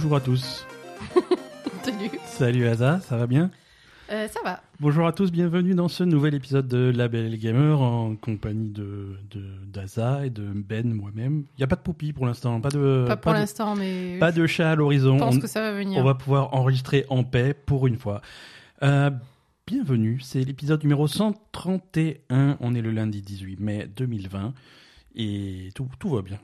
Bonjour 0.00 0.14
à 0.14 0.20
tous. 0.20 0.64
Salut. 1.82 2.10
Salut 2.24 2.66
Asa, 2.68 3.00
ça 3.00 3.16
va 3.16 3.26
bien? 3.26 3.50
Euh, 4.12 4.28
ça 4.28 4.38
va. 4.44 4.62
Bonjour 4.78 5.08
à 5.08 5.12
tous, 5.12 5.32
bienvenue 5.32 5.74
dans 5.74 5.88
ce 5.88 6.04
nouvel 6.04 6.36
épisode 6.36 6.68
de 6.68 6.92
La 6.94 7.08
Belle 7.08 7.36
Gamer 7.36 7.80
en 7.82 8.14
compagnie 8.14 8.70
de 8.70 9.16
d'Asa 9.66 10.24
et 10.24 10.30
de 10.30 10.44
Ben, 10.54 10.94
moi-même. 10.94 11.46
Il 11.56 11.58
n'y 11.58 11.64
a 11.64 11.66
pas 11.66 11.74
de 11.74 11.80
poupie 11.80 12.12
pour 12.12 12.26
l'instant, 12.26 12.60
pas 12.60 12.68
de 12.68 13.06
pas 13.08 13.16
pour 13.16 13.32
l'instant, 13.32 13.74
mais 13.74 14.18
pas 14.20 14.30
de 14.30 14.46
chat 14.46 14.70
à 14.70 14.76
l'horizon. 14.76 15.14
je 15.18 15.24
pense 15.24 15.34
On- 15.34 15.40
que 15.40 15.48
ça 15.48 15.62
va 15.62 15.72
venir. 15.72 15.98
On 16.00 16.04
va 16.04 16.14
pouvoir 16.14 16.54
enregistrer 16.54 17.04
en 17.08 17.24
paix 17.24 17.52
pour 17.52 17.88
une 17.88 17.96
fois. 17.96 18.22
Euh, 18.84 19.10
bienvenue, 19.66 20.20
c'est 20.22 20.44
l'épisode 20.44 20.80
numéro 20.84 21.08
131. 21.08 22.56
On 22.60 22.72
est 22.76 22.82
le 22.82 22.92
lundi 22.92 23.20
18 23.20 23.58
mai 23.58 23.88
2020 23.96 24.54
et 25.16 25.70
tout, 25.74 25.88
tout 25.98 26.10
va 26.10 26.22
bien. 26.22 26.38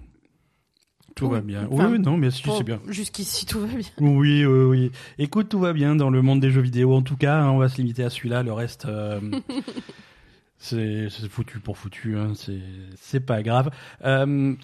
Tout 1.15 1.27
Oui, 1.27 1.33
va 1.33 1.41
bien. 1.41 1.69
enfin, 1.71 1.91
oui, 1.91 1.99
non, 1.99 2.17
mais 2.17 2.31
si, 2.31 2.43
c'est 2.57 2.65
bien. 2.65 2.81
Jusqu'ici, 2.89 3.47
tout 3.47 3.61
va 3.61 3.69
bien. 3.69 3.87
Oui, 4.01 4.45
oui, 4.45 4.65
oui. 4.65 4.93
Écoute, 5.19 5.49
tout 5.49 5.61
va 5.61 5.73
bien 5.73 5.95
dans 5.95 6.11
le 6.11 6.23
monde 6.23 6.41
des 6.41 6.51
jeux 6.51 6.61
vidéo. 6.61 6.95
En 6.95 7.03
tout 7.03 7.17
cas, 7.17 7.37
hein, 7.37 7.51
on 7.51 7.59
va 7.59 7.69
se 7.69 7.77
limiter 7.77 8.03
à 8.03 8.11
celui-là. 8.11 8.43
Le 8.43 8.53
reste, 8.53 8.87
euh, 8.87 9.21
c'est 10.59 11.09
foutu 11.29 11.61
pour 11.61 11.79
foutu. 11.79 12.17
Hein. 12.19 12.33
C'est 12.97 13.21
pas 13.21 13.43
grave. 13.43 13.71
Euh, 14.05 14.55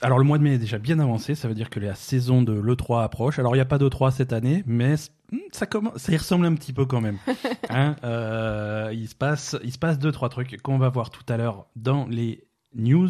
alors, 0.00 0.18
le 0.18 0.24
mois 0.24 0.38
de 0.38 0.42
mai 0.42 0.54
est 0.54 0.58
déjà 0.58 0.78
bien 0.78 0.98
avancé. 0.98 1.34
Ça 1.34 1.48
veut 1.48 1.54
dire 1.54 1.68
que 1.68 1.80
la 1.80 1.94
saison 1.94 2.40
de 2.42 2.52
l'E3 2.52 3.04
approche. 3.04 3.38
Alors, 3.38 3.54
il 3.54 3.58
n'y 3.58 3.62
a 3.62 3.66
pas 3.66 3.78
d'E3 3.78 4.10
cette 4.10 4.32
année, 4.32 4.64
mais 4.66 4.94
hmm, 5.32 5.38
ça, 5.52 5.66
commence, 5.66 5.98
ça 5.98 6.12
y 6.12 6.16
ressemble 6.16 6.46
un 6.46 6.54
petit 6.54 6.72
peu 6.72 6.86
quand 6.86 7.00
même. 7.00 7.18
Hein, 7.74 7.96
euh, 8.04 8.90
il, 8.92 9.08
se 9.08 9.14
passe, 9.14 9.56
il 9.64 9.72
se 9.72 9.78
passe 9.78 9.98
deux, 9.98 10.12
trois 10.12 10.28
trucs 10.28 10.60
qu'on 10.60 10.76
va 10.76 10.90
voir 10.90 11.08
tout 11.08 11.24
à 11.32 11.38
l'heure 11.38 11.64
dans 11.74 12.06
les 12.06 12.44
news. 12.74 13.08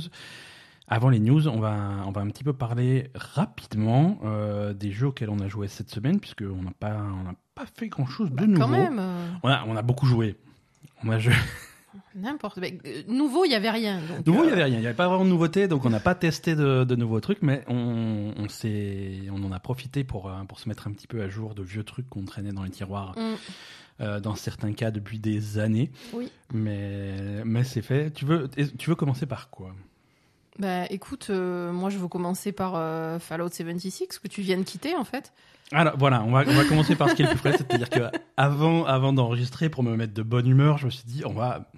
Avant 0.89 1.09
les 1.09 1.21
news, 1.21 1.49
on 1.49 1.59
va, 1.61 2.03
on 2.07 2.11
va 2.13 2.21
un 2.21 2.29
petit 2.29 2.45
peu 2.45 2.53
parler 2.53 3.11
rapidement 3.15 4.19
euh, 4.25 4.75
des 4.75 4.91
jeux 4.93 5.07
auxquels 5.09 5.31
on 5.31 5.39
a 5.41 5.49
joué 5.49 5.69
cette 5.69 5.89
semaine, 5.91 6.21
puisqu'on 6.21 6.63
n'a 6.63 6.73
pas, 6.79 6.97
on 6.97 7.23
n'a 7.25 7.35
pas 7.55 7.65
fait 7.75 7.89
grand-chose 7.89 8.31
de 8.31 8.35
Bah, 8.37 8.47
nouveau. 8.47 8.61
quand 8.61 8.69
même. 8.69 8.99
euh, 8.99 9.29
On, 9.43 9.49
a, 9.49 9.65
on 9.67 9.77
a 9.77 9.83
beaucoup 9.83 10.07
joué. 10.07 10.37
On 11.05 11.11
a 11.11 11.19
joué. 11.19 11.33
N'importe. 12.15 12.59
euh, 12.59 13.03
nouveau, 13.09 13.45
il 13.45 13.49
n'y 13.51 13.55
avait 13.55 13.71
rien. 13.71 14.01
donc, 14.01 14.27
Nouveau, 14.27 14.45
il 14.45 14.45
euh, 14.45 14.47
n'y 14.49 14.53
avait 14.53 14.65
rien. 14.65 14.77
Il 14.77 14.81
n'y 14.81 14.87
avait 14.87 14.97
pas 14.97 15.09
vraiment 15.09 15.25
de 15.25 15.31
nouveauté, 15.31 15.69
donc 15.69 15.85
on 15.85 15.91
n'a 15.91 16.01
pas 16.01 16.15
testé 16.15 16.55
de, 16.57 16.85
de 16.85 16.97
nouveaux 16.97 17.21
trucs, 17.21 17.43
mais 17.43 17.65
on, 17.69 18.33
on, 18.37 18.47
on 18.47 19.45
en 19.45 19.53
a 19.53 19.61
profité 19.61 20.03
pour, 20.05 20.31
pour 20.49 20.59
se 20.61 20.69
mettre 20.69 20.89
un 20.89 20.93
petit 20.93 21.07
peu 21.07 21.23
à 21.23 21.29
jour 21.29 21.55
de 21.55 21.63
vieux 21.63 21.85
trucs 21.85 22.09
qu'on 22.09 22.25
traînait 22.25 22.53
dans 22.53 22.65
les 22.65 22.71
tiroirs, 22.71 23.15
mm, 23.19 24.03
euh, 24.03 24.21
dans 24.21 24.35
certains 24.35 24.73
cas 24.73 24.91
depuis 24.91 25.19
des 25.19 25.59
années. 25.59 25.91
Oui. 26.15 26.31
Mais, 26.53 27.45
mais 27.45 27.63
c'est 27.65 27.83
fait. 27.83 28.11
Tu 28.11 28.25
veux, 28.25 28.49
tu 28.79 28.89
veux 28.91 28.97
commencer 28.97 29.27
par 29.27 29.49
quoi? 29.51 29.75
Bah, 30.59 30.87
écoute, 30.91 31.29
euh, 31.31 31.73
moi, 31.73 31.91
je 31.91 31.99
veux 31.99 32.09
commencer 32.09 32.53
par 32.53 32.75
euh, 32.77 33.19
Fallout 33.19 33.49
76, 33.49 34.19
que 34.19 34.29
tu 34.29 34.43
viens 34.43 34.59
de 34.59 34.63
quitter, 34.63 34.95
en 34.97 35.05
fait. 35.05 35.33
Alors 35.73 35.95
voilà, 35.97 36.23
on 36.23 36.31
va, 36.31 36.45
on 36.47 36.53
va 36.53 36.65
commencer 36.65 36.97
par 36.97 37.09
ce 37.09 37.15
qui 37.15 37.23
est 37.23 37.25
le 37.25 37.31
plus 37.31 37.39
frais, 37.39 37.53
c'est-à-dire 37.53 37.89
que 37.89 38.11
avant, 38.37 38.85
avant 38.85 39.15
d'enregistrer, 39.15 39.71
pour 39.71 39.83
me 39.83 39.97
mettre 39.97 40.13
de 40.13 40.23
bonne 40.23 40.47
humeur, 40.47 40.77
je 40.77 40.85
me 40.85 40.91
suis 40.91 41.05
dit 41.07 41.23
on 41.25 41.33
va, 41.33 41.71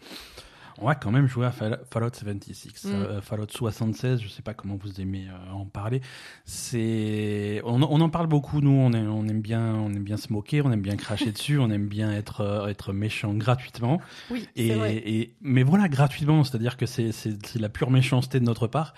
on 0.78 0.86
va 0.86 0.94
quand 0.94 1.10
même 1.10 1.26
jouer 1.28 1.46
à 1.46 1.50
Fall- 1.52 1.80
Fallout 1.90 2.10
76, 2.12 2.84
Mm. 2.84 2.88
euh, 2.90 3.20
Fallout 3.20 3.46
76. 3.50 4.20
Je 4.20 4.28
sais 4.28 4.42
pas 4.42 4.54
comment 4.54 4.76
vous 4.76 5.00
aimez 5.00 5.26
euh, 5.28 5.52
en 5.52 5.64
parler. 5.66 6.00
C'est, 6.44 7.60
on, 7.64 7.82
on 7.82 8.00
en 8.00 8.08
parle 8.10 8.26
beaucoup 8.26 8.60
nous. 8.60 8.70
On, 8.70 8.92
aime- 8.92 9.10
on 9.10 9.26
aime 9.28 9.40
bien, 9.40 9.74
on 9.74 9.92
aime 9.92 10.02
bien 10.04 10.16
se 10.16 10.32
moquer, 10.32 10.62
on 10.62 10.70
aime 10.72 10.80
bien 10.82 10.96
cracher 10.96 11.30
dessus, 11.32 11.58
on 11.58 11.70
aime 11.70 11.86
bien 11.88 12.12
être 12.12 12.40
euh, 12.40 12.66
être 12.68 12.92
méchant 12.92 13.34
gratuitement. 13.34 14.00
Oui, 14.30 14.48
Et, 14.56 14.68
c'est 14.68 14.74
vrai. 14.74 14.94
et 14.96 15.34
mais 15.42 15.62
voilà 15.62 15.88
gratuitement, 15.88 16.44
c'est-à-dire 16.44 16.76
que 16.76 16.86
c'est 16.86 17.12
c'est 17.12 17.36
la 17.58 17.68
pure 17.68 17.90
méchanceté 17.90 18.40
de 18.40 18.44
notre 18.44 18.66
part. 18.66 18.94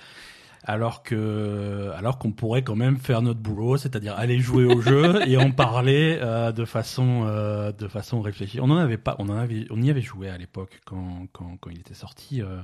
Alors 0.68 1.04
que, 1.04 1.92
alors 1.96 2.18
qu'on 2.18 2.32
pourrait 2.32 2.62
quand 2.64 2.74
même 2.74 2.96
faire 2.96 3.22
notre 3.22 3.38
boulot, 3.38 3.76
c'est-à-dire 3.76 4.14
aller 4.16 4.40
jouer 4.40 4.64
au 4.64 4.80
jeu 4.80 5.20
et 5.28 5.36
en 5.36 5.52
parler 5.52 6.18
euh, 6.20 6.50
de 6.50 6.64
façon, 6.64 7.22
euh, 7.24 7.70
de 7.70 7.86
façon 7.86 8.20
réfléchie. 8.20 8.58
On 8.60 8.64
en 8.70 8.76
avait 8.76 8.98
pas, 8.98 9.14
on 9.20 9.28
en 9.28 9.36
avait, 9.36 9.66
on 9.70 9.80
y 9.80 9.90
avait 9.90 10.00
joué 10.02 10.28
à 10.28 10.36
l'époque 10.36 10.80
quand, 10.84 11.28
quand, 11.32 11.56
quand 11.60 11.70
il 11.70 11.78
était 11.78 11.94
sorti 11.94 12.42
euh, 12.42 12.58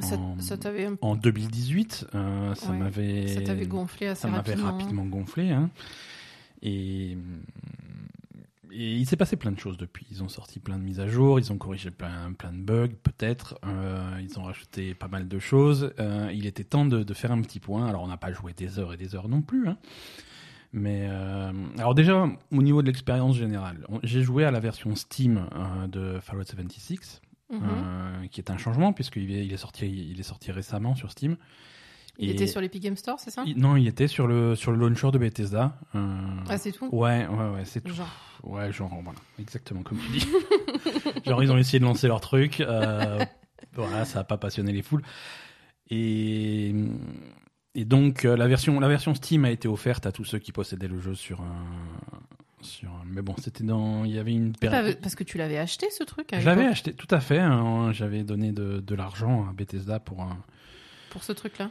Ça, 0.00 0.16
en, 0.16 0.38
ça 0.40 0.58
t'avait 0.58 0.84
un- 0.84 0.98
en 1.00 1.16
2018. 1.16 2.08
euh, 2.14 2.54
ça 2.54 2.70
Ouais, 2.70 2.76
m'avait, 2.76 3.28
ça 3.28 3.40
t'avait 3.40 3.66
gonflé 3.66 4.08
assez 4.08 4.20
ça 4.22 4.28
m'avait 4.28 4.52
rapidement. 4.52 4.72
rapidement 4.72 5.04
gonflé. 5.06 5.50
Hein. 5.52 5.70
Et, 6.60 7.16
et 8.72 8.94
il 8.96 9.06
s'est 9.06 9.16
passé 9.16 9.36
plein 9.36 9.52
de 9.52 9.58
choses 9.58 9.76
depuis. 9.76 10.06
Ils 10.10 10.22
ont 10.22 10.28
sorti 10.28 10.58
plein 10.60 10.78
de 10.78 10.82
mises 10.82 11.00
à 11.00 11.06
jour, 11.06 11.38
ils 11.38 11.52
ont 11.52 11.58
corrigé 11.58 11.90
plein, 11.90 12.32
plein 12.32 12.52
de 12.52 12.60
bugs, 12.62 12.88
peut-être. 13.02 13.58
euh, 13.66 14.18
ils 14.22 14.38
ont 14.38 14.44
rajouté 14.44 14.94
pas 14.94 15.08
mal 15.08 15.28
de 15.28 15.38
choses. 15.38 15.92
Euh, 16.00 16.30
il 16.32 16.46
était 16.46 16.64
temps 16.64 16.84
de, 16.86 17.02
de 17.02 17.14
faire 17.14 17.32
un 17.32 17.40
petit 17.42 17.60
point. 17.60 17.86
Alors, 17.86 18.02
on 18.02 18.08
n'a 18.08 18.16
pas 18.16 18.32
joué 18.32 18.52
des 18.52 18.78
heures 18.78 18.92
et 18.92 18.96
des 18.96 19.14
heures 19.14 19.28
non 19.28 19.42
plus. 19.42 19.68
Hein. 19.68 19.76
Mais 20.72 21.06
euh, 21.10 21.52
alors 21.76 21.94
déjà, 21.94 22.26
au 22.50 22.62
niveau 22.62 22.80
de 22.82 22.86
l'expérience 22.86 23.36
générale, 23.36 23.86
j'ai 24.02 24.22
joué 24.22 24.44
à 24.44 24.50
la 24.50 24.58
version 24.60 24.94
Steam 24.96 25.46
de 25.88 26.18
Fallout 26.20 26.44
76, 26.44 27.20
Mhm. 27.52 27.60
euh, 27.62 28.26
qui 28.28 28.40
est 28.40 28.50
un 28.50 28.56
changement 28.56 28.94
puisqu'il 28.94 29.30
est, 29.30 29.44
il 29.44 29.52
est 29.52 29.58
sorti, 29.58 29.86
il 29.86 30.18
est 30.18 30.22
sorti 30.22 30.50
récemment 30.52 30.94
sur 30.94 31.10
Steam. 31.10 31.36
Il 32.18 32.28
Et- 32.28 32.32
était 32.32 32.46
sur 32.46 32.60
l'Epic 32.60 32.82
Game 32.82 32.96
Store, 32.96 33.18
c'est 33.18 33.30
ça? 33.30 33.42
il- 33.46 33.56
non, 33.58 33.76
il 33.76 33.88
était 33.88 34.06
sur 34.06 34.26
le 34.26 34.54
sur 34.54 34.70
le 34.70 34.78
launcher 34.78 35.10
de 35.10 35.18
Bethesda. 35.18 35.78
euh, 35.94 36.16
Ah, 36.48 36.58
c'est 36.58 36.72
tout? 36.72 36.88
Ouais, 36.92 37.26
ouais, 37.26 37.48
ouais, 37.50 37.64
c'est 37.64 37.80
tout. 37.80 37.94
Genre. 37.94 38.08
Ouais, 38.42 38.72
genre, 38.72 38.90
voilà, 39.02 39.18
exactement 39.38 39.82
comme 39.82 39.98
tu 39.98 40.18
dis. 40.18 40.26
genre, 41.26 41.42
ils 41.42 41.50
ont 41.50 41.56
essayé 41.58 41.78
de 41.78 41.84
lancer 41.84 42.08
leur 42.08 42.20
truc. 42.20 42.60
euh, 42.60 43.18
voilà, 43.74 44.04
ça 44.04 44.18
n'a 44.20 44.24
pas 44.24 44.36
passionné 44.36 44.72
les 44.72 44.82
foules. 44.82 45.02
Et, 45.90 46.74
et 47.74 47.84
donc, 47.84 48.24
euh, 48.24 48.36
la 48.36 48.46
version, 48.48 48.78
la 48.80 48.88
version 48.88 49.14
Steam 49.14 49.44
a 49.44 49.50
été 49.50 49.68
offerte 49.68 50.06
à 50.06 50.12
tous 50.12 50.24
ceux 50.24 50.38
qui 50.38 50.52
possédaient 50.52 50.88
le 50.88 51.00
jeu 51.00 51.14
sur 51.14 51.40
un. 51.40 51.64
Sur 52.60 52.90
mais 53.06 53.22
bon, 53.22 53.34
c'était 53.38 53.64
dans. 53.64 54.04
Il 54.04 54.12
y 54.12 54.18
avait 54.18 54.32
une 54.32 54.52
période. 54.54 54.98
Parce 55.00 55.14
que 55.16 55.24
tu 55.24 55.36
l'avais 55.38 55.58
acheté, 55.58 55.88
ce 55.90 56.04
truc 56.04 56.32
à 56.32 56.38
Je 56.40 56.46
l'avais 56.46 56.60
l'époque, 56.60 56.72
acheté, 56.72 56.92
tout 56.92 57.08
à 57.12 57.20
fait. 57.20 57.40
hein, 57.40 57.90
J'avais 57.92 58.22
donné 58.22 58.52
de, 58.52 58.78
de 58.80 58.94
l'argent 58.94 59.48
à 59.48 59.52
Bethesda 59.52 59.98
pour 59.98 60.20
un. 60.22 60.38
Pour 61.10 61.24
ce 61.24 61.32
truc-là? 61.32 61.70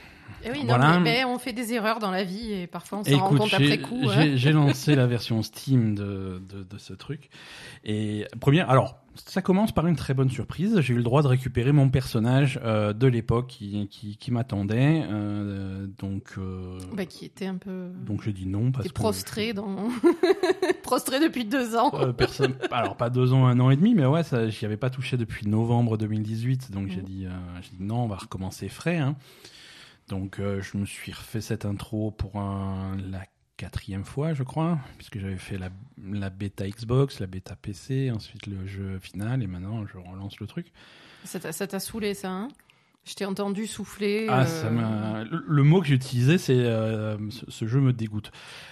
Eh 0.43 0.51
oui, 0.51 0.59
non, 0.61 0.75
Voilà. 0.77 0.99
mais, 0.99 1.17
mais 1.19 1.25
on 1.25 1.37
fait 1.39 1.53
des 1.53 1.73
erreurs 1.73 1.99
dans 1.99 2.11
la 2.11 2.23
vie 2.23 2.51
et 2.53 2.67
parfois 2.67 2.99
on 2.99 3.03
s'en 3.03 3.17
rend 3.19 3.29
compte 3.35 3.53
après 3.53 3.77
coup. 3.79 4.01
hein. 4.07 4.13
j'ai 4.15 4.37
j'ai 4.37 4.51
lancé 4.53 4.95
la 4.95 5.07
version 5.07 5.41
Steam 5.43 5.95
de, 5.95 6.41
de, 6.49 6.63
de 6.63 6.77
ce 6.77 6.93
truc. 6.93 7.29
Et 7.83 8.25
première, 8.39 8.69
alors, 8.69 8.97
ça 9.15 9.41
commence 9.41 9.71
par 9.73 9.87
une 9.87 9.95
très 9.97 10.13
bonne 10.13 10.29
surprise. 10.29 10.79
J'ai 10.79 10.93
eu 10.93 10.97
le 10.97 11.03
droit 11.03 11.21
de 11.21 11.27
récupérer 11.27 11.71
mon 11.73 11.89
personnage 11.89 12.59
euh, 12.63 12.93
de 12.93 13.07
l'époque 13.07 13.47
qui, 13.47 13.87
qui, 13.89 14.15
qui 14.17 14.31
m'attendait. 14.31 15.03
euh, 15.09 15.85
donc, 15.99 16.33
euh, 16.37 16.77
Bah, 16.95 17.05
qui 17.05 17.25
était 17.25 17.45
un 17.47 17.57
peu. 17.57 17.89
donc 18.05 18.23
j'ai 18.23 18.31
dit 18.33 18.45
non 18.47 18.71
parce 18.71 18.87
que 18.87 18.93
prostré 18.93 19.53
dans. 19.53 19.89
prostré 20.83 21.19
depuis 21.19 21.45
deux 21.45 21.75
ans. 21.75 21.91
personne, 22.17 22.53
alors 22.71 22.95
pas 22.95 23.09
deux 23.09 23.33
ans, 23.33 23.47
un 23.47 23.59
an 23.59 23.69
et 23.69 23.75
demi, 23.75 23.95
mais 23.95 24.05
ouais, 24.05 24.21
j'y 24.49 24.65
avais 24.65 24.77
pas 24.77 24.89
touché 24.89 25.17
depuis 25.17 25.47
novembre 25.47 25.97
2018, 25.97 26.71
donc 26.71 26.87
j'ai 26.89 27.01
dit, 27.01 27.25
euh, 27.25 27.29
j'ai 27.61 27.69
dit 27.77 27.83
non, 27.83 28.03
on 28.03 28.07
va 28.07 28.15
recommencer 28.17 28.69
frais. 28.69 28.97
Hein. 28.97 29.15
Donc 30.07 30.39
euh, 30.39 30.61
je 30.61 30.77
me 30.77 30.85
suis 30.85 31.11
refait 31.11 31.41
cette 31.41 31.65
intro 31.65 32.11
pour 32.11 32.37
un, 32.37 32.97
la 33.09 33.23
quatrième 33.57 34.03
fois, 34.03 34.33
je 34.33 34.43
crois, 34.43 34.79
puisque 34.97 35.19
j'avais 35.19 35.37
fait 35.37 35.57
la, 35.57 35.69
la 36.03 36.29
bêta 36.29 36.67
Xbox, 36.67 37.19
la 37.19 37.27
bêta 37.27 37.55
PC, 37.55 38.11
ensuite 38.11 38.47
le 38.47 38.65
jeu 38.65 38.99
final, 38.99 39.43
et 39.43 39.47
maintenant 39.47 39.85
je 39.85 39.97
relance 39.97 40.39
le 40.39 40.47
truc. 40.47 40.71
Ça 41.23 41.39
t'a 41.39 41.79
saoulé, 41.79 42.13
ça, 42.13 42.31
hein? 42.31 42.47
Je 43.03 43.15
t'ai 43.15 43.25
entendu 43.25 43.65
souffler. 43.65 44.27
Ah, 44.29 44.41
euh, 44.41 44.45
ça 44.45 44.69
le, 44.69 45.43
le 45.47 45.63
mot 45.63 45.81
que 45.81 45.87
j'ai 45.87 45.95
utilisé, 45.95 46.37
c'est 46.37 46.53
euh, 46.53 47.17
ce, 47.31 47.49
ce 47.49 47.67
jeu 47.67 47.79
me 47.79 47.93
dégoûte. 47.93 48.31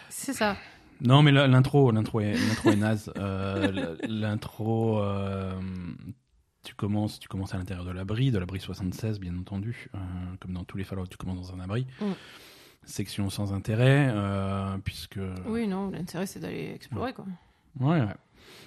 C'est 0.10 0.34
ça. 0.34 0.56
Non, 1.02 1.24
mais 1.24 1.32
l'intro, 1.32 1.92
l'intro 1.92 2.20
est, 2.20 2.36
est 2.66 2.76
naze. 2.76 3.12
Euh, 3.18 3.96
l'intro, 4.08 5.02
tu 6.70 6.76
commences, 6.76 7.20
tu 7.20 7.28
commences 7.28 7.56
à 7.56 7.58
l'intérieur 7.58 7.84
de 7.84 7.90
l'abri, 7.90 8.30
de 8.30 8.38
l'abri 8.38 8.60
76, 8.60 9.20
bien 9.20 9.36
entendu, 9.36 9.90
euh, 9.96 9.98
comme 10.40 10.54
dans 10.54 10.64
tous 10.64 10.78
les 10.78 10.84
Fallout, 10.84 11.08
tu 11.08 11.18
commences 11.18 11.50
dans 11.50 11.56
un 11.56 11.60
abri. 11.60 11.88
Mm. 12.00 12.12
Section 12.84 13.32
sans 13.32 13.54
intérêt, 13.54 14.10
euh, 14.12 14.78
puisque. 14.84 15.20
Oui, 15.48 15.68
non, 15.68 15.90
l'intérêt 15.90 16.28
c'est 16.28 16.40
d'aller 16.40 16.72
explorer, 16.76 17.14
quoi. 17.14 17.26
Ouais, 17.80 18.00
ouais. 18.02 18.16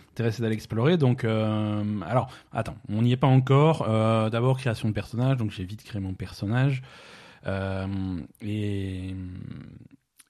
L'intérêt, 0.08 0.32
c'est 0.32 0.42
d'aller 0.42 0.56
explorer. 0.56 0.96
Donc, 0.96 1.22
euh, 1.22 2.00
alors, 2.02 2.28
attends, 2.52 2.76
on 2.88 3.02
n'y 3.02 3.12
est 3.12 3.16
pas 3.16 3.28
encore. 3.28 3.88
D'abord, 4.30 4.58
création 4.58 4.88
de 4.88 4.94
personnage. 4.94 5.36
Donc, 5.36 5.52
j'ai 5.52 5.64
vite 5.64 5.84
créé 5.84 6.00
mon 6.00 6.12
personnage. 6.12 6.82
Et 8.42 9.14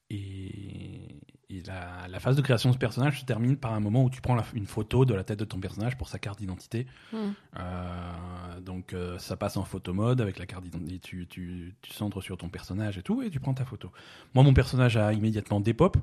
et, 0.09 1.21
et 1.57 1.63
la, 1.67 2.07
la 2.07 2.19
phase 2.19 2.35
de 2.35 2.41
création 2.41 2.69
de 2.69 2.73
ce 2.73 2.79
personnage 2.79 3.19
se 3.21 3.25
termine 3.25 3.57
par 3.57 3.73
un 3.73 3.79
moment 3.79 4.03
où 4.03 4.09
tu 4.09 4.21
prends 4.21 4.35
la- 4.35 4.45
une 4.53 4.65
photo 4.65 5.05
de 5.05 5.13
la 5.13 5.23
tête 5.23 5.39
de 5.39 5.45
ton 5.45 5.59
personnage 5.59 5.97
pour 5.97 6.07
sa 6.09 6.19
carte 6.19 6.39
d'identité. 6.39 6.87
Hmm. 7.11 7.17
Euh, 7.59 8.59
donc, 8.61 8.93
euh, 8.93 9.17
ça 9.19 9.35
passe 9.35 9.57
en 9.57 9.63
photo 9.63 9.93
mode 9.93 10.21
avec 10.21 10.39
la 10.39 10.45
carte 10.45 10.63
d'identité. 10.63 10.99
Tu, 10.99 11.27
tu, 11.27 11.73
tu 11.81 11.93
centres 11.93 12.21
sur 12.21 12.37
ton 12.37 12.49
personnage 12.49 12.97
et 12.97 13.03
tout, 13.03 13.21
et 13.21 13.29
tu 13.29 13.39
prends 13.39 13.53
ta 13.53 13.65
photo. 13.65 13.91
Moi, 14.33 14.43
mon 14.43 14.53
personnage 14.53 14.97
a 14.97 15.13
immédiatement 15.13 15.59
des 15.59 15.73
pop. 15.73 15.97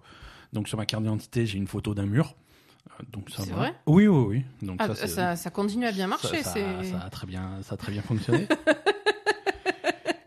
Donc, 0.52 0.68
sur 0.68 0.78
ma 0.78 0.86
carte 0.86 1.02
d'identité, 1.02 1.46
j'ai 1.46 1.58
une 1.58 1.68
photo 1.68 1.94
d'un 1.94 2.06
mur. 2.06 2.34
Euh, 2.98 3.04
Donc 3.12 3.30
ça 3.30 3.42
C'est 3.44 3.50
va. 3.50 3.56
vrai? 3.56 3.74
Oui, 3.86 4.06
oui, 4.08 4.24
oui. 4.60 4.66
Donc 4.66 4.76
Ah, 4.80 4.88
ça, 4.88 4.94
c'est- 4.94 5.06
ça, 5.08 5.36
ça 5.36 5.50
continue 5.50 5.86
à 5.86 5.92
bien 5.92 6.06
marcher. 6.06 6.42
ça 6.42 6.54
a 7.04 7.10
très 7.10 7.26
bien, 7.26 7.58
ça 7.62 7.74
a 7.74 7.76
très 7.76 7.92
bien 7.92 8.02
fonctionné. 8.02 8.46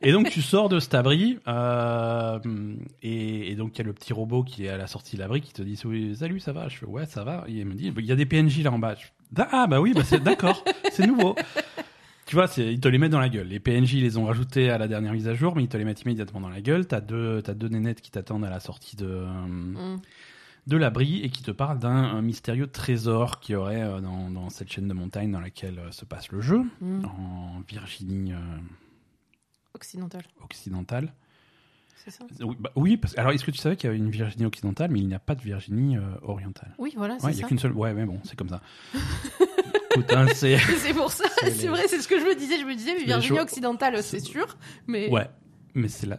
Et 0.04 0.12
donc 0.12 0.30
tu 0.30 0.42
sors 0.42 0.70
de 0.70 0.80
cet 0.80 0.94
abri 0.96 1.40
euh, 1.48 2.40
et, 3.02 3.52
et 3.52 3.56
donc 3.56 3.76
il 3.76 3.78
y 3.80 3.82
a 3.82 3.86
le 3.86 3.94
petit 3.94 4.14
robot 4.14 4.44
qui 4.44 4.66
est 4.66 4.70
à 4.70 4.78
la 4.78 4.88
sortie 4.88 5.16
de 5.16 5.22
l'abri 5.22 5.42
qui 5.42 5.54
te 5.54 5.62
dit 5.62 5.78
salut 6.16 6.40
ça 6.40 6.52
va? 6.52 6.68
Je 6.68 6.78
fais 6.78 6.86
ouais 6.86 7.06
ça 7.06 7.24
va. 7.24 7.46
Et 7.48 7.54
il 7.54 7.66
me 7.66 7.74
dit 7.74 7.94
il 7.98 8.06
y 8.06 8.12
a 8.12 8.16
des 8.16 8.26
PNJ 8.26 8.64
là 8.64 8.72
en 8.72 8.80
bas. 8.80 8.96
Je 8.96 9.06
fais, 9.06 9.48
ah 9.52 9.68
bah 9.68 9.80
oui 9.82 9.94
bah 9.94 10.04
c'est 10.04 10.22
d'accord 10.22 10.64
c'est 10.92 11.08
nouveau. 11.08 11.36
Tu 12.26 12.36
vois 12.36 12.48
c'est 12.48 12.72
ils 12.72 12.80
te 12.80 12.88
les 12.88 12.98
mettent 12.98 13.12
dans 13.12 13.20
la 13.20 13.30
gueule. 13.30 13.48
Les 13.48 13.60
PNJ 13.60 13.94
ils 13.96 14.02
les 14.04 14.18
ont 14.18 14.26
rajoutés 14.26 14.70
à 14.70 14.78
la 14.78 14.88
dernière 14.88 15.14
mise 15.14 15.28
à 15.28 15.34
jour 15.36 15.56
mais 15.56 15.64
ils 15.64 15.70
te 15.70 15.78
les 15.78 15.86
mettent 15.86 16.02
immédiatement 16.02 16.42
dans 16.42 16.50
la 16.50 16.62
gueule. 16.62 16.86
T'as 16.86 17.02
deux 17.02 17.42
t'as 17.42 17.54
deux 17.54 17.70
nénettes 17.70 18.02
qui 18.02 18.12
t'attendent 18.12 18.46
à 18.46 18.50
la 18.50 18.60
sortie 18.60 18.96
de 18.98 19.08
euh, 19.08 19.28
Mm. 19.46 20.02
de 20.68 20.78
l'abri 20.78 21.22
et 21.24 21.30
qui 21.30 21.44
te 21.44 21.52
parlent 21.52 21.80
d'un 21.80 21.92
un 21.92 22.22
mystérieux 22.22 22.68
trésor 22.68 23.40
qui 23.40 23.56
aurait 23.56 23.82
euh, 23.84 24.00
dans, 24.02 24.30
dans 24.30 24.50
cette 24.50 24.72
chaîne 24.72 24.88
de 24.88 24.94
montagnes 24.94 25.32
dans 25.32 25.40
laquelle 25.42 25.80
euh, 25.80 25.92
se 25.92 26.04
passe 26.06 26.30
le 26.32 26.42
jeu 26.42 26.62
Mm. 26.82 27.06
en 27.06 27.62
Virginie 27.70 28.34
euh, 29.74 29.78
Occidental, 29.78 30.22
occidentale 30.44 31.14
c'est 32.06 32.12
ça? 32.12 32.26
Oui, 32.42 32.58
bah 32.60 32.70
oui, 32.76 32.98
parce 32.98 33.18
alors 33.18 33.32
est-ce 33.32 33.46
que 33.46 33.52
tu 33.52 33.58
savais 33.60 33.78
qu'il 33.78 33.88
y 33.88 33.90
avait 33.90 33.98
une 33.98 34.10
Virginie 34.10 34.46
occidentale, 34.46 34.92
mais 34.92 35.00
il 35.00 35.08
n'y 35.08 35.14
a 35.14 35.20
pas 35.20 35.36
de 35.36 35.42
Virginie 35.42 35.96
euh, 35.96 36.02
orientale? 36.22 36.76
Oui, 36.78 36.94
voilà, 36.98 37.18
c'est 37.18 37.26
Ouais, 37.26 37.32
il 37.32 37.36
n'y 37.36 37.40
ça. 37.42 37.46
a 37.46 37.50
qu'une 37.50 37.60
seule. 37.60 37.72
Ouais, 37.72 37.94
mais 37.94 38.06
bon, 38.06 38.20
c'est 38.26 38.36
comme 38.36 38.50
ça. 38.50 38.62
Hein, 40.10 40.26
c'est. 40.34 40.58
C'est 40.80 40.94
pour 40.94 41.12
ça, 41.12 41.26
C'est 41.40 41.52
les- 41.62 41.68
vrai, 41.68 41.84
c'est 41.88 42.02
ce 42.02 42.08
que 42.08 42.20
je 42.20 42.26
me 42.26 42.34
disais. 42.36 42.60
Je 42.60 42.66
me 42.66 42.74
disais, 42.76 42.96
mais 42.98 43.04
Virginie 43.06 43.40
occidentale, 43.40 44.02
c'est 44.02 44.20
sûr. 44.20 44.58
Mais 44.88 45.08
Ouais, 45.10 45.30
mais 45.76 45.88
c'est 45.88 46.08
là. 46.08 46.18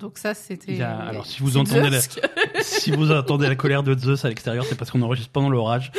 donc 0.00 0.18
ça, 0.18 0.34
c'était. 0.34 0.82
A- 0.82 0.98
alors, 0.98 1.24
si 1.24 1.40
vous 1.42 1.56
entendez 1.56 1.90
la- 1.90 2.00
si 2.60 2.90
vous 2.90 3.12
entendez 3.12 3.48
la 3.48 3.54
colère 3.54 3.84
de 3.84 3.96
Zeus 3.96 4.24
à 4.24 4.28
l'extérieur, 4.28 4.64
c'est 4.66 4.74
parce 4.74 4.90
qu'on 4.90 5.00
enregistre 5.02 5.30
pendant 5.30 5.48
l'orage. 5.48 5.92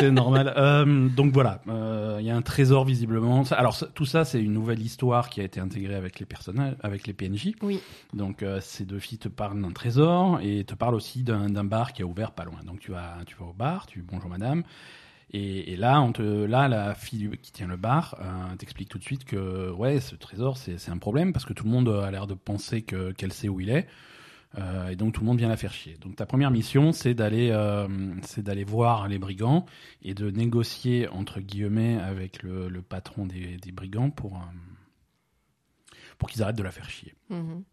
C'est 0.00 0.10
normal. 0.10 0.52
Euh, 0.56 1.08
donc 1.08 1.32
voilà, 1.32 1.60
euh, 1.68 2.18
il 2.20 2.26
y 2.26 2.30
a 2.30 2.36
un 2.36 2.42
trésor 2.42 2.84
visiblement. 2.84 3.42
Alors 3.52 3.74
ça- 3.74 3.86
tout 3.94 4.04
ça, 4.04 4.24
c'est 4.24 4.42
une 4.42 4.52
nouvelle 4.52 4.80
histoire 4.80 5.30
qui 5.30 5.40
a 5.40 5.44
été 5.44 5.60
intégrée 5.60 5.94
avec 5.94 6.18
les 6.20 6.26
personnages, 6.26 6.74
avec 6.82 7.06
les 7.06 7.12
PNJ. 7.12 7.52
Oui. 7.62 7.80
Donc 8.12 8.42
euh, 8.42 8.58
ces 8.60 8.84
deux 8.84 8.98
filles 8.98 9.18
te 9.18 9.28
parlent 9.28 9.60
d'un 9.60 9.70
trésor 9.72 10.40
et 10.42 10.64
te 10.64 10.74
parlent 10.74 10.94
aussi 10.94 11.22
d'un 11.22 11.64
bar 11.64 11.92
qui 11.92 12.02
a 12.02 12.06
ouvert 12.06 12.32
pas 12.32 12.44
loin. 12.44 12.58
Donc 12.66 12.80
tu 12.80 12.90
vas, 12.90 13.18
tu 13.26 13.36
vas 13.36 13.46
au 13.46 13.52
bar, 13.52 13.86
tu 13.86 14.02
bonjour 14.02 14.28
madame. 14.30 14.62
Et, 15.32 15.72
et 15.72 15.76
là, 15.76 16.00
on 16.00 16.12
te, 16.12 16.22
là, 16.44 16.68
la 16.68 16.94
fille 16.94 17.30
qui 17.42 17.50
tient 17.50 17.66
le 17.66 17.76
bar 17.76 18.14
euh, 18.20 18.54
t'explique 18.56 18.88
tout 18.88 18.98
de 18.98 19.02
suite 19.04 19.24
que 19.24 19.70
ouais, 19.72 19.98
ce 20.00 20.14
trésor, 20.14 20.56
c'est 20.56 20.78
c'est 20.78 20.90
un 20.92 20.98
problème 20.98 21.32
parce 21.32 21.44
que 21.44 21.52
tout 21.52 21.64
le 21.64 21.70
monde 21.70 21.88
a 21.88 22.10
l'air 22.10 22.26
de 22.26 22.34
penser 22.34 22.82
que 22.82 23.10
qu'elle 23.12 23.32
sait 23.32 23.48
où 23.48 23.60
il 23.60 23.70
est. 23.70 23.86
Euh, 24.56 24.88
et 24.90 24.96
donc 24.96 25.14
tout 25.14 25.20
le 25.20 25.26
monde 25.26 25.38
vient 25.38 25.48
la 25.48 25.56
faire 25.56 25.72
chier. 25.72 25.96
Donc 26.00 26.14
ta 26.16 26.26
première 26.26 26.50
mission, 26.52 26.92
c'est 26.92 27.12
d'aller, 27.14 27.50
euh, 27.50 27.88
c'est 28.22 28.42
d'aller 28.42 28.62
voir 28.64 29.08
les 29.08 29.18
brigands 29.18 29.66
et 30.02 30.14
de 30.14 30.30
négocier 30.30 31.08
entre 31.08 31.40
guillemets 31.40 31.98
avec 31.98 32.42
le, 32.44 32.68
le 32.68 32.80
patron 32.82 33.26
des, 33.26 33.56
des 33.56 33.72
brigands 33.72 34.10
pour 34.10 34.36
euh, 34.36 34.40
pour 36.18 36.28
qu'ils 36.28 36.42
arrêtent 36.42 36.56
de 36.56 36.62
la 36.62 36.70
faire 36.70 36.88
chier. 36.88 37.14
Mhm. 37.30 37.64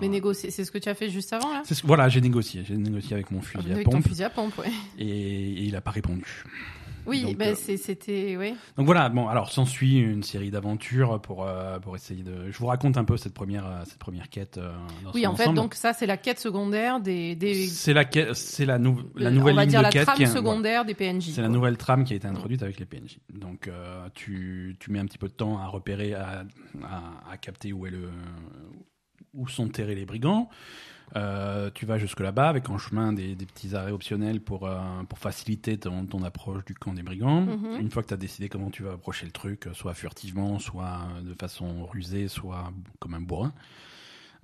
Mais 0.00 0.08
négocier, 0.08 0.50
c'est 0.50 0.64
ce 0.64 0.70
que 0.70 0.78
tu 0.78 0.88
as 0.88 0.94
fait 0.94 1.10
juste 1.10 1.32
avant 1.34 1.50
là? 1.52 1.62
Ce- 1.66 1.86
voilà, 1.86 2.08
j'ai 2.08 2.20
négocié, 2.22 2.62
j'ai 2.64 2.76
négocié 2.76 3.12
avec 3.14 3.30
mon 3.30 3.42
fusil 3.42 3.68
à 3.70 3.72
Avec 3.74 3.84
ton 3.84 3.90
pompe 3.92 4.08
fusil 4.08 4.24
à 4.24 4.30
pompe, 4.30 4.56
ouais. 4.58 4.70
et, 4.98 5.06
et 5.06 5.62
il 5.64 5.76
a 5.76 5.80
pas 5.82 5.90
répondu. 5.90 6.44
Oui, 7.06 7.22
Donc, 7.22 7.36
c'est- 7.54 7.76
c'était, 7.76 8.36
ouais. 8.36 8.54
Donc 8.76 8.86
voilà, 8.86 9.08
bon, 9.08 9.28
alors 9.28 9.52
s'ensuit 9.52 9.98
une 9.98 10.22
série 10.22 10.50
d'aventures 10.50 11.20
pour 11.20 11.44
euh, 11.44 11.78
pour 11.78 11.94
essayer 11.96 12.22
de. 12.22 12.50
Je 12.50 12.58
vous 12.58 12.66
raconte 12.66 12.96
un 12.96 13.04
peu 13.04 13.16
cette 13.16 13.34
première 13.34 13.66
euh, 13.66 13.82
cette 13.84 13.98
première 13.98 14.28
quête. 14.28 14.58
dans 15.04 15.10
Oui, 15.14 15.26
en 15.26 15.34
fait, 15.36 15.52
donc 15.52 15.74
ça, 15.74 15.92
c'est 15.92 16.06
la 16.06 16.16
quête 16.16 16.38
secondaire 16.38 17.00
des, 17.00 17.34
des 17.36 17.66
c'est 17.66 17.92
la 17.94 18.04
quête- 18.04 18.32
la, 18.66 18.78
nou- 18.78 19.00
la 19.14 19.30
le- 19.30 19.36
nouvelle 19.36 19.52
on 19.54 19.56
va 19.56 19.62
ligne 19.62 19.70
dire 19.70 19.80
de 19.80 19.84
la 19.84 19.90
quête 19.90 20.04
trame 20.04 20.16
qui 20.16 20.22
est- 20.24 20.26
secondaire 20.26 20.84
des 20.84 20.94
PNJ. 20.94 21.30
C'est 21.32 21.42
la 21.42 21.48
nouvelle 21.48 21.76
trame 21.76 22.04
qui 22.04 22.12
a 22.12 22.16
été 22.16 22.26
introduite 22.26 22.62
avec 22.62 22.78
les 22.78 22.86
PNJ. 22.86 23.18
Donc 23.32 23.70
tu, 24.14 24.76
tu 24.80 24.90
mets 24.90 24.98
un 24.98 25.06
petit 25.06 25.18
peu 25.18 25.28
de 25.28 25.32
temps 25.34 25.58
à 25.58 25.66
repérer, 25.68 26.14
à, 26.14 26.44
à, 26.82 27.30
à 27.32 27.36
capter 27.36 27.72
où 27.72 27.86
est 27.86 27.90
le 27.90 28.08
où 29.34 29.48
sont 29.48 29.68
terrés 29.68 29.94
les 29.94 30.06
brigands. 30.06 30.48
Euh, 31.14 31.70
tu 31.72 31.86
vas 31.86 31.98
jusque 31.98 32.20
là-bas 32.20 32.48
avec 32.48 32.68
en 32.68 32.78
chemin 32.78 33.12
des, 33.12 33.36
des 33.36 33.46
petits 33.46 33.76
arrêts 33.76 33.92
optionnels 33.92 34.40
pour, 34.40 34.66
euh, 34.66 34.78
pour 35.08 35.18
faciliter 35.18 35.78
ton, 35.78 36.04
ton 36.04 36.22
approche 36.24 36.64
du 36.64 36.74
camp 36.74 36.92
des 36.92 37.02
brigands. 37.02 37.42
Mhm. 37.42 37.80
Une 37.80 37.90
fois 37.90 38.02
que 38.02 38.08
tu 38.08 38.14
as 38.14 38.18
décidé 38.18 38.48
comment 38.48 38.70
tu 38.70 38.82
vas 38.82 38.92
approcher 38.92 39.24
le 39.24 39.32
truc, 39.32 39.66
euh, 39.66 39.74
soit 39.74 39.94
furtivement, 39.94 40.58
soit 40.58 40.98
de 41.22 41.34
façon 41.34 41.86
rusée, 41.86 42.28
soit 42.28 42.72
comme 42.98 43.14
un 43.14 43.20
bourrin, 43.20 43.52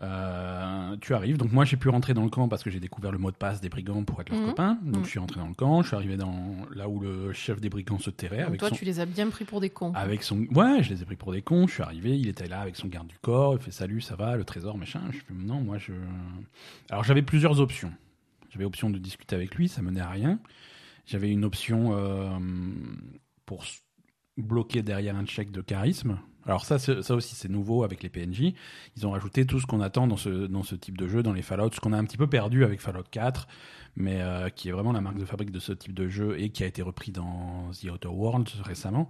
euh, 0.02 0.96
tu 1.00 1.14
arrives. 1.14 1.36
Donc 1.36 1.52
moi 1.52 1.64
j'ai 1.64 1.76
pu 1.76 1.88
rentrer 1.88 2.12
dans 2.14 2.24
le 2.24 2.28
camp 2.30 2.48
parce 2.48 2.62
que 2.62 2.70
j'ai 2.70 2.80
découvert 2.80 3.12
le 3.12 3.18
mot 3.18 3.30
de 3.30 3.36
passe 3.36 3.60
des 3.60 3.68
brigands 3.68 4.02
pour 4.04 4.20
être 4.20 4.30
leur 4.30 4.40
Mhm. 4.40 4.46
copain. 4.48 4.78
Donc 4.82 4.96
Mhm. 4.98 5.04
je 5.04 5.08
suis 5.10 5.18
rentré 5.18 5.40
dans 5.40 5.48
le 5.48 5.54
camp, 5.54 5.82
je 5.82 5.88
suis 5.88 5.96
arrivé 5.96 6.16
dans 6.16 6.56
là 6.74 6.88
où 6.88 7.00
le 7.00 7.32
chef 7.32 7.60
des 7.60 7.68
brigands 7.68 7.98
se 7.98 8.10
terrait 8.10 8.38
Donc 8.38 8.46
avec 8.48 8.60
toi, 8.60 8.68
son 8.70 8.74
tu 8.74 8.84
les 8.84 9.00
as 9.00 9.06
bien 9.06 9.28
pris 9.30 9.44
pour 9.44 9.60
des 9.60 9.70
cons. 9.70 9.92
avec 9.94 10.22
son 10.22 10.38
ouais, 10.54 10.82
je 10.82 10.90
les 10.92 11.02
ai 11.02 11.04
pris 11.04 11.16
pour 11.16 11.32
des 11.32 11.42
cons, 11.42 11.66
je 11.66 11.74
suis 11.74 11.82
arrivé, 11.82 12.18
il 12.18 12.28
était 12.28 12.46
là 12.48 12.60
avec 12.60 12.76
son 12.76 12.88
garde 12.88 13.06
du 13.06 13.18
corps, 13.20 13.54
il 13.54 13.60
fait 13.60 13.70
salut, 13.70 14.00
ça 14.00 14.16
va, 14.16 14.36
le 14.36 14.44
trésor 14.44 14.76
machin. 14.76 15.00
Je 15.12 15.18
fais 15.18 15.34
non, 15.34 15.60
moi 15.60 15.78
je 15.78 15.92
Alors 16.90 17.04
j'avais 17.04 17.22
plusieurs 17.22 17.60
options. 17.60 17.92
J'avais 18.50 18.64
option 18.64 18.90
de 18.90 18.98
discuter 18.98 19.34
avec 19.36 19.54
lui, 19.54 19.68
ça 19.68 19.80
menait 19.82 20.00
à 20.00 20.10
rien. 20.10 20.38
J'avais 21.06 21.30
une 21.30 21.44
option 21.44 21.90
euh, 21.96 22.28
pour 23.46 23.64
bloquer 24.42 24.82
derrière 24.82 25.16
un 25.16 25.24
check 25.24 25.50
de 25.50 25.60
charisme. 25.60 26.18
Alors 26.44 26.64
ça, 26.64 26.78
ça 26.80 27.14
aussi 27.14 27.36
c'est 27.36 27.48
nouveau 27.48 27.84
avec 27.84 28.02
les 28.02 28.08
PNJ. 28.08 28.52
Ils 28.96 29.06
ont 29.06 29.12
rajouté 29.12 29.46
tout 29.46 29.60
ce 29.60 29.66
qu'on 29.66 29.80
attend 29.80 30.08
dans 30.08 30.16
ce, 30.16 30.46
dans 30.46 30.64
ce 30.64 30.74
type 30.74 30.98
de 30.98 31.06
jeu, 31.06 31.22
dans 31.22 31.32
les 31.32 31.42
Fallout, 31.42 31.70
ce 31.72 31.78
qu'on 31.78 31.92
a 31.92 31.96
un 31.98 32.04
petit 32.04 32.16
peu 32.16 32.26
perdu 32.26 32.64
avec 32.64 32.80
Fallout 32.80 33.04
4, 33.12 33.46
mais 33.94 34.20
euh, 34.20 34.48
qui 34.48 34.68
est 34.68 34.72
vraiment 34.72 34.90
la 34.90 35.00
marque 35.00 35.18
de 35.18 35.24
fabrique 35.24 35.52
de 35.52 35.60
ce 35.60 35.70
type 35.72 35.94
de 35.94 36.08
jeu 36.08 36.40
et 36.40 36.48
qui 36.50 36.64
a 36.64 36.66
été 36.66 36.82
repris 36.82 37.12
dans 37.12 37.70
The 37.80 37.84
Outer 37.92 38.08
Worlds 38.08 38.60
récemment. 38.64 39.08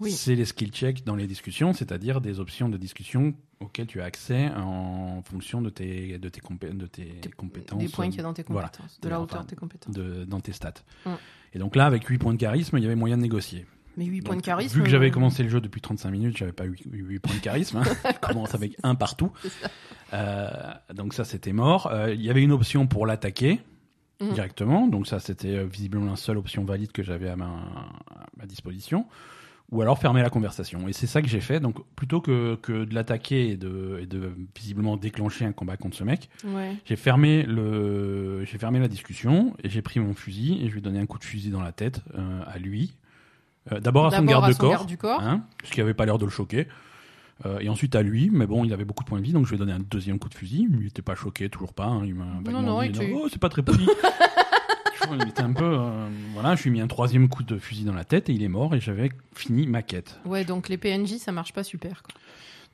Oui. 0.00 0.10
C'est 0.12 0.34
les 0.34 0.44
skill 0.44 0.72
checks 0.72 1.04
dans 1.06 1.16
les 1.16 1.26
discussions, 1.26 1.72
c'est-à-dire 1.72 2.20
des 2.20 2.38
options 2.38 2.68
de 2.68 2.76
discussion 2.76 3.32
auxquelles 3.60 3.86
tu 3.86 4.02
as 4.02 4.04
accès 4.04 4.50
en 4.54 5.22
fonction 5.22 5.62
de 5.62 5.70
tes, 5.70 6.18
de 6.18 6.28
tes, 6.28 6.42
compé- 6.42 6.76
de 6.76 6.86
tes 6.86 7.18
compétences. 7.34 7.78
Des 7.80 7.88
points 7.88 8.08
qu'il 8.08 8.18
y 8.18 8.20
a 8.20 8.24
dans 8.24 8.34
tes 8.34 8.44
Voilà. 8.46 8.68
compétences. 8.68 9.00
De 9.00 9.08
la 9.08 9.16
Enfin, 9.16 9.24
hauteur 9.24 9.42
de 9.44 9.46
tes 9.48 9.56
compétences. 9.56 9.94
de- 9.94 10.24
dans 10.26 10.40
tes 10.40 10.52
stats. 10.52 10.74
Mm. 11.06 11.10
Et 11.54 11.58
donc 11.58 11.76
là, 11.76 11.86
avec 11.86 12.04
8 12.04 12.18
points 12.18 12.34
de 12.34 12.38
charisme, 12.38 12.76
il 12.76 12.82
y 12.82 12.86
avait 12.86 12.94
moyen 12.96 13.16
de 13.16 13.22
négocier. 13.22 13.64
Mais 13.96 14.04
8 14.06 14.22
points 14.22 14.36
de 14.36 14.40
charisme. 14.42 14.76
Vu 14.76 14.82
que 14.84 14.90
j'avais 14.90 15.08
euh, 15.08 15.10
commencé 15.10 15.42
le 15.42 15.48
jeu 15.48 15.60
depuis 15.60 15.80
35 15.80 16.10
minutes, 16.10 16.36
j'avais 16.36 16.52
pas 16.52 16.66
eu 16.66 16.76
8 16.90 17.18
points 17.20 17.34
de 17.34 17.40
charisme. 17.40 17.78
hein. 17.78 17.82
Je 18.04 18.18
commence 18.26 18.54
avec 18.54 18.76
un 18.82 18.94
partout. 18.94 19.30
Euh, 20.12 20.48
donc 20.94 21.14
ça, 21.14 21.24
c'était 21.24 21.52
mort. 21.52 21.88
Euh, 21.92 22.12
Il 22.14 22.22
y 22.22 22.30
avait 22.30 22.42
une 22.42 22.52
option 22.52 22.86
pour 22.86 23.06
l'attaquer 23.06 23.60
Mhm. 24.20 24.32
directement. 24.32 24.86
Donc 24.86 25.06
ça, 25.08 25.18
c'était 25.18 25.64
visiblement 25.64 26.10
la 26.10 26.16
seule 26.16 26.38
option 26.38 26.64
valide 26.64 26.92
que 26.92 27.02
j'avais 27.02 27.28
à 27.28 27.36
ma, 27.36 27.46
à 27.46 28.26
ma 28.36 28.46
disposition. 28.46 29.06
Ou 29.72 29.80
alors 29.82 29.98
fermer 29.98 30.22
la 30.22 30.30
conversation. 30.30 30.86
Et 30.88 30.92
c'est 30.92 31.06
ça 31.08 31.20
que 31.22 31.26
j'ai 31.26 31.40
fait. 31.40 31.58
Donc 31.58 31.84
plutôt 31.96 32.20
que, 32.20 32.54
que 32.56 32.84
de 32.84 32.94
l'attaquer 32.94 33.48
et 33.50 33.56
de, 33.56 33.98
et 34.02 34.06
de 34.06 34.30
visiblement 34.56 34.96
déclencher 34.96 35.46
un 35.46 35.52
combat 35.52 35.76
contre 35.76 35.96
ce 35.96 36.04
mec, 36.04 36.28
Ouais. 36.44 36.76
j'ai 36.84 36.96
fermé 36.96 37.44
fermé 38.44 38.78
la 38.78 38.88
discussion 38.88 39.56
et 39.64 39.68
j'ai 39.70 39.82
pris 39.82 39.98
mon 40.00 40.14
fusil 40.14 40.58
et 40.62 40.68
je 40.68 40.72
lui 40.72 40.78
ai 40.78 40.82
donné 40.82 41.00
un 41.00 41.06
coup 41.06 41.18
de 41.18 41.24
fusil 41.24 41.50
dans 41.50 41.62
la 41.62 41.72
tête 41.72 42.02
euh, 42.16 42.42
à 42.46 42.58
lui. 42.58 42.94
Euh, 43.72 43.80
D'abord 43.80 44.06
à 44.06 44.10
son 44.10 44.24
garde 44.24 44.44
à 44.44 44.48
de 44.52 44.54
corps, 44.58 44.70
garde 44.70 44.86
du 44.88 44.96
corps. 44.98 45.20
hein, 45.20 45.42
ce 45.64 45.72
qui 45.72 45.80
avait 45.80 45.94
pas 45.94 46.04
l'air 46.06 46.18
de 46.18 46.24
le 46.24 46.30
choquer. 46.30 46.68
Euh, 47.46 47.58
et 47.60 47.68
ensuite 47.68 47.96
à 47.96 48.02
lui, 48.02 48.30
mais 48.32 48.46
bon, 48.46 48.64
il 48.64 48.72
avait 48.72 48.84
beaucoup 48.84 49.02
de 49.02 49.08
points 49.08 49.18
de 49.18 49.24
vie, 49.24 49.32
donc 49.32 49.44
je 49.46 49.50
lui 49.50 49.56
ai 49.56 49.58
donné 49.58 49.72
un 49.72 49.80
deuxième 49.80 50.18
coup 50.18 50.28
de 50.28 50.34
fusil. 50.34 50.68
Il 50.80 50.86
était 50.86 51.02
pas 51.02 51.14
choqué, 51.16 51.48
toujours 51.48 51.72
pas. 51.74 51.86
hein, 51.86 52.02
il 52.04 52.14
m'a 52.14 52.26
vaguement 52.44 52.62
non, 52.62 52.80
dit, 52.82 52.88
il 52.90 52.94
était- 52.96 53.12
oh, 53.16 53.26
c'est 53.30 53.40
pas 53.40 53.48
très 53.48 53.62
poli. 53.62 53.86
Je 55.10 55.28
était 55.28 55.42
un 55.42 55.52
peu, 55.52 55.64
euh, 55.64 56.08
voilà, 56.32 56.54
je 56.54 56.62
lui 56.62 56.70
ai 56.70 56.72
mis 56.72 56.80
un 56.80 56.86
troisième 56.86 57.28
coup 57.28 57.42
de 57.42 57.58
fusil 57.58 57.84
dans 57.84 57.92
la 57.92 58.04
tête 58.04 58.30
et 58.30 58.32
il 58.32 58.42
est 58.42 58.48
mort 58.48 58.74
et 58.74 58.80
j'avais 58.80 59.10
fini 59.34 59.66
ma 59.66 59.82
quête. 59.82 60.18
Ouais, 60.24 60.44
donc 60.44 60.68
les 60.70 60.78
PNJ, 60.78 61.16
ça 61.18 61.30
marche 61.32 61.52
pas 61.52 61.62
super. 61.62 62.02
quoi. 62.02 62.14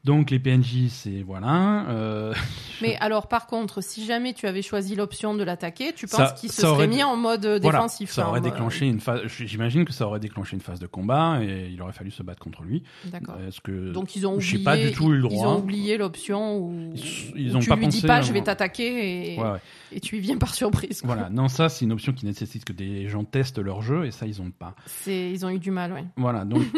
Donc 0.02 0.30
les 0.30 0.38
PNJ, 0.38 0.88
c'est 0.88 1.22
voilà. 1.22 1.84
euh, 1.90 2.32
Mais 2.80 2.96
alors, 3.00 3.28
par 3.28 3.46
contre, 3.46 3.82
si 3.82 4.06
jamais 4.06 4.32
tu 4.32 4.46
avais 4.46 4.62
choisi 4.62 4.94
l'option 4.96 5.34
de 5.34 5.42
l'attaquer, 5.42 5.92
tu 5.92 6.06
penses 6.06 6.32
qu'il 6.40 6.50
se 6.50 6.62
serait 6.62 6.88
dé- 6.88 6.94
mis 6.96 7.02
en 7.02 7.16
mode 7.16 7.44
euh, 7.44 7.58
Voilà, 7.60 7.78
défensif 7.80 8.10
ça 8.10 8.24
hein, 8.24 8.28
aurait 8.28 8.40
déclenché 8.40 8.86
une 8.86 9.00
phase. 9.00 9.20
J'imagine 9.26 9.84
que 9.84 9.92
ça 9.92 10.06
aurait 10.06 10.18
déclenché 10.20 10.54
une 10.56 10.62
phase 10.62 10.80
de 10.80 10.86
combat 10.86 11.40
et 11.42 11.68
il 11.70 11.82
aurait 11.82 11.92
fallu 11.92 12.10
se 12.10 12.22
battre 12.22 12.40
contre 12.42 12.62
lui. 12.62 12.82
D'accord. 13.04 13.36
Que 13.62 13.92
Donc 13.92 14.16
ils 14.16 14.26
ont 14.26 14.36
oublié. 14.36 14.64
pas 14.64 14.78
du 14.78 14.90
tout 14.92 15.12
eu 15.12 15.16
le 15.18 15.26
Ils 15.26 15.34
droit. 15.36 15.48
ont 15.48 15.58
oublié 15.58 15.98
l'option 15.98 16.56
où, 16.56 16.92
Ils- 16.94 17.32
ils 17.36 17.52
où 17.54 17.56
ont 17.56 17.60
tu 17.60 17.68
pas 17.68 17.76
lui 17.76 17.88
dis 17.88 18.00
pas, 18.00 18.16
à- 18.16 18.22
je 18.22 18.32
vais 18.32 18.40
t'attaquer 18.42 19.34
et, 19.34 19.38
Ouais, 19.38 19.50
ouais. 19.50 19.58
et 19.92 20.00
tu 20.00 20.16
y 20.16 20.20
viens 20.20 20.38
par 20.38 20.54
surprise. 20.54 21.02
quoi. 21.02 21.14
Voilà, 21.14 21.28
non, 21.28 21.48
ça 21.48 21.68
c'est 21.68 21.84
une 21.84 21.92
option 21.92 22.14
qui 22.14 22.24
nécessite 22.24 22.64
que 22.64 22.72
des 22.72 23.06
gens 23.08 23.24
testent 23.24 23.58
leur 23.58 23.82
jeu 23.82 24.06
et 24.06 24.12
ça 24.12 24.26
ils 24.26 24.40
ont 24.40 24.50
pas. 24.50 24.74
C'est, 24.86 25.30
ils 25.30 25.44
ont 25.44 25.50
eu 25.50 25.58
du 25.58 25.70
mal, 25.70 25.92
ouais. 25.92 26.04
Voilà, 26.16 26.46
donc. 26.46 26.62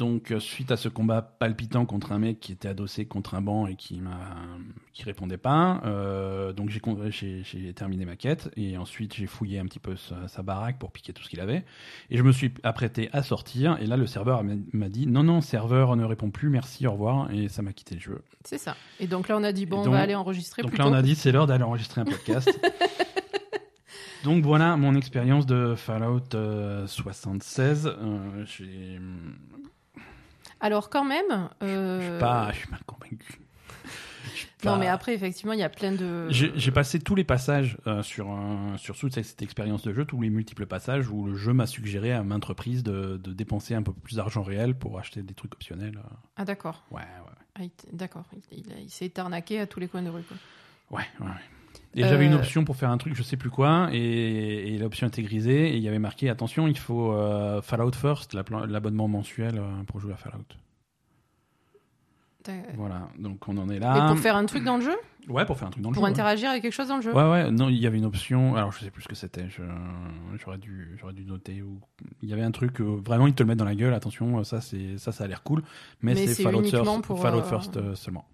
donc, 0.00 0.30
euh, 0.32 0.40
suite 0.40 0.70
à 0.72 0.76
ce 0.78 0.88
combat 0.88 1.20
palpitant 1.20 1.84
contre 1.84 2.12
un 2.12 2.18
mec 2.18 2.40
qui 2.40 2.52
était 2.52 2.68
adossé 2.68 3.04
contre 3.04 3.34
un 3.34 3.42
banc 3.42 3.66
et 3.66 3.76
qui 3.76 4.00
m'a, 4.00 4.18
qui 4.94 5.04
répondait 5.04 5.36
pas, 5.36 5.82
euh, 5.84 6.52
donc 6.54 6.70
j'ai, 6.70 6.80
con- 6.80 6.98
j'ai, 7.10 7.42
j'ai 7.44 7.72
terminé 7.74 8.04
ma 8.06 8.16
quête 8.16 8.50
et 8.56 8.78
ensuite 8.78 9.14
j'ai 9.14 9.26
fouillé 9.26 9.58
un 9.58 9.66
petit 9.66 9.78
peu 9.78 9.96
sa, 9.96 10.26
sa 10.26 10.42
baraque 10.42 10.78
pour 10.78 10.90
piquer 10.90 11.12
tout 11.12 11.22
ce 11.22 11.28
qu'il 11.28 11.38
avait 11.40 11.64
et 12.08 12.16
je 12.16 12.22
me 12.22 12.32
suis 12.32 12.50
apprêté 12.62 13.10
à 13.12 13.22
sortir 13.22 13.76
et 13.80 13.86
là 13.86 13.96
le 13.98 14.06
serveur 14.06 14.42
m'a, 14.42 14.54
m'a 14.72 14.88
dit 14.88 15.06
non 15.06 15.22
non 15.22 15.42
serveur 15.42 15.94
ne 15.96 16.04
répond 16.04 16.30
plus 16.30 16.48
merci 16.48 16.86
au 16.86 16.92
revoir 16.92 17.30
et 17.30 17.48
ça 17.48 17.60
m'a 17.60 17.72
quitté 17.74 17.94
le 17.94 18.00
jeu. 18.00 18.22
C'est 18.44 18.56
ça. 18.58 18.76
Et 19.00 19.06
donc 19.06 19.28
là, 19.28 19.36
on 19.36 19.44
a 19.44 19.52
dit, 19.52 19.66
bon, 19.66 19.78
donc- 19.78 19.88
on 19.88 19.90
va 19.90 20.00
aller 20.00 20.14
enregistrer 20.14 20.62
Donc 20.62 20.70
plutôt. 20.70 20.84
là, 20.84 20.90
on 20.90 20.94
a 20.94 21.02
dit 21.02 21.14
c'est 21.14 21.30
l'heure 21.30 21.46
d'aller 21.46 21.64
enregistrer 21.64 22.00
un 22.00 22.04
podcast. 22.06 22.50
Donc 24.24 24.44
voilà 24.44 24.76
mon 24.76 24.94
expérience 24.96 25.46
de 25.46 25.74
Fallout 25.74 26.34
euh, 26.34 26.86
76. 26.86 27.86
Euh, 27.86 28.44
j'ai- 28.44 28.98
Alors 30.60 30.90
quand 30.90 31.04
même. 31.04 31.48
Je 31.60 31.66
euh, 31.66 32.10
suis 32.10 32.20
pas, 32.20 32.50
je 32.52 32.58
suis 32.58 32.68
pas 32.68 32.78
convaincu. 32.86 33.40
Je 34.32 34.38
suis 34.38 34.48
Non, 34.64 34.76
mais 34.76 34.88
après, 34.88 35.14
effectivement, 35.14 35.52
il 35.54 35.58
y 35.58 35.62
a 35.62 35.68
plein 35.70 35.92
de. 35.92 36.28
J'ai 36.30 36.70
passé 36.70 36.98
tous 37.00 37.14
les 37.14 37.24
passages 37.24 37.78
euh, 37.86 38.02
sur, 38.02 38.28
un- 38.30 38.76
sur 38.76 38.96
toute 38.96 39.14
cette, 39.14 39.40
expérience 39.42 39.82
de 39.82 39.92
jeu, 39.94 40.04
tous 40.04 40.20
les 40.20 40.28
multiples 40.30 40.66
passages 40.66 41.08
où 41.08 41.26
le 41.26 41.34
jeu 41.36 41.52
m'a 41.54 41.66
suggéré 41.66 42.12
à 42.12 42.22
maintes 42.22 42.44
reprises 42.44 42.82
de, 42.82 43.16
de 43.16 43.32
dépenser 43.32 43.74
un 43.74 43.82
peu 43.82 43.92
plus 43.92 44.16
d'argent 44.16 44.42
réel 44.42 44.74
pour 44.74 44.98
acheter 44.98 45.22
des 45.22 45.34
trucs 45.34 45.54
optionnels. 45.54 45.96
euh. 45.98 46.08
Ah, 46.36 46.44
d'accord. 46.44 46.84
Ouais, 46.90 47.00
ouais, 47.00 47.34
Ah, 47.58 47.84
d'accord. 47.92 48.24
Il, 48.52 48.58
il 48.66 48.72
a- 48.72 48.78
il 48.80 48.90
s'est 48.90 49.18
arnaqué 49.18 49.60
à 49.60 49.66
tous 49.66 49.80
les 49.80 49.88
coins 49.88 50.02
de 50.02 50.10
rue. 50.10 50.22
Quoi. 50.22 50.36
ouais. 50.98 51.06
ouais, 51.20 51.26
ouais. 51.26 51.32
Et 51.94 52.02
j'avais 52.02 52.26
une 52.26 52.34
Euh, 52.34 52.38
option 52.38 52.64
pour 52.64 52.76
faire 52.76 52.90
un 52.90 52.98
truc, 52.98 53.14
je 53.16 53.22
sais 53.22 53.36
plus 53.36 53.50
quoi, 53.50 53.88
et, 53.92 54.74
et 54.74 54.78
l'option 54.78 55.08
était 55.08 55.22
grisée, 55.22 55.70
et 55.72 55.76
il 55.76 55.82
y 55.82 55.88
avait 55.88 55.98
marqué 55.98 56.30
attention, 56.30 56.68
il 56.68 56.78
faut 56.78 57.12
euh, 57.12 57.60
Fallout 57.62 57.92
First, 57.92 58.32
la 58.32 58.44
l'abonnement 58.68 59.08
mensuel 59.08 59.58
euh, 59.58 59.82
pour 59.88 59.98
jouer 60.00 60.12
à 60.12 60.16
Fallout. 60.16 60.44
Voilà, 62.74 63.08
donc 63.18 63.46
on 63.48 63.56
en 63.58 63.68
est 63.68 63.78
là. 63.78 64.08
pour 64.08 64.18
faire 64.18 64.34
un 64.34 64.46
truc 64.46 64.64
dans 64.64 64.76
le 64.76 64.82
jeu? 64.82 64.96
Ouais, 65.28 65.44
pour 65.44 65.56
faire 65.58 65.68
un 65.68 65.70
truc 65.70 65.84
dans 65.84 65.90
le 65.90 65.94
Pour 65.94 66.02
jeu. 66.02 66.06
ouais. 66.06 66.10
interagir 66.10 66.50
avec 66.50 66.62
quelque 66.62 66.72
chose 66.72 66.88
dans 66.88 66.96
le 66.96 67.02
jeu? 67.02 67.12
Ouais, 67.14 67.30
ouais, 67.30 67.50
non, 67.50 67.68
il 67.68 67.76
y 67.76 67.86
avait 67.86 67.98
une 67.98 68.06
option, 68.06 68.56
alors 68.56 68.72
je 68.72 68.80
sais 68.80 68.90
plus 68.90 69.02
ce 69.02 69.08
que 69.08 69.14
c'était, 69.14 69.46
j'aurais 70.42 70.58
dû, 70.58 70.96
dû 71.12 71.24
noter, 71.26 71.62
ou 71.62 71.78
il 72.22 72.28
y 72.28 72.32
avait 72.32 72.42
un 72.42 72.50
truc, 72.50 72.80
euh, 72.80 73.00
vraiment 73.04 73.26
ils 73.26 73.34
te 73.34 73.42
le 73.42 73.48
mettent 73.48 73.58
dans 73.58 73.64
la 73.64 73.74
gueule, 73.76 73.94
attention, 73.94 74.42
ça, 74.42 74.60
ça, 74.60 75.12
ça 75.12 75.24
a 75.24 75.26
l'air 75.28 75.42
cool, 75.42 75.62
mais, 76.02 76.14
Mais 76.14 76.26
c'est 76.26 76.42
Fallout, 76.42 76.64
First, 76.64 77.02
pour, 77.02 77.20
Fallout 77.20 77.42
First 77.42 77.76
euh, 77.76 77.94
seulement. 77.94 78.26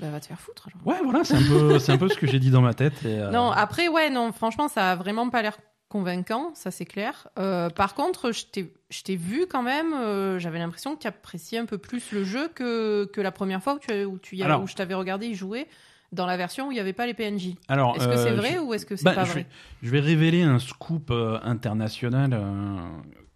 Bah, 0.00 0.10
va 0.10 0.20
te 0.20 0.26
faire 0.26 0.38
foutre. 0.40 0.68
Ouais, 0.84 0.96
voilà, 1.02 1.24
c'est 1.24 1.36
un 1.36 1.42
peu, 1.42 1.78
c'est 1.78 1.92
un 1.92 1.98
peu 1.98 2.08
ce 2.08 2.16
que 2.18 2.26
j'ai 2.26 2.38
dit 2.38 2.50
dans 2.50 2.60
ma 2.60 2.74
tête. 2.74 3.02
et, 3.04 3.18
euh, 3.18 3.30
Non, 3.30 3.50
après, 3.50 3.88
ouais, 3.88 4.10
non, 4.10 4.30
franchement, 4.32 4.68
ça 4.68 4.92
a 4.92 4.96
vraiment 4.96 5.30
pas 5.30 5.40
l'air 5.42 5.56
convaincant, 5.88 6.50
ça 6.54 6.70
c'est 6.70 6.84
clair. 6.84 7.28
Euh, 7.38 7.70
par 7.70 7.94
contre, 7.94 8.32
je 8.32 8.44
t'ai- 8.44 9.16
vu 9.16 9.46
quand 9.48 9.62
même, 9.62 9.94
euh, 9.94 10.38
j'avais 10.38 10.58
l'impression 10.58 10.96
que 10.96 11.00
tu 11.02 11.06
appréciais 11.06 11.58
un 11.58 11.64
peu 11.64 11.78
plus 11.78 12.12
le 12.12 12.24
jeu 12.24 12.48
que, 12.48 13.04
que 13.12 13.20
la 13.20 13.30
première 13.32 13.62
fois 13.62 13.74
où, 13.74 13.78
tu, 13.78 14.04
où, 14.04 14.18
tu 14.18 14.36
y 14.36 14.42
Alors- 14.42 14.62
où 14.62 14.66
je 14.66 14.74
t'avais 14.74 14.94
regardé 14.94 15.28
y 15.28 15.34
jouer 15.34 15.66
dans 16.12 16.26
la 16.26 16.36
version 16.36 16.68
où 16.68 16.72
il 16.72 16.74
n'y 16.74 16.80
avait 16.80 16.92
pas 16.92 17.06
les 17.06 17.14
PNJ. 17.14 17.54
alors, 17.68 17.96
Est-ce 17.96 18.08
que 18.08 18.16
c'est 18.16 18.32
vrai 18.34 18.54
je- 18.54 18.58
ou 18.60 18.74
est-ce 18.74 18.84
que 18.84 18.96
c'est 18.96 19.04
bah, 19.04 19.12
pas 19.14 19.24
je, 19.24 19.30
vrai 19.30 19.40
vais, 19.42 19.46
je 19.82 19.90
vais 19.90 20.00
révéler 20.00 20.42
un 20.42 20.58
scoop 20.58 21.10
international 21.42 22.38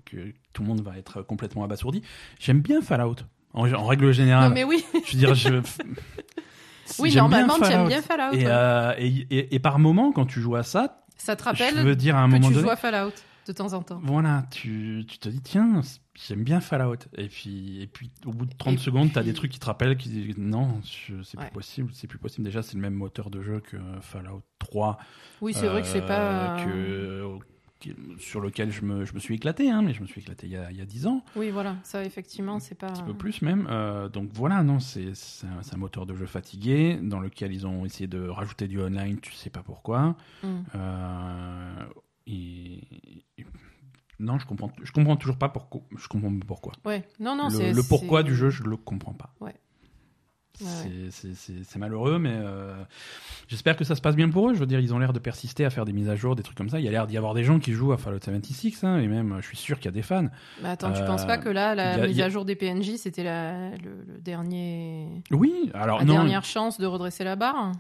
que 0.05 0.17
tout 0.53 0.63
le 0.63 0.69
monde 0.69 0.83
va 0.83 0.99
être 0.99 1.23
complètement 1.23 1.65
abasourdi. 1.65 2.03
J'aime 2.39 2.61
bien 2.61 2.81
Fallout, 2.83 3.17
en, 3.55 3.73
en 3.73 3.87
règle 3.87 4.13
générale. 4.13 4.49
Non, 4.49 4.55
mais 4.55 4.65
oui, 4.65 4.85
Je 5.07 5.13
veux 5.13 5.19
dire, 5.19 5.35
je. 5.35 5.55
oui 6.99 7.15
normalement, 7.15 7.59
tu 7.59 7.65
aimes 7.71 7.87
bien 7.89 8.03
Fallout. 8.03 8.33
Et, 8.35 8.39
ouais. 8.39 8.45
euh, 8.47 8.95
et, 8.99 9.07
et- 9.31 9.55
et 9.55 9.59
par 9.59 9.79
moment, 9.79 10.13
quand 10.13 10.27
tu 10.27 10.41
joues 10.41 10.57
à 10.57 10.63
ça, 10.63 11.05
ça 11.17 11.37
te 11.37 11.43
je 11.43 11.49
rappelle 11.49 11.75
veux 11.85 11.97
dire 11.97 12.17
à 12.17 12.21
un 12.23 12.27
que 12.29 12.33
moment 12.33 12.49
tu 12.49 12.55
donné, 12.55 12.65
joues 12.67 12.71
à 12.71 12.77
Fallout 12.77 13.13
de 13.47 13.53
temps 13.53 13.73
en 13.73 13.83
temps. 13.83 14.01
voilà, 14.05 14.45
tu, 14.51 15.05
tu 15.09 15.19
te 15.19 15.29
dis 15.29 15.41
tiens, 15.41 15.81
j'aime 16.29 16.45
bien 16.45 16.61
Fallout. 16.61 16.97
Et 17.17 17.29
puis, 17.29 17.83
et 17.83 17.87
puis 17.87 18.11
au 18.27 18.31
bout 18.33 18.47
de 18.47 18.55
30 18.57 18.75
Et 18.75 18.79
secondes, 18.79 19.11
puis- 19.13 19.23
des 19.25 19.33
trucs 19.35 19.51
qui 19.53 19.59
te 19.59 19.67
rappellent 19.67 19.97
qui 19.97 20.09
disent 20.09 20.39
non, 20.39 20.81
je- 20.85 21.23
c'est 21.23 21.39
Ouais. 21.39 21.47
plus 21.47 21.55
possible, 21.55 21.91
c'est 21.95 22.07
plus 22.07 22.19
possible. 22.19 22.45
Déjà, 22.45 22.63
c'est 22.63 22.75
le 22.75 22.81
même 22.81 22.95
moteur 22.95 23.31
de 23.31 23.43
jeu 23.43 23.61
que 23.61 23.77
Fallout 24.03 24.43
3. 24.59 24.99
Oui, 25.41 25.53
c'est 25.55 25.67
vrai 25.67 25.83
que 25.83 25.89
c'est 25.89 26.03
euh, 26.03 26.07
pas. 26.07 26.65
que- 26.65 27.39
sur 28.19 28.41
lequel 28.41 28.71
je 28.71 28.83
me, 28.85 29.05
je 29.05 29.15
me 29.15 29.19
suis 29.19 29.35
éclaté, 29.37 29.71
hein, 29.71 29.83
mais 29.83 29.93
je 29.95 30.01
me 30.03 30.07
suis 30.07 30.21
éclaté 30.21 30.47
il 30.47 30.53
y 30.53 30.57
a, 30.57 30.71
il 30.71 30.77
y 30.77 30.81
a 30.81 30.85
10 30.85 31.07
ans, 31.07 31.25
Oui, 31.37 31.51
voilà, 31.51 31.77
ça 31.83 32.05
effectivement, 32.05 32.59
c'est 32.61 32.75
pas. 32.75 32.89
un 32.89 32.93
petit 32.93 33.03
peu 33.03 33.15
plus 33.15 33.43
même. 33.43 33.67
Euh, 33.71 34.09
donc 34.09 34.31
voilà, 34.33 34.63
non, 34.63 34.81
c'est 34.81 35.15
c'est 35.15 35.47
un, 35.47 35.61
un 35.73 35.77
moteur 35.77 36.07
de 36.07 36.15
jeu 36.15 36.27
fatigué 36.27 36.99
dans 37.03 37.21
lequel 37.21 37.53
ils 37.53 37.67
ont 37.67 37.85
essayé 37.85 38.07
de 38.07 38.27
rajouter 38.29 38.69
du 38.69 38.81
online, 38.81 39.19
tu 39.21 39.33
sais 39.33 39.51
pas 39.51 39.63
pourquoi. 39.63 40.17
Hmm. 40.43 40.61
Euh, 40.75 41.85
et, 42.27 42.81
et- 43.39 43.47
non, 44.19 44.39
je 44.39 44.47
comprends, 44.47 44.71
je 44.83 44.93
comprends 44.93 45.17
toujours 45.17 45.39
pas 45.39 45.49
pourquoi. 45.49 45.81
Je 45.97 46.07
comprends 46.07 46.31
pourquoi. 46.47 46.75
Ouais, 46.85 47.09
non, 47.21 47.35
non, 47.37 47.49
le, 47.49 47.83
pourquoi 47.89 48.23
du 48.23 48.35
jeu, 48.37 48.51
je 48.51 48.63
le 48.63 48.77
comprends 48.77 49.15
pas. 49.15 49.35
Ouais. 49.41 49.55
C'est- 50.65 51.77
malheureux, 51.79 52.19
mais 52.19 52.33
euh, 52.35 52.75
j'espère 53.49 53.77
que 53.77 53.85
ça 53.85 53.95
se 53.95 54.01
passe 54.01 54.17
bien 54.17 54.29
pour 54.29 54.51
eux. 54.51 54.55
Je 54.55 54.59
veux 54.61 54.67
dire, 54.67 54.81
ils 54.81 54.93
ont 54.93 54.99
l'air 54.99 55.13
de 55.13 55.19
persister 55.19 55.65
à 55.65 55.71
faire 55.71 55.85
des 55.85 55.93
mises 55.93 56.09
à 56.09 56.17
jour, 56.17 56.37
des 56.37 56.43
trucs 56.43 56.57
comme 56.57 56.69
ça. 56.69 56.79
Il 56.79 56.85
y 56.85 56.89
a 56.89 56.91
l'air 56.91 57.07
d'y 57.07 57.17
avoir 57.17 57.35
des 57.35 57.45
gens 57.45 57.59
qui 57.59 57.73
jouent 57.73 57.93
à 57.93 57.97
Fallout 57.99 58.19
76, 58.23 58.85
hein, 58.85 58.99
et 58.99 59.09
même, 59.09 59.39
je 59.41 59.47
suis 59.47 59.57
sûr 59.57 59.79
qu'il 59.79 59.87
y 59.87 59.89
a 59.89 59.93
des 59.93 60.03
fans. 60.03 60.27
Attends, 60.65 60.93
tu 60.93 61.01
Euh, 61.01 61.07
penses 61.07 61.25
pas 61.27 61.39
que 61.39 61.49
là, 61.49 61.75
la 61.75 61.95
a- 61.95 62.07
mise 62.07 62.21
a- 62.21 62.25
à 62.27 62.29
jour 62.29 62.45
des 62.45 62.55
PNJ, 62.57 62.97
c'était 62.97 63.25
la, 63.25 63.71
le, 63.71 64.05
le 64.07 64.19
dernier, 64.21 65.23
Oui, 65.31 65.71
alors 65.75 65.99
la 66.01 66.05
non. 66.05 66.15
dernière 66.15 66.45
chance 66.45 66.79
de 66.79 66.87
redresser 66.87 67.25
la 67.25 67.37
barre? 67.37 67.73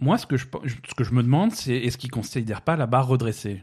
Moi, 0.00 0.18
ce 0.18 0.26
que 0.26 0.36
je, 0.36 0.46
ce 0.88 0.94
que 0.94 1.04
je 1.04 1.12
me 1.12 1.22
demande, 1.22 1.52
c'est 1.52 1.76
est-ce 1.76 1.96
qu'ils 1.98 2.10
considèrent 2.10 2.62
pas 2.62 2.76
la 2.76 2.86
barre 2.86 3.06
redressée? 3.06 3.62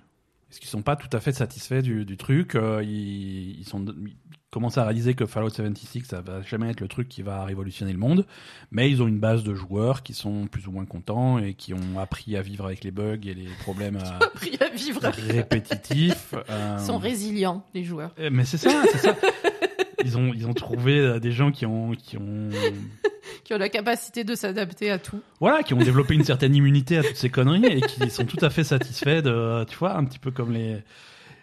Est-ce 0.51 0.59
qu'ils 0.59 0.69
sont 0.69 0.81
pas 0.81 0.95
tout 0.97 1.09
à 1.15 1.19
fait 1.21 1.31
satisfaits 1.31 1.81
du, 1.81 2.03
du 2.05 2.17
truc 2.17 2.55
euh, 2.55 2.83
ils, 2.83 3.59
ils 3.61 3.65
sont, 3.65 3.85
ils 4.05 4.17
commencent 4.51 4.77
à 4.77 4.83
réaliser 4.83 5.13
que 5.13 5.25
Fallout 5.25 5.49
76, 5.49 6.03
ça 6.03 6.19
va 6.19 6.41
jamais 6.41 6.69
être 6.71 6.81
le 6.81 6.89
truc 6.89 7.07
qui 7.07 7.21
va 7.21 7.45
révolutionner 7.45 7.93
le 7.93 7.97
monde, 7.97 8.25
mais 8.69 8.91
ils 8.91 9.01
ont 9.01 9.07
une 9.07 9.19
base 9.19 9.43
de 9.45 9.53
joueurs 9.55 10.03
qui 10.03 10.13
sont 10.13 10.47
plus 10.47 10.67
ou 10.67 10.71
moins 10.73 10.83
contents 10.85 11.37
et 11.39 11.53
qui 11.53 11.73
ont 11.73 11.97
appris 11.99 12.35
à 12.35 12.41
vivre 12.41 12.65
avec 12.65 12.83
les 12.83 12.91
bugs 12.91 13.17
et 13.23 13.33
les 13.33 13.47
problèmes 13.61 13.95
euh, 13.95 14.25
Appris 14.25 14.57
à 14.59 14.67
vivre 14.67 15.05
avec. 15.05 15.21
répétitifs. 15.25 16.35
euh, 16.49 16.75
Ils 16.79 16.85
sont 16.85 16.97
résilients, 16.97 17.65
les 17.73 17.85
joueurs. 17.85 18.13
euh, 18.19 18.29
Mais 18.31 18.43
c'est 18.43 18.57
ça, 18.57 18.83
c'est 18.91 18.97
ça. 18.97 19.15
Ils 20.03 20.17
ont, 20.17 20.31
ils 20.33 20.47
ont 20.47 20.53
trouvé 20.53 20.99
euh, 20.99 21.19
des 21.19 21.31
gens 21.31 21.51
qui 21.51 21.65
ont, 21.65 21.91
qui 21.91 22.17
ont, 22.17 22.49
Qui 23.43 23.53
ont 23.53 23.57
la 23.57 23.69
capacité 23.69 24.23
de 24.23 24.35
s'adapter 24.35 24.89
à 24.91 24.97
tout. 24.99 25.21
voilà, 25.39 25.63
qui 25.63 25.73
ont 25.73 25.77
développé 25.77 26.13
une 26.15 26.23
certaine 26.23 26.55
immunité 26.55 26.97
à 26.97 27.03
toutes 27.03 27.15
ces 27.15 27.29
conneries 27.29 27.65
et 27.65 27.81
qui 27.81 28.09
sont 28.09 28.25
tout 28.25 28.43
à 28.43 28.49
fait 28.49 28.63
satisfaits 28.63 29.21
de, 29.21 29.63
tu 29.65 29.77
vois, 29.77 29.95
un 29.97 30.03
petit 30.05 30.19
peu 30.19 30.31
comme 30.31 30.51
les, 30.51 30.77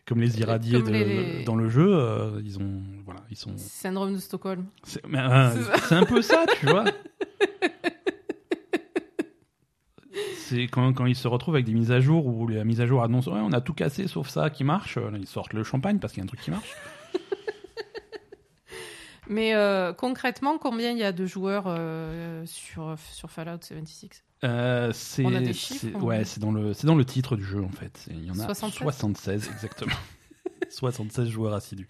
comme 0.07 0.21
les 0.21 0.38
irradiés 0.41 0.79
Comme 0.81 0.88
de- 0.88 0.93
les- 0.93 1.45
dans 1.45 1.55
le 1.57 1.69
jeu. 1.69 1.87
euh, 1.88 2.41
ils 2.45 2.59
ont, 2.59 2.83
voilà, 3.05 3.21
ils 3.31 3.37
sont. 3.37 3.53
Syndrome 3.57 4.15
de 4.15 4.19
Stockholm. 4.19 4.67
C'est 4.85 5.03
euh, 5.05 5.50
un 5.91 6.05
peu 6.05 6.21
ça, 6.23 6.45
tu 6.59 6.67
vois. 6.67 6.85
C'est 10.37 10.62
quand, 10.62 10.93
quand 10.95 11.05
ils 11.07 11.15
se 11.15 11.29
retrouvent 11.29 11.57
avec 11.57 11.67
des 11.67 11.75
mises 11.75 11.93
à 11.93 12.00
jour 12.00 12.27
où 12.27 12.49
la 12.49 12.65
mise 12.65 12.81
à 12.81 12.87
jour 12.87 13.03
annonce 13.03 13.27
ouais, 13.27 13.35
on 13.43 13.53
a 13.53 13.61
tout 13.61 13.75
cassé 13.75 14.07
sauf 14.09 14.29
ça 14.29 14.49
qui 14.49 14.65
marche. 14.65 14.97
Là, 14.97 15.11
ils 15.19 15.27
sortent 15.27 15.53
le 15.53 15.62
champagne 15.62 15.99
parce 15.99 16.15
qu'il 16.15 16.21
y 16.21 16.23
a 16.23 16.25
un 16.25 16.27
truc 16.27 16.41
qui 16.41 16.50
marche. 16.50 16.75
Mais 19.29 19.55
euh, 19.55 19.93
concrètement, 19.93 20.59
combien 20.59 20.91
il 20.93 20.99
y 20.99 21.05
a 21.05 21.13
de 21.13 21.27
joueurs 21.27 21.65
euh, 21.67 22.45
sur, 22.47 22.97
sur 23.13 23.31
Fallout 23.31 23.59
76 23.63 24.11
Euh, 24.45 24.91
c'est, 24.93 25.25
On 25.25 25.35
a 25.35 25.41
des 25.41 25.47
c'est- 25.47 25.53
chiffres, 25.55 26.03
ouais, 26.03 26.25
c'est 26.25 26.41
dans 26.41 26.53
le, 26.53 26.73
c'est 26.73 26.87
dans 26.87 26.95
le 26.95 27.05
titre 27.05 27.37
du 27.37 27.45
jeu 27.45 27.63
en 27.63 27.71
fait. 27.71 28.07
Il 28.11 28.25
y 28.25 28.31
en 28.31 28.39
a 28.39 28.45
76? 28.47 28.79
76 28.85 29.51
exactement. 29.53 29.95
76 30.71 31.29
joueurs 31.29 31.55
assidus. 31.55 31.89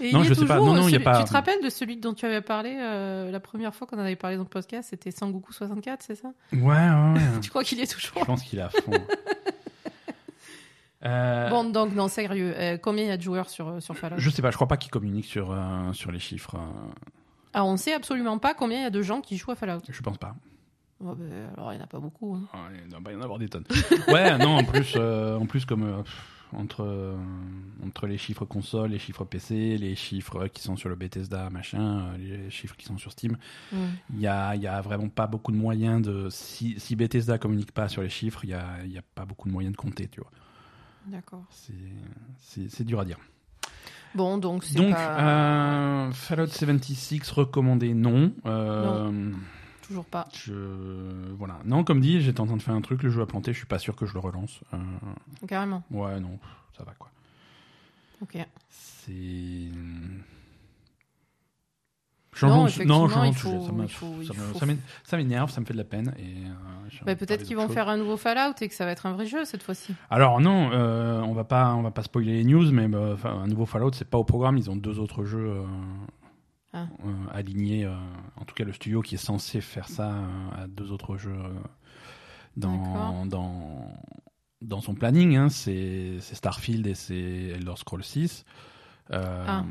Et 0.00 0.12
Non, 0.12 0.22
il 0.22 0.28
je 0.28 0.34
sais 0.34 0.46
pas. 0.46 0.56
Non, 0.56 0.74
non, 0.74 0.88
il 0.88 0.92
y 0.92 0.94
a 0.96 0.98
celui- 0.98 1.04
pas- 1.04 1.18
Tu 1.22 1.28
te 1.28 1.32
rappelles 1.32 1.62
de 1.62 1.68
celui 1.70 1.96
dont 1.98 2.14
tu 2.14 2.24
avais 2.26 2.40
parlé 2.40 2.76
euh, 2.78 3.30
la 3.30 3.40
première 3.40 3.74
fois 3.74 3.86
qu'on 3.86 3.96
en 3.96 4.00
avait 4.00 4.16
parlé 4.16 4.36
dans 4.36 4.42
le 4.44 4.48
podcast? 4.48 4.88
C'était 4.90 5.10
Sangoku 5.10 5.52
64, 5.52 6.02
c'est 6.02 6.14
ça? 6.14 6.28
Ouais, 6.52 6.60
ouais, 6.60 6.64
ouais. 7.14 7.20
Tu 7.42 7.50
crois 7.50 7.62
qu'il 7.64 7.78
y 7.78 7.82
est 7.82 7.90
Je 7.90 7.96
toujours 8.08 8.24
pense 8.26 8.42
qu'il 8.42 8.58
est 8.58 8.62
à 8.62 8.70
fond. 8.70 8.92
Euh, 11.06 11.48
Bon, 11.50 11.64
donc, 11.70 11.94
non, 11.94 12.08
sérieux. 12.08 12.54
euh, 12.56 12.78
combien 12.78 13.04
il 13.04 13.08
y 13.08 13.12
a 13.12 13.16
de 13.16 13.22
joueurs 13.22 13.48
sur, 13.48 13.80
sur 13.82 13.96
Fallout 13.96 14.18
je 14.18 14.30
sais 14.30 14.42
pas, 14.42 14.50
je 14.50 14.56
crois 14.56 14.68
pas 14.68 14.76
qu'il 14.76 14.90
communique 14.90 15.26
sur, 15.26 15.50
euh, 15.52 15.92
sur 15.92 16.10
les 16.12 16.18
chiffres. 16.18 16.56
euh, 16.56 16.92
Ah, 17.54 17.64
on 17.64 17.76
sait 17.76 17.94
absolument 17.94 18.38
pas 18.38 18.54
combien 18.54 18.78
il 18.78 18.82
y 18.82 18.86
a 18.86 18.90
de 18.90 19.02
gens 19.02 19.20
qui 19.20 19.36
jouent 19.36 19.52
à 19.52 19.56
Fallout. 19.56 19.80
je 19.88 20.02
pense 20.02 20.18
pas. 20.18 20.34
Oh, 21.04 21.14
ben, 21.14 21.30
alors, 21.56 21.72
il 21.72 21.76
n'y 21.76 21.82
en 21.82 21.84
a 21.84 21.88
pas 21.88 21.98
beaucoup. 22.00 22.34
hein. 22.34 22.48
Ouais, 22.54 22.80
il 22.84 22.90
doit 22.90 23.00
pas 23.00 23.12
y 23.12 23.16
en 23.16 23.20
avoir 23.22 23.38
des 23.38 23.48
tonnes. 23.48 23.64
ouais, 24.08 24.38
non, 24.38 24.56
en 24.56 24.64
plus, 24.64 24.94
euh, 24.96 25.36
en 25.38 25.44
plus 25.44 25.66
comme 25.66 25.82
euh, 25.82 26.02
entre, 26.56 26.82
euh, 26.84 27.14
entre 27.86 28.06
les 28.06 28.16
chiffres 28.16 28.46
console, 28.46 28.90
les 28.92 28.98
chiffres 28.98 29.24
PC, 29.26 29.76
les 29.76 29.94
chiffres 29.94 30.46
qui 30.46 30.62
sont 30.62 30.76
sur 30.76 30.88
le 30.88 30.94
Bethesda, 30.94 31.50
machin, 31.50 32.06
euh, 32.14 32.16
les 32.44 32.50
chiffres 32.50 32.76
qui 32.76 32.86
sont 32.86 32.96
sur 32.96 33.12
Steam, 33.12 33.36
Mm. 33.72 33.76
il 34.14 34.20
y 34.20 34.26
a, 34.26 34.56
y 34.56 34.66
a 34.66 34.80
vraiment 34.80 35.10
pas 35.10 35.26
beaucoup 35.26 35.52
de 35.52 35.58
moyens 35.58 36.00
de. 36.00 36.28
Si, 36.30 36.80
si 36.80 36.96
Bethesda 36.96 37.36
communique 37.36 37.72
pas 37.72 37.88
sur 37.88 38.00
les 38.00 38.08
chiffres, 38.08 38.40
il 38.44 38.50
y 38.50 38.54
a, 38.54 38.64
il 38.84 38.92
y 38.92 38.96
a 38.98 39.02
pas 39.14 39.26
beaucoup 39.26 39.48
de 39.48 39.52
moyens 39.52 39.72
de 39.72 39.76
compter, 39.78 40.08
tu 40.08 40.20
vois. 40.20 40.30
D'accord. 41.06 41.44
C'est- 41.50 42.84
dur 42.84 43.00
à 43.00 43.04
dire. 43.04 43.18
Bon, 44.14 44.38
donc 44.38 44.64
c'est 44.64 44.76
Donc, 44.76 44.92
pas... 44.94 46.06
euh, 46.08 46.12
Fallout 46.12 46.46
76 46.46 47.30
recommandé, 47.30 47.92
non. 47.94 48.32
Euh, 48.46 49.30
toujours 49.82 50.04
pas. 50.06 50.26
Je, 50.32 50.54
voilà. 51.36 51.58
Non, 51.64 51.84
comme 51.84 52.00
dit, 52.00 52.20
j'étais 52.22 52.40
en 52.40 52.46
train 52.46 52.56
de 52.56 52.62
faire 52.62 52.74
un 52.74 52.80
truc, 52.80 53.02
le 53.02 53.10
jeu 53.10 53.20
a 53.22 53.26
planté, 53.26 53.52
je 53.52 53.58
suis 53.58 53.66
pas 53.66 53.78
sûr 53.78 53.94
que 53.94 54.06
je 54.06 54.14
le 54.14 54.20
relance. 54.20 54.60
Euh, 54.72 54.78
Carrément. 55.46 55.82
ouais, 55.90 56.18
non, 56.20 56.38
ça 56.76 56.84
va 56.84 56.92
quoi. 56.98 57.10
Ok. 58.22 58.38
C'est. 58.70 59.12
Non, 62.42 62.48
non, 62.48 62.68
changeons 63.08 63.30
de 63.30 63.86
sujet, 63.86 64.32
ça 65.04 65.16
m'énerve, 65.16 65.50
ça 65.50 65.60
me 65.60 65.66
fait 65.66 65.72
de 65.72 65.78
la 65.78 65.84
peine. 65.84 66.14
Et, 66.18 66.46
euh, 66.46 67.04
Bah, 67.04 67.14
peut-être 67.16 67.42
qu'ils 67.44 67.56
vont 67.56 67.66
chose. 67.66 67.74
faire 67.74 67.88
un 67.88 67.96
nouveau 67.96 68.16
Fallout 68.16 68.54
et 68.60 68.68
que 68.68 68.74
ça 68.74 68.84
va 68.84 68.90
être 68.92 69.06
un 69.06 69.12
vrai 69.12 69.26
jeu 69.26 69.44
cette 69.44 69.62
fois-ci. 69.62 69.94
Alors 70.10 70.40
non, 70.40 70.70
euh, 70.72 71.20
on 71.22 71.32
va 71.32 71.44
pas, 71.44 71.74
on 71.74 71.82
va 71.82 71.90
pas 71.90 72.02
spoiler 72.02 72.32
les 72.34 72.44
news, 72.44 72.70
mais 72.72 72.88
bah, 72.88 73.16
un 73.24 73.46
nouveau 73.46 73.66
Fallout, 73.66 73.92
c'est 73.94 74.08
pas 74.08 74.18
au 74.18 74.24
programme. 74.24 74.56
Ils 74.58 74.70
ont 74.70 74.76
deux 74.76 74.98
autres 74.98 75.24
jeux 75.24 75.48
euh, 75.50 75.64
Ah. 76.72 76.86
alignés. 77.32 77.86
en 78.36 78.44
tout 78.44 78.54
cas, 78.54 78.64
le 78.64 78.72
studio 78.72 79.00
qui 79.00 79.14
est 79.14 79.18
censé 79.18 79.60
faire 79.60 79.88
ça 79.88 80.12
a 80.56 80.66
deux 80.66 80.92
autres 80.92 81.16
jeux 81.16 81.38
dans, 82.56 83.24
dans 83.26 83.92
dans 84.62 84.80
son 84.80 84.94
planning. 84.94 85.36
hein. 85.36 85.48
c'est 85.48 86.18
Starfield 86.20 86.86
et 86.86 86.94
c'est 86.94 87.14
Elder 87.54 87.74
Scrolls 87.76 88.02
6. 88.04 88.44
Euh, 89.12 89.44
Ah. 89.46 89.64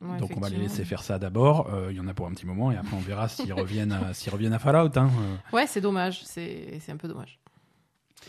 Ouais, 0.00 0.18
Donc 0.18 0.30
on 0.36 0.40
va 0.40 0.48
les 0.48 0.56
laisser 0.56 0.84
faire 0.84 1.02
ça 1.02 1.18
d'abord. 1.18 1.68
Euh, 1.74 1.88
Il 1.90 1.96
y 1.96 2.00
en 2.00 2.08
a 2.08 2.14
pour 2.14 2.26
un 2.26 2.30
petit 2.30 2.46
moment 2.46 2.72
et 2.72 2.76
après 2.76 2.96
on 2.96 3.00
verra 3.00 3.28
s'ils 3.28 3.52
reviennent, 3.52 3.92
à, 3.92 4.14
s'ils 4.14 4.32
reviennent 4.32 4.52
à 4.54 4.58
Fallout. 4.58 4.90
Hein. 4.96 5.10
Euh, 5.20 5.36
Ouais, 5.56 5.66
c'est 5.66 5.80
dommage. 5.82 6.22
C'est 6.24 6.78
c'est 6.80 6.90
un 6.92 6.96
peu 6.96 7.06
dommage. 7.08 7.38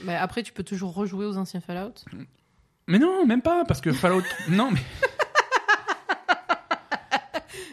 Mais 0.04 0.16
après, 0.16 0.42
tu 0.44 0.52
peux 0.54 0.64
toujours 0.64 0.94
rejouer 0.94 1.26
aux 1.26 1.38
anciens 1.38 1.60
Fallout. 1.62 1.94
Mais 2.88 2.98
non, 3.00 3.26
même 3.26 3.42
pas 3.42 3.64
parce 3.66 3.80
que 3.82 3.92
Fallout. 3.94 4.24
non, 4.50 4.70
mais 4.72 4.80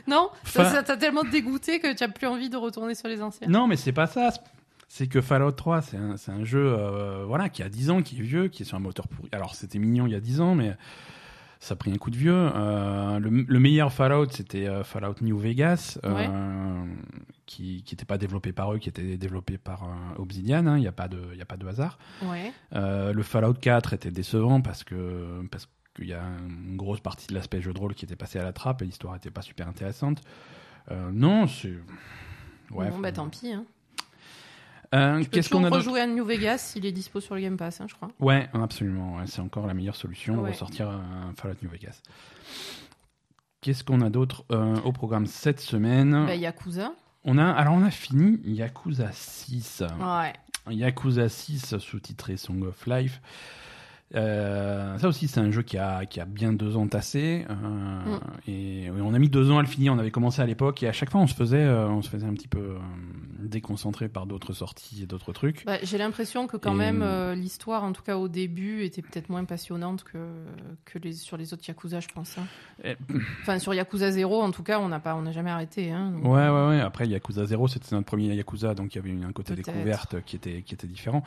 Non, 0.06 0.30
ça 0.44 0.64
Fa- 0.64 0.70
ça 0.70 0.82
t'a 0.82 0.96
tellement 0.96 1.22
dégoûté 1.24 1.80
que 1.80 1.94
tu 1.94 2.02
as 2.02 2.08
plus 2.08 2.26
envie 2.26 2.48
de 2.48 2.56
retourner 2.56 2.94
sur 2.94 3.08
les 3.08 3.20
anciens. 3.22 3.46
non, 3.48 3.66
mais 3.66 3.76
c'est 3.76 3.92
pas 3.92 4.06
ça. 4.06 4.30
C'est 4.88 5.06
que 5.06 5.20
Fallout 5.20 5.52
3, 5.52 5.82
c'est 5.82 5.96
un, 5.98 6.16
c'est 6.16 6.30
un 6.32 6.44
jeu 6.44 6.64
euh, 6.78 7.24
voilà 7.26 7.50
qui 7.50 7.62
a 7.62 7.68
10 7.68 7.90
ans, 7.90 8.00
qui 8.02 8.16
est 8.18 8.22
vieux, 8.22 8.48
qui 8.48 8.62
est 8.62 8.66
sur 8.66 8.76
un 8.78 8.80
moteur 8.80 9.06
pourri. 9.06 9.28
Alors 9.32 9.54
c'était 9.54 9.78
mignon 9.78 10.06
il 10.06 10.12
y 10.12 10.16
a 10.16 10.20
10 10.20 10.40
ans, 10.40 10.54
mais 10.54 10.74
ça 11.60 11.74
a 11.74 11.76
pris 11.76 11.92
un 11.92 11.96
coup 11.96 12.10
de 12.10 12.16
vieux. 12.16 12.32
Euh, 12.54 13.18
le, 13.18 13.30
le 13.30 13.58
meilleur 13.58 13.92
Fallout, 13.92 14.28
c'était 14.30 14.66
euh, 14.68 14.84
Fallout 14.84 15.16
New 15.22 15.36
Vegas, 15.38 15.98
euh, 16.04 16.14
Ouais. 16.14 16.28
qui 17.46 17.84
n'était 17.90 18.04
pas 18.04 18.18
développé 18.18 18.52
par 18.52 18.72
eux, 18.72 18.78
qui 18.78 18.88
était 18.88 19.16
développé 19.16 19.58
par 19.58 19.88
Obsidian. 20.18 20.66
hein. 20.66 20.76
Il 20.76 20.80
n'y 20.80 20.86
a 20.88 20.92
pas 20.92 21.08
de, 21.08 21.20
il 21.32 21.38
y 21.38 21.42
a 21.42 21.46
pas 21.46 21.56
de 21.56 21.66
hasard. 21.66 21.98
Ouais. 22.22 22.52
Le 22.72 23.22
Fallout 23.22 23.54
4 23.54 23.94
était 23.94 24.10
décevant 24.10 24.60
parce 24.60 24.84
que 24.84 25.42
parce 25.50 25.68
qu'il 25.96 26.06
y 26.08 26.12
a 26.14 26.22
une 26.48 26.76
grosse 26.76 27.00
partie 27.00 27.26
de 27.26 27.34
l'aspect 27.34 27.60
jeu 27.60 27.72
de 27.72 27.78
rôle 27.78 27.94
qui 27.94 28.04
était 28.04 28.16
passé 28.16 28.38
à 28.38 28.42
la 28.44 28.52
trappe 28.52 28.82
et 28.82 28.84
l'histoire 28.84 29.16
était 29.16 29.30
pas 29.30 29.42
super 29.42 29.66
intéressante. 29.68 30.22
Non, 31.12 31.46
c'est 31.46 31.74
ouais. 32.70 32.88
bon, 32.90 32.98
bah 32.98 33.12
tant 33.12 33.28
pis. 33.28 33.52
Hein. 33.52 33.64
Euh, 34.94 35.22
Qu'est-ce 35.30 35.50
qu'on 35.50 35.64
a 35.64 35.68
rejouer 35.70 36.00
à 36.00 36.06
New 36.06 36.24
Vegas, 36.24 36.72
il 36.76 36.86
est 36.86 36.92
dispo 36.92 37.20
sur 37.20 37.34
le 37.34 37.40
Game 37.42 37.56
Pass, 37.56 37.80
hein, 37.80 37.86
je 37.88 37.94
crois. 37.94 38.08
Ouais, 38.20 38.48
absolument. 38.54 39.16
ouais, 39.16 39.24
c'est 39.26 39.40
encore 39.40 39.66
la 39.66 39.74
meilleure 39.74 39.96
solution 39.96 40.40
Ouais. 40.40 40.52
de 40.52 40.56
sortir 40.56 40.88
un 40.88 41.32
Fallout 41.36 41.56
New 41.62 41.68
Vegas. 41.70 42.00
Qu'est-ce 43.60 43.84
qu'on 43.84 44.00
a 44.00 44.08
d'autre 44.10 44.44
euh, 44.52 44.76
au 44.84 44.92
programme 44.92 45.26
cette 45.26 45.60
semaine? 45.60 46.12
Bah, 46.26 46.34
Yakuza. 46.36 46.92
On 47.24 47.36
a 47.38 47.50
alors 47.50 47.74
on 47.74 47.82
a 47.84 47.90
fini 47.90 48.38
Yakuza 48.44 49.10
6. 49.12 49.82
Ouais. 50.00 50.32
Yakuza 50.72 51.28
6 51.28 51.76
sous-titré 51.78 52.36
Song 52.36 52.62
of 52.62 52.86
Life. 52.86 53.20
Euh, 54.14 54.96
ça 54.98 55.08
aussi, 55.08 55.28
c'est 55.28 55.40
un 55.40 55.50
jeu 55.50 55.62
qui 55.62 55.76
a, 55.76 56.06
qui 56.06 56.20
a 56.20 56.24
bien 56.24 56.52
deux 56.52 56.76
ans 56.76 56.86
tassé. 56.88 57.44
euh, 57.50 57.54
Mm. 57.54 58.20
Et 58.50 58.88
on 59.02 59.12
a 59.14 59.18
mis 59.18 59.28
deux 59.28 59.50
ans 59.50 59.58
à 59.58 59.62
le 59.62 59.68
finir. 59.68 59.92
On 59.92 59.98
avait 59.98 60.10
commencé 60.10 60.40
à 60.40 60.46
l'époque 60.46 60.82
et 60.82 60.88
à 60.88 60.92
chaque 60.92 61.10
fois, 61.10 61.20
on 61.20 61.26
se 61.26 61.34
faisait, 61.34 61.64
euh, 61.64 61.88
on 61.88 62.00
se 62.02 62.08
faisait 62.08 62.26
un 62.26 62.32
petit 62.32 62.48
peu 62.48 62.76
déconcentré 63.38 64.08
par 64.08 64.26
d'autres 64.26 64.52
sorties 64.52 65.02
et 65.02 65.06
d'autres 65.06 65.32
trucs. 65.32 65.64
Bah, 65.66 65.78
J'ai 65.82 65.98
l'impression 65.98 66.46
que 66.46 66.56
quand 66.56 66.74
Et- 66.74 66.92
même 66.92 67.04
l'histoire, 67.34 67.84
en 67.84 67.92
tout 67.92 68.02
cas 68.02 68.16
au 68.16 68.28
début, 68.28 68.82
était 68.82 69.02
peut-être 69.02 69.28
moins 69.28 69.44
passionnante 69.44 70.04
que, 70.04 70.18
que 70.84 70.98
les, 70.98 71.12
sur 71.12 71.36
les 71.36 71.52
autres 71.52 71.64
Yakuza, 71.68 72.00
je 72.00 72.08
pense. 72.08 72.36
hein. 72.38 72.46
Et- 72.84 72.96
Enfin, 73.42 73.58
sur 73.58 73.74
Yakuza 73.74 74.10
0, 74.10 74.42
en 74.42 74.50
tout 74.50 74.62
cas, 74.62 74.78
on 74.80 74.88
n'a 74.88 75.00
pas, 75.00 75.14
on 75.16 75.22
n'a 75.22 75.32
jamais 75.32 75.50
arrêté. 75.50 75.90
Hein, 75.90 76.10
donc, 76.12 76.24
Ouais, 76.24 76.48
ouais, 76.48 76.68
ouais. 76.68 76.80
Après, 76.80 77.06
Yakuza 77.06 77.44
0, 77.46 77.68
c'était 77.68 77.94
notre 77.94 78.06
premier 78.06 78.34
Yakuza, 78.34 78.74
donc 78.74 78.94
il 78.94 78.98
y 78.98 79.00
avait 79.00 79.24
un 79.24 79.32
côté 79.32 79.54
découverte 79.54 80.22
qui 80.24 80.36
était, 80.36 80.62
qui 80.62 80.74
était 80.74 80.86
différent. 80.86 81.22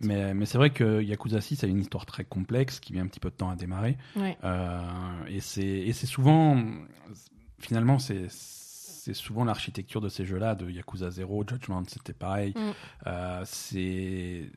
Mais, 0.00 0.34
mais 0.34 0.46
c'est 0.46 0.58
vrai 0.58 0.70
que 0.70 1.02
Yakuza 1.02 1.40
6 1.40 1.62
a 1.64 1.66
une 1.66 1.80
histoire 1.80 2.06
très 2.06 2.21
complexe 2.24 2.80
qui 2.80 2.92
met 2.92 3.00
un 3.00 3.06
petit 3.06 3.20
peu 3.20 3.30
de 3.30 3.34
temps 3.36 3.50
à 3.50 3.56
démarrer. 3.56 3.96
Ouais. 4.16 4.36
Euh, 4.44 4.80
et 5.28 5.40
c'est 5.40 5.92
souvent, 6.06 6.62
finalement, 7.58 7.98
c'est 7.98 8.26
c'est 8.30 9.14
souvent 9.14 9.44
l'architecture 9.44 10.00
de 10.00 10.08
ces 10.08 10.24
jeux-là, 10.24 10.54
de 10.54 10.70
Yakuza 10.70 11.10
0, 11.10 11.44
Judgment, 11.48 11.82
c'était 11.88 12.12
pareil. 12.12 12.54
Mm. 12.56 12.70
Euh, 13.08 13.42
c'est 13.44 14.48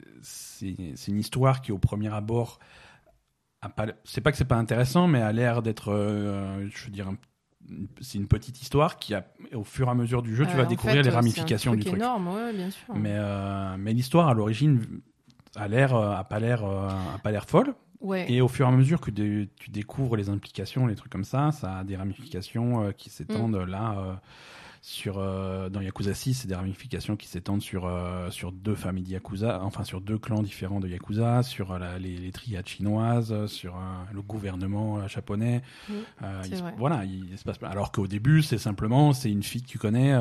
une 1.08 1.18
histoire 1.20 1.64
qui, 1.64 1.72
au 1.72 1.80
premier 1.80 2.14
abord. 2.14 2.60
C'est 4.04 4.22
pas 4.22 4.32
que 4.32 4.38
c'est 4.38 4.46
pas 4.46 4.58
intéressant, 4.58 5.08
mais 5.08 5.20
a 5.22 5.32
l'air 5.32 5.64
d'être, 5.64 5.92
euh, 5.92 6.68
je 6.70 6.86
veux 6.86 6.92
dire, 6.92 7.08
un- 7.08 7.18
c'est 8.00 8.20
une 8.20 8.28
petite 8.28 8.62
histoire 8.62 8.98
qui, 8.98 9.16
a, 9.16 9.26
au 9.56 9.64
fur 9.64 9.88
et 9.88 9.90
à 9.90 9.96
mesure 9.96 10.22
du 10.22 10.36
jeu, 10.36 10.46
tu 10.46 10.56
vas 10.56 10.66
découvrir 10.66 10.98
fait, 10.98 11.10
les 11.10 11.16
ramifications 11.16 11.72
un 11.72 11.76
du 11.78 11.84
truc. 11.86 11.96
énorme, 11.96 12.28
ouais, 12.28 12.54
bien 12.54 12.70
sûr. 12.70 12.94
Mais, 12.94 13.18
mais 13.80 13.94
l'histoire, 13.94 14.30
à 14.30 14.36
l'origine, 14.36 14.86
a 15.56 15.68
l'air, 15.68 15.96
euh, 15.96 16.12
a 16.16 16.24
pas 16.24 16.40
l'air, 16.40 16.64
euh, 16.66 16.88
a 17.16 17.18
pas 17.20 17.32
l'air 17.32 17.46
folle. 17.46 17.74
ouais. 18.02 18.32
Et 18.32 18.42
au 18.42 18.48
fur 18.48 18.66
et 18.66 18.70
à 18.70 18.72
mesure 18.72 19.02
que 19.02 19.12
tu 19.12 19.70
découvres 19.70 20.16
les 20.16 20.30
implications, 20.30 20.86
les 20.88 20.96
trucs 20.96 21.12
comme 21.12 21.24
ça, 21.24 21.52
ça 21.52 21.80
a 21.80 21.84
des 21.84 21.96
ramifications 21.96 22.84
euh, 22.86 22.92
qui 22.92 23.10
s'étendent 23.10 23.58
Mm. 23.66 23.70
là. 23.70 23.96
euh, 23.98 24.14
sur, 24.88 25.18
euh, 25.18 25.68
dans 25.68 25.82
Yakuza 25.82 26.14
6, 26.14 26.36
c'est 26.36 26.48
des 26.48 26.54
ramifications 26.54 27.16
qui 27.16 27.28
s'étendent 27.28 27.64
sur, 27.64 27.88
euh, 27.88 28.30
sur 28.30 28.52
deux 28.52 28.76
familles 28.76 29.06
de 29.06 29.10
Yakuza, 29.14 29.60
enfin 29.64 29.84
sur 29.84 30.00
deux 30.00 30.20
clans 30.20 30.44
différents 30.44 30.80
de 30.80 30.88
Yakuza, 30.88 31.42
sur 31.42 31.72
euh, 31.72 31.80
la- 31.80 31.98
les, 31.98 32.16
les 32.18 32.32
triades 32.32 32.68
chinoises, 32.68 33.48
sur 33.48 33.74
le 34.14 34.22
gouvernement 34.22 35.08
japonais. 35.08 35.64
Mm, 35.90 35.94
il 36.52 36.64
voilà, 36.78 37.04
il 37.04 37.36
se 37.36 37.44
passe 37.44 37.58
pas. 37.58 37.70
Alors 37.70 37.92
qu'au 37.92 38.06
début, 38.06 38.44
c'est 38.44 38.60
simplement, 38.60 39.12
c'est 39.14 39.32
une 39.32 39.42
fille 39.42 39.64
que 39.64 39.68
tu 39.70 39.80
connais 39.80 40.14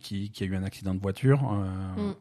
qui, 0.00 0.30
qui 0.30 0.44
a 0.44 0.46
eu 0.46 0.56
un 0.56 0.62
accident 0.64 0.94
de 0.94 1.00
voiture. 1.00 1.42
Mm. 1.42 2.14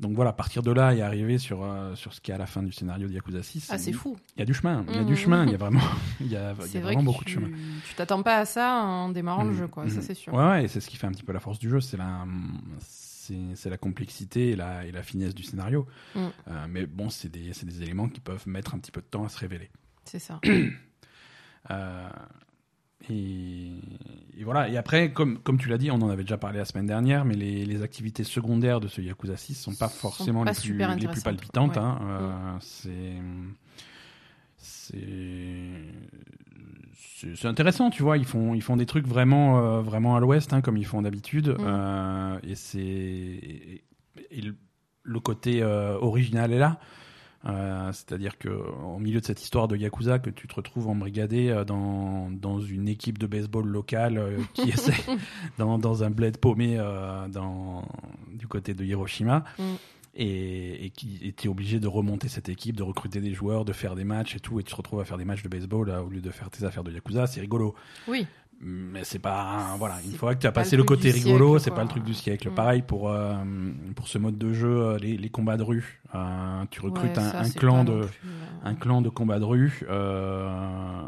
Donc 0.00 0.14
voilà, 0.14 0.30
à 0.30 0.32
partir 0.32 0.62
de 0.62 0.70
là 0.72 0.94
et 0.94 1.02
arriver 1.02 1.36
sur, 1.38 1.62
euh, 1.62 1.94
sur 1.94 2.14
ce 2.14 2.20
qui 2.22 2.30
est 2.30 2.34
à 2.34 2.38
la 2.38 2.46
fin 2.46 2.62
du 2.62 2.72
scénario 2.72 3.06
de 3.06 3.12
Yakuza 3.12 3.42
6, 3.42 3.68
Ah, 3.70 3.76
c'est 3.78 3.92
fou. 3.92 4.16
il 4.36 4.40
y 4.40 4.42
a 4.42 4.46
du 4.46 4.54
chemin, 4.54 4.84
il 4.88 4.96
y 4.96 4.98
a 4.98 5.04
du 5.04 5.12
Mhm. 5.12 5.16
chemin, 5.18 5.44
il 5.44 5.52
y 5.52 5.54
a 5.54 5.58
vraiment, 5.58 5.80
y 6.20 6.36
a, 6.36 6.40
y 6.40 6.52
a 6.52 6.54
vrai 6.54 6.80
vraiment 6.80 7.02
beaucoup 7.02 7.24
tu, 7.24 7.36
de 7.36 7.40
chemin. 7.46 7.48
tu 7.84 7.94
t'attends 7.94 8.22
pas 8.22 8.38
à 8.38 8.46
ça 8.46 8.82
en 8.82 9.10
démarrant 9.10 9.44
le 9.44 9.50
Mhm. 9.50 9.56
jeu, 9.58 9.68
quoi. 9.68 9.88
Ça, 9.88 9.96
Mhm. 9.96 10.02
c'est 10.02 10.14
sûr. 10.14 10.32
Ouais, 10.32 10.42
ouais, 10.48 10.64
et 10.64 10.68
c'est 10.68 10.80
ce 10.80 10.88
qui 10.88 10.96
fait 10.96 11.06
un 11.06 11.12
petit 11.12 11.22
peu 11.22 11.32
la 11.34 11.40
force 11.40 11.58
du 11.58 11.68
jeu, 11.68 11.80
c'est 11.80 11.98
la, 11.98 12.24
c'est, 12.80 13.68
la 13.70 13.76
complexité 13.76 14.50
et 14.50 14.56
la, 14.56 14.86
et 14.86 14.90
la 14.92 15.02
finesse 15.02 15.34
du 15.34 15.42
scénario. 15.42 15.86
Euh, 16.16 16.30
mais 16.68 16.86
bon, 16.86 17.10
c'est 17.10 17.28
des, 17.28 17.50
des 17.62 17.82
éléments 17.82 18.08
qui 18.08 18.20
peuvent 18.20 18.48
mettre 18.48 18.74
un 18.74 18.78
petit 18.78 18.90
peu 18.92 19.02
de 19.02 19.06
temps 19.06 19.24
à 19.24 19.28
se 19.28 19.38
révéler. 19.38 19.70
C'est 20.06 20.18
ça. 20.18 20.40
Euh, 21.70 22.08
et, 23.08 23.70
et 24.38 24.44
voilà. 24.44 24.68
Et 24.68 24.76
après, 24.76 25.12
comme, 25.12 25.38
comme 25.38 25.58
tu 25.58 25.68
l'as 25.68 25.78
dit, 25.78 25.90
on 25.90 26.00
en 26.02 26.10
avait 26.10 26.22
déjà 26.22 26.38
parlé 26.38 26.58
la 26.58 26.64
semaine 26.64 26.86
dernière, 26.86 27.24
mais 27.24 27.34
les, 27.34 27.64
les 27.64 27.82
activités 27.82 28.24
secondaires 28.24 28.80
de 28.80 28.88
ce 28.88 29.00
Yakuza 29.00 29.36
6 29.36 29.54
sont 29.54 29.74
pas 29.74 29.88
forcément 29.88 30.44
pas 30.44 30.52
les, 30.52 30.58
plus, 30.60 30.76
les 30.76 31.22
palpitantes. 31.22 31.76
Ouais. 31.76 31.82
hein. 31.82 31.98
Euh, 32.02 32.56
C'est. 32.60 33.14
C'est. 34.58 34.98
Intéressant, 37.44 37.90
tu 37.90 38.02
vois. 38.02 38.16
Ils 38.18 38.24
font, 38.24 38.54
ils 38.54 38.62
font 38.62 38.76
des 38.76 38.86
trucs 38.86 39.06
vraiment, 39.06 39.58
euh, 39.58 39.82
vraiment 39.82 40.16
à 40.16 40.20
l'ouest, 40.20 40.52
hein, 40.52 40.60
comme 40.62 40.76
ils 40.76 40.86
font 40.86 41.02
d'habitude. 41.02 41.48
Mm. 41.48 41.56
Euh, 41.60 42.38
et 42.42 42.54
c'est. 42.54 42.78
Et, 42.78 43.84
et 44.30 44.40
le, 44.40 44.54
le 45.02 45.20
côté 45.20 45.62
euh, 45.62 45.98
original 45.98 46.52
est 46.52 46.58
là. 46.58 46.78
Euh, 47.46 47.90
C'est-à-dire 47.92 48.36
que 48.36 48.48
au 48.48 48.98
milieu 48.98 49.20
de 49.20 49.24
cette 49.24 49.42
histoire 49.42 49.66
de 49.66 49.76
Yakuza, 49.76 50.18
que 50.18 50.30
tu 50.30 50.46
te 50.46 50.54
retrouves 50.54 50.88
embrigadé 50.88 51.48
euh, 51.48 51.64
dans, 51.64 52.30
dans 52.30 52.60
une 52.60 52.88
équipe 52.88 53.18
de 53.18 53.26
baseball 53.26 53.66
locale 53.66 54.18
euh, 54.18 54.38
qui 54.52 54.62
essaie 54.70 55.02
dans, 55.58 55.78
dans 55.78 56.04
un 56.04 56.10
bled 56.10 56.36
paumé 56.36 56.76
euh, 56.78 57.28
dans, 57.28 57.84
du 58.32 58.46
côté 58.46 58.74
de 58.74 58.84
Hiroshima. 58.84 59.44
Mm. 59.58 59.62
Et, 60.16 60.86
et 60.86 60.90
qui 60.90 61.20
était 61.22 61.46
obligé 61.46 61.78
de 61.78 61.86
remonter 61.86 62.26
cette 62.26 62.48
équipe, 62.48 62.74
de 62.74 62.82
recruter 62.82 63.20
des 63.20 63.32
joueurs, 63.32 63.64
de 63.64 63.72
faire 63.72 63.94
des 63.94 64.02
matchs 64.02 64.34
et 64.34 64.40
tout, 64.40 64.58
et 64.58 64.64
tu 64.64 64.72
te 64.72 64.76
retrouves 64.76 64.98
à 64.98 65.04
faire 65.04 65.18
des 65.18 65.24
matchs 65.24 65.44
de 65.44 65.48
baseball 65.48 65.86
là, 65.86 66.02
au 66.02 66.08
lieu 66.08 66.20
de 66.20 66.30
faire 66.30 66.50
tes 66.50 66.64
affaires 66.64 66.82
de 66.82 66.90
Yakuza, 66.90 67.28
c'est 67.28 67.40
rigolo. 67.40 67.76
Oui. 68.08 68.26
Mais 68.62 69.04
c'est 69.04 69.18
pas 69.18 69.74
voilà, 69.78 69.96
une 70.04 70.12
fois 70.12 70.34
que 70.34 70.40
tu 70.40 70.46
as 70.46 70.52
pas 70.52 70.60
passé 70.60 70.76
le 70.76 70.84
côté 70.84 71.10
rigolo, 71.10 71.58
c'est 71.58 71.70
pas 71.70 71.82
le 71.82 71.88
truc 71.88 72.04
du 72.04 72.12
siècle. 72.12 72.50
Mm. 72.50 72.54
Pareil 72.54 72.82
pour 72.82 73.08
euh, 73.10 73.34
pour 73.96 74.06
ce 74.06 74.18
mode 74.18 74.36
de 74.36 74.52
jeu, 74.52 74.68
euh, 74.68 74.98
les, 74.98 75.16
les 75.16 75.28
combats 75.30 75.56
de 75.56 75.62
rue. 75.62 76.02
Euh, 76.14 76.64
tu 76.70 76.80
recrutes 76.82 77.16
Ouais, 77.16 77.22
un, 77.22 77.30
ça, 77.30 77.40
un 77.40 77.50
clan 77.50 77.84
de 77.84 78.02
plus, 78.04 78.28
euh, 78.28 78.30
un 78.64 78.74
clan 78.74 79.00
de 79.00 79.08
combat 79.08 79.38
de 79.38 79.44
rue. 79.44 79.80
euh, 79.88 81.04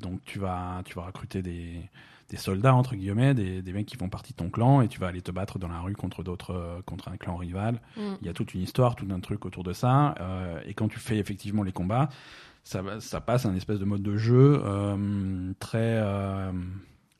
donc 0.00 0.20
tu 0.24 0.38
vas 0.38 0.82
tu 0.84 0.94
vas 0.94 1.02
recruter 1.02 1.42
des 1.42 1.88
des 2.30 2.36
soldats 2.38 2.74
entre 2.74 2.94
guillemets, 2.96 3.34
des, 3.34 3.60
des 3.60 3.72
mecs 3.74 3.84
qui 3.86 3.96
font 3.96 4.08
partie 4.08 4.32
de 4.32 4.38
ton 4.38 4.48
clan 4.48 4.80
et 4.80 4.88
tu 4.88 4.98
vas 4.98 5.08
aller 5.08 5.20
te 5.20 5.30
battre 5.30 5.58
dans 5.58 5.68
la 5.68 5.80
rue 5.80 5.94
contre 5.94 6.22
d'autres 6.22 6.54
euh, 6.54 6.80
contre 6.86 7.08
un 7.08 7.16
clan 7.18 7.36
rival. 7.36 7.80
mm. 7.96 8.00
Il 8.22 8.26
y 8.26 8.30
a 8.30 8.32
toute 8.32 8.54
une 8.54 8.62
histoire, 8.62 8.96
tout 8.96 9.06
un 9.10 9.20
truc 9.20 9.44
autour 9.44 9.64
de 9.64 9.72
ça. 9.72 10.14
euh, 10.20 10.58
et 10.66 10.72
quand 10.74 10.88
tu 10.88 10.98
fais 10.98 11.18
effectivement 11.18 11.62
les 11.62 11.72
combats, 11.72 12.08
ça, 12.64 13.20
passe 13.20 13.46
à 13.46 13.48
un 13.48 13.54
espèce 13.54 13.78
de 13.78 13.84
mode 13.84 14.02
de 14.02 14.16
jeu 14.16 14.60
euh, 14.64 15.52
très. 15.58 15.78
euh, 16.00 16.52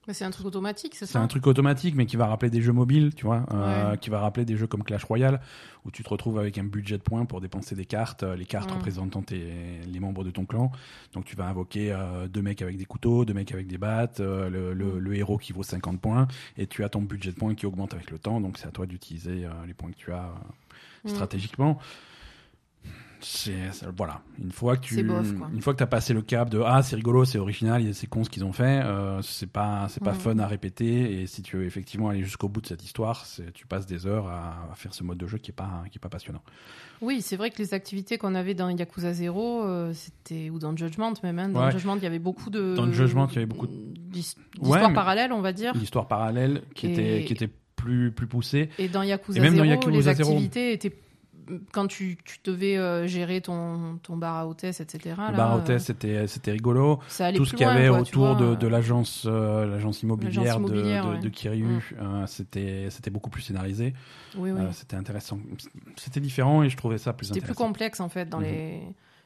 c'est 0.08 0.24
un 0.24 0.30
truc 0.32 0.46
automatique, 0.46 0.94
c'est 0.96 1.06
c'est 1.06 1.12
ça 1.12 1.20
un 1.20 1.28
truc 1.28 1.46
automatique, 1.46 1.94
mais 1.94 2.06
qui 2.06 2.16
va 2.16 2.26
rappeler 2.26 2.50
des 2.50 2.60
jeux 2.60 2.72
mobiles, 2.72 3.14
tu 3.14 3.24
vois, 3.24 3.46
euh, 3.52 3.92
Ouais. 3.92 3.98
qui 3.98 4.10
va 4.10 4.18
rappeler 4.18 4.44
des 4.44 4.56
jeux 4.56 4.66
comme 4.66 4.82
Clash 4.82 5.04
Royale, 5.04 5.40
où 5.84 5.92
tu 5.92 6.02
te 6.02 6.08
retrouves 6.08 6.40
avec 6.40 6.58
un 6.58 6.64
budget 6.64 6.98
de 6.98 7.02
points 7.02 7.24
pour 7.24 7.40
dépenser 7.40 7.76
des 7.76 7.84
cartes, 7.84 8.24
les 8.24 8.44
cartes 8.44 8.70
représentant 8.72 9.22
tes, 9.22 9.52
les 9.86 10.00
membres 10.00 10.24
de 10.24 10.30
ton 10.32 10.44
clan. 10.44 10.72
Donc 11.12 11.24
tu 11.24 11.36
vas 11.36 11.46
invoquer 11.46 11.92
euh, 11.92 12.26
deux 12.26 12.42
mecs 12.42 12.62
avec 12.62 12.78
des 12.78 12.84
couteaux, 12.84 13.24
deux 13.24 13.32
mecs 13.34 13.52
avec 13.52 13.68
des 13.68 13.78
battes, 13.78 14.18
euh, 14.18 14.50
le, 14.50 14.74
le- 14.74 14.94
Mm. 14.94 14.98
le 14.98 15.14
héros 15.16 15.38
qui 15.38 15.52
vaut 15.52 15.62
50 15.62 16.00
points, 16.00 16.26
et 16.58 16.66
tu 16.66 16.82
as 16.82 16.88
ton 16.88 17.00
budget 17.02 17.30
de 17.30 17.36
points 17.36 17.54
qui 17.54 17.66
augmente 17.66 17.94
avec 17.94 18.10
le 18.10 18.18
temps, 18.18 18.40
donc 18.40 18.58
c'est 18.58 18.66
à 18.66 18.72
toi 18.72 18.86
d'utiliser 18.86 19.46
les 19.68 19.74
points 19.74 19.90
que 19.92 19.96
tu 19.96 20.12
as 20.12 20.30
Mm. 21.04 21.08
stratégiquement. 21.10 21.78
c'est 21.80 21.86
c'est- 21.86 22.11
voilà 23.96 24.20
une 24.42 24.50
fois 24.52 24.76
que 24.76 24.82
tu 24.86 25.02
bof, 25.02 25.26
une 25.54 25.62
fois 25.62 25.72
que 25.74 25.78
t'as 25.78 25.86
passé 25.86 26.12
le 26.14 26.22
cap 26.22 26.50
de 26.50 26.60
ah 26.64 26.82
c'est 26.82 26.96
rigolo 26.96 27.24
c'est 27.24 27.38
original 27.38 27.94
c'est 27.94 28.06
con 28.06 28.24
ce 28.24 28.30
qu'ils 28.30 28.44
ont 28.44 28.52
fait 28.52 28.80
euh, 28.84 29.22
c'est 29.22 29.50
pas 29.50 29.86
c'est 29.88 30.02
pas 30.02 30.12
Mhm. 30.12 30.18
fun 30.18 30.38
à 30.38 30.46
répéter 30.46 31.20
et 31.22 31.26
si 31.26 31.42
tu 31.42 31.56
veux 31.56 31.64
effectivement 31.64 32.08
aller 32.08 32.22
jusqu'au 32.22 32.48
bout 32.48 32.60
de 32.60 32.66
cette 32.66 32.82
histoire 32.84 33.24
tu 33.54 33.66
passes 33.66 33.86
des 33.86 34.06
heures 34.06 34.26
à, 34.28 34.68
à 34.72 34.74
faire 34.74 34.94
ce 34.94 35.04
mode 35.04 35.18
de 35.18 35.26
jeu 35.26 35.38
qui 35.38 35.50
est 35.50 35.54
pas 35.54 35.84
qui 35.90 35.98
est 35.98 36.00
pas 36.00 36.08
passionnant 36.08 36.42
Oui, 37.00 37.20
c'est 37.22 37.36
vrai 37.36 37.50
que 37.50 37.58
les 37.58 37.74
activités 37.74 38.16
qu'on 38.18 38.34
avait 38.36 38.54
dans 38.54 38.68
Yakuza 38.70 39.12
0, 39.12 39.64
euh, 39.64 39.92
c'était 39.92 40.50
ou 40.50 40.58
dans 40.60 40.76
Judgment 40.76 41.12
même. 41.24 41.38
hein. 41.40 41.48
Dans 41.48 41.64
Ouais. 41.64 41.72
Judgment, 41.72 41.96
il 41.96 42.02
y 42.04 42.06
avait 42.06 42.20
beaucoup 42.20 42.48
de 42.48 42.74
Dans 42.76 42.90
Judgment, 42.92 43.26
il 43.28 43.34
y 43.34 43.38
avait 43.38 43.46
beaucoup 43.46 43.66
Ouais, 43.66 43.72
d'histoires 44.12 44.88
mais- 44.88 44.94
parallèles, 44.94 45.32
on 45.32 45.40
va 45.40 45.52
dire. 45.52 45.72
l'histoire 45.74 46.06
parallèle 46.06 46.62
qui 46.76 46.86
Et- 46.86 46.92
était 46.92 47.24
qui 47.24 47.32
était 47.32 47.50
plus 47.74 48.12
plus 48.12 48.28
poussée 48.28 48.68
Et 48.78 48.88
dans 48.88 49.02
Yakuza 49.02 49.38
Et 49.38 49.42
même 49.42 49.56
dans 49.56 49.64
0, 49.64 49.74
Yakuza 49.74 50.10
les 50.10 50.16
0. 50.16 50.30
activités 50.30 50.72
étaient 50.72 50.94
quand 51.72 51.86
tu, 51.86 52.16
tu 52.24 52.38
devais 52.44 52.76
euh, 52.76 53.06
gérer 53.06 53.40
ton, 53.40 53.98
ton 54.02 54.16
bar 54.16 54.36
à 54.36 54.46
hôtesse, 54.46 54.80
etc. 54.80 55.14
le 55.16 55.32
là, 55.32 55.36
bar 55.36 55.52
à 55.52 55.54
euh, 55.54 55.58
hôtesse 55.58 55.84
c'était 55.84 56.26
c'était 56.26 56.52
rigolo 56.52 57.00
ça 57.08 57.26
allait 57.26 57.36
tout 57.36 57.44
ce 57.44 57.52
qu'il 57.54 57.66
y 57.66 57.70
avait 57.70 57.88
quoi, 57.88 58.00
autour 58.00 58.34
vois. 58.36 58.50
de, 58.50 58.54
de 58.54 58.66
l'agence 58.66 59.24
euh, 59.26 59.66
l'agence 59.66 60.02
immobilière, 60.02 60.54
de- 60.58 60.64
immobilière, 60.66 61.06
de, 61.06 61.10
ouais. 61.14 61.18
de 61.20 61.28
Kiryu 61.28 61.64
Mm. 61.66 61.80
euh, 62.00 62.26
c'était 62.26 62.86
c'était 62.90 63.10
beaucoup 63.10 63.30
plus 63.30 63.42
scénarisé 63.42 63.94
Oui, 64.36 64.50
oui. 64.50 64.60
Euh, 64.60 64.72
c'était 64.72 64.96
intéressant 64.96 65.38
c'était 65.96 66.20
différent 66.20 66.62
et 66.62 66.68
je 66.68 66.76
trouvais 66.76 66.98
ça 66.98 67.12
plus 67.12 67.26
C'était 67.26 67.40
plus 67.40 67.50
intéressant 67.50 67.66
complexe 67.66 68.00
en 68.00 68.08
fait 68.08 68.28
dans 68.28 68.38
Mhm. 68.38 68.44
les, 68.44 68.80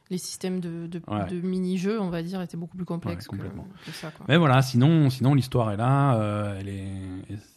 les 0.09 0.17
systèmes 0.17 0.59
de, 0.59 0.87
de, 0.87 1.01
Ouais. 1.07 1.25
de 1.27 1.39
mini-jeux, 1.41 1.99
on 1.99 2.09
va 2.09 2.21
dire, 2.23 2.41
étaient 2.41 2.57
beaucoup 2.57 2.77
plus 2.77 2.85
complexes 2.85 3.27
Ouais, 3.29 3.37
que, 3.85 3.91
ça. 3.91 4.11
Quoi. 4.11 4.25
Mais 4.29 4.37
voilà, 4.37 4.61
sinon, 4.61 5.09
sinon 5.09 5.33
l'histoire 5.33 5.71
est 5.71 5.77
là, 5.77 6.15
euh, 6.15 6.57
elle, 6.59 6.69
est, 6.69 6.87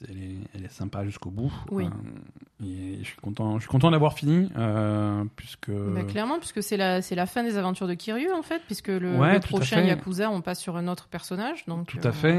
elle, 0.08 0.16
est, 0.18 0.36
elle 0.54 0.64
est 0.64 0.72
sympa 0.72 1.04
jusqu'au 1.04 1.30
bout. 1.30 1.52
Oui. 1.70 1.84
Euh, 1.86 2.66
et 2.66 2.98
je 3.00 3.06
suis 3.06 3.16
content, 3.16 3.54
je 3.56 3.60
suis 3.60 3.70
content 3.70 3.90
d'avoir 3.90 4.12
fini, 4.14 4.50
euh, 4.56 5.24
puisque. 5.36 5.70
Bah, 5.70 6.02
clairement, 6.04 6.38
puisque 6.38 6.62
c'est 6.62 6.76
la, 6.76 7.00
c'est 7.02 7.14
la 7.14 7.26
fin 7.26 7.42
des 7.42 7.56
aventures 7.56 7.88
de 7.88 7.94
Kiryu 7.94 8.30
en 8.32 8.42
fait, 8.42 8.60
puisque 8.66 8.88
le, 8.88 9.16
Ouais, 9.16 9.40
prochain. 9.40 9.80
Yakuza, 9.82 10.30
on 10.30 10.40
passe 10.42 10.60
sur 10.60 10.76
un 10.76 10.86
autre 10.88 11.08
personnage. 11.08 11.64
Donc, 11.66 11.86
Tout 11.86 11.98
à 12.02 12.12
fait. 12.12 12.34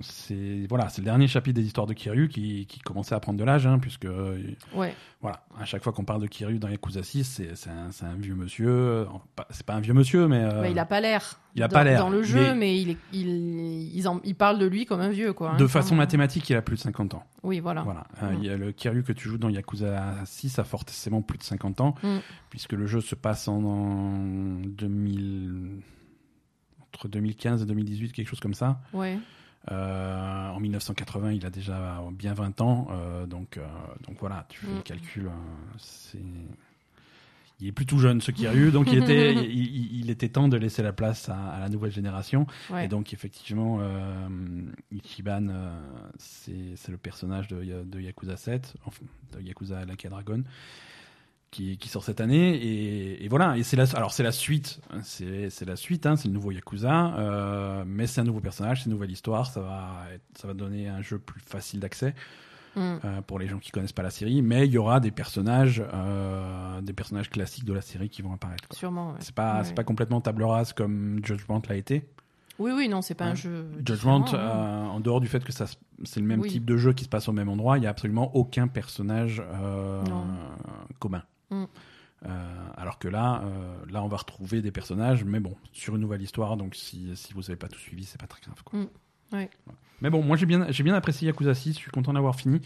c'est 0.00 0.66
voilà, 0.68 0.88
c'est 0.88 1.00
le 1.00 1.06
dernier 1.06 1.26
chapitre 1.28 1.58
des 1.60 1.66
histoires 1.66 1.86
de 1.86 1.94
Kiryu 1.94 2.28
qui, 2.28 2.66
qui 2.66 2.80
commençait 2.80 3.14
à 3.14 3.20
prendre 3.20 3.38
de 3.38 3.44
l'âge, 3.44 3.66
hein, 3.66 3.78
puisque 3.78 4.06
voilà, 5.22 5.40
à 5.58 5.64
chaque 5.64 5.82
fois 5.82 5.92
qu'on 5.92 6.04
parle 6.04 6.20
de 6.20 6.26
Kiryu 6.26 6.58
dans 6.58 6.68
Yakuza 6.68 7.02
6, 7.02 7.24
c'est 7.24 7.56
c'est 7.56 7.70
un, 7.70 7.90
c'est 7.90 8.04
un 8.04 8.14
vieux 8.14 8.34
monsieur. 8.34 8.55
Pas- 8.64 9.46
C'est 9.50 9.66
pas 9.66 9.74
un 9.74 9.80
vieux 9.80 9.92
monsieur, 9.94 10.26
mais 10.28 10.42
euh, 10.42 10.62
Bah, 10.62 10.68
il 10.68 10.78
a 10.78 10.84
pas 10.86 11.00
l'air. 11.00 11.38
il 11.54 11.62
a 11.62 11.68
dans- 11.68 11.74
pas 11.74 11.84
l'air, 11.84 11.98
Dans 12.00 12.08
le 12.10 12.22
jeu, 12.22 12.52
mais- 12.52 12.54
mais, 12.54 12.80
il, 12.80 12.90
est, 12.90 12.96
il, 13.12 13.28
ils, 13.96 14.08
en, 14.08 14.20
ils 14.24 14.34
parlent 14.34 14.58
de 14.58 14.66
lui 14.66 14.86
comme 14.86 15.00
un 15.00 15.10
vieux, 15.10 15.32
quoi. 15.32 15.52
hein. 15.52 15.56
de 15.56 15.66
façon 15.66 15.94
mathématique, 15.94 16.48
il 16.50 16.56
a 16.56 16.62
plus 16.62 16.76
de 16.76 16.80
50 16.80 17.14
ans. 17.14 17.24
Oui, 17.42 17.60
voilà. 17.60 17.82
Voilà. 17.82 18.04
Euh, 18.22 18.30
Mm. 18.32 18.38
il 18.40 18.44
y 18.46 18.50
a 18.50 18.56
le 18.56 18.72
Kiryu 18.72 19.02
que 19.02 19.12
tu 19.12 19.28
joues 19.28 19.38
dans 19.38 19.48
Yakuza 19.48 20.14
6 20.24 20.58
a 20.58 20.64
forcément 20.64 21.22
plus 21.22 21.38
de 21.38 21.42
50 21.44 21.80
ans, 21.80 21.94
Mm. 22.02 22.16
puisque 22.50 22.72
le 22.72 22.86
jeu 22.86 23.00
se 23.00 23.14
passe 23.14 23.48
en, 23.48 23.62
en 23.62 24.58
2000... 24.64 25.80
entre 26.94 27.08
2015 27.08 27.62
et 27.62 27.66
2018, 27.66 28.12
quelque 28.12 28.28
chose 28.28 28.40
comme 28.40 28.54
ça. 28.54 28.80
Ouais. 28.92 29.18
Euh, 29.72 30.48
en 30.50 30.60
1980, 30.60 31.32
il 31.32 31.44
a 31.44 31.50
déjà 31.50 32.00
bien 32.12 32.32
20 32.34 32.60
ans, 32.60 32.86
euh, 32.92 33.26
donc, 33.26 33.56
euh, 33.58 33.66
donc 34.06 34.16
voilà, 34.20 34.46
tu 34.48 34.60
fais 34.60 34.70
Mm. 34.70 34.76
le 34.76 34.82
calcul. 34.82 35.26
euh, 35.26 35.30
c'est... 35.78 36.18
Il 37.60 37.68
est 37.68 37.72
plus 37.72 37.86
tout 37.86 37.98
jeune, 37.98 38.20
ce 38.20 38.30
Kiryu, 38.32 38.70
donc 38.72 38.92
il 38.92 39.02
était, 39.02 39.32
il, 39.34 40.10
était 40.10 40.28
temps 40.28 40.46
de 40.48 40.56
laisser 40.58 40.82
la 40.82 40.92
place 40.92 41.28
à, 41.30 41.36
à 41.38 41.58
la 41.60 41.68
nouvelle 41.70 41.90
génération. 41.92 42.46
ouais. 42.70 42.84
Et 42.84 42.88
donc, 42.88 43.14
effectivement, 43.14 43.78
euh, 43.80 44.28
Ichiban, 44.92 45.48
euh, 45.48 45.80
c'est 46.18 46.74
c'est 46.76 46.92
le 46.92 46.98
personnage 46.98 47.48
de, 47.48 47.82
de 47.84 48.00
Yakuza 48.00 48.36
7, 48.36 48.74
enfin, 48.84 49.04
de 49.36 49.42
Yakuza 49.42 49.84
Like 49.86 50.04
a 50.04 50.10
Dragon, 50.10 50.42
qui, 51.50 51.78
qui 51.78 51.88
sort 51.88 52.04
cette 52.04 52.20
année. 52.20 52.56
Et, 52.56 53.24
et 53.24 53.28
voilà, 53.28 53.56
et 53.56 53.62
c'est 53.62 53.76
la, 53.76 53.84
alors 53.94 54.12
c'est 54.12 54.22
la 54.22 54.32
suite, 54.32 54.80
c'est 55.02 55.48
c'est 55.48 55.64
la 55.64 55.76
suite, 55.76 56.04
hein, 56.04 56.16
c'est 56.16 56.28
le 56.28 56.34
nouveau 56.34 56.50
Yakuza, 56.52 57.14
euh, 57.16 57.84
mais 57.86 58.06
c'est 58.06 58.20
un 58.20 58.24
nouveau 58.24 58.40
personnage, 58.40 58.80
c'est 58.82 58.86
une 58.86 58.92
nouvelle 58.92 59.10
histoire, 59.12 59.46
ça 59.50 59.60
va, 59.62 60.04
être- 60.12 60.22
ça 60.38 60.46
va 60.46 60.52
donner 60.54 60.88
un 60.88 61.00
jeu 61.00 61.18
plus 61.18 61.40
facile 61.40 61.80
d'accès 61.80 62.14
Mm. 62.76 62.80
euh, 63.04 63.22
pour 63.22 63.38
les 63.38 63.48
gens 63.48 63.58
qui 63.58 63.70
connaissent 63.70 63.92
pas 63.94 64.02
la 64.02 64.10
série, 64.10 64.42
mais 64.42 64.66
il 64.66 64.72
y 64.72 64.78
aura 64.78 65.00
des 65.00 65.10
personnages, 65.10 65.82
euh, 65.94 66.80
des 66.82 66.92
personnages 66.92 67.30
classiques 67.30 67.64
de 67.64 67.72
la 67.72 67.80
série 67.80 68.08
qui 68.10 68.20
vont 68.22 68.32
apparaître. 68.34 68.68
quoi. 68.68 68.76
Sûrement. 68.78 69.10
ouais. 69.12 69.16
C'est 69.20 69.34
pas, 69.34 69.58
Ouais. 69.58 69.64
c'est 69.64 69.74
pas 69.74 69.84
complètement 69.84 70.20
table 70.20 70.42
rase 70.44 70.72
comme 70.74 71.20
Judgment 71.24 71.62
l'a 71.68 71.76
été. 71.76 72.06
Oui, 72.58 72.72
oui, 72.74 72.88
non, 72.88 73.02
c'est 73.02 73.14
pas 73.14 73.26
un 73.26 73.34
jeu. 73.34 73.66
Judgment, 73.84 74.24
hein. 74.32 74.34
euh, 74.34 74.84
en 74.86 75.00
dehors 75.00 75.20
du 75.20 75.26
fait 75.28 75.44
que 75.44 75.52
ça, 75.52 75.66
c'est 76.04 76.20
le 76.20 76.26
même 76.26 76.40
Oui. 76.40 76.48
type 76.50 76.64
de 76.64 76.76
jeu 76.76 76.92
qui 76.94 77.04
se 77.04 77.08
passe 77.08 77.28
au 77.28 77.32
même 77.32 77.48
endroit, 77.50 77.76
il 77.78 77.84
y 77.84 77.86
a 77.86 77.90
absolument 77.90 78.34
aucun 78.36 78.66
personnage 78.68 79.42
euh, 79.46 80.02
commun. 80.98 81.22
Mm. 81.50 81.64
Euh, 82.24 82.28
alors 82.76 82.98
que 82.98 83.08
là, 83.08 83.42
là, 83.90 84.02
on 84.02 84.08
va 84.08 84.16
retrouver 84.16 84.62
des 84.62 84.70
personnages, 84.72 85.22
mais 85.24 85.38
bon, 85.38 85.54
sur 85.72 85.94
une 85.96 86.00
nouvelle 86.00 86.22
histoire. 86.22 86.56
Donc, 86.56 86.74
si, 86.74 87.14
si 87.14 87.34
vous 87.34 87.48
avez 87.50 87.56
pas 87.56 87.68
tout 87.68 87.78
suivi, 87.78 88.04
c'est 88.04 88.20
pas 88.20 88.26
très 88.26 88.40
grave. 88.42 88.62
Quoi. 88.64 88.80
Mm. 88.80 88.86
Ouais. 89.32 89.50
Mais 90.02 90.10
bon, 90.10 90.22
moi 90.22 90.36
j'ai 90.36 90.44
bien, 90.46 90.66
j'ai 90.70 90.82
bien 90.82 90.94
apprécié 90.94 91.26
Yakuza 91.26 91.54
6. 91.54 91.72
Je 91.74 91.78
suis 91.78 91.90
content 91.90 92.12
d'avoir 92.12 92.36
fini. 92.36 92.60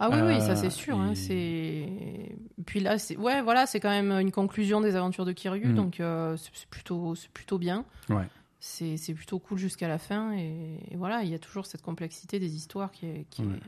Ah 0.00 0.10
oui, 0.10 0.18
oui, 0.26 0.40
ça 0.40 0.50
Euh, 0.52 0.56
c'est 0.56 0.70
sûr. 0.70 0.98
hein, 0.98 1.14
c'est... 1.14 1.88
Puis 2.66 2.80
là, 2.80 2.98
c'est... 2.98 3.16
Ouais, 3.16 3.40
voilà, 3.40 3.66
c'est 3.66 3.78
quand 3.78 3.90
même 3.90 4.10
une 4.10 4.32
conclusion 4.32 4.80
des 4.80 4.96
aventures 4.96 5.24
de 5.24 5.32
Kiryu, 5.32 5.68
Mm. 5.68 5.74
donc 5.76 6.00
euh, 6.00 6.36
c'est 6.36 6.66
plutôt, 6.68 7.14
c'est 7.14 7.30
plutôt 7.30 7.58
bien. 7.58 7.84
Ouais. 8.08 8.26
C'est, 8.58 8.96
c'est 8.96 9.14
plutôt 9.14 9.38
cool 9.38 9.58
jusqu'à 9.58 9.88
la 9.88 9.98
fin, 9.98 10.32
et, 10.36 10.78
et 10.90 10.96
voilà, 10.96 11.22
il 11.22 11.30
y 11.30 11.34
a 11.34 11.38
toujours 11.38 11.66
cette 11.66 11.82
complexité 11.82 12.38
des 12.40 12.54
histoires 12.56 12.90
qui 12.90 13.06
est, 13.06 13.26
qui 13.30 13.42
Ouais. 13.42 13.54
est, 13.54 13.60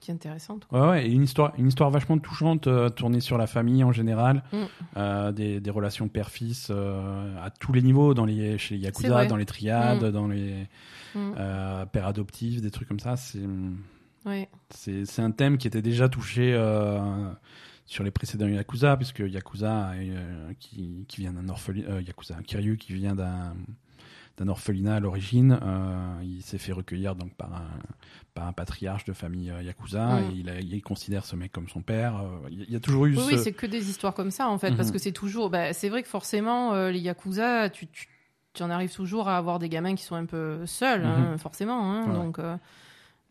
qui 0.00 0.10
est 0.10 0.14
intéressante. 0.14 0.66
quoi. 0.66 0.80
Ouais, 0.82 0.88
ouais, 0.88 1.06
et 1.08 1.10
une 1.12 1.22
histoire, 1.22 1.52
une 1.58 1.68
histoire 1.68 1.90
vachement 1.90 2.18
touchante, 2.18 2.66
euh, 2.66 2.88
tournée 2.90 3.20
sur 3.20 3.38
la 3.38 3.46
famille 3.46 3.82
en 3.84 3.92
général, 3.92 4.42
Mm. 4.52 4.56
euh, 4.96 5.32
des, 5.32 5.60
des 5.60 5.70
relations 5.70 6.08
père-fils 6.08 6.68
euh, 6.70 7.36
à 7.42 7.50
tous 7.50 7.72
les 7.72 7.80
niveaux, 7.82 8.12
dans 8.14 8.24
les, 8.26 8.58
chez 8.58 8.74
les 8.76 8.80
Yakuza, 8.82 9.26
dans 9.26 9.36
les 9.36 9.46
triades, 9.46 10.04
Mm. 10.04 10.10
dans 10.10 10.28
les 10.28 10.66
Mm. 11.14 11.32
pères 11.92 12.06
adoptifs, 12.06 12.60
des 12.60 12.70
trucs 12.70 12.88
comme 12.88 13.00
ça. 13.00 13.16
C'est, 13.16 13.40
Ouais. 14.26 14.48
c'est, 14.70 15.04
c'est 15.06 15.22
un 15.22 15.30
thème 15.30 15.58
qui 15.58 15.66
était 15.68 15.82
déjà 15.82 16.08
touché 16.08 16.52
sur 17.86 18.02
les 18.04 18.10
précédents 18.10 18.46
Yakuza, 18.48 18.96
puisque 18.96 19.18
Yakuza 19.20 19.92
qui, 20.58 21.04
qui 21.08 21.20
vient 21.20 21.32
d'un 21.32 21.48
orphelinat, 21.48 22.00
Yakuza, 22.00 22.36
Kiryu 22.46 22.76
qui 22.78 22.94
vient 22.94 23.14
d'un 23.14 23.54
d'un 24.36 24.48
orphelinat 24.48 24.96
à 24.96 25.00
l'origine, 25.00 25.58
euh, 25.62 26.18
il 26.22 26.42
s'est 26.42 26.58
fait 26.58 26.72
recueillir 26.72 27.14
donc 27.14 27.32
par 27.34 27.54
un, 27.54 27.68
par 28.34 28.46
un 28.48 28.52
patriarche 28.52 29.04
de 29.04 29.12
famille 29.12 29.50
euh, 29.50 29.62
Yakuza, 29.62 30.06
Mm. 30.16 30.18
et 30.24 30.34
il, 30.34 30.48
a- 30.50 30.60
il 30.60 30.82
considère 30.82 31.24
ce 31.24 31.36
mec 31.36 31.52
comme 31.52 31.68
son 31.68 31.82
père. 31.82 32.16
euh, 32.20 32.48
il 32.50 32.68
y 32.70 32.74
a- 32.74 32.80
toujours 32.80 33.06
eu 33.06 33.16
Oui, 33.16 33.22
ce... 33.22 33.34
oui, 33.34 33.38
c'est 33.38 33.52
que 33.52 33.66
des 33.66 33.88
histoires 33.90 34.12
comme 34.14 34.30
ça 34.32 34.48
en 34.48 34.58
fait, 34.58 34.74
parce 34.76 34.88
Mhm. 34.88 34.94
que 34.94 34.98
c'est 34.98 35.12
toujours. 35.12 35.50
Bah, 35.50 35.72
c'est 35.72 35.88
vrai 35.88 36.02
que 36.02 36.08
forcément, 36.08 36.72
euh, 36.74 36.90
les 36.90 36.98
yakuza, 36.98 37.70
tu, 37.70 37.86
tu, 37.86 38.08
tu 38.54 38.62
en 38.64 38.70
arrives 38.70 38.92
toujours 38.92 39.28
à 39.28 39.36
avoir 39.36 39.58
des 39.60 39.68
gamins 39.68 39.94
qui 39.94 40.02
sont 40.04 40.16
un 40.16 40.26
peu 40.26 40.66
seuls, 40.66 41.04
hein, 41.04 41.38
forcément. 41.38 41.92
hein. 41.92 42.12
Donc, 42.12 42.38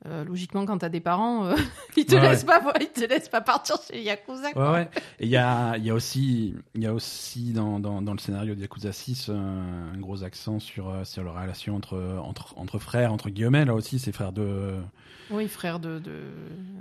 euh, 0.05 0.21
euh, 0.21 0.23
logiquement, 0.25 0.65
quand 0.65 0.77
t'as 0.79 0.89
des 0.89 0.99
parents, 0.99 1.45
euh, 1.45 1.55
ils 1.97 2.05
te 2.05 2.15
Ouais, 2.15 2.21
laissent 2.21 2.43
pas, 2.43 2.61
ils 2.81 2.87
te 2.87 3.05
laissent 3.05 3.29
pas 3.29 3.41
partir 3.41 3.77
chez 3.89 4.01
yakuza. 4.01 4.47
Ouais, 4.47 4.53
quoi. 4.53 4.71
ouais. 4.73 4.89
Et 5.19 5.25
il 5.25 5.29
y 5.29 5.37
a, 5.37 5.77
y 5.77 5.89
a 5.89 5.93
aussi, 5.93 6.55
il 6.75 6.81
y 6.83 6.87
a 6.87 6.93
aussi 6.93 7.53
dans, 7.53 7.79
dans, 7.79 8.01
dans 8.01 8.13
le 8.13 8.19
scénario 8.19 8.55
de 8.55 8.61
Yakuza 8.61 8.91
6 8.91 9.29
un, 9.29 9.91
un 9.93 9.97
gros 9.99 10.23
accent 10.23 10.59
sur, 10.59 10.89
euh, 10.89 11.03
sur 11.05 11.23
la 11.23 11.31
relation 11.31 11.75
entre, 11.75 11.97
entre, 12.23 12.53
entre 12.57 12.79
frères, 12.79 13.13
entre 13.13 13.29
guillemets. 13.29 13.65
Là 13.65 13.73
aussi, 13.75 13.99
c'est 13.99 14.11
frères 14.11 14.33
de. 14.33 14.75
Oui, 15.31 15.47
frère 15.47 15.79
de, 15.79 15.99
de 15.99 16.21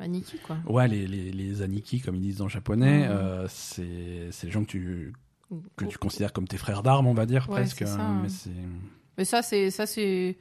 Aniki, 0.00 0.38
quoi. 0.38 0.56
Ouais, 0.66 0.88
les, 0.88 1.06
les, 1.06 1.30
les 1.30 1.62
Aniki, 1.62 2.00
comme 2.00 2.16
ils 2.16 2.22
disent 2.22 2.42
en 2.42 2.48
japonais, 2.48 3.06
euh, 3.08 3.46
c'est 3.48 4.28
c'est 4.32 4.46
les 4.48 4.52
gens 4.52 4.62
que 4.64 4.70
tu, 4.70 5.12
que 5.76 5.84
tu 5.84 5.96
considères 5.96 6.32
comme 6.32 6.48
tes 6.48 6.56
frères 6.58 6.82
d'armes, 6.82 7.06
on 7.06 7.14
va 7.14 7.24
dire, 7.24 7.46
Ouais, 7.48 7.60
presque. 7.60 7.82
hein, 7.82 7.96
hein. 8.00 8.20
Mais 8.24 8.28
c'est. 8.28 8.50
Mais 9.16 9.24
ça, 9.24 9.42
c'est 9.42 9.70
ça, 9.70 9.86
c'est 9.86 10.36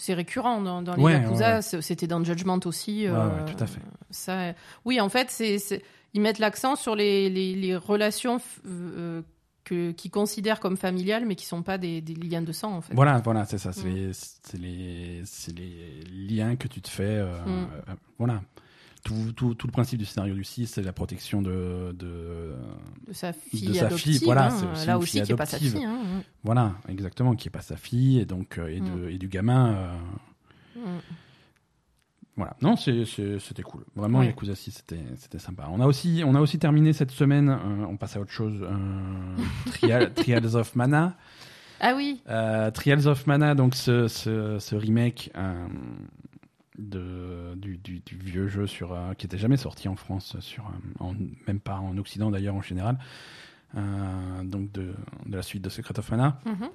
c'est 0.00 0.14
récurrent 0.14 0.60
dans, 0.62 0.82
dans 0.82 0.94
les 0.96 1.02
Ouais, 1.02 1.12
yakuza. 1.12 1.56
ouais, 1.60 1.62
C'était 1.82 2.06
dans 2.06 2.24
Judgment 2.24 2.58
aussi. 2.64 3.06
Euh, 3.06 3.12
ouais, 3.12 3.44
tout 3.52 3.62
à 3.62 3.66
fait. 3.66 3.80
Ça, 4.10 4.54
oui, 4.84 5.00
en 5.00 5.08
fait, 5.08 5.30
c'est 5.30 5.58
c'est- 5.58 5.82
ils 6.14 6.20
mettent 6.20 6.38
l'accent 6.40 6.74
sur 6.74 6.96
les, 6.96 7.30
les, 7.30 7.54
les 7.54 7.76
relations 7.76 8.40
euh, 8.66 9.22
que 9.64 9.92
qu'ils 9.92 10.10
considèrent 10.10 10.58
comme 10.58 10.76
familiales, 10.76 11.24
mais 11.26 11.36
qui 11.36 11.46
sont 11.46 11.62
pas 11.62 11.78
des, 11.78 12.00
des 12.00 12.14
liens 12.14 12.42
de 12.42 12.50
sang, 12.52 12.72
en 12.76 12.80
fait. 12.80 12.94
Voilà, 12.94 13.18
voilà, 13.24 13.44
c'est 13.44 13.58
ça. 13.58 13.72
C'est 13.72 13.84
Mm. 13.88 13.94
les, 14.58 15.22
c'est 15.24 15.52
liens 16.10 16.56
que 16.56 16.66
tu 16.66 16.80
te 16.80 16.88
fais. 16.88 17.04
euh, 17.04 17.38
Mm. 17.46 17.66
voilà. 18.18 18.42
Tout, 19.02 19.32
tout, 19.34 19.54
tout 19.54 19.66
le 19.66 19.72
principe 19.72 19.98
du 19.98 20.04
scénario 20.04 20.34
du 20.34 20.44
6, 20.44 20.66
c'est 20.66 20.82
la 20.82 20.92
protection 20.92 21.40
de, 21.40 21.94
de, 21.98 22.52
De 23.08 23.12
sa 23.12 23.32
fille 23.32 23.68
De 23.68 23.72
sa 23.72 23.86
adoptive. 23.86 24.16
fille, 24.18 24.24
voilà, 24.26 24.46
hein, 24.46 24.50
c'est 24.50 24.66
aussi 24.66 24.86
là 24.86 24.92
une 24.94 24.98
aussi, 25.02 25.10
fille 25.12 25.22
qui 25.22 25.32
est 25.32 25.36
pas 25.36 25.46
sa 25.46 25.58
fille. 25.58 25.84
hein. 25.84 26.22
Voilà, 26.44 26.74
exactement, 26.88 27.34
qui 27.34 27.48
est 27.48 27.50
pas 27.50 27.62
sa 27.62 27.76
fille 27.76 28.18
et 28.20 28.26
donc 28.26 28.58
euh, 28.58 28.68
et, 28.68 28.80
de, 28.80 28.90
Mm. 28.90 29.08
et 29.08 29.18
du 29.18 29.28
gamin. 29.28 29.72
euh, 29.74 29.96
Mm. 30.76 30.80
voilà, 32.36 32.56
non, 32.62 32.76
c'était 32.76 33.62
cool. 33.62 33.84
Vraiment, 33.96 34.20
Ouais. 34.20 34.26
Yakuza 34.26 34.54
6, 34.54 34.70
c'était 34.70 35.00
c'était 35.16 35.38
sympa. 35.38 35.68
On 35.70 35.80
a 35.80 35.86
aussi 35.86 36.22
on 36.24 36.34
a 36.34 36.40
aussi 36.40 36.58
terminé 36.58 36.92
cette 36.92 37.10
semaine. 37.10 37.48
euh, 37.50 37.86
on 37.88 37.96
passe 37.96 38.16
à 38.16 38.20
autre 38.20 38.30
chose. 38.32 38.60
euh, 38.62 39.36
Trial- 39.72 40.12
Trials 40.14 40.56
of 40.56 40.74
Mana. 40.76 41.16
Ah 41.80 41.94
oui, 41.96 42.20
Euh, 42.28 42.70
Trials 42.70 43.06
of 43.08 43.26
Mana, 43.26 43.54
donc 43.54 43.74
ce, 43.74 44.06
ce, 44.08 44.58
ce 44.58 44.74
remake 44.76 45.30
de, 46.80 47.54
du, 47.56 47.76
du, 47.78 48.00
du 48.00 48.16
vieux 48.16 48.48
jeu 48.48 48.66
sur, 48.66 48.92
euh, 48.92 49.14
qui 49.14 49.26
était 49.26 49.38
jamais 49.38 49.56
sorti 49.56 49.88
en 49.88 49.96
France, 49.96 50.36
sur, 50.40 50.64
euh, 50.64 51.04
en- 51.04 51.14
même 51.46 51.60
pas 51.60 51.76
en 51.76 51.96
Occident 51.98 52.30
d'ailleurs 52.30 52.54
en 52.54 52.62
général, 52.62 52.98
euh, 53.76 54.42
donc 54.44 54.72
de, 54.72 54.94
de 55.26 55.36
la 55.36 55.42
suite 55.42 55.62
de 55.62 55.68
Secret 55.70 55.98
of 55.98 56.10
Mana. 56.10 56.40
Mhm. 56.46 56.68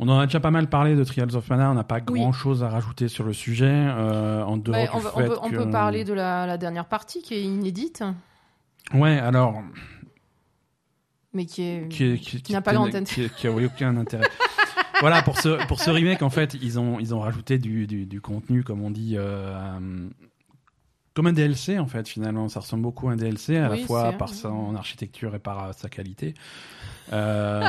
On 0.00 0.08
en 0.08 0.18
a 0.18 0.26
déjà 0.26 0.40
pas 0.40 0.50
mal 0.50 0.68
parlé 0.68 0.96
de 0.96 1.04
Trials 1.04 1.36
of 1.36 1.48
Mana, 1.50 1.70
on 1.70 1.74
n'a 1.74 1.84
pas 1.84 2.00
Oui. 2.10 2.20
grand 2.20 2.32
chose 2.32 2.62
à 2.64 2.68
rajouter 2.68 3.08
sur 3.08 3.24
le 3.24 3.32
sujet. 3.32 3.66
euh, 3.70 4.42
en 4.44 4.56
dehors 4.56 4.76
du 4.82 4.88
on, 4.94 5.00
fait 5.00 5.24
peut, 5.26 5.36
on 5.42 5.50
que- 5.50 5.56
peut 5.56 5.70
parler 5.70 6.04
de 6.04 6.12
la, 6.14 6.46
la 6.46 6.58
dernière 6.58 6.86
partie 6.86 7.22
qui 7.22 7.34
est 7.34 7.42
inédite, 7.42 8.02
Ouais, 8.94 9.18
alors, 9.18 9.62
mais 11.34 11.44
qui 11.46 11.62
est. 11.62 11.88
qui, 11.88 12.18
qui, 12.18 12.42
Qui 12.42 12.52
n'a 12.52 12.62
pas 12.62 12.74
intérêt. 12.76 13.04
qui, 13.04 13.28
qui 13.30 13.46
a 13.46 13.52
aucun 13.52 13.96
intérêt. 13.96 14.26
voilà, 15.00 15.22
pour 15.22 15.38
ce, 15.38 15.64
pour 15.66 15.80
ce 15.80 15.90
remake, 15.90 16.22
en 16.22 16.30
fait, 16.30 16.54
ils 16.60 16.78
ont, 16.78 16.98
ils 16.98 17.14
ont 17.14 17.20
rajouté 17.20 17.58
du, 17.58 17.86
du, 17.86 18.06
du 18.06 18.20
contenu, 18.20 18.62
comme 18.64 18.82
on 18.82 18.90
dit, 18.90 19.14
euh, 19.16 20.08
comme 21.14 21.26
un 21.26 21.32
DLC, 21.32 21.78
en 21.78 21.86
fait, 21.86 22.08
finalement. 22.08 22.48
Ça 22.48 22.60
ressemble 22.60 22.82
beaucoup 22.82 23.08
à 23.08 23.12
un 23.12 23.16
DLC, 23.16 23.56
à 23.58 23.70
Oui, 23.70 23.80
la 23.80 23.86
fois 23.86 24.12
par 24.12 24.28
son 24.28 24.74
architecture 24.76 25.34
et 25.34 25.38
par 25.38 25.64
euh, 25.64 25.72
sa 25.72 25.88
qualité. 25.88 26.34
Euh, 27.12 27.64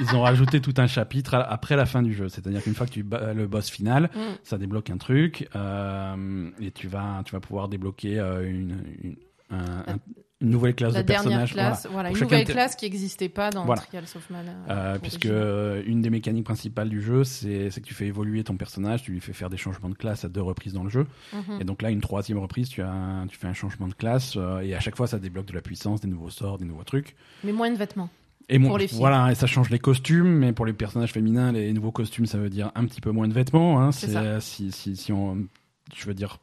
ils 0.00 0.14
ont 0.14 0.22
rajouté 0.22 0.60
tout 0.60 0.74
un 0.78 0.86
chapitre 0.86 1.34
après 1.34 1.76
la 1.76 1.86
fin 1.86 2.02
du 2.02 2.12
jeu. 2.12 2.28
C'est-à-dire 2.28 2.62
qu'une 2.62 2.74
fois 2.74 2.86
que 2.86 2.92
tu 2.92 3.02
bats 3.02 3.32
le 3.32 3.46
boss 3.46 3.70
final, 3.70 4.10
Mm. 4.14 4.18
ça 4.42 4.58
débloque 4.58 4.90
un 4.90 4.98
truc 4.98 5.48
euh, 5.56 6.50
et 6.60 6.70
tu 6.72 6.88
vas, 6.88 7.22
tu 7.24 7.32
vas 7.32 7.40
pouvoir 7.40 7.68
débloquer 7.68 8.18
euh, 8.18 8.48
une, 8.48 8.82
une, 9.02 9.16
un- 9.50 9.94
un- 9.94 9.98
une 10.44 10.50
nouvelle 10.50 10.74
classe 10.74 10.92
La 10.94 11.02
de 11.02 11.06
personnages. 11.08 11.52
Classe, 11.52 11.88
voilà, 11.90 12.10
une 12.10 12.18
nouvelle 12.20 12.44
classe 12.44 12.76
qui 12.76 12.84
n'existait 12.84 13.28
pas 13.28 13.50
dans 13.50 13.64
Voilà. 13.64 13.82
Trials 13.82 14.04
of 14.14 14.30
Mana. 14.30 14.52
Euh, 14.68 14.98
puisque 15.00 15.26
euh, 15.26 15.82
une 15.86 16.00
des 16.02 16.10
mécaniques 16.10 16.44
principales 16.44 16.88
du 16.88 17.02
jeu, 17.02 17.24
c'est 17.24 17.70
que 17.74 17.80
tu 17.80 17.94
fais 17.94 18.06
évoluer 18.06 18.44
ton 18.44 18.56
personnage, 18.56 19.02
tu 19.02 19.10
lui 19.12 19.20
fais 19.20 19.32
faire 19.32 19.50
des 19.50 19.56
changements 19.56 19.88
de 19.88 19.94
classe 19.94 20.24
à 20.24 20.28
deux 20.28 20.42
reprises 20.42 20.72
dans 20.74 20.84
le 20.84 20.90
jeu. 20.90 21.06
Mhm. 21.32 21.60
Et 21.60 21.64
donc 21.64 21.82
là, 21.82 21.90
une 21.90 22.00
troisième 22.00 22.38
reprise, 22.38 22.68
tu, 22.68 22.82
as 22.82 22.90
un- 22.90 23.26
tu 23.26 23.36
fais 23.36 23.48
un 23.48 23.52
changement 23.54 23.88
de 23.88 23.94
classe 23.94 24.34
euh, 24.36 24.60
et 24.60 24.74
à 24.74 24.80
chaque 24.80 24.96
fois, 24.96 25.06
ça 25.06 25.18
débloque 25.18 25.46
de 25.46 25.54
la 25.54 25.62
puissance, 25.62 26.00
des 26.00 26.08
nouveaux 26.08 26.30
sorts, 26.30 26.58
des 26.58 26.64
nouveaux 26.66 26.84
trucs. 26.84 27.16
Mais 27.42 27.52
moins 27.52 27.70
de 27.70 27.76
vêtements. 27.76 28.10
Et 28.50 28.58
bon, 28.58 28.68
Pour 28.68 28.76
les 28.78 28.88
filles. 28.88 28.98
Voilà, 28.98 29.32
et 29.32 29.34
ça 29.34 29.46
change 29.46 29.70
les 29.70 29.78
costumes, 29.78 30.28
mais 30.28 30.52
pour 30.52 30.66
les 30.66 30.74
personnages 30.74 31.12
féminins, 31.12 31.50
les 31.52 31.72
nouveaux 31.72 31.92
costumes, 31.92 32.26
ça 32.26 32.36
veut 32.36 32.50
dire 32.50 32.70
un 32.74 32.84
petit 32.84 33.00
peu 33.00 33.10
moins 33.10 33.26
de 33.26 33.32
vêtements. 33.32 33.80
Hein. 33.80 33.90
C'est 33.90 34.40
si, 34.42 34.70
si, 34.70 34.96
si 34.96 35.12
on, 35.12 35.46
je 35.96 36.04
veux 36.06 36.12
dire, 36.12 36.36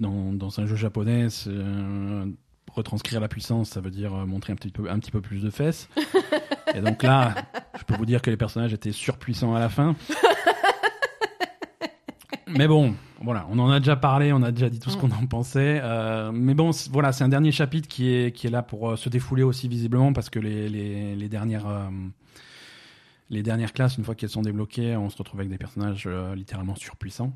dans, 0.00 0.32
dans 0.32 0.58
un 0.58 0.66
jeu 0.66 0.74
japonais, 0.74 1.30
c'est, 1.30 1.50
euh, 1.52 2.26
retranscrire 2.74 3.20
la 3.20 3.28
puissance, 3.28 3.70
ça 3.70 3.80
veut 3.80 3.90
dire 3.90 4.14
euh, 4.14 4.26
montrer 4.26 4.52
un 4.52 4.56
petit 4.56 4.70
peu, 4.70 4.90
un 4.90 4.98
petit 4.98 5.10
peu 5.10 5.20
plus 5.20 5.42
de 5.42 5.50
fesses. 5.50 5.88
et 6.74 6.80
donc 6.80 7.02
là, 7.02 7.34
je 7.78 7.84
peux 7.84 7.94
vous 7.96 8.06
dire 8.06 8.20
que 8.22 8.30
les 8.30 8.36
personnages 8.36 8.72
étaient 8.72 8.92
surpuissants 8.92 9.54
à 9.54 9.60
la 9.60 9.68
fin. 9.68 9.94
Mais 12.46 12.68
bon, 12.68 12.94
voilà, 13.22 13.46
on 13.50 13.58
en 13.58 13.70
a 13.70 13.80
déjà 13.80 13.96
parlé, 13.96 14.32
on 14.32 14.42
a 14.42 14.52
déjà 14.52 14.68
dit 14.68 14.78
tout 14.78 14.90
ce 14.90 14.96
Mm. 14.96 15.00
qu'on 15.00 15.10
en 15.12 15.26
pensait. 15.26 15.80
euh, 15.82 16.30
mais 16.32 16.54
bon, 16.54 16.70
voilà, 16.92 17.10
c'est 17.12 17.24
un 17.24 17.28
dernier 17.28 17.50
chapitre 17.52 17.88
qui 17.88 18.08
est, 18.14 18.32
qui 18.36 18.46
est 18.46 18.50
là 18.50 18.62
pour 18.62 18.90
euh, 18.90 18.96
se 18.96 19.08
défouler 19.08 19.42
aussi 19.42 19.66
visiblement 19.66 20.12
parce 20.12 20.30
que 20.30 20.38
les, 20.38 20.68
les, 20.68 21.16
les 21.16 21.28
dernières. 21.28 21.66
euh, 21.66 21.88
les 23.30 23.42
dernières 23.42 23.72
classes, 23.72 23.96
une 23.96 24.04
fois 24.04 24.14
qu'elles 24.14 24.28
sont 24.28 24.42
débloquées, 24.42 24.96
on 24.96 25.08
se 25.08 25.16
retrouve 25.16 25.40
avec 25.40 25.50
des 25.50 25.56
personnages 25.56 26.06
littéralement 26.36 26.76
surpuissants. 26.76 27.32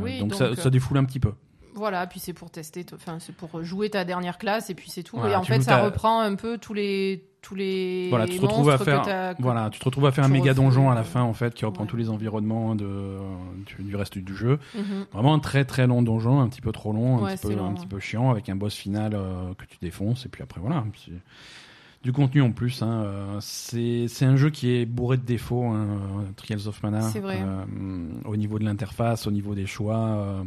Oui, 0.00 0.20
donc, 0.20 0.30
donc, 0.30 0.38
ça, 0.38 0.54
ça 0.54 0.70
défoule 0.70 0.96
un 0.96 1.04
petit 1.04 1.18
peu. 1.18 1.32
Voilà, 1.74 2.06
puis 2.06 2.20
c'est 2.20 2.32
pour 2.32 2.50
tester, 2.50 2.86
enfin 2.94 3.18
c'est 3.18 3.34
pour 3.34 3.62
jouer 3.64 3.90
ta 3.90 4.04
dernière 4.04 4.38
classe 4.38 4.70
et 4.70 4.74
puis 4.74 4.90
c'est 4.90 5.02
tout. 5.02 5.16
Voilà, 5.16 5.34
et 5.34 5.36
en 5.36 5.42
fait, 5.42 5.60
ça 5.60 5.82
reprend 5.82 6.20
un 6.20 6.34
peu 6.36 6.56
tous 6.58 6.74
les 6.74 7.24
tous 7.42 7.54
les 7.54 8.08
Voilà, 8.08 8.26
tu 8.26 8.38
te 8.38 8.42
retrouves 8.46 8.70
à 8.70 8.78
que 8.78 8.84
faire, 8.84 9.02
que- 9.02 9.42
voilà, 9.42 9.68
tu 9.68 9.78
te 9.78 9.84
retrouves 9.84 10.06
à 10.06 10.12
faire 10.12 10.24
un 10.24 10.28
méga 10.28 10.54
donjon 10.54 10.90
à 10.90 10.94
la 10.94 11.02
fin 11.02 11.20
en 11.22 11.34
fait, 11.34 11.52
qui 11.52 11.66
reprend 11.66 11.82
ouais. 11.84 11.90
tous 11.90 11.96
les 11.98 12.08
environnements 12.08 12.74
de, 12.74 13.18
du, 13.66 13.82
du 13.82 13.96
reste 13.96 14.16
du 14.16 14.34
jeu. 14.34 14.58
Mhm. 14.74 15.06
Vraiment 15.12 15.34
un 15.34 15.40
très 15.40 15.66
très 15.66 15.86
long 15.86 16.00
donjon, 16.00 16.40
un 16.40 16.48
petit 16.48 16.62
peu 16.62 16.72
trop 16.72 16.92
long, 16.94 17.22
un, 17.26 17.34
petit, 17.34 17.42
peu, 17.42 17.48
c'est 17.50 17.56
long, 17.56 17.66
un 17.66 17.68
ouais. 17.68 17.74
petit 17.74 17.86
peu 17.86 18.00
chiant, 18.00 18.30
avec 18.30 18.48
un 18.48 18.56
boss 18.56 18.74
final 18.74 19.12
euh, 19.14 19.52
que 19.58 19.66
tu 19.66 19.76
défonces, 19.82 20.24
et 20.24 20.28
puis 20.30 20.42
après 20.42 20.60
voilà. 20.60 20.84
Puis, 20.92 21.12
du 22.02 22.12
contenu 22.12 22.40
en 22.40 22.52
plus, 22.52 22.82
hein, 22.82 23.02
euh, 23.04 23.36
c'est 23.40 24.06
un 24.24 24.36
jeu 24.36 24.48
qui 24.50 24.76
est 24.76 24.86
bourré 24.86 25.16
de 25.18 25.22
défauts, 25.24 25.64
hein, 25.64 25.86
euh, 26.20 26.22
Trials 26.36 26.66
of 26.66 26.82
Mana. 26.82 27.10
Euh, 27.14 27.64
au 28.24 28.36
niveau 28.36 28.58
de 28.58 28.64
l'interface, 28.64 29.26
au 29.26 29.30
niveau 29.30 29.54
des 29.54 29.66
choix. 29.66 29.96
euh, 29.98 30.42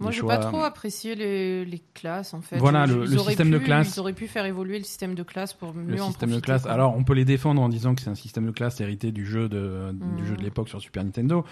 Moi, 0.00 0.10
j'ai 0.12 0.22
pas 0.22 0.38
trop 0.38 0.62
apprécié 0.62 1.14
les, 1.14 1.64
les 1.64 1.82
classes 1.94 2.32
en 2.34 2.40
fait. 2.40 2.56
Voilà, 2.58 2.86
le- 2.86 3.04
le 3.04 3.18
système 3.18 3.50
de 3.50 3.58
classe. 3.58 3.96
Ils 3.96 4.00
auraient 4.00 4.12
pu 4.14 4.26
faire 4.26 4.46
évoluer 4.46 4.78
le 4.78 4.84
système 4.84 5.14
de 5.14 5.22
classe 5.22 5.52
pour 5.52 5.74
mieux 5.74 5.94
le 5.96 6.02
en 6.02 6.06
système 6.08 6.30
de 6.30 6.40
classe. 6.40 6.62
quoi. 6.62 6.72
Alors, 6.72 6.96
on 6.96 7.04
peut 7.04 7.12
les 7.14 7.24
défendre 7.24 7.60
en 7.62 7.68
disant 7.68 7.94
que 7.94 8.00
c'est 8.00 8.10
un 8.10 8.14
système 8.14 8.46
de 8.46 8.50
classe 8.50 8.80
hérité 8.80 9.12
du 9.12 9.26
jeu 9.26 9.48
de, 9.48 9.92
du 10.16 10.26
jeu 10.26 10.36
de 10.36 10.42
l'époque 10.42 10.68
sur 10.68 10.80
Super 10.80 11.04
Nintendo. 11.04 11.44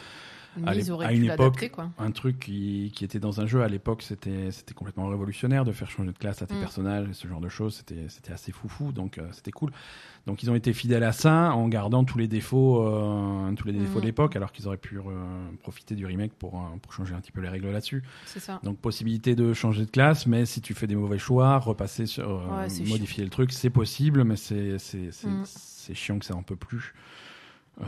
Mais 0.57 0.69
à 0.69 0.75
ils 0.75 0.91
à 0.91 1.09
pu 1.09 1.15
une 1.15 1.25
époque, 1.31 1.69
quoi. 1.73 1.91
un 1.99 2.11
truc 2.11 2.41
qui, 2.41 2.91
qui 2.95 3.05
était 3.05 3.21
dans 3.21 3.41
un 3.41 3.47
jeu 3.47 3.63
à 3.63 3.69
l'époque, 3.69 4.03
c'était 4.03 4.51
c'était 4.51 4.75
complètement 4.75 5.07
révolutionnaire 5.09 5.65
de 5.65 5.73
faire 5.73 5.89
changer 5.91 6.11
de 6.13 6.19
classe 6.19 6.43
à 6.43 6.47
tes 6.47 6.55
Mm. 6.57 6.61
personnages 6.61 7.09
et 7.09 7.13
ce 7.13 7.29
genre 7.29 7.41
de 7.41 7.49
choses. 7.49 7.77
C'était 7.77 8.07
c'était 8.09 8.33
assez 8.33 8.51
foufou, 8.51 8.91
donc 8.93 9.19
euh, 9.19 9.29
c'était 9.33 9.53
cool. 9.53 9.71
Donc 10.27 10.43
ils 10.43 10.51
ont 10.51 10.55
été 10.57 10.73
fidèles 10.73 11.05
à 11.05 11.13
ça 11.13 11.53
en 11.55 11.69
gardant 11.69 12.05
tous 12.05 12.19
les 12.19 12.27
défauts, 12.29 12.83
euh, 12.87 13.53
tous 13.55 13.67
les 13.69 13.73
défauts 13.73 13.99
Mm. 13.99 14.01
de 14.01 14.07
l'époque, 14.07 14.37
alors 14.37 14.51
qu'ils 14.53 14.67
auraient 14.67 14.77
pu 14.79 14.99
euh, 14.99 15.03
profiter 15.63 15.95
du 15.95 16.07
remake 16.07 16.33
pour 16.33 16.61
pour 16.83 16.93
changer 16.93 17.15
un 17.15 17.21
petit 17.21 17.33
peu 17.33 17.41
les 17.41 17.49
règles 17.49 17.71
là-dessus. 17.71 18.03
C'est 18.27 18.41
ça. 18.41 18.59
Donc 18.65 18.79
possibilité 18.79 19.37
de 19.37 19.53
changer 19.53 19.85
de 19.85 19.91
classe, 19.91 20.27
mais 20.27 20.45
si 20.47 20.61
tu 20.61 20.75
fais 20.75 20.87
des 20.87 20.97
mauvais 20.97 21.19
choix, 21.19 21.59
repasser 21.59 22.07
sur 22.07 22.29
Ouais, 22.29 22.67
modifier 22.89 23.23
le 23.25 23.31
truc, 23.31 23.53
c'est 23.53 23.71
possible, 23.71 24.25
mais 24.25 24.37
c'est 24.37 24.79
c'est 24.79 25.11
c'est 25.13 25.29
Mm. 25.29 25.43
c'est 25.45 25.95
chiant 25.95 26.19
que 26.19 26.25
ça 26.25 26.35
en 26.35 26.43
peut 26.43 26.57
plus. 26.57 26.95
Euh, 27.81 27.85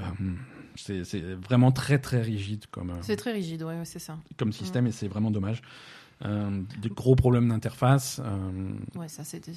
c'est 0.76 1.22
vraiment 1.35 1.72
très 1.72 1.98
très 1.98 2.22
rigide 2.22 2.64
comme. 2.70 2.90
euh, 2.90 2.94
C'est 3.03 3.16
très 3.16 3.33
rigide, 3.33 3.62
ouais, 3.64 3.76
ouais, 3.79 3.85
c'est 3.85 3.98
ça. 3.98 4.18
comme 4.37 4.53
système 4.53 4.87
et 4.87 4.92
c'est 4.92 5.09
vraiment 5.09 5.31
dommage. 5.31 5.62
Euh, 6.22 6.61
des 6.83 6.90
gros 6.90 7.16
problèmes 7.16 7.48
d'interface. 7.48 8.20
euh, 8.22 8.72
Ouais, 8.94 9.09
ça 9.09 9.24
c'était 9.24 9.53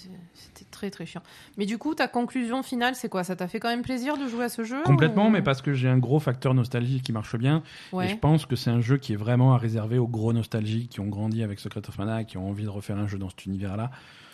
très 0.72 0.90
très 0.90 1.06
chiant. 1.06 1.22
Mais 1.58 1.66
du 1.66 1.78
coup, 1.78 1.94
ta 1.94 2.08
conclusion 2.08 2.64
finale, 2.64 2.96
c'est 2.96 3.10
quoi? 3.10 3.26
Ça 3.26 3.36
t'a 3.36 3.50
fait 3.50 3.60
quand 3.60 3.68
même 3.68 3.82
plaisir 3.82 4.18
de 4.18 4.28
jouer 4.30 4.46
à 4.46 4.50
ce 4.50 4.64
jeu 4.64 4.82
complètement, 4.84 5.28
ou- 5.28 5.30
mais 5.30 5.42
parce 5.42 5.62
que 5.62 5.74
j'ai 5.74 5.90
un 5.90 5.98
gros 5.98 6.22
facteur 6.22 6.54
nostalgie 6.54 7.02
qui 7.02 7.12
marche 7.12 7.36
bien. 7.36 7.64
Et 8.06 8.08
je 8.08 8.16
pense 8.18 8.46
que 8.46 8.56
c'est 8.56 8.70
un 8.70 8.80
jeu 8.80 8.96
qui 8.98 9.12
est 9.12 9.18
vraiment 9.18 9.54
à 9.54 9.58
réserver 9.58 9.98
aux 9.98 10.08
gros 10.08 10.32
nostalgiques 10.32 10.90
qui 10.90 11.00
ont 11.02 11.08
grandi 11.10 11.44
avec 11.44 11.60
Secret 11.60 11.82
of 11.88 11.98
Mana, 11.98 12.24
qui 12.24 12.38
ont 12.38 12.50
envie 12.50 12.64
de 12.64 12.70
refaire 12.70 12.98
un 12.98 13.08
jeu 13.08 13.18
dans 13.18 13.30
cet 13.30 13.46
univers-là. 13.46 13.92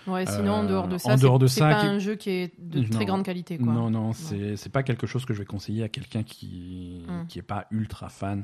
Ouais, 0.08 0.26
sinon 0.26 0.54
en 0.54 0.64
dehors 0.64 0.88
de 0.88 0.96
Euh, 0.96 0.98
ça, 0.98 1.18
c'est 1.18 1.24
de 1.24 1.60
pas 1.60 1.82
qui- 1.82 1.86
un 1.88 2.00
jeu 2.00 2.16
qui 2.16 2.30
est 2.32 2.54
de 2.60 2.82
Non. 2.82 2.90
très 2.90 3.06
grande 3.06 3.24
qualité, 3.24 3.58
quoi. 3.58 3.72
Non, 3.74 3.90
non, 3.90 4.14
c'est 4.14 4.56
c'est 4.56 4.70
pas 4.70 4.82
quelque 4.84 5.06
chose 5.08 5.26
que 5.26 5.34
je 5.34 5.40
vais 5.40 5.46
conseiller 5.46 5.84
à 5.84 5.90
quelqu'un 5.90 6.24
qui 6.24 7.04
Mm. 7.08 7.28
qui 7.28 7.40
est 7.40 7.44
pas 7.44 7.66
ultra 7.72 8.10
fan 8.10 8.44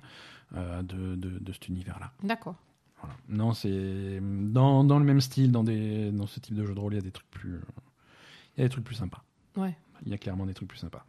euh, 0.56 0.82
de, 0.84 1.16
de, 1.16 1.40
de 1.40 1.52
cet 1.54 1.68
univers-là. 1.70 2.12
D'accord. 2.24 2.56
Voilà. 3.02 3.16
Non, 3.30 3.54
c'est 3.54 4.20
dans, 4.22 4.84
dans 4.84 5.00
le 5.00 5.06
même 5.06 5.22
style, 5.22 5.52
dans, 5.52 5.64
des, 5.64 6.12
dans 6.12 6.28
ce 6.28 6.40
type 6.40 6.56
de 6.56 6.66
jeu 6.66 6.74
de 6.76 6.80
rôle, 6.80 6.94
il 6.94 6.98
y 6.98 7.00
a 7.00 7.04
des 7.04 7.12
trucs 7.12 7.30
plus, 7.32 7.60
il 8.56 8.62
y 8.62 8.64
a 8.64 8.66
des 8.66 8.70
trucs 8.70 8.84
plus 8.86 8.96
sympas. 8.96 9.24
Ouais. 9.58 9.76
Il 10.06 10.12
y 10.12 10.14
a 10.14 10.18
clairement 10.18 10.46
des 10.46 10.54
trucs 10.54 10.68
plus 10.70 10.78
sympas. 10.80 11.04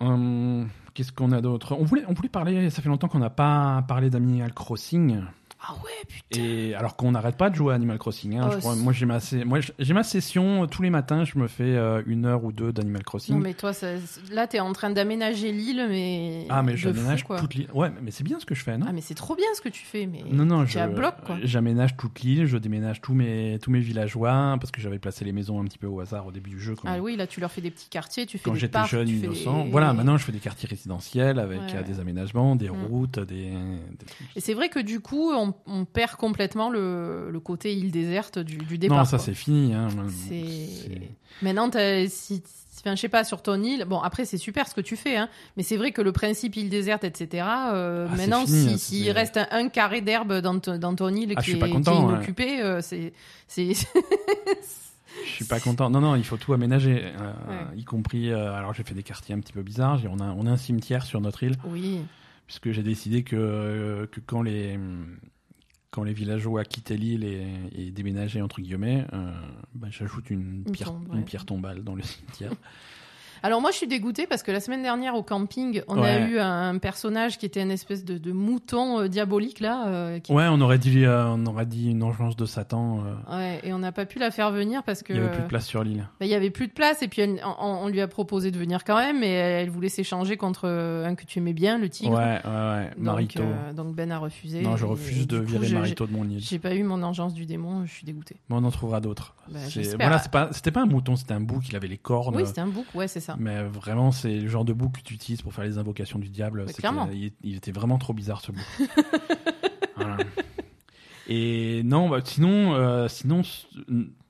Hum, 0.00 0.68
Qu'est-ce 0.94 1.12
qu'on 1.12 1.30
a 1.32 1.40
d'autre? 1.40 1.76
On 1.78 1.84
voulait, 1.84 2.04
on 2.08 2.14
voulait 2.14 2.28
parler, 2.30 2.70
ça 2.70 2.80
fait 2.80 2.88
longtemps 2.88 3.08
qu'on 3.08 3.18
n'a 3.18 3.30
pas 3.30 3.84
parlé 3.86 4.08
d'Animal 4.08 4.52
Crossing. 4.54 5.20
Ah 5.62 5.74
ouais, 5.84 5.90
putain. 6.08 6.42
Et 6.42 6.74
alors 6.74 6.96
qu'on 6.96 7.12
n'arrête 7.12 7.36
pas 7.36 7.50
de 7.50 7.54
jouer 7.54 7.72
à 7.72 7.76
Animal 7.76 7.98
Crossing. 7.98 8.34
hein, 8.36 8.46
Oh, 8.48 8.52
je 8.54 8.58
crois. 8.58 8.74
c'est- 8.74 8.80
Moi, 8.80 8.92
j'ai 8.94 9.04
ma, 9.04 9.20
sé- 9.20 9.44
moi, 9.44 9.58
j'ai 9.78 9.92
ma 9.94 10.02
session 10.02 10.62
euh, 10.62 10.66
tous 10.66 10.80
les 10.80 10.88
matins. 10.88 11.24
Je 11.24 11.38
me 11.38 11.48
fais 11.48 11.64
euh, 11.76 12.02
une 12.06 12.24
heure 12.24 12.44
ou 12.44 12.50
deux 12.52 12.72
d'Animal 12.72 13.02
Crossing. 13.04 13.34
Non, 13.34 13.42
mais 13.42 13.52
toi, 13.52 13.74
ça- 13.74 13.96
là, 14.32 14.46
t'es 14.46 14.58
en 14.60 14.72
train 14.72 14.88
d'aménager 14.90 15.52
l'île, 15.52 15.84
mais. 15.90 16.46
ah, 16.48 16.62
mais 16.62 16.76
j'aménage 16.78 17.24
toute 17.26 17.54
l'île. 17.54 17.68
Ouais, 17.74 17.90
mais 18.02 18.10
c'est 18.10 18.24
bien 18.24 18.40
ce 18.40 18.46
que 18.46 18.54
je 18.54 18.62
fais, 18.64 18.78
non 18.78 18.86
Ah, 18.88 18.92
mais 18.92 19.02
c'est 19.02 19.14
trop 19.14 19.36
bien 19.36 19.46
ce 19.54 19.60
que 19.60 19.68
tu 19.68 19.84
fais, 19.84 20.06
mais. 20.06 20.22
Non, 20.30 20.46
non, 20.46 20.64
je, 20.64 20.78
à 20.78 20.86
bloc, 20.88 21.14
quoi. 21.26 21.36
j'aménage 21.42 21.94
toute 21.96 22.20
l'île, 22.22 22.46
je 22.46 22.56
déménage 22.56 23.02
tous 23.02 23.12
mes, 23.14 23.58
tous 23.62 23.70
mes 23.70 23.80
villageois, 23.80 24.56
parce 24.58 24.70
que 24.70 24.80
j'avais 24.80 24.98
placé 24.98 25.26
les 25.26 25.32
maisons 25.32 25.60
un 25.60 25.64
petit 25.64 25.78
peu 25.78 25.86
au 25.88 26.00
hasard 26.00 26.26
au 26.26 26.32
début 26.32 26.48
du 26.50 26.60
jeu. 26.60 26.74
Quand, 26.74 26.88
Ah 26.90 27.00
oui, 27.00 27.16
là, 27.16 27.26
tu 27.26 27.38
leur 27.40 27.52
fais 27.52 27.60
des 27.60 27.70
petits 27.70 27.90
quartiers, 27.90 28.24
tu 28.24 28.38
fais 28.38 28.44
quand 28.44 28.54
des 28.54 28.60
j'étais 28.60 28.72
parcs, 28.72 28.90
jeune, 28.90 29.06
tu 29.08 29.16
innocent. 29.16 29.64
des- 29.64 29.70
Voilà, 29.70 29.92
maintenant 29.92 30.16
je 30.16 30.24
fais 30.24 30.32
des 30.32 30.38
quartiers 30.38 30.68
résidentiels 30.70 31.38
avec 31.38 31.60
Ouais, 31.60 31.66
euh, 31.74 31.78
ouais. 31.78 31.84
des 31.84 32.00
aménagements, 32.00 32.56
des 32.56 32.70
Mm. 32.70 32.84
routes, 32.86 33.18
des. 33.20 33.52
Et 34.36 34.40
c'est 34.40 34.54
vrai 34.54 34.68
que 34.70 34.78
du 34.80 35.00
coup, 35.00 35.30
on, 35.32 35.49
on 35.66 35.84
perd 35.84 36.12
complètement 36.16 36.70
le, 36.70 37.30
le 37.30 37.40
côté 37.40 37.74
île 37.74 37.90
déserte 37.90 38.38
du, 38.38 38.56
du 38.58 38.78
départ. 38.78 38.98
non, 38.98 39.04
ça 39.04 39.18
c'est 39.18 39.34
fini. 39.34 39.74
Hein. 39.74 39.88
Maintenant, 41.42 41.70
si, 42.08 42.42
enfin, 42.80 42.94
je 42.96 43.00
sais 43.00 43.08
pas, 43.08 43.24
sur 43.24 43.42
ton 43.42 43.62
île, 43.62 43.84
bon, 43.86 44.00
après, 44.00 44.24
c'est 44.24 44.36
super 44.38 44.68
ce 44.68 44.74
que 44.74 44.80
tu 44.80 44.96
fais, 44.96 45.16
hein, 45.16 45.28
mais 45.56 45.62
c'est 45.62 45.76
vrai 45.76 45.92
que 45.92 46.02
le 46.02 46.12
principe 46.12 46.56
île 46.56 46.68
déserte, 46.68 47.04
etc., 47.04 47.46
euh, 47.72 48.06
Ah, 48.10 48.16
maintenant, 48.16 48.46
si- 48.46 48.68
hein, 48.72 48.76
s'il 48.76 49.04
c'est- 49.04 49.12
reste 49.12 49.36
un, 49.36 49.46
un 49.50 49.68
carré 49.68 50.00
d'herbe 50.00 50.40
dans, 50.40 50.58
ton- 50.58 50.78
dans 50.78 50.94
ton 50.94 51.08
île 51.14 51.32
Ah, 51.36 51.42
qui, 51.42 51.52
est, 51.52 51.58
qui 51.58 51.70
content, 51.70 52.06
ouais. 52.06 52.14
inoccupé, 52.14 52.60
euh, 52.60 52.80
c'est. 52.82 53.12
Je 55.24 55.30
suis 55.30 55.44
pas 55.44 55.60
content. 55.60 55.90
Non, 55.90 56.00
non, 56.00 56.14
il 56.16 56.24
faut 56.24 56.36
tout 56.36 56.52
aménager, 56.52 57.02
euh, 57.04 57.32
Ouais. 57.48 57.78
y 57.78 57.84
compris. 57.84 58.32
alors 58.32 58.74
j'ai 58.74 58.84
fait 58.84 58.94
des 58.94 59.02
quartiers 59.02 59.34
un 59.34 59.40
petit 59.40 59.52
peu 59.52 59.62
bizarres. 59.62 60.00
On 60.08 60.18
a, 60.20 60.30
on 60.32 60.46
a 60.46 60.50
un 60.50 60.56
cimetière 60.56 61.04
sur 61.04 61.20
notre 61.20 61.42
île, 61.42 61.56
oui, 61.66 62.00
puisque 62.46 62.70
j'ai 62.70 62.82
décidé 62.82 63.22
que, 63.22 64.08
que 64.12 64.20
quand 64.20 64.42
les 64.42 64.78
quand 65.90 66.04
les 66.04 66.12
villageois 66.12 66.64
quittaient 66.64 66.96
l'île 66.96 67.24
et, 67.24 67.46
et 67.72 67.90
déménageaient 67.90 68.40
entre 68.40 68.60
guillemets, 68.60 69.06
euh, 69.12 69.32
bah, 69.74 69.88
j'ajoute 69.90 70.30
une 70.30 70.64
Une 70.66 70.72
pierre, 70.72 70.92
une 71.12 71.24
tombale 71.44 71.82
dans 71.82 71.94
le 71.94 72.02
cimetière. 72.02 72.52
Alors 73.42 73.60
moi 73.60 73.70
je 73.70 73.76
suis 73.76 73.86
dégoûtée 73.86 74.26
parce 74.26 74.42
que 74.42 74.50
la 74.52 74.60
semaine 74.60 74.82
dernière 74.82 75.14
au 75.14 75.22
camping, 75.22 75.82
on 75.88 76.02
a 76.02 76.18
eu 76.20 76.38
un 76.38 76.76
personnage 76.78 77.38
qui 77.38 77.46
était 77.46 77.62
une 77.62 77.70
espèce 77.70 78.04
de, 78.04 78.18
de 78.18 78.32
mouton 78.32 79.00
euh, 79.00 79.08
diabolique 79.08 79.60
là. 79.60 79.88
euh, 79.88 80.18
qui- 80.18 80.32
Ouais, 80.32 80.46
on 80.50 80.60
aurait 80.60 80.78
dit, 80.78 81.04
euh, 81.04 81.26
on 81.28 81.46
aurait 81.46 81.66
dit 81.66 81.90
une 81.90 82.02
engeance 82.02 82.36
de 82.36 82.44
Satan. 82.44 83.02
Ouais, 83.30 83.60
et 83.64 83.72
on 83.72 83.78
n'a 83.78 83.92
pas 83.92 84.04
pu 84.06 84.18
la 84.18 84.30
faire 84.30 84.50
venir 84.50 84.82
parce 84.82 85.02
que 85.02 85.12
Il 85.12 85.16
y 85.18 85.22
avait 85.22 85.30
plus 85.32 85.42
de 85.42 85.48
place 85.48 85.66
sur 85.66 85.82
l'île. 85.84 86.06
bah, 86.20 86.26
il 86.26 86.28
y 86.28 86.34
avait 86.34 86.50
plus 86.50 86.66
de 86.68 86.72
place 86.72 87.02
et 87.02 87.08
puis 87.08 87.22
elle- 87.22 87.40
on, 87.60 87.64
on 87.84 87.88
lui 87.88 88.00
a 88.00 88.08
proposé 88.08 88.50
de 88.50 88.58
venir 88.58 88.84
quand 88.84 88.96
même 88.96 89.20
mais 89.20 89.30
elle 89.30 89.70
voulait 89.70 89.88
s'échanger 89.88 90.36
contre 90.36 90.68
un 90.68 91.14
que 91.14 91.24
tu 91.24 91.38
aimais 91.38 91.52
bien, 91.54 91.78
le 91.78 91.88
tigre. 91.88 92.12
Ouais, 92.12 92.18
ouais, 92.18 92.50
ouais. 92.50 92.90
Donc, 92.96 93.04
Marito. 93.04 93.42
donc 93.74 93.94
Ben 93.94 94.12
a 94.12 94.18
refusé. 94.18 94.60
non, 94.62 94.76
je 94.76 94.84
et- 94.84 94.88
refuse 94.88 95.22
et 95.22 95.26
de 95.26 95.40
coup, 95.40 95.46
virer 95.46 95.70
Marito 95.72 96.06
de 96.06 96.12
mon 96.12 96.28
île. 96.28 96.40
J'ai 96.40 96.58
pas 96.58 96.74
eu 96.74 96.82
mon 96.82 97.02
engeance 97.02 97.32
du 97.34 97.46
démon, 97.46 97.84
je 97.86 97.90
suis 97.92 98.04
dégoûtée. 98.04 98.36
Mais 98.48 98.56
on 98.56 98.64
en 98.64 98.70
trouvera 98.70 99.00
d'autres. 99.00 99.34
Bah, 99.48 99.58
voilà, 99.98 100.18
c'est 100.20 100.30
pas, 100.30 100.48
c'était 100.52 100.70
pas 100.70 100.82
un 100.82 100.86
mouton, 100.86 101.16
c'était 101.16 101.34
un 101.34 101.40
bouc. 101.40 101.68
Il 101.68 101.74
avait 101.76 101.88
les 101.88 101.96
cornes. 101.98 102.36
Oui, 102.36 102.46
c'était 102.46 102.60
un 102.60 102.68
bouc, 102.68 102.84
ouais, 102.94 103.08
c'est 103.08 103.18
ça. 103.20 103.29
Mais 103.38 103.62
vraiment, 103.64 104.10
c'est 104.12 104.38
le 104.40 104.48
genre 104.48 104.64
de 104.64 104.72
bouc 104.72 104.92
que 104.96 105.00
tu 105.02 105.14
utilises 105.14 105.42
pour 105.42 105.52
faire 105.54 105.64
les 105.64 105.78
invocations 105.78 106.18
du 106.18 106.28
diable. 106.28 106.64
C'était- 106.68 106.80
clairement. 106.80 107.08
Il, 107.12 107.32
il 107.42 107.56
était 107.56 107.72
vraiment 107.72 107.98
trop 107.98 108.12
bizarre 108.12 108.40
ce 108.40 108.52
bouc. 108.52 108.64
Voilà. 109.96 110.16
Et 111.28 111.82
non, 111.84 112.08
bah, 112.08 112.20
sinon, 112.24 112.74
euh, 112.74 113.06
sinon, 113.08 113.42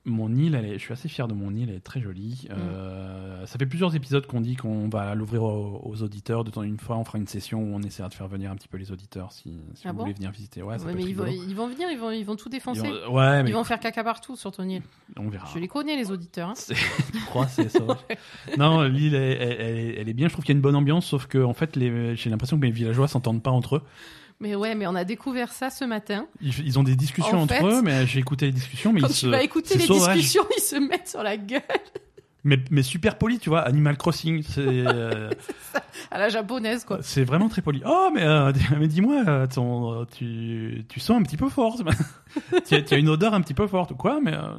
mon 0.03 0.33
île, 0.35 0.55
elle 0.55 0.65
est, 0.65 0.73
je 0.73 0.79
suis 0.79 0.93
assez 0.93 1.07
fier 1.07 1.27
de 1.27 1.33
mon 1.33 1.53
île, 1.55 1.69
elle 1.69 1.75
est 1.75 1.79
très 1.79 2.01
jolie. 2.01 2.47
Mm. 2.49 2.53
Euh, 2.57 3.45
ça 3.45 3.59
fait 3.59 3.65
plusieurs 3.67 3.95
épisodes 3.95 4.25
qu'on 4.25 4.41
dit 4.41 4.55
qu'on 4.55 4.89
va 4.89 5.13
l'ouvrir 5.13 5.43
aux, 5.43 5.79
aux 5.83 6.01
auditeurs. 6.03 6.43
De 6.43 6.49
temps 6.49 6.63
une 6.63 6.79
fois, 6.79 6.97
on 6.97 7.03
fera 7.05 7.17
une 7.19 7.27
session 7.27 7.59
où 7.61 7.75
on 7.75 7.81
essaiera 7.81 8.09
de 8.09 8.13
faire 8.15 8.27
venir 8.27 8.49
un 8.51 8.55
petit 8.55 8.67
peu 8.67 8.77
les 8.77 8.91
auditeurs 8.91 9.31
si, 9.31 9.59
si 9.75 9.83
Ah 9.87 9.91
vous 9.91 9.97
bon 9.97 10.03
voulez 10.03 10.13
venir 10.15 10.31
visiter. 10.31 10.63
Ouais, 10.63 10.79
ça 10.79 10.85
Ouais, 10.85 10.91
peut 10.93 10.97
mais 10.97 11.03
être 11.03 11.09
ils 11.09 11.15
vont, 11.15 11.23
rigolo. 11.25 11.45
ils 11.49 11.55
vont 11.55 11.67
venir, 11.67 11.87
ils 11.91 11.97
vont, 11.99 12.11
ils 12.11 12.25
vont 12.25 12.35
tout 12.35 12.49
défoncer. 12.49 12.81
Ils 12.85 13.07
vont- 13.09 13.15
ouais, 13.15 13.43
mais 13.43 13.49
Ils 13.49 13.53
vont 13.53 13.63
faire 13.63 13.79
caca 13.79 14.03
partout 14.03 14.35
sur 14.35 14.51
ton 14.51 14.63
île. 14.67 14.81
on 15.17 15.29
verra. 15.29 15.47
Je 15.53 15.59
les 15.59 15.67
connais, 15.67 15.95
les 15.95 16.09
auditeurs. 16.11 16.49
hein. 16.49 16.53
Tu 17.13 17.19
crois, 17.27 17.47
c'est 17.47 17.69
ça. 17.69 17.79
non, 18.57 18.81
l'île, 18.83 19.13
elle, 19.15 19.41
est- 19.41 19.95
elle 19.99 20.09
est 20.09 20.13
bien. 20.13 20.27
Je 20.27 20.33
trouve 20.33 20.45
qu'il 20.45 20.53
y 20.53 20.55
a 20.55 20.57
une 20.57 20.61
bonne 20.63 20.75
ambiance, 20.75 21.05
sauf 21.05 21.27
que 21.27 21.43
en 21.43 21.53
fait, 21.53 21.75
les- 21.75 22.15
j'ai 22.15 22.29
l'impression 22.29 22.57
que 22.57 22.61
mes 22.65 22.71
villageois 22.71 23.07
s'entendent 23.07 23.43
pas 23.43 23.51
entre 23.51 23.77
eux. 23.77 23.81
Mais 24.41 24.55
ouais, 24.55 24.75
mais 24.75 24.87
on 24.87 24.95
a 24.95 25.03
découvert 25.03 25.53
ça 25.53 25.69
ce 25.69 25.85
matin. 25.85 26.25
Ils, 26.41 26.65
ils 26.65 26.79
ont 26.79 26.83
des 26.83 26.95
discussions 26.95 27.37
En 27.37 27.43
entre 27.43 27.53
fait, 27.53 27.63
eux, 27.63 27.81
mais 27.81 28.05
j'ai 28.07 28.19
écouté 28.19 28.47
les 28.47 28.51
discussions, 28.51 28.91
mais 28.91 29.01
Quand 29.01 29.07
ils 29.07 29.13
tu 29.13 29.19
se, 29.19 29.27
vas 29.27 29.43
écouter 29.43 29.77
les 29.77 29.85
sauvage. 29.85 30.17
discussions, 30.17 30.45
ils 30.57 30.61
se 30.61 30.75
mettent 30.75 31.07
sur 31.07 31.23
la 31.23 31.37
gueule 31.37 31.61
mais, 32.43 32.57
mais 32.71 32.81
super 32.83 33.17
poli, 33.17 33.39
tu 33.39 33.49
vois. 33.49 33.61
Animal 33.61 33.97
Crossing, 33.97 34.43
c'est 34.43 34.59
euh, 34.65 35.29
à 36.09 36.17
la 36.17 36.29
japonaise, 36.29 36.83
quoi. 36.85 36.99
c'est 37.01 37.23
vraiment 37.23 37.49
très 37.49 37.61
poli. 37.61 37.81
Oh, 37.85 38.09
mais, 38.13 38.23
euh, 38.23 38.51
mais 38.79 38.87
dis-moi, 38.87 39.47
tu, 40.17 40.85
tu 40.89 40.99
sens 40.99 41.19
un 41.19 41.23
petit 41.23 41.37
peu 41.37 41.49
fort. 41.49 41.77
tu, 42.67 42.75
as, 42.75 42.81
tu 42.81 42.93
as 42.93 42.97
une 42.97 43.09
odeur 43.09 43.33
un 43.33 43.41
petit 43.41 43.53
peu 43.53 43.67
forte. 43.67 43.95
Quoi, 43.95 44.19
mais 44.21 44.33
euh, 44.33 44.53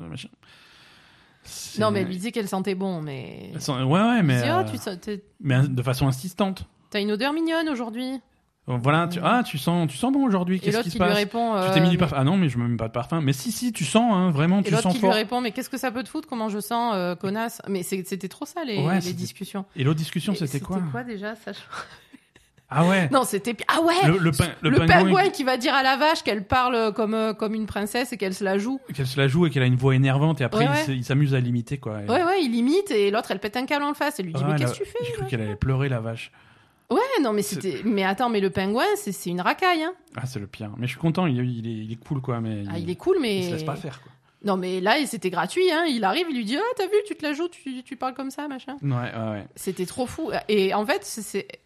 Non, 1.79 1.91
mais 1.91 2.03
elle 2.03 2.07
lui 2.07 2.17
disait 2.17 2.33
qu'elle 2.33 2.49
sentait 2.49 2.75
bon, 2.77 3.03
mais. 3.03 3.53
Ouais, 3.69 3.85
ouais, 3.85 4.23
mais, 4.23 4.43
oh, 4.53 4.63
tu 5.05 5.21
mais 5.41 5.67
de 5.67 5.83
façon 5.83 6.07
insistante. 6.07 6.67
t'as 6.91 7.01
une 7.01 7.11
odeur 7.13 7.33
mignonne 7.33 7.69
aujourd'hui. 7.69 8.21
Voilà, 8.67 9.09
tu, 9.09 9.19
ah, 9.23 9.43
tu 9.45 9.59
sens, 9.59 9.91
tu 9.91 9.97
sens 9.97 10.13
bon 10.13 10.25
aujourd'hui. 10.25 10.61
Qu'est-ce 10.61 10.81
qui 10.83 10.91
se 10.91 10.99
passe 10.99 11.15
répond. 11.17 11.55
Tu 11.55 11.59
euh, 11.59 11.75
t'es 11.75 11.81
mis 11.81 11.89
du 11.91 11.99
parfum. 11.99 12.17
Ah 12.19 12.25
non, 12.25 12.37
mais 12.37 12.49
je 12.49 12.59
me 12.59 12.69
mets 12.69 12.77
pas 12.77 12.87
de 12.87 12.93
parfum. 12.93 13.21
Mais 13.21 13.33
si, 13.33 13.51
si, 13.51 13.73
tu 13.73 13.85
sens, 13.85 14.13
hein, 14.15 14.31
vraiment, 14.31 14.61
Et 14.61 14.63
tu 14.63 14.71
l'autre 14.71 14.85
sens 14.85 14.95
qui 14.95 15.01
fort. 15.01 15.11
lui 15.11 15.17
répond, 15.17 15.41
mais 15.41 15.51
qu'est-ce 15.51 15.69
que 15.69 15.79
ça 15.79 15.91
peut 15.91 16.05
te 16.05 16.09
foutre 16.09 16.29
Comment 16.29 16.49
je 16.49 16.61
sens, 16.61 16.93
euh, 16.95 17.17
connasse? 17.17 17.61
Mais 17.69 17.83
c'était 17.83 18.29
trop 18.29 18.47
ça, 18.47 18.63
les, 18.65 18.79
Ouais, 18.79 18.95
les 18.97 19.01
c'était- 19.01 19.15
discussions. 19.15 19.65
Et 19.75 19.83
l'autre 19.83 19.99
discussion, 19.99 20.33
Et 20.33 20.37
c'était 20.37 20.61
quoi? 20.61 20.81
déjà 21.05 21.35
ça 21.35 21.51
Ah 22.71 22.87
ouais. 22.87 23.09
Non, 23.11 23.25
c'était. 23.25 23.55
Ah 23.67 23.83
ouais 23.83 23.95
Le, 24.07 24.17
le, 24.19 24.31
pain- 24.31 24.47
le 24.63 24.71
Le, 24.71 24.79
pingouin, 24.79 24.95
pingouin 25.05 25.29
qui 25.31 25.43
va 25.45 25.57
dire 25.57 25.75
à 25.75 25.83
la 25.83 25.97
vache 25.97 26.23
qu'elle 26.23 26.47
parle 26.47 26.93
comme, 26.95 27.13
euh, 27.15 27.35
comme 27.35 27.55
une 27.55 27.67
princesse 27.67 28.13
et 28.13 28.17
qu'elle 28.17 28.33
se 28.33 28.45
la 28.45 28.57
joue. 28.59 28.81
qu'elle 28.95 29.07
se 29.09 29.19
la 29.21 29.27
joue 29.29 29.45
et 29.47 29.51
qu'elle 29.51 29.65
a 29.65 29.67
une 29.67 29.77
voix 29.77 29.95
énervante 29.97 30.41
et 30.41 30.45
après 30.45 30.67
Ouais, 30.69 30.85
il 30.87 30.91
ouais. 30.93 30.97
il 30.99 31.05
s'amuse 31.05 31.35
à 31.35 31.41
l'imiter 31.41 31.77
quoi. 31.79 32.01
Et- 32.03 32.09
Ouais, 32.09 32.23
ouais, 32.23 32.43
il 32.43 32.55
imite 32.55 32.91
et 32.93 33.11
l'autre, 33.11 33.31
elle 33.33 33.41
pète 33.41 33.57
un 33.59 33.67
câble 33.67 33.85
en 33.85 33.93
face 33.93 34.21
et 34.21 34.23
lui 34.23 34.33
dit 34.33 34.41
Ah, 34.43 34.53
Mais 34.53 34.57
qu'est-ce 34.59 34.73
que 34.79 34.85
tu 34.85 34.89
fais 34.89 34.99
J'ai 35.05 35.13
cru 35.13 35.27
qu'elle 35.27 35.43
allait 35.43 35.57
pleurer 35.57 35.89
la 35.91 36.01
vache. 36.01 36.31
Ouais, 36.91 36.99
non, 37.23 37.33
mais 37.33 37.43
c'était. 37.43 37.81
Mais 37.85 38.05
attends, 38.05 38.29
mais 38.29 38.41
le 38.41 38.51
pingouin, 38.51 38.85
c'est 38.97 39.13
c'est 39.13 39.31
une 39.31 39.41
racaille, 39.41 39.83
hein. 39.83 39.95
Ah 40.17 40.27
c'est 40.27 40.39
le 40.39 40.47
pire. 40.47 40.71
Mais 40.77 40.87
je 40.87 40.93
suis 40.93 41.01
content, 41.01 41.27
il, 41.27 41.37
il 41.39 41.67
est, 41.67 41.85
il 41.85 41.93
est 41.93 41.97
cool 41.97 42.21
quoi. 42.21 42.41
Mais 42.41 42.65
Ah, 42.71 42.79
il 42.79 42.91
est 42.91 42.97
cool, 42.97 43.17
mais. 43.21 43.39
il 43.39 43.45
se 43.45 43.51
laisse 43.53 43.65
pas 43.65 43.77
faire 43.77 44.03
quoi. 44.03 44.13
Non, 44.45 44.57
mais 44.57 44.81
là, 44.81 44.97
c'était 45.07 45.31
gratuit, 45.31 45.71
hein. 45.71 45.85
Il 45.89 46.03
arrive, 46.05 46.27
il 46.29 46.37
lui 46.37 46.45
dit 46.45 46.57
Ah, 46.57 46.75
t'as 46.77 46.87
vu, 46.87 46.95
tu 47.07 47.15
te 47.15 47.25
la 47.25 47.33
joues, 47.33 47.49
tu, 47.49 47.83
tu 47.85 47.97
parles 47.97 48.15
comme 48.15 48.31
ça, 48.31 48.49
machin. 48.49 48.77
Ouais, 48.83 48.91
ouais, 48.91 49.31
ouais. 49.31 49.47
C'était 49.55 49.87
trop 49.87 50.07
fou. 50.07 50.31
Et 50.49 50.75
en 50.75 50.85
fait, 50.85 51.05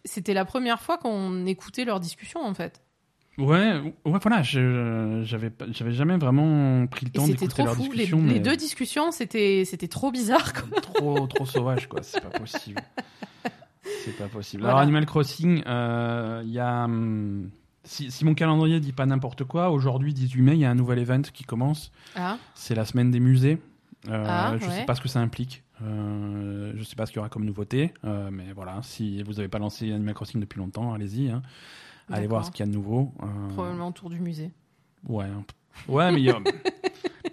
c'était 0.05 0.33
la 0.33 0.45
première 0.45 0.79
fois 0.79 0.97
qu'on 0.97 1.45
écoutait 1.45 1.85
leurs 1.85 1.99
discussions, 1.99 2.41
en 2.45 2.53
fait. 2.53 2.81
Ouais, 3.39 3.81
ouais, 4.05 4.19
voilà, 4.21 4.41
j'avais 4.41 5.51
j'avais 5.71 5.91
jamais 5.91 6.17
vraiment 6.17 6.87
pris 6.87 7.05
le 7.05 7.11
temps 7.11 7.21
c'était 7.21 7.33
d'écouter 7.33 7.53
trop 7.53 7.65
leurs 7.65 7.75
fou. 7.75 7.83
Les, 7.83 7.89
discussions. 7.89 8.17
les 8.17 8.33
mais 8.33 8.39
deux 8.39 8.55
discussions, 8.55 9.11
c'était 9.11 9.63
c'était 9.63 9.87
trop 9.87 10.09
bizarre, 10.09 10.53
quoi. 10.53 10.81
trop, 10.81 11.27
trop 11.27 11.45
sauvage 11.45 11.87
quoi. 11.87 12.01
C'est 12.01 12.19
pas 12.21 12.29
possible. 12.39 12.81
C'est 14.05 14.15
pas 14.17 14.27
possible. 14.27 14.61
Voilà. 14.61 14.73
Alors 14.75 14.81
Animal 14.81 15.05
Crossing, 15.05 15.63
euh, 15.67 16.41
il 16.45 16.51
y 16.51 16.59
a. 16.59 16.85
hum, 16.85 17.49
Si, 17.83 18.11
si 18.11 18.25
mon 18.25 18.33
calendrier 18.33 18.79
dit 18.79 18.91
pas 18.93 19.05
n'importe 19.05 19.43
quoi, 19.45 19.69
aujourd'hui 19.71 20.13
18 20.13 20.41
mai, 20.41 20.53
il 20.53 20.59
y 20.59 20.65
a 20.65 20.71
un 20.71 20.75
nouvel 20.75 20.99
event 20.99 21.21
qui 21.21 21.43
commence. 21.45 21.91
Ah, 22.15 22.37
C'est 22.53 22.75
la 22.75 22.83
semaine 22.85 23.11
des 23.11 23.19
musées. 23.19 23.61
Euh, 24.09 24.25
Ah, 24.27 24.55
je 24.59 24.65
ouais. 24.65 24.71
sais 24.71 24.85
pas 24.85 24.95
ce 24.95 25.01
que 25.01 25.07
ça 25.07 25.19
implique. 25.19 25.63
Euh, 25.83 26.73
je 26.75 26.83
sais 26.83 26.95
pas 26.95 27.05
ce 27.05 27.11
qu'il 27.11 27.17
y 27.17 27.19
aura 27.19 27.29
comme 27.29 27.45
nouveauté. 27.45 27.93
Euh, 28.03 28.29
mais 28.31 28.51
voilà, 28.53 28.79
si 28.83 29.21
vous 29.23 29.33
n'avez 29.33 29.47
pas 29.47 29.59
lancé 29.59 29.91
Animal 29.91 30.13
Crossing 30.15 30.39
depuis 30.41 30.59
longtemps, 30.59 30.93
allez-y. 30.93 31.29
hein. 31.29 31.41
Allez 32.11 32.27
voir 32.27 32.45
ce 32.45 32.51
qu'il 32.51 32.65
y 32.65 32.69
a 32.69 32.71
de 32.71 32.75
nouveau. 32.75 33.13
Euh, 33.21 33.47
probablement 33.53 33.89
autour 33.89 34.09
du 34.09 34.19
musée. 34.19 34.51
Ouais, 35.07 35.25
ouais, 35.87 36.11
mais 36.11 36.19
il 36.19 36.25
y 36.25 36.29
a 36.29 36.39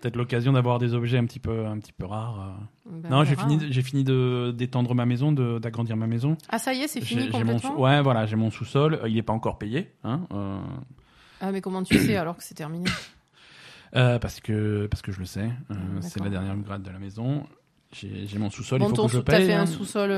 peut-être 0.00 0.16
l'occasion 0.16 0.52
d'avoir 0.52 0.78
des 0.78 0.94
objets 0.94 1.18
un 1.18 1.24
petit 1.24 1.40
peu, 1.40 1.66
un 1.66 1.78
petit 1.78 1.92
peu 1.92 2.04
rares. 2.07 2.40
euh. 2.40 2.90
Ben, 3.02 3.09
non, 3.11 3.18
on 3.18 3.24
j'ai 3.24 3.37
fini, 3.37 3.59
j'ai 3.70 3.83
fini 3.83 4.04
de 4.04 4.52
d'étendre 4.57 4.94
ma 4.94 5.07
maison, 5.07 5.33
de- 5.33 5.59
d'agrandir 5.59 5.96
ma 5.96 6.07
maison. 6.07 6.37
Ah, 6.48 6.59
ça 6.59 6.74
y 6.74 6.80
est, 6.83 6.88
c'est 6.88 7.00
fini 7.00 7.22
J'ai- 7.22 7.33
j'ai 7.33 7.44
mon 7.44 7.54
complètement 7.54 7.80
ouais, 7.80 8.02
voilà, 8.02 8.26
j'ai 8.26 8.37
mon 8.37 8.50
sous-sol. 8.50 8.94
Euh, 9.02 9.09
Il 9.09 9.14
n'est 9.14 9.22
pas 9.22 9.33
encore 9.33 9.59
payé, 9.59 9.92
hein, 10.04 10.26
euh, 10.33 10.61
Ah, 11.40 11.50
mais 11.52 11.61
comment 11.61 11.83
tu 11.83 11.98
sais 11.98 12.16
alors 12.16 12.37
que 12.37 12.42
c'est 12.44 12.54
terminé 12.54 12.85
euh, 13.96 14.18
parce 14.18 14.40
que 14.40 14.87
parce 14.90 15.02
que 15.02 15.12
je 15.12 15.20
le 15.20 15.24
sais. 15.26 15.50
euh, 15.70 15.74
Mm, 15.74 16.02
c'est 16.02 16.20
la 16.22 16.28
dernière 16.30 16.57
grade 16.57 16.83
de 16.83 16.90
la 16.90 16.98
maison. 16.98 17.46
J'ai 17.92 18.38
mon 18.38 18.50
sous-sol. 18.50 18.80
Bon, 18.80 18.87
il 18.87 18.90
faut 18.90 18.96
ton 18.96 19.07
que 19.07 19.12
je 19.12 19.18
t'as 19.18 19.37
paye. 19.37 19.46
fait 19.46 19.54
un 19.54 19.62
hein. 19.62 19.66
sous-sol. 19.66 20.11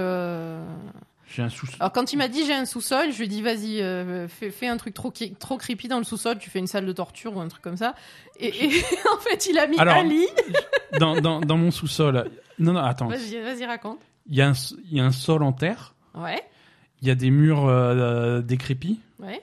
Euh, 1.29 1.33
J'ai 1.35 1.43
un 1.43 1.49
sous. 1.49 1.67
Alors, 1.81 1.93
quand 1.93 2.13
il 2.13 2.17
m'a 2.17 2.29
dit 2.29 2.45
j'ai 2.47 2.55
un 2.55 2.65
sous-sol, 2.65 3.13
je 3.13 3.19
lui 3.19 3.25
ai 3.25 3.29
dit 3.29 3.43
vas-y, 3.43 3.81
euh, 3.83 4.29
fais, 4.29 4.51
fais 4.51 4.67
un 4.69 4.77
truc 4.77 4.95
trop, 4.95 5.13
trop 5.39 5.57
creepy 5.59 5.89
dans 5.89 5.99
le 5.99 6.05
sous-sol, 6.05 6.39
tu 6.39 6.51
fais 6.51 6.59
une 6.59 6.67
salle 6.67 6.87
de 6.87 6.93
torture 6.93 7.37
ou 7.37 7.41
un 7.41 7.49
truc 7.49 7.63
comme 7.63 7.77
ça. 7.77 7.95
Et, 8.39 8.49
et 8.67 8.69
en 9.15 9.19
fait, 9.21 9.47
il 9.47 9.59
a 9.59 9.67
mis 9.67 9.79
Alors, 9.79 9.97
un 9.97 10.05
lit. 10.05 10.27
dans, 11.01 11.21
dans, 11.21 11.41
dans 11.41 11.57
mon 11.57 11.71
sous-sol. 11.71 12.31
Non, 12.59 12.73
non, 12.73 12.81
attends. 12.81 13.09
Vas-y, 13.09 13.41
vas-y, 13.43 13.65
raconte. 13.67 13.99
Il 14.29 14.35
y, 14.37 14.43
a 14.43 14.49
un 14.49 14.53
il 14.91 14.97
y 14.97 15.01
a 15.01 15.05
un 15.05 15.13
sol 15.13 15.43
en 15.43 15.53
terre. 15.53 15.95
Ouais, 16.15 16.43
Il 17.03 17.09
y 17.09 17.11
a 17.11 17.15
des 17.15 17.31
murs 17.31 17.67
euh, 17.67 18.41
décrépits. 18.43 19.01
ouais. 19.21 19.43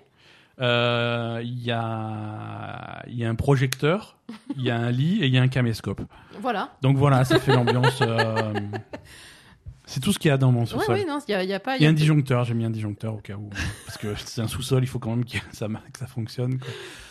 Euh, 0.61 1.41
Il 1.43 1.63
y, 1.63 1.71
a, 1.71 3.03
il 3.07 3.15
y 3.17 3.25
a 3.25 3.29
un 3.29 3.35
projecteur. 3.35 4.17
Il 4.55 4.63
y 4.63 4.69
a 4.69 4.75
un 4.77 4.91
lit 4.91 5.23
et 5.23 5.25
il 5.27 5.33
y 5.33 5.37
a 5.37 5.41
un 5.41 5.47
caméscope. 5.47 6.01
Voilà. 6.41 6.69
Donc 6.81 6.97
voilà, 6.97 7.25
ça 7.25 7.39
fait 7.39 7.53
l'ambiance. 7.53 8.01
C'est 9.85 9.99
tout 9.99 10.13
ce 10.13 10.19
qu'il 10.19 10.29
y 10.29 10.31
a 10.31 10.37
dans 10.37 10.51
mon 10.51 10.65
sous-sol. 10.65 10.95
ouais, 10.95 11.05
non, 11.05 11.19
il 11.27 11.31
y 11.31 11.35
a, 11.35 11.43
il 11.43 11.49
y 11.49 11.53
a 11.53 11.59
pas. 11.59 11.75
Il 11.77 11.83
y 11.83 11.85
a 11.85 11.89
un 11.89 11.93
disjoncteur, 11.93 12.43
j'ai 12.45 12.53
mis 12.53 12.63
un 12.63 12.69
disjoncteur 12.69 13.15
au 13.15 13.17
cas 13.17 13.35
où. 13.35 13.49
Parce 13.85 13.97
que 13.97 14.15
c'est 14.25 14.41
un 14.41 14.47
sous-sol, 14.47 14.81
il 14.83 14.87
faut 14.87 14.99
quand 14.99 15.09
même 15.09 15.25
que 15.25 15.37
ça, 15.51 15.67
que 15.91 15.99
ça 15.99 16.07
fonctionne. 16.07 16.59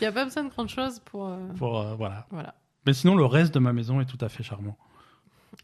Il 0.00 0.04
y 0.04 0.06
a 0.06 0.12
pas 0.12 0.24
besoin 0.24 0.44
de 0.44 0.48
grand 0.48 0.66
chose 0.68 1.00
pour. 1.04 1.28
euh, 1.28 1.48
Pour, 1.58 1.80
euh, 1.80 1.94
voilà. 1.96 2.26
Voilà. 2.30 2.54
Mais 2.86 2.94
sinon, 2.94 3.14
le 3.14 3.26
reste 3.26 3.52
de 3.54 3.58
ma 3.58 3.72
maison 3.72 4.00
est 4.00 4.06
tout 4.06 4.18
à 4.24 4.28
fait 4.28 4.42
charmant. 4.42 4.76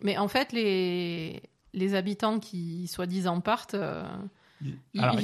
Mais 0.03 0.19
en 0.19 0.29
fait, 0.29 0.53
les, 0.53 1.43
les 1.73 1.95
habitants 1.95 2.39
qui 2.41 2.87
soi-disant 2.89 3.41
partent, 3.41 3.75
euh, 3.75 4.05
ils... 4.63 5.01
Alors, 5.01 5.17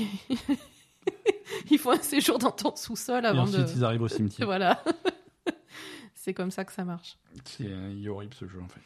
ils 1.71 1.79
font 1.79 1.91
un 1.93 2.03
séjour 2.03 2.39
dans 2.39 2.51
ton 2.51 2.75
sous-sol 2.75 3.25
et 3.25 3.29
avant 3.29 3.43
ensuite, 3.43 3.61
de. 3.61 3.73
ils 3.77 3.85
arrivent 3.85 4.03
au 4.03 4.09
cimetière. 4.09 4.47
Voilà. 4.47 4.83
C'est 6.15 6.33
comme 6.33 6.51
ça 6.51 6.65
que 6.65 6.73
ça 6.73 6.85
marche. 6.87 7.19
C'est 7.45 7.67
euh, 7.69 8.09
horrible 8.09 8.33
ce 8.33 8.49
jeu 8.49 8.59
en 8.63 8.69
fait. 8.69 8.81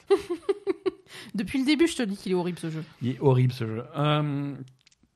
Depuis 1.34 1.58
le 1.58 1.64
début, 1.64 1.86
je 1.86 1.96
te 1.96 2.02
dis 2.02 2.16
qu'il 2.16 2.32
est 2.32 2.34
horrible 2.34 2.58
ce 2.58 2.70
jeu. 2.70 2.84
Il 3.02 3.08
est 3.10 3.20
horrible 3.20 3.52
ce 3.52 3.66
jeu. 3.66 3.84
Euh, 3.96 4.54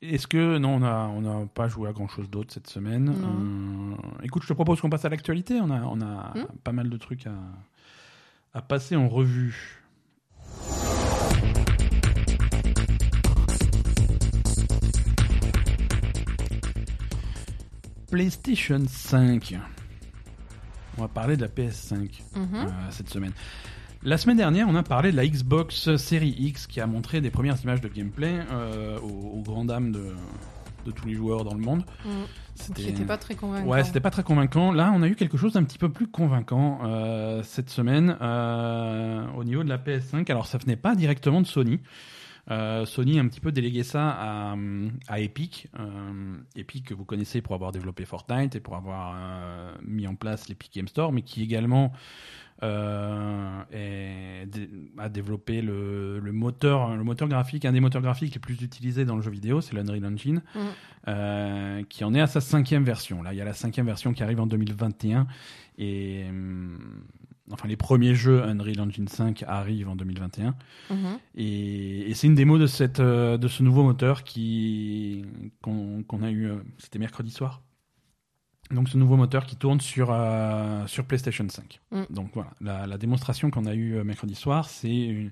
Est-ce 0.02 0.26
que 0.26 0.58
non, 0.58 0.76
on 0.76 0.80
n'a 0.80 1.08
on 1.14 1.42
a 1.42 1.46
pas 1.46 1.68
joué 1.68 1.88
à 1.88 1.92
grand 1.92 2.08
chose 2.08 2.28
d'autre 2.30 2.52
cette 2.52 2.66
semaine. 2.68 3.08
Euh, 3.10 4.24
écoute, 4.24 4.42
je 4.42 4.48
te 4.48 4.52
propose 4.52 4.80
qu'on 4.80 4.90
passe 4.90 5.04
à 5.04 5.08
l'actualité. 5.08 5.60
On 5.60 5.70
a, 5.70 5.82
on 5.82 6.00
a 6.00 6.32
Hmm. 6.36 6.46
pas 6.64 6.72
mal 6.72 6.88
de 6.90 6.96
trucs 6.96 7.26
à, 7.26 7.34
à 8.54 8.62
passer 8.62 8.96
en 8.96 9.08
revue. 9.08 9.80
PlayStation 18.10 18.82
5. 18.86 19.56
On 20.98 21.02
va 21.02 21.08
parler 21.08 21.36
de 21.36 21.42
la 21.42 21.48
PS5 21.48 22.22
Mhm. 22.36 22.48
euh, 22.54 22.66
cette 22.90 23.08
semaine. 23.08 23.32
La 24.04 24.18
semaine 24.18 24.36
dernière, 24.36 24.68
on 24.68 24.74
a 24.74 24.82
parlé 24.82 25.12
de 25.12 25.16
la 25.16 25.26
Xbox 25.26 25.94
Series 25.96 26.34
X 26.36 26.66
qui 26.66 26.80
a 26.80 26.86
montré 26.88 27.20
des 27.20 27.30
premières 27.30 27.60
images 27.62 27.80
de 27.80 27.88
gameplay 27.88 28.34
euh, 28.50 28.98
aux, 28.98 29.38
aux 29.38 29.42
grandes 29.42 29.68
dames 29.68 29.92
de, 29.92 30.12
de 30.84 30.90
tous 30.90 31.06
les 31.06 31.14
joueurs 31.14 31.44
dans 31.44 31.54
le 31.54 31.60
monde. 31.60 31.84
Mhm. 32.04 32.12
C'était 32.56 33.04
pas 33.04 33.16
très 33.16 33.34
convaincu. 33.36 33.66
Ouais, 33.68 33.84
c'était 33.84 34.00
pas 34.00 34.10
très 34.10 34.24
convaincant. 34.24 34.72
Là, 34.72 34.92
on 34.94 35.02
a 35.02 35.08
eu 35.08 35.14
quelque 35.14 35.36
chose 35.36 35.52
d'un 35.52 35.62
petit 35.62 35.78
peu 35.78 35.88
plus 35.88 36.08
convaincant 36.08 36.80
euh, 36.84 37.42
cette 37.44 37.70
semaine 37.70 38.16
euh, 38.20 39.24
au 39.36 39.44
niveau 39.44 39.62
de 39.62 39.68
la 39.68 39.78
PS5. 39.78 40.28
Alors, 40.30 40.46
ça 40.46 40.58
venait 40.58 40.76
pas 40.76 40.94
directement 40.96 41.40
de 41.40 41.46
Sony. 41.46 41.80
euh, 42.50 42.84
Sony 42.84 43.18
a 43.20 43.22
un 43.22 43.28
petit 43.28 43.40
peu 43.40 43.52
délégué 43.52 43.84
ça 43.84 44.10
à, 44.10 44.56
à 45.08 45.20
Epic. 45.20 45.68
Euh, 45.78 46.34
Epic 46.56 46.86
que 46.88 46.94
vous 46.94 47.04
connaissez 47.04 47.40
pour 47.40 47.54
avoir 47.54 47.70
développé 47.72 48.04
Fortnite 48.04 48.54
et 48.56 48.60
pour 48.60 48.74
avoir 48.76 49.14
euh, 49.16 49.72
mis 49.86 50.06
en 50.08 50.16
place 50.16 50.48
l'Epic 50.48 50.74
Game 50.74 50.88
Store, 50.88 51.12
mais 51.12 51.22
qui 51.22 51.42
également 51.42 51.92
euh, 52.62 54.44
dé- 54.46 54.68
a 54.98 55.08
développé 55.08 55.62
le, 55.62 56.18
le 56.20 56.32
moteur, 56.32 56.96
le 56.96 57.04
moteur 57.04 57.28
graphique, 57.28 57.64
un 57.64 57.72
des 57.72 57.80
moteurs 57.80 58.02
graphiques 58.02 58.34
les 58.34 58.40
plus 58.40 58.60
utilisés 58.62 59.04
dans 59.04 59.16
le 59.16 59.22
jeu 59.22 59.30
vidéo, 59.30 59.60
c'est 59.60 59.74
l'Unreal 59.74 60.04
Engine, 60.04 60.42
Mhm. 60.54 60.60
euh, 61.08 61.82
qui 61.88 62.04
en 62.04 62.14
est 62.14 62.20
à 62.20 62.26
sa 62.26 62.40
cinquième 62.40 62.84
version. 62.84 63.22
Là, 63.22 63.32
il 63.32 63.36
y 63.36 63.40
a 63.40 63.44
la 63.44 63.54
cinquième 63.54 63.86
version 63.86 64.12
qui 64.12 64.22
arrive 64.22 64.40
en 64.40 64.46
2021 64.46 65.26
et 65.78 66.24
hum, 66.28 66.78
enfin 67.50 67.66
les 67.68 67.76
premiers 67.76 68.14
jeux 68.14 68.42
Unreal 68.44 68.80
Engine 68.80 69.08
5 69.08 69.44
arrivent 69.48 69.88
en 69.88 69.96
2021 69.96 70.54
Mhm. 70.90 70.96
et, 71.34 72.10
et 72.10 72.14
c'est 72.14 72.26
une 72.26 72.34
démo 72.34 72.58
de 72.58 72.66
cette 72.66 73.00
euh, 73.00 73.36
de 73.38 73.48
ce 73.48 73.62
nouveau 73.62 73.82
moteur 73.82 74.22
qui 74.22 75.24
qu'on 75.62 76.02
qu'on 76.02 76.22
a 76.22 76.30
eu 76.30 76.46
euh, 76.46 76.56
c'était 76.78 76.98
mercredi 76.98 77.30
soir 77.30 77.62
donc 78.72 78.88
ce 78.88 78.96
nouveau 78.98 79.16
moteur 79.16 79.46
qui 79.46 79.56
tourne 79.56 79.80
sur 79.80 80.08
euh, 80.10 80.86
sur 80.86 81.04
PlayStation 81.04 81.46
5 81.48 81.80
Mm. 81.90 82.02
donc 82.10 82.30
voilà 82.34 82.50
la, 82.60 82.86
la 82.86 82.98
démonstration 82.98 83.50
qu'on 83.50 83.66
a 83.66 83.74
eue 83.74 83.96
euh, 83.96 84.04
mercredi 84.04 84.34
soir 84.34 84.68
c'est 84.68 84.88
une 84.94 85.30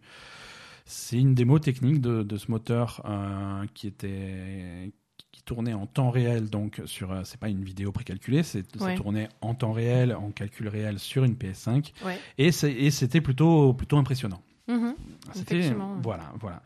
c'est 0.84 1.18
une 1.18 1.34
démo 1.34 1.58
technique 1.58 2.00
de, 2.00 2.22
de 2.22 2.36
ce 2.36 2.50
moteur 2.50 3.02
euh, 3.04 3.64
qui 3.74 3.86
était 3.86 4.92
qui 5.32 5.42
tournait 5.42 5.72
en 5.74 5.86
temps 5.86 6.10
réel 6.10 6.50
donc 6.50 6.80
sur 6.84 7.12
euh, 7.12 7.20
c'est 7.24 7.38
pas 7.40 7.48
une 7.48 7.62
vidéo 7.64 7.92
précalculée 7.92 8.42
c'est 8.42 8.64
ça 8.76 8.84
Ouais. 8.86 8.94
tournait 8.96 9.28
en 9.40 9.54
temps 9.54 9.72
réel 9.72 10.14
en 10.14 10.30
calcul 10.30 10.68
réel 10.68 10.98
sur 10.98 11.24
une 11.24 11.34
PS5 11.34 11.92
Ouais. 12.04 12.18
et 12.38 12.52
c'est- 12.52 12.72
et 12.72 12.90
c'était 12.90 13.20
plutôt 13.20 13.72
plutôt 13.74 13.96
impressionnant 13.98 14.42
Mhm. 14.68 14.94
c'était 15.32 15.72
voilà, 16.02 16.32
voilà. 16.40 16.62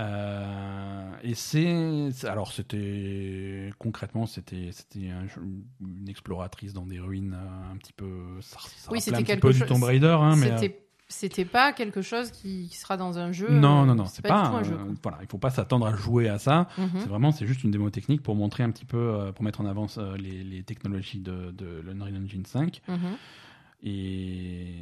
Euh, 0.00 1.10
et 1.22 1.34
c'est 1.34 2.08
alors 2.26 2.52
c'était 2.52 3.70
concrètement 3.78 4.24
c'était 4.26 4.70
c'était 4.72 5.10
une 5.80 6.08
exploratrice 6.08 6.72
dans 6.72 6.86
des 6.86 6.98
ruines 7.00 7.34
euh, 7.36 7.72
un 7.72 7.76
petit 7.76 7.92
peu 7.92 8.08
ça, 8.40 8.58
ça 8.76 8.90
Oui, 8.90 9.00
c'était 9.00 9.22
quelque 9.24 9.42
peu 9.48 9.52
du 9.52 9.60
Tomb 9.60 9.82
Raider 9.82 10.16
hein, 10.20 10.36
mais 10.36 10.72
C'était 11.08 11.44
pas 11.44 11.72
quelque 11.72 12.02
chose 12.02 12.30
qui, 12.30 12.68
qui 12.70 12.76
sera 12.76 12.96
dans 12.96 13.18
un 13.18 13.32
jeu. 13.32 13.50
non 13.50 13.82
euh, 13.82 13.86
non 13.86 13.94
non 13.96 14.06
c'est 14.06 14.22
pas, 14.22 14.46
un 14.46 14.62
jeu. 14.62 14.74
euh, 14.74 14.94
voilà 15.02 15.18
il 15.22 15.26
faut 15.26 15.38
pas 15.38 15.50
s'attendre 15.50 15.86
à 15.86 15.94
jouer 15.96 16.28
à 16.28 16.38
ça 16.38 16.68
Mhm. 16.78 16.88
c'est 17.00 17.08
vraiment 17.08 17.32
c'est 17.32 17.46
juste 17.46 17.64
une 17.64 17.70
démo 17.72 17.90
technique 17.90 18.22
pour 18.22 18.36
montrer 18.36 18.62
un 18.62 18.70
petit 18.70 18.84
peu 18.86 18.96
euh, 18.96 19.32
pour 19.32 19.44
mettre 19.44 19.60
en 19.60 19.66
avant 19.66 19.86
euh, 19.98 20.16
les, 20.16 20.42
les 20.44 20.62
technologies 20.62 21.18
de, 21.20 21.50
de 21.50 21.80
l'Unreal 21.84 22.16
Engine 22.16 22.46
5 22.46 22.80
Mhm. 22.88 22.98
et 23.82 24.74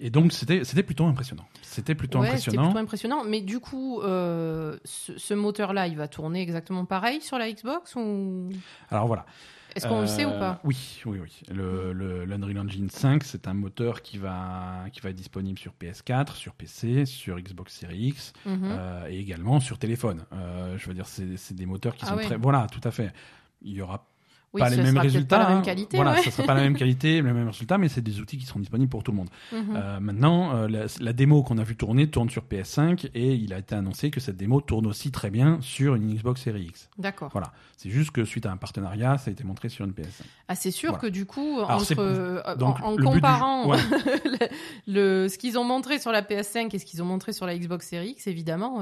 et 0.00 0.10
donc 0.10 0.32
c'était 0.32 0.64
c'était 0.64 0.82
plutôt 0.82 1.06
impressionnant 1.06 1.44
c'était 1.62 1.94
plutôt 1.94 2.18
Ouais, 2.20 2.26
c'était 2.26 2.34
impressionnant 2.56 2.64
plutôt 2.68 2.78
impressionnant. 2.78 3.24
Mais 3.24 3.40
du 3.40 3.60
coup, 3.60 4.00
euh, 4.02 4.78
ce, 4.84 5.16
ce 5.18 5.34
moteur-là, 5.34 5.86
il 5.86 5.96
va 5.96 6.08
tourner 6.08 6.40
exactement 6.42 6.84
pareil 6.86 7.20
sur 7.20 7.38
la 7.38 7.50
Xbox 7.52 7.94
ou? 7.96 8.48
Alors 8.90 9.06
voilà 9.06 9.26
est-ce 9.76 9.86
qu'on 9.86 10.00
le 10.00 10.06
sait 10.08 10.24
ou 10.24 10.30
Euh, 10.30 10.38
pas? 10.40 10.60
Oui, 10.64 10.76
oui, 11.06 11.18
oui. 11.22 11.40
Le, 11.54 11.92
le- 11.92 12.24
l'Unreal 12.24 12.58
Engine 12.58 12.88
5, 12.90 13.22
c'est 13.22 13.46
un 13.46 13.54
moteur 13.54 14.00
qui 14.02 14.16
va, 14.18 14.86
qui 14.92 15.00
va 15.00 15.10
être 15.10 15.16
disponible 15.16 15.58
sur 15.58 15.72
PS4, 15.74 16.34
sur 16.34 16.54
PC, 16.54 17.04
sur 17.04 17.38
Xbox 17.38 17.74
Series 17.78 18.08
X 18.08 18.32
Mhm. 18.46 18.58
euh, 18.64 19.06
et 19.08 19.18
également 19.20 19.60
sur 19.60 19.78
téléphone. 19.78 20.24
Je 20.76 20.84
veux 20.88 20.94
dire, 20.94 21.06
c'est, 21.06 21.36
c'est 21.36 21.54
des 21.54 21.66
moteurs 21.66 21.94
qui 21.94 22.04
Ah 22.06 22.08
sont 22.08 22.16
ouais. 22.16 22.24
très. 22.24 22.36
Voilà, 22.38 22.66
tout 22.72 22.80
à 22.82 22.90
fait. 22.90 23.12
Il 23.62 23.72
y 23.72 23.80
aura 23.82 24.08
Oui, 24.54 24.60
pas 24.62 24.70
les 24.70 24.78
mêmes 24.78 24.96
résultats. 24.96 25.36
Pas 25.36 25.42
la 25.42 25.48
même 25.50 25.58
hein. 25.58 25.62
qualité. 25.62 25.96
Voilà, 25.98 26.12
ouais. 26.14 26.22
ça 26.22 26.30
sera 26.30 26.44
pas 26.46 26.54
la 26.54 26.62
même 26.62 26.74
qualité, 26.76 27.16
les 27.16 27.22
mêmes 27.22 27.48
résultats, 27.48 27.76
mais 27.76 27.88
c'est 27.88 28.00
des 28.00 28.18
outils 28.20 28.38
qui 28.38 28.46
seront 28.46 28.60
disponibles 28.60 28.88
pour 28.88 29.02
tout 29.04 29.10
le 29.12 29.18
monde. 29.18 29.28
Mhm. 29.52 29.58
Euh, 29.76 30.00
maintenant, 30.00 30.54
euh, 30.54 30.68
la, 30.68 30.86
la 31.00 31.12
démo 31.12 31.42
qu'on 31.42 31.58
a 31.58 31.62
vu 31.64 31.76
tourner 31.76 32.08
tourne 32.08 32.30
sur 32.30 32.44
PS5 32.50 33.10
et 33.14 33.34
il 33.34 33.52
a 33.52 33.58
été 33.58 33.74
annoncé 33.74 34.10
que 34.10 34.20
cette 34.20 34.38
démo 34.38 34.60
tourne 34.62 34.86
aussi 34.86 35.10
très 35.10 35.28
bien 35.30 35.58
sur 35.60 35.94
une 35.96 36.14
Xbox 36.14 36.42
Series 36.42 36.64
X. 36.64 36.88
D'accord. 36.98 37.28
Voilà. 37.32 37.52
C'est 37.76 37.90
juste 37.90 38.10
que 38.10 38.24
suite 38.24 38.46
à 38.46 38.50
un 38.50 38.56
partenariat, 38.56 39.18
ça 39.18 39.28
a 39.28 39.32
été 39.32 39.44
montré 39.44 39.68
sur 39.68 39.84
une 39.84 39.92
PS5. 39.92 40.22
Ah, 40.48 40.54
c'est 40.54 40.70
sûr 40.72 40.90
Voilà. 40.92 41.02
que 41.02 41.06
du 41.12 41.26
coup, 41.26 41.58
Alors, 41.58 41.70
entre, 41.72 41.94
euh, 41.98 42.56
donc, 42.56 42.76
en, 42.82 42.96
du- 42.96 43.02
comparant 43.04 43.68
ouais. 43.68 43.78
le, 44.24 44.48
le- 45.24 45.28
ce 45.28 45.38
qu'ils 45.38 45.58
ont 45.58 45.64
montré 45.64 45.98
sur 45.98 46.10
la 46.10 46.22
PS5 46.22 46.74
et 46.74 46.78
ce 46.78 46.84
qu'ils 46.86 47.02
ont 47.02 47.06
montré 47.06 47.32
sur 47.32 47.46
la 47.46 47.56
Xbox 47.56 47.86
Series 47.88 48.10
X, 48.12 48.26
évidemment, 48.26 48.80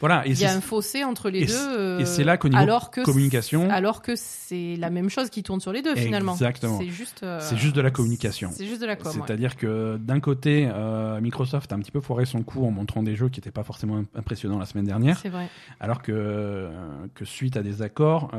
Voilà. 0.00 0.22
Il 0.26 0.38
y 0.38 0.44
a 0.44 0.52
un 0.52 0.60
fossé 0.60 1.04
entre 1.04 1.28
les 1.30 1.42
et 1.42 1.46
deux. 1.46 2.00
et 2.00 2.06
c'est 2.06 2.24
là 2.24 2.36
qu'au 2.38 2.48
niveau 2.48 2.60
alors 2.60 2.90
que 2.90 3.02
communication- 3.02 3.68
alors 3.70 4.02
que 4.02 4.14
c'est 4.16 4.76
la 4.78 4.90
même 4.90 5.08
chose 5.10 5.30
qui 5.30 5.42
tourne 5.42 5.60
sur 5.60 5.72
les 5.72 5.82
deux 5.82 5.94
finalement. 5.96 6.32
Exactement. 6.32 6.78
C'est 6.78 6.88
juste. 6.88 7.22
euh, 7.22 7.38
C'est 7.40 7.56
juste 7.56 7.74
de 7.76 7.80
la 7.80 7.90
communication. 7.90 8.50
C'est 8.52 8.66
juste 8.66 8.80
de 8.80 8.86
la 8.86 8.96
com. 8.96 9.12
ouais. 9.12 9.22
C'est-à-dire 9.26 9.56
que 9.56 9.96
d'un 9.98 10.20
côté, 10.20 10.68
euh, 10.72 11.20
Microsoft 11.20 11.72
a 11.72 11.76
un 11.76 11.80
petit 11.80 11.90
peu 11.90 12.00
foiré 12.00 12.24
son 12.24 12.42
coup 12.42 12.64
en 12.64 12.70
montrant 12.70 13.02
des 13.02 13.16
jeux 13.16 13.28
qui 13.28 13.40
n'étaient 13.40 13.50
pas 13.50 13.64
forcément 13.64 13.96
im- 13.98 14.06
impressionnants 14.14 14.58
la 14.58 14.66
semaine 14.66 14.86
dernière, 14.86 15.18
C'est 15.18 15.28
vrai. 15.28 15.48
alors 15.80 16.02
que, 16.02 16.12
euh, 16.14 16.70
que 17.14 17.24
suite 17.24 17.56
à 17.56 17.62
des 17.62 17.82
accords, 17.82 18.30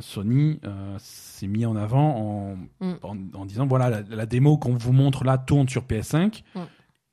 Sony 0.00 0.60
s'est 0.98 1.46
mis 1.46 1.66
en 1.66 1.76
avant 1.76 2.16
en, 2.16 2.56
Mm. 2.80 2.92
en, 3.02 3.16
en 3.34 3.46
disant 3.46 3.66
voilà, 3.66 3.88
la, 3.90 4.02
la 4.08 4.26
démo 4.26 4.58
qu'on 4.58 4.74
vous 4.74 4.92
montre 4.92 5.24
là 5.24 5.38
tourne 5.38 5.68
sur 5.68 5.84
PS5. 5.84 6.42
Mm. 6.54 6.60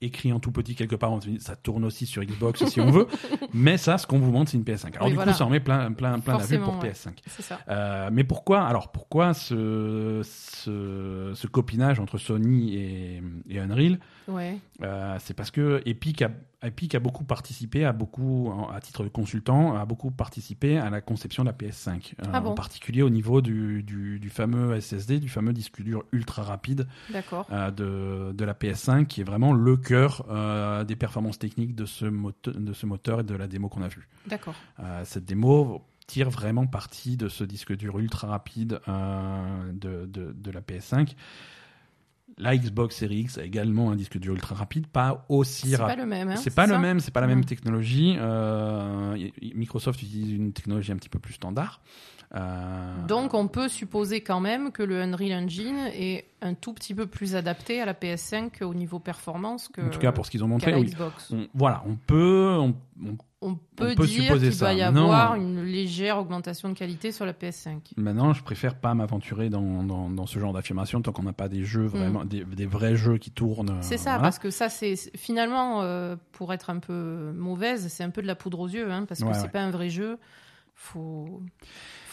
Écrit 0.04 0.34
en 0.34 0.40
tout 0.40 0.52
petit 0.52 0.76
quelque 0.76 0.96
part, 0.96 1.12
on 1.14 1.22
se 1.22 1.28
dit, 1.30 1.40
ça 1.40 1.56
tourne 1.56 1.86
aussi 1.86 2.06
sur 2.06 2.24
Xbox 2.24 2.66
si 2.66 2.82
on 2.82 2.92
veut, 2.92 3.08
mais 3.54 3.78
ça, 3.78 3.98
ce 3.98 4.06
qu'on 4.06 4.20
vous 4.20 4.32
montre, 4.32 4.52
c'est 4.52 4.58
une 4.58 4.64
PS5. 4.64 4.94
Alors 4.96 5.04
Oui, 5.06 5.10
du 5.12 5.16
voilà. 5.16 5.32
coup, 5.32 5.38
ça 5.38 5.46
en 5.46 5.50
met 5.50 5.60
plein, 5.60 5.92
plein, 5.94 6.20
plein 6.20 6.38
la 6.38 6.46
vue 6.46 6.60
pour 6.60 6.74
Forcément, 6.74 6.80
ouais. 6.82 6.92
PS5. 6.92 7.10
C'est 7.28 7.42
ça. 7.42 7.60
Euh, 7.70 8.10
mais 8.12 8.24
pourquoi 8.24 8.64
alors 8.64 8.92
pourquoi 8.92 9.34
ce, 9.34 10.22
ce, 10.24 11.32
ce 11.34 11.48
copinage 11.48 12.00
entre 12.00 12.18
Sony 12.18 12.76
et, 12.76 13.24
et 13.50 13.60
Unreal 13.60 14.00
Ouais. 14.28 14.58
Euh, 14.82 15.18
C'est 15.20 15.34
parce 15.34 15.52
que 15.52 15.82
Epic 15.86 16.22
a, 16.22 16.30
Epic 16.64 16.96
a 16.96 17.00
beaucoup 17.00 17.24
participé, 17.26 17.84
a 17.86 17.92
beaucoup 17.92 18.54
à 18.74 18.80
titre 18.80 19.04
de 19.04 19.10
consultant, 19.10 19.76
a 19.76 19.86
beaucoup 19.86 20.12
participé 20.12 20.78
à 20.78 20.90
la 20.90 21.02
conception 21.02 21.44
de 21.44 21.50
la 21.50 21.54
PS5. 21.56 22.14
Euh, 22.22 22.26
Ah 22.32 22.40
bon 22.42 22.52
En 22.52 22.54
particulier 22.56 23.02
au 23.02 23.10
niveau 23.10 23.42
du, 23.42 23.84
du, 23.84 24.20
du 24.20 24.30
fameux 24.30 24.80
SSD, 24.80 25.20
du 25.20 25.30
fameux 25.30 25.52
disque 25.54 25.82
dur 25.82 26.04
ultra 26.12 26.44
rapide 26.44 26.88
euh, 27.52 27.72
de, 27.72 28.32
de 28.34 28.46
la 28.46 28.54
PS5, 28.54 29.06
qui 29.08 29.22
est 29.22 29.26
vraiment 29.26 29.54
le 29.54 29.76
cœur 29.78 30.26
des 30.86 30.96
performances 30.96 31.40
techniques 31.40 31.76
de 31.76 31.86
ce, 31.86 32.06
mote- 32.06 32.50
de 32.50 32.74
ce 32.74 32.86
moteur 32.86 33.20
et 33.20 33.24
de 33.24 33.36
la 33.36 33.48
démo 33.48 33.68
qu'on 33.70 33.82
a 33.82 33.88
vue. 33.90 34.08
D'accord. 34.28 34.56
Cette 35.04 35.26
démo 35.26 35.86
tire 36.08 36.30
vraiment 36.30 36.66
parti 36.68 37.16
de 37.18 37.30
ce 37.30 37.44
disque 37.46 37.76
dur 37.76 37.98
ultra 38.00 38.28
rapide 38.28 38.80
de, 38.88 40.06
de, 40.06 40.34
de 40.34 40.52
la 40.52 40.62
PS5. 40.62 41.14
La 42.38 42.58
Xbox 42.58 42.96
Series 42.98 43.20
X 43.22 43.38
a 43.38 43.44
également 43.44 43.92
un 43.92 43.96
disque 43.96 44.18
dur 44.18 44.34
ultra 44.34 44.56
rapide, 44.56 44.88
pas 44.88 45.26
aussi 45.30 45.70
C'est 45.70 45.78
pas 45.78 45.84
rapide. 45.84 46.00
le 46.00 46.06
même. 46.08 46.30
hein, 46.30 46.36
c'est 46.38 46.54
pas 46.56 46.66
le 46.66 46.80
même, 46.80 47.00
c'est 47.00 47.12
pas 47.12 47.22
la 47.22 47.28
même 47.28 47.46
technologie. 47.46 48.16
Euh, 48.20 49.16
Microsoft 49.54 50.02
utilise 50.02 50.32
une 50.32 50.52
technologie 50.52 50.92
un 50.92 50.96
petit 50.98 51.10
peu 51.10 51.20
plus 51.20 51.34
standard. 51.34 51.82
Euh, 52.36 53.06
Donc 53.08 53.36
on 53.36 53.48
peut 53.48 53.70
supposer 53.70 54.22
quand 54.22 54.40
même 54.40 54.72
que 54.72 54.82
le 54.82 55.00
Unreal 55.02 55.44
Engine 55.44 55.78
est 55.94 56.26
un 56.42 56.56
tout 56.56 56.74
petit 56.74 56.96
peu 56.96 57.06
plus 57.06 57.36
adapté 57.36 57.80
à 57.80 57.86
la 57.86 57.94
PS5 57.94 58.64
au 58.64 58.74
niveau 58.74 58.98
performance 58.98 59.68
que 59.68 59.82
en 59.82 59.90
tout 59.90 60.00
cas 60.00 60.12
pour 60.12 60.26
ce 60.26 60.32
qu'ils 60.32 60.44
ont 60.44 60.48
montré, 60.48 60.74
oui. 60.74 60.86
Xbox. 60.86 61.32
On- 61.32 61.48
voilà, 61.54 61.84
on 61.88 61.96
peut, 61.96 62.58
on- 62.60 62.76
on- 63.06 63.18
On 63.46 63.56
peut, 63.76 63.94
peut 63.96 64.08
dire 64.08 64.34
qu'il 64.40 64.54
ça. 64.54 64.74
y 64.74 64.80
Non. 64.92 65.04
avoir 65.12 65.36
une 65.36 65.62
légère 65.64 66.18
augmentation 66.18 66.70
de 66.70 66.74
qualité 66.74 67.12
sur 67.12 67.26
la 67.26 67.34
PS5. 67.34 67.92
Maintenant, 67.98 68.34
je 68.34 68.42
préfère 68.42 68.76
pas 68.76 68.94
m'aventurer 68.96 69.50
dans, 69.50 69.84
dans, 69.84 70.10
dans 70.10 70.26
ce 70.26 70.40
genre 70.40 70.54
d'affirmation 70.54 71.02
tant 71.02 71.12
qu'on 71.12 71.24
n'a 71.24 71.34
pas 71.34 71.50
des 71.50 71.64
jeux 71.66 71.86
vraiment, 71.86 72.24
des, 72.26 72.46
des 72.46 72.66
vrais 72.66 72.96
jeux 72.96 73.18
qui 73.18 73.32
tournent. 73.32 73.74
Mm. 73.74 73.82
C'est 73.82 73.96
euh, 73.96 73.98
ça, 73.98 74.04
voilà. 74.12 74.24
parce 74.24 74.40
que 74.40 74.50
ça, 74.50 74.70
c'est 74.70 74.96
finalement, 75.18 75.82
euh, 75.84 76.16
pour 76.32 76.52
être 76.54 76.70
un 76.72 76.80
peu 76.80 77.32
mauvaise, 77.36 77.90
c'est 77.90 78.04
un 78.04 78.10
peu 78.12 78.22
de 78.22 78.28
la 78.28 78.36
poudre 78.36 78.62
aux 78.62 78.70
yeux, 78.70 78.90
hein, 78.92 79.06
parce 79.08 79.22
que 79.22 79.34
c'est 79.34 79.42
ouais. 79.44 79.50
pas 79.50 79.62
un 79.62 79.72
vrai 79.72 79.90
jeu. 79.90 80.18
Faut, 80.76 81.42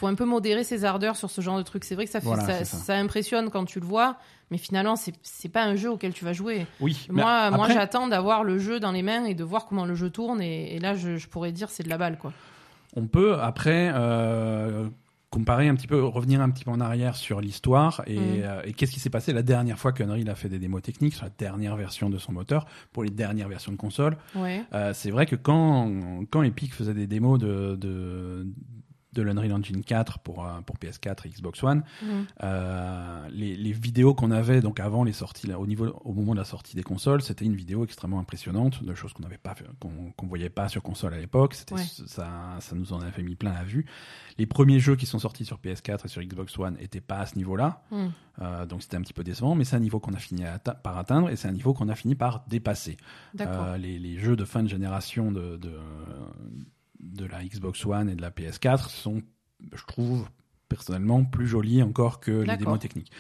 faut 0.01 0.07
un 0.07 0.14
peu 0.14 0.24
modérer 0.24 0.64
ses 0.64 0.84
ardeurs 0.84 1.16
sur 1.16 1.30
ce 1.30 1.40
genre 1.40 1.59
de 1.59 1.62
truc. 1.62 1.84
C'est 1.84 1.94
vrai 1.94 2.07
que 2.07 2.11
ça, 2.11 2.20
fait, 2.20 2.26
Voilà, 2.26 2.44
ça, 2.44 2.59
c'est 2.59 2.64
ça. 2.64 2.76
ça 2.78 2.94
impressionne 2.96 3.51
quand 3.51 3.64
tu 3.66 3.80
le 3.80 3.86
vois, 3.86 4.16
mais 4.51 4.59
finalement, 4.59 4.94
c'est 4.96 5.48
pas 5.48 5.62
un 5.64 5.76
jeu 5.76 5.90
auquel 5.90 6.12
tu 6.14 6.24
vas 6.24 6.32
jouer. 6.32 6.66
Oui, 6.80 7.07
Moi, 7.11 7.51
j'attends 7.68 8.09
d'avoir 8.09 8.42
le 8.42 8.59
jeu 8.59 8.80
dans 8.80 8.92
les 8.92 9.03
mains 9.03 9.24
et 9.26 9.34
de 9.34 9.44
voir 9.44 9.66
comment 9.66 9.84
le 9.84 9.94
jeu 9.94 10.11
tourne, 10.11 10.40
et, 10.42 10.74
et 10.74 10.78
là, 10.80 10.94
je, 10.94 11.16
je 11.18 11.28
pourrais 11.28 11.53
dire 11.53 11.68
c'est 11.70 11.82
de 11.82 11.88
la 11.90 11.98
balle, 11.98 12.18
quoi. 12.18 12.32
On 12.96 13.07
peut 13.07 13.38
après 13.40 13.92
euh, 13.94 14.88
comparer 15.30 15.68
un 15.68 15.76
petit 15.76 15.86
peu, 15.86 16.03
revenir 16.03 16.40
un 16.40 16.51
petit 16.51 16.64
peu 16.64 16.72
en 16.72 16.80
arrière 16.80 17.14
sur 17.14 17.40
l'histoire 17.40 18.03
et, 18.07 18.18
Mhm. 18.18 18.40
euh, 18.42 18.62
et 18.64 18.72
qu'est-ce 18.72 18.90
qui 18.90 18.98
s'est 18.98 19.11
passé 19.11 19.32
la 19.32 19.42
dernière 19.42 19.78
fois 19.78 19.92
qu'Unreal 19.92 20.28
a 20.28 20.34
fait 20.34 20.48
des 20.48 20.59
démos 20.59 20.82
techniques 20.82 21.14
sur 21.14 21.24
la 21.24 21.30
dernière 21.38 21.76
version 21.76 22.11
de 22.11 22.18
son 22.18 22.32
moteur 22.32 22.66
pour 22.92 23.05
les 23.05 23.11
dernières 23.11 23.48
versions 23.48 23.70
de 23.70 23.76
console. 23.76 24.16
Ouais. 24.34 24.64
Euh, 24.74 24.92
c'est 24.92 25.12
vrai 25.12 25.26
que 25.26 25.36
quand, 25.36 25.88
quand 26.30 26.42
Epic 26.42 26.74
faisait 26.74 26.94
des 26.94 27.07
démos 27.07 27.38
de, 27.38 27.76
de, 27.76 28.44
de 29.12 29.22
l'Unreal 29.22 29.52
Engine 29.52 29.82
4 29.82 30.18
pour, 30.20 30.44
euh, 30.46 30.61
pour 30.62 30.76
PS4 30.76 31.26
et 31.26 31.30
Xbox 31.30 31.62
One. 31.62 31.82
Mhm. 32.02 32.26
Euh, 32.42 33.28
les, 33.30 33.56
les 33.56 33.72
vidéos 33.72 34.14
qu'on 34.14 34.30
avait 34.30 34.61
donc 34.61 34.80
avant 34.80 35.04
les 35.04 35.12
sorties, 35.12 35.46
là, 35.46 35.58
au, 35.58 35.66
niveau, 35.66 35.86
au 36.04 36.12
moment 36.12 36.32
de 36.32 36.38
la 36.38 36.44
sortie 36.44 36.76
des 36.76 36.82
consoles, 36.82 37.22
c'était 37.22 37.44
une 37.44 37.54
vidéo 37.56 37.84
extrêmement 37.84 38.20
impressionnante, 38.20 38.84
de 38.84 38.94
choses 38.94 39.12
qu'on 39.12 39.22
n'avait 39.22 39.38
pas, 39.38 39.54
fait- 39.54 39.66
qu'on 39.80 40.26
voyait 40.26 40.50
pas 40.50 40.68
sur 40.68 40.82
console 40.82 41.14
à 41.14 41.18
l'époque. 41.18 41.54
C'était 41.54 41.74
Ouais. 41.74 41.82
ça, 42.06 42.56
ça 42.61 42.76
nous 42.76 42.92
en 42.92 43.00
avait 43.00 43.22
mis 43.22 43.34
plein 43.36 43.52
la 43.52 43.64
vue. 43.64 43.86
Les 44.38 44.46
premiers 44.46 44.80
jeux 44.80 44.96
qui 44.96 45.06
sont 45.06 45.18
sortis 45.18 45.44
sur 45.44 45.58
PS4 45.58 46.04
et 46.04 46.08
sur 46.08 46.22
Xbox 46.22 46.56
One 46.58 46.76
étaient 46.80 47.00
pas 47.00 47.18
à 47.18 47.26
ce 47.26 47.36
niveau-là, 47.36 47.82
Mhm. 47.90 48.12
Euh, 48.42 48.64
donc 48.64 48.80
c'était 48.80 48.96
un 48.96 49.02
petit 49.02 49.12
peu 49.12 49.22
décevant. 49.22 49.54
Mais 49.54 49.64
c'est 49.64 49.76
un 49.76 49.80
niveau 49.80 50.00
qu'on 50.00 50.14
a 50.14 50.18
fini 50.18 50.44
atte- 50.44 50.80
par 50.82 50.96
atteindre 50.96 51.28
et 51.28 51.36
c'est 51.36 51.48
un 51.48 51.52
niveau 51.52 51.74
qu'on 51.74 51.90
a 51.90 51.94
fini 51.94 52.14
par 52.14 52.44
dépasser. 52.48 52.96
Euh, 53.38 53.76
les, 53.76 53.98
les 53.98 54.16
jeux 54.18 54.34
de 54.34 54.46
fin 54.46 54.62
de 54.62 54.68
génération 54.68 55.30
de, 55.30 55.58
de, 55.58 55.74
de 57.03 57.24
la 57.24 57.42
Xbox 57.44 57.84
One 57.86 58.09
et 58.09 58.14
de 58.14 58.22
la 58.22 58.30
PS4 58.30 58.88
sont, 58.88 59.22
je 59.72 59.84
trouve, 59.86 60.28
personnellement, 60.71 61.25
plus 61.25 61.47
jolis 61.47 61.83
encore 61.83 62.18
que 62.21 62.31
les 62.31 62.57
démos 62.57 62.79
techniques. 62.79 63.12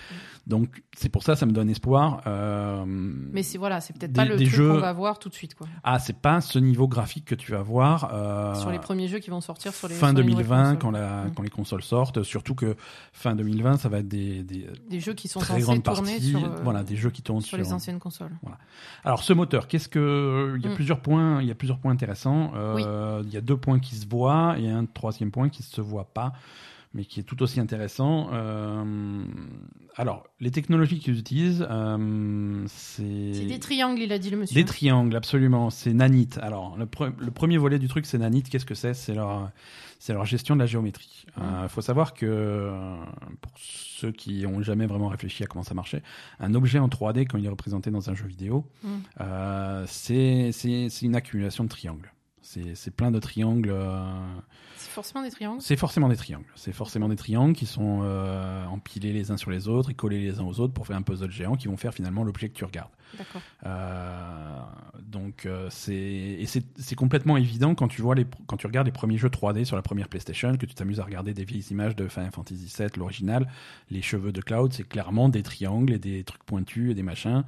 Donc, 0.46 0.82
c'est 0.96 1.10
pour 1.10 1.22
ça, 1.22 1.36
ça 1.36 1.44
me 1.44 1.52
donne 1.52 1.68
espoir. 1.68 2.22
Euh, 2.26 2.82
Mais 2.86 3.42
c'est 3.42 3.58
voilà, 3.58 3.80
c'est 3.82 3.92
peut-être 3.96 4.14
pas 4.14 4.24
le 4.24 4.36
truc 4.36 4.48
jeux- 4.48 4.72
qu'on 4.72 4.80
va 4.80 4.92
voir 4.94 5.18
tout 5.18 5.28
de 5.28 5.34
suite 5.34 5.54
quoi. 5.54 5.66
Ah, 5.84 5.98
c'est 5.98 6.16
pas 6.16 6.40
ce 6.40 6.58
niveau 6.58 6.88
graphique 6.88 7.26
que 7.26 7.34
tu 7.34 7.52
vas 7.52 7.60
voir. 7.62 8.10
euh, 8.14 8.54
sur 8.54 8.70
les 8.70 8.78
premiers 8.78 9.06
jeux 9.06 9.18
qui 9.18 9.28
vont 9.30 9.42
sortir 9.42 9.74
sur 9.74 9.86
les 9.88 9.94
fin 9.94 10.08
sur 10.08 10.16
les 10.18 10.22
nouvelles 10.24 10.46
2020, 10.46 10.62
consoles. 10.62 10.78
quand, 10.78 10.90
la, 10.90 11.24
Mm. 11.26 11.32
quand 11.36 11.42
les 11.42 11.50
consoles 11.50 11.82
sortent. 11.82 12.22
Surtout 12.22 12.54
que 12.54 12.74
fin 13.12 13.34
2020, 13.34 13.76
ça 13.76 13.88
va 13.90 13.98
être 13.98 14.08
des, 14.08 14.42
des 14.42 14.66
des 14.88 15.00
jeux 15.00 15.12
qui 15.12 15.28
sont 15.28 15.40
très 15.40 15.60
censés 15.60 15.82
tourner 15.82 16.20
sur, 16.20 16.42
euh, 16.44 16.48
voilà, 16.64 16.82
des 16.84 16.96
jeux 16.96 17.10
qui 17.10 17.20
tournent 17.22 17.42
sur 17.42 17.58
les 17.58 17.72
anciennes 17.72 17.98
consoles. 17.98 18.32
Alors 19.04 19.22
ce 19.22 19.32
moteur, 19.34 19.68
qu'est-ce 19.68 19.88
que 19.88 20.54
il 20.56 20.62
y 20.62 20.66
a 20.66 20.70
Mm. 20.70 20.74
plusieurs 20.74 21.00
points, 21.00 21.42
il 21.42 21.48
y 21.48 21.50
a 21.50 21.54
plusieurs 21.54 21.78
points 21.78 21.92
intéressants. 21.92 22.52
Il 23.22 23.30
y 23.30 23.36
a 23.36 23.40
deux 23.40 23.56
points 23.56 23.78
qui 23.78 23.94
se 23.96 24.06
voient 24.08 24.56
et 24.58 24.68
un 24.70 24.86
troisième 24.86 25.30
point 25.30 25.48
qui 25.48 25.62
se 25.62 25.80
voit 25.80 26.08
pas, 26.12 26.32
mais 26.92 27.04
qui 27.04 27.20
est 27.20 27.22
tout 27.22 27.40
aussi 27.42 27.60
intéressant. 27.60 28.30
Euh, 28.32 29.24
alors 29.96 30.24
les 30.40 30.50
technologies 30.50 30.98
qu'ils 30.98 31.18
utilisent, 31.18 31.66
euh, 31.70 32.64
c'est 32.66 33.34
C'est 33.34 33.46
des 33.46 33.58
triangles, 33.60 34.00
il 34.00 34.12
a 34.12 34.18
dit 34.18 34.30
le 34.30 34.36
monsieur. 34.38 34.54
des 34.54 34.64
triangles, 34.64 35.14
absolument. 35.16 35.70
C'est 35.70 35.92
Nanite. 35.92 36.38
Alors, 36.38 36.76
le, 36.76 36.86
pre- 36.86 37.12
le 37.18 37.30
premier 37.30 37.58
volet 37.58 37.78
du 37.78 37.88
truc, 37.88 38.06
c'est 38.06 38.18
Nanite. 38.18 38.48
Qu'est-ce 38.48 38.66
que 38.66 38.74
c'est? 38.74 38.94
C'est 38.94 39.14
leur, 39.14 39.50
leur 40.08 40.24
gestion 40.24 40.54
de 40.56 40.60
la 40.60 40.66
géométrie. 40.66 41.24
Il 41.36 41.42
Mm. 41.42 41.68
faut 41.68 41.80
savoir 41.82 42.12
que, 42.14 42.26
euh, 42.26 42.96
pour 43.40 43.52
ceux 43.56 44.10
qui 44.12 44.44
ont 44.46 44.60
jamais 44.62 44.86
vraiment 44.86 45.08
réfléchi 45.08 45.44
à 45.44 45.46
comment 45.46 45.62
ça 45.62 45.74
marchait, 45.74 46.02
un 46.40 46.54
objet 46.54 46.78
en 46.80 46.88
3D, 46.88 47.26
quand 47.26 47.38
il 47.38 47.46
est 47.46 47.50
représenté 47.50 47.90
dans 47.90 48.10
un 48.10 48.14
jeu 48.14 48.26
vidéo, 48.26 48.66
Mm. 48.82 48.88
euh, 49.20 49.84
c'est- 49.86 50.50
c'est 50.52 51.02
une 51.02 51.14
accumulation 51.14 51.62
de 51.64 51.68
triangles. 51.68 52.12
C'est 52.74 52.90
plein 52.90 53.12
de 53.12 53.20
triangles. 53.20 53.70
euh, 53.70 54.02
C'est 54.76 54.90
forcément 54.90 55.22
des 55.22 55.30
triangles. 55.30 55.60
c'est 55.60 55.76
forcément 55.76 56.08
des 56.08 56.16
triangles. 56.16 56.46
C'est 56.56 56.72
forcément 56.72 57.08
des 57.08 57.16
triangles 57.16 57.54
qui 57.54 57.66
sont 57.66 58.00
euh, 58.02 58.64
empilés 58.66 59.12
les 59.12 59.30
uns 59.30 59.36
sur 59.36 59.50
les 59.52 59.68
autres 59.68 59.90
et 59.90 59.94
collés 59.94 60.18
les 60.20 60.40
uns 60.40 60.44
aux 60.44 60.58
autres 60.58 60.72
pour 60.72 60.86
faire 60.86 60.96
un 60.96 61.02
puzzle 61.02 61.30
géant 61.30 61.54
qui 61.54 61.68
vont 61.68 61.76
faire 61.76 61.94
finalement 61.94 62.24
l'objet 62.24 62.48
que 62.48 62.54
tu 62.54 62.64
regardes. 62.64 62.90
D'accord. 63.16 63.40
Euh, 63.66 64.60
donc 65.00 65.46
euh, 65.46 65.68
c'est 65.70 66.44
c'est 66.76 66.94
complètement 66.94 67.36
évident 67.36 67.74
quand 67.74 67.88
tu 67.88 68.02
vois 68.02 68.14
les 68.14 68.26
quand 68.46 68.56
tu 68.56 68.66
regardes 68.66 68.86
les 68.86 68.92
premiers 68.92 69.18
jeux 69.18 69.28
3D 69.28 69.64
sur 69.64 69.74
la 69.76 69.82
première 69.82 70.08
PlayStation 70.08 70.56
que 70.56 70.66
tu 70.66 70.74
t'amuses 70.74 71.00
à 71.00 71.04
regarder 71.04 71.34
des 71.34 71.44
vieilles 71.44 71.66
images 71.72 71.96
de 71.96 72.06
Final 72.06 72.30
Fantasy 72.32 72.72
VII 72.78 72.88
l'original 72.96 73.48
les 73.90 74.00
cheveux 74.02 74.30
de 74.30 74.40
Cloud 74.40 74.72
c'est 74.72 74.88
clairement 74.88 75.28
des 75.28 75.42
triangles 75.42 75.92
et 75.92 75.98
des 75.98 76.22
trucs 76.22 76.44
pointus 76.44 76.92
et 76.92 76.94
des 76.94 77.02
machins 77.02 77.42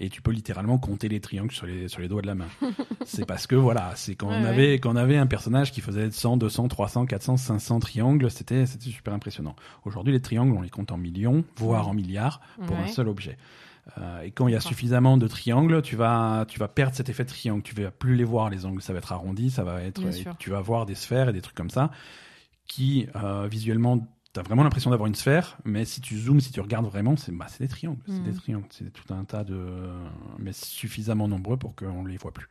et 0.00 0.08
tu 0.08 0.22
peux 0.22 0.32
littéralement 0.32 0.78
compter 0.78 1.08
les 1.08 1.20
triangles 1.20 1.52
sur 1.52 1.66
les 1.66 1.86
sur 1.88 2.00
les 2.00 2.08
doigts 2.08 2.22
de 2.22 2.26
la 2.26 2.34
main. 2.34 2.48
C'est 3.04 3.26
parce 3.26 3.46
que 3.46 3.54
voilà 3.54 3.92
c'est 3.94 4.16
quand 4.16 4.28
on 4.28 4.42
Ouais, 4.42 4.48
avait 4.48 4.74
quand 4.74 4.92
on 4.92 4.96
avait 4.96 5.16
un 5.16 5.26
personnage 5.26 5.70
qui 5.72 5.80
faisait 5.80 6.10
100 6.10 6.38
200 6.38 6.68
300 6.68 7.06
400 7.06 7.36
500 7.36 7.78
triangles 7.80 8.30
c'était 8.30 8.66
super 8.66 9.12
impressionnant. 9.14 9.54
Aujourd'hui 9.84 10.12
les 10.12 10.20
triangles 10.20 10.56
on 10.56 10.62
les 10.62 10.70
compte 10.70 10.90
en 10.90 10.96
millions 10.96 11.44
voire 11.56 11.88
en 11.88 11.94
milliards 11.94 12.40
pour 12.66 12.76
un 12.76 12.88
seul 12.88 13.08
objet. 13.08 13.36
Euh, 13.98 14.22
et 14.22 14.30
quand 14.30 14.46
il 14.46 14.52
y 14.52 14.56
a 14.56 14.60
suffisamment 14.60 15.16
de 15.16 15.26
triangles, 15.26 15.82
tu 15.82 15.96
vas, 15.96 16.44
tu 16.46 16.60
vas 16.60 16.68
perdre 16.68 16.94
cet 16.94 17.08
effet 17.08 17.24
de 17.24 17.28
triangle. 17.30 17.62
Tu 17.62 17.74
vas 17.74 17.90
plus 17.90 18.14
les 18.14 18.24
voir, 18.24 18.48
les 18.50 18.64
angles. 18.64 18.82
Ça 18.82 18.92
va 18.92 18.98
être 18.98 19.10
arrondi, 19.12 19.50
ça 19.50 19.64
va 19.64 19.82
être. 19.82 20.02
Tu 20.38 20.50
vas 20.50 20.60
voir 20.60 20.86
des 20.86 20.94
sphères 20.94 21.28
et 21.28 21.32
des 21.32 21.40
trucs 21.40 21.56
comme 21.56 21.70
ça 21.70 21.90
qui, 22.68 23.08
euh, 23.16 23.48
visuellement, 23.50 24.06
tu 24.32 24.40
as 24.40 24.42
vraiment 24.42 24.62
l'impression 24.62 24.90
d'avoir 24.90 25.06
une 25.06 25.14
sphère. 25.14 25.58
Mais 25.64 25.84
si 25.84 26.00
tu 26.00 26.18
zoomes, 26.18 26.40
si 26.40 26.52
tu 26.52 26.60
regardes 26.60 26.86
vraiment, 26.86 27.16
c'est 27.16 27.32
bah, 27.32 27.46
des 27.58 27.68
triangles. 27.68 28.02
C'est 28.06 28.22
des 28.22 28.32
triangles. 28.32 28.66
C'est 28.70 28.92
tout 28.92 29.12
un 29.12 29.24
tas 29.24 29.44
de. 29.44 29.58
Mais 30.38 30.52
suffisamment 30.52 31.28
nombreux 31.28 31.56
pour 31.56 31.74
qu'on 31.74 32.02
ne 32.02 32.08
les 32.08 32.16
voit 32.16 32.32
plus. 32.32 32.48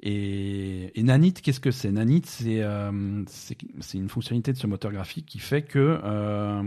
Et, 0.00 0.98
et 0.98 1.02
Nanite, 1.02 1.40
qu'est-ce 1.42 1.60
que 1.60 1.72
c'est? 1.72 1.90
Nanite, 1.90 2.26
c'est 2.26 2.62
euh, 2.62 3.24
c'est 3.26 3.98
une 3.98 4.08
fonctionnalité 4.08 4.52
de 4.52 4.58
ce 4.58 4.66
moteur 4.66 4.92
graphique 4.92 5.26
qui 5.26 5.40
fait 5.40 5.62
que 5.62 6.00
euh, 6.04 6.62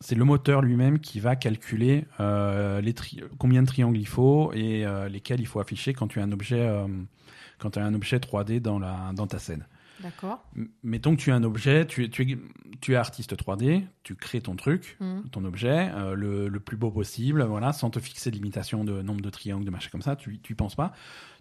c'est 0.00 0.14
le 0.14 0.24
moteur 0.24 0.60
lui-même 0.60 0.98
qui 0.98 1.20
va 1.20 1.36
calculer 1.36 2.04
euh, 2.20 2.80
les 2.82 2.94
combien 3.38 3.62
de 3.62 3.66
triangles 3.66 3.98
il 3.98 4.06
faut 4.06 4.52
et 4.52 4.84
lesquels 5.10 5.40
il 5.40 5.46
faut 5.46 5.60
afficher 5.60 5.94
quand 5.94 6.08
tu 6.08 6.20
as 6.20 6.24
un 6.24 6.32
objet, 6.32 6.60
euh, 6.60 6.86
quand 7.58 7.70
tu 7.70 7.78
as 7.78 7.84
un 7.84 7.94
objet 7.94 8.18
3D 8.18 8.60
dans, 8.60 8.78
la, 8.78 9.12
dans 9.14 9.26
ta 9.26 9.38
scène. 9.38 9.66
D'accord. 10.00 10.44
Mettons 10.82 11.16
que 11.16 11.20
tu 11.22 11.30
as 11.32 11.34
un 11.34 11.42
objet, 11.44 11.86
tu, 11.86 12.04
es- 12.04 12.08
tu, 12.08 12.22
es, 12.30 12.38
tu 12.80 12.92
es 12.92 12.96
artiste 12.96 13.34
3D, 13.36 13.84
tu 14.02 14.14
crées 14.14 14.40
ton 14.40 14.54
truc, 14.56 14.96
Mm. 15.00 15.22
ton 15.32 15.44
objet, 15.44 15.90
euh, 15.94 16.14
le, 16.14 16.48
le 16.48 16.60
plus 16.60 16.76
beau 16.76 16.90
possible, 16.90 17.42
voilà, 17.44 17.72
sans 17.72 17.90
te 17.90 17.98
fixer 17.98 18.30
de 18.30 18.36
limitation 18.36 18.84
de 18.84 19.00
nombre 19.02 19.22
de 19.22 19.30
triangles, 19.30 19.64
de 19.64 19.70
machin 19.70 19.88
comme 19.90 20.02
ça, 20.02 20.16
tu 20.16 20.38
tu 20.40 20.52
y 20.52 20.56
penses 20.56 20.74
pas. 20.74 20.92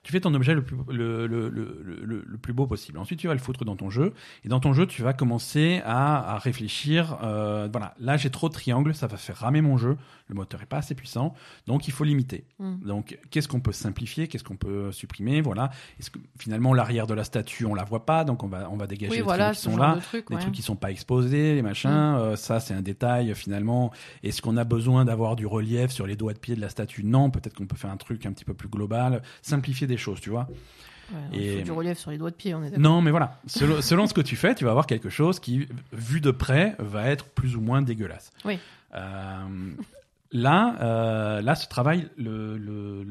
Tu 0.06 0.12
fais 0.12 0.20
ton 0.20 0.32
objet 0.36 0.54
le 0.54 0.64
plus, 0.64 0.78
le, 0.90 1.26
le, 1.26 1.50
le, 1.50 2.24
le, 2.28 2.38
plus 2.38 2.54
beau 2.54 2.68
possible. 2.68 3.00
Ensuite, 3.00 3.20
tu 3.20 3.26
vas 3.28 3.34
le 3.34 3.40
foutre 3.40 3.66
dans 3.66 3.76
ton 3.76 3.90
jeu. 3.90 4.14
Et 4.44 4.50
dans 4.50 4.60
ton 4.60 4.72
jeu, 4.72 4.86
tu 4.86 5.02
vas 5.02 5.14
commencer 5.14 5.82
à, 5.84 6.36
à 6.36 6.38
réfléchir. 6.38 7.18
Euh, 7.24 7.68
voilà, 7.72 7.96
là, 8.00 8.16
j'ai 8.16 8.30
trop 8.30 8.48
de 8.48 8.54
triangles, 8.54 8.94
ça 8.94 9.08
va 9.08 9.18
faire 9.18 9.36
ramer 9.38 9.62
mon 9.62 9.78
jeu. 9.78 9.98
Le 10.28 10.36
moteur 10.36 10.62
est 10.62 10.68
pas 10.68 10.78
assez 10.78 10.94
puissant, 10.96 11.34
donc 11.68 11.88
il 11.88 11.92
faut 11.92 12.04
limiter. 12.04 12.46
Mm. 12.60 12.86
Donc, 12.86 13.20
qu'est-ce 13.32 13.48
qu'on 13.48 13.60
peut 13.60 13.72
simplifier? 13.72 14.28
Qu'est-ce 14.28 14.44
qu'on 14.44 14.56
peut 14.58 14.92
supprimer? 14.92 15.42
Voilà. 15.42 15.70
Est-ce 16.00 16.10
que 16.12 16.20
finalement 16.40 16.74
l'arrière 16.74 17.06
de 17.08 17.14
la 17.16 17.24
statue, 17.24 17.66
on 17.66 17.74
la 17.76 17.84
voit 17.84 18.06
pas, 18.06 18.24
donc 18.26 18.44
on 18.44 18.48
va 18.48 18.70
on 18.72 18.78
va 18.78 18.86
dégager 18.88 19.12
Oui, 19.12 19.18
les 19.18 19.24
voilà, 19.24 19.54
triangles 19.54 19.58
qui 19.58 19.62
sont 19.64 19.78
là 19.78 19.98
truc. 20.02 20.30
ouais. 20.30 20.40
trucs 20.40 20.54
qui 20.54 20.62
sont 20.64 20.76
pas 20.76 20.90
exposés, 20.92 21.56
les 21.56 21.62
machins. 21.64 21.90
euh, 21.92 22.36
ça, 22.36 22.60
c'est 22.60 22.74
un 22.76 22.82
détail 22.82 23.34
finalement. 23.36 23.92
Est-ce 24.24 24.42
qu'on 24.42 24.58
a 24.58 24.64
besoin 24.64 25.06
d'avoir 25.06 25.36
du 25.36 25.46
relief 25.48 25.92
sur 25.92 26.06
les 26.08 26.16
doigts 26.16 26.34
de 26.34 26.40
pied 26.40 26.56
de 26.56 26.62
la 26.62 26.70
statue? 26.70 27.04
Non, 27.04 27.30
peut-être 27.32 27.56
qu'on 27.56 27.68
peut 27.68 27.76
faire 27.78 27.92
un 27.92 27.98
truc 27.98 28.26
un 28.26 28.32
petit 28.32 28.46
peu 28.46 28.54
plus 28.54 28.70
global, 28.70 29.22
simplifier 29.44 29.88
des 29.88 29.95
choses, 29.98 30.20
tu 30.22 30.30
vois. 30.30 30.48
Ouais, 31.32 31.40
Et- 31.40 31.62
du 31.64 31.72
relief 31.72 31.98
sur 32.00 32.10
les 32.12 32.18
doigts 32.18 32.32
de 32.32 32.36
pied, 32.36 32.56
on 32.56 32.64
est. 32.64 32.78
Non, 32.78 33.02
mais 33.02 33.12
voilà. 33.12 33.40
Selon, 33.46 33.82
selon 33.82 34.08
ce 34.08 34.14
que 34.14 34.22
tu 34.22 34.36
fais, 34.36 34.56
tu 34.56 34.64
vas 34.66 34.72
avoir 34.72 34.88
quelque 34.88 35.10
chose 35.10 35.40
qui, 35.40 35.68
vu 35.94 36.20
de 36.22 36.32
près, 36.32 36.76
va 36.80 37.08
être 37.08 37.26
plus 37.26 37.56
ou 37.56 37.62
moins 37.62 37.82
dégueulasse. 37.84 38.32
Oui. 38.44 38.58
Euh, 38.96 39.46
là, 40.32 40.76
euh, 40.82 41.42
là, 41.42 41.56
ce 41.56 41.68
travail, 41.68 42.10
le, 42.18 42.58
le, 42.58 43.04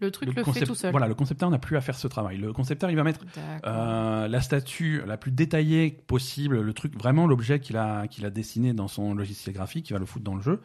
le- 0.00 0.10
truc 0.10 0.28
le, 0.28 0.34
fait 0.34 0.42
concept- 0.42 0.66
tout 0.66 0.74
seul. 0.74 0.90
Voilà, 0.90 1.08
le 1.08 1.14
concepteur 1.14 1.48
n'a 1.50 1.58
plus 1.58 1.76
à 1.76 1.80
faire 1.80 1.96
ce 1.96 2.06
travail. 2.08 2.36
Le 2.36 2.52
concepteur, 2.52 2.90
il 2.90 2.96
va 2.96 3.04
mettre 3.04 3.20
euh, 3.66 4.28
la 4.28 4.40
statue 4.40 5.02
la 5.06 5.16
plus 5.16 5.30
détaillée 5.32 5.90
possible, 6.06 6.60
le 6.60 6.72
truc 6.74 6.94
vraiment 6.96 7.26
l'objet 7.26 7.58
qu'il 7.58 7.76
a 7.76 8.06
qu'il 8.06 8.24
a 8.26 8.30
dessiné 8.30 8.74
dans 8.74 8.86
son 8.88 9.14
logiciel 9.14 9.54
graphique, 9.54 9.88
il 9.90 9.94
va 9.94 9.98
le 9.98 10.06
foutre 10.06 10.24
dans 10.24 10.36
le 10.36 10.42
jeu. 10.42 10.60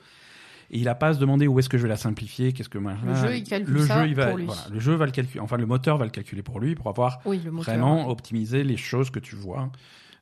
Et 0.74 0.80
il 0.80 0.90
a 0.90 0.96
pas 0.96 1.10
à 1.10 1.14
se 1.14 1.20
demander 1.20 1.48
où 1.48 1.60
est-ce 1.60 1.70
que 1.70 1.78
je 1.78 1.84
vais 1.84 1.90
la 1.90 1.98
simplifier, 1.98 2.52
qu'est-ce 2.52 2.68
que 2.68 2.80
machin. 2.80 3.06
Le 3.06 3.16
jeu, 3.16 3.38
il 3.38 3.44
calcule 3.44 3.76
le 3.76 3.86
ça 3.86 4.02
jeu, 4.02 4.10
il 4.10 4.16
va, 4.16 4.28
pour 4.28 4.38
lui. 4.38 4.46
Voilà, 4.46 4.64
le 4.72 4.80
jeu 4.80 4.96
va 4.96 5.06
le 5.06 5.12
calculer. 5.12 5.40
Enfin, 5.40 5.58
le 5.58 5.68
moteur 5.68 6.00
va 6.00 6.06
le 6.06 6.12
calculer 6.12 6.42
pour 6.42 6.60
lui 6.60 6.74
pour 6.74 6.88
avoir 6.88 7.20
oui, 7.26 7.38
vraiment 7.46 8.10
optimiser 8.10 8.64
les 8.64 8.76
choses 8.76 9.12
que 9.12 9.20
tu 9.20 9.36
vois 9.36 9.72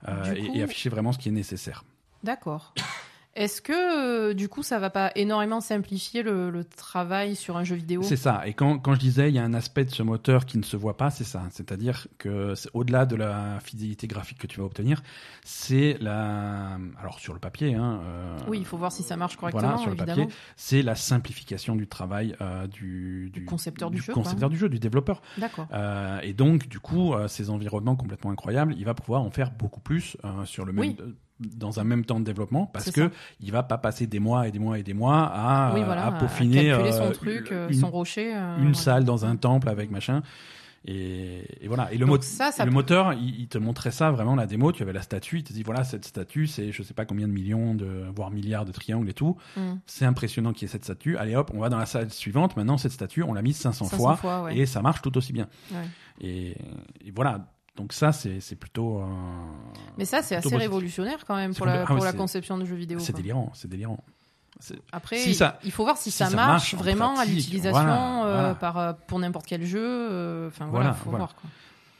euh, 0.09 0.35
et, 0.53 0.61
afficher 0.61 0.89
vraiment 0.89 1.13
ce 1.13 1.19
qui 1.19 1.29
est 1.29 1.31
nécessaire. 1.31 1.85
D'accord. 2.21 2.73
Est-ce 3.33 3.61
que 3.61 3.71
euh, 3.71 4.33
du 4.33 4.49
coup 4.49 4.61
ça 4.61 4.77
va 4.77 4.89
pas 4.89 5.09
énormément 5.15 5.61
simplifier 5.61 6.21
le, 6.21 6.49
le 6.49 6.65
travail 6.65 7.37
sur 7.37 7.55
un 7.55 7.63
jeu 7.63 7.75
vidéo? 7.75 8.01
C'est 8.03 8.17
ça. 8.17 8.41
Et 8.45 8.53
quand, 8.53 8.77
quand 8.79 8.93
je 8.93 8.99
disais 8.99 9.29
il 9.29 9.35
y 9.35 9.39
a 9.39 9.43
un 9.43 9.53
aspect 9.53 9.85
de 9.85 9.89
ce 9.89 10.03
moteur 10.03 10.45
qui 10.45 10.57
ne 10.57 10.63
se 10.63 10.75
voit 10.75 10.97
pas, 10.97 11.09
c'est 11.11 11.23
ça. 11.23 11.43
C'est-à-dire 11.51 12.07
que 12.17 12.55
c'est 12.55 12.69
au-delà 12.73 13.05
de 13.05 13.15
la 13.15 13.59
fidélité 13.61 14.05
graphique 14.07 14.37
que 14.37 14.47
tu 14.47 14.59
vas 14.59 14.65
obtenir, 14.65 15.01
c'est 15.45 15.97
la. 16.01 16.77
Alors 16.99 17.19
sur 17.19 17.33
le 17.33 17.39
papier, 17.39 17.73
hein, 17.73 18.01
euh, 18.03 18.37
Oui, 18.49 18.57
il 18.59 18.65
faut 18.65 18.77
voir 18.77 18.91
si 18.91 19.01
ça 19.01 19.15
marche 19.15 19.37
correctement, 19.37 19.61
voilà, 19.61 19.77
sur 19.77 19.91
le 19.91 19.95
évidemment. 19.95 20.25
papier, 20.25 20.37
c'est 20.57 20.81
la 20.81 20.95
simplification 20.95 21.77
du 21.77 21.87
travail 21.87 22.35
euh, 22.41 22.67
du, 22.67 23.29
Du 23.33 23.45
concepteur 23.45 23.91
du 23.91 24.01
jeu, 24.01 24.11
concepteur 24.13 24.49
du 24.49 24.57
jeu, 24.57 24.67
du 24.67 24.79
développeur. 24.79 25.21
D'accord. 25.37 25.67
Et 26.23 26.33
donc, 26.33 26.67
du 26.67 26.79
coup, 26.81 27.13
ces 27.27 27.49
environnements 27.49 27.95
complètement 27.95 28.31
incroyables, 28.31 28.75
il 28.77 28.83
va 28.83 28.93
pouvoir 28.93 29.21
en 29.21 29.31
faire 29.31 29.51
beaucoup 29.51 29.79
plus 29.79 30.17
sur 30.45 30.65
le 30.65 30.73
même, 30.73 30.81
Oui. 30.81 30.97
Dans 31.41 31.79
un 31.79 31.83
même 31.83 32.05
temps 32.05 32.19
de 32.19 32.25
développement, 32.25 32.65
parce 32.67 32.91
que 32.91 33.09
ça. 33.09 33.15
il 33.39 33.51
va 33.51 33.63
pas 33.63 33.77
passer 33.77 34.07
des 34.07 34.19
mois 34.19 34.47
et 34.47 34.51
des 34.51 34.59
mois 34.59 34.77
et 34.79 34.83
des 34.83 34.93
mois 34.93 35.23
à, 35.33 35.73
oui, 35.73 35.81
voilà, 35.83 36.05
à 36.07 36.11
peaufiner 36.13 36.67
calculer 36.67 36.89
euh, 36.93 37.05
son 37.07 37.11
truc, 37.11 37.51
euh, 37.51 37.67
une, 37.69 37.73
son 37.79 37.89
rocher. 37.89 38.33
euh, 38.35 38.57
une 38.59 38.67
ouais. 38.69 38.73
salle 38.73 39.03
dans 39.05 39.25
un 39.25 39.35
temple 39.35 39.69
avec 39.69 39.91
machin. 39.91 40.21
Et, 40.83 41.45
et 41.63 41.67
voilà. 41.67 41.91
Et 41.93 41.97
le, 41.97 42.07
Donc 42.07 42.15
mot- 42.15 42.21
ça, 42.23 42.51
ça 42.51 42.63
et 42.63 42.65
le 42.65 42.71
peut- 42.71 42.75
moteur, 42.75 43.13
il, 43.13 43.39
il 43.41 43.47
te 43.47 43.59
montrait 43.59 43.91
ça 43.91 44.09
vraiment 44.09 44.35
la 44.35 44.47
démo. 44.47 44.71
Tu 44.71 44.81
avais 44.81 44.93
la 44.93 45.03
statue, 45.03 45.37
il 45.39 45.43
te 45.43 45.53
dit 45.53 45.61
voilà 45.61 45.83
cette 45.83 46.05
statue, 46.05 46.47
c'est 46.47 46.71
je 46.71 46.81
sais 46.81 46.95
pas 46.95 47.05
combien 47.05 47.27
de 47.27 47.33
millions 47.33 47.75
de 47.75 48.05
voire 48.15 48.31
milliards 48.31 48.65
de 48.65 48.71
triangles 48.71 49.07
et 49.09 49.13
tout. 49.13 49.37
Hmm. 49.55 49.75
C'est 49.85 50.05
impressionnant 50.05 50.53
qu'il 50.53 50.63
y 50.63 50.65
ait 50.65 50.71
cette 50.71 50.83
statue. 50.83 51.17
Allez 51.17 51.35
hop, 51.35 51.51
on 51.53 51.59
va 51.59 51.69
dans 51.69 51.77
la 51.77 51.85
salle 51.85 52.09
suivante. 52.11 52.57
Maintenant 52.57 52.79
cette 52.79 52.93
statue, 52.93 53.21
on 53.21 53.33
l'a 53.33 53.43
mise 53.43 53.57
500, 53.57 53.85
500 53.85 53.97
fois, 53.97 54.15
fois, 54.15 54.43
ouais. 54.45 54.57
et 54.57 54.65
ça 54.65 54.81
marche 54.81 55.03
tout 55.03 55.15
aussi 55.19 55.33
bien. 55.33 55.47
Ouais. 55.71 55.85
Et, 56.19 56.49
et 57.05 57.11
voilà. 57.15 57.45
Donc 57.75 57.93
ça, 57.93 58.11
c'est 58.11 58.55
plutôt. 58.59 59.01
Mais 59.97 60.05
ça, 60.05 60.21
c'est 60.21 60.35
assez 60.35 60.43
positif. 60.49 60.59
révolutionnaire 60.61 61.25
quand 61.25 61.35
même 61.35 61.53
pour 61.55 61.65
la, 61.65 61.73
ah 61.73 61.79
ouais, 61.81 61.85
pour 61.85 62.05
la 62.05 62.11
c'est- 62.11 62.17
conception 62.17 62.57
de 62.57 62.65
jeux 62.65 62.75
vidéo. 62.75 62.99
C'est 62.99 63.15
délirant, 63.15 63.51
c'est 63.53 63.67
délirant. 63.69 64.03
Après, 64.91 65.17
Si 65.17 65.33
ça- 65.33 65.57
il 65.63 65.71
faut 65.71 65.83
voir 65.83 65.97
si, 65.97 66.11
si 66.11 66.17
ça, 66.17 66.25
marche, 66.29 66.35
marche 66.35 66.73
en 66.75 66.77
vraiment 66.77 67.17
à 67.17 67.25
l'utilisation 67.25 67.71
voilà, 67.81 68.25
euh, 68.25 68.33
voilà. 68.41 68.55
par 68.55 68.77
euh, 68.77 68.93
pour 69.07 69.17
n'importe 69.17 69.47
quel 69.47 69.65
jeu. 69.65 69.79
euh, 69.81 70.47
Enfin 70.49 70.67
voilà, 70.67 70.91
Voilà, 70.91 70.97
faut 71.03 71.09
voir. 71.09 71.35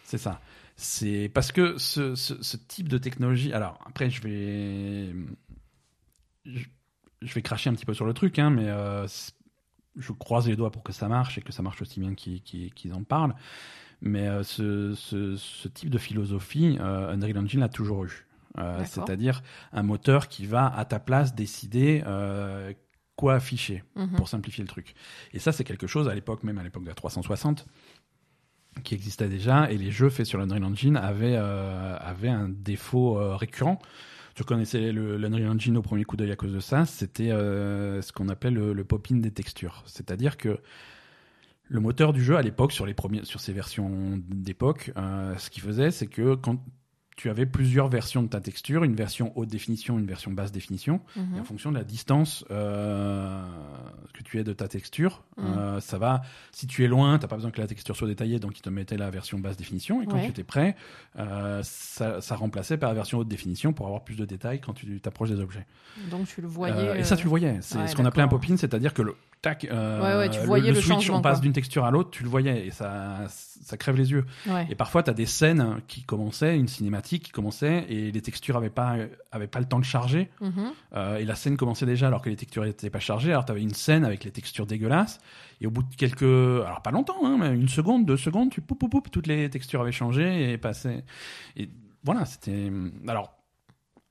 C'est 0.04 0.18
ça. 0.20 0.40
C'est 0.76 1.32
parce 1.34 1.52
que 1.52 1.78
ce, 1.78 2.14
ce, 2.16 2.42
ce 2.44 2.58
type 2.58 2.88
de 2.90 2.98
technologie. 2.98 3.54
Alors 3.54 3.80
après, 3.88 4.10
je 4.10 4.22
vais, 4.22 5.14
je, 6.46 6.66
je 7.22 7.34
vais 7.34 7.42
cracher 7.42 7.70
un 7.70 7.74
petit 7.74 7.86
peu 7.86 7.94
sur 7.94 8.06
le 8.06 8.14
truc, 8.14 8.38
hein, 8.40 8.50
mais 8.50 8.68
euh, 8.68 9.08
je 9.96 10.12
croise 10.12 10.48
les 10.48 10.56
doigts 10.56 10.72
pour 10.72 10.84
que 10.84 10.92
ça 10.94 11.08
marche 11.08 11.38
et 11.38 11.42
que 11.42 11.52
ça 11.52 11.62
marche 11.64 11.82
aussi 11.82 12.00
bien 12.00 12.14
qu'ils 12.16 12.94
en 12.94 13.04
parlent. 13.04 13.36
Mais 14.02 14.28
euh, 14.28 14.44
ce, 14.44 14.94
ce, 14.96 15.36
ce 15.36 15.68
type 15.68 15.90
de 15.90 15.98
philosophie, 15.98 16.78
euh, 16.80 17.14
Unreal 17.14 17.38
Engine 17.38 17.60
l'a 17.60 17.70
toujours 17.70 18.06
eu. 18.06 18.26
Euh. 18.58 18.84
C'est-à-dire 18.86 19.44
un 19.72 19.84
moteur 19.84 20.28
qui 20.28 20.46
va 20.46 20.68
à 20.76 20.84
ta 20.86 21.00
place 21.00 21.36
décider 21.36 22.04
quoi 23.16 23.36
afficher 23.36 23.84
Mhm. 23.96 24.16
pour 24.16 24.28
simplifier 24.28 24.64
le 24.64 24.68
truc. 24.68 24.96
Et 25.34 25.40
ça, 25.40 25.52
c'est 25.52 25.64
quelque 25.64 25.86
chose 25.88 26.08
à 26.10 26.16
l'époque, 26.16 26.44
même 26.44 26.58
à 26.58 26.64
l'époque 26.64 26.84
de 26.84 26.90
la 26.90 26.96
360, 26.96 27.68
qui 28.84 28.96
existait 28.96 29.30
déjà. 29.30 29.72
Et 29.72 29.78
les 29.78 29.92
jeux 29.92 30.10
faits 30.10 30.26
sur 30.26 30.40
l'Unreal 30.40 30.64
Engine 30.64 30.98
avaient, 30.98 31.36
avaient 31.36 32.30
un 32.30 32.50
défaut 32.50 33.14
récurrent. 33.38 33.80
Tu 34.34 34.44
connaissais 34.44 34.92
l'Unreal 34.92 35.50
Engine 35.50 35.78
au 35.78 35.82
premier 35.82 36.04
coup 36.06 36.16
d'œil 36.16 36.32
à 36.32 36.36
cause 36.36 36.54
de 36.54 36.60
ça. 36.62 36.86
C'était 36.86 37.32
euh, 37.32 38.02
ce 38.02 38.12
qu'on 38.12 38.30
appelle 38.30 38.54
le, 38.56 38.74
le 38.74 38.84
pop-in 38.86 39.18
des 39.18 39.32
textures. 39.32 39.84
C'est-à-dire 39.86 40.38
que 40.38 40.60
le 41.74 41.80
moteur 41.80 42.12
du 42.12 42.22
jeu 42.24 42.36
à 42.36 42.42
l'époque, 42.42 42.74
sur, 42.74 42.86
les 42.86 42.94
premiers- 42.94 43.24
sur 43.24 43.40
ces 43.40 43.54
versions 43.54 44.20
d'époque, 44.30 44.92
euh, 44.98 45.36
ce 45.38 45.50
qu'il 45.50 45.64
faisait, 45.64 45.90
c'est 45.90 46.08
que 46.08 46.36
quand 46.36 46.58
tu 47.18 47.30
avais 47.30 47.46
plusieurs 47.46 47.88
versions 47.88 48.24
de 48.24 48.28
ta 48.30 48.42
texture, 48.42 48.84
une 48.84 48.96
version 48.96 49.32
haute 49.38 49.48
définition, 49.50 50.00
une 50.00 50.06
version 50.08 50.32
basse 50.32 50.52
définition, 50.52 51.02
Mhm. 51.16 51.38
et 51.38 51.40
en 51.40 51.44
fonction 51.44 51.72
de 51.72 51.78
la 51.78 51.84
distance 51.84 52.44
euh, 52.52 53.44
que 54.14 54.24
tu 54.24 54.40
es 54.40 54.44
de 54.44 54.54
ta 54.54 54.68
texture, 54.68 55.24
Mm. 55.38 55.44
euh, 55.46 55.80
ça 55.82 55.98
va. 55.98 56.22
Si 56.52 56.68
tu 56.68 56.84
es 56.84 56.88
loin, 56.88 57.20
t'as 57.20 57.28
pas 57.28 57.36
besoin 57.36 57.52
que 57.52 57.62
la 57.62 57.68
texture 57.68 57.96
soit 57.96 58.08
détaillée, 58.08 58.40
donc 58.40 58.58
il 58.58 58.62
te 58.62 58.70
mettait 58.70 58.98
la 58.98 59.10
version 59.12 59.40
basse 59.40 59.56
définition. 59.58 60.02
Et 60.02 60.08
quand 60.08 60.16
Ouais. 60.16 60.26
tu 60.26 60.32
étais 60.32 60.44
prêt, 60.44 60.76
euh, 61.20 61.62
ça, 61.64 62.22
ça 62.22 62.36
remplaçait 62.36 62.78
par 62.78 62.90
la 62.90 62.96
version 62.96 63.20
haute 63.20 63.28
définition 63.28 63.72
pour 63.72 63.86
avoir 63.86 64.04
plus 64.04 64.16
de 64.16 64.26
détails 64.26 64.60
quand 64.60 64.74
tu 64.74 65.00
t'approches 65.00 65.30
des 65.30 65.40
objets. 65.40 65.66
Donc 66.10 66.28
tu 66.28 66.42
le 66.42 66.48
voyais. 66.48 67.00
Et 67.00 67.04
ça, 67.04 67.16
tu 67.16 67.24
le 67.26 67.30
voyais. 67.30 67.60
C'est 67.62 67.78
ouais, 67.78 67.88
ce 67.88 67.96
qu'on 67.96 68.06
appelait 68.06 68.24
un 68.24 68.28
pop-in, 68.30 68.58
c'est-à-dire 68.58 68.94
que 68.94 69.02
le 69.04 69.16
tac, 69.42 69.66
euh, 69.66 70.02
Ouais, 70.02 70.18
ouais, 70.18 70.30
tu 70.30 70.40
voyais 70.46 70.70
le, 70.70 70.76
le 70.76 70.82
switch, 70.82 70.94
changement, 70.94 71.18
on 71.18 71.22
passe 71.22 71.42
d'une 71.42 71.54
texture 71.54 71.86
à 71.86 71.92
l'autre, 71.92 72.12
tu 72.12 72.24
le 72.24 72.30
voyais 72.30 72.68
et 72.68 72.72
ça, 72.72 73.26
ça 73.28 73.78
crève 73.78 73.96
les 73.96 74.12
yeux. 74.12 74.26
Ouais. 74.48 74.68
Et 74.70 74.76
parfois, 74.76 75.04
tu 75.04 75.10
as 75.10 75.14
des 75.14 75.26
scènes 75.26 75.82
qui 75.88 76.04
commençaient, 76.04 76.58
une 76.58 76.68
cinématique 76.68 77.24
qui 77.24 77.32
commençait, 77.32 77.86
et 77.90 78.12
les 78.12 78.22
textures 78.22 78.58
avaient 78.58 78.70
pas, 78.70 78.96
avaient 79.32 79.48
pas 79.48 79.60
le 79.60 79.66
temps 79.66 79.80
de 79.80 79.86
charger. 79.86 80.30
Mhm. 80.42 80.72
Euh, 80.96 81.18
et 81.18 81.26
la 81.26 81.36
scène 81.36 81.58
commençait 81.58 81.86
déjà 81.86 82.08
alors 82.08 82.22
que 82.22 82.30
les 82.30 82.36
textures 82.36 82.64
n'étaient 82.64 82.90
pas 82.90 83.00
chargées. 83.00 83.32
Alors 83.32 83.46
tu 83.46 83.52
avais 83.52 83.62
une 83.62 83.74
scène 83.74 84.06
avec 84.06 84.24
les 84.24 84.32
textures 84.32 84.66
dégueulasses. 84.66 85.20
Et 85.60 85.68
au 85.68 85.72
bout 85.72 85.84
de 85.84 85.96
quelques. 85.96 86.24
Alors 86.24 86.82
pas 86.84 86.92
longtemps, 86.92 87.26
hein, 87.26 87.38
mais 87.40 87.54
une 87.54 87.70
seconde, 87.70 88.06
deux 88.06 88.18
secondes, 88.18 88.50
tu 88.50 88.62
poup, 88.62 88.76
poup, 88.76 88.90
poup, 88.90 89.10
toutes 89.12 89.28
les 89.28 89.50
textures 89.50 89.82
avaient 89.82 89.92
changé 89.92 90.52
et 90.52 90.58
passé. 90.58 91.04
Et 91.56 91.70
voilà, 92.04 92.26
c'était. 92.26 92.72
Alors. 93.08 93.41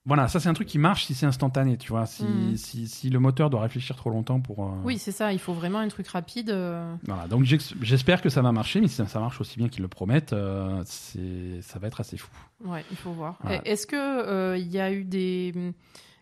Voilà, 0.06 0.28
ça 0.28 0.40
c'est 0.40 0.48
un 0.48 0.54
truc 0.54 0.66
qui 0.66 0.78
marche 0.78 1.04
si 1.04 1.14
c'est 1.14 1.26
instantané, 1.26 1.76
tu 1.76 1.90
vois. 1.92 2.06
Si, 2.06 2.24
Mhm. 2.24 2.56
si, 2.56 2.88
si 2.88 3.10
le 3.10 3.18
moteur 3.20 3.50
doit 3.50 3.60
réfléchir 3.60 3.96
trop 3.96 4.08
longtemps 4.08 4.40
pour. 4.40 4.64
euh, 4.64 4.70
Oui, 4.82 4.96
c'est 4.98 5.12
ça. 5.12 5.32
Il 5.34 5.38
faut 5.38 5.52
vraiment 5.52 5.78
un 5.78 5.88
truc 5.88 6.08
rapide. 6.08 6.48
euh, 6.50 6.94
Voilà, 7.06 7.28
donc 7.28 7.44
j'espère 7.44 8.22
que 8.22 8.30
ça 8.30 8.40
va 8.40 8.50
marcher, 8.50 8.80
mais 8.80 8.88
si 8.88 8.94
ça, 9.06 9.20
marche 9.20 9.40
aussi 9.42 9.58
bien 9.58 9.68
qu'ils 9.68 9.82
le 9.82 9.88
promettent, 9.88 10.32
euh, 10.32 10.82
ça 10.86 11.78
va 11.78 11.86
être 11.88 12.00
assez 12.00 12.16
fou. 12.16 12.30
Ouais, 12.64 12.82
il 12.90 12.96
faut 12.96 13.12
voir. 13.12 13.36
Voilà. 13.42 13.60
Est-ce 13.66 13.86
que 13.86 13.96
euh, 13.96 14.56
il 14.56 14.68
y 14.68 14.80
a 14.80 14.90
eu 14.92 15.04
des 15.04 15.52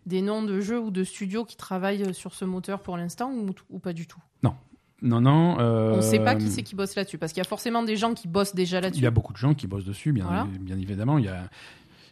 des 0.05 0.21
noms 0.21 0.41
de 0.43 0.59
jeux 0.59 0.79
ou 0.79 0.91
de 0.91 1.03
studios 1.03 1.45
qui 1.45 1.55
travaillent 1.55 2.13
sur 2.13 2.33
ce 2.33 2.43
moteur 2.43 2.81
pour 2.81 2.97
l'instant 2.97 3.31
ou, 3.31 3.49
ou 3.69 3.79
pas 3.79 3.93
du 3.93 4.07
tout? 4.07 4.19
Non, 5.01 5.21
non. 5.21 5.57
euh, 5.61 5.93
On 5.93 5.97
ne 5.97 6.01
sait 6.01 6.19
pas 6.19 6.35
qui 6.35 6.49
c'est 6.49 6.61
qui 6.61 6.75
bosse 6.75 6.93
là-dessus 6.95 7.17
parce 7.17 7.31
qu'il 7.31 7.39
y 7.39 7.45
a 7.45 7.47
forcément 7.47 7.83
des 7.83 7.95
gens 7.95 8.13
qui 8.13 8.27
bossent 8.27 8.53
déjà 8.53 8.79
Il 8.79 8.81
là-dessus. 8.81 9.01
y 9.03 9.07
a 9.07 9.11
beaucoup 9.11 9.31
de 9.31 9.37
gens 9.37 9.53
qui 9.53 9.65
bossent 9.65 9.85
dessus, 9.85 10.11
bien, 10.11 10.25
Voilà. 10.25 10.45
bien 10.59 10.77
évidemment. 10.77 11.17
Il 11.17 11.23
y 11.23 11.29
a, 11.29 11.49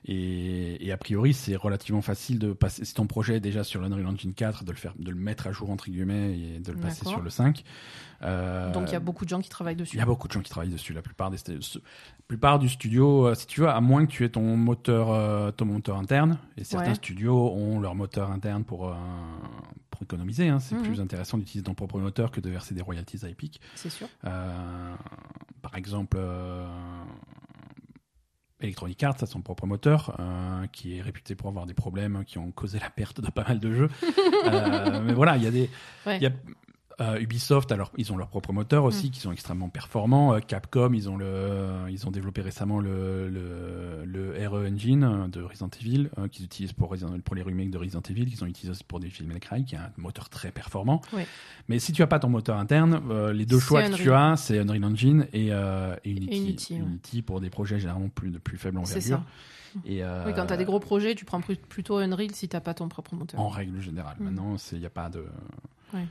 et, 0.07 0.85
et 0.87 0.91
a 0.91 0.97
priori, 0.97 1.33
c'est 1.33 1.55
relativement 1.55 2.01
facile 2.01 2.39
de 2.39 2.53
passer. 2.53 2.85
Si 2.85 2.93
ton 2.93 3.07
projet 3.07 3.35
est 3.37 3.39
déjà 3.41 3.63
sur 3.63 3.81
l'Unreal 3.81 4.05
Engine 4.07 4.33
4, 4.33 4.63
de 4.63 4.71
le 4.71 4.77
faire, 4.77 4.93
de 4.97 5.09
le 5.11 5.17
mettre 5.17 5.47
à 5.47 5.51
jour 5.51 5.69
entre 5.69 5.89
guillemets 5.89 6.37
et 6.39 6.59
de 6.59 6.71
le 6.71 6.77
passer 6.79 7.03
sur 7.05 7.21
le 7.21 7.29
5. 7.29 7.63
Euh, 8.23 8.71
Donc 8.71 8.89
il 8.89 8.93
y 8.93 8.95
a 8.95 8.99
beaucoup 8.99 9.25
de 9.25 9.29
gens 9.29 9.41
qui 9.41 9.49
travaillent 9.49 9.75
il 9.75 9.79
dessus. 9.79 9.97
y 9.97 9.99
a 10.01 10.05
beaucoup 10.05 10.27
de 10.27 10.33
gens 10.33 10.41
qui 10.41 10.49
travaillent 10.49 10.71
dessus. 10.71 10.93
La 10.93 11.01
plupart 11.03 11.29
des, 11.29 11.37
la 11.47 11.57
plupart 12.27 12.57
du 12.57 12.67
studio, 12.69 13.27
euh, 13.27 13.35
si 13.35 13.45
tu 13.47 13.61
veux, 13.61 13.69
à 13.69 13.79
moins 13.81 14.05
que 14.05 14.11
tu 14.11 14.23
aies 14.25 14.29
ton 14.29 14.55
moteur, 14.57 15.11
euh, 15.11 15.51
ton 15.51 15.65
moteur 15.65 15.97
interne, 15.97 16.39
et 16.57 16.63
certains 16.63 16.89
Ouais. 16.89 16.95
studios 16.95 17.51
ont 17.53 17.79
leur 17.79 17.93
moteur 17.93 18.31
interne 18.31 18.63
pour, 18.63 18.89
euh, 18.89 18.95
pour 19.91 20.01
économiser. 20.01 20.47
hein. 20.49 20.59
C'est 20.59 20.75
Mhm. 20.75 20.83
plus 20.83 20.99
intéressant 21.01 21.37
d'utiliser 21.37 21.63
ton 21.65 21.73
propre 21.75 21.99
moteur 21.99 22.31
que 22.31 22.39
de 22.41 22.49
verser 22.49 22.73
des 22.73 22.81
royalties 22.81 23.23
à 23.23 23.29
Epic. 23.29 23.61
C'est 23.75 23.89
sûr. 23.89 24.07
Euh, 24.25 24.95
par 25.61 25.75
exemple, 25.75 26.17
Electronic 28.59 29.03
Arts 29.03 29.17
a 29.21 29.25
son 29.25 29.41
propre 29.41 29.67
moteur, 29.67 30.15
euh, 30.19 30.65
qui 30.71 30.97
est 30.97 31.01
réputé 31.01 31.35
pour 31.35 31.49
avoir 31.49 31.65
des 31.67 31.75
problèmes 31.75 32.23
qui 32.25 32.39
ont 32.39 32.51
causé 32.51 32.79
la 32.79 32.89
perte 32.89 33.21
de 33.21 33.29
pas 33.29 33.43
mal 33.43 33.59
de 33.59 33.73
jeux. 33.73 33.89
Euh, 34.45 35.01
mais 35.03 35.13
voilà, 35.13 35.35
il 35.35 35.43
y 35.43 35.47
a 35.47 35.51
des. 35.51 35.69
Ouais. 36.05 36.19
y 36.19 36.25
a, 36.25 36.29
euh, 36.99 37.19
Ubisoft, 37.19 37.71
alors 37.71 37.91
ils 37.97 38.11
ont 38.11 38.17
leur 38.17 38.27
propre 38.27 38.53
moteur 38.53 38.83
Mm. 38.83 38.87
aussi, 38.87 39.11
qui 39.11 39.19
sont 39.19 39.31
extrêmement 39.31 39.69
performants. 39.69 40.33
Euh, 40.33 40.39
Capcom, 40.39 40.91
ils 40.93 41.09
ont 41.09 41.17
le, 41.17 41.85
ils 41.89 42.07
ont 42.07 42.11
développé 42.11 42.41
récemment 42.41 42.79
le, 42.79 43.29
le, 43.29 44.03
le 44.05 44.47
RE 44.47 44.65
Engine 44.67 45.03
euh, 45.03 45.27
de 45.27 45.41
Resident 45.43 45.69
Evil, 45.79 46.09
euh, 46.17 46.27
qu'ils 46.27 46.45
utilisent 46.45 46.73
pour, 46.73 46.95
les 46.95 47.41
remakes 47.43 47.69
de 47.69 47.77
Resident 47.77 48.01
Evil, 48.09 48.25
qu'ils 48.25 48.43
ont 48.43 48.47
utilisé 48.47 48.71
aussi 48.71 48.83
pour 48.83 48.99
des 48.99 49.09
films 49.09 49.31
May 49.31 49.39
Cry, 49.39 49.63
qui 49.63 49.75
est 49.75 49.77
un 49.77 49.91
moteur 49.97 50.29
très 50.29 50.51
performant. 50.51 51.01
Mais 51.67 51.79
si 51.79 51.91
tu 51.93 52.01
as 52.01 52.07
pas 52.07 52.19
ton 52.19 52.29
moteur 52.29 52.57
interne, 52.57 53.01
euh, 53.09 53.31
les 53.33 53.45
deux 53.45 53.59
choix 53.59 53.83
que 53.83 53.93
tu 53.95 54.11
as, 54.11 54.35
c'est 54.37 54.57
Unreal 54.59 54.83
Engine 54.85 55.27
et, 55.33 55.49
euh, 55.51 55.95
et 56.03 56.11
Unity. 56.11 56.73
Et 56.73 56.77
Unity, 56.77 57.15
ouais. 57.17 57.21
pour 57.21 57.41
des 57.41 57.49
projets 57.49 57.79
généralement 57.79 58.09
plus 58.09 58.31
de 58.31 58.37
plus 58.39 58.57
faible 58.57 58.79
envergure. 58.79 59.21
Et 59.85 60.03
euh, 60.03 60.23
Oui, 60.25 60.31
quand 60.35 60.47
tu 60.47 60.53
as 60.53 60.57
des 60.57 60.65
gros 60.65 60.79
projets, 60.79 61.13
tu 61.13 61.25
prends 61.25 61.41
plutôt 61.41 61.97
Unreal 61.97 62.31
si 62.33 62.47
t'as 62.49 62.61
pas 62.61 62.73
ton 62.73 62.87
propre 62.89 63.13
moteur. 63.13 63.39
en 63.39 63.49
règle 63.49 63.79
générale. 63.81 64.15
Mm. 64.19 64.23
Maintenant, 64.23 64.55
il 64.71 64.79
n'y 64.79 64.85
a 64.85 64.89
pas 64.89 65.09
de. 65.09 65.23
Ouais. 65.93 66.05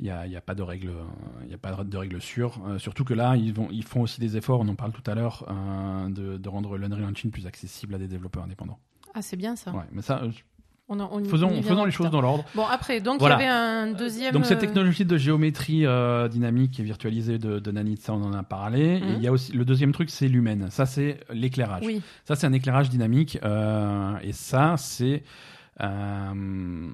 Il 0.00 0.06
y 0.06 0.10
a, 0.10 0.26
y 0.26 0.34
a 0.34 0.40
pas 0.40 0.56
de 0.56 0.62
règles, 0.62 0.90
il 1.44 1.50
y 1.50 1.54
a 1.54 1.58
pas 1.58 1.72
de, 1.84 1.96
règles 1.96 2.20
sûres. 2.20 2.60
Euh, 2.66 2.78
surtout 2.78 3.04
que 3.04 3.14
là, 3.14 3.36
ils 3.36 3.52
vont, 3.54 3.68
ils 3.70 3.84
font 3.84 4.00
aussi 4.02 4.20
des 4.20 4.36
efforts. 4.36 4.60
On 4.60 4.68
en 4.68 4.74
parle 4.74 4.92
tout 4.92 5.08
à 5.08 5.14
l'heure 5.14 5.46
euh, 5.48 6.08
de, 6.08 6.36
de 6.36 6.48
rendre 6.48 6.76
l'Unreal 6.76 7.04
Engine 7.04 7.30
plus 7.30 7.46
accessible 7.46 7.94
à 7.94 7.98
des 7.98 8.08
développeurs 8.08 8.42
indépendants. 8.42 8.78
Ah, 9.14 9.22
c'est 9.22 9.36
bien 9.36 9.54
ça. 9.54 9.70
Ouais, 9.70 9.84
mais 9.92 10.02
ça, 10.02 10.20
euh, 10.24 10.30
On 10.88 10.98
en- 10.98 11.08
on 11.12 11.24
faisons, 11.24 11.48
on 11.48 11.84
les 11.84 11.92
choses 11.92 12.10
dans 12.10 12.20
l'ordre. 12.20 12.44
Bon, 12.56 12.66
après, 12.66 13.00
donc 13.00 13.20
Voilà. 13.20 13.36
il 13.36 13.42
y 13.42 13.44
avait 13.44 13.52
un 13.52 13.92
deuxième. 13.92 14.32
Donc 14.32 14.46
cette 14.46 14.58
euh, 14.58 14.60
technologie 14.62 15.04
de 15.04 15.16
géométrie 15.16 15.86
euh, 15.86 16.26
dynamique 16.26 16.80
et 16.80 16.82
virtualisée 16.82 17.38
de, 17.38 17.60
de 17.60 17.70
Nanit, 17.70 17.96
ça 17.98 18.12
on 18.14 18.22
en 18.24 18.32
a 18.34 18.42
parlé. 18.42 18.96
Et 18.96 19.12
il 19.16 19.22
y 19.22 19.28
a 19.28 19.32
aussi 19.32 19.52
le 19.52 19.64
deuxième 19.64 19.92
truc, 19.92 20.10
c'est 20.10 20.26
l'humaine. 20.26 20.70
Ça 20.70 20.86
c'est 20.86 21.20
l'éclairage. 21.32 21.84
Oui, 21.86 22.02
Ça, 22.24 22.34
c'est 22.34 22.48
un 22.48 22.52
éclairage 22.52 22.90
dynamique. 22.90 23.38
euh, 23.44 24.18
et 24.22 24.32
ça, 24.32 24.74
c'est. 24.76 25.22
euh, 25.80 26.90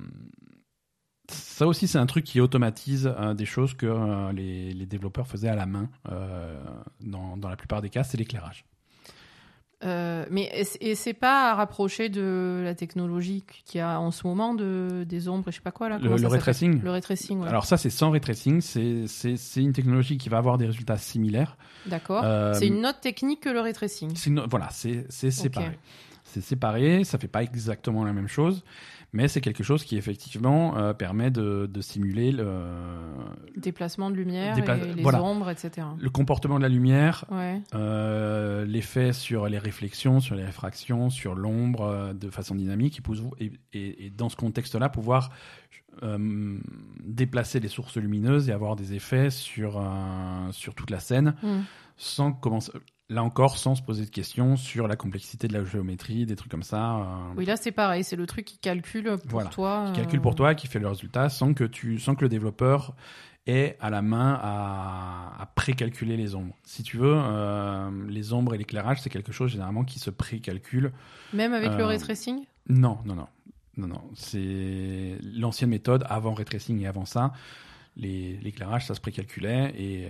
ça 1.30 1.66
aussi, 1.66 1.86
c'est 1.88 1.98
un 1.98 2.06
truc 2.06 2.24
qui 2.24 2.40
automatise 2.40 3.12
euh, 3.18 3.34
des 3.34 3.46
choses 3.46 3.74
que 3.74 3.86
euh, 3.86 4.32
les, 4.32 4.72
les 4.72 4.86
développeurs 4.86 5.26
faisaient 5.26 5.48
à 5.48 5.54
la 5.56 5.66
main. 5.66 5.88
euh, 6.10 6.60
dans, 7.00 7.36
dans 7.36 7.48
la 7.48 7.56
plupart 7.56 7.80
des 7.82 7.90
cas, 7.90 8.02
c'est 8.04 8.16
l'éclairage. 8.18 8.64
Mais 9.82 10.50
et 10.80 10.94
c'est 10.94 11.14
pas 11.14 11.50
à 11.52 11.54
rapprocher 11.54 12.10
de 12.10 12.60
la 12.62 12.74
technologie 12.74 13.44
qu'il 13.64 13.78
y 13.78 13.80
a 13.80 13.98
en 13.98 14.10
ce 14.10 14.26
moment 14.26 14.52
de 14.54 15.04
des 15.08 15.26
ombres, 15.28 15.48
et 15.48 15.52
je 15.52 15.56
sais 15.56 15.62
pas 15.62 15.70
quoi 15.70 15.88
là. 15.88 15.96
Le, 15.98 16.04
ça 16.08 16.14
ray 16.14 16.20
s'appelle 16.22 16.40
tracing. 16.40 16.82
Le 16.82 16.90
ray 16.90 17.00
tracing, 17.00 17.40
ouais. 17.40 17.48
Alors 17.48 17.64
ça, 17.64 17.78
c'est 17.78 17.88
sans 17.88 18.10
ray 18.10 18.20
tracing. 18.20 18.60
C'est- 18.60 19.06
une 19.56 19.72
technologie 19.72 20.18
qui 20.18 20.28
va 20.28 20.36
avoir 20.38 20.58
des 20.58 20.66
résultats 20.66 20.98
similaires. 20.98 21.56
D'accord. 21.86 22.24
C'est 22.54 22.66
une 22.66 22.84
autre 22.84 23.00
technique 23.00 23.40
que 23.40 23.48
le 23.48 23.60
ray 23.60 23.72
tracing. 23.72 24.12
Une- 24.26 24.44
voilà, 24.50 24.68
c'est 24.70 25.10
séparé. 25.30 25.78
C'est 26.24 26.42
séparé, 26.42 27.02
ça 27.02 27.18
fait 27.18 27.26
pas 27.26 27.42
exactement 27.42 28.04
la 28.04 28.12
même 28.12 28.28
chose, 28.28 28.62
mais 29.12 29.28
c'est 29.28 29.40
quelque 29.40 29.62
chose 29.64 29.84
qui 29.84 29.96
effectivement 29.96 30.76
euh, 30.76 30.92
permet 30.94 31.30
de, 31.30 31.66
de 31.66 31.80
simuler 31.80 32.32
le, 32.32 32.64
Déplacement 33.56 34.10
de 34.10 34.16
lumière, 34.16 34.56
Dépla- 34.56 34.82
et 34.90 34.94
les 34.94 35.02
voilà. 35.02 35.22
ombres, 35.22 35.50
etc. 35.50 35.86
le 35.98 36.10
comportement 36.10 36.56
de 36.58 36.62
la 36.62 36.68
lumière, 36.68 37.24
Ouais. 37.30 37.60
euh, 37.74 38.64
l'effet 38.64 39.12
sur 39.12 39.48
les 39.48 39.58
réflexions, 39.58 40.20
sur 40.20 40.34
les 40.36 40.44
réfractions, 40.44 41.10
sur 41.10 41.34
l'ombre 41.34 41.82
euh, 41.82 42.12
de 42.14 42.30
façon 42.30 42.54
dynamique, 42.54 43.00
et, 43.72 44.10
dans 44.16 44.28
ce 44.28 44.36
contexte-là, 44.36 44.88
pouvoir 44.88 45.30
euh, 46.02 46.58
déplacer 47.04 47.60
les 47.60 47.68
sources 47.68 47.96
lumineuses 47.96 48.48
et 48.48 48.52
avoir 48.52 48.76
des 48.76 48.94
effets 48.94 49.30
sur, 49.30 49.82
sur 50.52 50.74
toute 50.74 50.90
la 50.90 51.00
scène 51.00 51.34
Hmm. 51.42 51.60
sans 51.96 52.32
commencer. 52.32 52.72
Là 53.10 53.22
encore, 53.22 53.58
sans 53.58 53.74
se 53.74 53.82
poser 53.82 54.04
de 54.06 54.10
questions 54.10 54.56
sur 54.56 54.86
la 54.88 54.96
complexité 54.96 55.48
de 55.48 55.52
la 55.52 55.64
géométrie, 55.64 56.24
des 56.24 56.36
trucs 56.36 56.50
comme 56.50 56.62
ça. 56.62 56.96
euh, 56.96 57.04
Oui, 57.36 57.44
là 57.44 57.56
c'est 57.56 57.72
pareil, 57.72 58.04
c'est 58.04 58.16
le 58.16 58.24
truc 58.26 58.44
qui 58.46 58.56
calcule 58.58 59.16
pour 59.18 59.30
Voilà, 59.30 59.50
toi. 59.50 59.84
qui 59.86 59.90
euh, 60.00 60.02
calcule 60.04 60.20
pour 60.22 60.34
toi, 60.34 60.54
qui 60.54 60.66
fait 60.68 60.78
le 60.78 60.88
résultat, 60.88 61.28
sans 61.28 61.52
que 61.52 61.64
tu, 61.64 61.98
sans 61.98 62.14
que 62.14 62.22
le 62.22 62.28
développeur 62.28 62.94
ait 63.46 63.76
à 63.80 63.90
la 63.90 64.00
main 64.00 64.38
à, 64.40 65.34
à 65.42 65.46
précalculer 65.46 66.16
les 66.16 66.34
ombres. 66.34 66.54
Si 66.64 66.82
tu 66.82 66.96
veux, 66.98 67.14
euh, 67.16 67.90
les 68.08 68.32
ombres 68.32 68.54
et 68.54 68.58
l'éclairage, 68.58 69.00
c'est 69.02 69.10
quelque 69.10 69.32
chose 69.32 69.50
généralement 69.50 69.82
qui 69.84 69.98
se 69.98 70.10
précalcule. 70.10 70.92
Même 71.32 71.52
avec 71.52 71.72
le 71.76 71.84
ray 71.84 71.98
tracing 71.98 72.44
Non, 72.68 72.98
non, 73.04 73.14
non, 73.16 73.26
non, 73.76 73.86
non. 73.88 74.02
C'est 74.14 75.16
l'ancienne 75.34 75.70
méthode 75.70 76.04
avant 76.08 76.34
ray 76.34 76.44
tracing 76.44 76.80
et 76.80 76.86
avant 76.86 77.06
ça. 77.06 77.32
L'éclairage, 77.96 78.86
ça 78.86 78.94
se 78.94 79.00
précalculait 79.00 79.74
et, 79.76 80.08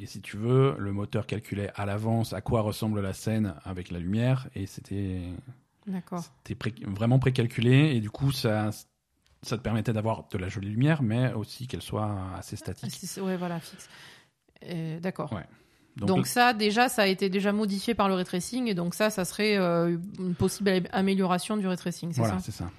et, 0.00 0.06
si 0.06 0.20
tu 0.20 0.36
veux, 0.36 0.74
le 0.78 0.92
moteur 0.92 1.26
calculait 1.26 1.70
à 1.74 1.86
l'avance 1.86 2.32
à 2.32 2.40
quoi 2.40 2.60
ressemble 2.60 3.00
la 3.00 3.12
scène 3.12 3.54
avec 3.64 3.90
la 3.90 3.98
lumière 3.98 4.48
et 4.54 4.66
c'était 4.66 5.20
pré- 6.58 6.74
vraiment 6.86 7.18
précalculé 7.18 7.94
et 7.96 8.00
du 8.00 8.10
coup 8.10 8.30
ça 8.32 8.70
ça 9.42 9.56
te 9.56 9.62
permettait 9.62 9.92
d'avoir 9.92 10.28
de 10.30 10.38
la 10.38 10.48
jolie 10.48 10.68
lumière 10.70 11.02
mais 11.02 11.32
aussi 11.32 11.66
qu'elle 11.66 11.82
soit 11.82 12.16
assez 12.38 12.54
Ah, 12.54 12.58
statique. 12.58 12.92
c'est- 12.94 13.20
ouais, 13.20 13.36
voilà, 13.36 13.58
fixe. 13.60 13.88
D'accord. 15.00 15.32
Ouais. 15.32 15.44
Donc, 15.96 16.08
Donc, 16.08 16.26
ça, 16.26 16.54
déjà, 16.54 16.88
ça 16.88 17.02
a 17.02 17.06
été 17.06 17.28
déjà 17.28 17.52
modifié 17.52 17.94
par 17.94 18.08
le 18.08 18.14
ray 18.14 18.24
tracing, 18.24 18.66
et 18.68 18.72
donc 18.74 18.94
ça, 18.94 19.10
ça 19.10 19.26
serait 19.26 19.58
euh, 19.58 19.98
une 20.18 20.34
possible 20.34 20.70
am- 20.70 20.86
amélioration 20.92 21.58
du 21.58 21.66
ray 21.66 21.76
tracing, 21.76 22.12
c'est 22.12 22.20
voilà, 22.20 22.38
ça 22.38 22.40
c'est 22.40 22.52
ça. 22.52 22.70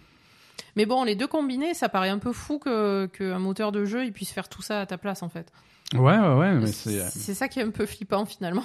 Mais 0.76 0.88
bon, 0.88 1.04
les 1.04 1.16
deux 1.16 1.28
combinés, 1.28 1.76
ça 1.76 1.90
paraît 1.90 2.10
un 2.10 2.18
peu 2.18 2.34
fou 2.34 2.58
que 2.58 3.06
qu'un 3.08 3.38
moteur 3.38 3.72
de 3.72 3.86
jeu 3.86 4.04
il 4.06 4.14
puisse 4.14 4.32
faire 4.32 4.50
tout 4.50 4.64
ça 4.64 4.82
à 4.82 4.86
ta 4.88 4.98
place, 4.98 5.22
en 5.22 5.30
fait. 5.30 5.52
Ouais, 5.94 6.18
ouais, 6.18 6.36
ouais, 6.36 6.54
mais 6.56 6.72
c'est 6.72 7.02
euh, 7.02 7.08
C'est 7.12 7.34
ça 7.36 7.48
qui 7.48 7.60
est 7.60 7.64
un 7.64 7.70
peu 7.72 7.86
flippant 7.86 8.26
finalement. 8.26 8.64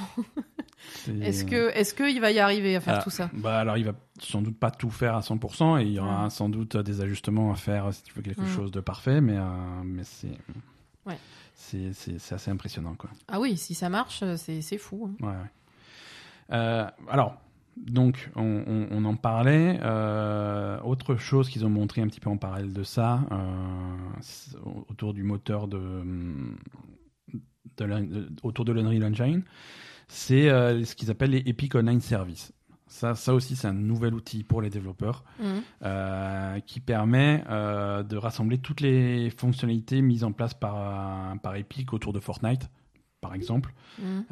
c'est- 1.05 1.13
Est-ce 1.21 1.45
que 1.45 1.71
est-ce 1.77 1.93
qu'il 1.95 2.21
va 2.21 2.31
y 2.31 2.39
arriver 2.39 2.75
à 2.77 2.81
faire 2.81 2.97
Ah, 3.01 3.03
tout 3.03 3.11
ça? 3.11 3.29
Bah 3.35 3.59
alors 3.59 3.77
il 3.77 3.85
va 3.85 3.93
sans 4.21 4.41
doute 4.41 4.59
pas 4.59 4.71
tout 4.71 4.91
faire 4.91 5.15
à 5.15 5.21
100% 5.21 5.79
et 5.81 5.85
il 5.85 5.93
y 5.93 5.99
aura 6.01 6.31
sans 6.31 6.49
doute 6.49 6.77
des 6.79 7.01
ajustements 7.03 7.53
à 7.53 7.57
faire 7.57 7.93
si 7.93 8.03
tu 8.03 8.15
veux 8.15 8.23
quelque 8.23 8.43
Mm. 8.43 8.49
chose 8.57 8.71
de 8.71 8.81
parfait, 8.81 9.21
mais 9.21 9.37
euh, 9.37 9.43
mais 9.85 10.05
c'est 10.05 10.39
Ouais. 11.07 11.19
c'est 11.55 11.93
c'est 11.93 12.19
c'est 12.19 12.35
assez 12.35 12.51
impressionnant 12.51 12.95
quoi. 12.95 13.11
Ah 13.29 13.41
oui, 13.41 13.57
si 13.59 13.75
ça 13.75 13.89
marche, 13.91 14.23
c'est 14.37 14.63
c'est 14.63 14.79
fou. 14.79 15.11
hein. 15.21 15.27
Ouais. 15.27 15.33
ouais. 15.33 16.57
Euh, 16.57 16.87
alors 17.11 17.37
donc 17.77 18.31
on, 18.37 18.63
on- 18.67 18.89
on 18.91 19.05
en 19.05 19.15
parlait. 19.17 19.79
euh, 19.83 20.81
autre 20.81 21.17
chose 21.17 21.49
qu'ils 21.51 21.65
ont 21.67 21.71
montré 21.71 22.01
un 22.01 22.09
petit 22.09 22.21
peu 22.21 22.31
en 22.31 22.37
parallèle 22.39 22.73
de 22.73 22.83
ça 22.83 23.21
euh, 23.31 23.97
autour 24.89 25.13
du 25.15 25.23
moteur 25.25 25.69
de, 25.69 25.79
de 27.79 27.85
l'un- 27.85 28.03
de- 28.03 28.29
autour 28.43 28.65
de 28.65 28.73
l'Unreal 28.73 29.05
Engine, 29.05 29.43
c'est 30.09 30.49
euh, 30.51 30.85
ce 30.85 30.95
qu'ils 30.95 31.11
appellent 31.11 31.31
les 31.31 31.43
Epic 31.47 31.75
Online 31.75 32.01
Services. 32.01 32.53
Ça, 32.91 33.15
ça 33.15 33.35
aussi, 33.35 33.55
c'est 33.55 33.69
un 33.69 33.75
nouvel 33.75 34.15
outil 34.15 34.43
pour 34.45 34.63
les 34.63 34.71
développeurs 34.71 35.23
Mhm. 35.41 35.63
euh, 35.85 36.61
qui 36.61 36.81
permet 36.81 37.45
euh, 37.51 38.03
de 38.03 38.17
rassembler 38.17 38.57
toutes 38.59 38.81
les 38.81 39.29
fonctionnalités 39.31 40.01
mises 40.01 40.25
en 40.25 40.33
place 40.33 40.55
par, 40.55 41.39
par 41.41 41.55
Epic 41.57 41.93
autour 41.93 42.13
de 42.15 42.21
Fortnite, 42.21 42.71
par 43.21 43.35
exemple, 43.35 43.75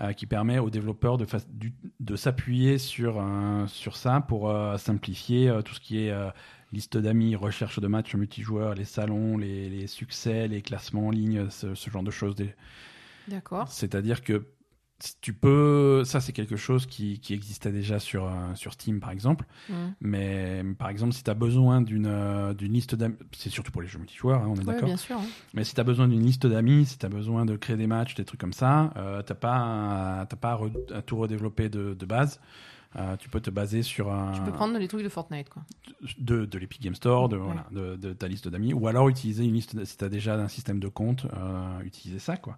euh, 0.01 0.13
qui 0.15 0.25
permet 0.27 0.59
aux 0.59 0.71
développeurs 0.71 1.19
de, 1.19 1.27
du- 1.53 1.75
de 2.01 2.17
s'appuyer 2.17 2.79
sur, 2.79 3.23
sur 3.67 3.97
ça 3.97 4.21
pour 4.23 4.51
simplifier 4.79 5.53
tout 5.65 5.75
ce 5.75 5.81
qui 5.81 5.99
est 6.07 6.15
liste 6.73 6.97
d'amis, 6.97 7.37
recherche 7.37 7.79
de 7.79 7.87
matchs 7.89 8.15
multijoueurs, 8.15 8.75
les 8.75 8.85
salons, 8.85 9.37
les, 9.37 9.69
les 9.69 9.87
succès, 9.87 10.49
les 10.49 10.63
classements 10.63 11.09
en 11.09 11.11
ligne, 11.11 11.51
ce, 11.51 11.75
ce 11.75 11.91
genre 11.91 12.03
de 12.03 12.11
choses. 12.11 12.35
Des- 12.37 12.55
D'accord. 13.29 13.69
C'est-à-dire 13.69 14.23
que 14.23 14.47
tu 15.21 15.35
peux, 15.35 16.05
ça 16.05 16.21
c'est 16.23 16.33
quelque 16.33 16.57
chose 16.57 16.87
qui, 16.87 17.21
qui 17.21 17.35
existait 17.35 17.71
déjà 17.71 17.99
sur, 17.99 18.25
euh, 18.25 18.55
sur 18.55 18.73
Steam 18.73 18.99
par 18.99 19.11
exemple, 19.11 19.45
Mhm. 19.69 19.95
mais 20.01 20.63
par 20.79 20.89
exemple 20.89 21.13
si 21.13 21.23
tu 21.23 21.29
as 21.31 21.35
besoin 21.35 21.83
d'une 21.83 22.07
euh, 22.07 22.55
d'une 22.55 22.73
liste 22.73 22.95
d'amis, 22.95 23.17
c'est 23.37 23.51
surtout 23.51 23.73
pour 23.73 23.83
les 23.83 23.89
jeux 23.89 23.99
multijoueurs, 23.99 24.41
hein, 24.43 24.47
on 24.49 24.55
est 24.55 24.61
Ouais, 24.61 24.65
d'accord, 24.73 24.87
bien 24.87 24.97
sûr. 24.97 25.19
hein. 25.19 25.27
mais 25.53 25.65
si 25.65 25.75
tu 25.75 25.81
as 25.83 25.85
besoin 25.85 26.09
d'une 26.09 26.23
liste 26.25 26.47
d'amis, 26.47 26.87
si 26.87 26.97
tu 26.97 27.05
as 27.05 27.11
besoin 27.11 27.45
de 27.45 27.57
créer 27.57 27.77
des 27.77 27.87
matchs, 27.87 28.15
des 28.15 28.25
trucs 28.25 28.41
comme 28.41 28.55
ça, 28.55 28.91
euh, 28.97 29.21
t'as 29.21 29.35
pas, 29.35 30.21
à- 30.21 30.27
t'as 30.27 30.37
pas 30.37 30.53
à, 30.53 30.57
re- 30.57 30.95
à 30.95 31.03
tout 31.03 31.19
redévelopper 31.19 31.69
de, 31.69 31.93
de 31.93 32.07
base. 32.07 32.41
Euh, 32.99 33.15
tu 33.19 33.29
peux 33.29 33.41
te 33.41 33.51
baser 33.51 33.83
sur 33.83 34.11
un, 34.11 34.33
Tu 34.33 34.41
peux 34.41 34.53
prendre 34.53 34.79
les 34.79 34.89
trucs 34.89 35.03
de 35.05 35.11
Fortnite, 35.11 35.51
quoi. 35.51 35.63
de, 36.19 36.47
de 36.47 36.59
l'Epic 36.59 36.81
Game 36.81 36.95
Store, 36.95 37.29
de, 37.29 37.37
voilà, 37.37 37.67
de, 37.71 37.97
de 37.97 38.15
ta 38.15 38.27
liste 38.29 38.49
d'amis, 38.49 38.73
ou 38.73 38.89
alors 38.89 39.11
utiliser 39.11 39.45
une 39.45 39.53
liste, 39.53 39.85
si 39.85 39.99
tu 39.99 40.05
as 40.05 40.09
déjà 40.09 40.37
un 40.37 40.49
système 40.49 40.81
de 40.81 40.89
compte, 40.89 41.27
euh, 41.27 41.81
utiliser 41.83 42.19
ça. 42.19 42.39
quoi. 42.39 42.57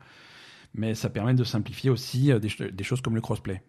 Mais 0.74 0.94
ça 0.94 1.10
permet 1.10 1.34
de 1.34 1.44
simplifier 1.44 1.90
aussi 1.90 2.30
euh, 2.30 2.38
des, 2.38 2.48
ch- 2.48 2.72
des 2.72 2.84
choses 2.84 3.00
comme 3.00 3.14
le 3.14 3.20
crossplay. 3.20 3.62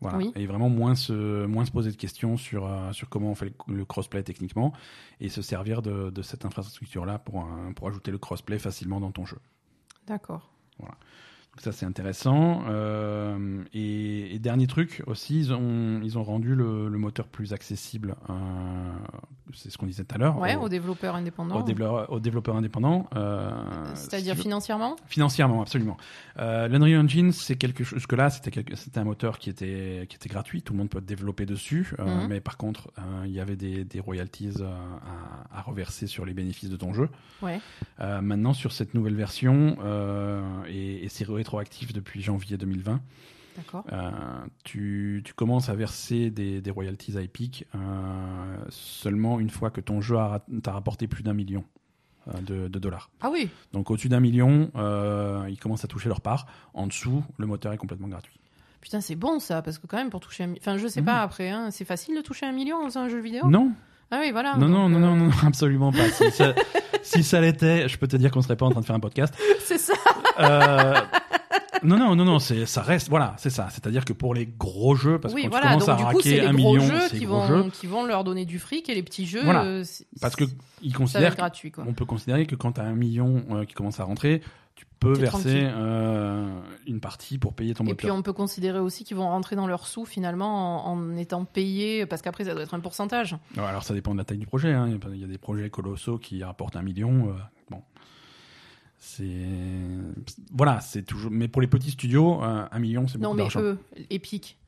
Voilà. 0.00 0.16
Oui. 0.18 0.32
Et 0.34 0.46
vraiment 0.46 0.70
moins 0.70 0.94
se, 0.94 1.44
moins 1.44 1.66
se 1.66 1.70
poser 1.70 1.90
de 1.90 1.96
questions 1.96 2.38
sur, 2.38 2.64
euh, 2.66 2.92
sur 2.92 3.08
comment 3.10 3.30
on 3.30 3.34
fait 3.34 3.52
le, 3.68 3.74
le 3.74 3.84
crossplay 3.84 4.22
techniquement 4.22 4.72
et 5.20 5.28
se 5.28 5.42
servir 5.42 5.82
de, 5.82 6.08
de 6.08 6.22
cette 6.22 6.46
infrastructure-là 6.46 7.18
pour, 7.18 7.46
pour 7.76 7.88
ajouter 7.88 8.10
le 8.10 8.16
crossplay 8.18 8.58
facilement 8.58 9.00
dans 9.00 9.12
ton 9.12 9.26
jeu. 9.26 9.38
D'accord. 10.06 10.50
Donc 11.52 11.62
ça 11.62 11.72
c'est 11.72 11.84
intéressant. 11.86 12.62
Euh, 12.68 13.62
et, 13.74 14.34
et 14.34 14.38
dernier 14.38 14.66
truc 14.68 15.02
aussi, 15.06 15.38
ils 15.40 15.52
ont, 15.52 16.00
ils 16.02 16.16
ont 16.16 16.22
rendu 16.22 16.54
le, 16.54 16.88
le 16.88 16.98
moteur 16.98 17.26
plus 17.26 17.52
accessible. 17.52 18.14
euh, 18.30 18.34
c'est 19.52 19.68
ce 19.68 19.76
qu'on 19.76 19.86
disait 19.86 20.04
tout 20.04 20.14
à 20.14 20.18
l'heure. 20.18 20.38
Ouais, 20.38 20.54
aux, 20.54 20.62
aux 20.62 20.68
développeurs 20.68 21.16
indépendants. 21.16 21.58
aux 21.58 21.64
développeurs, 21.64 22.12
aux 22.12 22.20
développeurs 22.20 22.54
indépendants. 22.54 23.08
euh, 23.16 23.50
C'est-à-dire 23.94 24.36
si 24.36 24.42
financièrement? 24.42 24.94
Financièrement, 25.08 25.60
absolument. 25.62 25.96
L'Unreal 26.38 27.00
Engine, 27.04 27.32
c'est 27.32 27.56
quelque 27.56 27.82
chose 27.82 28.06
que 28.06 28.14
là, 28.14 28.30
c'était 28.30 28.98
un 29.00 29.04
moteur 29.04 29.38
qui 29.40 29.50
était 29.50 30.06
qui 30.08 30.14
était 30.16 30.28
gratuit, 30.28 30.62
tout 30.62 30.72
le 30.72 30.78
monde 30.78 30.88
peut 30.88 31.00
développer 31.00 31.46
dessus, 31.46 31.94
Mhm. 31.98 32.28
mais 32.28 32.40
par 32.40 32.56
contre, 32.58 32.92
il 33.24 33.32
y 33.32 33.40
avait 33.40 33.56
des, 33.56 33.84
des 33.84 33.98
royalties 33.98 34.52
à, 34.62 35.58
à 35.58 35.62
reverser 35.62 36.06
sur 36.06 36.24
les 36.24 36.32
bénéfices 36.32 36.70
de 36.70 36.76
ton 36.76 36.92
jeu. 36.94 37.08
Ouais. 37.42 37.58
Maintenant, 37.98 38.52
sur 38.52 38.70
cette 38.70 38.94
nouvelle 38.94 39.16
version, 39.16 39.76
et, 40.68 41.04
et 41.04 41.08
rétroactif 41.50 41.92
depuis 41.92 42.22
janvier 42.22 42.56
2020, 42.56 43.00
D'accord. 43.56 43.84
euh, 43.92 44.10
tu, 44.64 45.22
tu 45.24 45.34
commences 45.34 45.68
à 45.68 45.74
verser 45.74 46.30
des, 46.30 46.60
des 46.60 46.70
royalties 46.70 47.16
à 47.18 47.22
Epic 47.22 47.66
euh, 47.74 47.78
seulement 48.68 49.40
une 49.40 49.50
fois 49.50 49.70
que 49.70 49.80
ton 49.80 50.00
jeu 50.00 50.16
t'a 50.62 50.72
rapporté 50.72 51.08
plus 51.08 51.22
d'un 51.24 51.34
million 51.34 51.64
euh, 52.28 52.40
de, 52.40 52.68
de 52.68 52.78
dollars. 52.78 53.10
Ah 53.20 53.30
oui. 53.32 53.48
Donc 53.72 53.90
au-dessus 53.90 54.08
d'un 54.08 54.20
million, 54.20 54.70
ils 55.48 55.58
commencent 55.60 55.84
à 55.84 55.88
toucher 55.88 56.08
leur 56.08 56.20
part. 56.20 56.46
En 56.72 56.86
dessous, 56.86 57.24
le 57.38 57.46
moteur 57.46 57.72
est 57.72 57.76
complètement 57.78 58.08
gratuit. 58.08 58.38
Putain, 58.80 59.00
c'est 59.00 59.16
bon 59.16 59.40
ça, 59.40 59.60
parce 59.60 59.78
que 59.78 59.86
quand 59.86 59.96
même, 59.98 60.08
pour 60.10 60.20
toucher 60.20 60.44
un. 60.44 60.52
Enfin, 60.56 60.78
je 60.78 60.86
sais 60.86 61.00
Mhm. 61.00 61.06
pas 61.06 61.20
après, 61.22 61.50
hein, 61.50 61.70
c'est 61.70 61.84
facile 61.84 62.16
de 62.16 62.22
toucher 62.22 62.46
un 62.46 62.52
million 62.52 62.82
dans 62.82 62.96
un 62.96 63.08
jeu 63.08 63.20
vidéo? 63.20 63.46
Non, 63.48 63.72
Ah 64.10 64.20
oui, 64.22 64.30
voilà. 64.30 64.56
non, 64.56 64.68
non, 64.68 64.88
non, 64.88 65.00
non, 65.00 65.16
non, 65.16 65.30
absolument 65.46 65.92
pas. 65.92 66.08
Si 66.08 66.30
ça, 66.30 66.54
si 67.02 67.22
ça 67.22 67.40
l'était, 67.42 67.88
je 67.88 67.98
peux 67.98 68.06
te 68.08 68.16
dire 68.16 68.30
qu'on 68.30 68.40
serait 68.40 68.56
pas 68.56 68.64
en 68.66 68.70
train 68.70 68.80
de 68.80 68.86
faire 68.86 68.96
un 68.96 69.00
podcast. 69.00 69.34
C'est 69.58 69.76
ça. 69.78 69.92
Euh, 70.38 70.94
non, 71.82 71.98
non, 71.98 72.16
non, 72.16 72.24
non, 72.24 72.38
c'est, 72.38 72.66
ça 72.66 72.82
reste, 72.82 73.08
voilà, 73.08 73.34
c'est 73.38 73.50
ça. 73.50 73.68
C'est-à-dire 73.70 74.04
que 74.04 74.12
pour 74.12 74.34
les 74.34 74.46
gros 74.46 74.94
jeux, 74.94 75.18
parce 75.18 75.34
oui, 75.34 75.42
que 75.42 75.46
quand 75.46 75.50
voilà. 75.60 75.66
tu 75.66 75.72
commences 75.84 75.86
Donc, 75.86 76.00
à 76.00 76.04
raquer 76.04 76.40
les 76.40 76.46
un 76.46 76.52
million, 76.52 76.80
c'est 77.08 77.18
qui 77.18 77.24
gros 77.26 77.40
vont, 77.40 77.46
jeux, 77.46 77.70
qui 77.70 77.86
vont 77.86 78.04
leur 78.04 78.24
donner 78.24 78.44
du 78.44 78.58
fric 78.58 78.88
et 78.88 78.94
les 78.94 79.02
petits 79.02 79.26
jeux. 79.26 79.42
Voilà. 79.44 79.64
euh, 79.64 79.84
parce 80.20 80.36
que 80.36 80.44
ils 80.82 80.94
considèrent 80.94 81.36
gratuit, 81.36 81.70
quoi. 81.70 81.84
on 81.86 81.92
peut 81.94 82.04
considérer 82.04 82.46
que 82.46 82.54
quand 82.54 82.72
tu 82.72 82.80
as 82.80 82.84
un 82.84 82.94
million 82.94 83.44
euh, 83.50 83.64
qui 83.64 83.74
commence 83.74 84.00
à 84.00 84.04
rentrer, 84.04 84.40
tu 84.76 84.86
peux 84.98 85.12
verser 85.12 85.64
euh, 85.64 86.60
une 86.86 87.00
partie 87.00 87.38
pour 87.38 87.52
payer 87.54 87.74
ton 87.74 87.84
Et 87.84 87.88
moteur. 87.88 87.96
puis 87.98 88.10
on 88.10 88.22
peut 88.22 88.32
considérer 88.32 88.78
aussi 88.78 89.04
qu'ils 89.04 89.16
vont 89.16 89.28
rentrer 89.28 89.56
dans 89.56 89.66
leurs 89.66 89.86
sous 89.86 90.04
finalement 90.06 90.86
en, 90.86 90.92
en 90.92 91.16
étant 91.16 91.44
payés, 91.44 92.06
parce 92.06 92.22
qu'après 92.22 92.44
ça 92.44 92.54
doit 92.54 92.62
être 92.62 92.74
un 92.74 92.80
pourcentage. 92.80 93.36
Alors 93.58 93.82
ça 93.82 93.94
dépend 93.94 94.12
de 94.12 94.18
la 94.18 94.24
taille 94.24 94.38
du 94.38 94.46
projet. 94.46 94.72
hein. 94.72 94.86
Il 94.88 94.92
y 94.92 94.96
a- 94.96 95.14
il 95.14 95.20
y 95.20 95.24
a 95.24 95.26
des 95.26 95.38
projets 95.38 95.68
colossaux 95.70 96.18
qui 96.18 96.42
rapportent 96.44 96.76
un 96.76 96.82
million. 96.82 97.28
euh, 97.28 97.32
bon, 97.70 97.82
c'est 99.00 99.24
voilà, 100.52 100.80
c'est 100.80 101.02
toujours. 101.02 101.30
Mais 101.30 101.48
pour 101.48 101.62
les 101.62 101.68
petits 101.68 101.90
studios, 101.90 102.42
euh, 102.42 102.64
un 102.70 102.78
million, 102.78 103.08
c'est 103.08 103.18
Non 103.18 103.30
beaucoup 103.30 103.36
mais 103.38 103.42
d'argent. 103.44 103.60
eux, 103.60 103.78
Epic. 104.10 104.58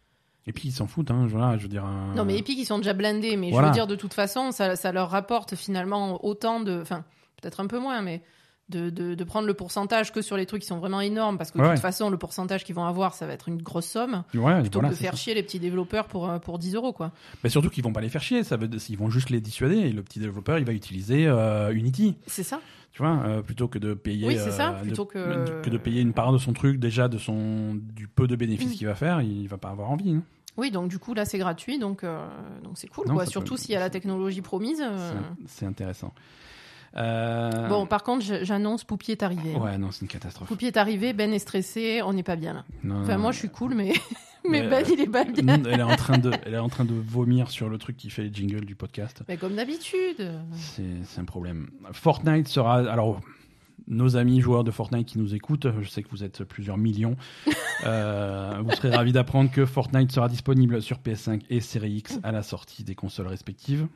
Et 0.47 0.53
puis 0.53 0.69
ils 0.69 0.73
s'en 0.73 0.87
foutent. 0.89 1.11
Hein, 1.11 1.27
voilà, 1.29 1.57
je 1.59 1.63
veux 1.63 1.69
dire. 1.69 1.85
un- 1.85 2.15
Non 2.15 2.25
mais 2.25 2.37
Epic 2.39 2.59
ils 2.59 2.65
sont 2.65 2.79
déjà 2.79 2.95
blindés, 2.95 3.37
mais 3.37 3.51
Voilà. 3.51 3.69
je 3.69 3.73
veux 3.73 3.75
dire 3.75 3.87
de 3.87 3.95
toute 3.95 4.15
façon 4.15 4.51
ça, 4.51 4.75
ça 4.75 4.91
leur 4.91 5.11
rapporte 5.11 5.55
finalement 5.55 6.25
autant 6.25 6.61
de, 6.61 6.81
enfin 6.81 7.05
peut-être 7.41 7.61
un 7.61 7.67
peu 7.67 7.79
moins, 7.79 8.03
mais 8.03 8.23
de, 8.69 8.91
de, 8.91 9.15
de 9.15 9.25
prendre 9.25 9.47
le 9.47 9.55
pourcentage 9.55 10.13
que 10.13 10.23
sur 10.23 10.37
les 10.37 10.47
trucs 10.47 10.63
qui 10.63 10.69
sont 10.69 10.79
vraiment 10.79 11.01
énormes, 11.01 11.37
parce 11.37 11.51
que 11.51 11.59
de 11.59 11.63
Ouais, 11.63 11.73
toute 11.75 11.83
façon 11.83 12.09
le 12.11 12.17
pourcentage 12.17 12.65
qu'ils 12.65 12.75
vont 12.75 12.85
avoir 12.85 13.15
ça 13.15 13.27
va 13.27 13.33
être 13.35 13.49
une 13.49 13.61
grosse 13.61 13.87
somme, 13.87 14.23
Ouais, 14.35 14.61
plutôt 14.61 14.79
voilà, 14.81 14.89
que 14.89 14.95
de 14.95 14.99
faire 14.99 15.13
ça. 15.13 15.19
chier 15.19 15.35
les 15.35 15.43
petits 15.43 15.59
développeurs 15.59 16.07
pour, 16.07 16.29
euh, 16.31 16.39
pour 16.39 16.59
10 16.59 16.75
euros 16.77 16.93
quoi. 16.93 17.13
Mais 17.45 17.51
surtout 17.51 17.69
qu'ils 17.71 17.85
vont 17.85 17.93
pas 17.93 18.01
les 18.01 18.09
faire 18.09 18.23
chier. 18.23 18.45
Ça 18.45 18.57
veut, 18.57 18.71
ils 18.89 18.97
vont 18.99 19.11
juste 19.11 19.29
les 19.31 19.41
dissuader. 19.41 19.77
Et 19.77 19.93
le 19.93 20.03
petit 20.03 20.21
développeur, 20.21 20.59
il 20.59 20.65
va 20.65 20.73
utiliser 20.73 21.27
euh, 21.27 21.73
Unity. 21.75 22.17
C'est 22.27 22.43
ça 22.45 22.61
Tu 22.93 23.03
vois, 23.03 23.23
euh, 23.27 23.43
plutôt 23.43 23.69
que 23.69 23.79
de 23.79 23.95
payer. 23.95 24.27
Oui, 24.27 24.37
c'est 24.39 24.51
ça, 24.53 24.71
euh, 24.75 24.81
plutôt 24.83 25.05
de, 25.05 25.11
que- 25.11 25.63
que 25.63 25.71
de 25.71 25.79
payer 25.79 26.01
une 26.01 26.13
part 26.15 26.33
de 26.33 26.39
son 26.39 26.53
truc 26.53 26.79
déjà 26.79 27.09
de 27.09 27.19
son 27.19 27.75
du 27.75 28.07
peu 28.09 28.27
de 28.27 28.37
bénéfices 28.37 28.71
Mm. 28.75 28.77
qu'il 28.77 28.87
va 28.87 28.95
faire, 28.95 29.21
il 29.23 29.49
va 29.49 29.59
pas 29.59 29.69
avoir 29.71 29.91
envie. 29.91 30.13
hein. 30.15 30.23
Oui, 30.59 30.71
donc 30.71 30.89
du 30.91 30.99
coup 30.99 31.15
là 31.15 31.25
c'est 31.25 31.39
gratuit, 31.39 31.79
donc 31.79 32.05
euh, 32.05 32.27
donc 32.63 32.75
c'est 32.77 32.87
cool 32.87 33.09
Non, 33.09 33.15
quoi. 33.15 33.25
Surtout 33.27 33.55
peut- 33.55 33.61
s'il 33.61 33.73
y 33.73 33.77
a 33.77 33.81
la 33.81 33.89
technologie 33.91 34.43
promise. 34.43 34.83
C'est 35.47 35.65
intéressant. 35.67 36.13
Euh, 36.97 37.69
Bon, 37.69 37.87
par 37.87 38.03
contre, 38.03 38.25
j'annonce 38.43 38.85
Poupi 38.85 39.13
est 39.13 39.23
arrivé. 39.23 39.55
Ouais, 39.55 39.79
non, 39.79 39.91
c'est 39.91 40.03
une 40.03 40.09
catastrophe. 40.09 40.49
Poupi 40.49 40.67
est 40.67 40.77
arrivé, 40.77 41.13
Ben 41.13 41.33
est 41.33 41.39
stressé, 41.39 42.03
on 42.03 42.13
n'est 42.13 42.23
pas 42.23 42.37
bien 42.37 42.53
là. 42.55 42.65
Non, 42.85 43.03
Enfin, 43.03 43.17
moi, 43.19 43.33
je 43.33 43.39
suis 43.39 43.49
cool, 43.49 43.75
mais, 43.75 43.93
mais 44.49 44.63
Mais, 44.63 44.69
Ben, 44.69 44.85
euh, 44.85 44.91
il 44.93 45.01
est 45.01 45.07
pas 45.07 45.25
bien. 45.25 45.63
elle 45.65 45.81
est 45.81 45.83
en 45.83 45.97
train 45.97 46.19
de, 46.19 46.31
elle 46.47 46.55
est 46.55 46.59
en 46.59 46.69
train 46.69 46.85
de 46.85 46.95
vomir 46.95 47.51
sur 47.51 47.69
le 47.69 47.79
truc 47.79 47.97
qui 47.97 48.11
fait 48.11 48.23
les 48.25 48.33
jingles 48.33 48.65
du 48.67 48.75
podcast. 48.75 49.23
Mais 49.29 49.37
comme 49.37 49.55
d'habitude. 49.57 50.31
C'est 50.55 50.83
c'est 51.05 51.21
un 51.21 51.25
problème. 51.25 51.71
Fortnite 51.93 52.49
sera. 52.49 52.77
Alors, 52.91 53.21
nos 53.89 54.17
amis 54.17 54.41
joueurs 54.41 54.63
de 54.63 54.71
Fortnite 54.71 55.09
qui 55.09 55.19
nous 55.19 55.35
écoutent, 55.35 55.67
je 55.81 55.89
sais 55.89 56.03
que 56.05 56.09
vous 56.11 56.23
êtes 56.23 56.45
plusieurs 56.45 56.77
millions, 56.79 57.17
euh, 57.85 58.61
vous 58.63 58.71
serez 58.73 58.91
ravis 58.95 59.13
d'apprendre 59.13 59.51
que 59.51 59.67
Fortnite 59.67 60.13
sera 60.13 60.29
disponible 60.29 60.81
sur 60.83 60.99
PS5 60.99 61.43
et 61.51 61.61
Series 61.61 61.95
X 61.97 62.21
à 62.23 62.31
la 62.33 62.43
sortie 62.43 62.85
des 62.85 62.95
consoles 62.95 63.27
respectives. 63.27 63.89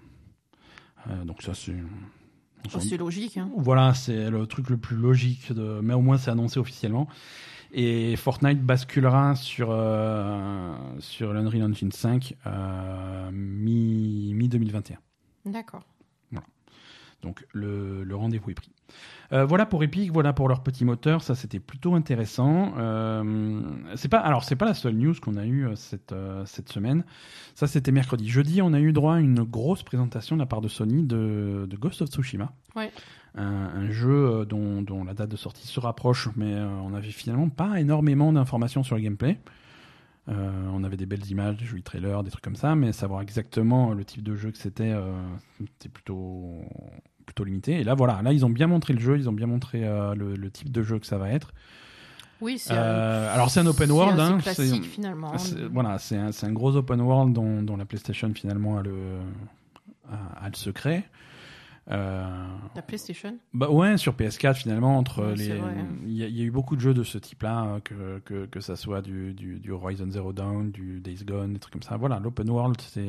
Euh, 1.09 1.25
donc, 1.25 1.43
ça, 1.43 1.53
c'est. 1.55 1.75
Oh, 2.75 2.81
c'est 2.81 2.97
logique. 2.97 3.37
Hein. 3.37 3.51
Voilà, 3.57 3.95
c'est 3.95 4.31
le 4.31 4.47
truc 4.47 4.71
le 4.71 4.77
plus 4.77 4.97
logique, 4.97 5.53
de... 5.53 5.81
mais 5.83 5.95
au 5.95 6.01
moins 6.01 6.19
c'est 6.19 6.31
annoncé 6.31 6.59
officiellement. 6.59 7.09
Et 7.73 8.17
Fortnite 8.17 8.63
basculera 8.63 9.35
sur, 9.35 9.69
euh, 9.71 10.75
sur 11.01 11.33
l'Unreal 11.33 11.65
Engine 11.65 11.91
5 11.93 12.35
euh, 12.47 13.31
mi- 13.33 14.33
mi-2021. 14.35 14.97
D'accord. 15.47 15.83
Donc 17.23 17.45
le, 17.53 18.05
le 18.05 18.15
rendez-vous 18.15 18.51
est 18.51 18.55
pris. 18.55 18.71
Euh, 19.33 19.45
voilà 19.45 19.67
pour 19.67 19.83
Epic, 19.83 20.13
voilà 20.13 20.33
pour 20.33 20.49
leur 20.49 20.63
petit 20.63 20.85
moteur, 20.85 21.23
ça 21.23 21.35
c'était 21.35 21.59
plutôt 21.59 21.95
intéressant. 21.95 22.75
Euh, 22.79 23.61
c'est 23.95 24.09
pas, 24.09 24.19
alors 24.19 24.45
c'est 24.45 24.57
pas 24.57 24.67
la 24.67 24.75
seule 24.75 24.95
news 24.95 25.15
qu'on 25.21 25.37
a 25.37 25.45
eue 25.45 25.67
euh, 25.67 25.77
cette, 25.77 26.13
euh, 26.13 26.45
cette 26.47 26.71
semaine. 26.71 27.05
Ça 27.55 27.67
c'était 27.67 27.93
mercredi. 27.93 28.29
Jeudi, 28.29 28.63
on 28.63 28.73
a 28.73 28.81
eu 28.81 28.93
droit 28.93 29.17
à 29.17 29.21
une 29.21 29.43
grosse 29.43 29.83
présentation 29.83 30.37
de 30.37 30.41
la 30.41 30.47
part 30.47 30.61
de 30.61 30.69
Sony 30.69 31.05
de, 31.05 31.67
de 31.69 31.77
Ghost 31.77 32.03
of 32.03 32.09
Tsushima. 32.09 32.53
Ouais. 32.75 32.91
Un, 33.35 33.45
un 33.45 33.91
jeu 33.91 34.47
dont, 34.47 34.81
dont 34.83 35.05
la 35.05 35.15
date 35.15 35.31
de 35.31 35.37
sortie 35.37 35.67
se 35.67 35.81
rapproche, 35.81 36.29
mais 36.37 36.55
on 36.59 36.95
avait 36.95 37.11
finalement 37.11 37.51
pas 37.51 37.81
énormément 37.81 38.33
d'informations 38.33 38.83
sur 38.83 38.97
le 38.97 39.03
gameplay. 39.03 39.39
Euh, 40.29 40.69
on 40.73 40.83
avait 40.83 40.97
des 40.97 41.07
belles 41.07 41.31
images, 41.31 41.57
des 41.57 41.65
jolis 41.65 41.85
trailers, 41.85 42.25
des 42.25 42.31
trucs 42.31 42.43
comme 42.43 42.57
ça, 42.57 42.75
mais 42.75 42.93
savoir 42.93 43.21
exactement 43.21 43.93
le 43.93 44.05
type 44.05 44.25
de 44.25 44.35
jeu 44.35 44.51
que 44.51 44.59
c'était, 44.59 44.91
euh, 44.91 45.13
c'était 45.59 45.89
plutôt, 45.89 46.65
plutôt 47.27 47.45
limité. 47.45 47.73
Et 47.81 47.85
là, 47.85 47.95
voilà, 47.95 48.23
là, 48.23 48.33
ils 48.33 48.47
ont 48.47 48.51
bien 48.51 48.67
montré 48.69 48.93
le 48.95 49.01
jeu, 49.01 49.19
ils 49.19 49.29
ont 49.29 49.33
bien 49.33 49.47
montré 49.47 49.85
euh, 49.85 50.15
le, 50.15 50.35
le 50.37 50.51
type 50.51 50.71
de 50.73 50.83
jeu 50.83 50.99
que 50.99 51.07
ça 51.07 51.19
va 51.19 51.29
être. 51.31 51.53
Oui, 52.41 52.59
c'est. 52.59 52.73
Euh, 52.75 53.35
alors, 53.35 53.51
c'est 53.51 53.61
un 53.61 53.67
open 53.67 53.91
world, 53.91 54.19
hein, 54.21 54.39
classique 54.39 54.85
finalement. 54.85 55.33
hein. 55.35 55.69
voilà, 55.73 55.99
c'est 55.99 56.17
un, 56.17 56.31
un 56.43 56.53
gros 56.53 56.77
open 56.77 57.01
world 57.01 57.33
dont, 57.33 57.63
dont 57.63 57.77
la 57.77 57.85
PlayStation 57.85 58.33
finalement 58.35 58.79
a 58.79 58.83
le, 58.83 58.95
a, 60.11 60.45
a 60.45 60.49
le 60.49 60.55
secret. 60.55 61.05
Euh, 61.89 62.27
La 62.75 62.83
PlayStation? 62.83 63.39
bah 63.55 63.71
ouais, 63.71 63.97
sur 63.97 64.15
PS4 64.15 64.55
finalement, 64.55 64.99
entre 64.99 65.25
les, 65.37 65.53
il 66.05 66.13
y, 66.13 66.25
a- 66.25 66.27
il 66.27 66.37
y 66.37 66.41
a 66.43 66.45
eu 66.45 66.51
beaucoup 66.51 66.75
de 66.75 66.81
jeux 66.81 66.95
de 66.95 67.05
ce 67.05 67.17
type-là, 67.17 67.65
euh, 67.65 67.81
que, 67.81 68.19
que 68.25 68.47
que 68.47 68.59
ça 68.61 68.75
soit 68.75 69.03
du, 69.03 69.33
du, 69.35 69.61
du 69.61 69.71
Horizon 69.71 70.11
Zero 70.11 70.33
Dawn, 70.33 70.73
du 70.73 71.01
Days 71.01 71.25
Gone, 71.25 71.53
des 71.53 71.61
trucs 71.61 71.73
comme 71.75 71.83
ça. 71.85 71.97
Voilà, 71.97 72.19
l'open 72.19 72.51
world, 72.51 72.77
c'est 72.81 73.07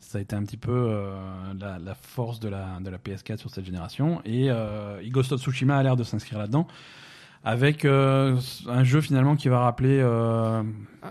ça 0.00 0.18
a 0.18 0.20
été 0.20 0.34
un 0.36 0.42
petit 0.44 0.56
peu 0.56 0.72
euh, 0.72 1.12
la, 1.60 1.78
la 1.78 1.94
force 1.94 2.40
de 2.40 2.48
la 2.48 2.78
de 2.80 2.88
la 2.90 2.98
PS4 2.98 3.38
sur 3.38 3.50
cette 3.50 3.64
génération. 3.64 4.20
Et, 4.24 4.50
euh, 4.50 5.00
Ghost 5.10 5.32
of 5.32 5.40
Tsushima 5.42 5.76
a 5.76 5.82
l'air 5.82 5.96
de 5.96 6.04
s'inscrire 6.04 6.38
là-dedans, 6.38 6.66
avec 7.44 7.84
euh, 7.84 8.36
un 8.68 8.84
jeu 8.84 9.00
finalement 9.00 9.36
qui 9.36 9.48
va 9.48 9.60
rappeler. 9.60 9.98
euh, 10.00 10.62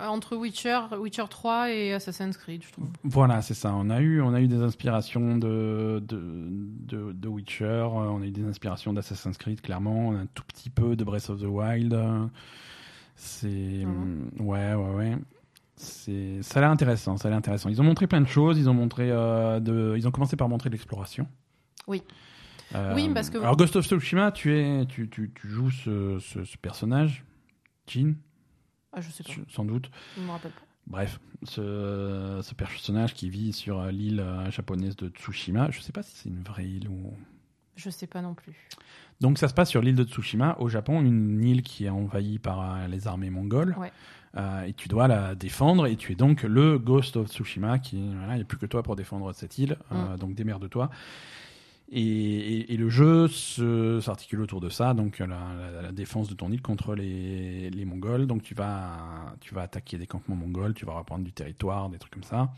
entre 0.08 0.36
Witcher, 0.36 0.80
Witcher 1.00 1.24
3 1.30 1.72
et 1.72 1.94
Assassin's 1.94 2.38
Creed, 2.38 2.64
je 2.66 2.72
trouve. 2.72 2.88
Voilà, 3.04 3.42
c'est 3.42 3.54
ça. 3.54 3.74
On 3.74 3.90
a 3.90 4.00
eu, 4.02 4.22
on 4.22 4.34
a 4.34 4.42
eu 4.42 4.48
des 4.48 4.62
inspirations 4.62 5.38
de, 5.38 6.04
de, 6.06 6.22
de, 6.22 7.12
de 7.14 7.28
Witcher, 7.28 7.86
on 7.90 8.22
a 8.22 8.26
eu 8.26 8.32
des 8.32 8.44
inspirations 8.46 8.94
d'Assassin's 8.94 9.38
Creed, 9.38 9.62
clairement, 9.62 10.12
un 10.14 10.26
tout 10.34 10.44
petit 10.44 10.70
peu 10.70 10.96
de 10.96 11.04
Breath 11.04 11.30
of 11.30 11.40
the 11.40 11.46
Wild. 11.46 11.98
C'est. 13.16 13.48
Mhm. 13.48 14.30
Ouais, 14.40 14.74
ouais, 14.76 14.94
ouais. 14.96 15.18
C'est, 15.78 16.42
ça 16.42 16.58
a 16.60 16.62
l'air 16.62 16.72
intéressant, 16.72 17.18
ça 17.18 17.28
a 17.28 17.30
l'air 17.30 17.38
intéressant. 17.38 17.70
Ils 17.70 17.80
ont 17.80 17.84
montré 17.86 18.08
plein 18.08 18.20
de 18.22 18.28
choses, 18.28 18.58
ils 18.58 18.68
ont 18.70 18.74
montré 18.74 19.12
euh, 19.12 19.60
de, 19.60 19.94
ils 19.96 20.08
ont 20.08 20.12
commencé 20.12 20.36
par 20.36 20.50
montrer 20.50 20.70
de 20.70 20.74
l'exploration. 20.74 21.28
Oui. 21.86 22.02
Euh, 22.76 22.94
Oui, 22.96 23.10
parce 23.14 23.30
que- 23.30 23.38
Alors 23.38 23.56
Ghost 23.56 23.76
of 23.76 23.86
Tsushima, 23.86 24.32
tu 24.32 24.54
es, 24.58 24.86
tu, 24.88 25.08
tu, 25.08 25.32
tu 25.34 25.48
joues 25.48 25.70
ce, 25.72 26.18
ce, 26.20 26.44
ce 26.44 26.58
personnage, 26.58 27.24
Jin, 27.86 28.16
Ah, 28.92 29.02
je 29.02 29.10
sais 29.12 29.24
pas. 29.24 29.32
sans 29.50 29.66
doute. 29.66 29.90
Je 30.18 30.24
me 30.24 30.32
rappelle 30.32 30.52
pas. 30.52 30.62
Bref, 30.88 31.20
ce, 31.44 32.40
ce 32.42 32.54
personnage 32.56 33.14
qui 33.14 33.30
vit 33.30 33.54
sur 33.54 33.80
euh, 33.80 33.92
l'île 33.92 34.26
japonaise 34.50 34.96
de 34.96 35.10
Tsushima, 35.10 35.70
je 35.70 35.80
sais 35.82 35.92
pas 35.92 36.02
si 36.02 36.16
c'est 36.16 36.30
une 36.30 36.42
vraie 36.42 36.66
île 36.68 36.90
ou. 36.90 37.14
Je 37.76 37.90
sais 37.92 38.08
pas 38.08 38.22
non 38.24 38.34
plus. 38.34 38.56
Donc 39.22 39.38
ça 39.38 39.48
se 39.48 39.54
passe 39.54 39.70
sur 39.70 39.82
l'île 39.82 39.96
de 39.96 40.04
Tsushima, 40.04 40.56
au 40.60 40.68
Japon, 40.70 41.02
une 41.02 41.44
île 41.44 41.62
qui 41.62 41.86
est 41.86 41.90
envahie 41.90 42.40
par 42.40 42.88
les 42.88 43.08
armées 43.08 43.30
mongoles. 43.30 43.76
Ouais. 43.78 43.92
Euh, 44.36 44.64
et 44.64 44.74
tu 44.74 44.88
dois 44.90 45.08
la 45.08 45.36
défendre, 45.36 45.88
et 45.88 45.96
tu 45.96 46.12
es 46.12 46.16
donc 46.16 46.44
le 46.44 46.78
Ghost 46.78 47.16
of 47.18 47.28
Tsushima, 47.30 47.80
qui 47.80 47.98
voilà, 48.18 48.34
il 48.34 48.36
n'y 48.38 48.42
a 48.42 48.46
plus 48.46 48.58
que 48.58 48.66
toi 48.66 48.84
pour 48.84 48.96
défendre 48.96 49.32
cette 49.34 49.58
île, 49.58 49.78
euh, 49.92 50.16
Mm. 50.16 50.18
donc 50.18 50.36
démerde-toi. 50.36 50.90
Et, 51.90 52.02
et, 52.02 52.74
et 52.74 52.78
le 52.78 52.90
jeu 52.90 53.30
se- 53.30 54.02
s'articule 54.02 54.42
autour 54.42 54.60
de 54.60 54.68
ça, 54.70 54.94
donc 54.94 55.20
la, 55.20 55.28
la- 55.28 55.82
la 55.84 55.92
défense 55.94 56.28
de 56.28 56.34
ton 56.36 56.52
île 56.52 56.62
contre 56.62 56.96
les, 56.96 57.70
les 57.70 57.86
Mongols. 57.86 58.28
Donc 58.28 58.44
tu 58.44 58.54
vas, 58.54 59.34
tu 59.40 59.56
vas 59.56 59.62
attaquer 59.62 59.98
des 59.98 60.06
campements 60.08 60.36
mongols, 60.36 60.74
tu 60.74 60.86
vas 60.86 60.94
reprendre 60.94 61.24
du 61.24 61.32
territoire, 61.32 61.88
des 61.90 61.98
trucs 61.98 62.14
comme 62.14 62.24
ça. 62.24 62.50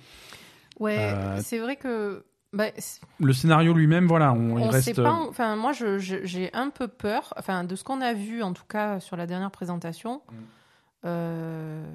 Ouais, 0.79 0.97
Euh, 0.97 1.39
c'est 1.43 1.59
vrai 1.59 1.75
que. 1.75 2.25
Bah, 2.51 2.65
Le 3.19 3.31
scénario 3.33 3.73
lui-même, 3.73 4.07
voilà, 4.07 4.33
on, 4.33 4.57
il 4.57 4.63
on 4.63 4.69
reste. 4.69 4.95
sait 4.95 5.01
pas. 5.03 5.13
Enfin, 5.13 5.55
moi, 5.55 5.71
j'ai 5.73 6.49
un 6.55 6.71
peu 6.71 6.87
peur. 6.87 7.31
Enfin, 7.37 7.63
de 7.63 7.75
ce 7.75 7.83
qu'on 7.83 8.01
a 8.01 8.13
vu, 8.13 8.41
en 8.41 8.53
tout 8.53 8.63
cas, 8.67 8.99
sur 8.99 9.15
la 9.15 9.27
dernière 9.27 9.51
présentation. 9.51 10.23
Mm. 10.31 10.35
Euh, 11.05 11.85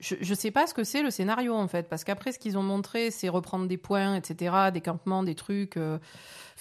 je, 0.00 0.16
je 0.20 0.34
sais 0.34 0.50
pas 0.50 0.66
ce 0.66 0.74
que 0.74 0.84
c'est 0.84 1.02
le 1.02 1.10
scénario 1.10 1.54
en 1.54 1.68
fait, 1.68 1.88
parce 1.88 2.04
qu'après 2.04 2.32
ce 2.32 2.38
qu'ils 2.38 2.58
ont 2.58 2.62
montré, 2.62 3.10
c'est 3.10 3.28
reprendre 3.28 3.66
des 3.66 3.76
points, 3.76 4.16
etc., 4.16 4.70
des 4.72 4.80
campements, 4.80 5.22
des 5.22 5.34
trucs, 5.34 5.76
euh, 5.76 5.98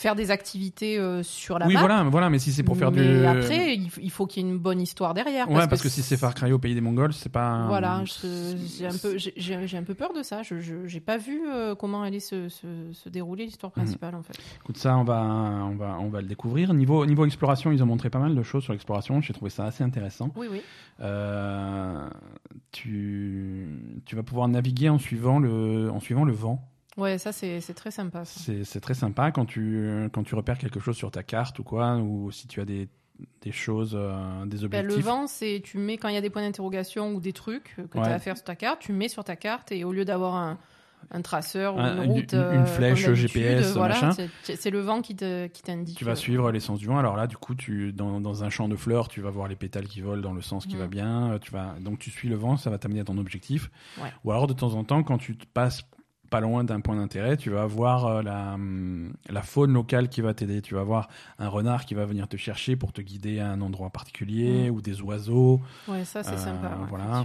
faire 0.02 0.16
des 0.16 0.32
activités 0.32 0.98
euh, 0.98 1.22
sur 1.22 1.60
la 1.60 1.68
oui, 1.68 1.74
map. 1.76 1.80
voilà, 1.82 2.04
voilà, 2.04 2.30
mais 2.32 2.40
si 2.40 2.52
c'est 2.52 2.64
pour 2.64 2.76
faire 2.76 2.92
mais 2.92 3.20
du. 3.20 3.26
après, 3.26 3.76
il, 3.76 4.10
faut 4.10 4.26
qu'il 4.26 4.44
y 4.44 4.46
ait 4.46 4.50
une 4.50 4.58
bonne 4.58 4.82
histoire 4.82 5.14
derrière. 5.14 5.50
ouais, 5.50 5.68
parce, 5.68 5.82
que, 5.84 5.90
si 5.90 6.02
c'est 6.02 6.18
Far 6.18 6.34
Cry 6.34 6.52
au 6.52 6.58
pays 6.58 6.74
des 6.74 6.82
Mongols, 6.82 7.14
c'est 7.14 7.32
pas. 7.32 7.46
un- 7.46 7.68
Voilà, 7.68 8.04
j'ai 8.06 8.88
un 8.88 8.98
peu, 8.98 9.18
j'ai- 9.18 9.78
un 9.78 9.84
peu 9.84 9.94
peur 9.94 10.12
de 10.14 10.24
ça. 10.24 10.42
Je 10.42 10.60
je- 10.60 10.88
j'ai 10.88 11.00
pas 11.00 11.18
vu 11.18 11.42
euh, 11.48 11.76
comment 11.76 12.02
allait 12.02 12.20
se, 12.20 12.50
se, 12.50 12.92
se 12.92 13.10
dérouler 13.10 13.46
l'histoire 13.46 13.72
Mhm. 13.76 13.84
principale 13.84 14.16
en 14.16 14.24
fait. 14.24 14.34
Écoute, 14.64 14.78
ça, 14.78 14.98
on 14.98 15.04
va, 15.04 15.22
on 15.22 15.76
va, 15.76 15.98
on 16.00 16.10
va 16.10 16.22
le 16.22 16.28
découvrir. 16.28 16.74
Niveau, 16.74 17.06
niveau 17.06 17.26
exploration, 17.26 17.72
ils 17.72 17.84
ont 17.84 17.86
montré 17.86 18.10
pas 18.10 18.20
mal 18.20 18.34
de 18.36 18.44
choses 18.44 18.64
sur 18.64 18.74
l'exploration. 18.74 19.22
J'ai 19.22 19.34
trouvé 19.34 19.52
ça 19.52 19.66
assez 19.66 19.84
intéressant. 19.84 20.32
Oui, 20.36 20.48
oui. 20.52 20.62
Euh, 21.02 22.08
tu, 22.72 23.68
tu 24.06 24.16
vas 24.16 24.24
pouvoir 24.24 24.48
naviguer 24.48 24.90
en 24.90 24.98
suivant 25.00 25.40
le, 25.40 25.90
en 25.92 26.00
suivant 26.00 26.24
le 26.24 26.34
vent. 26.34 26.68
Ouais, 26.98 27.18
ça 27.18 27.32
c'est 27.32 27.62
très 27.74 27.92
sympa. 27.92 28.24
C'est 28.26 28.80
très 28.82 28.94
sympa 28.94 29.32
quand 29.32 29.46
tu, 29.46 30.10
quand 30.14 30.24
tu 30.24 30.36
repères 30.36 30.58
quelque 30.58 30.80
chose 30.80 30.96
sur 30.98 31.12
ta 31.12 31.24
carte 31.24 31.58
ou 31.60 31.64
quoi, 31.64 31.96
ou 31.98 32.32
si 32.32 32.48
tu 32.48 32.60
as 32.60 32.66
des, 32.66 32.90
des 33.42 33.52
choses, 33.52 33.94
euh, 33.96 34.46
des 34.46 34.58
Ben, 34.58 34.66
objectifs. 34.66 34.96
le 34.98 35.02
vent, 35.02 35.28
c'est 35.28 35.62
tu 35.64 35.78
mets 35.78 35.98
quand 35.98 36.10
il 36.10 36.16
y 36.16 36.18
a 36.18 36.22
des 36.22 36.30
points 36.30 36.42
d'interrogation 36.42 37.14
ou 37.14 37.20
des 37.22 37.34
trucs 37.34 37.76
que 37.78 37.82
tu 37.84 37.98
Ouais. 37.98 38.08
as 38.08 38.14
à 38.16 38.20
faire 38.20 38.36
sur 38.36 38.44
ta 38.44 38.56
carte, 38.56 38.82
tu 38.82 38.92
mets 38.94 39.08
sur 39.08 39.24
ta 39.24 39.36
carte 39.36 39.72
et 39.72 39.84
au 39.84 39.92
lieu 39.94 40.04
d'avoir 40.06 40.36
un, 40.36 40.58
un 41.12 41.22
traceur 41.22 41.76
ou 41.76 41.80
Un- 41.80 42.04
une 42.04 42.12
route, 42.12 42.34
une 42.34 42.40
euh, 42.40 42.66
flèche 42.66 43.12
GPS, 43.14 43.74
voilà, 43.76 43.96
machin. 44.02 44.28
c'est- 44.44 44.70
le 44.70 44.80
vent 44.82 45.02
qui 45.02 45.16
te 45.16 45.48
qui 45.48 45.62
t'indique. 45.64 45.98
Tu 45.98 46.04
vas 46.06 46.12
euh, 46.12 46.16
suivre 46.16 46.52
l'essence 46.52 46.80
du 46.80 46.88
vent. 46.88 46.98
Alors 47.00 47.16
là, 47.16 47.26
du 47.26 47.38
coup, 47.38 47.56
tu 47.56 47.94
dans, 47.94 48.20
dans 48.20 48.44
un 48.44 48.50
champ 48.50 48.68
de 48.68 48.76
fleurs, 48.76 49.08
tu 49.08 49.22
vas 49.22 49.30
voir 49.30 49.48
les 49.48 49.56
pétales 49.56 49.88
qui 49.88 50.02
volent 50.02 50.22
dans 50.22 50.34
le 50.34 50.42
sens 50.42 50.66
qui 50.66 50.76
va 50.76 50.88
bien. 50.88 51.32
Euh, 51.34 51.40
Tu 51.40 51.52
vas 51.52 51.76
donc 51.80 52.00
tu 52.00 52.10
suis 52.12 52.28
le 52.28 52.36
vent, 52.36 52.58
ça 52.58 52.70
va 52.70 52.78
t'amener 52.78 53.00
à 53.00 53.04
ton 53.06 53.18
objectif. 53.18 53.72
Ouais. 54.02 54.10
Ou 54.26 54.32
alors 54.32 54.48
de 54.48 54.54
temps 54.54 54.74
en 54.74 54.84
temps, 54.84 55.04
quand 55.04 55.18
tu 55.18 55.38
te 55.38 55.46
passes 55.46 55.84
pas 56.32 56.40
loin 56.40 56.64
d'un 56.64 56.80
point 56.82 56.96
d'intérêt, 56.96 57.38
tu 57.38 57.52
vas 57.52 57.68
voir 57.68 58.06
euh, 58.08 58.22
la 58.24 58.54
hum, 58.56 59.14
la 59.30 59.44
faune 59.44 59.74
locale 59.74 60.10
qui 60.10 60.22
va 60.22 60.34
t'aider. 60.34 60.62
Tu 60.64 60.74
vas 60.74 60.84
voir 60.84 61.08
un 61.38 61.48
renard 61.50 61.86
qui 61.86 61.94
va 61.94 62.06
venir 62.06 62.28
te 62.28 62.38
chercher 62.38 62.76
pour 62.76 62.92
te 62.94 63.02
guider 63.02 63.40
à 63.40 63.52
un 63.52 63.62
endroit 63.62 63.92
particulier 63.92 64.70
Mhm. 64.72 64.76
ou 64.76 64.82
des 64.82 65.02
oiseaux. 65.02 65.62
Ouais, 65.88 66.04
ça 66.06 66.24
c'est 66.24 66.34
Euh, 66.34 66.38
sympa. 66.38 66.80
voilà. 66.90 67.24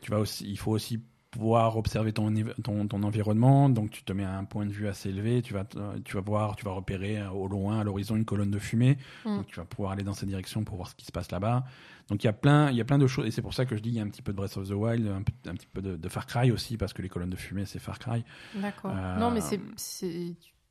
Tu 0.00 0.10
vas 0.10 0.18
aussi, 0.18 0.44
il 0.50 0.56
faut 0.58 0.72
aussi 0.72 1.00
pouvoir 1.30 1.76
observer 1.76 2.12
ton, 2.12 2.32
ton, 2.62 2.86
ton 2.88 3.02
environnement. 3.02 3.68
Donc, 3.68 3.90
tu 3.90 4.02
te 4.02 4.12
mets 4.12 4.24
à 4.24 4.36
un 4.36 4.44
point 4.44 4.66
de 4.66 4.72
vue 4.72 4.88
assez 4.88 5.10
élevé. 5.10 5.42
Tu 5.42 5.52
vas, 5.52 5.64
tu 6.04 6.14
vas 6.14 6.20
voir, 6.20 6.56
tu 6.56 6.64
vas 6.64 6.72
repérer 6.72 7.18
euh, 7.18 7.30
au 7.30 7.48
loin, 7.48 7.80
à 7.80 7.84
l'horizon, 7.84 8.16
une 8.16 8.24
colonne 8.24 8.50
de 8.50 8.58
fumée. 8.58 8.96
Mm. 9.24 9.36
Donc, 9.36 9.46
tu 9.46 9.56
vas 9.56 9.66
pouvoir 9.66 9.92
aller 9.92 10.04
dans 10.04 10.14
cette 10.14 10.28
direction 10.28 10.64
pour 10.64 10.76
voir 10.76 10.88
ce 10.88 10.94
qui 10.94 11.04
se 11.04 11.12
passe 11.12 11.30
là-bas. 11.30 11.64
Donc, 12.08 12.24
il 12.24 12.26
y 12.26 12.30
a 12.30 12.32
plein, 12.32 12.70
il 12.70 12.76
y 12.76 12.80
a 12.80 12.84
plein 12.84 12.98
de 12.98 13.06
choses. 13.06 13.26
Et 13.26 13.30
c'est 13.30 13.42
pour 13.42 13.54
ça 13.54 13.66
que 13.66 13.76
je 13.76 13.82
dis, 13.82 13.90
il 13.90 13.96
y 13.96 14.00
a 14.00 14.02
un 14.02 14.08
petit 14.08 14.22
peu 14.22 14.32
de 14.32 14.36
Breath 14.36 14.56
of 14.56 14.68
the 14.68 14.72
Wild, 14.72 15.06
un, 15.06 15.22
petit 15.54 15.66
peu 15.66 15.82
de, 15.82 15.96
de 15.96 16.08
Far 16.08 16.26
Cry 16.26 16.50
aussi, 16.50 16.76
parce 16.76 16.92
que 16.92 17.02
les 17.02 17.08
colonnes 17.08 17.30
de 17.30 17.36
fumée, 17.36 17.66
c'est 17.66 17.78
Far 17.78 17.98
Cry. 17.98 18.24
D'accord. 18.54 18.92
Euh, 18.94 19.18
Non, 19.18 19.30
mais 19.30 19.40
c'est 19.40 19.60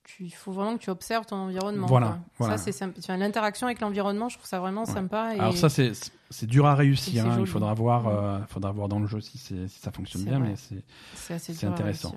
tu- 0.08 0.24
il 0.24 0.30
faut 0.32 0.52
vraiment 0.52 0.76
que 0.78 0.82
tu 0.84 0.90
observes 0.90 1.26
ton 1.26 1.36
environnement. 1.36 1.86
Voilà, 1.86 2.20
voilà. 2.40 2.58
Ça 2.58 2.64
c'est 2.64 2.72
sympa. 2.72 2.98
Enfin, 3.00 3.18
L'interaction 3.18 3.68
avec 3.68 3.82
l'environnement, 3.82 4.30
je 4.30 4.38
trouve 4.38 4.48
ça 4.48 4.60
vraiment 4.60 4.86
Ouais. 4.86 4.92
sympa. 4.92 5.36
Et... 5.36 5.40
Alors, 5.40 5.56
ça, 5.56 5.70
c'est, 5.70 5.92
c'est 6.30 6.48
dur 6.48 6.66
à 6.66 6.74
réussir. 6.76 7.26
hein. 7.28 7.38
Il 7.40 7.46
faudra 7.46 7.74
voir, 7.74 8.04
Mm. 8.04 8.08
euh, 8.08 8.46
faudra 8.48 8.72
voir 8.72 8.88
dans 8.88 9.00
le 9.00 9.08
jeu 9.08 9.20
si, 9.22 9.38
ça 9.68 9.92
fonctionne 9.92 10.24
bien, 10.24 10.40
vrai. 10.40 10.50
mais 10.50 10.56
c'est, 10.56 10.82
c'est 11.14 11.34
assez 11.36 11.54
c'est 11.54 11.60
dur 11.66 11.70
à 11.70 11.74
intéressant. 11.74 12.16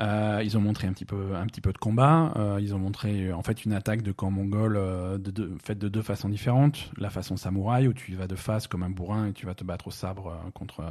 Euh, 0.00 0.40
ils 0.42 0.56
ont 0.56 0.60
montré 0.62 0.86
un 0.88 0.92
petit 0.94 1.04
peu, 1.04 1.36
un 1.36 1.44
petit 1.46 1.60
peu 1.60 1.70
de 1.70 1.76
combat. 1.76 2.32
Euh, 2.36 2.58
ils 2.62 2.74
ont 2.74 2.78
montré 2.78 3.30
en 3.30 3.42
fait 3.42 3.66
une 3.66 3.74
attaque 3.74 4.00
de 4.00 4.10
camp 4.12 4.30
mongol 4.30 4.74
de 5.20 5.30
deux- 5.30 5.58
faite 5.62 5.78
de 5.78 5.88
deux 5.90 6.00
façons 6.00 6.30
différentes. 6.30 6.90
La 6.96 7.10
façon 7.10 7.36
samouraï 7.36 7.88
où 7.88 7.92
tu 7.92 8.12
y 8.12 8.14
vas 8.14 8.26
de 8.26 8.34
face 8.36 8.66
comme 8.68 8.84
un 8.84 8.88
bourrin 8.90 9.26
et 9.26 9.32
tu 9.34 9.44
vas 9.44 9.54
te 9.54 9.64
battre 9.64 9.88
au 9.88 9.90
sabre 9.90 10.34
contre, 10.54 10.82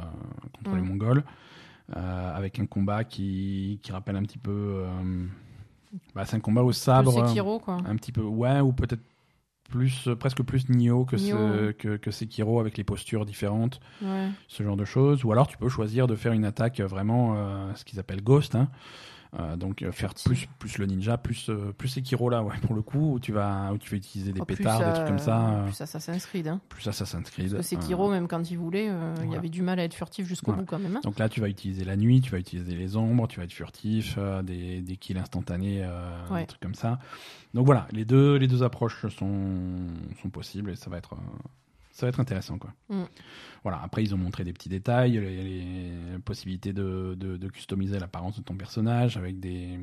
contre 0.52 0.76
les. 0.76 0.82
Mongols. 0.82 1.24
Avec 1.96 2.60
un 2.60 2.66
combat 2.66 3.02
qui, 3.02 3.80
qui 3.82 3.90
rappelle 3.90 4.14
un 4.16 4.22
petit 4.22 4.38
peu. 4.38 4.84
Euh, 5.94 5.96
bah, 6.14 6.24
c'est 6.24 6.36
un 6.36 6.40
combat 6.40 6.62
au 6.62 6.72
sabre. 6.72 7.26
Sekiro, 7.28 7.58
quoi. 7.58 7.78
Un 7.86 7.96
petit 7.96 8.12
peu, 8.12 8.22
ouais, 8.22 8.60
ou 8.60 8.72
peut-être 8.72 9.02
plus, 9.70 10.08
euh, 10.08 10.14
presque 10.16 10.42
plus 10.42 10.68
Nioh 10.68 11.04
que, 11.06 11.16
ce- 11.16 11.32
ouais. 11.66 11.74
que, 11.74 11.96
que 11.96 12.10
Sekiro 12.10 12.60
avec 12.60 12.76
les 12.76 12.84
postures 12.84 13.24
différentes 13.24 13.80
Ouais. 14.02 14.28
ce 14.48 14.62
genre 14.62 14.76
de 14.76 14.84
choses. 14.84 15.24
Ou 15.24 15.32
alors 15.32 15.46
tu 15.46 15.56
peux 15.56 15.68
choisir 15.70 16.06
de 16.06 16.14
faire 16.14 16.32
une 16.32 16.44
attaque 16.44 16.80
vraiment 16.80 17.34
euh, 17.36 17.74
ce 17.74 17.84
qu'ils 17.84 17.98
appellent 17.98 18.22
Ghost. 18.22 18.54
hein. 18.54 18.68
Euh, 19.40 19.56
donc 19.56 19.80
euh, 19.80 19.92
faire 19.92 20.12
plus, 20.12 20.46
plus 20.58 20.76
le 20.76 20.84
ninja, 20.84 21.16
plus, 21.16 21.48
euh, 21.48 21.72
plus 21.72 21.88
Sekiro 21.88 22.28
là, 22.28 22.42
ouais, 22.42 22.54
pour 22.60 22.74
le 22.74 22.82
coup, 22.82 23.14
où 23.14 23.18
tu 23.18 23.32
vas, 23.32 23.72
où 23.72 23.78
tu 23.78 23.90
vas 23.90 23.96
utiliser 23.96 24.30
des 24.34 24.42
Oh, 24.42 24.44
plus, 24.44 24.56
pétards, 24.56 24.80
des 24.80 24.92
trucs 24.92 25.06
comme 25.06 25.18
ça. 25.18 25.62
Plus 25.64 25.80
Assassin's 25.80 26.26
Creed. 26.26 26.48
Hein. 26.48 26.60
plus 26.68 26.86
Assassin's 26.86 27.30
Creed. 27.30 27.50
Parce 27.54 27.66
que 27.70 27.76
Sekiro, 27.80 28.10
même 28.10 28.28
quand 28.28 28.50
il 28.50 28.58
voulait, 28.58 28.88
il 28.88 28.92
voilà. 29.24 29.38
avait 29.38 29.48
du 29.48 29.62
mal 29.62 29.80
à 29.80 29.84
être 29.84 29.94
furtif 29.94 30.26
jusqu'au 30.26 30.50
Voilà. 30.52 30.62
bout 30.64 30.68
quand 30.68 30.78
même. 30.78 30.96
hein. 30.96 31.00
donc 31.02 31.18
là, 31.18 31.30
tu 31.30 31.40
vas 31.40 31.48
utiliser 31.48 31.84
la 31.84 31.96
nuit, 31.96 32.20
tu 32.20 32.30
vas 32.30 32.38
utiliser 32.38 32.74
les 32.74 32.94
ombres, 32.96 33.26
tu 33.26 33.38
vas 33.38 33.44
être 33.44 33.52
furtif, 33.54 34.18
des, 34.42 34.82
des 34.82 34.96
kills 34.98 35.16
instantanés, 35.18 35.88
Ouais. 36.30 36.40
des 36.42 36.46
trucs 36.48 36.60
comme 36.60 36.74
ça. 36.74 36.98
Donc 37.54 37.64
voilà, 37.64 37.88
les 37.90 38.04
deux, 38.04 38.36
les 38.36 38.48
deux 38.48 38.62
approches 38.62 39.06
sont, 39.08 39.86
sont 40.20 40.28
possibles 40.28 40.70
et 40.72 40.76
ça 40.76 40.90
va 40.90 40.98
être, 40.98 41.14
ça 42.02 42.06
va 42.06 42.10
être 42.10 42.20
intéressant 42.20 42.58
quoi. 42.58 42.72
Mm. 42.88 43.02
Voilà. 43.62 43.80
Après, 43.84 44.02
ils 44.02 44.12
ont 44.12 44.18
montré 44.18 44.42
des 44.42 44.52
petits 44.52 44.68
détails, 44.68 45.12
les, 45.12 45.44
les 45.44 46.18
possibilités 46.24 46.72
de, 46.72 47.14
de, 47.16 47.36
de 47.36 47.48
customiser 47.48 48.00
l'apparence 48.00 48.36
de 48.36 48.42
ton 48.42 48.54
personnage 48.56 49.16
avec 49.16 49.38
des, 49.38 49.78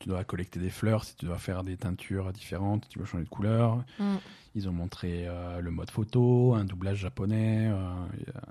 tu 0.00 0.08
dois 0.08 0.24
collecter 0.24 0.58
des 0.58 0.68
fleurs, 0.70 1.04
si 1.04 1.14
tu 1.14 1.24
dois 1.26 1.38
faire 1.38 1.62
des 1.62 1.76
teintures 1.76 2.32
différentes, 2.32 2.88
tu 2.88 2.98
veux 2.98 3.04
changer 3.04 3.22
de 3.22 3.28
couleur. 3.28 3.84
Mm. 4.00 4.16
Ils 4.56 4.68
ont 4.68 4.72
montré 4.72 5.26
euh, 5.28 5.60
le 5.60 5.70
mode 5.70 5.90
photo, 5.90 6.54
un 6.54 6.64
doublage 6.64 6.98
japonais, 6.98 7.68
euh, 7.70 7.76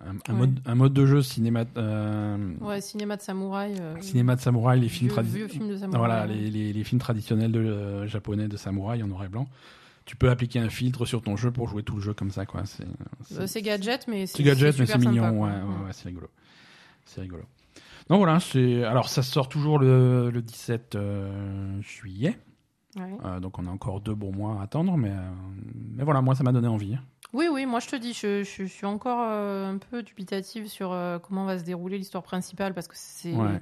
un, 0.05 0.15
un 0.31 0.33
Ouais. 0.33 0.39
mode, 0.39 0.59
un 0.65 0.75
mode 0.75 0.93
de 0.93 1.05
jeu 1.05 1.21
cinéma, 1.21 1.65
euh, 1.77 2.53
Ouais, 2.61 2.79
cinéma 2.79 3.17
de 3.17 3.21
samouraï. 3.21 3.75
cinéma 4.01 4.35
de 4.37 4.41
samouraï, 4.41 4.79
les 4.79 4.87
films 4.89 5.11
traditionnels. 5.11 5.89
Voilà, 5.91 6.25
ouais. 6.25 6.33
les, 6.35 6.49
les, 6.51 6.71
les 6.73 6.83
films 6.85 6.99
traditionnels 7.01 7.51
de, 7.51 8.05
japonais 8.07 8.47
de 8.47 8.55
samouraï 8.55 9.03
en 9.03 9.07
noir 9.07 9.25
et 9.25 9.29
blanc. 9.29 9.47
Tu 10.05 10.15
peux 10.17 10.29
appliquer 10.29 10.59
un 10.59 10.69
filtre 10.69 11.05
sur 11.05 11.21
ton 11.21 11.37
jeu 11.37 11.51
pour 11.51 11.67
jouer 11.69 11.81
tout 11.83 11.95
le 11.95 12.01
jeu 12.01 12.13
comme 12.13 12.29
ça, 12.31 12.45
quoi. 12.45 12.65
C'est 12.65 12.85
Euh, 13.37 13.47
C'est 13.47 13.61
gadget, 13.61 14.07
mais 14.07 14.25
c'est 14.27 14.43
gadget, 14.43 14.77
mais 14.77 14.97
mignon. 14.97 15.29
ouais, 15.41 15.49
ouais, 15.49 15.85
ouais, 15.85 15.91
c'est 15.93 16.09
rigolo. 16.09 16.27
C'est 17.05 17.21
rigolo. 17.21 17.43
Donc 18.09 18.17
voilà, 18.17 18.39
c'est 18.41 18.83
alors 18.83 19.07
ça 19.07 19.23
sort 19.23 19.47
toujours 19.47 19.79
le, 19.79 20.29
le 20.29 20.41
17 20.41 20.95
euh, 20.95 21.81
juillet. 21.81 22.37
Ouais. 22.97 23.17
Euh, 23.25 23.39
donc 23.39 23.57
on 23.59 23.65
a 23.65 23.69
encore 23.71 24.01
deux 24.01 24.13
bons 24.13 24.33
mois 24.33 24.59
à 24.59 24.63
attendre, 24.63 24.97
mais, 24.97 25.09
euh, 25.11 25.31
mais 25.95 26.03
voilà, 26.03 26.21
moi 26.21 26.35
ça 26.35 26.43
m'a 26.43 26.51
donné 26.51 26.67
envie. 26.67 26.97
Oui, 27.31 27.47
oui, 27.51 27.65
moi 27.65 27.79
je 27.79 27.87
te 27.87 27.95
dis, 27.95 28.13
je, 28.13 28.43
je 28.43 28.63
suis 28.65 28.85
encore 28.85 29.19
un 29.21 29.77
peu 29.77 30.03
dubitative 30.03 30.67
sur 30.67 30.89
comment 31.23 31.45
va 31.45 31.57
se 31.57 31.63
dérouler 31.63 31.97
l'histoire 31.97 32.23
principale 32.23 32.73
parce 32.75 32.87
que 32.87 32.93
c'est 32.95 33.33
Ouais, 33.33 33.59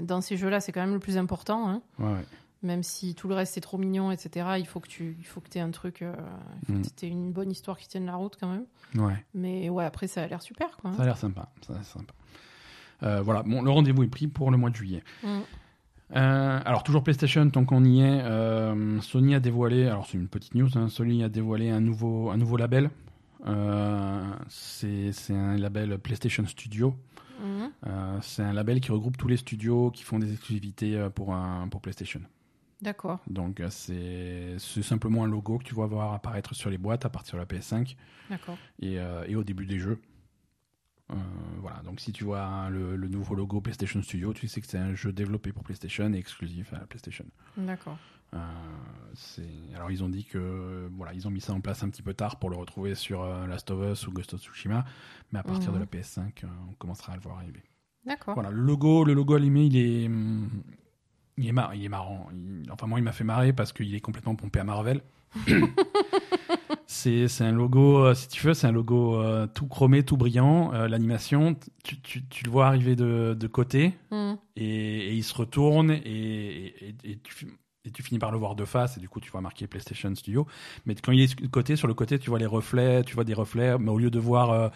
dans 0.00 0.20
ces 0.20 0.36
jeux-là, 0.36 0.60
c'est 0.60 0.70
quand 0.72 0.82
même 0.82 0.92
le 0.94 1.00
plus 1.00 1.16
important. 1.16 1.68
hein. 1.68 1.82
ouais. 1.98 2.20
Même 2.64 2.82
si 2.82 3.14
tout 3.14 3.28
le 3.28 3.34
reste 3.34 3.56
est 3.56 3.60
trop 3.60 3.78
mignon, 3.78 4.10
etc. 4.10 4.46
Il 4.58 4.66
faut 4.66 4.80
que 4.80 4.88
tu, 4.88 5.16
il 5.20 5.24
faut 5.26 5.40
que 5.40 5.56
aies 5.56 5.60
un 5.60 5.70
truc, 5.70 6.02
euh, 6.02 6.14
il 6.62 6.66
faut 6.66 6.72
Mm. 6.72 6.82
que 6.82 7.06
aies 7.06 7.08
une 7.10 7.30
bonne 7.30 7.50
histoire 7.52 7.78
qui 7.78 7.86
tienne 7.86 8.06
la 8.06 8.16
route 8.16 8.36
quand 8.40 8.48
même. 8.50 8.64
ouais. 8.96 9.24
Mais 9.34 9.68
ouais, 9.68 9.84
après 9.84 10.06
ça 10.06 10.22
a 10.22 10.26
l'air 10.26 10.40
super, 10.42 10.76
quoi. 10.78 10.92
Ça 10.94 11.02
a 11.02 11.04
l'air 11.04 11.18
sympa. 11.18 11.48
Ça 11.66 11.74
a 11.78 11.82
sympa. 11.82 12.12
Euh, 13.02 13.20
voilà, 13.22 13.42
bon, 13.42 13.60
le 13.62 13.70
rendez-vous 13.70 14.02
est 14.02 14.08
pris 14.08 14.26
pour 14.28 14.50
le 14.50 14.56
mois 14.56 14.70
de 14.70 14.76
juillet. 14.76 15.02
Mm. 15.22 15.28
Euh, 16.16 16.60
alors 16.64 16.82
toujours 16.84 17.02
PlayStation, 17.02 17.48
tant 17.50 17.64
qu'on 17.64 17.84
y 17.84 18.00
est, 18.00 18.22
euh, 18.22 19.00
Sony 19.00 19.34
a 19.34 19.40
dévoilé, 19.40 19.86
alors 19.86 20.06
c'est 20.06 20.16
une 20.18 20.28
petite 20.28 20.54
news, 20.54 20.68
hein, 20.76 20.88
Sony 20.88 21.22
a 21.24 21.28
dévoilé 21.28 21.70
un 21.70 21.80
nouveau, 21.80 22.30
un 22.30 22.36
nouveau 22.36 22.56
label. 22.56 22.90
Euh, 23.46 24.22
c'est 24.48 25.12
c'est 25.12 25.34
un 25.34 25.56
label 25.58 25.98
PlayStation 25.98 26.46
Studio. 26.46 26.94
Euh, 27.86 28.18
c'est 28.22 28.42
un 28.42 28.52
label 28.54 28.80
qui 28.80 28.90
regroupe 28.90 29.18
tous 29.18 29.28
les 29.28 29.36
studios 29.36 29.90
qui 29.90 30.02
font 30.02 30.18
des 30.18 30.32
exclusivités 30.32 31.08
pour, 31.14 31.34
un, 31.34 31.68
pour 31.68 31.82
PlayStation. 31.82 32.20
D'accord. 32.82 33.20
Donc 33.28 33.60
euh, 33.60 33.68
c'est 33.70 34.82
simplement 34.82 35.24
un 35.24 35.26
logo 35.28 35.58
que 35.58 35.64
tu 35.64 35.74
vas 35.74 35.86
voir 35.86 36.12
apparaître 36.12 36.54
sur 36.54 36.70
les 36.70 36.78
boîtes 36.78 37.04
à 37.06 37.08
partir 37.10 37.34
de 37.34 37.38
la 37.40 37.46
PS5 37.46 37.96
D'accord. 38.30 38.58
et, 38.80 38.98
euh, 38.98 39.24
et 39.26 39.36
au 39.36 39.44
début 39.44 39.64
des 39.66 39.78
jeux. 39.78 40.00
Euh, 41.12 41.14
voilà, 41.60 41.82
donc 41.82 42.00
si 42.00 42.12
tu 42.12 42.24
vois 42.24 42.42
hein, 42.42 42.70
le, 42.70 42.96
le 42.96 43.08
nouveau 43.08 43.34
logo 43.34 43.60
PlayStation 43.60 44.02
Studio, 44.02 44.32
tu 44.32 44.48
sais 44.48 44.60
que 44.60 44.66
c'est 44.66 44.78
un 44.78 44.94
jeu 44.94 45.12
développé 45.12 45.52
pour 45.52 45.62
PlayStation 45.62 46.12
et 46.12 46.16
exclusif 46.16 46.72
à 46.72 46.78
la 46.78 46.86
PlayStation. 46.86 47.26
D'accord. 47.56 47.98
Euh, 48.32 48.38
alors 49.76 49.90
ils 49.92 50.02
ont 50.02 50.08
dit 50.08 50.24
que 50.24 50.88
voilà, 50.96 51.12
ils 51.14 51.28
ont 51.28 51.30
mis 51.30 51.40
ça 51.40 51.52
en 51.52 51.60
place 51.60 51.82
un 51.84 51.88
petit 51.90 52.02
peu 52.02 52.14
tard 52.14 52.38
pour 52.38 52.50
le 52.50 52.56
retrouver 52.56 52.94
sur 52.94 53.24
Last 53.46 53.70
of 53.70 53.92
Us 53.92 54.06
ou 54.08 54.12
Ghost 54.12 54.34
of 54.34 54.40
Tsushima, 54.40 54.84
mais 55.32 55.38
à 55.38 55.42
partir 55.42 55.70
Mhm. 55.70 55.76
de 55.76 55.80
la 55.80 55.86
PS5, 55.86 56.42
euh, 56.44 56.48
on 56.68 56.72
commencera 56.74 57.12
à 57.12 57.16
le 57.16 57.22
voir 57.22 57.36
arriver. 57.38 57.62
D'accord. 58.04 58.34
Voilà, 58.34 58.50
le 58.50 58.60
logo, 58.60 59.04
le 59.04 59.14
logo 59.14 59.34
animé, 59.34 59.66
il 59.66 59.76
est, 59.76 60.06
hum, 60.08 60.50
il 61.38 61.48
est, 61.48 61.52
mar- 61.52 61.74
il 61.74 61.84
est 61.84 61.88
marrant. 61.88 62.28
Il- 62.32 62.70
enfin 62.70 62.86
moi, 62.86 62.98
il 62.98 63.02
m'a 63.02 63.12
fait 63.12 63.24
marrer 63.24 63.52
parce 63.52 63.72
qu'il 63.72 63.94
est 63.94 64.00
complètement 64.00 64.34
pompé 64.34 64.60
à 64.60 64.64
Marvel. 64.64 65.00
c'est 66.86 67.26
un 67.40 67.52
logo, 67.52 67.98
euh, 68.04 68.14
si 68.14 68.28
tu 68.28 68.46
veux, 68.46 68.54
c'est 68.54 68.66
un 68.66 68.72
logo 68.72 69.20
euh, 69.20 69.46
tout 69.46 69.66
chromé, 69.66 70.02
tout 70.04 70.16
brillant. 70.16 70.72
Euh, 70.74 70.88
L'animation, 70.88 71.56
tu, 71.82 72.00
tu, 72.00 72.24
tu 72.26 72.44
le 72.44 72.50
vois 72.50 72.66
arriver 72.66 72.96
de, 72.96 73.36
de 73.38 73.46
côté 73.46 73.94
Mhm. 74.10 74.36
et, 74.56 74.64
et 75.08 75.12
il 75.14 75.24
se 75.24 75.34
retourne 75.34 75.90
et, 75.90 76.74
et, 76.88 76.94
et 77.04 77.18
tu, 77.22 77.48
et 77.84 77.90
tu 77.90 78.02
finis 78.02 78.18
par 78.18 78.30
le 78.30 78.38
voir 78.38 78.54
de 78.54 78.64
face 78.64 78.96
et 78.96 79.00
du 79.00 79.08
coup 79.08 79.20
tu 79.20 79.30
vois 79.30 79.40
marqué 79.40 79.66
PlayStation 79.66 80.14
Studio. 80.14 80.46
Mais 80.86 80.94
quand 80.94 81.12
il 81.12 81.20
est 81.20 81.40
de 81.40 81.46
côté, 81.48 81.76
sur 81.76 81.88
le 81.88 81.94
côté, 81.94 82.18
tu 82.18 82.30
vois 82.30 82.38
les 82.38 82.46
reflets, 82.46 83.02
tu 83.04 83.14
vois 83.14 83.24
des 83.24 83.34
reflets, 83.34 83.76
mais 83.78 83.90
au 83.90 83.98
lieu 83.98 84.10
de 84.10 84.18
voir 84.20 84.70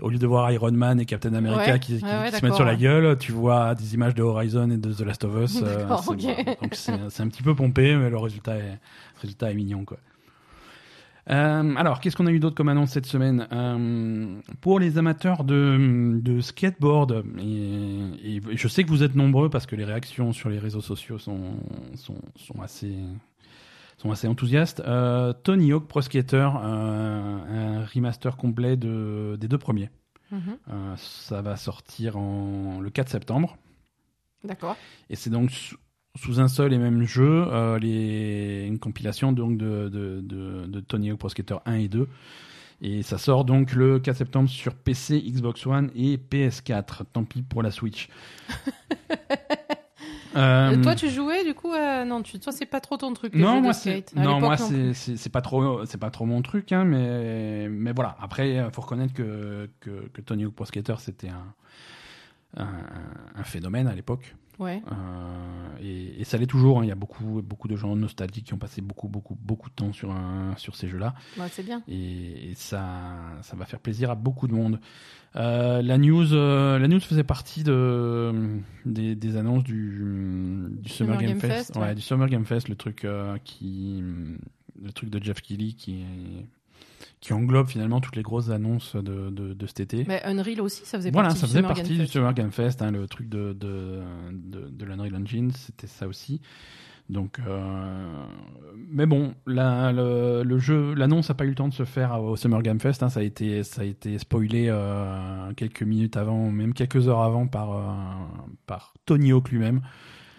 au 0.00 0.08
lieu 0.10 0.18
de 0.18 0.26
voir 0.26 0.50
Iron 0.52 0.72
Man 0.72 1.00
et 1.00 1.04
Captain 1.04 1.34
America 1.34 1.72
Ouais, 1.72 1.78
qui, 1.80 1.98
qui- 1.98 2.04
ouais, 2.04 2.10
ouais, 2.10 2.30
qui 2.30 2.36
se 2.36 2.44
mettent 2.44 2.54
sur 2.54 2.64
la 2.64 2.76
gueule, 2.76 3.16
tu 3.18 3.32
vois 3.32 3.74
des 3.74 3.94
images 3.94 4.14
de 4.14 4.22
Horizon 4.22 4.70
et 4.70 4.76
de 4.76 4.92
The 4.92 5.00
Last 5.00 5.24
of 5.24 5.32
Us. 5.42 5.62
euh, 5.62 5.86
c'est-. 6.02 6.06
Donc 6.06 7.20
un 7.22 7.28
petit 7.28 7.42
peu 7.42 7.54
pompé, 7.54 7.94
mais 7.96 8.10
le 8.10 8.18
résultat 8.18 8.56
est, 8.56 8.62
le 8.70 9.20
résultat 9.22 9.50
est 9.50 9.54
mignon 9.54 9.84
quoi. 9.84 9.98
Euh, 11.30 11.74
alors, 11.76 12.00
qu'est-ce 12.00 12.16
qu'on 12.16 12.26
a 12.26 12.30
eu 12.32 12.40
d'autre 12.40 12.56
comme 12.56 12.70
annonce 12.70 12.90
cette 12.92 13.04
semaine? 13.04 13.46
Euh, 13.52 14.40
Pour 14.62 14.80
les 14.80 14.96
amateurs 14.96 15.44
de, 15.44 16.18
de 16.22 16.40
skateboard, 16.40 17.22
et, 17.38 18.36
et 18.36 18.40
je 18.56 18.66
sais 18.68 18.82
que 18.82 18.88
vous 18.88 19.02
êtes 19.02 19.14
nombreux 19.14 19.50
parce 19.50 19.66
que 19.66 19.76
les 19.76 19.84
réactions 19.84 20.32
sur 20.32 20.48
les 20.48 20.58
réseaux 20.58 20.80
sociaux 20.80 21.18
sont, 21.18 21.56
sont, 21.96 22.16
sont 22.34 22.62
assez 22.62 22.94
sont 23.98 24.10
assez 24.10 24.28
enthousiastes. 24.28 24.80
Euh, 24.80 25.32
Tony 25.32 25.72
Hawk 25.72 25.86
Pro 25.86 26.00
Skater, 26.00 26.48
euh, 26.62 27.80
un 27.82 27.84
remaster 27.84 28.36
complet 28.36 28.76
de, 28.76 29.36
des 29.38 29.48
deux 29.48 29.58
premiers. 29.58 29.90
Mhm. 30.30 30.40
Euh, 30.70 30.94
ça 30.96 31.42
va 31.42 31.56
sortir 31.56 32.16
en, 32.16 32.80
le 32.80 32.90
4 32.90 33.08
septembre. 33.08 33.58
D'accord. 34.44 34.76
Et 35.10 35.16
c'est 35.16 35.30
donc 35.30 35.50
sous, 35.50 35.76
sous 36.16 36.40
un 36.40 36.48
seul 36.48 36.72
et 36.72 36.78
même 36.78 37.02
jeu, 37.02 37.46
les, 37.78 38.66
une 38.66 38.78
compilation 38.78 39.32
donc 39.32 39.58
de, 39.58 39.88
de, 39.88 40.20
de, 40.22 40.66
de 40.66 40.80
Tony 40.80 41.10
Hawk 41.10 41.18
Pro 41.18 41.28
Skater 41.28 41.56
1 41.66 41.74
et 41.74 41.88
2. 41.88 42.08
Et 42.80 43.02
ça 43.02 43.18
sort 43.18 43.44
donc 43.44 43.72
le 43.72 43.98
4 43.98 44.16
septembre 44.16 44.48
sur 44.48 44.76
PC, 44.76 45.20
Xbox 45.20 45.66
One 45.66 45.90
et 45.96 46.16
PS4. 46.16 47.00
Tant 47.12 47.24
pis 47.24 47.42
pour 47.42 47.64
la 47.64 47.72
Switch. 47.72 48.08
Euh, 50.38 50.82
toi, 50.82 50.94
tu 50.94 51.10
jouais 51.10 51.44
du 51.44 51.54
coup 51.54 51.72
euh, 51.72 52.04
Non, 52.04 52.22
tu... 52.22 52.38
toi, 52.38 52.52
c'est 52.52 52.66
pas 52.66 52.80
trop 52.80 52.96
ton 52.96 53.12
truc. 53.12 53.34
les 53.34 53.40
non, 53.42 53.56
jeux 53.56 53.60
moi 53.60 53.72
de 53.72 53.76
skate. 53.76 54.12
À 54.16 54.20
non, 54.20 54.40
moi 54.40 54.56
c'est 54.56 55.32
pas 55.32 55.40
trop 55.40 55.84
c'est 55.84 55.98
pas 55.98 56.10
trop 56.10 56.24
mon 56.26 56.42
truc 56.42 56.72
hein, 56.72 56.84
mais 56.84 57.68
mais 57.68 57.92
voilà. 57.92 58.16
Après 58.20 58.58
euh, 58.58 58.70
faut 58.70 58.82
reconnaître 58.82 59.14
que 59.14 59.68
que, 59.80 60.08
que 60.12 60.20
Tony 60.20 60.44
Hawk 60.44 60.54
Pro 60.54 60.64
Skater 60.64 60.94
c'était 60.98 61.28
un, 61.28 62.62
un 62.62 62.68
un 63.36 63.44
phénomène 63.44 63.86
à 63.88 63.94
l'époque. 63.94 64.34
Ouais. 64.58 64.82
Euh, 64.90 64.94
et, 65.80 66.20
et 66.20 66.24
ça 66.24 66.36
l'est 66.38 66.46
toujours. 66.46 66.80
hein. 66.80 66.84
Il 66.84 66.88
y 66.88 66.92
a 66.92 66.96
beaucoup, 66.96 67.40
beaucoup 67.42 67.68
de 67.68 67.76
gens 67.76 67.94
nostalgiques 67.94 68.46
qui 68.46 68.54
ont 68.54 68.58
passé 68.58 68.80
beaucoup, 68.80 69.08
beaucoup, 69.08 69.36
beaucoup 69.40 69.68
de 69.70 69.74
temps 69.74 69.92
sur, 69.92 70.10
un, 70.10 70.54
sur 70.56 70.74
ces 70.74 70.88
jeux-là. 70.88 71.14
Ouais, 71.38 71.46
c'est 71.50 71.62
bien. 71.64 71.82
Et, 71.88 72.50
et 72.50 72.54
ça, 72.54 73.16
ça 73.42 73.54
va 73.56 73.64
faire 73.66 73.78
plaisir 73.80 74.10
à 74.10 74.14
beaucoup 74.16 74.48
de 74.48 74.52
monde. 74.54 74.80
Euh, 75.36 75.82
la 75.82 75.98
news, 75.98 76.32
euh, 76.32 76.78
la 76.78 76.88
news 76.88 77.00
faisait 77.00 77.22
partie 77.22 77.62
de 77.62 78.32
des, 78.86 79.14
des 79.14 79.36
annonces 79.36 79.62
du, 79.62 80.00
du 80.70 80.88
Summer, 80.88 81.14
Summer 81.14 81.18
Game, 81.18 81.28
Game 81.28 81.40
Fest. 81.40 81.52
Fest, 81.68 81.76
Ouais, 81.76 81.82
ouais. 81.82 81.94
du 81.94 82.00
Summer 82.00 82.28
Game 82.28 82.44
Fest, 82.44 82.68
le 82.68 82.74
truc 82.74 83.04
euh, 83.04 83.36
qui, 83.44 84.02
le 84.82 84.92
truc 84.92 85.10
de 85.10 85.22
Jeff 85.22 85.40
Keighley 85.42 85.72
qui 85.74 86.00
est- 86.00 86.46
qui 87.20 87.32
englobe 87.32 87.66
finalement 87.68 88.00
toutes 88.00 88.16
les 88.16 88.22
grosses 88.22 88.50
annonces 88.50 88.94
de, 88.96 89.30
de, 89.30 89.52
de 89.54 89.66
cet 89.66 89.80
été. 89.80 90.04
Mais 90.06 90.22
Unreal 90.24 90.60
aussi, 90.60 90.84
ça 90.84 90.98
faisait 90.98 91.10
Voilà, 91.10 91.28
partie 91.28 91.40
ça 91.40 91.46
du 91.46 91.50
faisait 91.52 91.58
Summer 91.60 91.68
partie 91.74 91.82
Game 91.82 91.92
du 91.98 92.02
Fest. 92.02 92.12
Summer 92.12 92.34
Game 92.34 92.50
Fest, 92.52 92.82
hein, 92.82 92.90
le 92.92 93.06
truc 93.08 93.28
de, 93.28 93.52
de, 93.52 94.00
de, 94.32 94.68
de 94.68 94.84
l'Unreal 94.84 95.16
Engine, 95.16 95.50
c'était 95.52 95.86
ça 95.88 96.06
aussi. 96.06 96.40
Donc, 97.10 97.38
euh, 97.46 98.24
mais 98.76 99.06
bon, 99.06 99.32
la- 99.46 99.92
le, 99.92 100.42
le 100.44 100.58
jeu, 100.58 100.92
l'annonce 100.92 101.30
n'a 101.30 101.34
pas 101.34 101.46
eu 101.46 101.48
le 101.48 101.54
temps 101.54 101.68
de 101.68 101.72
se 101.72 101.86
faire 101.86 102.22
au 102.22 102.36
Summer 102.36 102.60
Game 102.62 102.78
Fest. 102.80 103.02
hein, 103.02 103.08
ça 103.08 103.20
a 103.20 103.22
été, 103.22 103.62
ça 103.64 103.80
a 103.80 103.84
été 103.84 104.18
spoilé 104.18 104.66
euh, 104.68 105.50
quelques 105.54 105.82
minutes 105.82 106.18
avant, 106.18 106.50
même 106.50 106.74
quelques 106.74 107.08
heures 107.08 107.22
avant 107.22 107.46
par, 107.46 107.72
euh, 107.72 107.82
par 108.66 108.92
Tony 109.06 109.32
Hawk 109.32 109.50
lui-même, 109.50 109.80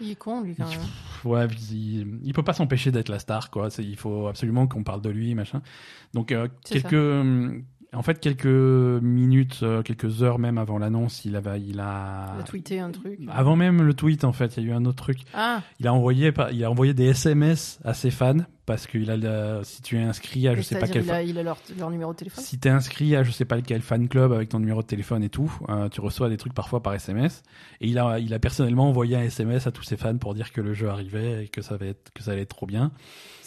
Il 0.00 0.10
est 0.10 0.16
con, 0.16 0.40
lui, 0.42 0.54
quand 0.54 0.68
même. 0.68 0.80
ouais, 1.24 1.46
il, 1.70 2.18
il 2.22 2.32
peut 2.32 2.42
pas 2.42 2.54
s'empêcher 2.54 2.90
d'être 2.90 3.08
la 3.08 3.18
star, 3.18 3.50
quoi. 3.50 3.68
Il 3.78 3.96
faut 3.96 4.28
absolument 4.28 4.66
qu'on 4.66 4.82
parle 4.82 5.02
de 5.02 5.10
lui, 5.10 5.34
machin. 5.34 5.62
Donc, 6.14 6.32
euh, 6.32 6.48
quelques, 6.64 6.92
hum, 6.94 7.64
en 7.92 8.02
fait, 8.02 8.20
quelques 8.20 8.46
minutes, 8.46 9.60
euh, 9.62 9.82
quelques 9.82 10.22
heures 10.22 10.38
même 10.38 10.58
avant 10.58 10.78
l'annonce, 10.78 11.24
il 11.24 11.34
avait, 11.36 11.60
il 11.60 11.80
a, 11.80 12.34
Il 12.36 12.40
a 12.40 12.44
tweeté 12.44 12.78
un 12.80 12.90
truc. 12.90 13.18
avant 13.28 13.56
même 13.56 13.82
le 13.82 13.94
tweet, 13.94 14.24
en 14.24 14.32
fait, 14.32 14.56
il 14.56 14.64
y 14.64 14.66
a 14.66 14.70
eu 14.70 14.72
un 14.74 14.84
autre 14.84 15.02
truc. 15.02 15.18
Ah, 15.34 15.62
Il 15.80 15.86
a 15.88 15.92
envoyé, 15.94 16.32
il 16.52 16.64
a 16.64 16.70
envoyé 16.70 16.94
des 16.94 17.06
SMS 17.06 17.80
à 17.84 17.94
ses 17.94 18.10
fans 18.10 18.36
parce 18.66 18.86
a, 19.10 19.16
le- 19.16 19.60
si 19.64 19.82
tu 19.82 19.96
es 19.98 20.02
inscrit 20.02 20.46
à 20.46 20.54
je 20.54 20.62
sais 20.62 20.78
pas 20.78 20.86
quel, 20.86 21.02
il 21.04 21.10
a, 21.10 21.22
il 21.22 21.38
a 21.38 21.42
leur, 21.42 21.58
leur 21.76 21.90
numéro 21.90 22.12
de 22.12 22.16
téléphone. 22.16 22.44
si 22.44 22.60
t'es 22.60 22.68
inscrit 22.68 23.16
à 23.16 23.24
je 23.24 23.32
sais 23.32 23.44
pas 23.44 23.60
quel 23.62 23.80
fan 23.82 24.06
club 24.08 24.32
avec 24.32 24.48
ton 24.50 24.60
numéro 24.60 24.80
de 24.82 24.86
téléphone 24.86 25.24
et 25.24 25.28
tout, 25.28 25.52
euh, 25.68 25.88
tu 25.88 26.00
reçois 26.00 26.28
des 26.28 26.36
trucs 26.36 26.54
parfois 26.54 26.80
par 26.82 26.94
SMS. 26.94 27.42
Et 27.80 27.88
il 27.88 27.98
a, 27.98 28.20
il 28.20 28.32
a 28.32 28.38
personnellement 28.38 28.88
envoyé 28.88 29.16
un 29.16 29.22
SMS 29.22 29.66
à 29.66 29.72
tous 29.72 29.82
ses 29.82 29.96
fans 29.96 30.16
pour 30.18 30.34
dire 30.34 30.52
que 30.52 30.60
le 30.60 30.72
jeu 30.74 30.88
arrivait 30.88 31.44
et 31.46 31.48
que 31.48 31.62
ça 31.62 31.76
va 31.76 31.86
être, 31.86 32.12
que 32.14 32.22
ça 32.22 32.30
allait 32.32 32.42
être 32.42 32.54
trop 32.54 32.66
bien. 32.66 32.92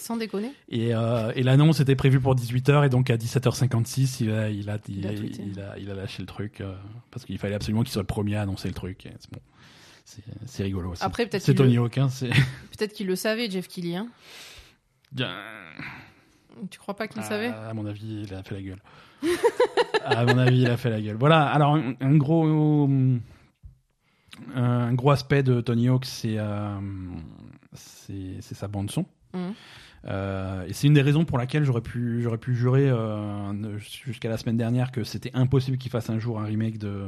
Sans 0.04 0.18
déconner. 0.18 0.52
Et, 0.68 0.94
euh, 0.94 1.32
et 1.34 1.42
l'annonce 1.42 1.80
était 1.80 1.96
prévue 1.96 2.20
pour 2.20 2.36
18h 2.36 2.84
et 2.84 2.88
donc 2.90 3.08
à 3.08 3.16
17h56, 3.16 4.22
il 4.22 4.30
a, 4.30 4.50
il 4.50 4.68
a, 4.68 4.76
il, 4.86 4.98
Il 4.98 5.06
a 5.06 5.10
a, 5.10 5.14
tweeté. 5.14 5.42
il 5.42 5.60
a, 5.60 5.78
il 5.78 5.90
a 5.90 5.94
lâché 5.94 6.20
le 6.20 6.26
truc 6.26 6.60
euh, 6.60 6.74
parce 7.10 7.24
qu'il 7.24 7.38
fallait 7.38 7.54
absolument 7.54 7.82
qu'il 7.84 7.90
soit 7.90 8.02
le 8.02 8.06
premier 8.06 8.36
à 8.36 8.42
annoncer 8.42 8.68
le 8.68 8.74
truc. 8.74 9.08
C'est 9.18 9.32
bon. 9.32 9.40
C'est, 10.04 10.22
c'est 10.44 10.62
rigolo 10.62 10.90
aussi. 10.90 11.02
Après, 11.02 11.24
peut-être 11.24 11.42
c'est 11.42 11.54
Tony 11.54 11.78
Hawk, 11.78 11.96
hein. 11.96 12.08
Peut-être 12.20 12.92
qu'il 12.92 13.06
le 13.06 13.16
savait, 13.16 13.48
Jeff 13.50 13.66
Kelly. 13.66 13.96
Hein. 13.96 14.08
Tu 16.70 16.78
crois 16.78 16.96
pas 16.96 17.08
qu'il 17.08 17.22
le 17.22 17.26
savait? 17.26 17.46
À 17.46 17.72
mon 17.72 17.86
avis, 17.86 18.24
il 18.26 18.34
a 18.34 18.42
fait 18.42 18.56
la 18.56 18.60
gueule. 18.62 18.82
à 20.04 20.26
mon 20.26 20.36
avis, 20.36 20.60
il 20.60 20.68
a 20.68 20.76
fait 20.76 20.90
la 20.90 21.00
gueule. 21.00 21.16
Voilà. 21.16 21.46
Alors, 21.46 21.76
un, 21.76 21.94
un 21.98 22.16
gros, 22.16 22.44
un 24.54 24.92
gros 24.92 25.10
aspect 25.12 25.42
de 25.42 25.62
Tony 25.62 25.88
Hawk, 25.88 26.04
c'est, 26.04 26.36
euh, 26.36 26.78
c'est, 27.72 28.42
sa 28.42 28.68
bande 28.68 28.90
son. 28.90 29.06
Mhm. 29.32 29.54
Euh, 30.06 30.66
et 30.66 30.72
c'est 30.74 30.86
une 30.86 30.94
des 30.94 31.02
raisons 31.02 31.24
pour 31.24 31.38
laquelle 31.38 31.64
j'aurais 31.64 31.80
pu, 31.80 32.20
j'aurais 32.22 32.38
pu 32.38 32.54
jurer 32.54 32.90
euh, 32.90 33.78
jusqu'à 33.78 34.28
la 34.28 34.36
semaine 34.36 34.58
dernière 34.58 34.92
que 34.92 35.02
c'était 35.02 35.30
impossible 35.34 35.78
qu'il 35.78 35.90
fasse 35.90 36.10
un 36.10 36.18
jour 36.18 36.38
un 36.40 36.44
remake 36.44 36.76
de, 36.78 37.06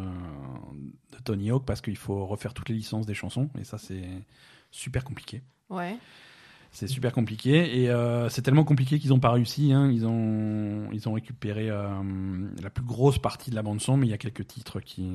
de 1.13 1.19
Tony 1.25 1.51
Hawk 1.51 1.65
parce 1.67 1.83
qu'il 1.83 1.97
faut 1.99 2.25
refaire 2.25 2.55
toutes 2.55 2.71
les 2.71 2.75
licences 2.75 3.05
des 3.05 3.13
chansons 3.15 3.51
et 3.61 3.65
ça 3.65 3.77
c'est 3.77 4.09
super 4.71 5.05
compliqué. 5.05 5.43
Ouais. 5.69 5.97
C'est 6.73 6.89
super 6.89 7.13
compliqué 7.13 7.83
et 7.83 7.91
euh, 7.91 8.29
c'est 8.29 8.43
tellement 8.43 8.65
compliqué 8.65 8.99
qu'ils 8.99 9.11
n'ont 9.11 9.21
pas 9.21 9.31
réussi. 9.31 9.73
hein. 9.73 9.91
Ils, 9.91 10.07
ont, 10.07 10.89
ils 10.93 11.09
ont 11.09 11.13
récupéré 11.13 11.71
euh, 11.71 11.89
la 12.63 12.71
plus 12.71 12.85
grosse 12.85 13.19
partie 13.19 13.51
de 13.51 13.55
la 13.57 13.63
bande 13.63 13.81
son, 13.81 13.97
mais 13.97 14.07
il 14.07 14.11
y 14.11 14.15
a 14.15 14.19
quelques 14.19 14.47
titres 14.47 14.81
qui 14.81 15.11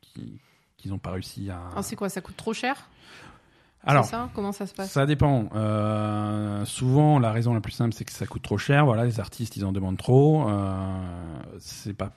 qui 0.00 0.40
qu'ils 0.76 0.90
n'ont 0.92 0.98
pas 0.98 1.10
réussi 1.10 1.50
à. 1.50 1.60
Ah, 1.76 1.82
c'est 1.82 1.96
quoi 1.96 2.08
Ça 2.08 2.20
coûte 2.20 2.36
trop 2.36 2.52
cher? 2.52 2.88
Alors, 3.90 4.04
ça? 4.04 4.28
Comment 4.34 4.52
ça 4.52 4.66
se 4.66 4.74
passe? 4.74 4.90
ça 4.90 5.06
dépend. 5.06 5.48
Euh, 5.54 6.64
souvent, 6.64 7.18
la 7.18 7.32
raison 7.32 7.54
la 7.54 7.60
plus 7.60 7.72
simple, 7.72 7.94
c'est 7.94 8.04
que 8.04 8.12
ça 8.12 8.26
coûte 8.26 8.42
trop 8.42 8.58
cher. 8.58 8.84
Voilà, 8.84 9.04
les 9.04 9.18
artistes, 9.20 9.56
ils 9.56 9.64
en 9.64 9.72
demandent 9.72 9.96
trop. 9.98 10.48
Euh, 10.48 11.00
c'est 11.58 11.94
pas 11.94 12.10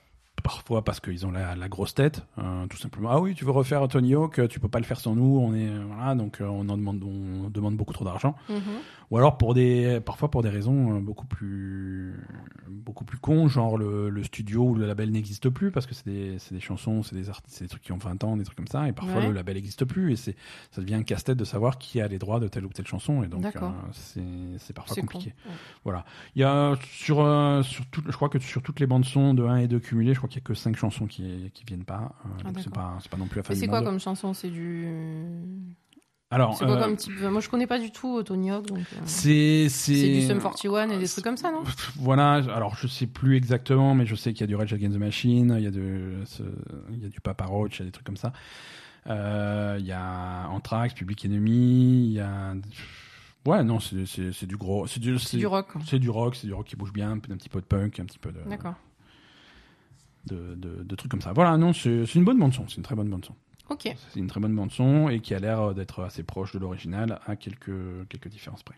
parfois 0.43 0.84
parce 0.84 0.99
qu'ils 0.99 1.26
ont 1.26 1.32
la, 1.32 1.55
la 1.55 1.69
grosse 1.69 1.93
tête, 1.93 2.26
euh, 2.39 2.65
tout 2.67 2.78
simplement. 2.78 3.09
Ah 3.11 3.19
oui, 3.19 3.36
tu 3.36 3.45
veux 3.45 3.51
refaire 3.51 3.88
Tony 3.88 4.15
Hawk, 4.15 4.47
tu 4.49 4.59
peux 4.59 4.67
pas 4.67 4.80
le 4.80 4.86
faire 4.86 4.99
sans 4.99 5.15
nous. 5.15 5.39
On 5.39 5.53
est 5.53 5.69
voilà, 5.88 6.15
donc 6.15 6.41
euh, 6.41 6.45
on 6.45 6.67
en 6.69 6.78
demande, 6.78 7.03
on 7.03 7.49
demande 7.49 7.76
beaucoup 7.76 7.93
trop 7.93 8.05
d'argent. 8.05 8.36
Mhm. 8.49 8.59
Ou 9.12 9.18
alors 9.18 9.38
pour 9.38 9.53
des, 9.53 9.99
parfois 10.03 10.32
pour 10.32 10.41
des 10.41 10.49
raisons 10.49 10.95
euh, 10.95 10.99
beaucoup 11.01 11.28
plus, 11.28 12.16
beaucoup 12.70 13.03
plus 13.03 13.18
cons, 13.18 13.47
genre 13.49 13.78
le, 13.78 14.09
le 14.09 14.24
studio 14.24 14.64
ou 14.70 14.74
le 14.76 14.88
label 14.88 15.12
n'existe 15.12 15.49
plus 15.49 15.70
parce 15.70 15.86
que 15.86 15.93
c'est 15.93 16.05
des, 16.05 16.39
c'est 16.39 16.55
des 16.55 16.62
chansons, 16.62 17.03
c'est 17.03 17.16
des 17.16 17.30
artistes, 17.30 17.57
c'est 17.57 17.66
des 17.66 17.70
trucs 17.70 17.84
qui 17.84 17.91
ont 17.91 17.97
20 17.97 18.24
ans, 18.24 18.38
des 18.38 18.45
trucs 18.45 18.55
comme 18.57 18.68
ça, 18.68 18.88
et 18.88 18.93
parfois 18.93 19.20
Ouais. 19.20 19.28
le 19.28 19.34
label 19.34 19.55
n'existe 19.55 19.84
plus 19.84 20.14
et 20.14 20.16
c'est, 20.16 20.36
ça 20.72 20.82
devient 20.82 20.95
un 20.95 21.03
casse-tête 21.03 21.38
de 21.38 21.43
savoir 21.43 21.78
qui 21.78 21.99
a 21.99 22.07
les 22.07 22.18
droits 22.20 22.39
de 22.39 22.47
telle 22.47 22.66
ou 22.66 22.70
telle 22.70 22.88
chanson 22.88 23.22
et 23.22 23.28
donc 23.28 23.43
euh, 23.45 23.70
c'est, 23.91 24.22
c'est 24.59 24.74
parfois 24.74 24.95
con. 24.95 25.01
compliqué. 25.01 25.34
Ouais. 25.86 25.93
Il 26.36 26.41
y 26.41 26.45
a 26.45 26.76
sur, 26.82 27.20
euh, 27.20 27.64
sur 27.64 27.86
tout, 27.88 28.01
je 28.07 28.12
crois 28.14 28.30
que 28.30 28.39
sur 28.39 28.62
toutes 28.64 28.80
les 28.80 28.88
bandes 28.88 29.03
son 29.03 29.34
de 29.34 29.43
1 29.43 29.57
et 29.57 29.68
2 29.68 29.80
cumulées, 29.80 30.14
je 30.14 30.20
crois 30.20 30.30
qu'il 30.30 30.39
y 30.39 30.43
a 30.43 30.47
que 30.47 30.53
5 30.53 30.78
chansons 30.78 31.05
qui, 31.05 31.51
qui 31.53 31.66
viennent 31.66 31.84
pas, 31.84 32.16
euh, 32.26 32.30
Ah, 32.45 32.49
c'est 32.57 32.74
pas, 32.74 32.97
c'est 33.01 33.12
pas 33.12 33.18
non 33.18 33.28
plus 33.28 33.39
la 33.39 33.43
fin 33.43 33.53
c'est 33.55 33.68
quoi 33.68 33.82
comme 33.82 33.99
chanson? 33.99 34.34
C'est 34.34 34.49
du. 34.49 34.88
Alors, 36.34 36.58
C'est 36.58 36.66
quoi 36.66 36.78
euh, 36.78 36.84
comme 36.84 36.96
type 36.96 37.20
Moi, 37.22 37.42
je 37.42 37.50
connais 37.50 37.68
pas 37.68 37.78
du 37.78 37.92
tout 37.92 38.18
euh, 38.20 38.24
Tony 38.24 38.52
Hawk, 38.52 38.72
euh, 38.72 38.76
c'est, 39.04 39.68
c'est, 39.68 39.94
du 39.94 40.22
Sum 40.22 40.40
41 40.40 40.90
et 40.90 40.98
des 40.98 41.08
trucs 41.08 41.26
comme 41.26 41.36
ça, 41.36 41.52
non? 41.52 41.62
Voilà, 41.98 42.36
alors 42.36 42.76
je 42.78 42.88
sais 42.88 43.06
plus 43.06 43.36
exactement, 43.36 43.94
mais 43.96 44.06
je 44.06 44.16
sais 44.16 44.32
qu'il 44.32 44.42
y 44.42 44.44
a 44.46 44.48
du 44.48 44.56
Rage 44.56 44.72
Against 44.72 44.96
the 44.96 45.00
Machine, 45.00 45.54
il 45.58 45.64
y 45.64 45.68
a, 45.68 45.72
de, 45.72 46.24
il 46.92 47.04
y 47.04 47.06
a 47.06 47.10
du 47.10 47.20
Papa 47.20 47.44
Roach, 47.46 47.80
il 47.80 47.80
y 47.80 47.84
a 47.84 47.86
des 47.86 47.92
trucs 47.92 48.06
comme 48.06 48.16
ça. 48.18 48.32
Euh, 49.08 49.76
il 49.80 49.86
y 49.86 49.92
a 49.92 50.48
Anthrax, 50.50 50.94
Public 50.94 51.26
Enemy, 51.26 52.06
il 52.08 52.14
y 52.14 52.20
a. 52.22 52.54
Ouais, 53.46 53.64
non, 53.64 53.80
c'est 53.82 54.06
c'est- 54.06 54.32
c'est 54.32 54.46
du 54.46 54.56
gros. 54.56 54.88
C'est 54.88 55.00
du, 55.00 55.14
rock. 55.16 55.74
c'est 55.86 56.00
du 56.00 56.10
rock, 56.10 56.36
c'est 56.36 56.48
du 56.48 56.54
rock 56.54 56.68
qui 56.68 56.76
bouge 56.78 56.94
bien, 56.94 57.12
un 57.12 57.18
petit 57.18 57.50
peu 57.50 57.60
de 57.60 57.66
punk, 57.66 58.00
un 58.00 58.06
petit 58.06 58.20
peu 58.20 58.32
de, 58.32 58.40
D'accord. 58.48 58.76
de, 60.28 60.56
de, 60.56 60.84
de 60.84 60.96
trucs 60.96 61.12
comme 61.12 61.22
ça. 61.22 61.34
Voilà, 61.34 61.58
non, 61.58 61.74
c'est 61.74 62.06
c'est 62.06 62.20
une 62.20 62.24
bonne 62.26 62.38
bande-son, 62.40 62.68
c'est 62.70 62.78
une 62.78 62.84
très 62.84 62.96
bonne 62.96 63.10
bande-son. 63.10 63.34
Ok. 63.72 63.95
C'est 64.09 64.19
une 64.19 64.28
très 64.28 64.41
bonne 64.41 64.55
bande-son 64.55 65.07
et 65.07 65.22
qui 65.22 65.34
a 65.34 65.39
l'air 65.39 65.74
d'être 65.74 66.03
assez 66.03 66.24
proche 66.24 66.51
de 66.51 66.59
l'original 66.59 67.19
à 67.26 67.38
quelques, 67.38 67.72
quelques 68.09 68.28
différences 68.28 68.63
près. 68.63 68.76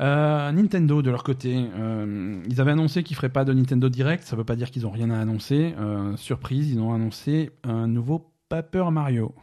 Euh, 0.00 0.52
Nintendo, 0.52 1.02
de 1.02 1.10
leur 1.10 1.22
côté, 1.22 1.68
euh, 1.76 2.40
ils 2.48 2.60
avaient 2.60 2.70
annoncé 2.70 3.02
qu'ils 3.02 3.16
feraient 3.16 3.28
pas 3.28 3.44
de 3.44 3.52
Nintendo 3.52 3.90
Direct. 3.90 4.24
Ça 4.24 4.36
veut 4.36 4.44
pas 4.44 4.56
dire 4.56 4.70
qu'ils 4.70 4.86
ont 4.86 4.90
rien 4.90 5.10
à 5.10 5.18
annoncer. 5.18 5.74
Euh, 5.78 6.16
surprise, 6.16 6.70
ils 6.70 6.80
ont 6.80 6.94
annoncé 6.94 7.50
un 7.62 7.88
nouveau 7.88 8.32
Paper 8.48 8.86
Mario. 8.90 9.34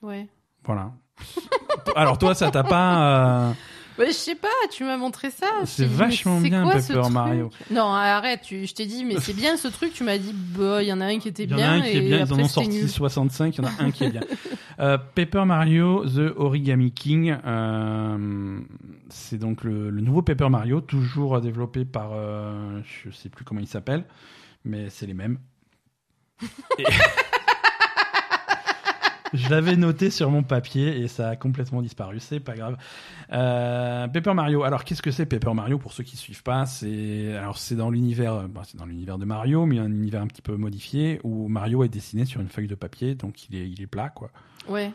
Ouais. 0.00 0.26
Voilà. 0.64 0.92
Alors 1.96 2.16
toi, 2.16 2.34
ça 2.34 2.50
t'a 2.50 2.64
pas. 2.64 3.54
Je 3.98 4.10
sais 4.12 4.34
pas, 4.34 4.48
tu 4.72 4.84
m'as 4.84 4.96
montré 4.96 5.30
ça. 5.30 5.46
C'est 5.64 5.86
vachement 5.86 6.40
bien, 6.40 6.62
quoi, 6.64 6.74
Paper 6.80 7.08
Mario. 7.10 7.50
Non, 7.70 7.86
arrête, 7.92 8.40
tu- 8.42 8.66
je 8.66 8.74
t'ai 8.74 8.86
dit, 8.86 9.04
mais 9.04 9.16
c'est 9.20 9.34
bien 9.34 9.56
ce 9.56 9.68
truc. 9.68 9.92
Tu 9.92 10.02
m'as 10.04 10.18
dit, 10.18 10.32
bah, 10.34 10.82
il 10.82 10.88
y 10.88 10.92
en 10.92 11.00
a 11.00 11.06
un 11.06 11.18
qui 11.18 11.28
était 11.28 11.44
Il 11.44 11.50
y 11.50 11.54
en 11.54 11.56
bien. 11.56 11.70
a 11.70 11.74
un 11.74 11.80
qui 11.82 11.96
est 11.96 12.00
bien, 12.00 12.24
ils 12.26 12.32
en 12.32 12.38
ont 12.40 12.48
sorti 12.48 12.70
nul. 12.70 12.88
65, 12.88 13.56
il 13.56 13.62
y 13.62 13.66
en 13.66 13.68
a 13.68 13.72
un 13.82 13.90
qui 13.90 14.04
est 14.04 14.10
bien. 14.10 14.22
Euh, 14.80 14.98
Paper 14.98 15.44
Mario 15.44 16.04
The 16.04 16.32
Origami 16.36 16.90
King, 16.90 17.36
euh, 17.46 18.58
c'est 19.08 19.38
donc 19.38 19.62
le, 19.62 19.88
le 19.88 20.00
nouveau 20.00 20.20
Paper 20.20 20.48
Mario, 20.50 20.80
toujours 20.80 21.40
développé 21.40 21.84
par, 21.84 22.10
euh, 22.12 22.80
je 23.04 23.08
sais 23.12 23.28
plus 23.28 23.44
comment 23.44 23.60
il 23.60 23.68
s'appelle, 23.68 24.04
mais 24.64 24.90
c'est 24.90 25.06
les 25.06 25.14
mêmes. 25.14 25.38
Et- 26.80 26.84
Je 29.34 29.50
l'avais 29.50 29.74
noté 29.76 30.10
sur 30.10 30.30
mon 30.30 30.44
papier 30.44 31.00
et 31.00 31.08
ça 31.08 31.30
a 31.30 31.36
complètement 31.36 31.82
disparu, 31.82 32.20
c'est 32.20 32.38
pas 32.38 32.54
grave. 32.54 32.76
Euh, 33.32 34.06
Paper 34.06 34.32
Mario. 34.32 34.62
Alors 34.62 34.84
qu'est-ce 34.84 35.02
que 35.02 35.10
c'est 35.10 35.26
Paper 35.26 35.52
Mario 35.54 35.76
pour 35.76 35.92
ceux 35.92 36.04
qui 36.04 36.16
suivent 36.16 36.44
pas 36.44 36.66
C'est 36.66 37.34
alors 37.36 37.58
c'est 37.58 37.74
dans 37.74 37.90
l'univers, 37.90 38.34
euh, 38.34 38.46
bah, 38.46 38.62
c'est 38.64 38.78
dans 38.78 38.86
l'univers 38.86 39.18
de 39.18 39.24
Mario, 39.24 39.66
mais 39.66 39.80
un 39.80 39.90
univers 39.90 40.22
un 40.22 40.28
petit 40.28 40.42
peu 40.42 40.56
modifié 40.56 41.20
où 41.24 41.48
Mario 41.48 41.82
est 41.82 41.88
dessiné 41.88 42.26
sur 42.26 42.40
une 42.40 42.48
feuille 42.48 42.68
de 42.68 42.76
papier, 42.76 43.16
donc 43.16 43.48
il 43.48 43.56
est 43.56 43.68
il 43.68 43.82
est 43.82 43.88
plat 43.88 44.08
quoi. 44.08 44.30
Ouais. 44.68 44.92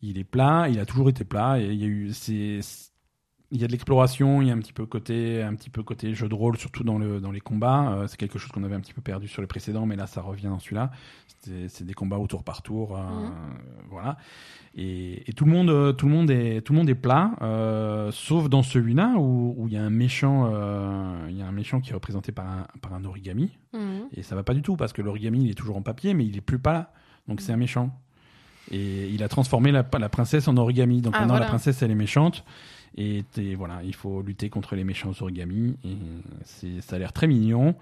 Il 0.00 0.18
est 0.18 0.24
plat, 0.24 0.66
il 0.70 0.80
a 0.80 0.86
toujours 0.86 1.10
été 1.10 1.24
plat 1.24 1.60
et 1.60 1.66
il 1.66 1.80
y 1.80 1.84
a 1.84 1.88
eu 1.88 2.10
c'est 2.14 2.60
il 3.54 3.60
y 3.60 3.64
a 3.64 3.66
de 3.68 3.72
l'exploration, 3.72 4.42
il 4.42 4.48
y 4.48 4.50
a 4.50 4.54
un 4.54 4.58
petit 4.58 4.72
peu 4.72 4.84
côté 4.84 5.42
un 5.42 5.54
petit 5.54 5.70
peu 5.70 5.82
côté 5.82 6.12
jeu 6.14 6.28
de 6.28 6.34
rôle 6.34 6.56
surtout 6.58 6.82
dans 6.84 6.98
le 6.98 7.20
dans 7.20 7.30
les 7.30 7.40
combats, 7.40 7.92
Euh, 7.92 8.06
c'est 8.08 8.16
quelque 8.18 8.38
chose 8.38 8.50
qu'on 8.52 8.64
avait 8.64 8.74
un 8.74 8.80
petit 8.80 8.92
peu 8.92 9.00
perdu 9.00 9.28
sur 9.28 9.40
les 9.42 9.48
précédents 9.48 9.86
mais 9.86 9.96
là 9.96 10.06
ça 10.06 10.20
revient 10.20 10.48
dans 10.48 10.58
celui-là. 10.58 10.90
C'est 11.68 11.84
des 11.84 11.92
combats 11.94 12.16
au 12.18 12.26
tour 12.26 12.42
par 12.42 12.62
tour 12.62 12.96
euh, 12.96 13.02
Mhm. 13.02 13.30
voilà. 13.90 14.16
Et, 14.76 15.28
et 15.30 15.32
tout 15.34 15.44
le 15.44 15.52
monde 15.52 15.70
euh, 15.70 15.92
tout 15.92 16.06
le 16.06 16.12
monde 16.12 16.30
est 16.30 16.62
tout 16.62 16.72
le 16.72 16.78
monde 16.80 16.88
est 16.90 16.94
plat 16.96 17.32
euh, 17.42 18.10
sauf 18.12 18.48
dans 18.48 18.62
celui-là 18.62 19.14
où 19.18 19.54
où 19.56 19.68
il 19.68 19.74
y 19.74 19.76
a 19.76 19.82
un 19.82 19.90
méchant 19.90 20.48
il 21.28 21.36
y 21.36 21.42
a 21.42 21.46
un 21.46 21.52
méchant 21.52 21.80
qui 21.80 21.90
est 21.90 21.94
représenté 21.94 22.32
par 22.32 22.46
un 22.46 22.66
par 22.82 22.92
un 22.94 23.04
origami 23.04 23.56
Mhm. 23.72 24.08
et 24.16 24.22
ça 24.22 24.34
va 24.36 24.42
pas 24.42 24.54
du 24.54 24.62
tout 24.62 24.76
parce 24.76 24.92
que 24.92 25.02
l'origami 25.02 25.44
il 25.44 25.50
est 25.50 25.54
toujours 25.54 25.76
en 25.76 25.82
papier 25.82 26.12
mais 26.14 26.24
il 26.26 26.36
est 26.36 26.40
plus 26.50 26.58
pas 26.58 26.72
là. 26.72 26.92
Donc 27.28 27.40
c'est 27.40 27.52
un 27.52 27.56
méchant. 27.56 27.90
Et 28.70 29.10
il 29.10 29.22
a 29.22 29.28
transformé 29.28 29.72
la, 29.72 29.84
la 29.98 30.08
princesse 30.08 30.48
en 30.48 30.56
origami. 30.56 31.02
Donc 31.02 31.12
Ah, 31.14 31.20
maintenant 31.20 31.34
voilà. 31.34 31.44
la 31.46 31.50
princesse 31.50 31.82
elle 31.82 31.90
est 31.90 31.94
méchante. 32.06 32.44
Et 32.96 33.24
voilà, 33.56 33.80
il 33.84 33.94
faut 33.94 34.22
lutter 34.22 34.48
contre 34.50 34.76
les 34.76 34.84
méchants 34.84 35.12
origami. 35.20 35.76
Et 35.84 36.80
ça 36.80 36.96
a 36.96 36.98
l'air 36.98 37.12
très 37.12 37.26
mignon. 37.26 37.74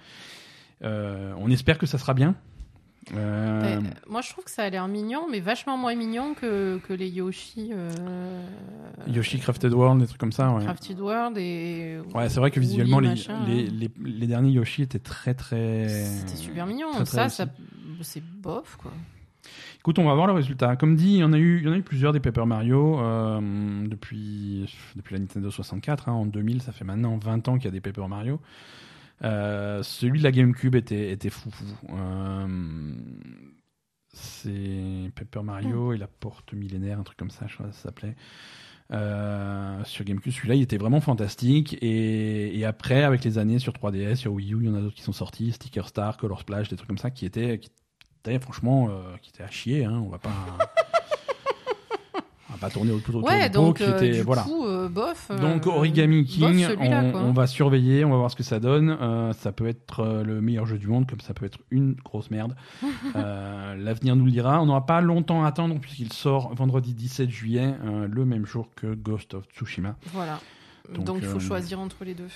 Euh, 0.83 1.33
on 1.39 1.51
espère 1.51 1.79
que 1.79 1.87
ça 1.87 1.99
sera 1.99 2.15
bien. 2.15 2.35
Euh, 3.15 3.79
Ouais, 3.81 3.89
moi, 4.09 4.21
je 4.21 4.31
trouve 4.31 4.45
que 4.45 4.51
ça 4.51 4.63
a 4.63 4.71
l'air 4.71 4.87
mignon, 4.89 5.27
mais 5.31 5.41
vachement 5.41 5.77
moins 5.77 5.95
mignon 5.95 6.35
que, 6.35 6.79
que 6.87 6.93
les 6.93 7.09
Yoshi. 7.09 7.71
euh, 7.73 8.47
Yoshi 9.09 9.39
Crafted 9.41 9.73
World, 9.73 10.01
des 10.01 10.07
trucs 10.07 10.21
comme 10.21 10.33
ça. 10.33 10.51
Ouais, 10.53 10.65
Crafted 10.65 11.01
World 11.01 11.37
et. 11.37 11.99
ouais 12.15 12.29
c'est 12.29 12.39
vrai 12.41 12.51
que 12.51 12.61
visuellement 12.61 13.01
les, 13.01 13.09
machin, 13.11 13.45
les, 13.47 13.67
les, 13.67 13.91
les 14.03 14.27
derniers 14.27 14.53
Yoshi 14.53 14.83
étaient 14.83 14.99
très 15.01 15.35
très. 15.35 15.89
C'était 15.89 16.37
super 16.37 16.67
mignon. 16.67 16.91
très, 16.93 17.05
très 17.05 17.29
ça, 17.29 17.29
ça 17.29 17.47
c'est 18.03 18.23
bof, 18.25 18.77
quoi. 18.81 18.93
Écoute, 19.83 19.99
on 19.99 20.05
va 20.05 20.15
voir 20.15 20.29
le 20.29 20.33
résultat. 20.33 20.77
Comme 20.77 20.95
dit, 20.95 21.15
il 21.15 21.19
y 21.19 21.25
en 21.25 21.33
a 21.33 21.39
eu, 21.39 21.59
il 21.59 21.65
y 21.65 21.69
en 21.69 21.73
a 21.73 21.77
eu 21.77 21.83
plusieurs 21.83 22.13
des 22.13 22.21
Paper 22.21 22.47
Mario 22.47 23.01
euh, 23.01 23.41
depuis, 23.89 24.73
depuis 24.95 25.15
la 25.15 25.19
Nintendo 25.21 25.51
64. 25.51 26.09
hein, 26.09 26.13
en 26.13 26.25
2000, 26.25 26.63
ça 26.63 26.71
fait 26.71 26.85
maintenant 26.85 27.19
20 27.19 27.49
ans 27.49 27.57
qu'il 27.57 27.65
y 27.65 27.69
a 27.69 27.73
des 27.73 27.81
Paper 27.81 28.07
Mario. 28.09 28.41
Euh, 29.25 29.83
celui 29.83 30.21
de 30.21 30.25
la 30.25 30.31
GameCube 30.31 30.77
était, 30.77 31.11
était 31.11 31.31
fou. 31.31 31.51
fou. 31.51 31.65
Euh, 31.91 32.95
C'est 34.13 35.11
Paper 35.17 35.43
Mario 35.43 35.93
et 35.93 35.99
la 35.99 36.07
porte 36.07 36.53
millénaire, 36.53 37.01
un 37.01 37.03
truc 37.03 37.19
comme 37.19 37.31
ça, 37.31 37.47
je 37.49 37.55
crois 37.55 37.67
que 37.67 37.73
ça 37.75 37.83
s'appelait. 37.83 38.15
Euh, 38.93 39.83
sur 39.85 40.05
GameCube, 40.05 40.33
celui-là, 40.33 40.55
il 40.55 40.63
était 40.63 40.77
vraiment 40.77 41.01
fantastique. 41.01 41.77
Et, 41.83 42.57
et 42.57 42.65
après, 42.65 43.03
avec 43.03 43.25
les 43.25 43.39
années 43.39 43.59
sur 43.59 43.73
3DS, 43.73 44.15
sur 44.17 44.33
Wii 44.33 44.55
U, 44.55 44.59
il 44.61 44.67
y 44.67 44.71
en 44.71 44.75
a 44.75 44.81
d'autres 44.81 44.95
qui 44.95 45.03
sont 45.03 45.13
sortis, 45.13 45.51
Sticker 45.53 45.89
Star, 45.89 46.19
Color 46.19 46.41
Splash, 46.41 46.69
des 46.69 46.77
trucs 46.77 46.89
comme 46.89 46.99
ça, 46.99 47.11
qui 47.11 47.27
étaient, 47.27 47.59
qui 47.59 47.71
étaient 48.31 48.39
franchement, 48.39 48.89
euh, 48.91 49.17
qui 49.21 49.31
étaient 49.31 49.43
à 49.43 49.51
chier. 49.51 49.85
Hein, 49.85 50.03
on 50.05 50.09
va 50.09 50.19
pas. 50.19 50.31
on 52.49 52.53
va 52.53 52.59
pas 52.61 52.71
tourner 52.71 52.93
autour 52.93 53.17
autour 53.17 53.29
Ouais, 53.29 53.49
du 53.49 53.57
pot, 53.57 53.63
donc 53.65 53.77
qui 53.79 53.83
euh, 53.85 53.97
était, 53.97 54.11
du 54.13 54.23
voilà. 54.23 54.43
coup, 54.43 54.67
euh, 54.67 54.89
bof. 54.89 55.29
euh, 55.31 55.39
Donc 55.39 55.67
Origami 55.67 56.25
King, 56.25 56.67
on, 57.15 57.33
va 57.33 57.47
surveiller, 57.47 58.05
on 58.05 58.11
va 58.11 58.17
voir 58.17 58.31
ce 58.31 58.37
que 58.37 58.43
ça 58.43 58.61
donne. 58.61 58.91
Euh, 59.01 59.33
ça 59.33 59.53
peut 59.53 59.67
être 59.67 60.01
euh, 60.01 60.23
le 60.23 60.41
meilleur 60.41 60.67
jeu 60.67 60.79
du 60.79 60.87
monde, 60.87 61.09
comme 61.09 61.21
ça 61.21 61.35
peut 61.35 61.47
être 61.47 61.59
une 61.71 61.95
grosse 61.95 62.31
merde. 62.31 62.55
Euh, 63.17 63.75
L'avenir 63.77 64.17
nous 64.17 64.25
le 64.25 64.31
dira. 64.31 64.63
On 64.63 64.67
n'aura 64.67 64.87
pas 64.87 65.01
longtemps 65.01 65.45
à 65.45 65.49
attendre 65.49 65.79
puisqu'il 65.81 66.13
sort 66.13 66.55
vendredi 66.55 66.95
17 66.95 67.29
juillet, 67.31 67.75
euh, 67.85 68.07
le 68.11 68.25
même 68.25 68.47
jour 68.47 68.69
que 68.77 68.95
Ghost 68.95 69.35
of 69.35 69.45
Tsushima. 69.55 69.97
Voilà. 70.13 70.41
Donc, 70.95 71.05
Donc, 71.05 71.19
il 71.21 71.27
faut 71.27 71.37
euh, 71.37 71.41
choisir 71.41 71.79
entre 71.81 72.05
les 72.05 72.15
deux. 72.15 72.29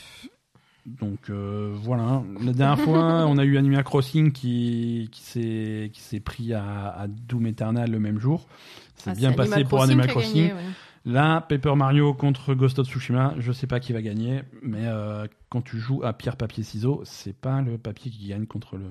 Donc 0.86 1.30
euh, 1.30 1.72
voilà. 1.74 2.22
La 2.40 2.52
dernière 2.52 2.78
fois, 2.78 3.26
on 3.28 3.38
a 3.38 3.44
eu 3.44 3.56
Animal 3.58 3.82
Crossing 3.82 4.30
qui, 4.32 5.08
qui 5.10 5.20
s'est 5.20 5.90
qui 5.92 6.00
s'est 6.00 6.20
pris 6.20 6.52
à, 6.54 6.88
à 6.90 7.08
Doom 7.08 7.46
Eternal 7.46 7.90
le 7.90 7.98
même 7.98 8.18
jour. 8.20 8.46
C'est 8.94 9.10
Ah, 9.10 9.14
bien 9.14 9.32
passé 9.32 9.64
pour 9.64 9.82
Animal 9.82 10.06
Crossing. 10.06 10.48
gagné, 10.48 10.52
ouais. 10.52 10.60
Là, 11.04 11.40
Paper 11.40 11.74
Mario 11.76 12.14
contre 12.14 12.54
Ghost 12.54 12.78
of 12.80 12.88
Tsushima, 12.88 13.34
je 13.38 13.52
sais 13.52 13.66
pas 13.68 13.78
qui 13.78 13.92
va 13.92 14.02
gagner, 14.02 14.42
mais 14.62 14.86
euh, 14.86 15.26
quand 15.50 15.62
tu 15.62 15.78
joues 15.78 16.02
à 16.02 16.12
pierre 16.12 16.36
papier 16.36 16.64
ciseaux, 16.64 17.02
c'est 17.04 17.36
pas 17.36 17.60
le 17.62 17.78
papier 17.78 18.10
qui 18.10 18.26
gagne 18.28 18.46
contre 18.46 18.76
le 18.76 18.86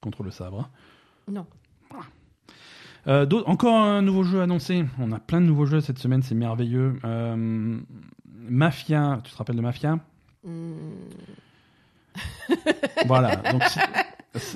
contre 0.00 0.22
le 0.22 0.30
sabre. 0.30 0.70
Non. 1.30 1.46
Euh, 3.06 3.26
encore 3.46 3.76
un 3.76 4.02
nouveau 4.02 4.24
jeu 4.24 4.42
annoncé. 4.42 4.84
On 4.98 5.12
a 5.12 5.18
plein 5.18 5.40
de 5.40 5.46
nouveaux 5.46 5.64
jeux 5.66 5.80
cette 5.80 5.98
semaine, 5.98 6.22
c'est 6.22 6.34
merveilleux. 6.34 6.98
Mafia, 8.48 9.20
tu 9.24 9.32
te 9.32 9.36
rappelles 9.36 9.56
de 9.56 9.62
Mafia? 9.62 9.98
Voilà. 13.06 13.36
Donc, 13.36 13.62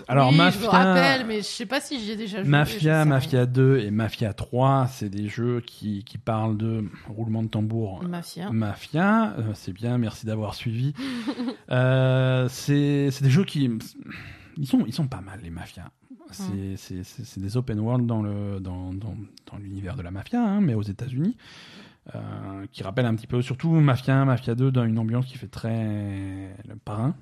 alors 0.09 0.31
oui, 0.31 0.36
Mafia, 0.36 0.60
je 0.60 0.64
me 0.64 0.70
rappelle, 0.70 1.27
mais 1.27 1.39
je 1.39 1.43
sais 1.43 1.66
pas 1.66 1.81
si 1.81 1.98
j'y 2.01 2.12
ai 2.12 2.16
déjà 2.16 2.43
joué. 2.43 2.48
Mafia, 2.48 3.05
Mafia 3.05 3.47
2 3.47 3.78
et 3.78 3.90
Mafia 3.90 4.32
3, 4.32 4.89
c'est 4.90 5.09
des 5.09 5.28
jeux 5.28 5.62
qui, 5.64 6.05
qui 6.05 6.19
parlent 6.19 6.56
de 6.56 6.85
roulement 7.09 7.43
de 7.43 7.48
tambour. 7.48 8.02
Mafia. 8.05 8.51
Mafia, 8.51 9.35
euh, 9.39 9.52
c'est 9.55 9.73
bien, 9.73 9.98
merci 9.98 10.27
d'avoir 10.27 10.55
suivi. 10.55 10.94
Euh, 11.70 12.48
c'est 12.51 13.09
des 13.23 13.31
jeux 13.31 13.44
qui 13.44 13.70
ils 14.59 14.66
sont 14.66 14.85
ils 14.86 14.93
sont 14.93 15.06
pas 15.06 15.23
mal 15.23 15.40
les 15.43 15.48
mafias. 15.48 15.89
C'est 16.31 17.40
des 17.40 17.56
open 17.56 17.81
world 17.81 18.06
dans 18.06 18.20
le 18.20 18.60
dans, 18.60 18.93
dans, 18.93 19.16
dans 19.51 19.59
l'univers 19.59 19.97
de 19.97 20.02
la 20.02 20.10
mafia, 20.10 20.43
hein, 20.43 20.60
mais 20.60 20.74
aux 20.74 20.82
États-Unis, 20.82 21.36
euh, 22.14 22.66
qui 22.73 22.82
rappellent 22.82 23.06
un 23.06 23.14
petit 23.14 23.27
peu 23.27 23.40
surtout 23.40 23.70
Mafia 23.70 24.14
1, 24.14 24.27
Mafia 24.27 24.55
2 24.55 24.70
dans 24.70 24.85
une 24.85 24.98
ambiance 24.98 25.24
qui 25.24 25.39
fait 25.39 25.48
très 25.48 26.55
le 26.69 26.77
parrain. 26.85 27.14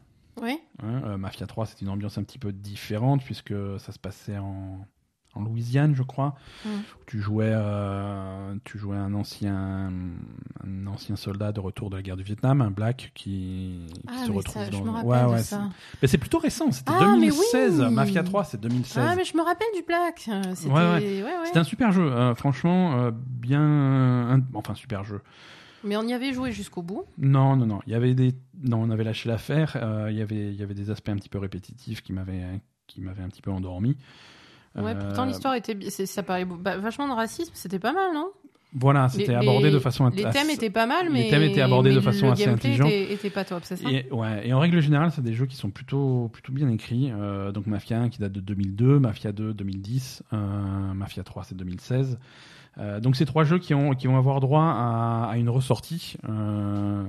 Hein. 0.42 0.56
Euh, 0.82 1.16
Mafia 1.18 1.46
3, 1.46 1.66
c'est 1.66 1.80
une 1.82 1.88
ambiance 1.88 2.18
un 2.18 2.22
petit 2.22 2.38
peu 2.38 2.52
différente 2.52 3.22
puisque 3.24 3.54
ça 3.78 3.92
se 3.92 3.98
passait 3.98 4.38
en 4.38 4.86
en 5.36 5.42
Louisiane, 5.44 5.94
je 5.94 6.02
crois. 6.02 6.34
Mm. 6.64 6.68
où 6.70 7.04
Tu 7.06 7.20
jouais, 7.20 7.52
euh, 7.52 8.52
tu 8.64 8.78
jouais 8.78 8.96
un 8.96 9.14
ancien, 9.14 9.92
un 10.64 10.86
ancien 10.88 11.14
soldat 11.14 11.52
de 11.52 11.60
retour 11.60 11.88
de 11.88 11.94
la 11.96 12.02
guerre 12.02 12.16
du 12.16 12.24
Vietnam, 12.24 12.60
un 12.60 12.72
black 12.72 13.12
qui, 13.14 13.86
qui 13.92 14.02
Ah, 14.08 14.26
se 14.26 14.32
retrouve 14.32 14.64
ça, 14.64 14.70
dans. 14.70 14.78
je 14.78 14.82
me 14.82 14.90
rappelle 14.90 15.08
Ouais, 15.08 15.24
ouais, 15.34 15.42
ça. 15.42 15.68
c'est- 15.70 15.96
Mais 16.02 16.08
c'est 16.08 16.18
plutôt 16.18 16.38
récent, 16.40 16.72
c'était 16.72 16.90
Ah, 16.92 17.14
mais 17.14 17.28
2016. 17.28 17.80
oui. 17.80 17.94
Mafia 17.94 18.24
3, 18.24 18.42
c'est 18.42 18.60
2016. 18.60 19.04
Ah, 19.08 19.14
mais 19.14 19.24
je 19.24 19.36
me 19.36 19.42
rappelle 19.42 19.68
du 19.76 19.82
Black. 19.84 20.24
Euh, 20.28 20.42
C'était. 20.56 20.72
Ouais, 20.72 20.82
Ouais, 20.82 21.22
ouais. 21.22 21.58
Un 21.58 21.62
super 21.64 21.92
jeu, 21.92 22.10
euh, 22.10 22.34
franchement, 22.34 23.10
bien, 23.12 23.60
un- 23.62 24.42
enfin 24.54 24.74
super 24.74 25.04
jeu. 25.04 25.20
Mais 25.84 25.96
on 25.96 26.02
y 26.06 26.12
avait 26.12 26.32
joué 26.32 26.52
jusqu'au 26.52 26.82
bout. 26.82 27.04
Non, 27.18 27.56
non, 27.56 27.66
non, 27.66 27.80
il 27.86 27.92
y 27.92 27.94
avait 27.96 28.14
des, 28.14 28.32
non, 28.62 28.82
on 28.82 28.90
avait 28.90 29.04
lâché 29.04 29.28
l'affaire. 29.28 29.76
euh, 29.80 30.08
il 30.10 30.16
y 30.18 30.22
avait, 30.22 30.48
il 30.50 30.54
y 30.56 30.62
avait 30.62 30.74
des 30.74 30.90
aspects 30.90 31.08
un 31.08 31.16
petit 31.16 31.28
peu 31.30 31.38
répétitifs 31.38 32.02
qui 32.02 32.12
m'avaient, 32.12 32.60
qui 32.86 33.00
m'avaient 33.00 33.22
un 33.22 33.28
petit 33.28 33.42
peu 33.42 33.50
endormi. 33.50 33.96
Ouais, 34.76 34.92
Euh, 34.92 34.94
pourtant 34.94 35.24
l'histoire 35.24 35.54
était. 35.54 35.76
Ça 35.90 36.22
paraît 36.22 36.44
bah, 36.44 36.76
vachement 36.76 37.08
de 37.08 37.12
racisme, 37.14 37.50
c'était 37.54 37.78
pas 37.80 37.92
mal, 37.92 38.12
non? 38.14 38.28
Voilà, 38.72 39.08
c'était 39.08 39.26
Les- 39.32 39.34
abordé 39.34 39.64
les- 39.66 39.72
de 39.74 39.78
façon 39.80 40.08
Les 40.10 40.24
assez- 40.24 40.38
thèmes 40.38 40.50
étaient 40.50 40.70
pas 40.70 40.86
mal, 40.86 41.06
les 41.06 41.12
mais. 41.12 41.28
thèmes 41.28 41.42
étaient 41.42 41.60
abordés 41.60 41.88
mais 41.90 41.96
de 41.96 42.00
façon 42.00 42.26
le 42.26 42.32
assez 42.32 42.46
intelligente. 42.46 42.86
Était, 42.88 43.12
était 43.14 43.30
pas 43.30 43.44
top, 43.44 43.62
c'est 43.64 43.74
ça? 43.74 43.90
Et, 43.90 44.06
ouais, 44.12 44.46
et 44.46 44.52
en 44.52 44.60
règle 44.60 44.78
générale, 44.80 45.10
c'est 45.10 45.22
des 45.22 45.32
jeux 45.32 45.46
qui 45.46 45.56
sont 45.56 45.70
plutôt, 45.70 46.28
plutôt 46.32 46.52
bien 46.52 46.68
écrits. 46.68 47.10
Euh, 47.10 47.50
donc 47.50 47.66
Mafia 47.66 48.00
1 48.00 48.10
qui 48.10 48.20
date 48.20 48.30
de 48.30 48.38
2002, 48.38 49.00
Mafia 49.00 49.32
2 49.32 49.54
2010, 49.54 50.22
euh, 50.32 50.94
Mafia 50.94 51.24
3 51.24 51.42
c'est 51.42 51.56
2016. 51.56 52.16
Euh, 52.80 52.98
donc 52.98 53.14
c'est 53.14 53.26
trois 53.26 53.44
jeux 53.44 53.58
qui, 53.58 53.74
ont, 53.74 53.92
qui 53.94 54.06
vont 54.06 54.16
avoir 54.16 54.40
droit 54.40 54.62
à, 54.62 55.28
à 55.32 55.36
une 55.36 55.50
ressortie. 55.50 56.16
Euh, 56.28 57.04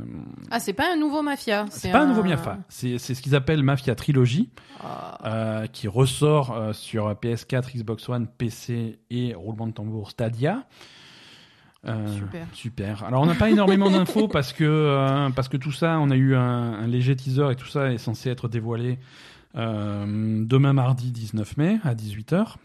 Ah, 0.49 0.60
c'est 0.60 0.73
pas 0.73 0.91
un 0.93 0.98
nouveau 0.98 1.22
Mafia. 1.22 1.65
c'est 1.69 1.91
pas 1.91 2.02
un 2.02 2.07
nouveau 2.07 2.23
Mafia, 2.23 2.57
c'est 2.68 2.98
c'est 2.98 3.14
ce 3.15 3.22
qu'ils 3.22 3.35
appellent 3.35 3.64
Mafia 3.64 3.95
Trilogy, 3.95 4.49
Ah, 4.84 5.18
euh, 5.26 5.68
qui 5.68 5.88
ressort 5.88 6.76
sur 6.76 7.10
PS4, 7.14 7.73
Xbox 7.77 8.10
One, 8.10 8.27
PC 8.27 8.99
et 9.10 9.34
roulement 9.34 9.68
de 9.68 9.72
tambour 9.72 10.11
Stadia. 10.11 10.64
Super. 11.85 12.45
Super. 12.53 13.03
Alors 13.06 13.22
on 13.22 13.26
n'a 13.26 13.34
pas 13.35 13.49
énormément 13.49 13.89
d'infos 13.91 14.27
parce 14.27 14.52
que 14.53 15.30
parce 15.35 15.48
que 15.48 15.57
tout 15.57 15.72
ça, 15.72 15.99
on 15.99 16.11
a 16.11 16.15
eu 16.15 16.35
un, 16.35 16.41
un 16.73 16.88
léger 16.88 17.15
teaser 17.15 17.49
et 17.52 17.56
tout 17.56 17.68
ça 17.68 17.91
est 17.93 17.98
censé 17.98 18.30
être 18.30 18.49
dévoilé 18.49 18.99
demain 19.56 20.73
mardi 20.73 21.11
19 21.11 21.57
mai 21.57 21.80
à 21.84 21.95
18h. 21.95 22.56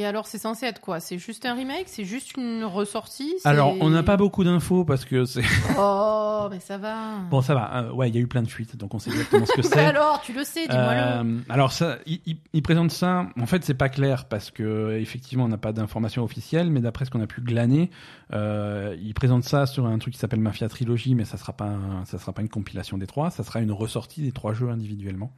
Et 0.00 0.06
alors, 0.06 0.26
c'est 0.26 0.38
censé 0.38 0.64
être 0.64 0.80
quoi? 0.80 0.98
C'est 0.98 1.18
juste 1.18 1.44
un 1.44 1.52
remake? 1.52 1.84
C'est 1.84 2.06
juste 2.06 2.34
une 2.38 2.64
ressortie? 2.64 3.34
Alors 3.44 3.74
on 3.80 3.90
n'a 3.90 4.02
pas 4.02 4.16
beaucoup 4.16 4.44
d'infos 4.44 4.86
parce 4.86 5.04
que 5.04 5.26
c'est 5.26 5.42
Oh, 5.78 6.48
mais 6.50 6.58
ça 6.58 6.78
va. 6.78 7.18
bon 7.30 7.42
ça 7.42 7.54
va. 7.54 7.82
euh, 7.82 7.92
ouais, 7.92 8.08
il 8.08 8.14
y 8.14 8.18
a 8.18 8.20
eu 8.22 8.26
plein 8.26 8.40
de 8.42 8.48
fuites 8.48 8.76
donc 8.76 8.94
on 8.94 8.98
sait 8.98 9.10
exactement 9.10 9.44
ce 9.44 9.52
que 9.52 9.60
c'est. 9.66 9.78
alors, 9.78 10.22
tu 10.22 10.32
le 10.32 10.42
sais, 10.44 10.66
dis-moi-le. 10.66 11.00
Euh, 11.00 11.38
alors 11.50 11.72
ça, 11.72 11.98
il, 12.06 12.62
présente 12.62 12.92
ça. 12.92 13.26
En 13.38 13.44
fait, 13.44 13.62
c'est 13.62 13.74
pas 13.74 13.90
clair 13.90 14.24
parce 14.24 14.50
que 14.50 14.96
effectivement, 14.98 15.44
on 15.44 15.48
n'a 15.48 15.58
pas 15.58 15.72
d'informations 15.72 16.24
officielles, 16.24 16.70
mais 16.70 16.80
d'après 16.80 17.04
ce 17.04 17.10
qu'on 17.10 17.20
a 17.20 17.26
pu 17.26 17.42
glaner, 17.42 17.90
euh, 18.32 18.96
il 19.02 19.12
présente 19.12 19.44
ça 19.44 19.66
sur 19.66 19.84
un 19.84 19.98
truc 19.98 20.14
qui 20.14 20.18
s'appelle 20.20 20.40
Mafia 20.40 20.66
Trilogy, 20.70 21.14
mais 21.14 21.26
ça 21.26 21.36
sera 21.36 21.52
pas, 21.52 21.66
un- 21.66 22.06
ça 22.06 22.16
sera 22.18 22.32
pas 22.32 22.40
une 22.40 22.48
compilation 22.48 22.96
des 22.96 23.06
trois, 23.06 23.30
ça 23.30 23.44
sera 23.44 23.60
une 23.60 23.72
ressortie 23.72 24.22
des 24.22 24.32
trois 24.32 24.54
jeux 24.54 24.70
individuellement. 24.70 25.30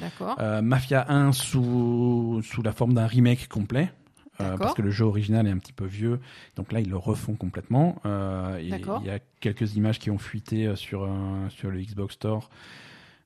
D'accord. 0.00 0.36
Euh, 0.40 0.62
Mafia 0.62 1.04
1 1.12 1.32
sous 1.32 2.40
sous 2.42 2.62
la 2.62 2.72
forme 2.72 2.94
d'un 2.94 3.06
remake 3.06 3.48
complet. 3.48 3.92
Euh, 4.40 4.56
parce 4.58 4.74
que 4.74 4.82
le 4.82 4.90
jeu 4.90 5.04
original 5.04 5.46
est 5.46 5.50
un 5.50 5.58
petit 5.58 5.72
peu 5.72 5.84
vieux, 5.86 6.20
donc 6.56 6.72
là 6.72 6.80
ils 6.80 6.88
le 6.88 6.96
refont 6.96 7.34
complètement. 7.34 8.00
Euh, 8.06 8.58
et 8.58 8.64
il 9.02 9.06
y 9.06 9.10
a 9.10 9.18
quelques 9.40 9.76
images 9.76 9.98
qui 9.98 10.10
ont 10.10 10.18
fuité 10.18 10.66
euh, 10.66 10.76
sur 10.76 11.08
sur 11.50 11.70
le 11.70 11.80
Xbox 11.80 12.14
Store 12.14 12.50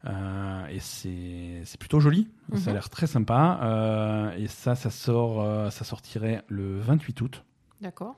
euh, 0.07 0.67
et 0.67 0.81
c'est 0.81 1.79
plutôt 1.79 2.01
joli. 2.01 2.29
Ça 2.55 2.57
a 2.57 2.59
Mhm. 2.69 2.75
l'air 2.75 2.91
très 2.91 3.07
sympa. 3.07 4.33
et 4.39 4.47
ça, 4.49 4.75
ça 4.75 4.91
sort, 4.91 5.71
ça 5.73 5.85
sortirait 5.85 6.43
le 6.49 6.79
28 6.81 7.21
août. 7.23 7.45
D'accord. 7.81 8.17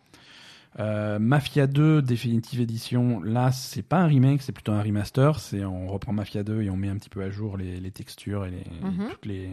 Euh, 0.79 1.19
Mafia 1.19 1.67
2 1.67 2.03
Definitive 2.03 2.61
Edition, 2.61 3.21
là, 3.23 3.51
c'est 3.51 3.83
pas 3.83 3.99
un 4.01 4.07
remake, 4.07 4.43
c'est 4.43 4.53
plutôt 4.53 4.73
un 4.73 4.83
remaster. 4.83 5.39
C'est 5.41 5.65
on 5.65 5.87
reprend 5.89 6.13
Mafia 6.13 6.43
2 6.43 6.63
et 6.63 6.71
on 6.71 6.77
met 6.77 6.89
un 6.91 6.97
petit 6.99 7.09
peu 7.09 7.23
à 7.23 7.31
jour 7.31 7.57
les, 7.57 7.81
les 7.81 7.91
textures 7.91 8.45
et 8.45 8.51
les, 8.51 8.65
Mhm. 8.83 9.09
toutes 9.11 9.25
les 9.27 9.51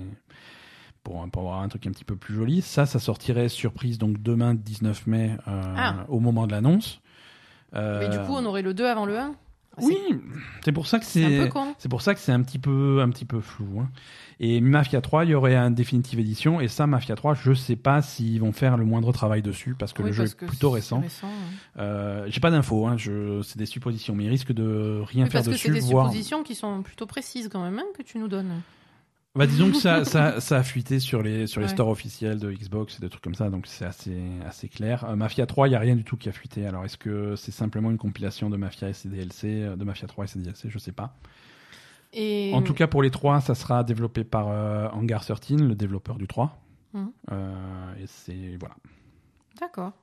pour, 1.03 1.27
pour 1.29 1.41
avoir 1.43 1.61
un 1.61 1.67
truc 1.67 1.85
un 1.87 1.91
petit 1.91 2.05
peu 2.05 2.15
plus 2.15 2.33
joli. 2.35 2.61
Ça, 2.61 2.85
ça 2.85 2.99
sortirait 2.99 3.49
surprise 3.49 3.97
donc 3.97 4.21
demain 4.21 4.53
19 4.53 5.07
mai 5.07 5.31
euh, 5.47 5.73
Ah. 5.77 6.05
au 6.09 6.19
moment 6.19 6.47
de 6.47 6.51
l'annonce. 6.51 7.01
Mais 7.73 8.07
du 8.09 8.17
Euh, 8.17 8.25
coup, 8.25 8.33
on 8.33 8.45
aurait 8.45 8.61
le 8.61 8.73
2 8.73 8.85
avant 8.85 9.05
le 9.05 9.17
1 9.17 9.35
oui, 9.81 9.97
c'est 10.63 10.71
pour 10.71 10.85
ça 10.85 10.99
que 10.99 11.05
C'est 11.05 11.25
un 11.49 11.73
c'est 11.79 11.89
pour 11.89 12.03
ça 12.03 12.13
que 12.13 12.19
c'est 12.19 12.31
un 12.31 12.43
petit 12.43 12.59
peu, 12.59 12.99
un 13.01 13.09
petit 13.09 13.25
peu 13.25 13.41
flou. 13.41 13.79
hein. 13.79 13.89
Et 14.39 14.61
Mafia 14.61 15.01
3, 15.01 15.25
il 15.25 15.31
y 15.31 15.33
aurait 15.33 15.55
un 15.55 15.71
Definitive 15.71 16.19
Edition. 16.19 16.61
Et 16.61 16.67
ça, 16.67 16.85
Mafia 16.85 17.15
3, 17.15 17.33
je 17.33 17.53
sais 17.55 17.75
pas 17.75 18.03
s'ils 18.03 18.39
vont 18.39 18.51
faire 18.51 18.77
le 18.77 18.85
moindre 18.85 19.11
travail 19.11 19.41
dessus 19.41 19.73
parce 19.73 19.91
que 19.91 20.03
Oui, 20.03 20.09
le 20.09 20.13
jeu 20.13 20.25
est 20.25 20.35
plutôt 20.37 20.69
récent. 20.69 21.01
hein. 21.23 21.27
Euh, 21.79 22.27
J'ai 22.29 22.39
pas 22.39 22.51
d'infos, 22.51 22.85
hein, 22.85 22.97
je... 22.97 23.41
c'est 23.41 23.57
des 23.57 23.65
suppositions, 23.65 24.13
mais 24.13 24.25
ils 24.25 24.29
risquent 24.29 24.51
de 24.53 25.01
rien 25.07 25.23
Oui, 25.25 25.31
faire 25.31 25.41
parce 25.43 25.47
que 25.47 25.57
c'est 25.59 25.69
dessus. 25.69 25.81
des 25.87 25.91
voire- 25.91 26.05
suppositions 26.05 26.43
qui 26.43 26.53
sont 26.53 26.83
plutôt 26.83 27.07
précises 27.07 27.49
quand 27.51 27.63
même, 27.63 27.79
hein, 27.79 27.85
que 27.97 28.03
tu 28.03 28.19
nous 28.19 28.27
donnes. 28.27 28.61
Bah, 29.35 29.47
disons 29.47 29.71
que 29.71 29.77
ça, 29.77 30.05
ça, 30.05 30.39
ça 30.39 30.57
a 30.57 30.63
fuité 30.63 30.99
sur 30.99 31.23
les, 31.23 31.47
sur 31.47 31.59
les 31.59 31.65
Ouais. 31.67 31.73
stores 31.73 31.87
officiels 31.89 32.39
de 32.39 32.51
Xbox 32.51 32.97
et 32.97 33.01
des 33.01 33.09
trucs 33.09 33.23
comme 33.23 33.33
ça, 33.35 33.49
donc 33.49 33.65
c'est 33.65 33.85
assez, 33.85 34.21
assez 34.45 34.69
clair. 34.69 35.05
Euh, 35.05 35.15
Mafia 35.15 35.45
3, 35.47 35.67
il 35.67 35.71
y 35.71 35.75
a 35.75 35.79
rien 35.79 35.95
du 35.95 36.03
tout 36.03 36.17
qui 36.17 36.29
a 36.29 36.31
fuité. 36.31 36.67
Alors 36.67 36.85
est-ce 36.85 36.97
que 36.97 37.35
c'est 37.35 37.51
simplement 37.51 37.89
une 37.89 37.97
compilation 37.97 38.49
de 38.49 38.57
Mafia 38.57 38.89
et 38.89 38.93
ses 38.93 39.09
DLC, 39.09 39.63
euh, 39.63 39.75
de 39.75 39.83
Mafia 39.83 40.07
3 40.07 40.25
et 40.25 40.27
ses 40.27 40.39
DLC 40.39 40.69
Je 40.69 40.77
sais 40.77 40.91
pas. 40.91 41.15
Et... 42.13 42.51
En 42.53 42.61
tout 42.61 42.75
cas, 42.75 42.85
pour 42.85 43.01
les 43.01 43.09
trois, 43.09 43.41
ça 43.41 43.55
sera 43.55 43.83
développé 43.83 44.23
par 44.23 44.47
euh, 44.49 44.87
Hangar 44.89 45.25
13, 45.25 45.57
le 45.61 45.73
développeur 45.73 46.17
du 46.17 46.27
3. 46.27 46.59
Mhm. 46.93 47.11
Euh, 47.31 47.95
et 47.99 48.05
c'est 48.05 48.55
voilà. 48.59 48.75
D'accord. 49.59 49.93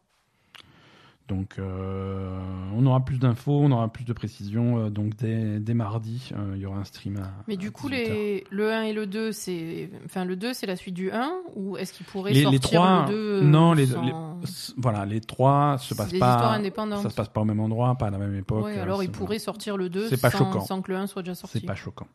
Donc, 1.31 1.61
euh, 1.61 2.37
on 2.75 2.85
aura 2.87 3.05
plus 3.05 3.21
d'infos, 3.21 3.61
on 3.63 3.71
aura 3.71 3.87
plus 3.87 4.03
de 4.05 4.13
précisions. 4.13 4.79
euh, 4.87 4.91
donc, 4.91 5.15
dès, 5.15 5.61
dès 5.61 5.75
mardi, 5.75 6.29
euh, 6.35 6.55
il 6.57 6.61
y 6.61 6.67
aura 6.67 6.79
un 6.79 6.85
stream 6.85 7.19
à. 7.19 7.31
Mais 7.47 7.55
à 7.55 7.57
du 7.57 7.71
coup, 7.71 7.89
18h. 7.89 7.93
les... 7.93 8.45
le 8.51 8.73
1 8.73 8.83
et 8.83 8.93
le 8.93 9.07
2, 9.07 9.31
c'est. 9.31 9.91
Enfin, 10.05 10.25
le 10.25 10.35
2, 10.35 10.53
c'est 10.53 10.67
la 10.67 10.75
suite 10.75 10.95
du 10.95 11.13
1 11.13 11.31
Ou 11.55 11.77
est-ce 11.77 11.93
qu'il 11.93 12.05
pourrait 12.05 12.33
Les- 12.33 12.41
les 12.47 12.59
sortir 12.59 12.81
trois- 12.81 13.03
le 13.07 13.13
2 13.13 13.15
euh, 13.15 13.43
non, 13.43 13.75
les- 13.75 13.87
sans- 13.87 14.41
S- 14.43 14.75
Voilà, 14.77 15.07
les 15.07 15.21
trois 15.21 15.79
se 15.79 15.91
C'est 15.91 15.95
passent 15.97 16.19
pas. 16.19 16.59
Ça 17.01 17.11
se 17.11 17.15
passe 17.15 17.29
pas 17.29 17.41
au 17.43 17.45
même 17.45 17.61
endroit, 17.61 17.95
pas 17.95 18.07
à 18.09 18.11
la 18.11 18.19
même 18.19 18.35
époque. 18.35 18.65
Ouais, 18.65 18.77
euh, 18.79 18.83
alors 18.83 19.05
il 19.05 19.07
c'est- 19.07 19.13
pourrait 19.13 19.39
sortir 19.39 19.77
le 19.77 19.89
2 19.89 20.09
C'est 20.09 20.21
pas 20.21 20.31
sans, 20.31 20.39
choquant. 20.39 20.61
sans 20.63 20.83
que 20.83 20.91
le 20.91 20.99
1 20.99 21.07
soit 21.07 21.23
déjà 21.23 21.37
sorti. 21.37 21.61
C'est 21.61 21.67
pas 21.67 21.77
choquant. 21.77 22.09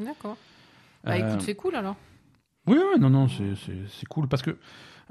D'accord. 0.00 0.36
Bah 1.04 1.12
Euh, 1.12 1.28
écoute, 1.28 1.42
c'est 1.42 1.54
cool 1.54 1.76
alors. 1.76 1.94
Oui, 2.66 2.76
oui, 2.78 3.00
non, 3.00 3.10
non, 3.10 3.28
c'est 3.28 4.06
cool 4.08 4.26
parce 4.26 4.42
que 4.42 4.56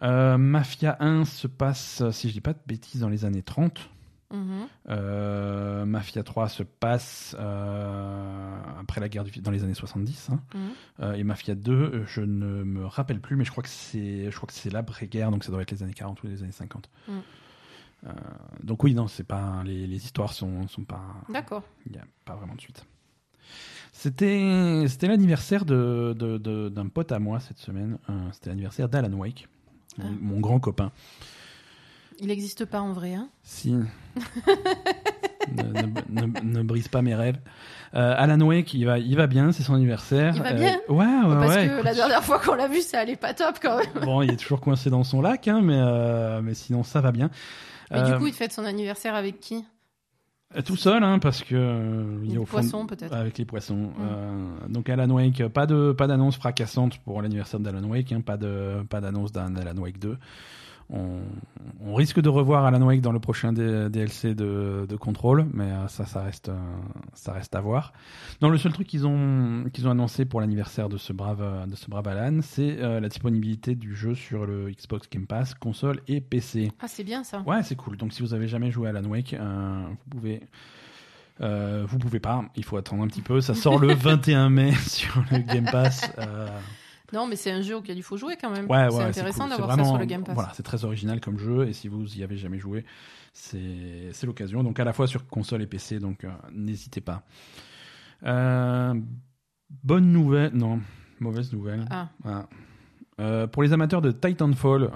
euh, 0.03 0.37
Mafia 0.37 0.97
1 0.99 1.25
se 1.25 1.47
passe, 1.47 2.03
si 2.11 2.29
je 2.29 2.33
dis 2.33 2.41
pas 2.41 2.53
de 2.53 2.59
bêtises, 2.67 3.01
dans 3.01 3.09
les 3.09 3.25
années 3.25 3.43
30. 3.43 3.89
Mhm. 4.33 4.67
Euh, 4.89 5.85
Mafia 5.85 6.23
3 6.23 6.49
se 6.49 6.63
passe 6.63 7.35
euh, 7.39 8.57
après 8.81 8.99
la 8.99 9.07
guerre 9.07 9.23
du 9.23 9.31
dans 9.39 9.51
les 9.51 9.63
années 9.63 9.75
70. 9.75 10.29
hein. 10.31 10.39
Mhm. 10.99 11.13
Et 11.15 11.23
Mafia 11.23 11.55
2, 11.55 11.71
euh, 11.73 12.03
je 12.07 12.21
ne 12.21 12.63
me 12.63 12.85
rappelle 12.85 13.21
plus, 13.21 13.35
mais 13.35 13.45
je 13.45 13.51
crois 13.51 13.63
que 13.63 13.69
c'est, 13.69 14.29
je 14.31 14.35
crois 14.35 14.47
que 14.47 14.53
c'est 14.53 14.71
l'après-guerre, 14.71 15.29
donc 15.31 15.43
ça 15.43 15.51
doit 15.51 15.61
être 15.61 15.71
les 15.71 15.83
années 15.83 15.93
40 15.93 16.21
ou 16.23 16.27
les 16.27 16.41
années 16.43 16.51
50. 16.51 16.89
Mhm. 17.07 17.21
Donc 18.63 18.83
oui, 18.83 18.93
non, 18.93 19.07
c'est 19.07 19.23
pas 19.23 19.63
les, 19.63 19.87
les 19.87 19.95
histoires 20.05 20.33
sont 20.33 20.67
sont 20.67 20.83
pas, 20.83 21.01
D'accord. 21.29 21.63
il 21.87 21.93
n'y 21.93 21.97
a 21.97 22.03
pas 22.25 22.35
vraiment 22.35 22.53
de 22.55 22.61
suite. 22.61 22.85
C'était 23.93 24.85
c'était 24.87 25.07
l'anniversaire 25.07 25.65
de, 25.65 26.13
de- 26.17 26.37
de- 26.37 26.69
d'un 26.69 26.87
pote 26.87 27.11
à 27.11 27.19
moi 27.19 27.39
cette 27.39 27.57
semaine. 27.57 27.97
C'était 28.33 28.49
l'anniversaire 28.49 28.89
d'Alan 28.89 29.13
Wake, 29.13 29.47
mon, 29.97 30.05
Ah. 30.05 30.09
mon 30.21 30.39
grand 30.39 30.59
copain. 30.59 30.91
Il 32.19 32.27
n'existe 32.27 32.63
pas 32.65 32.79
en 32.81 32.93
vrai, 32.93 33.13
hein? 33.13 33.27
Si. 33.43 33.71
ne, 33.73 33.85
ne- 35.63 36.27
ne- 36.27 36.41
ne 36.59 36.63
brise 36.63 36.87
pas 36.87 37.01
mes 37.01 37.13
rêves. 37.15 37.37
Euh, 37.93 38.13
Alan 38.17 38.39
Wake, 38.41 38.73
il 38.73 38.85
va, 38.85 38.99
il 38.99 39.15
va 39.15 39.27
bien, 39.27 39.51
c'est 39.51 39.63
son 39.63 39.73
anniversaire. 39.75 40.33
Il 40.35 40.41
va 40.41 40.49
Euh, 40.51 40.53
bien? 40.53 40.77
Ouais, 40.89 41.05
ouais, 41.05 41.35
Parce 41.35 41.55
ouais. 41.55 41.67
que 41.67 41.83
la 41.83 41.93
dernière 41.93 42.23
fois 42.23 42.39
qu'on 42.39 42.55
l'a 42.55 42.67
vu, 42.67 42.81
ça 42.81 42.99
allait 42.99 43.15
pas 43.15 43.33
top 43.33 43.59
quand 43.61 43.77
même. 43.77 44.03
Bon, 44.05 44.21
il 44.21 44.31
est 44.31 44.37
toujours 44.37 44.61
coincé 44.61 44.89
dans 44.89 45.03
son 45.03 45.21
lac, 45.21 45.47
hein, 45.47 45.61
mais, 45.61 45.77
euh, 45.77 46.41
mais 46.41 46.53
sinon 46.53 46.83
ça 46.83 47.01
va 47.01 47.11
bien. 47.11 47.29
Mais 47.91 47.99
Euh, 47.99 48.11
du 48.13 48.17
coup, 48.17 48.27
il 48.27 48.33
fête 48.33 48.51
son 48.53 48.65
anniversaire 48.65 49.13
avec 49.15 49.39
qui? 49.39 49.63
Tout 50.65 50.75
seul, 50.77 51.03
hein, 51.03 51.19
parce 51.19 51.43
que 51.43 51.55
euh, 51.55 52.19
il 52.23 52.37
au 52.37 52.43
de- 52.43 52.47
poissons, 52.47 52.85
peut-être. 52.85 53.13
Avec 53.13 53.37
les 53.37 53.45
poissons. 53.45 53.89
Euh, 53.99 54.67
donc 54.69 54.87
Alan 54.89 55.09
Wake, 55.09 55.47
pas 55.49 55.65
de 55.65 55.91
pas 55.91 56.07
d'annonce 56.07 56.37
fracassante 56.37 56.97
pour 56.99 57.21
l'anniversaire 57.21 57.59
d'Alan 57.59 57.83
Wake, 57.89 58.11
hein, 58.13 58.21
pas 58.21 58.37
de 58.37 58.83
pas 58.89 59.01
d'annonce 59.01 59.31
d'un 59.33 59.53
Alan 59.55 59.75
Wake 59.81 59.99
2. 59.99 60.17
On, 60.91 61.19
on 61.83 61.95
risque 61.95 62.19
de 62.21 62.29
revoir 62.29 62.63
Alan 62.65 62.81
Wake 62.83 63.01
dans 63.01 63.11
le 63.11 63.19
prochain 63.19 63.51
D- 63.53 63.89
DLC 63.89 64.35
de, 64.35 64.85
de 64.87 64.95
Control, 64.95 65.47
mais 65.51 65.63
euh, 65.63 65.87
ça, 65.87 66.05
ça 66.05 66.21
reste, 66.21 66.49
euh, 66.49 66.57
ça 67.13 67.33
reste 67.33 67.55
à 67.55 67.61
voir. 67.61 67.91
Non, 68.41 68.49
le 68.49 68.57
seul 68.59 68.71
truc 68.71 68.85
qu'ils 68.87 69.07
ont, 69.07 69.63
qu'ils 69.73 69.87
ont 69.87 69.91
annoncé 69.91 70.25
pour 70.25 70.41
l'anniversaire 70.41 70.87
de 70.87 70.97
ce 70.97 71.11
brave, 71.11 71.43
de 71.67 71.75
ce 71.75 71.89
brave 71.89 72.07
Alan, 72.07 72.39
c'est 72.43 72.77
euh, 72.83 72.99
la 72.99 73.09
disponibilité 73.09 73.73
du 73.73 73.95
jeu 73.95 74.13
sur 74.13 74.45
le 74.45 74.69
Xbox 74.69 75.09
Game 75.09 75.25
Pass, 75.25 75.55
console 75.55 76.01
et 76.07 76.21
PC. 76.21 76.71
Ah, 76.79 76.87
c'est 76.87 77.03
bien 77.03 77.23
ça. 77.23 77.41
Ouais, 77.47 77.63
c'est 77.63 77.75
cool. 77.75 77.97
Donc 77.97 78.13
si 78.13 78.21
vous 78.21 78.35
avez 78.35 78.47
jamais 78.47 78.69
joué 78.69 78.87
à 78.87 78.91
Alan 78.95 79.09
Wake, 79.09 79.33
euh, 79.33 79.83
vous 79.89 80.09
pouvez. 80.17 80.41
Euh, 81.41 81.83
vous 81.89 81.97
pouvez 81.97 82.21
pas, 82.21 82.45
il 82.55 82.63
faut 82.63 82.77
attendre 82.77 83.03
un 83.03 83.07
petit 83.07 83.21
peu. 83.21 83.41
Ça 83.41 83.55
sort 83.55 83.77
le 83.79 83.93
21 83.93 84.49
mai 84.49 84.71
sur 84.87 85.21
le 85.31 85.39
Game 85.39 85.65
Pass. 85.69 86.09
Non, 87.15 87.27
mais 87.27 87.37
c'est 87.37 87.51
un 87.51 87.61
jeu 87.61 87.77
auquel 87.77 87.97
il 87.97 88.03
faut 88.03 88.17
jouer 88.17 88.35
quand 88.39 88.49
même. 88.49 88.69
ouais, 88.69 88.87
c'est 88.89 88.97
ouais, 88.97 89.03
intéressant 89.05 89.47
cool. 89.47 89.57
D'avoir 89.57 89.75
ça 89.77 89.85
sur 89.85 89.97
le 89.97 90.05
Game 90.05 90.23
Pass. 90.23 90.35
Voilà, 90.35 90.51
c'est 90.53 90.63
très 90.63 90.83
original 90.83 91.21
comme 91.21 91.39
jeu 91.39 91.65
et 91.65 91.71
si 91.71 91.87
vous 91.87 92.17
y 92.17 92.23
avez 92.23 92.35
jamais 92.35 92.59
joué, 92.59 92.83
c'est 93.31 94.09
c'est 94.11 94.27
l'occasion. 94.27 94.63
Donc 94.63 94.81
à 94.81 94.83
la 94.83 94.91
fois 94.91 95.07
sur 95.07 95.25
console 95.25 95.61
et 95.61 95.65
PC, 95.65 95.99
donc 95.99 96.25
euh, 96.25 96.29
n'hésitez 96.51 96.99
pas. 96.99 97.23
Euh, 98.25 98.93
bonne 99.83 100.11
nouvelle, 100.11 100.51
non, 100.53 100.81
mauvaise 101.21 101.53
nouvelle. 101.53 101.85
Ah, 101.89 102.09
Voilà. 102.21 102.49
Euh, 103.21 103.47
pour 103.47 103.63
les 103.63 103.71
amateurs 103.71 104.01
de 104.01 104.11
Titanfall, 104.11 104.91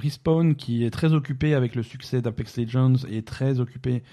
Respawn, 0.00 0.54
qui 0.54 0.84
est 0.84 0.90
très 0.90 1.12
occupé 1.12 1.52
avec 1.52 1.74
le 1.74 1.82
succès 1.82 2.22
d'Apex 2.22 2.58
Legends 2.58 3.08
et 3.10 3.22
très 3.22 3.58
occupé 3.58 4.04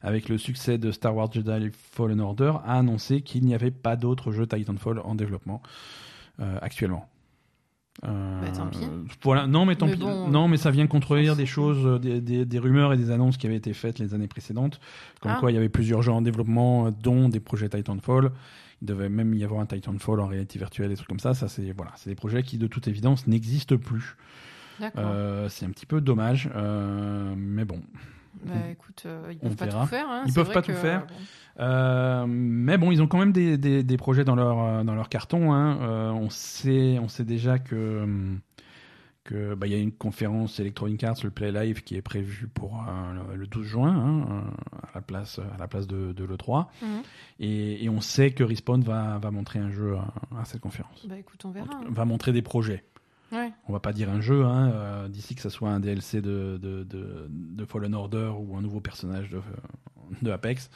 avec 0.00 0.28
le 0.28 0.38
succès 0.38 0.78
de 0.78 0.92
Star 0.92 1.16
Wars 1.16 1.32
Jedi 1.32 1.70
Fallen 1.72 2.20
Order, 2.20 2.52
a 2.64 2.78
annoncé 2.78 3.22
qu'il 3.22 3.44
n'y 3.44 3.54
avait 3.54 3.72
pas 3.72 3.96
d'autres 3.96 4.30
jeux 4.30 4.46
Titanfall 4.46 5.00
en 5.00 5.16
développement 5.16 5.60
actuellement. 6.60 7.06
Euh, 8.04 8.40
Bah, 8.40 8.46
tant 8.56 8.66
pis. 8.68 8.78
Voilà, 9.22 9.46
non 9.46 9.66
mais 9.66 9.76
tant 9.76 9.86
Mais 9.86 9.92
pis. 9.94 9.98
bon, 10.00 10.28
non 10.28 10.48
mais 10.48 10.56
ça 10.56 10.70
vient 10.70 10.86
contredire 10.86 11.34
on 11.34 11.36
des 11.36 11.44
choses, 11.44 11.84
euh, 11.84 11.98
des, 11.98 12.20
des- 12.20 12.46
des 12.46 12.58
rumeurs 12.58 12.92
et 12.92 12.96
des 12.96 13.10
annonces 13.10 13.36
qui 13.36 13.46
avaient 13.46 13.56
été 13.56 13.74
faites 13.74 13.98
les 13.98 14.14
années 14.14 14.28
précédentes, 14.28 14.80
comme 15.20 15.32
Ah. 15.34 15.38
quoi 15.40 15.50
il 15.50 15.54
y 15.54 15.58
avait 15.58 15.68
plusieurs 15.68 16.00
jeux 16.00 16.12
en 16.12 16.22
développement, 16.22 16.86
euh, 16.86 16.90
dont 16.92 17.28
des 17.28 17.40
projets 17.40 17.68
Titanfall. 17.68 18.30
Il 18.80 18.86
devait 18.86 19.10
même 19.10 19.34
y 19.34 19.44
avoir 19.44 19.60
un 19.60 19.66
Titanfall 19.66 20.20
en 20.20 20.26
réalité 20.26 20.58
virtuelle, 20.58 20.88
des 20.88 20.96
trucs 20.96 21.08
comme 21.08 21.18
ça. 21.18 21.34
Ça 21.34 21.48
c'est 21.48 21.72
voilà, 21.72 21.92
c'est 21.96 22.08
des 22.08 22.16
projets 22.16 22.42
qui 22.42 22.56
de 22.56 22.66
toute 22.68 22.88
évidence 22.88 23.26
n'existent 23.26 23.76
plus. 23.76 24.16
Euh, 24.96 25.50
c'est 25.50 25.66
un 25.66 25.70
petit 25.70 25.84
peu 25.84 26.00
dommage, 26.00 26.48
euh, 26.56 27.34
mais 27.36 27.66
bon. 27.66 27.82
Bah 28.44 28.54
écoute, 28.70 29.02
euh, 29.06 29.32
ils 29.32 29.38
peuvent 29.38 29.56
pas 29.56 29.64
verra. 29.66 29.82
tout 29.82 29.88
faire. 29.88 30.08
Hein. 30.10 30.22
Ils 30.26 30.32
peuvent 30.32 30.52
pas 30.52 30.62
que, 30.62 30.72
tout 30.72 30.78
faire. 30.78 31.06
euh. 31.58 31.62
Euh, 31.62 32.24
mais 32.28 32.78
bon, 32.78 32.90
ils 32.92 33.02
ont 33.02 33.06
quand 33.06 33.18
même 33.18 33.32
des, 33.32 33.58
des, 33.58 33.82
des 33.82 33.96
projets 33.96 34.24
dans 34.24 34.34
leur 34.36 34.84
dans 34.84 34.94
leur 34.94 35.08
carton. 35.08 35.52
Hein. 35.52 35.78
Euh, 35.82 36.10
on 36.10 36.30
sait 36.30 36.98
on 37.00 37.08
sait 37.08 37.24
déjà 37.24 37.58
que 37.58 38.06
que 39.24 39.54
bah, 39.54 39.66
y 39.66 39.74
a 39.74 39.78
une 39.78 39.92
conférence 39.92 40.58
Electronic 40.60 41.04
Arts, 41.04 41.16
le 41.22 41.30
Play 41.30 41.52
Live, 41.52 41.82
qui 41.82 41.94
est 41.94 42.02
prévue 42.02 42.48
pour 42.48 42.82
euh, 42.88 43.12
le- 43.32 43.36
le 43.36 43.46
12 43.46 43.66
juin 43.66 43.94
hein, 43.94 44.44
à 44.82 44.88
la 44.94 45.00
place 45.02 45.38
à 45.38 45.58
la 45.58 45.68
place 45.68 45.86
de, 45.86 46.12
de 46.12 46.24
le 46.24 46.36
3 46.38 46.70
Mhm. 46.82 46.88
et, 47.40 47.84
et 47.84 47.88
on 47.90 48.00
sait 48.00 48.30
que 48.30 48.42
Respawn 48.42 48.82
va 48.82 49.18
va 49.18 49.30
montrer 49.30 49.58
un 49.58 49.70
jeu 49.70 49.96
à, 49.96 50.40
à 50.40 50.44
cette 50.46 50.60
conférence. 50.62 51.06
Bah 51.06 51.18
écoute, 51.18 51.44
on 51.44 51.50
verra. 51.50 51.68
hein. 51.74 51.84
Va 51.90 52.04
montrer 52.06 52.32
des 52.32 52.42
projets. 52.42 52.82
Ouais. 53.32 53.52
On 53.68 53.72
va 53.72 53.80
pas 53.80 53.92
dire 53.92 54.10
un 54.10 54.20
jeu, 54.20 54.44
hein, 54.44 54.70
euh, 54.72 55.08
d'ici 55.08 55.34
que 55.34 55.40
ça 55.42 55.50
soit 55.50 55.70
un 55.70 55.78
DLC 55.80 56.20
de, 56.20 56.58
de, 56.60 56.82
de, 56.84 57.26
de 57.28 57.64
Fallen 57.64 57.94
Order 57.94 58.32
ou 58.38 58.56
un 58.56 58.60
nouveau 58.62 58.80
personnage 58.80 59.30
de, 59.30 59.40
de 60.22 60.30
Apex. 60.30 60.70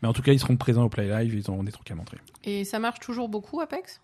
Mais 0.00 0.08
en 0.08 0.12
tout 0.12 0.22
cas, 0.22 0.32
ils 0.32 0.40
seront 0.40 0.56
présents 0.56 0.84
au 0.84 0.88
Play 0.88 1.08
Live, 1.08 1.34
ils 1.34 1.50
auront 1.50 1.62
des 1.64 1.72
trucs 1.72 1.90
à 1.90 1.94
montrer. 1.94 2.18
Et 2.44 2.64
ça 2.64 2.78
marche 2.78 2.98
toujours 3.00 3.28
beaucoup, 3.28 3.60
Apex? 3.60 4.00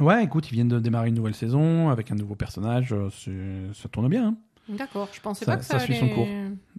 Ouais, 0.00 0.24
écoute, 0.24 0.50
ils 0.50 0.54
viennent 0.54 0.68
de 0.68 0.78
démarrer 0.78 1.08
une 1.08 1.14
nouvelle 1.14 1.34
saison 1.34 1.90
avec 1.90 2.10
un 2.10 2.14
nouveau 2.14 2.34
personnage, 2.34 2.94
euh, 3.28 3.72
ça 3.74 3.88
tourne 3.90 4.08
bien. 4.08 4.28
hein. 4.28 4.36
D'accord. 4.68 5.08
Je 5.12 5.20
pensais 5.20 5.44
Ça- 5.44 5.52
pas 5.52 5.58
que 5.58 5.64
ça, 5.64 5.78
ça 5.78 5.84
suit 5.84 5.94
allait... 5.96 6.08
son 6.08 6.14
cours. 6.14 6.28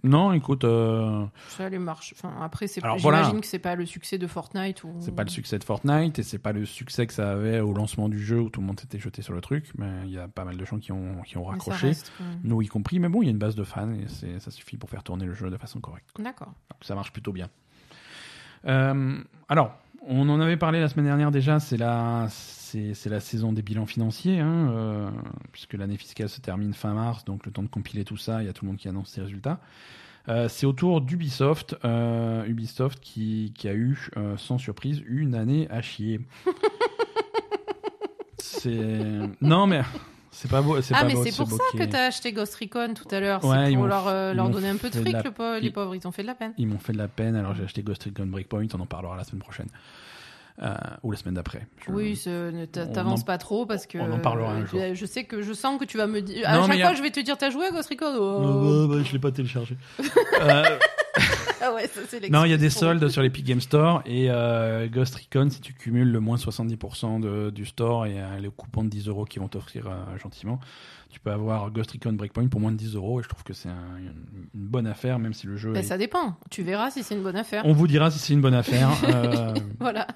Non, 0.02 0.32
écoute, 0.32 0.64
euh, 0.64 1.24
Ça 1.48 1.66
allait 1.66 1.78
marcher. 1.78 2.14
Enfin, 2.18 2.34
après, 2.42 2.66
c'est 2.66 2.80
j'imagine 2.80 3.00
voilà. 3.02 3.30
que 3.40 3.46
c'est 3.46 3.58
pas 3.58 3.74
le 3.74 3.86
succès 3.86 4.18
de 4.18 4.26
Fortnite 4.26 4.84
ou. 4.84 4.94
c'est 5.00 5.14
pas 5.14 5.24
le 5.24 5.30
succès 5.30 5.58
de 5.58 5.64
Fortnite 5.64 6.18
et 6.18 6.22
c'est 6.22 6.38
pas 6.38 6.52
le 6.52 6.64
succès 6.66 7.06
que 7.06 7.12
ça 7.14 7.32
avait 7.32 7.60
au 7.60 7.72
lancement 7.72 8.08
du 8.08 8.18
jeu 8.22 8.40
où 8.40 8.50
tout 8.50 8.60
le 8.60 8.66
monde 8.66 8.78
s'était 8.80 8.98
jeté 8.98 9.22
sur 9.22 9.32
le 9.32 9.40
truc, 9.40 9.70
mais 9.78 10.02
il 10.04 10.10
y 10.10 10.18
a 10.18 10.28
pas 10.28 10.44
mal 10.44 10.56
de 10.58 10.64
gens 10.64 10.78
qui 10.78 10.92
ont, 10.92 11.22
qui 11.22 11.38
ont 11.38 11.44
raccroché, 11.44 11.88
reste 11.88 12.12
nous 12.42 12.60
y 12.62 12.66
compris, 12.68 12.98
mais 13.00 13.08
bon, 13.08 13.22
il 13.22 13.26
y 13.26 13.28
a 13.28 13.30
une 13.32 13.38
base 13.38 13.54
de 13.54 13.64
fans 13.64 13.92
et 13.92 14.08
c'est- 14.08 14.40
ça 14.40 14.50
suffit 14.50 14.76
pour 14.76 14.90
faire 14.90 15.02
tourner 15.02 15.24
le 15.24 15.32
jeu 15.34 15.48
de 15.48 15.56
façon 15.56 15.80
correcte. 15.80 16.08
D'accord. 16.18 16.48
Donc, 16.48 16.82
ça 16.82 16.94
marche 16.94 17.12
plutôt 17.12 17.32
bien. 17.32 17.48
Euh, 18.66 19.18
alors, 19.48 19.76
on 20.06 20.28
en 20.28 20.40
avait 20.40 20.56
parlé 20.56 20.80
la 20.80 20.88
semaine 20.88 21.06
dernière 21.06 21.30
déjà, 21.30 21.60
c'est 21.60 21.76
la, 21.76 22.26
c'est, 22.30 22.94
c'est 22.94 23.10
la 23.10 23.20
saison 23.20 23.52
des 23.52 23.62
bilans 23.62 23.86
financiers, 23.86 24.40
hein, 24.40 24.70
euh, 24.70 25.10
puisque 25.52 25.74
l'année 25.74 25.96
fiscale 25.96 26.28
se 26.28 26.40
termine 26.40 26.74
fin 26.74 26.94
mars, 26.94 27.24
donc 27.24 27.46
le 27.46 27.52
temps 27.52 27.62
de 27.62 27.68
compiler 27.68 28.04
tout 28.04 28.16
ça, 28.16 28.42
il 28.42 28.46
y 28.46 28.48
a 28.48 28.52
tout 28.52 28.64
le 28.64 28.70
monde 28.70 28.78
qui 28.78 28.88
annonce 28.88 29.10
ses 29.10 29.22
résultats. 29.22 29.60
Euh, 30.28 30.48
c'est 30.48 30.64
au 30.64 30.72
tour 30.72 31.02
d'Ubisoft, 31.02 31.76
euh, 31.84 32.46
Ubisoft 32.46 32.98
qui, 33.00 33.52
qui 33.56 33.68
a 33.68 33.74
eu, 33.74 34.08
euh, 34.16 34.36
sans 34.38 34.56
surprise, 34.56 35.02
une 35.06 35.34
année 35.34 35.68
à 35.70 35.82
chier. 35.82 36.20
c'est 38.38 39.20
non 39.40 39.66
mais 39.66 39.82
c'est 40.34 40.50
pas 40.50 40.60
beau, 40.60 40.76
Ah, 40.76 41.00
pas 41.00 41.04
mais 41.06 41.14
c'est 41.24 41.34
pour 41.36 41.48
ça 41.50 41.62
que 41.78 41.84
t'as 41.84 42.06
acheté 42.08 42.32
Ghost 42.32 42.54
Recon 42.56 42.92
tout 42.94 43.08
à 43.14 43.20
l'heure. 43.20 43.42
Ouais, 43.44 43.56
c'est 43.66 43.72
ils 43.72 43.76
pour 43.78 43.86
leur, 43.86 44.08
euh, 44.08 44.34
leur 44.34 44.50
donner 44.50 44.68
un 44.68 44.76
peu 44.76 44.90
de 44.90 44.96
fric, 45.00 45.12
la- 45.12 45.22
le 45.22 45.30
po- 45.30 45.58
les 45.60 45.70
pauvres. 45.70 45.94
Ils 45.94 46.06
ont 46.06 46.12
fait 46.12 46.22
de 46.22 46.26
la 46.26 46.34
peine. 46.34 46.52
Ils 46.58 46.66
m'ont 46.66 46.78
fait 46.78 46.92
de 46.92 46.98
la 46.98 47.08
peine, 47.08 47.36
alors 47.36 47.54
j'ai 47.54 47.64
acheté 47.64 47.82
Ghost 47.82 48.04
Recon 48.04 48.26
Breakpoint, 48.26 48.66
on 48.74 48.80
en 48.80 48.86
parlera 48.86 49.16
la 49.16 49.24
semaine 49.24 49.40
prochaine. 49.42 49.68
Euh, 50.62 50.72
ou 51.02 51.10
la 51.10 51.16
semaine 51.18 51.34
d'après. 51.34 51.66
Je- 51.84 51.90
Oui, 51.90 52.20
t'avances 52.70 53.22
en- 53.22 53.24
pas 53.24 53.38
trop 53.38 53.66
parce 53.66 53.86
que. 53.86 53.98
on 53.98 54.12
en 54.12 54.18
parlera 54.20 54.52
un 54.52 54.64
jour. 54.66 54.80
Je 54.92 55.06
sais 55.06 55.24
que 55.24 55.42
je 55.42 55.52
sens 55.52 55.80
que 55.80 55.84
tu 55.84 55.96
vas 55.96 56.06
me 56.06 56.20
dire. 56.22 56.48
À 56.48 56.64
chaque 56.66 56.78
a- 56.80 56.86
fois, 56.86 56.94
je 56.94 57.02
vais 57.02 57.10
te 57.10 57.18
dire, 57.20 57.36
t'as 57.36 57.50
joué 57.50 57.66
à 57.66 57.70
Ghost 57.72 57.88
Recon 57.88 58.14
Oh. 58.16 58.86
bah, 58.88 58.94
bah, 58.96 59.02
je 59.04 59.12
l'ai 59.12 59.18
pas 59.18 59.32
téléchargé. 59.32 59.76
Euh, 60.40 60.62
Ah 61.66 61.72
ouais, 61.74 61.86
ça 61.86 62.00
c'est 62.08 62.28
non, 62.30 62.44
il 62.44 62.50
y 62.50 62.54
a 62.54 62.56
des 62.58 62.68
soldes 62.70 63.08
sur 63.08 63.22
l'Epic 63.22 63.44
Game 63.44 63.60
Store 63.60 64.02
et 64.04 64.26
euh, 64.30 64.86
Ghost 64.88 65.14
Recon, 65.14 65.48
si 65.50 65.60
tu 65.60 65.72
cumules 65.72 66.10
le 66.10 66.20
moins 66.20 66.36
70% 66.36 67.20
de, 67.20 67.50
du 67.50 67.64
store 67.64 68.06
et 68.06 68.20
euh, 68.20 68.38
les 68.38 68.50
coupons 68.50 68.84
de 68.84 68.88
10 68.90 69.08
euros 69.08 69.24
qu'ils 69.24 69.40
vont 69.40 69.48
t'offrir 69.48 69.86
euh, 69.88 70.18
gentiment, 70.18 70.60
tu 71.10 71.20
peux 71.20 71.30
avoir 71.30 71.70
Ghost 71.70 71.92
Recon 71.92 72.12
Breakpoint 72.12 72.48
pour 72.48 72.60
moins 72.60 72.72
de 72.72 72.76
10 72.76 72.96
euros 72.96 73.20
et 73.20 73.22
je 73.22 73.28
trouve 73.28 73.44
que 73.44 73.52
c'est 73.54 73.68
un- 73.68 73.96
une, 73.98 74.12
une 74.54 74.66
bonne 74.66 74.86
affaire, 74.86 75.18
même 75.18 75.32
si 75.32 75.46
le 75.46 75.56
jeu 75.56 75.72
Ben, 75.72 75.80
est... 75.80 75.82
ça 75.84 75.96
dépend. 75.96 76.36
Tu 76.50 76.62
verras 76.62 76.90
si 76.90 77.02
c'est 77.02 77.14
une 77.14 77.22
bonne 77.22 77.36
affaire. 77.36 77.62
On 77.66 77.72
vous 77.72 77.86
dira 77.86 78.10
si 78.10 78.18
c'est 78.18 78.32
une 78.34 78.40
bonne 78.42 78.54
affaire. 78.54 78.90
Euh, 79.04 79.54
Voilà. 79.80 80.06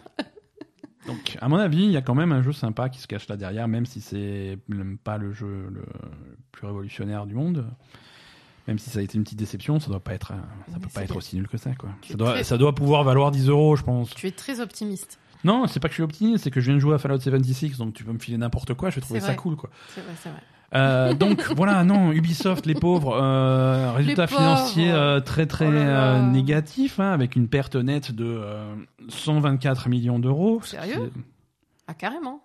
Donc, 1.07 1.39
à 1.41 1.49
mon 1.49 1.57
avis, 1.57 1.85
il 1.85 1.91
y 1.91 1.97
a 1.97 2.03
quand 2.03 2.15
même 2.15 2.33
un 2.33 2.43
jeu 2.43 2.53
sympa 2.53 2.89
qui 2.91 3.01
se 3.01 3.07
cache 3.07 3.29
là 3.29 3.37
derrière, 3.39 3.67
même 3.69 3.87
si 3.87 4.01
c'est 4.03 4.59
même 4.69 4.99
pas 4.99 5.17
le 5.17 5.33
jeu 5.33 5.69
le 5.71 5.83
plus 6.53 6.67
révolutionnaire 6.67 7.25
du 7.27 7.35
monde. 7.35 7.65
Même 8.69 8.79
si 8.79 8.91
ça 8.91 9.01
a 9.01 9.03
été 9.03 9.17
une 9.19 9.25
petite 9.25 9.39
déception, 9.39 9.81
ça 9.81 9.89
doit 9.89 9.99
pas 9.99 10.13
être, 10.15 10.29
ça 10.29 10.35
Mais 10.75 10.79
peut 10.79 10.89
pas 10.95 11.03
être 11.03 11.17
aussi 11.17 11.35
nul 11.37 11.49
que 11.49 11.57
ça, 11.57 11.75
quoi. 11.75 11.89
Tu 12.03 12.13
Ça 12.13 12.19
doit, 12.19 12.33
très- 12.35 12.45
ça 12.45 12.57
doit 12.59 12.75
pouvoir 12.75 13.03
valoir 13.03 13.31
10 13.33 13.49
euros, 13.49 13.75
je 13.77 13.83
pense. 13.83 14.11
Tu 14.15 14.27
es 14.27 14.31
très 14.31 14.61
optimiste. 14.61 15.19
Non, 15.43 15.67
c'est 15.67 15.81
pas 15.81 15.89
que 15.89 15.93
je 15.93 15.97
suis 15.97 16.03
optimiste, 16.03 16.45
c'est 16.45 16.51
que 16.51 16.61
je 16.61 16.67
viens 16.67 16.75
de 16.75 16.81
jouer 16.81 16.95
à 16.95 16.99
Fallout 16.99 17.19
76, 17.19 17.79
donc 17.79 17.95
tu 17.95 18.05
peux 18.05 18.13
me 18.13 18.19
filer 18.19 18.37
n'importe 18.39 18.75
quoi, 18.75 18.91
je 18.91 18.97
vais 18.97 19.01
trouver 19.01 19.21
ça 19.21 19.35
cool, 19.35 19.57
quoi. 19.57 19.71
C'est 19.95 20.01
vrai, 20.03 20.13
c'est 20.23 20.29
vrai. 20.29 20.41
Euh, 20.75 21.15
donc 21.15 21.41
voilà, 21.57 21.83
non, 21.83 22.13
Ubisoft, 22.13 22.67
les 22.67 22.75
pauvres, 22.75 23.15
euh, 23.19 23.91
résultat 23.93 24.27
Les 24.27 24.29
pauvres. 24.29 24.41
financier 24.41 24.91
euh, 24.93 25.21
très 25.21 25.47
très 25.47 25.67
Oh 25.69 26.23
négatif, 26.31 27.01
hein, 27.01 27.11
avec 27.13 27.37
une 27.37 27.49
perte 27.49 27.75
nette 27.77 28.13
de 28.13 28.27
euh, 28.27 28.75
124 29.09 29.89
millions 29.89 30.19
d'euros. 30.19 30.61
Sérieux? 30.63 31.11
Ah, 31.87 31.95
carrément. 31.95 32.43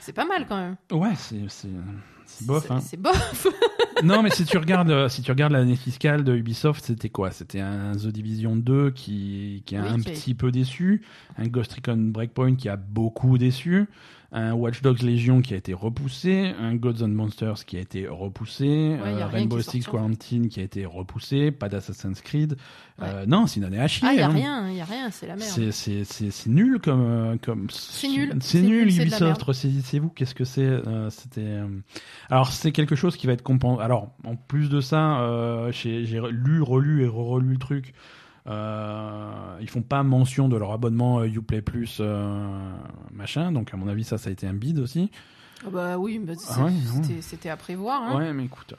C'est 0.00 0.12
pas 0.12 0.26
mal 0.26 0.46
quand 0.46 0.56
même. 0.58 0.76
Ouais, 0.92 1.14
c'est 1.16 1.36
bof. 2.42 2.64
C'est- 2.66 2.72
Hein. 2.72 2.80
C'est 2.80 2.96
bof. 3.00 3.46
non, 4.04 4.22
mais 4.22 4.30
si 4.30 4.44
tu 4.44 4.56
regardes 4.58 4.90
euh, 4.90 5.08
si 5.08 5.22
tu 5.22 5.30
regardes 5.30 5.52
l'année 5.52 5.76
fiscale 5.76 6.24
de 6.24 6.34
Ubisoft, 6.34 6.84
c'était 6.84 7.08
quoi? 7.10 7.30
C'était 7.30 7.60
un 7.60 7.92
The 7.92 8.06
Division 8.08 8.56
2 8.56 8.90
qui 8.90 9.62
qui 9.66 9.76
a 9.76 9.82
Oui, 9.82 9.88
un 9.88 9.96
qui 9.98 10.02
petit 10.10 10.34
peu 10.34 10.50
déçu, 10.50 11.02
un 11.38 11.46
Ghost 11.46 11.72
Recon 11.74 11.96
Breakpoint 11.96 12.56
qui 12.56 12.68
a 12.68 12.76
beaucoup 12.76 13.38
déçu, 13.38 13.86
un 14.32 14.52
Watch 14.52 14.82
Dogs 14.82 15.02
Legion 15.02 15.40
qui 15.42 15.54
a 15.54 15.56
été 15.56 15.74
repoussé, 15.74 16.52
un 16.58 16.74
Gods 16.74 17.02
and 17.02 17.08
Monsters 17.08 17.64
qui 17.64 17.76
a 17.76 17.80
été 17.80 18.06
repoussé, 18.06 18.96
euh, 19.00 19.26
Rainbow 19.26 19.60
Six. 19.60 19.84
Quarantine 19.86 20.48
qui 20.48 20.60
a 20.60 20.62
été 20.62 20.86
repoussé, 20.86 21.50
pas 21.50 21.68
d'Assassin's 21.68 22.20
Creed. 22.20 22.56
Euh, 23.02 23.24
non, 23.26 23.46
c'est 23.46 23.58
une 23.60 23.64
année 23.64 23.80
à 23.80 23.88
chier. 23.88 24.06
Ah, 24.08 24.14
y 24.14 24.20
a 24.20 24.26
hein. 24.26 24.30
rien, 24.30 24.70
y 24.70 24.80
a 24.80 24.84
rien, 24.84 25.10
c'est 25.10 25.26
la 25.26 25.36
merde. 25.36 25.50
C'est 25.50 25.72
c'est 25.72 26.04
c'est 26.04 26.30
c'est 26.30 26.50
nul 26.50 26.78
comme 26.80 27.02
euh, 27.02 27.36
comme 27.42 27.66
C'est 27.70 28.08
nul. 28.08 28.30
c'est 28.40 28.58
C'est 28.58 28.62
nul 28.62 28.92
c'est 28.92 29.02
Ubisoft 29.02 29.22
merde. 29.22 29.42
ressaisissez-vous 29.42 30.10
qu'est-ce 30.10 30.34
que 30.34 30.44
c'est 30.44 30.62
euh, 30.62 31.08
c'était 31.10 31.40
euh, 31.40 31.66
alors 32.28 32.52
c'est 32.52 32.72
quelque 32.72 32.94
chose 32.96 33.16
qui 33.16 33.26
va 33.26 33.32
être 33.32 33.42
compensé 33.42 33.82
alors 33.82 34.12
en 34.24 34.36
plus 34.36 34.68
de 34.68 34.80
ça 34.80 35.20
euh, 35.20 35.72
j'ai 35.72 36.04
j'ai 36.04 36.20
lu 36.30 36.62
relu 36.62 37.04
et 37.04 37.08
relu 37.08 37.52
le 37.52 37.58
truc 37.58 37.94
euh, 38.46 39.58
ils 39.60 39.68
font 39.68 39.82
pas 39.82 40.02
mention 40.02 40.48
de 40.48 40.56
leur 40.56 40.72
abonnement 40.72 41.20
euh, 41.20 41.26
Uplay 41.26 41.60
Plus 41.62 41.98
euh, 42.00 42.46
machin 43.12 43.52
donc 43.52 43.72
à 43.74 43.76
mon 43.76 43.88
avis 43.88 44.04
ça 44.04 44.18
ça 44.18 44.28
a 44.30 44.32
été 44.32 44.46
un 44.46 44.54
bid 44.54 44.78
aussi 44.78 45.10
Ah 45.66 45.70
bah 45.70 45.98
oui, 45.98 46.18
bah, 46.18 46.32
Ah 46.48 46.64
ouais, 46.64 46.70
non. 46.70 47.02
c'était- 47.02 47.20
c'était 47.22 47.48
à 47.50 47.56
prévoir. 47.56 48.02
Hein. 48.02 48.16
Ouais, 48.16 48.32
mais 48.32 48.44
écoute. 48.44 48.74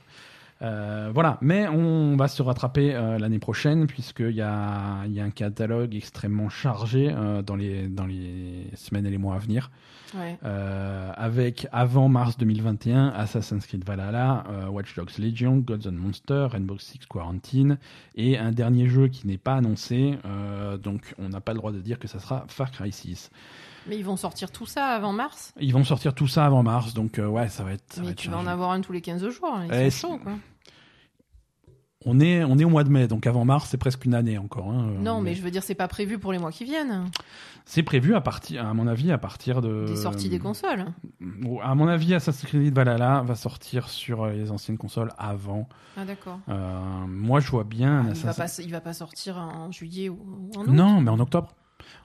Euh, 0.61 1.09
voilà, 1.13 1.37
mais 1.41 1.67
on 1.67 2.15
va 2.17 2.27
se 2.27 2.41
rattraper 2.43 2.93
euh, 2.93 3.17
l'année 3.17 3.39
prochaine 3.39 3.87
puisqu'il 3.87 4.35
y 4.35 4.41
a, 4.41 5.03
il 5.07 5.13
y 5.13 5.19
a 5.19 5.23
un 5.23 5.31
catalogue 5.31 5.95
extrêmement 5.95 6.49
chargé 6.49 7.11
euh, 7.11 7.41
dans, 7.41 7.55
les, 7.55 7.87
dans 7.87 8.05
les 8.05 8.67
semaines 8.75 9.05
et 9.07 9.09
les 9.09 9.17
mois 9.17 9.35
à 9.35 9.39
venir. 9.39 9.71
Ouais. 10.13 10.37
Euh, 10.43 11.09
avec 11.15 11.67
avant 11.71 12.09
mars 12.09 12.37
2021 12.37 13.07
Assassin's 13.09 13.65
Creed 13.65 13.85
Valhalla, 13.85 14.43
euh, 14.49 14.67
Watch 14.67 14.93
Dogs 14.95 15.17
Legion, 15.17 15.57
Gods 15.57 15.87
and 15.87 15.93
Monsters, 15.93 16.51
Rainbow 16.51 16.77
Six 16.77 16.99
Quarantine 17.09 17.77
et 18.15 18.37
un 18.37 18.51
dernier 18.51 18.87
jeu 18.87 19.07
qui 19.07 19.25
n'est 19.25 19.37
pas 19.37 19.55
annoncé, 19.55 20.17
euh, 20.25 20.77
donc 20.77 21.15
on 21.17 21.29
n'a 21.29 21.39
pas 21.41 21.53
le 21.53 21.59
droit 21.59 21.71
de 21.71 21.79
dire 21.79 21.97
que 21.97 22.07
ça 22.09 22.19
sera 22.19 22.43
Far 22.49 22.71
Cry 22.71 22.91
6. 22.91 23.31
Mais 23.87 23.97
ils 23.97 24.05
vont 24.05 24.17
sortir 24.17 24.51
tout 24.51 24.67
ça 24.67 24.87
avant 24.89 25.11
mars? 25.13 25.53
Ils 25.59 25.73
vont 25.73 25.83
sortir 25.83 26.13
tout 26.13 26.27
ça 26.27 26.45
avant 26.45 26.61
mars, 26.61 26.93
donc 26.93 27.17
euh, 27.17 27.25
ouais, 27.25 27.47
ça 27.47 27.63
va 27.63 27.71
être. 27.71 27.81
ça 27.93 28.01
va 28.01 28.05
Mais 28.07 28.11
être 28.11 28.19
tu 28.19 28.29
vas 28.29 28.37
en 28.37 28.45
avoir 28.45 28.71
un 28.71 28.81
tous 28.81 28.91
les 28.91 29.01
15 29.01 29.27
jours. 29.29 29.49
hein, 29.55 29.65
Ils 29.69 29.73
Eh, 29.73 29.89
sont 29.89 30.09
chauds, 30.09 30.17
quoi. 30.19 30.33
On 32.05 32.19
est, 32.19 32.43
on 32.43 32.57
est 32.57 32.63
au 32.63 32.69
mois 32.69 32.83
de 32.83 32.89
mai, 32.89 33.07
donc 33.07 33.27
avant 33.27 33.45
mars, 33.45 33.67
c'est 33.69 33.77
presque 33.77 34.05
une 34.05 34.15
année 34.15 34.37
encore. 34.37 34.69
hein, 34.71 34.89
euh, 34.89 34.99
Non, 34.99 35.21
mais 35.21 35.35
je 35.35 35.41
veux 35.43 35.51
dire, 35.51 35.61
c'est 35.61 35.75
pas 35.75 35.87
prévu 35.87 36.17
pour 36.17 36.31
les 36.31 36.39
mois 36.39 36.51
qui 36.51 36.63
viennent. 36.63 37.05
C'est 37.65 37.83
prévu 37.83 38.15
à 38.15 38.21
partir, 38.21 38.65
à 38.65 38.73
mon 38.73 38.87
avis, 38.87 39.11
à 39.11 39.19
partir 39.19 39.61
de. 39.61 39.85
Des 39.87 39.95
sorties 39.95 40.27
des 40.27 40.39
consoles. 40.39 40.85
À 41.61 41.75
mon 41.75 41.87
avis, 41.87 42.15
Assassin's 42.15 42.49
Creed 42.49 42.73
Valhalla 42.73 43.21
va 43.23 43.35
sortir 43.35 43.87
sur 43.87 44.25
les 44.25 44.49
anciennes 44.51 44.79
consoles 44.79 45.11
avant. 45.17 45.69
Ah 45.95 46.03
d'accord. 46.05 46.39
Euh, 46.49 46.79
moi, 47.07 47.39
je 47.39 47.51
vois 47.51 47.63
bien 47.63 47.99
un 47.99 48.13
Il 48.13 48.15
va, 48.21 48.33
pas, 48.33 48.47
il 48.59 48.71
va 48.71 48.81
pas 48.81 48.93
sortir 48.93 49.37
en 49.37 49.71
juillet 49.71 50.09
ou 50.09 50.17
ou 50.55 50.57
en 50.59 50.63
août. 50.63 50.69
Non, 50.69 51.01
mais 51.01 51.11
en 51.11 51.19
octobre. 51.19 51.53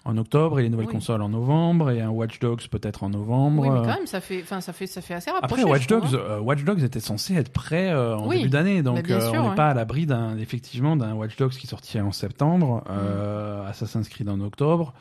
En 0.08 0.16
octobre 0.18 0.60
et 0.60 0.62
les 0.62 0.68
nouvelles 0.70 0.86
Oui. 0.86 0.92
consoles 0.92 1.20
en 1.20 1.28
novembre 1.28 1.90
et 1.90 2.00
un 2.00 2.10
Watch 2.10 2.38
Dogs 2.38 2.68
peut-être 2.70 3.02
en 3.02 3.08
novembre. 3.10 3.62
Oui, 3.64 3.68
mais 3.68 3.80
quand 3.80 3.98
même, 3.98 4.06
ça 4.06 4.20
fait, 4.20 4.40
enfin, 4.40 4.60
ça 4.60 4.72
fait, 4.72 4.86
ça 4.86 5.00
fait 5.00 5.14
assez 5.14 5.32
rapproché. 5.32 5.62
Après, 5.62 5.70
Watch 5.72 5.86
Dogs, 5.88 6.04
hein. 6.14 6.18
euh, 6.18 6.40
Watch 6.40 6.62
Dogs 6.62 6.82
était 6.84 7.00
censé 7.00 7.34
être 7.34 7.52
prêt 7.52 7.90
euh, 7.90 8.16
en 8.16 8.28
Oui, 8.28 8.36
début 8.38 8.50
d'année, 8.50 8.82
donc 8.84 8.96
bah, 8.96 9.02
bien 9.02 9.16
euh, 9.16 9.30
sûr, 9.32 9.40
on 9.40 9.42
n'est 9.42 9.48
ouais. 9.50 9.54
pas 9.56 9.70
à 9.70 9.74
l'abri 9.74 10.06
d'un, 10.06 10.38
effectivement, 10.38 10.94
d'un 10.96 11.12
Watch 11.14 11.36
Dogs 11.36 11.50
qui 11.50 11.66
sortirait 11.66 12.04
en 12.04 12.12
septembre, 12.12 12.84
euh, 12.88 13.68
Assassin's 13.68 14.08
Creed 14.08 14.28
en 14.28 14.40
octobre, 14.40 14.94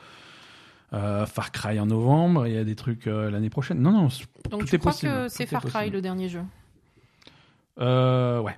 Far 0.91 1.51
Cry 1.51 1.79
en 1.79 1.85
novembre, 1.85 2.45
et 2.47 2.49
il 2.49 2.55
y 2.55 2.59
a 2.59 2.63
des 2.63 2.75
trucs 2.75 3.05
l'année 3.05 3.49
prochaine. 3.51 3.79
Non, 3.81 3.91
non, 3.91 4.07
Donc 4.49 4.61
tout 4.61 4.65
tu 4.65 4.75
est 4.75 4.79
crois 4.79 4.91
possible. 4.91 5.11
que 5.11 5.27
c'est 5.27 5.43
est 5.43 5.47
Far 5.47 5.61
Cry 5.61 5.71
possible. 5.71 5.95
le 5.97 6.01
dernier 6.01 6.29
jeu? 6.29 6.41
Euh, 7.79 8.39
ouais, 8.39 8.55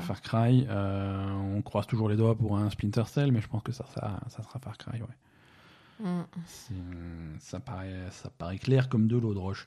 Far 0.00 0.20
Cry. 0.22 0.66
euh, 0.68 1.28
on 1.56 1.62
croise 1.62 1.86
toujours 1.86 2.08
les 2.08 2.16
doigts 2.16 2.34
pour 2.34 2.56
un 2.56 2.70
Splinter 2.70 3.04
Cell, 3.06 3.30
mais 3.32 3.40
je 3.40 3.48
pense 3.48 3.62
que 3.62 3.72
ça, 3.72 3.84
ça, 3.94 4.18
ça 4.28 4.42
sera 4.42 4.58
Far 4.58 4.76
Cry. 4.78 5.00
Ouais. 5.00 5.06
Mm. 6.00 6.22
Ça 7.38 7.60
paraît, 7.60 8.08
ça 8.10 8.30
paraît 8.30 8.58
clair 8.58 8.88
comme 8.88 9.08
de 9.08 9.16
l'eau 9.16 9.34
de 9.34 9.38
roche. 9.38 9.66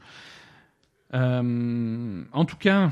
Euh, 1.13 2.23
en 2.31 2.45
tout 2.45 2.57
cas, 2.57 2.89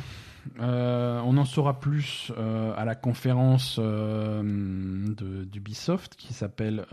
euh, 0.60 1.20
on 1.26 1.36
en 1.38 1.46
saura 1.46 1.80
plus 1.80 2.32
euh, 2.38 2.74
à 2.78 2.86
la 2.86 2.94
conférence 2.96 3.80
d'Ubisoft 3.80 6.16
qui 6.16 6.34
s'appelle 6.34 6.86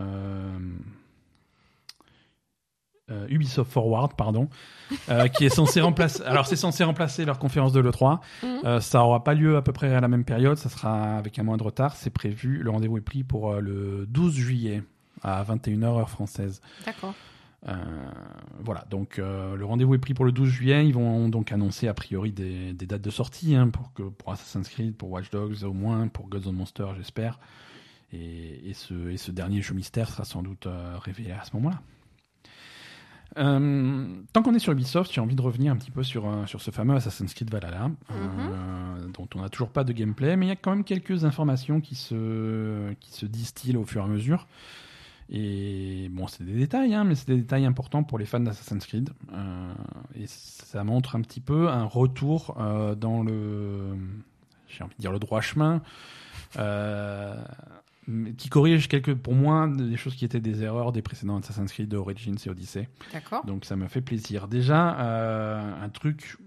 Ubisoft 3.27 3.69
Forward, 3.69 4.13
pardon, 4.15 4.47
qui 5.35 5.45
est 5.45 5.49
censé 5.49 5.81
remplacer. 5.81 6.23
Alors 6.23 6.47
c'est 6.47 6.55
censé 6.55 6.85
remplacer 6.85 7.25
leur 7.25 7.39
conférence 7.39 7.73
de 7.73 7.81
l'E3. 7.81 8.21
Mhm. 8.41 8.61
Euh, 8.63 8.79
ça 8.79 9.03
aura 9.03 9.21
pas 9.23 9.33
lieu 9.33 9.57
à 9.57 9.61
peu 9.61 9.73
près 9.73 9.93
à 9.93 9.99
la 9.99 10.07
même 10.07 10.23
période. 10.23 10.57
Ça 10.57 10.69
sera 10.69 11.17
avec 11.17 11.37
un 11.37 11.43
mois 11.43 11.57
de 11.57 11.63
retard. 11.63 11.97
C'est 11.97 12.09
prévu. 12.09 12.63
Le 12.63 12.71
rendez-vous 12.71 12.97
est 12.97 13.01
pris 13.01 13.25
pour 13.25 13.55
le 13.55 14.05
12 14.07 14.33
juillet 14.33 14.81
à 15.21 15.43
21h 15.43 15.83
heure 15.83 16.09
française. 16.09 16.61
D'accord. 16.85 17.13
Euh, 17.67 17.75
voilà, 18.59 18.85
donc 18.89 19.19
euh, 19.19 19.55
le 19.55 19.65
rendez-vous 19.65 19.93
est 19.93 19.99
pris 19.99 20.13
pour 20.13 20.25
le 20.25 20.31
12 20.31 20.49
juillet. 20.49 20.87
Ils 20.87 20.93
vont 20.93 21.29
donc 21.29 21.51
annoncer 21.51 21.87
a 21.87 21.93
priori 21.93 22.31
des, 22.31 22.73
des 22.73 22.85
dates 22.85 23.01
de 23.01 23.09
sortie 23.09 23.55
hein, 23.55 23.69
pour, 23.69 23.93
que, 23.93 24.03
pour 24.03 24.31
Assassin's 24.31 24.67
Creed, 24.67 24.95
pour 24.95 25.11
Watch 25.11 25.29
Dogs 25.29 25.63
au 25.63 25.73
moins, 25.73 26.07
pour 26.07 26.27
Gods 26.27 26.47
and 26.47 26.53
Monsters, 26.53 26.95
j'espère. 26.95 27.39
Et, 28.13 28.69
et, 28.69 28.73
ce, 28.73 29.09
et 29.09 29.17
ce 29.17 29.31
dernier 29.31 29.61
jeu 29.61 29.73
mystère 29.73 30.09
sera 30.09 30.25
sans 30.25 30.43
doute 30.43 30.67
euh, 30.67 30.97
révélé 30.97 31.31
à 31.31 31.43
ce 31.43 31.55
moment-là. 31.55 31.81
Tant 33.35 34.43
qu'on 34.43 34.53
est 34.53 34.59
sur 34.59 34.73
Ubisoft, 34.73 35.13
j'ai 35.13 35.21
envie 35.21 35.35
de 35.35 35.41
revenir 35.41 35.71
un 35.71 35.77
petit 35.77 35.91
peu 35.91 36.03
sur, 36.03 36.29
sur 36.47 36.61
ce 36.61 36.71
fameux 36.71 36.95
Assassin's 36.95 37.33
Creed 37.33 37.49
Valhalla, 37.49 37.89
euh, 38.11 39.07
dont 39.13 39.27
on 39.35 39.39
n'a 39.39 39.47
toujours 39.47 39.69
pas 39.69 39.85
de 39.85 39.93
gameplay, 39.93 40.35
mais 40.35 40.47
il 40.47 40.49
y 40.49 40.51
a 40.51 40.57
quand 40.57 40.71
même 40.71 40.83
quelques 40.83 41.23
informations 41.23 41.79
qui 41.79 41.95
se, 41.95 42.91
qui 42.99 43.11
se 43.11 43.25
distillent 43.25 43.77
au 43.77 43.85
fur 43.85 44.01
et 44.01 44.05
à 44.05 44.07
mesure. 44.07 44.47
Et 45.33 46.09
bon, 46.11 46.27
c'est 46.27 46.43
des 46.43 46.53
détails, 46.53 46.93
hein, 46.93 47.05
mais 47.05 47.15
c'est 47.15 47.27
des 47.27 47.37
détails 47.37 47.65
importants 47.65 48.03
pour 48.03 48.19
les 48.19 48.25
fans 48.25 48.41
d'Assassin's 48.41 48.85
Creed. 48.85 49.11
Euh, 49.31 49.73
et 50.15 50.25
ça 50.27 50.83
montre 50.83 51.15
un 51.15 51.21
petit 51.21 51.39
peu 51.39 51.69
un 51.69 51.85
retour 51.85 52.57
euh, 52.59 52.95
dans 52.95 53.23
le, 53.23 53.95
j'ai 54.67 54.83
envie 54.83 54.95
de 54.97 55.01
dire 55.01 55.13
le 55.13 55.19
droit 55.19 55.39
chemin, 55.39 55.81
euh, 56.57 57.41
qui 58.37 58.49
corrige 58.49 58.89
quelques, 58.89 59.15
pour 59.15 59.33
moi, 59.33 59.69
des 59.69 59.95
choses 59.95 60.15
qui 60.15 60.25
étaient 60.25 60.41
des 60.41 60.63
erreurs 60.63 60.91
des 60.91 61.01
précédents 61.01 61.37
Assassin's 61.37 61.71
Creed, 61.71 61.93
Origins 61.93 62.35
et 62.45 62.49
Odyssey. 62.49 62.89
D'accord. 63.13 63.45
Donc 63.45 63.63
ça 63.63 63.77
me 63.77 63.87
fait 63.87 64.01
plaisir. 64.01 64.49
Déjà, 64.49 64.99
un 65.81 65.89
truc 65.89 66.37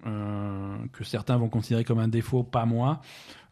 que 0.93 1.05
certains 1.05 1.39
vont 1.39 1.49
considérer 1.49 1.85
comme 1.85 2.01
un 2.01 2.09
défaut, 2.09 2.43
pas 2.43 2.67
moi, 2.67 3.01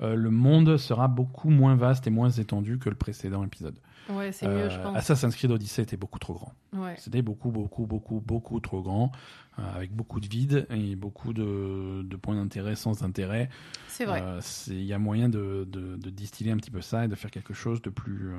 le 0.00 0.30
monde 0.30 0.76
sera 0.76 1.08
beaucoup 1.08 1.48
moins 1.48 1.76
vaste 1.76 2.06
et 2.06 2.10
moins 2.10 2.28
étendu 2.28 2.78
que 2.78 2.90
le 2.90 2.96
précédent 2.96 3.44
épisode. 3.44 3.76
Ouais, 4.10 4.32
c'est 4.32 4.48
mieux, 4.48 4.68
je 4.68 4.78
Euh, 4.78 4.82
pense. 4.82 4.96
Assassin's 4.96 5.34
Creed 5.36 5.50
Odyssey 5.50 5.82
était 5.82 5.96
beaucoup 5.96 6.18
trop 6.18 6.34
grand. 6.34 6.52
Ouais. 6.72 6.94
C'était 6.98 7.22
beaucoup, 7.22 7.50
beaucoup, 7.50 7.86
beaucoup, 7.86 8.20
beaucoup 8.20 8.58
trop 8.60 8.82
grand, 8.82 9.12
euh, 9.58 9.62
avec 9.76 9.92
beaucoup 9.94 10.18
de 10.20 10.26
vide 10.26 10.66
et 10.70 10.96
beaucoup 10.96 11.32
de, 11.32 12.02
de 12.02 12.16
points 12.16 12.34
d'intérêt 12.34 12.74
sans 12.74 13.02
intérêt. 13.04 13.48
C'est 13.88 14.04
vrai. 14.04 14.20
Euh, 14.24 14.40
Il 14.68 14.82
y 14.82 14.92
a 14.92 14.98
moyen 14.98 15.28
de, 15.28 15.66
de- 15.70 15.96
de 15.96 16.10
distiller 16.10 16.50
un 16.52 16.56
petit 16.56 16.70
peu 16.70 16.80
ça 16.80 17.04
et 17.04 17.08
de 17.08 17.14
faire 17.14 17.30
quelque 17.30 17.54
chose 17.54 17.80
de 17.82 17.90
plus, 17.90 18.32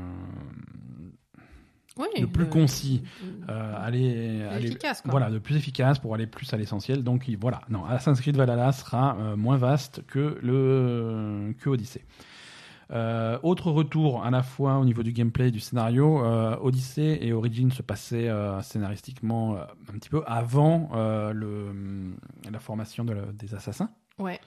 oui. 1.97 2.21
de 2.21 2.25
plus 2.25 2.47
concis. 2.49 3.03
Euh, 3.49 3.73
aller, 3.77 4.39
plus 4.39 4.47
aller- 4.55 4.67
efficace, 4.67 5.01
quoi. 5.01 5.11
voilà, 5.11 5.29
de 5.29 5.37
plus 5.39 5.55
efficace 5.55 5.99
pour 5.99 6.13
aller 6.15 6.27
plus 6.27 6.51
à 6.53 6.57
l'essentiel. 6.57 7.03
Donc 7.03 7.27
il- 7.27 7.37
voilà, 7.37 7.61
non, 7.69 7.85
Assassin's 7.85 8.19
Creed 8.19 8.35
Valhalla 8.35 8.71
sera 8.71 9.15
euh, 9.19 9.35
moins 9.35 9.57
vaste 9.57 10.03
que 10.07 10.39
le 10.41 11.53
que 11.59 11.69
Odyssey. 11.69 12.01
Euh, 12.93 13.39
autre 13.41 13.71
retour 13.71 14.23
à 14.23 14.29
la 14.29 14.43
fois 14.43 14.77
au 14.77 14.85
niveau 14.85 15.01
du 15.01 15.13
gameplay 15.13 15.47
et 15.47 15.51
du 15.51 15.59
scénario, 15.59 16.23
euh, 16.23 16.55
Odyssey 16.61 17.17
et 17.21 17.33
Origin 17.33 17.71
se 17.71 17.81
passaient 17.81 18.29
euh, 18.29 18.61
scénaristiquement 18.61 19.55
euh, 19.55 19.63
un 19.89 19.97
petit 19.97 20.09
peu 20.09 20.21
avant 20.27 20.91
le, 21.33 22.13
la 22.51 22.59
formation 22.59 23.03
de 23.03 23.15
des 23.33 23.55
assassins. 23.55 23.89
Ouais. 24.19 24.39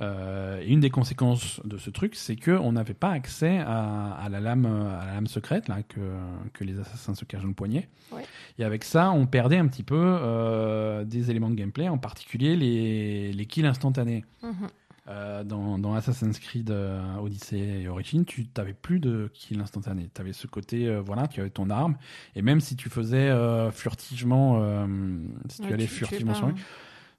Et 0.00 0.72
une 0.72 0.80
des 0.80 0.90
conséquences 0.90 1.60
de 1.64 1.78
ce 1.78 1.88
truc, 1.88 2.16
c'est 2.16 2.34
que 2.34 2.50
on 2.50 2.72
n'avait 2.72 2.94
pas 2.94 3.10
accès 3.10 3.58
à, 3.58 4.12
à 4.12 4.28
la 4.28 4.40
lame, 4.40 4.66
à 4.66 5.06
la 5.06 5.14
lame 5.14 5.28
secrète 5.28 5.68
là 5.68 5.84
que, 5.84 6.00
que 6.52 6.64
les 6.64 6.80
assassins 6.80 7.14
se 7.14 7.24
cachent 7.24 7.42
dans 7.42 7.48
le 7.48 7.54
poignet. 7.54 7.88
Ouais. 8.10 8.24
Et 8.58 8.64
avec 8.64 8.82
ça, 8.82 9.12
on 9.12 9.26
perdait 9.26 9.58
un 9.58 9.68
petit 9.68 9.84
peu 9.84 11.04
des 11.06 11.30
éléments 11.30 11.50
de 11.50 11.54
gameplay, 11.54 11.88
en 11.88 11.98
particulier 11.98 12.56
les, 12.56 13.32
les 13.32 13.46
kills 13.46 13.66
instantanés. 13.66 14.24
Mhm. 14.42 14.68
Euh, 15.06 15.44
dans, 15.44 15.78
dans 15.78 15.92
Assassin's 15.92 16.38
Creed 16.38 16.70
euh, 16.70 17.16
Odyssey 17.16 17.58
et 17.82 17.88
Origin, 17.88 18.24
tu 18.24 18.46
t'avais 18.46 18.72
plus 18.72 19.00
de 19.00 19.30
kill 19.34 19.60
instantané. 19.60 20.08
Tu 20.14 20.18
avais 20.22 20.32
ce 20.32 20.46
côté, 20.46 20.88
euh, 20.88 21.02
voilà, 21.02 21.28
tu 21.28 21.40
avais 21.42 21.50
ton 21.50 21.68
arme, 21.68 21.96
et 22.34 22.40
même 22.40 22.60
si 22.60 22.74
tu 22.74 22.88
faisais 22.88 23.28
euh, 23.28 23.70
furtivement, 23.70 24.60
euh, 24.62 24.86
si 25.50 25.60
tu 25.60 25.66
Ouais, 25.68 25.74
allais 25.74 25.84
tu- 25.84 25.90
furtivement 25.92 26.32
sur 26.32 26.46
lui, 26.46 26.54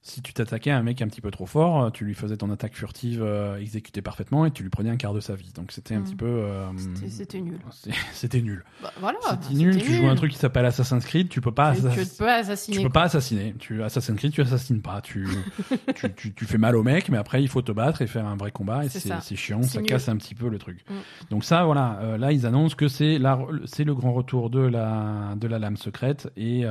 si 0.08 0.22
tu 0.22 0.34
t'attaquais 0.34 0.70
à 0.70 0.78
un 0.78 0.84
mec 0.84 1.02
un 1.02 1.08
petit 1.08 1.20
peu 1.20 1.32
trop 1.32 1.48
fort, 1.48 1.86
euh, 1.86 1.90
tu 1.90 2.06
lui 2.06 2.14
faisais 2.14 2.38
ton 2.38 2.52
attaque 2.52 2.76
furtive 2.76 3.24
euh, 3.24 3.58
exécutée 3.58 4.04
parfaitement 4.04 4.46
et 4.46 4.52
tu 4.52 4.62
lui 4.62 4.70
prenais 4.70 4.92
un 4.92 4.98
quart 4.98 5.16
de 5.16 5.20
sa 5.20 5.34
vie. 5.34 5.52
Donc 5.56 5.72
c'était 5.72 5.96
un 5.96 6.02
Mm. 6.02 6.04
petit 6.04 6.16
peu. 6.16 6.26
euh, 6.28 6.68
C'était- 7.10 7.42
nul. 7.42 7.58
C'était 8.14 8.42
nul. 8.44 8.64
Bah, 8.84 8.92
voilà. 9.00 9.18
C'était 9.42 9.56
nul. 9.56 9.82
Tu 9.82 9.94
joues 9.96 10.06
un 10.08 10.14
truc 10.14 10.32
qui 10.32 10.38
s'appelle 10.38 10.66
Assassin's 10.68 11.04
Creed, 11.04 11.28
tu 11.30 11.42
peux 11.42 11.52
pas. 11.52 11.74
Tu, 11.74 11.82
tu 11.82 11.88
peux 12.20 12.30
assassiner. 12.30 12.78
tu 12.78 12.84
peux 12.84 12.90
quoi. 12.90 13.02
pas 13.02 13.06
assassiner. 13.08 13.56
Tu 13.58 13.82
Assassin's 13.82 14.16
Creed, 14.20 14.32
tu 14.32 14.42
assassines 14.42 14.82
pas. 14.84 15.02
Tu, 15.02 15.28
tu, 15.96 16.14
tu, 16.14 16.34
tu 16.36 16.46
fais 16.46 16.60
mal 16.60 16.76
au 16.76 16.84
mec, 16.84 17.10
mais 17.10 17.18
après 17.18 17.42
il 17.42 17.48
faut 17.48 17.64
te 17.64 17.72
battre 17.72 18.04
et 18.04 18.08
faire 18.08 18.28
un 18.28 18.36
vrai 18.36 18.52
combat. 18.52 18.86
Et 18.86 18.90
C'est 18.90 19.36
chiant, 19.36 19.64
ça 19.64 19.80
nul. 19.80 19.88
casse 19.90 20.08
un 20.08 20.18
petit 20.18 20.36
peu 20.36 20.50
le 20.50 20.60
truc. 20.60 20.86
Mm. 20.88 20.94
Donc 21.32 21.44
ça, 21.44 21.64
voilà. 21.66 21.98
euh, 22.04 22.18
là, 22.20 22.32
ils 22.32 22.46
annoncent 22.46 22.76
que 22.76 22.88
c'est 22.88 23.20
c'est 23.66 23.84
le 23.84 23.96
grand 23.96 24.14
retour 24.14 24.52
de 24.52 24.60
la 24.60 25.34
de 25.36 25.48
la 25.48 25.58
lame 25.58 25.78
secrète 25.78 26.30
et 26.38 26.64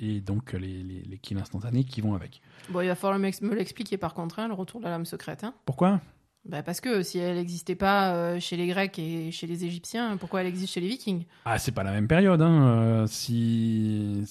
et 0.00 0.20
donc 0.20 0.52
les, 0.52 0.60
les, 0.84 1.02
les 1.08 1.18
kills 1.18 1.38
instantanés 1.40 1.82
qui 1.88 2.00
vont 2.00 2.14
avec. 2.14 2.40
Bon, 2.70 2.80
il 2.80 2.88
va 2.88 2.94
falloir 2.94 3.18
me 3.18 3.54
l'expliquer 3.54 3.96
par 3.96 4.14
contre, 4.14 4.38
hein, 4.38 4.48
le 4.48 4.54
retour 4.54 4.80
de 4.80 4.84
la 4.84 4.90
lame 4.90 5.06
secrète. 5.06 5.44
Hein. 5.44 5.54
Pourquoi? 5.64 6.00
Bah, 6.44 6.62
parce 6.62 6.80
que 6.80 7.02
si 7.02 7.18
elle 7.18 7.36
n'existait 7.36 7.74
pas 7.74 8.14
euh, 8.14 8.40
chez 8.40 8.56
les 8.56 8.66
Grecs 8.68 8.98
et 8.98 9.30
chez 9.32 9.46
les 9.46 9.64
Égyptiens, 9.64 10.16
pourquoi 10.16 10.40
elle 10.40 10.46
existe 10.46 10.72
chez 10.72 10.80
les 10.80 10.88
Vikings? 10.88 11.24
Ah, 11.44 11.58
c'est 11.58 11.72
pas 11.72 11.82
la 11.82 11.90
même 11.92 12.08
période. 12.08 12.40
Hein. 12.40 12.62
euh, 12.62 13.06
si 13.06 14.24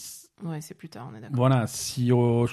Ouais, 0.44 0.62
c'est 0.62 0.74
plus 0.76 0.90
tard, 0.90 1.10
on 1.12 1.16
est 1.18 1.22
d'accord. 1.22 1.36
voilà, 1.36 1.68
si 1.68 2.12
au 2.12 2.48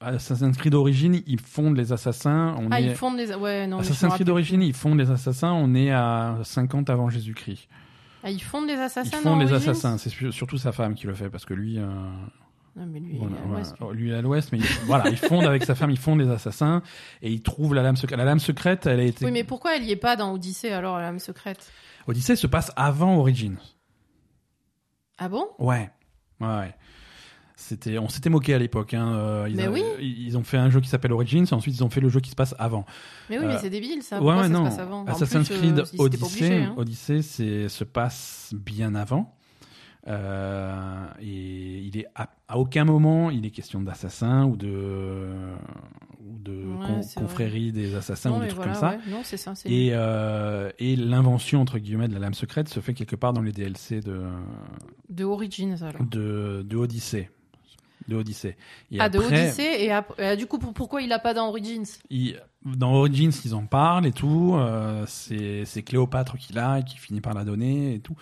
Assassin's 0.00 0.56
Creed 0.56 0.74
Origins, 0.74 1.20
ils 1.26 1.40
fondent 1.40 1.76
les 1.76 1.92
assassins, 1.92 2.54
on 2.58 2.68
Ah, 2.70 2.80
est 2.80 2.84
ils 2.86 2.94
fondent 2.94 3.16
les. 3.18 3.34
Ouais, 3.34 3.66
non. 3.66 3.78
Assassin's 3.80 4.14
Creed 4.14 4.26
d'origine, 4.26 4.62
ils 4.62 4.72
fondent 4.74 4.98
les 4.98 5.10
assassins, 5.10 5.52
on 5.52 5.74
est 5.74 5.90
à 5.90 6.38
50 6.42 6.88
avant 6.90 7.10
Jésus-Christ. 7.10 7.68
Ah, 8.22 8.30
ils 8.30 8.42
fondent 8.42 8.66
les 8.68 8.74
assassins 8.80 9.18
Ils 9.18 9.22
fondent 9.22 9.42
les 9.42 9.52
assassins, 9.52 9.98
c'est 9.98 10.08
su- 10.10 10.32
surtout 10.32 10.56
sa 10.58 10.72
femme 10.72 10.94
qui 10.94 11.06
le 11.06 11.14
fait 11.14 11.28
parce 11.28 11.44
que 11.44 11.52
lui, 11.54 11.78
euh, 11.78 11.86
Non, 12.76 12.86
mais 12.86 12.98
lui, 12.98 13.16
voilà, 13.18 13.36
il 13.36 13.38
est 13.38 13.42
à 13.44 13.46
l'ouest, 13.46 13.74
lui. 13.80 13.96
lui 13.96 14.08
il 14.08 14.12
est 14.12 14.16
à 14.16 14.22
l'ouest, 14.22 14.52
mais 14.52 14.58
il- 14.58 14.64
voilà, 14.86 15.08
ils 15.08 15.16
fondent 15.16 15.44
avec 15.46 15.64
sa 15.64 15.74
femme, 15.76 15.90
ils 15.90 15.98
fondent 15.98 16.20
les 16.20 16.28
assassins 16.28 16.82
et 17.22 17.30
ils 17.30 17.40
trouvent 17.42 17.72
la 17.74 17.82
lame 17.82 17.96
secrète. 17.96 18.18
La 18.18 18.24
lame 18.24 18.40
secrète, 18.40 18.86
elle 18.86 19.00
a 19.00 19.04
été. 19.04 19.24
Oui, 19.24 19.30
mais 19.30 19.44
pourquoi 19.44 19.76
elle 19.76 19.84
y 19.84 19.92
est 19.92 19.96
pas 19.96 20.16
dans 20.16 20.32
Odyssée 20.32 20.70
alors, 20.70 20.96
la 20.96 21.02
lame 21.04 21.18
secrète? 21.20 21.70
Odyssey 22.08 22.34
se 22.36 22.46
passe 22.48 22.72
avant 22.76 23.16
Origins. 23.16 23.56
Ah 25.18 25.28
bon? 25.28 25.46
Ouais, 25.58 25.90
ouais. 26.40 26.46
ouais. 26.46 26.74
C'était, 27.56 27.98
on 27.98 28.08
s'était 28.08 28.28
moqué 28.30 28.52
à 28.52 28.58
l'époque. 28.58 28.92
Hein. 28.94 29.14
euh, 29.14 29.46
Ils, 29.48 29.56
Mais 29.56 29.66
a- 29.66 29.70
oui. 29.70 29.82
ils 30.00 30.36
ont 30.36 30.42
fait 30.42 30.58
un 30.58 30.68
jeu 30.70 30.80
qui 30.80 30.88
s'appelle 30.88 31.12
Origins, 31.12 31.46
et 31.48 31.54
ensuite 31.54 31.76
ils 31.76 31.84
ont 31.84 31.88
fait 31.88 32.00
le 32.00 32.08
jeu 32.08 32.18
qui 32.20 32.30
se 32.30 32.34
passe 32.34 32.54
avant. 32.58 32.84
Mais 33.30 33.38
oui, 33.38 33.44
Euh, 33.44 33.48
mais 33.48 33.58
c'est 33.58 33.70
débile 33.70 34.02
ça. 34.02 34.16
ouais, 34.16 34.20
Pourquoi 34.22 34.36
ouais, 34.38 34.42
ça 34.42 34.48
non. 34.48 34.64
se 34.64 34.70
passe 34.70 34.78
avant? 34.80 35.04
Assassin's 35.06 35.48
plus, 35.48 35.56
euh, 35.56 35.82
Creed 35.84 36.00
Odyssey, 36.00 36.62
hein. 36.64 36.74
Odyssey 36.76 37.22
c'est, 37.22 37.68
se 37.68 37.84
passe 37.84 38.52
bien 38.54 38.94
avant. 38.96 39.34
Euh, 40.06 41.06
et 41.20 41.78
il 41.78 41.96
est 41.96 42.06
à, 42.14 42.28
à 42.46 42.58
aucun 42.58 42.84
moment 42.84 43.30
il 43.30 43.46
est 43.46 43.50
question 43.50 43.80
d'assassin 43.80 44.44
ou 44.44 44.54
de 44.56 45.30
ou 46.20 46.38
de 46.38 46.52
Ouais, 46.52 46.86
con- 46.86 47.02
c'est 47.02 47.20
confrérie 47.20 47.72
des 47.72 47.94
assassins 47.94 48.28
Non, 48.30 48.36
ou 48.36 48.40
des 48.42 48.48
trucs 48.48 48.58
voilà, 48.64 48.72
comme 48.72 48.80
ça. 48.80 48.90
ouais. 48.96 48.98
Non, 49.10 49.20
c'est 49.24 49.38
ça. 49.38 49.54
c'est 49.54 49.70
Et, 49.70 49.90
euh, 49.92 50.70
et 50.78 50.94
l'invention 50.96 51.60
entre 51.62 51.78
guillemets 51.78 52.08
de 52.08 52.12
la 52.14 52.18
lame 52.20 52.34
secrète 52.34 52.68
se 52.68 52.80
fait 52.80 52.92
quelque 52.92 53.16
part 53.16 53.32
dans 53.32 53.40
les 53.40 53.52
DLC 53.52 54.00
de 54.02 54.24
De 55.08 55.24
Origins 55.24 55.76
alors. 55.82 56.02
de, 56.04 56.62
de 56.68 56.76
Odyssey. 56.76 57.30
De 58.06 58.16
Odyssey. 58.16 58.58
Et 58.90 59.00
ah, 59.00 59.08
de 59.08 59.18
Odyssée 59.18 59.62
et 59.86 59.90
euh, 60.20 60.36
du 60.36 60.44
coup, 60.46 60.58
pour- 60.58 60.74
pourquoi 60.74 61.00
il 61.00 61.08
l'a 61.08 61.18
pas 61.18 61.32
dans 61.32 61.48
Origins? 61.48 61.86
Il- 62.10 62.38
dans 62.66 62.92
Origins, 62.92 63.30
ils 63.46 63.54
en 63.54 63.64
parlent 63.64 64.04
et 64.06 64.12
tout. 64.12 64.54
euh, 64.56 65.04
c'est 65.06 65.64
c'est 65.64 65.82
Cléopâtre 65.82 66.36
qui 66.36 66.52
l'a 66.52 66.80
et 66.80 66.84
qui 66.84 66.98
finit 66.98 67.22
par 67.22 67.32
la 67.32 67.44
donner 67.44 67.94
et 67.94 68.00
tout. 68.00 68.14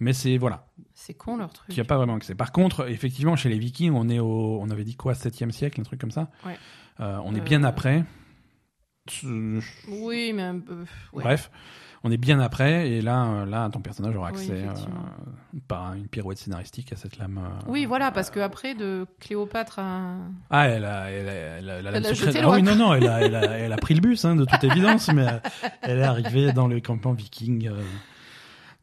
Mais 0.00 0.12
c'est 0.12 0.36
voilà, 0.38 0.66
C'est 0.92 1.14
con 1.14 1.36
leur 1.36 1.52
truc. 1.52 1.70
qui 1.70 1.80
a 1.80 1.84
pas 1.84 1.96
vraiment 1.96 2.16
accès. 2.16 2.34
Par 2.34 2.50
contre, 2.52 2.88
effectivement, 2.90 3.36
chez 3.36 3.48
les 3.48 3.58
Vikings, 3.58 3.92
on 3.92 4.08
est 4.08 4.18
au, 4.18 4.58
on 4.60 4.68
avait 4.70 4.84
dit 4.84 4.96
quoi, 4.96 5.12
7e 5.12 5.50
siècle, 5.52 5.80
un 5.80 5.84
truc 5.84 6.00
comme 6.00 6.10
ça. 6.10 6.30
Ouais. 6.44 6.56
Euh, 7.00 7.18
on 7.24 7.34
est 7.34 7.40
Euh, 7.40 7.42
bien 7.44 7.62
après. 7.64 8.04
Oui, 9.88 10.32
mais 10.34 10.50
ouais. 10.50 11.22
Bref, 11.22 11.50
on 12.04 12.10
est 12.10 12.16
bien 12.16 12.40
après 12.40 12.88
et 12.90 13.02
là, 13.02 13.24
euh, 13.26 13.46
là, 13.46 13.68
ton 13.70 13.80
personnage 13.80 14.16
aura 14.16 14.30
Oui, 14.32 14.38
accès 14.38 14.66
euh, 14.66 14.72
par 15.68 15.92
une 15.94 16.08
pirouette 16.08 16.38
scénaristique 16.38 16.92
à 16.92 16.96
cette 16.96 17.18
lame. 17.18 17.38
euh, 17.38 17.64
Oui, 17.70 17.84
voilà, 17.84 18.10
parce 18.10 18.30
que 18.30 18.40
après 18.40 18.74
de 18.74 19.06
Cléopâtre 19.20 19.78
à. 19.78 20.16
Ah, 20.50 20.68
elle 20.68 20.84
a, 20.86 21.10
elle 21.10 21.28
a, 21.28 21.32
elle 21.32 21.70
a, 21.70 21.82
la 21.82 21.90
lame 21.90 22.04
secrète. 22.14 22.36
Ah 22.42 22.50
oui, 22.50 22.62
non, 22.62 22.76
non, 22.76 22.94
elle 22.94 23.06
a, 23.06 23.20
elle 23.20 23.34
a, 23.34 23.42
elle 23.58 23.72
a 23.72 23.76
pris 23.76 23.94
le 23.94 24.00
bus, 24.00 24.24
hein, 24.24 24.36
de 24.36 24.44
toute 24.46 24.64
évidence, 24.64 25.12
mais 25.12 25.26
elle 25.82 25.98
est 25.98 26.02
arrivée 26.02 26.52
dans 26.52 26.66
le 26.66 26.80
campement 26.80 27.12
viking 27.12 27.70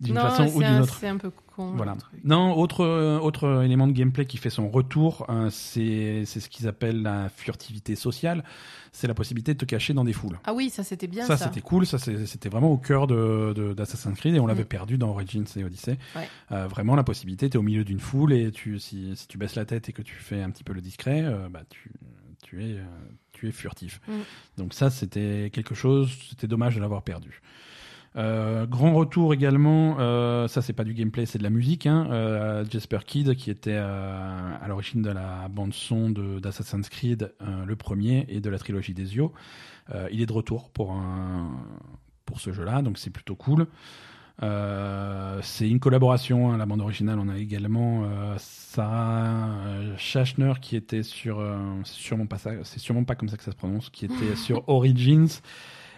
d'une 0.01 0.15
non, 0.15 0.21
façon 0.21 0.43
ou 0.43 0.47
c'est 0.47 0.53
d'une 0.57 0.63
un- 0.65 0.81
autre. 0.81 0.97
C'est 0.99 1.07
un 1.07 1.17
peu 1.17 1.29
con. 1.55 1.71
Voilà. 1.75 1.95
Non, 2.23 2.57
autre, 2.57 2.81
euh, 2.83 3.19
autre 3.19 3.63
élément 3.63 3.87
de 3.87 3.91
gameplay 3.93 4.25
qui 4.25 4.37
fait 4.37 4.49
son 4.49 4.69
retour, 4.69 5.25
euh, 5.29 5.49
c'est 5.51 6.23
c'est 6.25 6.39
ce 6.39 6.49
qu'ils 6.49 6.67
appellent 6.67 7.01
la 7.01 7.29
furtivité 7.29 7.95
sociale. 7.95 8.43
C'est 8.93 9.07
la 9.07 9.13
possibilité 9.13 9.53
de 9.53 9.57
te 9.59 9.65
cacher 9.65 9.93
dans 9.93 10.03
des 10.03 10.11
foules. 10.13 10.37
Ah 10.43 10.53
oui, 10.53 10.69
ça 10.69 10.83
c'était 10.83 11.07
bien 11.07 11.25
ça, 11.25 11.37
ça. 11.37 11.45
c'était 11.45 11.61
cool. 11.61 11.85
Ça, 11.85 11.97
c'était 11.97 12.49
vraiment 12.49 12.71
au 12.71 12.77
cœur 12.77 13.07
de, 13.07 13.53
de- 13.55 13.73
d'Assassin's 13.73 14.17
Creed 14.17 14.35
et 14.35 14.39
on 14.39 14.47
l'avait 14.47 14.63
Mm. 14.63 14.67
perdu 14.67 14.97
dans 14.97 15.09
Origins 15.11 15.45
et 15.55 15.63
Odyssey. 15.63 15.97
Ouais. 16.15 16.27
Euh, 16.51 16.67
vraiment, 16.67 16.95
la 16.95 17.03
possibilité, 17.03 17.49
tu 17.49 17.55
es 17.55 17.59
au 17.59 17.63
milieu 17.63 17.83
d'une 17.85 17.99
foule 17.99 18.33
et 18.33 18.51
tu, 18.51 18.79
si, 18.79 19.15
si 19.15 19.27
tu 19.27 19.37
baisses 19.37 19.55
la 19.55 19.65
tête 19.65 19.87
et 19.87 19.93
que 19.93 20.01
tu 20.01 20.15
fais 20.15 20.41
un 20.41 20.49
petit 20.49 20.63
peu 20.65 20.73
le 20.73 20.81
discret, 20.81 21.21
euh, 21.23 21.47
bah, 21.49 21.61
tu, 21.69 21.91
tu, 22.43 22.61
es, 22.63 22.77
euh, 22.79 22.83
tu 23.31 23.47
es 23.47 23.51
furtif. 23.53 24.01
Mm. 24.09 24.11
Donc 24.57 24.73
ça, 24.73 24.89
c'était 24.89 25.51
quelque 25.53 25.73
chose, 25.75 26.11
c'était 26.29 26.47
dommage 26.47 26.75
de 26.75 26.81
l'avoir 26.81 27.01
perdu. 27.03 27.41
Euh, 28.17 28.65
grand 28.65 28.93
retour 28.93 29.33
également, 29.33 29.95
euh, 29.99 30.47
ça 30.49 30.61
c'est 30.61 30.73
pas 30.73 30.83
du 30.83 30.93
gameplay, 30.93 31.25
c'est 31.25 31.37
de 31.37 31.43
la 31.43 31.49
musique. 31.49 31.85
Hein, 31.87 32.07
euh, 32.11 32.65
Jasper 32.69 32.99
Kidd 33.05 33.35
qui 33.35 33.49
était 33.49 33.71
euh, 33.73 34.55
à 34.61 34.67
l'origine 34.67 35.01
de 35.01 35.11
la 35.11 35.47
bande 35.47 35.73
son 35.73 36.09
de- 36.09 36.39
d'Assassin's 36.39 36.89
Creed, 36.89 37.31
euh, 37.41 37.65
le 37.65 37.75
premier, 37.77 38.25
et 38.27 38.41
de 38.41 38.49
la 38.49 38.57
trilogie 38.59 38.93
des 38.93 39.15
Yeux. 39.15 39.29
Euh, 39.95 40.09
il 40.11 40.21
est 40.21 40.25
de 40.25 40.33
retour 40.33 40.69
pour 40.71 40.91
un 40.91 41.51
pour 42.25 42.39
ce 42.41 42.51
jeu-là, 42.51 42.81
donc 42.81 42.97
c'est 42.97 43.09
plutôt 43.11 43.35
cool. 43.35 43.67
Euh, 44.43 45.39
c'est 45.43 45.69
une 45.69 45.79
collaboration. 45.79 46.51
hein, 46.51 46.57
la 46.57 46.65
bande 46.65 46.81
originale, 46.81 47.19
on 47.19 47.29
a 47.29 47.37
également 47.37 48.03
euh, 48.05 48.35
Sarah 48.37 49.49
Schachner 49.97 50.53
qui 50.61 50.75
était 50.75 51.03
sur, 51.03 51.39
euh, 51.39 51.57
c'est 51.83 51.93
sûrement 51.95 52.25
pas 52.25 52.37
ça, 52.37 52.51
c'est 52.63 52.79
sûrement 52.79 53.03
pas 53.03 53.15
comme 53.15 53.29
ça 53.29 53.37
que 53.37 53.43
ça 53.43 53.51
se 53.51 53.55
prononce, 53.57 53.89
qui 53.89 54.05
était 54.05 54.35
sur 54.35 54.67
Origins. 54.67 55.27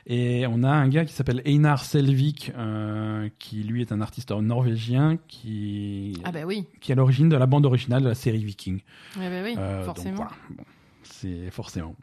Et 0.06 0.46
on 0.48 0.64
a 0.64 0.70
un 0.70 0.90
gars 0.90 1.06
qui 1.06 1.14
s'appelle 1.14 1.42
Einar 1.46 1.86
Selvik, 1.86 2.52
euh, 2.58 3.30
qui 3.40 3.64
lui 3.64 3.82
est 3.82 3.92
un 3.94 4.02
artiste 4.02 4.32
norvégien 4.32 5.18
qui, 5.30 6.18
Ah 6.26 6.32
bah 6.34 6.42
oui, 6.46 6.66
qui 6.82 6.92
est 6.92 6.94
à 6.94 6.96
l'origine 6.96 7.30
de 7.30 7.38
la 7.38 7.46
bande 7.46 7.66
originale 7.66 8.04
de 8.04 8.10
la 8.10 8.16
série 8.16 8.44
Viking. 8.44 8.82
Bah 9.16 9.22
oui, 9.44 9.56
Euh, 9.58 9.78
donc 9.78 9.86
forcément. 9.86 10.16
voilà, 10.18 10.32
bon, 10.50 10.64
c'est 11.04 11.50
forcément. 11.52 11.96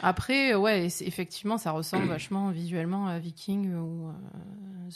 Après, 0.00 0.52
euh, 0.54 0.58
ouais, 0.58 0.86
effectivement, 1.00 1.58
ça 1.58 1.70
ressemble 1.72 2.06
vachement 2.06 2.50
visuellement 2.50 3.06
à 3.06 3.18
Viking 3.18 3.72
ou 3.74 4.08
euh, 4.08 4.12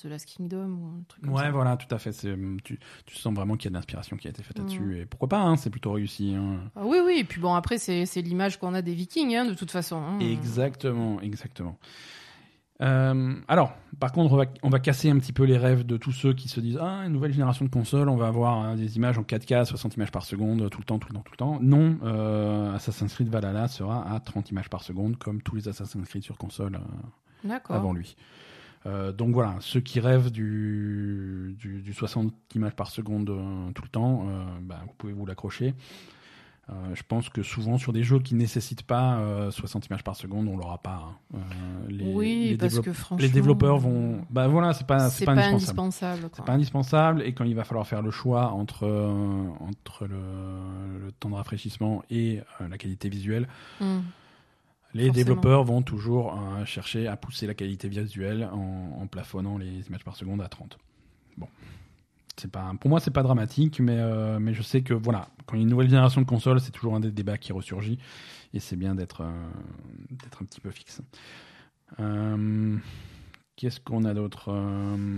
The 0.00 0.04
Last 0.06 0.26
Kingdom 0.26 0.70
ou 0.80 0.86
un 0.98 1.02
truc 1.06 1.24
comme 1.24 1.34
Ouais, 1.34 1.42
ça. 1.44 1.50
voilà, 1.50 1.76
tout 1.76 1.92
à 1.94 1.98
fait. 1.98 2.12
C'est, 2.12 2.34
tu, 2.64 2.78
tu 3.04 3.14
sens 3.16 3.34
vraiment 3.34 3.56
qu'il 3.56 3.66
y 3.66 3.68
a 3.68 3.70
de 3.70 3.74
l'inspiration 3.76 4.16
qui 4.16 4.26
a 4.26 4.30
été 4.30 4.42
faite 4.42 4.58
Mm. 4.58 4.62
là-dessus. 4.62 5.00
Et 5.00 5.06
pourquoi 5.06 5.28
pas, 5.28 5.38
hein, 5.40 5.56
c'est 5.56 5.70
plutôt 5.70 5.92
réussi. 5.92 6.34
hein. 6.34 6.60
Ah 6.74 6.82
oui, 6.84 6.98
oui, 7.04 7.18
et 7.18 7.24
puis 7.24 7.40
bon, 7.40 7.54
après, 7.54 7.78
c'est 7.78 8.04
l'image 8.22 8.58
qu'on 8.58 8.74
a 8.74 8.82
des 8.82 8.94
Vikings, 8.94 9.36
hein, 9.36 9.44
de 9.44 9.54
toute 9.54 9.70
façon. 9.70 10.02
Exactement, 10.20 11.20
exactement. 11.20 11.78
Euh, 12.82 13.34
alors, 13.48 13.74
par 13.98 14.12
contre, 14.12 14.32
on 14.32 14.36
va, 14.36 14.44
on 14.62 14.68
va 14.68 14.78
casser 14.78 15.08
un 15.10 15.18
petit 15.18 15.32
peu 15.32 15.44
les 15.44 15.56
rêves 15.56 15.84
de 15.84 15.96
tous 15.96 16.12
ceux 16.12 16.34
qui 16.34 16.48
se 16.48 16.60
disent 16.60 16.78
Ah, 16.80 17.02
une 17.06 17.12
nouvelle 17.12 17.32
génération 17.32 17.64
de 17.64 17.70
consoles, 17.70 18.08
on 18.08 18.16
va 18.16 18.26
avoir 18.26 18.58
hein, 18.58 18.76
des 18.76 18.96
images 18.96 19.18
en 19.18 19.22
4K, 19.22 19.64
60 19.64 19.96
images 19.96 20.12
par 20.12 20.24
seconde, 20.24 20.68
tout 20.70 20.80
le 20.80 20.84
temps, 20.84 20.98
tout 20.98 21.08
le 21.08 21.14
temps, 21.14 21.22
tout 21.22 21.32
le 21.32 21.38
temps. 21.38 21.58
Non, 21.62 21.98
euh, 22.04 22.74
Assassin's 22.74 23.12
Creed 23.14 23.28
Valhalla 23.28 23.68
sera 23.68 24.14
à 24.14 24.20
30 24.20 24.50
images 24.50 24.68
par 24.68 24.82
seconde, 24.82 25.16
comme 25.16 25.40
tous 25.42 25.56
les 25.56 25.68
Assassin's 25.68 26.06
Creed 26.08 26.22
sur 26.22 26.36
console 26.36 26.78
euh, 27.44 27.58
avant 27.68 27.92
lui. 27.92 28.16
Donc 29.18 29.32
voilà, 29.34 29.56
ceux 29.58 29.80
qui 29.80 29.98
rêvent 29.98 30.30
du, 30.30 31.56
du, 31.58 31.82
du 31.82 31.92
60 31.92 32.32
images 32.54 32.76
par 32.76 32.88
seconde 32.88 33.26
tout 33.74 33.82
le 33.82 33.88
temps, 33.88 34.28
bah, 34.62 34.78
vous 34.86 34.94
pouvez 34.96 35.12
vous 35.12 35.26
l'accrocher. 35.26 35.74
Euh, 36.68 36.72
je 36.94 37.02
pense 37.06 37.28
que 37.28 37.44
souvent 37.44 37.78
sur 37.78 37.92
des 37.92 38.02
jeux 38.02 38.18
qui 38.18 38.34
nécessitent 38.34 38.82
pas 38.82 39.18
euh, 39.18 39.52
60 39.52 39.86
images 39.86 40.02
par 40.02 40.16
seconde, 40.16 40.48
on 40.48 40.56
l'aura 40.56 40.78
pas. 40.78 41.12
hein. 41.34 41.36
Euh, 41.36 41.38
les, 41.88 42.12
oui, 42.12 42.46
les 42.50 42.56
parce 42.56 42.80
que 42.80 42.92
franchement. 42.92 43.22
les 43.22 43.28
développeurs 43.28 43.78
vont. 43.78 44.24
Bah 44.30 44.48
voilà, 44.48 44.72
c'est 44.74 44.84
pas, 44.86 45.08
c'est 45.10 45.24
pas, 45.24 45.36
pas, 45.36 45.44
indispensable. 45.46 46.28
C'est 46.32 46.44
pas 46.44 46.54
indispensable 46.54 47.22
et 47.22 47.34
quand 47.34 47.44
il 47.44 47.54
va 47.54 47.62
falloir 47.62 47.86
faire 47.86 48.02
le 48.02 48.10
choix 48.10 48.50
entre 48.50 48.82
euh, 48.84 49.44
entre 49.60 50.06
le, 50.08 50.16
le 51.04 51.12
temps 51.12 51.30
de 51.30 51.36
rafraîchissement 51.36 52.02
et 52.10 52.40
euh, 52.60 52.66
la 52.68 52.78
qualité 52.78 53.08
visuelle, 53.08 53.46
Hmm. 53.80 53.98
les 54.92 55.04
Forcément. 55.06 55.12
développeurs 55.14 55.62
vont 55.62 55.82
toujours 55.82 56.32
euh, 56.34 56.64
chercher 56.64 57.06
à 57.06 57.16
pousser 57.16 57.46
la 57.46 57.54
qualité 57.54 57.88
visuelle 57.88 58.48
en, 58.52 58.98
en 59.02 59.06
plafonnant 59.06 59.56
les 59.56 59.86
images 59.86 60.02
par 60.04 60.16
seconde 60.16 60.42
à 60.42 60.48
30. 60.48 60.78
Bon. 61.36 61.46
C'est 62.36 62.50
pas, 62.50 62.72
pour 62.80 62.90
moi, 62.90 63.00
c'est 63.00 63.10
pas 63.10 63.22
dramatique, 63.22 63.80
mais, 63.80 63.96
euh, 63.98 64.38
mais 64.38 64.52
je 64.54 64.62
sais 64.62 64.82
que 64.82 64.94
voilà, 64.94 65.28
quand 65.46 65.56
il 65.56 65.60
y 65.60 65.62
a 65.62 65.64
une 65.64 65.70
nouvelle 65.70 65.88
génération 65.88 66.20
de 66.20 66.26
consoles, 66.26 66.60
c'est 66.60 66.70
toujours 66.72 66.94
un 66.94 67.00
des 67.00 67.10
débats 67.10 67.38
qui 67.38 67.52
ressurgit, 67.52 67.98
et 68.54 68.60
c'est 68.60 68.76
bien 68.76 68.94
d'être 68.94 69.22
euh, 69.22 69.30
d'être 70.10 70.42
un 70.42 70.44
petit 70.44 70.60
peu 70.60 70.70
fixe. 70.70 71.00
Euh, 72.00 72.76
Qu'est-ce 73.56 73.80
qu'on 73.80 74.04
a 74.04 74.12
d'autre 74.12 74.54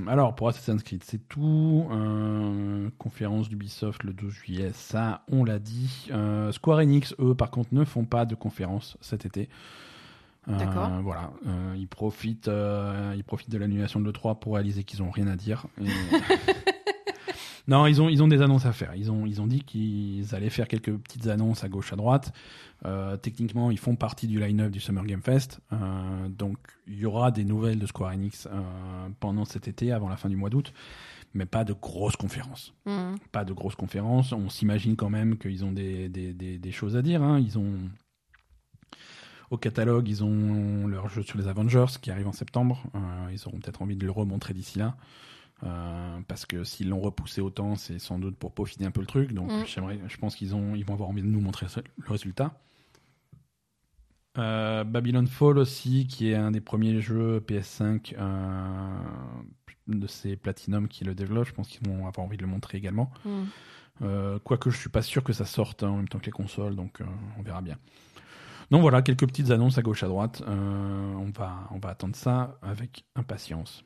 Alors, 0.06 0.36
pour 0.36 0.48
Assassin's 0.48 0.84
Creed, 0.84 1.02
c'est 1.02 1.26
tout. 1.28 1.88
Conférence 2.96 3.48
d'Ubisoft 3.48 4.04
le 4.04 4.12
12 4.12 4.32
juillet, 4.32 4.70
ça, 4.74 5.22
on 5.28 5.42
l'a 5.42 5.58
dit. 5.58 6.08
Square 6.52 6.78
Enix, 6.78 7.16
eux, 7.18 7.34
par 7.34 7.50
contre, 7.50 7.70
ne 7.74 7.84
font 7.84 8.04
pas 8.04 8.26
de 8.26 8.36
conférence 8.36 8.96
cet 9.00 9.26
été. 9.26 9.48
Euh, 10.48 10.56
D'accord. 10.56 10.88
Voilà, 11.02 11.32
Euh, 11.48 11.74
ils 11.76 11.88
profitent, 11.88 12.46
euh, 12.46 13.12
ils 13.16 13.24
profitent 13.24 13.50
de 13.50 13.58
l'annulation 13.58 13.98
de 13.98 14.06
l'E3 14.08 14.38
pour 14.38 14.54
réaliser 14.54 14.84
qu'ils 14.84 15.02
ont 15.02 15.10
rien 15.10 15.26
à 15.26 15.34
dire. 15.34 15.66
Et- 15.80 15.84
non, 17.68 17.86
ils 17.86 18.00
ont, 18.02 18.08
ils 18.08 18.22
ont 18.22 18.28
des 18.28 18.42
annonces 18.42 18.66
à 18.66 18.72
faire. 18.72 18.94
Ils 18.96 19.10
ont, 19.12 19.26
ils 19.26 19.40
ont 19.40 19.46
dit 19.46 19.60
qu'ils 19.62 20.34
allaient 20.34 20.50
faire 20.50 20.66
quelques 20.66 20.92
petites 20.96 21.26
annonces 21.28 21.62
à 21.64 21.68
gauche, 21.68 21.92
à 21.92 21.96
droite. 21.96 22.32
Euh, 22.86 23.16
techniquement, 23.16 23.70
ils 23.70 23.78
font 23.78 23.94
partie 23.94 24.26
du 24.26 24.40
line-up 24.40 24.72
du 24.72 24.80
Summer 24.80 25.04
Game 25.04 25.22
Fest. 25.22 25.60
Euh, 25.72 26.28
donc, 26.28 26.56
il 26.86 26.98
y 26.98 27.04
aura 27.04 27.30
des 27.30 27.44
nouvelles 27.44 27.78
de 27.78 27.86
Square 27.86 28.12
Enix 28.12 28.46
euh, 28.50 29.08
pendant 29.20 29.44
cet 29.44 29.68
été, 29.68 29.92
avant 29.92 30.08
la 30.08 30.16
fin 30.16 30.28
du 30.28 30.36
mois 30.36 30.50
d'août. 30.50 30.72
Mais 31.34 31.44
pas 31.44 31.64
de 31.64 31.74
grosses 31.74 32.16
conférences. 32.16 32.72
Mhm. 32.86 33.16
Pas 33.32 33.44
de 33.44 33.52
grosses 33.52 33.76
conférences. 33.76 34.32
On 34.32 34.48
s'imagine 34.48 34.96
quand 34.96 35.10
même 35.10 35.36
qu'ils 35.36 35.62
ont 35.64 35.72
des, 35.72 36.08
des, 36.08 36.32
des, 36.32 36.58
des 36.58 36.72
choses 36.72 36.96
à 36.96 37.02
dire. 37.02 37.22
hein. 37.22 37.38
Ils 37.38 37.58
ont. 37.58 37.74
Au 39.50 39.56
catalogue, 39.56 40.08
ils 40.08 40.24
ont 40.24 40.86
leur 40.86 41.08
jeu 41.08 41.22
sur 41.22 41.38
les 41.38 41.48
Avengers 41.48 41.86
qui 42.00 42.10
arrive 42.10 42.28
en 42.28 42.32
septembre. 42.32 42.82
Euh, 42.94 42.98
ils 43.32 43.46
auront 43.46 43.58
peut-être 43.58 43.82
envie 43.82 43.96
de 43.96 44.04
le 44.04 44.10
remontrer 44.10 44.52
d'ici 44.54 44.78
là. 44.78 44.96
Euh, 45.64 46.20
parce 46.28 46.46
que 46.46 46.62
s'ils 46.62 46.88
l'ont 46.88 47.00
repoussé 47.00 47.40
autant, 47.40 47.74
c'est 47.74 47.98
sans 47.98 48.18
doute 48.18 48.36
pour 48.36 48.52
peaufiner 48.52 48.86
un 48.86 48.90
peu 48.92 49.00
le 49.00 49.06
truc. 49.06 49.32
Donc 49.32 49.50
Mm. 49.50 49.64
j'aimerais, 49.66 49.98
je 50.06 50.16
pense 50.16 50.36
qu'ils 50.36 50.54
ont, 50.54 50.74
ils 50.76 50.84
vont 50.84 50.94
avoir 50.94 51.08
envie 51.08 51.22
de 51.22 51.26
nous 51.26 51.40
montrer 51.40 51.66
le 51.76 52.10
résultat. 52.10 52.60
Euh, 54.36 54.84
Babylon 54.84 55.26
Fall 55.26 55.58
aussi, 55.58 56.06
qui 56.06 56.30
est 56.30 56.36
un 56.36 56.52
des 56.52 56.60
premiers 56.60 57.00
jeux 57.00 57.40
PS5 57.40 58.14
euh, 58.16 58.98
de 59.88 60.06
ces 60.06 60.36
Platinum 60.36 60.86
qui 60.86 61.04
le 61.04 61.14
développent. 61.14 61.48
Je 61.48 61.54
pense 61.54 61.66
qu'ils 61.68 61.86
vont 61.88 62.06
avoir 62.06 62.24
envie 62.24 62.36
de 62.36 62.42
le 62.42 62.48
montrer 62.48 62.78
également. 62.78 63.10
Euh, 64.02 64.38
Quoique 64.44 64.70
je 64.70 64.78
suis 64.78 64.90
pas 64.90 65.02
sûr 65.02 65.24
que 65.24 65.32
ça 65.32 65.44
sorte 65.44 65.82
en 65.82 65.96
même 65.96 66.08
temps 66.08 66.20
que 66.20 66.26
les 66.26 66.30
consoles, 66.30 66.76
donc 66.76 67.00
on 67.36 67.42
verra 67.42 67.62
bien. 67.62 67.78
Donc 68.70 68.82
voilà, 68.82 69.02
quelques 69.02 69.26
petites 69.26 69.50
annonces 69.50 69.78
à 69.78 69.82
gauche 69.82 70.04
à 70.04 70.08
droite. 70.08 70.42
On, 70.46 71.30
va, 71.36 71.66
on 71.72 71.78
va 71.78 71.88
attendre 71.88 72.14
ça 72.14 72.58
avec 72.62 73.06
impatience. 73.16 73.84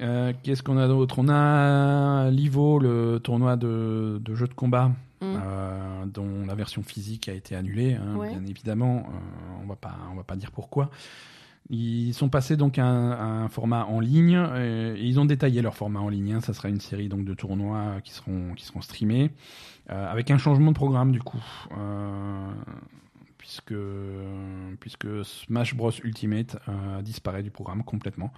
Euh, 0.00 0.32
Qu'est-ce 0.42 0.62
qu'on 0.62 0.78
a 0.78 0.88
d'autre? 0.88 1.18
On 1.18 1.28
a 1.28 2.30
l'Ivo, 2.30 2.78
le 2.78 3.20
tournoi 3.22 3.56
de, 3.56 4.20
de 4.22 4.34
jeux 4.34 4.48
de 4.48 4.54
combat, 4.54 4.90
Mhm. 5.20 5.38
euh, 5.44 6.06
dont 6.06 6.46
la 6.46 6.54
version 6.54 6.82
physique 6.82 7.28
a 7.28 7.34
été 7.34 7.54
annulée, 7.54 7.94
hein, 7.94 8.16
Ouais. 8.16 8.30
bien 8.30 8.44
évidemment. 8.46 9.06
Euh, 9.08 9.62
on 9.62 9.66
va 9.66 9.76
pas, 9.76 9.94
on 10.10 10.14
va 10.16 10.22
pas 10.22 10.36
dire 10.36 10.50
pourquoi. 10.50 10.90
Ils 11.68 12.14
sont 12.14 12.28
passés 12.30 12.56
donc 12.56 12.78
à 12.78 12.84
un, 12.86 13.10
à 13.12 13.22
un 13.44 13.48
format 13.48 13.84
en 13.84 14.00
ligne 14.00 14.42
et 14.56 14.94
ils 14.98 15.20
ont 15.20 15.24
détaillé 15.26 15.62
leur 15.62 15.76
format 15.76 16.00
en 16.00 16.08
ligne. 16.08 16.32
hein. 16.32 16.40
Ça 16.40 16.52
sera 16.54 16.68
une 16.68 16.80
série 16.80 17.08
donc 17.08 17.24
de 17.24 17.34
tournois 17.34 18.00
qui 18.02 18.12
seront 18.12 18.54
qui 18.56 18.64
seront 18.64 18.80
streamés 18.80 19.30
avec 19.88 20.30
un 20.32 20.38
changement 20.38 20.70
de 20.72 20.76
programme 20.76 21.12
du 21.12 21.20
coup, 21.20 21.38
puisque 23.38 23.74
puisque 24.80 25.24
Smash 25.24 25.74
Bros 25.76 25.92
Ultimate 26.02 26.56
euh, 26.68 27.02
disparaît 27.02 27.42
du 27.42 27.50
programme 27.50 27.84
complètement 27.84 28.32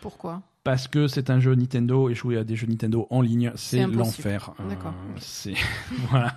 Pourquoi? 0.00 0.42
Parce 0.64 0.88
que 0.88 1.06
c'est 1.06 1.28
un 1.30 1.38
jeu 1.40 1.54
Nintendo 1.54 2.08
et 2.08 2.14
jouer 2.14 2.38
à 2.38 2.44
des 2.44 2.56
jeux 2.56 2.66
Nintendo 2.66 3.06
en 3.10 3.20
ligne 3.20 3.52
c'est 3.54 3.86
l'enfer. 3.86 4.52
Euh, 4.58 4.68
D'accord. 4.70 4.94
c'est 5.18 5.54
voilà. 6.10 6.34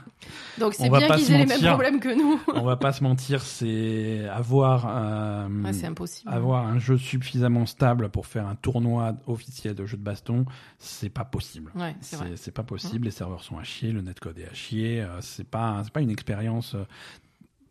Donc 0.59 0.73
On 0.79 0.83
c'est 0.83 0.89
bien 0.89 1.07
pas 1.07 1.17
qu'ils 1.17 1.31
aient 1.31 1.37
les 1.39 1.45
mêmes 1.45 1.61
problèmes 1.61 1.99
que 2.01 2.13
nous. 2.15 2.39
On 2.53 2.63
va 2.63 2.75
pas 2.75 2.91
se 2.91 3.01
mentir, 3.03 3.41
c'est 3.41 4.27
avoir 4.27 4.85
euh, 4.89 5.47
Ouais, 5.63 5.71
c'est 5.73 5.87
impossible. 5.87 6.31
avoir 6.31 6.67
un 6.67 6.77
jeu 6.77 6.97
suffisamment 6.97 7.65
stable 7.65 8.09
pour 8.09 8.27
faire 8.27 8.47
un 8.47 8.55
tournoi 8.55 9.13
officiel 9.27 9.73
de 9.75 9.85
jeu 9.85 9.95
de 9.97 10.03
baston, 10.03 10.45
c'est 10.77 11.09
pas 11.09 11.23
possible. 11.25 11.71
Ouais, 11.75 11.95
c'est 12.01 12.51
pas 12.53 12.63
possible. 12.63 13.05
Les 13.05 13.11
serveurs 13.11 13.43
sont 13.43 13.57
à 13.57 13.63
chier, 13.63 13.91
le 13.93 14.01
netcode 14.01 14.37
est 14.39 14.49
à 14.49 14.53
chier. 14.53 15.01
euh, 15.01 15.21
c'est 15.21 15.47
pas 15.47 15.81
c'est 15.85 15.93
pas 15.93 16.01
une 16.01 16.11
expérience. 16.11 16.75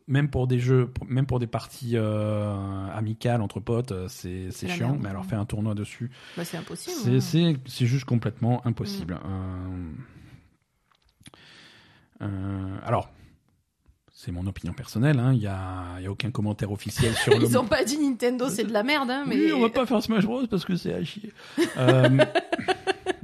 Même 0.08 0.30
pour 0.30 0.46
des 0.46 0.58
jeux, 0.58 0.92
même 1.06 1.26
pour 1.26 1.38
des 1.38 1.46
parties 1.46 1.92
euh, 1.94 2.88
amicales 2.94 3.42
entre 3.42 3.60
potes, 3.60 3.92
euh, 3.92 4.06
c'est 4.08 4.50
chiant. 4.68 4.90
merde. 4.90 5.00
Mais 5.02 5.08
alors 5.08 5.24
faire 5.24 5.40
un 5.40 5.44
tournoi 5.44 5.74
dessus, 5.74 6.10
Bah, 6.36 6.44
c'est 6.44 6.56
impossible. 6.56 6.96
c'est 7.02 7.16
hein. 7.16 7.20
c'est 7.20 7.56
c'est 7.66 7.86
juste 7.86 8.04
complètement 8.04 8.64
impossible. 8.66 9.14
Mm. 9.14 9.94
Euh, 12.22 12.26
euh, 12.26 12.76
alors. 12.84 13.10
C'est 14.18 14.32
mon 14.32 14.46
opinion 14.46 14.72
personnelle, 14.72 15.18
hein, 15.18 15.34
il 15.34 15.40
n'y 15.40 15.46
a, 15.46 16.00
y 16.00 16.06
a 16.06 16.10
aucun 16.10 16.30
commentaire 16.30 16.72
officiel 16.72 17.12
sur 17.12 17.34
le, 17.38 17.44
Ils 17.44 17.58
ont 17.58 17.66
pas 17.66 17.84
dit 17.84 17.98
Nintendo, 17.98 18.48
c'est 18.48 18.64
de 18.64 18.72
la 18.72 18.82
merde, 18.82 19.10
hein, 19.10 19.24
mais 19.26 19.36
oui, 19.36 19.52
on 19.52 19.60
va 19.60 19.68
pas 19.68 19.84
faire 19.84 20.02
Smash 20.02 20.24
Bros 20.24 20.46
parce 20.46 20.64
que 20.64 20.74
c'est 20.74 20.94
à 20.94 21.04
chier. 21.04 21.34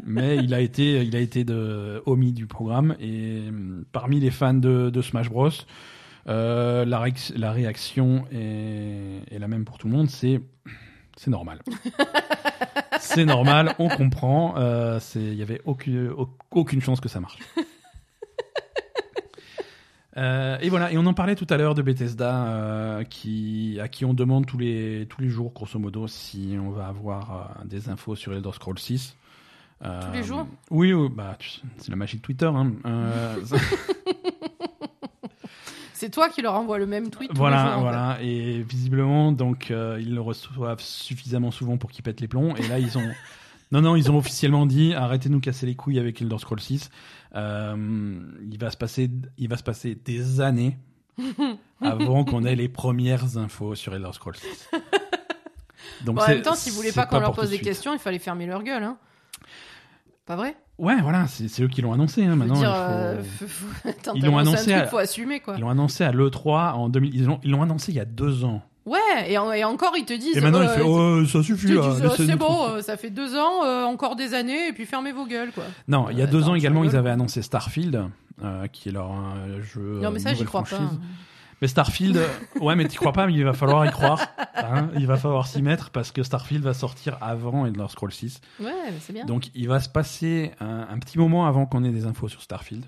Mais 0.04 0.36
il 0.36 0.52
a 0.52 0.60
été, 0.60 1.02
il 1.02 1.16
a 1.16 1.20
été 1.20 1.44
de, 1.44 2.02
omis 2.06 2.32
du 2.32 2.46
programme 2.46 2.94
et 3.00 3.44
hum, 3.48 3.84
parmi 3.92 4.20
les 4.20 4.30
fans 4.30 4.52
de, 4.52 4.90
de 4.90 5.00
Smash 5.02 5.30
Bros, 5.30 5.48
euh, 6.28 6.84
la, 6.84 6.98
réac- 7.04 7.32
la 7.36 7.52
réaction 7.52 8.24
est, 8.32 9.22
est 9.34 9.38
la 9.38 9.48
même 9.48 9.64
pour 9.64 9.78
tout 9.78 9.88
le 9.88 9.94
monde. 9.94 10.08
C'est, 10.10 10.40
c'est 11.16 11.30
normal. 11.30 11.60
c'est 13.00 13.24
normal, 13.24 13.74
on 13.78 13.88
comprend. 13.88 14.54
euh, 14.56 14.98
il 15.16 15.34
y 15.34 15.42
avait 15.42 15.60
aucune, 15.64 16.08
au- 16.10 16.36
aucune 16.50 16.80
chance 16.80 17.00
que 17.00 17.08
ça 17.08 17.20
marche. 17.20 17.38
Euh, 20.18 20.58
et 20.60 20.68
voilà, 20.68 20.92
et 20.92 20.98
on 20.98 21.06
en 21.06 21.14
parlait 21.14 21.34
tout 21.36 21.46
à 21.48 21.56
l'heure 21.56 21.74
de 21.74 21.80
Bethesda, 21.80 22.44
euh, 22.48 23.02
qui, 23.02 23.78
à 23.80 23.88
qui 23.88 24.04
on 24.04 24.12
demande 24.12 24.44
tous 24.44 24.58
les, 24.58 25.06
tous 25.08 25.22
les 25.22 25.30
jours, 25.30 25.52
grosso 25.54 25.78
modo, 25.78 26.06
si 26.06 26.54
on 26.60 26.68
va 26.68 26.86
avoir 26.88 27.56
euh, 27.62 27.64
des 27.64 27.88
infos 27.88 28.14
sur 28.14 28.34
Elder 28.34 28.50
Scrolls 28.52 28.78
6. 28.78 29.16
Euh, 29.82 30.00
Tous 30.06 30.12
les 30.12 30.22
jours? 30.22 30.46
Oui, 30.70 30.92
oui, 30.92 31.08
bah, 31.10 31.38
c'est 31.78 31.88
la 31.88 31.96
magie 31.96 32.18
de 32.18 32.22
Twitter. 32.22 32.44
Hein. 32.44 32.72
C'est 36.02 36.10
toi 36.10 36.28
qui 36.28 36.42
leur 36.42 36.54
envoie 36.54 36.78
le 36.78 36.86
même 36.86 37.10
tweet. 37.10 37.30
voilà, 37.32 37.58
jours, 37.58 37.66
en 37.70 37.74
fait. 37.76 37.80
voilà. 37.82 38.18
Et 38.22 38.60
visiblement, 38.64 39.30
donc, 39.30 39.70
euh, 39.70 39.98
ils 40.00 40.12
le 40.12 40.20
reçoivent 40.20 40.80
suffisamment 40.80 41.52
souvent 41.52 41.76
pour 41.76 41.92
qu'ils 41.92 42.02
pètent 42.02 42.20
les 42.20 42.26
plombs. 42.26 42.56
Et 42.56 42.66
là, 42.66 42.80
ils 42.80 42.98
ont. 42.98 43.08
Non, 43.70 43.80
non, 43.80 43.96
ils 43.96 44.10
ont 44.10 44.18
officiellement 44.18 44.66
dit 44.66 44.92
arrêtez 44.92 45.30
de 45.30 45.32
nous 45.32 45.40
casser 45.40 45.64
les 45.64 45.74
couilles 45.74 45.98
avec 45.98 46.20
Elder 46.20 46.36
Scrolls 46.36 46.60
6. 46.60 46.90
Euh, 47.34 48.20
il, 48.42 48.58
va 48.58 48.70
se 48.70 48.76
passer, 48.76 49.10
il 49.38 49.48
va 49.48 49.56
se 49.56 49.62
passer 49.62 49.94
des 49.94 50.42
années 50.42 50.76
avant 51.80 52.26
qu'on 52.26 52.44
ait 52.44 52.54
les 52.54 52.68
premières 52.68 53.38
infos 53.38 53.74
sur 53.74 53.94
Elder 53.94 54.12
Scrolls 54.12 54.36
6. 54.36 54.70
Donc, 56.04 56.16
Bon, 56.16 56.22
en 56.22 56.28
même 56.28 56.42
temps, 56.42 56.54
s'ils 56.54 56.74
voulaient 56.74 56.92
pas 56.92 57.06
qu'on 57.06 57.20
leur 57.20 57.32
pose 57.32 57.46
de 57.50 57.56
des 57.56 57.62
questions, 57.62 57.94
il 57.94 57.98
fallait 57.98 58.18
fermer 58.18 58.44
leur 58.44 58.62
gueule. 58.62 58.82
Hein. 58.82 58.98
Pas 60.26 60.36
vrai? 60.36 60.54
Ouais, 60.82 61.00
voilà, 61.00 61.26
c'est 61.28 61.62
eux 61.62 61.68
qui 61.68 61.80
l'ont 61.80 61.92
annoncé. 61.92 62.24
Hein, 62.24 62.34
maintenant, 62.36 62.54
dire, 62.56 62.68
il 62.68 63.22
faut- 63.24 63.44
euh, 63.44 63.48
faut- 63.48 63.88
attends, 63.88 64.12
Ils 64.16 64.24
l'ont 64.26 64.36
annoncé 64.36 64.64
truc, 64.72 64.74
à- 64.74 64.86
faut 64.88 64.98
assumer 64.98 65.38
quoi. 65.40 65.54
Ils 65.56 65.60
l'ont 65.60 65.70
annoncé 65.70 66.02
à 66.04 66.10
l'E3 66.12 66.72
en 66.74 66.88
2000. 66.88 67.14
Ils 67.44 67.50
l'ont 67.50 67.62
annoncé 67.62 67.92
il 67.92 67.94
y 67.94 68.00
a 68.00 68.04
deux 68.04 68.44
ans. 68.44 68.62
Ouais, 68.84 68.98
et, 69.28 69.38
en- 69.38 69.52
et 69.52 69.62
encore 69.62 69.92
ils 69.96 70.04
te 70.04 70.12
disent. 70.12 70.36
Et 70.36 70.40
maintenant, 70.40 70.58
euh, 70.58 70.64
il 70.64 70.70
fait 70.70 70.82
Oh, 70.84 71.24
ça 71.24 71.42
suffit. 71.44 71.68
là, 71.68 71.82
euh, 71.82 72.08
c'est 72.16 72.34
bon, 72.34 72.66
euh, 72.68 72.80
ça 72.82 72.96
fait 72.96 73.10
deux 73.10 73.36
ans, 73.36 73.64
euh, 73.64 73.84
encore 73.84 74.16
des 74.16 74.34
années, 74.34 74.68
et 74.68 74.72
puis 74.72 74.84
fermez 74.86 75.12
vos 75.12 75.24
gueules 75.24 75.52
quoi. 75.52 75.62
Non, 75.86 76.08
il 76.10 76.18
y 76.18 76.20
a 76.20 76.24
Euh, 76.24 76.26
deux 76.26 76.42
attends, 76.42 76.50
ans 76.50 76.54
également, 76.56 76.82
ils 76.82 76.96
avaient 76.96 77.10
annoncé 77.10 77.42
Starfield, 77.42 78.02
euh, 78.42 78.66
qui 78.72 78.88
est 78.88 78.92
leur 78.92 79.12
euh, 79.12 79.62
jeu. 79.62 80.00
non 80.02 80.10
mais 80.10 80.18
ça 80.18 80.30
euh, 80.30 80.34
j'y 80.34 80.44
crois 80.44 80.64
pas. 80.64 80.78
Mais 81.62 81.68
Starfield, 81.68 82.16
euh, 82.18 82.28
ouais, 82.60 82.74
mais 82.76 82.86
t'y 82.88 82.96
crois 82.96 83.12
pas, 83.12 83.26
mais 83.26 83.32
il 83.32 83.44
va 83.44 83.52
falloir 83.54 83.86
y 83.86 83.90
croire. 83.90 84.20
hein, 84.56 84.90
il 84.96 85.06
va 85.06 85.16
falloir 85.16 85.46
s'y 85.46 85.62
mettre 85.62 85.90
parce 85.90 86.10
que 86.12 86.22
Starfield 86.22 86.62
va 86.64 86.74
sortir 86.74 87.16
avant 87.22 87.64
Elder 87.66 87.86
Scrolls 87.88 88.12
6. 88.12 88.40
Ouais, 88.60 88.72
c'est 89.00 89.12
bien. 89.12 89.24
Donc 89.24 89.48
il 89.54 89.68
va 89.68 89.78
se 89.80 89.88
passer 89.88 90.50
un, 90.60 90.88
un 90.90 90.98
petit 90.98 91.18
moment 91.18 91.46
avant 91.46 91.64
qu'on 91.64 91.84
ait 91.84 91.90
des 91.90 92.04
infos 92.04 92.28
sur 92.28 92.42
Starfield. 92.42 92.84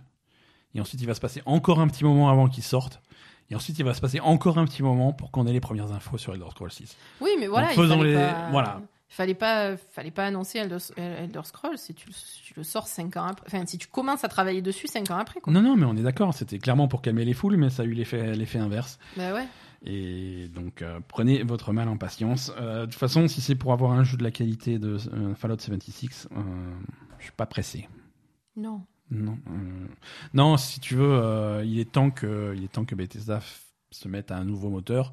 Et 0.74 0.80
ensuite, 0.80 1.00
il 1.00 1.06
va 1.06 1.14
se 1.14 1.20
passer 1.20 1.40
encore 1.46 1.78
un 1.80 1.86
petit 1.86 2.02
moment 2.04 2.28
avant 2.30 2.48
qu'il 2.48 2.64
sorte. 2.64 3.00
Et 3.48 3.54
ensuite, 3.54 3.78
il 3.78 3.84
va 3.84 3.94
se 3.94 4.00
passer 4.00 4.18
encore 4.18 4.58
un 4.58 4.64
petit 4.64 4.82
moment 4.82 5.12
pour 5.12 5.30
qu'on 5.30 5.46
ait 5.46 5.52
les 5.52 5.60
premières 5.60 5.92
infos 5.92 6.18
sur 6.18 6.34
Elder 6.34 6.46
Scrolls 6.50 6.72
6. 6.72 6.96
Oui, 7.20 7.30
mais 7.38 7.46
voilà, 7.46 7.68
Donc, 7.68 7.76
il 7.76 7.80
faisons 7.82 7.98
fallait 7.98 8.10
les- 8.10 8.16
pas... 8.16 8.48
voilà. 8.50 8.80
Fallait 9.08 9.34
pas, 9.34 9.76
fallait 9.76 10.10
pas 10.10 10.26
annoncer 10.26 10.58
Elder, 10.58 10.78
Elder 10.96 11.40
Scrolls 11.44 11.78
si 11.78 11.94
tu, 11.94 12.08
le- 12.08 12.12
si 12.14 12.42
tu 12.42 12.54
le 12.56 12.64
sors 12.64 12.88
cinq 12.88 13.16
ans 13.16 13.26
après. 13.26 13.46
Enfin, 13.46 13.64
si 13.66 13.78
tu 13.78 13.86
commences 13.86 14.24
à 14.24 14.28
travailler 14.28 14.60
dessus 14.62 14.88
cinq 14.88 15.10
ans 15.10 15.18
après, 15.18 15.40
quoi. 15.40 15.52
Non, 15.52 15.62
non, 15.62 15.76
mais 15.76 15.84
on 15.86 15.94
est 15.96 16.02
d'accord. 16.02 16.34
C'était 16.34 16.58
clairement 16.58 16.88
pour 16.88 17.00
calmer 17.02 17.24
les 17.24 17.34
foules, 17.34 17.56
mais 17.56 17.70
ça 17.70 17.82
a 17.82 17.86
eu 17.86 17.92
l'effet 17.92 18.34
l'effet 18.34 18.58
inverse. 18.58 18.98
Bah 19.16 19.32
ouais. 19.34 19.46
Et 19.86 20.48
donc, 20.48 20.80
euh, 20.82 20.98
prenez 21.06 21.42
votre 21.42 21.72
mal 21.72 21.88
en 21.88 21.96
patience. 21.98 22.50
Euh, 22.58 22.80
de 22.80 22.84
toute 22.86 22.94
façon, 22.98 23.28
si 23.28 23.40
c'est 23.42 23.54
pour 23.54 23.72
avoir 23.72 23.92
un 23.92 24.02
jeu 24.02 24.16
de 24.16 24.24
la 24.24 24.30
qualité 24.30 24.78
de 24.78 24.96
euh, 25.12 25.34
Fallout 25.34 25.58
76, 25.58 26.28
euh, 26.32 26.40
je 27.18 27.24
suis 27.24 27.32
pas 27.32 27.46
pressé. 27.46 27.88
Non. 28.56 28.82
Non, 29.10 29.38
non, 30.32 30.56
si 30.56 30.80
tu 30.80 30.94
veux, 30.96 31.60
il 31.64 31.78
est 31.78 31.92
temps 31.92 32.10
que, 32.10 32.54
il 32.56 32.64
est 32.64 32.72
temps 32.72 32.86
que 32.86 32.94
Bethesda 32.94 33.38
f- 33.38 33.60
se 33.90 34.08
mette 34.08 34.30
à 34.30 34.36
un 34.38 34.44
nouveau 34.44 34.70
moteur. 34.70 35.12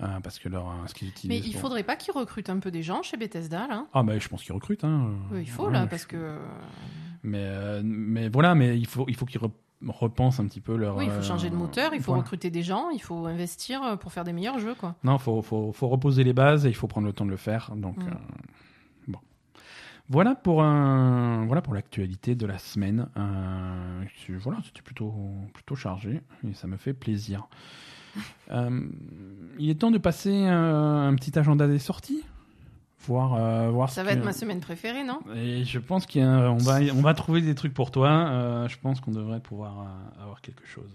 Euh, 0.00 0.20
parce 0.20 0.38
que 0.38 0.48
leur, 0.48 0.72
ce 0.86 0.94
qu'ils 0.94 1.08
utilisent. 1.08 1.42
Mais 1.42 1.46
il 1.46 1.52
pour- 1.52 1.62
faudrait 1.62 1.82
pas 1.82 1.96
qu'ils 1.96 2.14
recrutent 2.14 2.50
un 2.50 2.58
peu 2.58 2.70
des 2.70 2.82
gens 2.82 3.02
chez 3.02 3.16
Bethesda, 3.16 3.66
là 3.66 3.86
Ah, 3.92 4.02
bah, 4.02 4.18
je 4.18 4.28
pense 4.28 4.42
qu'ils 4.42 4.54
recrutent. 4.54 4.84
Hein. 4.84 5.10
Oui, 5.32 5.40
Il 5.42 5.50
faut, 5.50 5.66
Ouais, 5.66 5.72
là, 5.72 5.82
je- 5.84 5.88
parce 5.90 6.06
que... 6.06 6.38
Mais, 7.22 7.38
euh, 7.42 7.82
mais 7.84 8.28
voilà, 8.28 8.54
mais 8.54 8.78
il 8.78 8.86
faut, 8.86 9.04
il 9.08 9.14
faut 9.14 9.26
qu'ils 9.26 9.40
re- 9.40 9.50
repensent 9.86 10.40
un 10.42 10.46
petit 10.46 10.60
peu 10.60 10.76
leur. 10.76 10.96
Oui, 10.96 11.04
il 11.04 11.10
faut 11.10 11.18
euh, 11.18 11.22
changer 11.22 11.50
de 11.50 11.54
moteur, 11.56 11.92
il 11.94 12.00
faut 12.00 12.06
voilà. 12.12 12.22
recruter 12.22 12.50
des 12.50 12.62
gens, 12.62 12.90
il 12.90 13.00
faut 13.00 13.26
investir 13.26 13.82
euh, 13.82 13.96
pour 13.96 14.12
faire 14.12 14.24
des 14.24 14.32
meilleurs 14.32 14.58
jeux, 14.58 14.74
quoi. 14.74 14.94
Non, 15.04 15.18
faut, 15.18 15.40
faut, 15.42 15.72
faut 15.72 15.88
reposer 15.88 16.24
les 16.24 16.32
bases 16.32 16.66
et 16.66 16.68
il 16.68 16.74
faut 16.74 16.86
prendre 16.88 17.06
le 17.06 17.12
temps 17.12 17.24
de 17.26 17.30
le 17.30 17.36
faire. 17.36 17.70
Donc, 17.76 17.96
Mm. 17.98 18.08
euh, 18.08 18.14
bon. 19.08 19.18
Voilà 20.08 20.34
pour 20.34 20.62
un, 20.64 21.44
voilà 21.46 21.62
pour 21.62 21.74
l'actualité 21.74 22.34
de 22.34 22.44
la 22.46 22.58
semaine. 22.58 23.08
Euh, 23.16 24.04
voilà, 24.40 24.58
c'était 24.64 24.82
plutôt, 24.82 25.14
plutôt 25.54 25.76
chargé 25.76 26.20
et 26.48 26.54
ça 26.54 26.66
me 26.66 26.76
fait 26.76 26.92
plaisir. 26.92 27.46
Euh, 28.50 28.80
il 29.58 29.70
est 29.70 29.74
temps 29.76 29.90
de 29.90 29.98
passer 29.98 30.30
euh, 30.46 31.08
un 31.08 31.14
petit 31.14 31.38
agenda 31.38 31.66
des 31.66 31.78
sorties, 31.78 32.22
voir, 33.06 33.34
euh, 33.34 33.70
voir. 33.70 33.90
Ça 33.90 34.02
va 34.04 34.12
que- 34.12 34.18
être 34.18 34.24
ma 34.24 34.32
semaine 34.32 34.60
préférée, 34.60 35.04
non? 35.04 35.20
Et 35.36 35.64
je 35.64 35.78
pense 35.78 36.06
qu'on 36.06 36.56
va, 36.58 36.78
on 36.94 37.00
va 37.02 37.14
trouver 37.14 37.40
des 37.40 37.54
trucs 37.54 37.74
pour 37.74 37.90
toi. 37.90 38.10
Euh, 38.10 38.68
je 38.68 38.76
pense 38.78 39.00
qu'on 39.00 39.12
devrait 39.12 39.40
pouvoir 39.40 39.80
euh, 39.80 40.22
avoir 40.22 40.40
quelque 40.40 40.66
chose. 40.66 40.90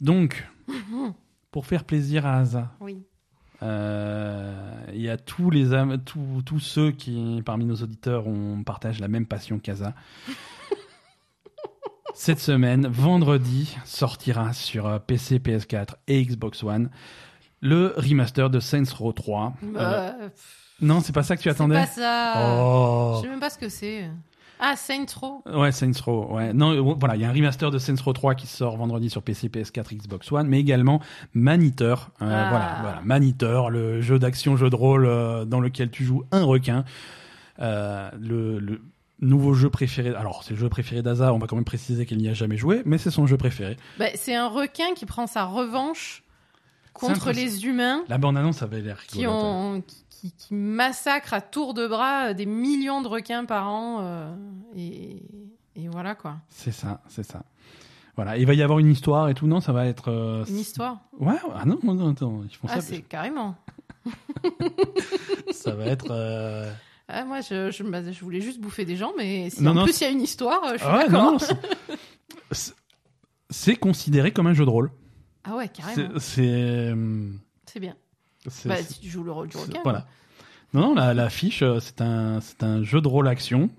Donc, 0.00 0.46
pour 1.50 1.66
faire 1.66 1.84
plaisir 1.84 2.26
à 2.26 2.38
Asa, 2.38 2.72
Oui. 2.80 3.04
Euh, 3.62 4.54
il 4.92 5.00
y 5.00 5.10
a 5.10 5.16
tous 5.16 5.50
les 5.50 5.70
tous, 6.04 6.42
tous 6.44 6.60
ceux 6.60 6.90
qui 6.92 7.42
parmi 7.44 7.64
nos 7.64 7.76
auditeurs 7.76 8.26
on 8.26 8.62
partage 8.62 9.00
la 9.00 9.08
même 9.08 9.26
passion 9.26 9.58
qu'Asa. 9.58 9.94
Cette 12.14 12.40
semaine, 12.40 12.86
vendredi, 12.88 13.76
sortira 13.84 14.52
sur 14.52 14.86
euh, 14.86 14.98
PC, 14.98 15.38
PS4 15.38 15.90
et 16.08 16.24
Xbox 16.24 16.64
One 16.64 16.90
le 17.60 17.92
remaster 17.96 18.50
de 18.50 18.60
Saints 18.60 18.92
Row 18.96 19.12
3. 19.12 19.54
Euh, 19.62 19.66
Euh, 19.78 20.28
pff, 20.28 20.74
non, 20.80 21.00
c'est 21.00 21.12
pas 21.12 21.22
ça 21.22 21.36
que 21.36 21.42
tu 21.42 21.48
c'est 21.48 21.54
attendais? 21.54 21.74
pas 21.74 21.86
ça. 21.86 22.34
Oh. 22.60 23.14
Je 23.16 23.22
sais 23.22 23.28
même 23.28 23.40
pas 23.40 23.50
ce 23.50 23.58
que 23.58 23.68
c'est. 23.68 24.10
Ah, 24.60 24.76
Saints 24.76 25.06
Row. 25.20 25.42
Ouais, 25.46 25.70
Saints 25.72 25.92
Row. 26.04 26.28
Ouais. 26.34 26.52
Non, 26.52 26.72
euh, 26.72 26.94
voilà, 26.98 27.16
il 27.16 27.22
y 27.22 27.24
a 27.24 27.28
un 27.30 27.32
remaster 27.32 27.70
de 27.70 27.78
Saints 27.78 28.02
Row 28.04 28.12
3 28.12 28.34
qui 28.34 28.46
sort 28.46 28.76
vendredi 28.76 29.08
sur 29.10 29.22
PC, 29.22 29.48
PS4, 29.48 29.94
Xbox 29.96 30.30
One, 30.32 30.48
mais 30.48 30.58
également 30.60 31.00
Maniteur. 31.34 32.10
Euh, 32.22 32.26
Ah. 32.28 32.48
Voilà, 32.50 32.78
voilà, 32.82 33.00
Maniteur, 33.04 33.70
le 33.70 34.00
jeu 34.00 34.18
d'action, 34.18 34.56
jeu 34.56 34.70
de 34.70 34.76
rôle 34.76 35.06
euh, 35.06 35.44
dans 35.44 35.60
lequel 35.60 35.90
tu 35.90 36.04
joues 36.04 36.24
un 36.32 36.44
requin. 36.44 36.84
Euh, 37.60 38.10
le, 38.20 38.58
le 38.58 38.80
nouveau 39.20 39.52
jeu 39.54 39.68
préféré. 39.70 40.14
Alors, 40.14 40.44
c'est 40.44 40.54
le 40.54 40.60
jeu 40.60 40.68
préféré 40.68 41.02
d'Aza. 41.02 41.32
On 41.34 41.38
va 41.38 41.46
quand 41.46 41.56
même 41.56 41.64
préciser 41.64 42.06
qu'elle 42.06 42.18
n'y 42.18 42.28
a 42.28 42.34
jamais 42.34 42.56
joué, 42.56 42.82
mais 42.84 42.98
c'est 42.98 43.10
son 43.10 43.26
jeu 43.26 43.36
préféré. 43.36 43.76
Bah, 43.98 44.06
c'est 44.14 44.34
un 44.34 44.46
requin 44.48 44.94
qui 44.94 45.06
prend 45.06 45.26
sa 45.26 45.44
revanche 45.44 46.22
contre 46.92 47.30
les 47.30 47.64
humains 47.66 48.02
La 48.08 48.18
bande-annonce 48.18 48.62
avait 48.62 48.80
l'air 48.80 49.04
qui, 49.06 49.24
ont, 49.26 49.82
qui, 50.20 50.32
qui 50.32 50.54
massacrent 50.54 51.34
à 51.34 51.40
tour 51.40 51.74
de 51.74 51.86
bras 51.86 52.28
euh, 52.30 52.34
des 52.34 52.46
millions 52.46 53.02
de 53.02 53.08
requins 53.08 53.44
par 53.44 53.68
an. 53.68 53.98
euh, 54.02 54.34
et, 54.76 55.22
et 55.76 55.88
voilà 55.88 56.14
quoi. 56.14 56.36
C'est 56.48 56.72
ça, 56.72 57.00
c'est 57.08 57.22
ça. 57.24 57.42
Voilà, 58.16 58.36
il 58.36 58.46
va 58.46 58.54
y 58.54 58.62
avoir 58.62 58.80
une 58.80 58.90
histoire 58.90 59.28
et 59.28 59.34
tout. 59.34 59.46
Non, 59.46 59.60
ça 59.60 59.72
va 59.72 59.86
être. 59.86 60.08
euh, 60.10 60.44
Une 60.46 60.58
histoire. 60.58 60.98
Ouais, 61.20 61.36
ah 61.54 61.64
non, 61.64 61.78
non, 61.84 62.10
attends, 62.10 62.40
ils 62.50 62.54
font 62.56 62.66
Ah, 62.68 62.76
ça. 62.76 62.80
c'est 62.80 63.02
carrément. 63.02 63.54
Ça 65.52 65.74
va 65.74 65.84
être. 65.86 66.10
euh, 66.10 66.70
Ah, 67.08 67.24
moi, 67.24 67.40
je, 67.40 67.70
je, 67.70 67.82
bah, 67.84 68.10
je 68.10 68.20
voulais 68.24 68.40
juste 68.40 68.60
bouffer 68.60 68.84
des 68.84 68.96
gens, 68.96 69.12
mais 69.16 69.50
si 69.50 69.62
Non, 69.62 69.70
en 69.72 69.74
non, 69.74 69.84
plus 69.84 70.00
il 70.00 70.04
y 70.04 70.06
a 70.06 70.10
une 70.10 70.22
histoire, 70.22 70.60
je 70.72 70.78
suis 70.78 70.86
Ah 70.86 70.96
ouais, 70.98 71.08
d'accord. 71.08 71.40
c'est- 73.50 73.76
considéré 73.76 74.32
comme 74.32 74.46
un 74.46 74.54
jeu 74.54 74.64
de 74.64 74.70
rôle. 74.70 74.90
Ah 75.44 75.56
ouais, 75.56 75.68
carrément. 75.68 76.18
C'est, 76.18 76.92
C'est 77.66 77.80
bien. 77.80 77.96
Bah, 78.64 78.76
si 78.76 79.00
tu 79.00 79.08
joues 79.08 79.24
le 79.24 79.32
rôle 79.32 79.48
du 79.48 79.56
requin. 79.56 79.80
voilà. 79.82 80.06
Non, 80.74 80.82
non, 80.82 80.94
la, 80.94 81.14
la 81.14 81.30
fiche, 81.30 81.62
euh, 81.62 81.80
c'est 81.80 82.00
un, 82.00 82.40
c'est 82.40 82.62
un 82.62 82.82
jeu 82.82 83.00
de 83.00 83.08
rôle 83.08 83.26
action 83.28 83.70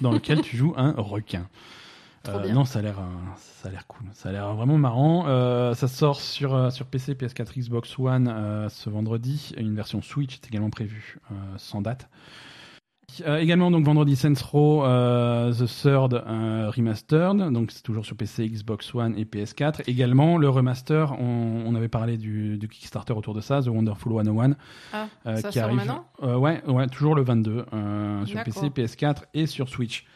dans 0.00 0.10
lequel 0.12 0.40
tu 0.42 0.56
joues 0.56 0.74
un 0.76 0.92
requin. 0.96 1.48
Trop 2.24 2.36
Euh, 2.38 2.42
bien. 2.42 2.54
non, 2.54 2.64
ça 2.64 2.78
a 2.78 2.82
l'air, 2.82 2.98
euh, 3.00 3.02
ça 3.62 3.68
a 3.68 3.72
l'air 3.72 3.86
cool. 3.86 4.06
Ça 4.12 4.28
a 4.28 4.32
l'air 4.32 4.54
vraiment 4.54 4.78
marrant. 4.78 5.24
Euh, 5.26 5.74
ça 5.74 5.88
sort 5.88 6.20
sur 6.20 6.70
sur 6.72 6.86
PC, 6.86 7.14
PS4, 7.14 7.58
Xbox 7.58 7.98
One 7.98 8.28
euh, 8.28 8.68
ce 8.68 8.90
vendredi. 8.90 9.52
Une 9.56 9.74
version 9.74 10.02
Switch 10.02 10.34
est 10.34 10.46
également 10.46 10.70
prévue 10.70 11.18
sans 11.56 11.80
date. 11.82 12.08
Euh, 13.26 13.38
également 13.38 13.70
donc 13.70 13.84
vendredi 13.84 14.16
Saints 14.16 14.34
Row 14.50 14.84
euh, 14.84 15.52
The 15.52 15.66
Third 15.66 16.14
euh, 16.14 16.70
Remastered, 16.74 17.52
donc 17.52 17.70
c'est 17.70 17.82
toujours 17.82 18.06
sur 18.06 18.16
PC, 18.16 18.48
Xbox 18.48 18.94
One 18.94 19.16
et 19.18 19.24
PS4. 19.24 19.82
Également 19.86 20.38
le 20.38 20.48
remaster, 20.48 21.12
on, 21.20 21.64
on 21.66 21.74
avait 21.74 21.88
parlé 21.88 22.16
du, 22.16 22.58
du 22.58 22.68
Kickstarter 22.68 23.12
autour 23.12 23.34
de 23.34 23.40
ça, 23.40 23.60
The 23.62 23.66
Wonderful 23.68 24.12
101, 24.24 24.56
Ah, 24.92 25.06
ça 25.36 25.48
qui 25.50 25.58
sort 25.58 25.64
arrive. 25.64 25.76
maintenant? 25.76 26.06
ouais, 26.22 26.62
ouais, 26.66 26.86
toujours 26.88 27.14
le 27.14 27.22
22 27.22 27.66
euh, 27.72 28.26
sur 28.26 28.42
PC, 28.42 28.60
D'accord. 28.70 28.84
PS4 28.84 29.16
et 29.34 29.46
sur 29.46 29.68
Switch. 29.68 30.06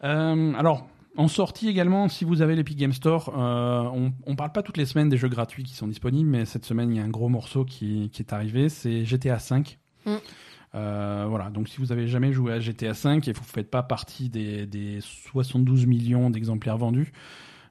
Alors. 0.00 0.86
En 1.14 1.28
sortie 1.28 1.68
également, 1.68 2.08
si 2.08 2.24
vous 2.24 2.40
avez 2.40 2.56
l'Epic 2.56 2.78
Game 2.78 2.94
Store, 2.94 3.34
euh, 3.36 3.82
on, 3.92 4.14
on 4.24 4.34
parle 4.34 4.50
pas 4.50 4.62
toutes 4.62 4.78
les 4.78 4.86
semaines 4.86 5.10
des 5.10 5.18
jeux 5.18 5.28
gratuits 5.28 5.62
qui 5.62 5.74
sont 5.74 5.86
disponibles, 5.86 6.30
mais 6.30 6.46
cette 6.46 6.64
semaine 6.64 6.90
il 6.90 6.96
y 6.96 7.00
a 7.00 7.04
un 7.04 7.10
gros 7.10 7.28
morceau 7.28 7.66
qui, 7.66 8.08
qui 8.10 8.22
est 8.22 8.32
arrivé, 8.32 8.70
c'est 8.70 9.04
GTA 9.04 9.36
V. 9.36 9.62
Mm. 10.06 10.14
Euh, 10.74 11.26
voilà, 11.28 11.50
donc 11.50 11.68
si 11.68 11.78
vous 11.78 11.92
avez 11.92 12.06
jamais 12.08 12.32
joué 12.32 12.52
à 12.52 12.60
GTA 12.60 12.92
V 12.92 13.20
et 13.26 13.32
vous 13.32 13.44
faites 13.44 13.70
pas 13.70 13.82
partie 13.82 14.28
des, 14.30 14.66
des 14.66 15.00
72 15.00 15.86
millions 15.86 16.30
d'exemplaires 16.30 16.78
vendus, 16.78 17.12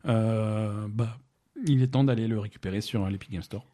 euh, 0.05 0.87
bah, 0.89 1.17
il 1.65 1.81
est 1.81 1.87
temps 1.87 2.03
d'aller 2.03 2.27
le 2.27 2.39
récupérer 2.39 2.81
sur 2.81 3.07
l'Epic 3.09 3.31
Game 3.31 3.41
Store. 3.41 3.65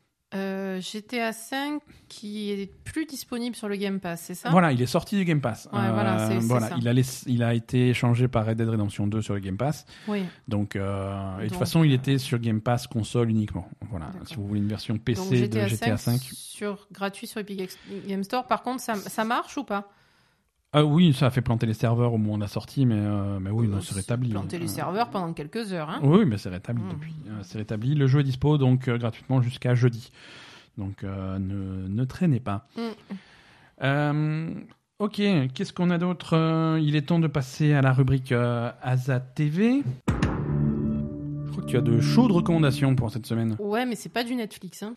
Euh, 0.78 0.82
GTA 0.82 1.34
5 1.34 1.82
qui 2.08 2.52
est 2.52 2.72
plus 2.84 3.06
disponible 3.06 3.56
sur 3.56 3.68
le 3.68 3.76
Game 3.76 4.00
Pass, 4.00 4.22
c'est 4.22 4.34
ça? 4.36 4.50
Voilà, 4.50 4.72
il 4.72 4.82
est 4.82 4.86
sorti 4.86 5.16
du 5.18 5.26
Game 5.26 5.42
Pass. 5.42 5.68
Ouais, 5.74 5.80
voilà, 5.92 6.30
ça. 6.40 6.76
il 6.80 6.88
a, 6.88 6.94
laissé- 6.94 7.30
il 7.30 7.44
a 7.44 7.54
été 7.54 7.90
échangé 7.90 8.28
par 8.28 8.46
Red 8.46 8.58
Dead 8.58 8.70
Redemption 8.70 9.08
2 9.08 9.22
sur 9.22 9.34
le 9.34 9.40
Game 9.40 9.58
Pass. 9.58 9.86
Oui. 10.08 10.24
Donc, 10.48 10.76
euh, 10.76 11.40
et 11.40 11.44
de 11.46 11.50
toute 11.50 11.58
façon, 11.58 11.84
il 11.84 11.92
euh, 11.92 11.96
était 11.96 12.18
sur 12.18 12.40
Game 12.40 12.62
Pass 12.62 12.88
console 12.88 13.30
uniquement. 13.30 13.68
Voilà, 13.90 14.12
si 14.26 14.36
vous 14.36 14.48
voulez 14.48 14.62
une 14.62 14.68
version 14.68 14.98
PC 14.98 15.22
Donc 15.22 15.50
de 15.50 15.68
GTA, 15.68 15.68
GTA 15.68 15.98
5, 15.98 16.20
5. 16.20 16.22
sur, 16.34 16.88
gratuit 16.92 17.28
sur 17.28 17.40
Epic 17.42 17.70
Game 18.08 18.24
Store. 18.24 18.46
Par 18.48 18.64
contre, 18.64 18.82
ça, 18.82 18.96
ça 18.96 19.24
marche 19.26 19.58
ou 19.58 19.64
pas? 19.64 19.92
Ah 20.74 20.84
oui, 20.84 21.14
ça 21.14 21.28
a 21.28 21.30
fait 21.30 21.42
planter 21.42 21.66
les 21.66 21.74
serveurs 21.74 22.14
au 22.14 22.18
moment 22.18 22.36
de 22.38 22.42
la 22.44 22.50
sortie, 22.50 22.86
mais, 22.86 22.96
euh, 22.98 23.40
mais 23.40 23.50
oui, 23.50 23.68
non, 23.68 23.78
Euh, 23.78 23.82
c'est 23.82 23.96
rétabli. 23.96 24.30
Planter 24.32 24.60
les 24.60 24.66
Euh, 24.66 24.68
serveurs 24.68 25.10
pendant 25.10 25.32
quelques 25.34 25.72
heures. 25.72 25.90
Hein 25.90 26.00
Oui, 26.04 26.26
mais 26.26 26.38
c'est 26.38 26.50
rétabli 26.50 26.84
Mhm. 26.84 26.92
depuis. 26.92 27.14
Euh, 27.30 27.40
c'est 27.44 27.58
rétabli. 27.58 27.96
Le 27.96 28.06
jeu 28.06 28.20
est 28.20 28.24
dispo 28.24 28.58
donc 28.58 28.88
euh, 28.90 28.98
gratuitement 28.98 29.42
jusqu'à 29.42 29.76
jeudi. 29.76 30.12
Donc 30.78 31.04
euh, 31.04 31.40
ne, 31.40 31.88
ne 31.88 32.04
traînez 32.06 32.40
pas. 32.40 32.68
Mm. 32.76 32.82
Euh, 33.84 34.50
ok, 35.00 35.22
qu'est-ce 35.54 35.74
qu'on 35.74 35.90
a 35.90 35.98
d'autre? 35.98 36.36
Euh, 36.36 36.80
Il 36.82 36.96
est 36.96 37.04
temps 37.04 37.20
de 37.20 37.28
passer 37.28 37.74
à 37.74 37.82
la 37.82 37.94
rubrique 37.94 38.32
Asa 38.32 39.20
TV. 39.20 39.84
Je 40.08 41.52
crois 41.52 41.64
que 41.64 41.68
tu 41.70 41.78
as 41.78 41.82
de 41.82 42.00
chaudes 42.00 42.32
recommandations 42.32 42.96
pour 42.96 43.12
cette 43.12 43.26
semaine. 43.26 43.56
Ouais, 43.60 43.86
mais 43.86 43.96
c'est 43.96 44.10
pas 44.10 44.24
du 44.24 44.36
Netflix. 44.36 44.84
Hein. 44.84 44.94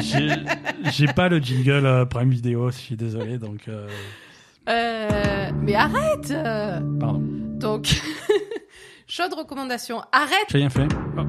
J'ai 0.90 1.06
pas 1.06 1.28
le 1.28 1.38
jingle 1.38 2.06
Prime 2.08 2.30
Video, 2.30 2.70
je 2.70 2.76
suis 2.76 2.96
désolé, 2.96 3.38
donc 3.38 3.68
mais 4.66 5.74
arrête 5.74 6.32
pardon. 6.98 7.22
Donc, 7.64 7.88
chaude 9.06 9.32
recommandation. 9.32 10.02
Arrête 10.12 10.46
J'ai 10.50 10.58
rien 10.58 10.70
fait. 10.70 10.88
Oh, 11.16 11.22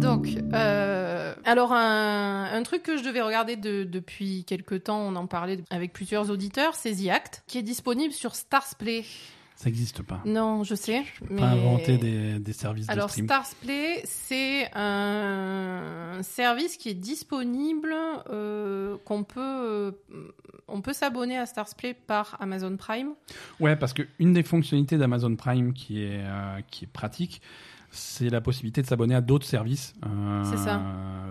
Donc, 0.00 0.28
euh, 0.54 1.34
alors 1.44 1.72
un, 1.72 2.44
un 2.52 2.62
truc 2.62 2.82
que 2.82 2.96
je 2.96 3.02
devais 3.04 3.20
regarder 3.20 3.56
de- 3.56 3.84
depuis 3.84 4.44
quelques 4.44 4.84
temps, 4.84 5.00
on 5.00 5.14
en 5.16 5.26
parlait 5.26 5.58
avec 5.70 5.92
plusieurs 5.92 6.30
auditeurs, 6.30 6.74
c'est 6.74 6.92
The 6.94 7.08
Act, 7.10 7.42
qui 7.46 7.58
est 7.58 7.62
disponible 7.62 8.12
sur 8.14 8.34
Stars 8.34 8.74
Play. 8.78 9.04
ça 9.56 9.66
n'existe 9.66 10.02
pas. 10.02 10.20
Non, 10.24 10.64
je 10.64 10.74
sais. 10.74 11.04
Je 11.20 11.24
mais... 11.28 11.40
Pas 11.42 11.48
inventer 11.48 11.98
des, 11.98 12.38
des 12.38 12.52
services 12.54 12.86
de 12.86 12.92
Alors 12.92 13.10
stream. 13.10 13.26
Stars 13.26 13.50
Play, 13.62 14.00
c'est 14.04 14.70
un 14.74 16.20
service 16.22 16.76
qui 16.78 16.88
est 16.88 16.94
disponible, 16.94 17.94
euh, 18.30 18.96
qu'on 19.04 19.22
peut, 19.22 19.40
euh, 19.40 19.90
on 20.66 20.80
peut 20.80 20.94
s'abonner 20.94 21.36
à 21.38 21.44
Stars 21.46 21.74
Play 21.76 21.94
par 21.94 22.36
Amazon 22.40 22.76
Prime. 22.76 23.10
Ouais, 23.60 23.76
parce 23.76 23.92
que 23.92 24.02
une 24.18 24.32
des 24.32 24.42
fonctionnalités 24.42 24.96
d'Amazon 24.96 25.36
Prime 25.36 25.74
qui 25.74 26.02
est, 26.02 26.22
euh, 26.24 26.60
qui 26.70 26.84
est 26.84 26.88
pratique, 26.92 27.42
c'est 27.92 28.28
la 28.30 28.40
possibilité 28.40 28.82
de 28.82 28.86
s'abonner 28.86 29.14
à 29.14 29.20
d'autres 29.20 29.46
services 29.46 29.94
euh, 30.06 30.44
ça. 30.56 30.80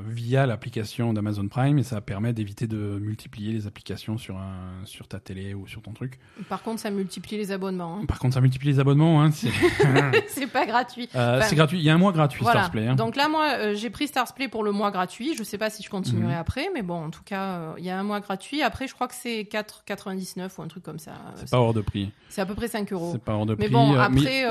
via 0.08 0.46
l'application 0.46 1.14
d'Amazon 1.14 1.48
Prime 1.48 1.78
et 1.80 1.84
ça 1.84 2.02
permet 2.02 2.34
d'éviter 2.34 2.68
de 2.68 3.00
multiplier 3.00 3.54
les 3.54 3.66
applications 3.68 4.18
sur, 4.18 4.38
un, 4.38 4.84
sur 4.86 5.08
ta 5.08 5.20
télé 5.20 5.54
ou 5.54 5.68
sur 5.68 5.82
ton 5.82 5.94
truc. 5.94 6.20
Par 6.50 6.62
contre, 6.62 6.82
ça 6.82 6.90
multiplie 6.92 7.38
les 7.38 7.52
abonnements. 7.52 8.00
hein. 8.02 8.06
Par 8.08 8.20
contre, 8.20 8.34
ça 8.34 8.42
multiplie 8.42 8.70
les 8.70 8.80
abonnements. 8.80 9.24
Hein, 9.24 9.32
c'est 10.28 10.48
pas 10.48 10.66
gratuit. 10.66 11.08
euh, 11.16 11.38
Enfin, 11.38 11.48
c'est 11.48 11.56
gratuit. 11.56 11.78
Il 11.80 11.84
y 11.84 11.90
a 11.90 11.94
un 11.94 11.98
mois 11.98 12.12
gratuit 12.12 12.42
Voilà. 12.44 12.62
Starsplay. 12.64 12.88
Hein. 12.88 12.96
Donc 12.96 13.16
là, 13.16 13.30
moi, 13.30 13.48
euh, 13.58 13.76
j'ai 13.76 13.90
pris 13.90 14.08
Starsplay 14.08 14.48
pour 14.50 14.64
le 14.64 14.72
mois 14.72 14.92
gratuit. 14.92 15.36
Je 15.38 15.44
sais 15.44 15.58
pas 15.58 15.70
si 15.70 15.82
je 15.84 15.90
continuerai 15.90 16.34
Mhm. 16.34 16.40
après, 16.40 16.68
mais 16.74 16.82
bon, 16.82 17.06
en 17.06 17.10
tout 17.10 17.24
cas, 17.24 17.76
il 17.78 17.86
y 17.86 17.90
a 17.90 17.98
un 17.98 18.04
mois 18.04 18.20
gratuit. 18.20 18.62
Après, 18.64 18.88
je 18.88 18.94
crois 18.94 19.08
que 19.08 19.16
c'est 19.16 19.44
4,99 19.50 20.50
ou 20.58 20.62
un 20.62 20.68
truc 20.68 20.84
comme 20.84 21.00
ça. 21.00 21.14
C'est 21.36 21.50
pas 21.50 21.60
hors 21.60 21.74
de 21.74 21.82
prix. 21.82 22.12
C'est 22.28 22.42
à 22.42 22.46
peu 22.46 22.54
près 22.56 22.68
5 22.68 22.92
euros. 22.92 23.10
C'est 23.14 23.22
pas 23.24 23.34
hors 23.34 23.46
de 23.46 23.54
Mais 23.58 23.66
prix. 23.66 23.74
bon, 23.74 23.94
euh, 23.96 24.00
après, 24.00 24.46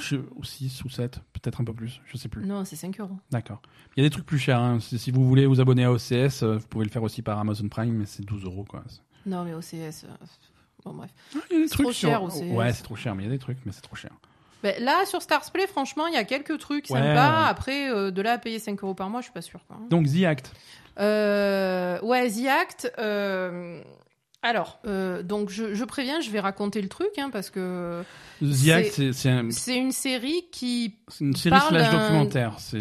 je- 0.00 0.16
6 0.82 0.84
ou 0.84 0.88
7, 0.90 1.20
peut-être 1.32 1.60
un 1.60 1.64
peu 1.64 1.72
plus, 1.74 2.00
je 2.06 2.16
sais 2.16 2.28
plus. 2.28 2.44
non, 2.46 2.64
c'est 2.64 2.76
5 2.76 2.98
euros. 3.00 3.18
D'accord. 3.30 3.60
Il 3.96 4.02
y 4.02 4.06
a 4.06 4.08
des 4.08 4.12
trucs 4.12 4.26
plus 4.26 4.38
chers. 4.38 4.58
Hein. 4.60 4.78
Si, 4.80 5.10
vous 5.10 5.26
voulez 5.26 5.46
vous 5.46 5.60
abonner 5.60 5.84
à 5.84 5.92
OCS, 5.92 6.42
euh, 6.42 6.56
vous 6.58 6.66
pouvez 6.68 6.84
le 6.84 6.90
faire 6.90 7.02
aussi 7.02 7.22
par 7.22 7.38
Amazon 7.38 7.68
Prime, 7.68 7.92
mais 7.92 8.06
c'est 8.06 8.24
12 8.24 8.44
euros. 8.44 8.64
Quoi. 8.68 8.82
Non, 9.26 9.44
mais 9.44 9.54
OCS. 9.54 10.04
euh, 10.04 10.08
Bon, 10.84 10.94
bref. 10.94 11.10
Il 11.50 11.56
y 11.56 11.60
a 11.60 11.62
des 11.62 11.68
C'est 11.68 11.74
trop 11.82 11.92
sur- 11.92 12.08
cher, 12.08 12.22
OCS. 12.24 12.40
Ouais, 12.52 12.72
c'est 12.72 12.82
trop 12.82 12.96
cher, 12.96 13.14
mais 13.14 13.22
il 13.22 13.26
y 13.26 13.28
a 13.28 13.32
des 13.32 13.38
trucs, 13.38 13.58
mais 13.64 13.70
c'est 13.72 13.82
trop 13.82 13.94
cher. 13.94 14.10
Ben, 14.64 14.74
là, 14.82 15.04
sur 15.06 15.22
Starsplay, 15.22 15.66
franchement, 15.68 16.06
il 16.08 16.14
y 16.14 16.16
a 16.16 16.24
quelques 16.24 16.58
trucs 16.58 16.86
Ouais, 16.90 16.98
sympas. 16.98 17.42
ouais. 17.42 17.48
Après, 17.48 17.90
euh, 17.90 18.10
de 18.10 18.20
là 18.22 18.32
à 18.32 18.38
payer 18.38 18.58
5 18.58 18.82
euros 18.82 18.94
par 18.94 19.08
mois, 19.10 19.20
je 19.20 19.24
suis 19.26 19.32
pas. 19.32 19.40
Quoi. 19.68 19.76
Donc 19.90 20.06
The 20.08 20.24
Act. 20.24 20.52
Euh, 20.98 22.00
ouais, 22.00 22.30
The 22.30 22.46
Act. 22.48 22.92
euh, 22.98 23.80
Alors, 24.44 24.80
euh, 24.86 25.22
donc 25.22 25.50
je, 25.50 25.72
je 25.74 25.84
préviens, 25.84 26.20
je 26.20 26.28
vais 26.30 26.40
raconter 26.40 26.82
le 26.82 26.88
truc, 26.88 27.10
hein, 27.18 27.30
parce 27.32 27.48
que 27.50 28.02
The 28.42 28.52
C'est- 28.52 28.72
Act, 28.72 29.12
c'est 29.12 29.28
un- 29.30 29.50
c'est 29.52 29.76
une 29.76 29.92
série 29.92 30.46
qui 30.50 30.96
c'est 31.08 31.24
une 31.24 31.36
série 31.36 31.54
parle 31.56 31.68
slash 31.76 31.92
d'un- 31.92 32.00
documentaire. 32.00 32.54
C'est 32.58 32.80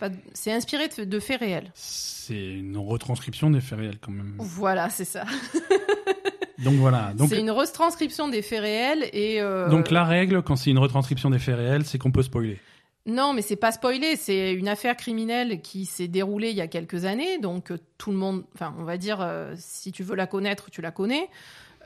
pas- 0.00 0.10
c'est 0.34 0.52
inspiré 0.52 0.88
de, 0.88 1.04
de 1.04 1.20
faits 1.20 1.38
réels. 1.40 1.70
c'est 1.74 2.34
une 2.34 2.76
retranscription 2.76 3.50
des 3.50 3.60
faits 3.60 3.78
réels 3.78 3.98
quand 4.00 4.10
même. 4.12 4.34
Voilà, 4.38 4.90
c'est 4.90 5.04
ça. 5.04 5.24
Donc 6.64 6.74
voilà. 6.74 7.12
Donc, 7.14 7.28
C'est 7.30 7.38
une 7.40 7.52
retranscription 7.52 8.26
des 8.28 8.42
faits 8.42 8.60
réels 8.60 9.08
et. 9.12 9.40
euh, 9.40 9.68
donc 9.68 9.92
la 9.92 10.04
règle, 10.04 10.42
quand 10.42 10.56
c'est 10.56 10.70
une 10.70 10.78
retranscription 10.78 11.30
des 11.30 11.38
faits 11.38 11.56
réels, 11.56 11.84
c'est 11.84 11.98
qu'on 11.98 12.10
peut 12.10 12.22
spoiler. 12.24 12.58
Non, 13.06 13.32
mais 13.32 13.42
c'est 13.42 13.56
pas 13.56 13.72
spoilé. 13.72 14.16
C'est 14.16 14.52
une 14.52 14.68
affaire 14.68 14.96
criminelle 14.96 15.62
qui 15.62 15.86
s'est 15.86 16.08
déroulée 16.08 16.50
il 16.50 16.56
y 16.56 16.60
a 16.60 16.68
quelques 16.68 17.04
années. 17.04 17.38
Donc 17.38 17.70
euh, 17.70 17.78
tout 17.96 18.10
le 18.10 18.16
monde, 18.18 18.44
enfin, 18.54 18.74
on 18.78 18.84
va 18.84 18.96
dire, 18.98 19.20
euh, 19.20 19.54
si 19.56 19.92
tu 19.92 20.02
veux 20.02 20.14
la 20.14 20.26
connaître, 20.26 20.70
tu 20.70 20.82
la 20.82 20.90
connais. 20.90 21.28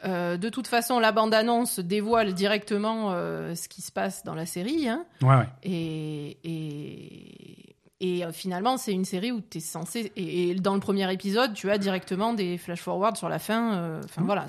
Euh, 0.05 0.37
de 0.37 0.49
toute 0.49 0.67
façon, 0.67 0.99
la 0.99 1.13
bande-annonce 1.13 1.79
dévoile 1.79 2.35
directement 2.35 3.13
euh, 3.13 3.55
ce 3.55 3.69
qui 3.69 3.83
se 3.83 3.93
passe 3.93 4.25
dans 4.25 4.35
la 4.35 4.47
série. 4.47 4.89
hein. 4.89 5.05
Ouais, 5.23 5.37
ouais. 5.37 5.49
Et, 5.63 6.39
et, 6.43 7.72
et 8.05 8.25
euh, 8.25 8.33
finalement, 8.33 8.77
c'est 8.77 8.93
une 8.93 9.05
série 9.07 9.33
où 9.33 9.41
tu 9.41 9.59
es 9.59 9.61
censé. 9.61 10.13
Et, 10.17 10.51
et 10.51 10.55
dans 10.57 10.75
le 10.75 10.81
premier 10.81 11.11
épisode, 11.13 11.55
tu 11.55 11.71
as 11.71 11.79
directement 11.79 12.35
des 12.35 12.59
flash-forward 12.59 13.17
sur 13.17 13.29
la 13.29 13.39
fin. 13.39 13.75
euh, 13.77 14.01
Enfin 14.05 14.21
Mhm. 14.23 14.27
voilà, 14.27 14.47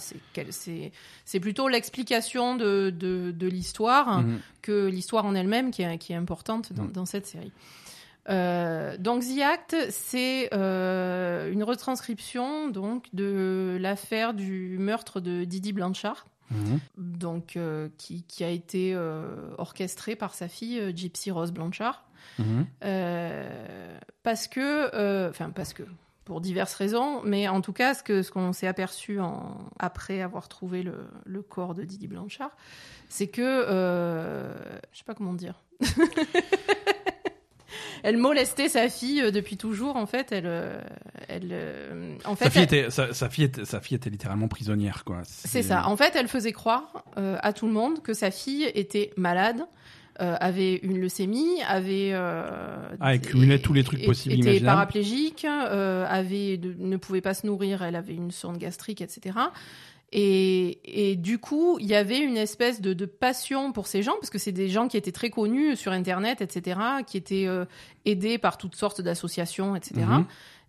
c'est 1.25 1.39
plutôt 1.39 1.67
l'explication 1.69 2.55
de, 2.55 2.89
de, 2.89 3.31
de 3.31 3.47
l'histoire 3.47 4.21
Mhm. 4.21 4.39
que 4.61 4.87
l'histoire 4.87 5.25
en 5.25 5.35
elle-même 5.35 5.71
qui 5.71 5.83
est, 5.83 5.97
qui 5.99 6.11
est 6.13 6.17
importante 6.17 6.73
dans, 6.73 6.83
Mhm. 6.83 6.91
dans 6.91 7.05
cette 7.05 7.27
série. 7.27 7.51
Euh, 8.29 8.95
donc 8.97 9.23
The 9.23 9.41
Act, 9.41 9.75
c'est 9.89 10.49
euh, 10.53 11.51
une 11.51 11.61
retranscription 11.63 12.69
donc 12.69 13.07
de 13.13 13.77
l'affaire 13.81 14.33
du 14.33 14.77
meurtre 14.79 15.19
de 15.19 15.43
Didi 15.43 15.73
Blanchard, 15.73 16.25
donc 16.97 17.57
euh, 17.57 17.89
qui, 17.97 18.23
qui 18.23 18.43
a 18.45 18.49
été 18.49 18.93
euh, 18.95 19.25
orchestré 19.57 20.15
par 20.15 20.33
sa 20.35 20.47
fille 20.47 20.81
Gypsy 20.95 21.31
Rose 21.31 21.51
Blanchard, 21.51 22.05
Mhm. 22.39 22.65
Euh, 22.83 23.97
parce 24.23 24.47
que, 24.47 24.89
euh, 24.95 25.29
enfin 25.29 25.49
parce 25.49 25.73
que 25.73 25.83
pour 26.25 26.39
diverses 26.41 26.73
raisons, 26.75 27.21
mais 27.23 27.47
en 27.47 27.61
tout 27.61 27.73
cas 27.73 27.93
ce 27.93 28.01
que 28.03 28.21
ce 28.23 28.31
qu'on 28.31 28.53
s'est 28.53 28.67
aperçu 28.67 29.19
en, 29.19 29.57
après 29.79 30.21
avoir 30.21 30.47
trouvé 30.47 30.81
le, 30.83 31.05
le 31.25 31.41
corps 31.41 31.73
de 31.75 31.83
Didi 31.83 32.07
Blanchard, 32.07 32.51
c'est 33.09 33.27
que 33.27 33.41
euh, 33.41 34.53
je 34.91 34.97
sais 34.99 35.03
pas 35.05 35.13
comment 35.15 35.33
dire. 35.33 35.61
Elle 38.05 38.17
molestait 38.17 38.67
sa 38.67 38.89
fille 38.89 39.21
euh, 39.21 39.31
depuis 39.31 39.55
toujours. 39.55 39.95
En 39.95 40.05
fait, 40.05 40.33
elle, 40.33 40.45
elle, 41.29 42.17
en 42.25 42.35
fait, 42.35 42.45
Sa, 42.45 42.49
fille 42.51 42.61
elle- 42.61 42.65
était, 42.79 42.89
sa, 42.89 43.13
sa 43.13 43.29
fille 43.29 43.45
était, 43.45 43.63
sa 43.63 43.79
fille 43.79 43.95
était 43.95 44.09
littéralement 44.09 44.49
prisonnière, 44.49 45.05
quoi. 45.05 45.21
c'est 45.23 45.63
ça. 45.63 45.87
En 45.87 45.95
fait, 45.95 46.13
elle 46.17 46.27
faisait 46.27 46.51
croire 46.51 47.05
euh, 47.17 47.37
à 47.41 47.53
tout 47.53 47.65
le 47.65 47.71
monde 47.71 48.01
que 48.03 48.13
sa 48.13 48.29
fille 48.29 48.63
était 48.75 49.11
malade, 49.15 49.65
euh, 50.21 50.35
avait 50.39 50.75
une 50.83 50.99
leucémie, 50.99 51.61
avait 51.67 52.11
euh, 52.13 52.47
Ah, 52.99 53.13
elle 53.15 53.21
cumulait 53.21 53.59
tous 53.59 53.73
les 53.73 53.83
trucs 53.83 54.05
possibles, 54.05 54.35
était 54.35 54.41
imaginables. 54.43 54.65
paraplégique, 54.75 55.45
euh, 55.45 56.05
avait 56.07 56.57
de- 56.57 56.75
ne 56.77 56.97
pouvait 56.97 57.21
pas 57.21 57.33
se 57.33 57.47
nourrir, 57.47 57.81
elle 57.83 57.95
avait 57.95 58.13
une 58.13 58.31
sonde 58.31 58.57
gastrique, 58.57 59.01
etc. 59.01 59.37
Et, 60.15 60.77
et 61.11 61.15
du 61.15 61.39
coup, 61.39 61.77
il 61.79 61.87
y 61.87 61.95
avait 61.95 62.19
une 62.19 62.37
espèce 62.37 62.81
de, 62.81 62.93
de 62.93 63.05
passion 63.05 63.71
pour 63.71 63.87
ces 63.87 64.03
gens, 64.03 64.13
parce 64.19 64.29
que 64.29 64.37
c'est 64.37 64.51
des 64.51 64.69
gens 64.69 64.87
qui 64.87 64.95
étaient 64.95 65.11
très 65.11 65.31
connus 65.31 65.75
sur 65.75 65.91
Internet, 65.91 66.41
etc., 66.41 66.79
qui 67.07 67.17
étaient 67.17 67.47
euh, 67.47 67.65
aidés 68.05 68.37
par 68.37 68.57
toutes 68.57 68.75
sortes 68.75 69.01
d'associations, 69.01 69.75
etc. 69.75 70.05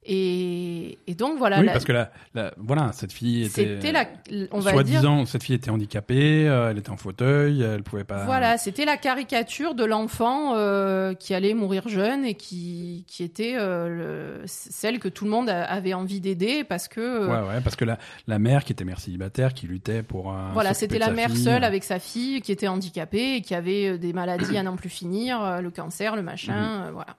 Et, 0.06 0.98
et 1.06 1.14
donc 1.14 1.38
voilà, 1.38 1.60
oui, 1.60 1.66
la- 1.66 1.72
parce 1.72 1.84
que 1.86 1.92
la, 1.92 2.10
la- 2.34 2.52
voilà, 2.58 2.92
cette 2.92 3.12
fille 3.12 3.44
était. 3.44 3.78
c'était 3.80 3.92
la, 3.92 4.04
on 4.52 4.58
va 4.58 4.72
dire, 4.72 5.00
Soi-disant, 5.00 5.24
cette 5.26 5.42
fille 5.42 5.54
était 5.54 5.70
handicapée, 5.70 6.46
euh, 6.46 6.70
elle 6.70 6.78
était 6.78 6.90
en 6.90 6.96
fauteuil, 6.98 7.62
elle 7.62 7.82
pouvait 7.82 8.04
pas. 8.04 8.24
Voilà, 8.26 8.58
c'était 8.58 8.84
la 8.84 8.98
caricature 8.98 9.74
de 9.74 9.84
l'enfant 9.84 10.56
euh, 10.56 11.14
qui 11.14 11.32
allait 11.34 11.54
mourir 11.54 11.88
jeune 11.88 12.24
et 12.26 12.34
qui, 12.34 13.04
qui 13.08 13.22
était 13.22 13.54
euh, 13.56 14.40
le- 14.40 14.42
celle 14.46 14.98
que 14.98 15.08
tout 15.08 15.24
le 15.24 15.30
monde 15.30 15.48
a- 15.48 15.64
avait 15.64 15.94
envie 15.94 16.20
d'aider 16.20 16.64
parce 16.64 16.86
que 16.88 17.26
Ouais, 17.26 17.48
ouais, 17.48 17.60
parce 17.62 17.76
que 17.76 17.84
la, 17.86 17.98
la 18.26 18.38
mère 18.38 18.64
qui 18.64 18.72
était 18.72 18.84
mère 18.84 19.00
célibataire, 19.00 19.54
qui 19.54 19.66
luttait 19.66 20.02
pour. 20.02 20.34
voilà, 20.52 20.74
c'était 20.74 20.98
la 20.98 21.10
mère 21.10 21.30
fille. 21.30 21.42
seule 21.44 21.64
avec 21.64 21.82
sa 21.82 21.98
fille 21.98 22.42
qui 22.42 22.52
était 22.52 22.68
handicapée 22.68 23.36
et 23.36 23.40
qui 23.40 23.54
avait 23.54 23.96
des 23.96 24.12
maladies 24.12 24.58
à 24.58 24.62
n'en 24.62 24.76
plus 24.76 24.90
finir, 24.90 25.62
le 25.62 25.70
cancer, 25.70 26.14
le 26.14 26.22
machin, 26.22 26.54
Mhm. 26.54 26.82
euh, 26.88 26.90
voilà. 26.92 27.16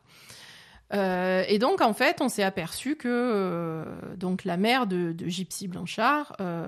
Euh, 0.94 1.44
et 1.48 1.58
donc 1.58 1.82
en 1.82 1.94
fait, 1.94 2.22
on 2.22 2.30
s'est 2.30 2.44
aperçu 2.44 2.96
que 2.96 3.08
euh, 3.10 3.86
donc 4.18 4.44
la 4.46 4.56
mère 4.58 4.86
de, 4.86 5.14
de 5.14 5.28
Gypsy 5.28 5.68
Blanchard 5.68 6.36
euh, 6.42 6.68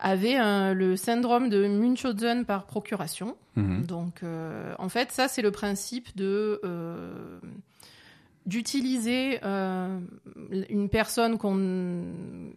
avait 0.00 0.34
un- 0.36 0.74
le 0.74 0.96
syndrome 0.96 1.48
de 1.48 1.66
Munchausen 1.68 2.44
par 2.44 2.64
procuration. 2.66 3.36
Mhm. 3.56 3.86
Donc, 3.86 4.22
en 4.78 4.88
fait, 4.88 5.12
ça, 5.12 5.28
c'est 5.28 5.40
le 5.42 5.52
principe 5.52 6.16
de 6.16 6.60
d'utiliser 8.46 9.40
euh, 9.42 9.98
une 10.68 10.88
personne 10.90 11.38
qu'on 11.38 12.04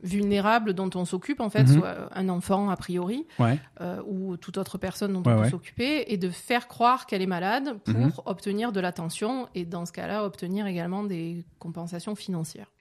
vulnérable 0.03 0.73
dont 0.73 0.89
on 0.95 1.05
s'occupe, 1.05 1.39
en 1.39 1.49
fait, 1.49 1.63
Mhm. 1.63 1.79
soit 1.79 1.95
un 2.17 2.27
enfant 2.29 2.69
a 2.69 2.75
priori, 2.75 3.25
Ouais. 3.39 3.57
euh, 3.81 4.01
ou 4.05 4.35
toute 4.37 4.57
autre 4.57 4.77
personne 4.77 5.13
dont 5.13 5.23
Ouais, 5.23 5.37
on 5.37 5.43
peut 5.43 5.49
s'occuper, 5.49 6.11
et 6.11 6.17
de 6.17 6.29
faire 6.29 6.67
croire 6.67 7.05
qu'elle 7.05 7.21
est 7.21 7.25
malade 7.25 7.79
pour 7.85 7.95
Mhm. 7.95 8.11
obtenir 8.25 8.71
de 8.73 8.79
l'attention 8.81 9.47
et 9.55 9.65
dans 9.65 9.85
ce 9.85 9.91
cas-là 9.93 10.25
obtenir 10.25 10.67
également 10.67 11.03
des 11.03 11.45
compensations 11.59 12.15
financières. 12.15 12.71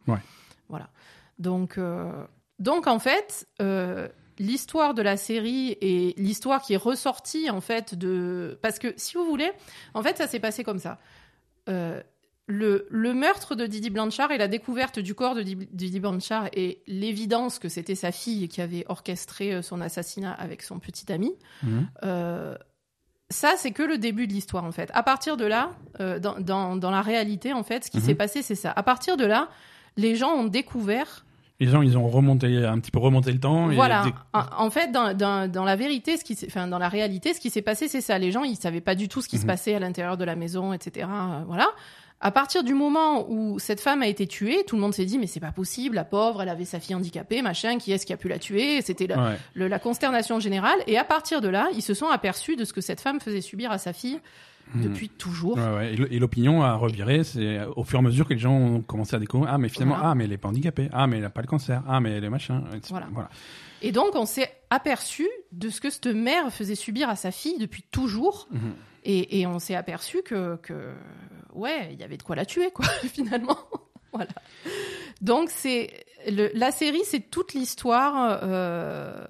Voilà. 0.68 0.88
Donc, 1.38 1.78
euh, 1.78 2.10
donc 2.58 2.86
en 2.88 2.98
fait, 2.98 3.46
l'histoire 4.38 4.94
de 4.94 5.02
la 5.02 5.16
série 5.16 5.76
et 5.80 6.12
l'histoire 6.18 6.60
qui 6.60 6.74
est 6.74 6.76
ressortie 6.78 7.48
en 7.50 7.60
fait 7.60 7.94
de 7.94 8.58
parce 8.62 8.78
que 8.80 8.92
si 8.96 9.16
vous 9.16 9.24
voulez, 9.24 9.50
en 9.94 10.02
fait, 10.02 10.16
ça 10.18 10.26
s'est 10.26 10.40
passé 10.40 10.64
comme 10.64 10.78
ça. 10.80 10.98
Le, 12.48 12.86
le 12.90 13.12
meurtre 13.12 13.56
de 13.56 13.66
Didi 13.66 13.90
Blanchard 13.90 14.30
et 14.30 14.38
la 14.38 14.46
découverte 14.46 15.00
du 15.00 15.14
corps 15.16 15.34
de 15.34 15.42
Didi 15.42 15.98
Blanchard 15.98 16.48
et 16.52 16.80
l'évidence 16.86 17.58
que 17.58 17.68
c'était 17.68 17.96
sa 17.96 18.12
fille 18.12 18.46
qui 18.48 18.60
avait 18.60 18.84
orchestré 18.88 19.52
euh, 19.52 19.62
son 19.62 19.80
assassinat 19.80 20.32
avec 20.32 20.62
son 20.62 20.78
petit 20.78 21.12
ami, 21.12 21.32
Mhm. 21.64 21.88
euh, 22.04 22.56
ça, 23.30 23.54
c'est 23.56 23.72
que 23.72 23.82
le 23.82 23.98
début 23.98 24.28
de 24.28 24.32
l'histoire, 24.32 24.62
en 24.62 24.70
fait. 24.70 24.88
À 24.94 25.02
partir 25.02 25.36
de 25.36 25.44
là, 25.44 25.70
euh, 25.98 26.20
dans, 26.20 26.38
dans, 26.38 26.76
dans 26.76 26.92
la 26.92 27.02
réalité, 27.02 27.52
en 27.52 27.64
fait, 27.64 27.84
ce 27.86 27.90
qui 27.90 27.98
Mhm. 27.98 28.04
s'est 28.04 28.14
passé, 28.14 28.42
c'est 28.42 28.54
ça. 28.54 28.70
À 28.76 28.84
partir 28.84 29.16
de 29.16 29.24
là, 29.26 29.48
les 29.96 30.14
gens 30.14 30.30
ont 30.30 30.44
découvert. 30.46 31.24
Les 31.58 31.66
gens, 31.66 31.82
ils 31.82 31.98
ont 31.98 32.06
remonté, 32.06 32.64
un 32.64 32.78
petit 32.78 32.92
peu 32.92 33.00
remonté 33.00 33.32
le 33.32 33.40
temps. 33.40 33.66
voilà. 33.70 34.04
En, 34.32 34.70
fait, 34.70 34.92
dans, 34.92 35.16
dans, 35.16 35.50
dans 35.50 35.64
la 35.64 35.74
vérité, 35.74 36.16
ce 36.18 36.22
qui 36.22 36.36
s'est- 36.36 36.46
enfin, 36.48 36.68
dans 36.68 36.78
la 36.78 36.88
réalité, 36.88 37.34
ce 37.34 37.40
qui 37.40 37.50
s'est 37.50 37.62
passé, 37.62 37.88
c'est 37.88 38.02
ça. 38.02 38.18
Les 38.18 38.30
gens, 38.30 38.44
ils 38.44 38.54
savaient 38.56 38.80
pas 38.82 38.94
du 38.94 39.08
tout 39.08 39.20
ce 39.22 39.28
qui 39.28 39.38
se 39.38 39.42
Mhm. 39.42 39.46
passait 39.48 39.74
à 39.74 39.80
l'intérieur 39.80 40.16
de 40.16 40.24
la 40.24 40.36
maison, 40.36 40.72
etc. 40.72 41.08
voilà. 41.48 41.66
À 42.20 42.30
partir 42.30 42.64
du 42.64 42.72
moment 42.72 43.30
où 43.30 43.58
cette 43.58 43.80
femme 43.80 44.00
a 44.02 44.06
été 44.06 44.26
tuée, 44.26 44.64
tout 44.66 44.74
le 44.76 44.80
monde 44.80 44.94
s'est 44.94 45.04
dit 45.04 45.18
mais 45.18 45.26
c'est 45.26 45.38
pas 45.40 45.52
possible, 45.52 45.94
la 45.96 46.04
pauvre, 46.04 46.40
elle 46.42 46.48
avait 46.48 46.64
sa 46.64 46.80
fille 46.80 46.94
handicapée, 46.94 47.42
machin, 47.42 47.76
qui 47.78 47.92
est-ce 47.92 48.06
qui 48.06 48.12
a 48.14 48.16
pu 48.16 48.28
la 48.28 48.38
tuer? 48.38 48.80
C'était 48.80 49.06
la, 49.06 49.22
Ouais. 49.22 49.38
le- 49.54 49.68
la 49.68 49.78
consternation 49.78 50.40
générale. 50.40 50.78
Et 50.86 50.96
à 50.96 51.04
partir 51.04 51.40
de 51.42 51.48
là, 51.48 51.68
ils 51.74 51.82
se 51.82 51.92
sont 51.92 52.06
aperçus 52.08 52.56
de 52.56 52.64
ce 52.64 52.72
que 52.72 52.80
cette 52.80 53.00
femme 53.02 53.20
faisait 53.20 53.42
subir 53.42 53.70
à 53.70 53.76
sa 53.78 53.92
fille 53.92 54.18
Mhm. 54.74 54.82
depuis 54.82 55.08
toujours. 55.10 55.56
Ouais, 55.58 55.74
ouais. 55.76 55.94
Et 56.10 56.18
l'opinion 56.18 56.62
a 56.62 56.74
reviré. 56.74 57.22
C'est 57.22 57.60
au 57.76 57.84
fur 57.84 57.98
et 57.98 58.00
à 58.00 58.02
mesure 58.02 58.26
que 58.26 58.32
les 58.32 58.40
gens 58.40 58.56
ont 58.56 58.80
commencé 58.80 59.14
à 59.14 59.18
découvrir. 59.20 59.52
Ah, 59.52 59.58
mais 59.58 59.68
finalement, 59.68 59.94
Voilà. 59.96 60.10
ah, 60.10 60.14
mais 60.16 60.24
elle 60.24 60.32
est 60.32 60.38
pas 60.38 60.48
handicapée. 60.48 60.88
Ah, 60.92 61.06
mais 61.06 61.18
elle 61.18 61.24
a 61.24 61.30
pas 61.30 61.42
le 61.42 61.46
cancer. 61.46 61.82
Ah, 61.86 62.00
mais 62.00 62.12
elle 62.12 62.24
est 62.24 62.30
machin. 62.30 62.64
Voilà. 62.88 63.06
voilà. 63.12 63.28
Et 63.82 63.92
donc, 63.92 64.14
on 64.14 64.24
s'est 64.26 64.50
aperçu 64.70 65.28
de 65.52 65.68
ce 65.68 65.80
que 65.82 65.90
cette 65.90 66.06
mère 66.06 66.50
faisait 66.52 66.74
subir 66.74 67.08
à 67.10 67.14
sa 67.14 67.30
fille 67.30 67.58
depuis 67.58 67.82
toujours. 67.92 68.48
Mhm. 68.50 68.60
Et, 69.04 69.38
et 69.40 69.46
on 69.46 69.60
s'est 69.60 69.76
aperçu 69.76 70.22
que, 70.24 70.56
que, 70.56 70.72
ouais, 71.56 71.88
il 71.92 72.00
y 72.00 72.04
avait 72.04 72.16
de 72.16 72.22
quoi 72.22 72.36
la 72.36 72.46
tuer, 72.46 72.70
quoi, 72.70 72.86
finalement. 73.12 73.58
voilà. 74.12 74.30
Donc, 75.20 75.50
c'est 75.50 76.04
la 76.26 76.70
série, 76.70 77.02
c'est 77.04 77.30
toute 77.30 77.54
l'histoire. 77.54 78.40
euh, 78.42 79.24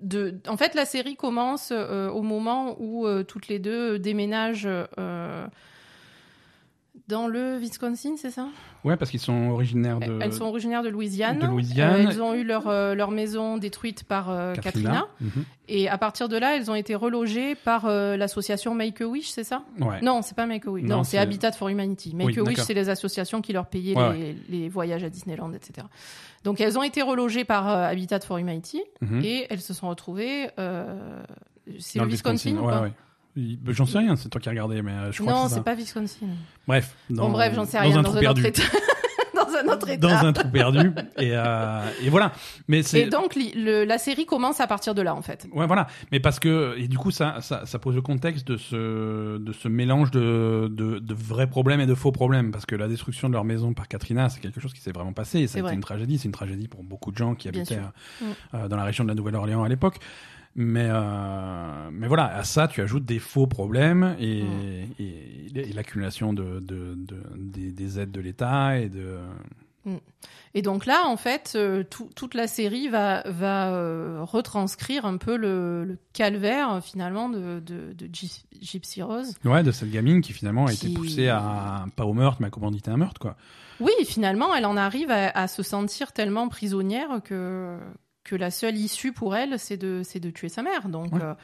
de, 0.00 0.40
en 0.48 0.56
fait, 0.56 0.74
la 0.74 0.84
série 0.84 1.14
commence 1.14 1.70
euh, 1.70 2.08
au 2.08 2.22
moment 2.22 2.76
où 2.80 3.06
euh, 3.06 3.22
toutes 3.22 3.46
les 3.48 3.60
deux 3.60 3.98
déménagent 3.98 4.68
dans 7.12 7.28
le 7.28 7.56
Wisconsin, 7.58 8.14
c'est 8.16 8.30
ça? 8.30 8.48
Ouais, 8.84 8.96
parce 8.96 9.10
qu'ils 9.10 9.20
sont 9.20 9.50
originaires 9.50 10.00
de. 10.00 10.18
Elles 10.20 10.32
sont 10.32 10.46
originaires 10.46 10.82
de 10.82 10.88
Louisiane. 10.88 11.38
de 11.38 11.46
Louisiane. 11.46 12.06
Euh, 12.06 12.10
elles 12.10 12.22
ont 12.22 12.34
eu 12.34 12.42
leur, 12.42 12.66
euh, 12.68 12.94
leur 12.94 13.10
maison 13.10 13.58
détruite 13.58 14.02
par 14.04 14.30
euh, 14.30 14.54
Katrina. 14.54 15.06
Mhm. 15.20 15.44
Et 15.68 15.88
à 15.88 15.98
partir 15.98 16.28
de 16.28 16.36
là, 16.36 16.56
elles 16.56 16.70
ont 16.70 16.74
été 16.74 16.94
relogées 16.94 17.54
par 17.54 17.84
euh, 17.86 18.16
l'association 18.16 18.74
Make-A-Wish, 18.74 19.28
c'est 19.30 19.44
ça? 19.44 19.62
Ouais. 19.80 20.00
Non, 20.02 20.22
c'est 20.22 20.34
pas 20.34 20.46
Make-A-Wish. 20.46 20.84
Non, 20.84 20.96
Non, 20.98 21.04
c'est- 21.04 21.18
Habitat 21.18 21.52
for 21.52 21.68
Humanity. 21.68 22.10
Oui, 22.18 22.24
Make-A-Wish, 22.26 22.48
d'accord. 22.56 22.64
c'est 22.64 22.74
les 22.74 22.88
associations 22.88 23.40
qui 23.42 23.52
leur 23.52 23.66
payaient 23.66 23.96
Ouais, 23.96 24.36
les, 24.48 24.58
les 24.62 24.68
voyages 24.68 25.04
à 25.04 25.10
Disneyland, 25.10 25.52
etc. 25.52 25.86
Donc 26.42 26.60
elles 26.60 26.76
ont 26.78 26.82
été 26.82 27.02
relogées 27.02 27.44
par 27.44 27.68
Habitat 27.68 28.20
for 28.20 28.38
Humanity 28.38 28.82
Mhm. 29.00 29.20
et 29.22 29.46
elles 29.50 29.60
se 29.60 29.74
sont 29.74 29.88
retrouvées. 29.88 30.48
c'est 31.78 31.98
le 32.00 32.06
Wisconsin, 32.06 32.56
ou 32.56 32.66
ouais, 32.66 32.72
pas? 32.72 32.80
ouais. 32.82 32.92
Bah, 33.36 33.72
J'en 33.72 33.86
sais 33.86 33.98
rien, 33.98 34.16
c'est 34.16 34.28
toi 34.28 34.40
qui 34.40 34.48
as 34.48 34.52
regardé, 34.52 34.82
mais 34.82 34.92
euh, 34.92 35.12
je 35.12 35.22
crois 35.22 35.32
Non, 35.32 35.42
que 35.44 35.48
c'est 35.50 35.54
ça. 35.56 35.62
pas 35.62 35.74
Wisconsin. 35.74 36.26
Bref. 36.66 36.94
Dans, 37.08 37.26
Bon, 37.26 37.32
bref, 37.32 37.54
j'en 37.54 37.64
sais 37.64 37.78
dans 37.78 37.84
rien. 37.84 37.98
un 37.98 38.02
Dans 38.02 38.08
trou 38.10 38.18
un 38.18 38.20
perdu. 38.20 38.40
autre 38.42 38.48
état. 38.48 38.62
dans 39.34 39.48
un 39.70 39.72
autre 39.74 39.88
état. 39.88 40.06
Dans 40.06 40.26
un 40.26 40.32
trou 40.34 40.48
perdu. 40.50 40.90
Et, 41.18 41.30
euh, 41.32 41.80
et 42.02 42.10
voilà. 42.10 42.32
Mais 42.68 42.82
c'est. 42.82 43.00
Et 43.00 43.06
donc, 43.08 43.34
le- 43.36 43.84
la 43.84 43.96
série 43.96 44.26
commence 44.26 44.60
à 44.60 44.66
partir 44.66 44.94
de 44.94 45.00
là, 45.00 45.14
en 45.14 45.22
fait. 45.22 45.46
Ouais, 45.54 45.66
voilà. 45.66 45.86
Mais 46.12 46.20
parce 46.20 46.38
que, 46.38 46.74
et 46.78 46.88
du 46.88 46.98
coup, 46.98 47.10
ça, 47.10 47.40
ça, 47.40 47.64
ça 47.64 47.78
pose 47.78 47.94
le 47.94 48.02
contexte 48.02 48.46
de 48.46 48.58
ce, 48.58 49.38
de 49.38 49.52
ce 49.52 49.66
mélange 49.68 50.10
de, 50.10 50.68
de, 50.70 50.98
de 50.98 51.14
vrais 51.14 51.46
problèmes 51.48 51.80
et 51.80 51.86
de 51.86 51.94
faux 51.94 52.12
problèmes. 52.12 52.50
Parce 52.52 52.66
que 52.66 52.76
la 52.76 52.86
destruction 52.86 53.28
de 53.28 53.32
leur 53.34 53.44
maison 53.44 53.72
par 53.72 53.88
Katrina, 53.88 54.28
c'est 54.28 54.40
quelque 54.40 54.60
chose 54.60 54.74
qui 54.74 54.80
s'est 54.82 54.92
vraiment 54.92 55.14
passé. 55.14 55.40
Et 55.40 55.46
ça 55.46 55.54
C'est 55.54 55.60
a 55.62 55.66
été 55.68 55.74
une 55.74 55.80
tragédie. 55.80 56.18
C'est 56.18 56.26
une 56.26 56.32
tragédie 56.32 56.68
pour 56.68 56.82
beaucoup 56.84 57.10
de 57.12 57.16
gens 57.16 57.34
qui 57.34 57.50
Bien 57.50 57.62
habitaient 57.62 57.80
euh, 57.80 58.26
euh, 58.54 58.68
dans 58.68 58.76
la 58.76 58.84
région 58.84 59.04
de 59.04 59.08
la 59.08 59.14
Nouvelle-Orléans 59.14 59.62
à 59.64 59.68
l'époque. 59.70 59.96
Mais, 60.54 60.88
euh, 60.90 61.88
mais 61.92 62.06
voilà, 62.08 62.26
à 62.36 62.44
ça, 62.44 62.68
tu 62.68 62.80
ajoutes 62.82 63.04
des 63.06 63.18
faux 63.18 63.46
problèmes 63.46 64.16
et, 64.18 64.42
Mm. 64.42 64.86
et, 64.98 65.46
et 65.60 65.72
l'accumulation 65.72 66.32
de, 66.32 66.60
de, 66.60 66.94
de, 66.96 67.16
des, 67.36 67.72
des 67.72 67.98
aides 68.00 68.10
de 68.12 68.20
l'État 68.20 68.78
et 68.78 68.88
de. 68.88 69.18
Et 70.54 70.60
donc 70.62 70.84
là, 70.86 71.04
en 71.06 71.16
fait, 71.16 71.54
euh, 71.56 71.82
tout- 71.82 72.10
toute 72.14 72.34
la 72.34 72.46
série 72.46 72.88
va, 72.88 73.22
va 73.26 73.72
euh, 73.72 74.18
retranscrire 74.22 75.06
un 75.06 75.16
peu 75.16 75.36
le, 75.36 75.84
le 75.84 75.98
calvaire, 76.12 76.80
finalement, 76.84 77.28
de, 77.30 77.58
de, 77.60 77.92
de 77.94 78.06
Gy- 78.12 78.44
Gypsy 78.60 79.02
Rose. 79.02 79.34
Ouais, 79.46 79.62
de 79.62 79.72
cette 79.72 79.90
gamine 79.90 80.20
qui 80.20 80.32
finalement 80.34 80.66
a 80.66 80.72
été 80.72 80.88
poussée 80.92 81.28
à, 81.28 81.86
pas 81.96 82.04
au 82.04 82.12
meurtre, 82.12 82.36
mais 82.40 82.48
à 82.48 82.50
commanditer 82.50 82.90
un 82.90 82.98
meurtre, 82.98 83.18
quoi. 83.20 83.36
Oui, 83.80 83.92
finalement, 84.04 84.54
elle 84.54 84.66
en 84.66 84.76
arrive 84.76 85.10
à, 85.10 85.30
à 85.30 85.48
se 85.48 85.62
sentir 85.64 86.12
tellement 86.12 86.48
prisonnière 86.48 87.20
que, 87.24 87.78
que 88.24 88.36
la 88.36 88.50
seule 88.50 88.76
issue 88.76 89.12
pour 89.12 89.34
elle, 89.36 89.58
c'est 89.58 89.76
de, 89.76 90.02
c'est 90.04 90.20
de 90.20 90.30
tuer 90.30 90.48
sa 90.48 90.62
mère. 90.62 90.88
Donc, 90.88 91.12
Ouais. 91.14 91.22
euh, 91.22 91.34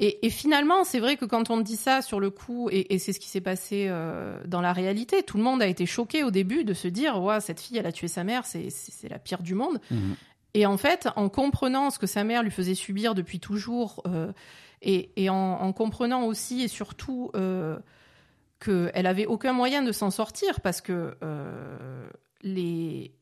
et, 0.00 0.26
et 0.26 0.30
finalement, 0.30 0.84
c'est 0.84 1.00
vrai 1.00 1.16
que 1.16 1.24
quand 1.24 1.50
on 1.50 1.58
dit 1.60 1.76
ça 1.76 2.02
sur 2.02 2.20
le 2.20 2.30
coup, 2.30 2.68
et, 2.70 2.94
et 2.94 2.98
c'est 2.98 3.12
ce 3.12 3.18
qui 3.18 3.28
s'est 3.28 3.40
passé 3.40 3.86
euh, 3.88 4.38
dans 4.46 4.60
la 4.60 4.72
réalité, 4.72 5.22
tout 5.24 5.36
le 5.38 5.42
monde 5.42 5.60
a 5.60 5.66
été 5.66 5.86
choqué 5.86 6.22
au 6.22 6.30
début 6.30 6.62
de 6.64 6.72
se 6.72 6.86
dire, 6.86 7.20
ouais, 7.20 7.40
cette 7.40 7.60
fille, 7.60 7.78
elle 7.78 7.86
a 7.86 7.92
tué 7.92 8.06
sa 8.06 8.22
mère, 8.22 8.46
c'est, 8.46 8.70
c'est, 8.70 9.08
la 9.08 9.18
pire 9.18 9.42
du 9.42 9.54
monde. 9.54 9.80
Mhm. 9.90 10.14
Et 10.54 10.66
en 10.66 10.76
fait, 10.76 11.08
en 11.16 11.28
comprenant 11.28 11.90
ce 11.90 11.98
que 11.98 12.06
sa 12.06 12.22
mère 12.24 12.42
lui 12.42 12.50
faisait 12.52 12.74
subir 12.76 13.14
depuis 13.14 13.40
toujours, 13.40 14.02
euh, 14.06 14.32
et, 14.82 15.10
et 15.16 15.28
en, 15.30 15.34
en 15.34 15.72
comprenant 15.72 16.24
aussi 16.24 16.62
et 16.62 16.68
surtout 16.68 17.30
euh, 17.34 17.76
qu'elle 18.60 19.06
avait 19.06 19.26
aucun 19.26 19.52
moyen 19.52 19.82
de 19.82 19.90
s'en 19.92 20.10
sortir 20.10 20.60
parce 20.60 20.80
que 20.80 21.16
euh, 21.22 22.08
les... 22.42 23.12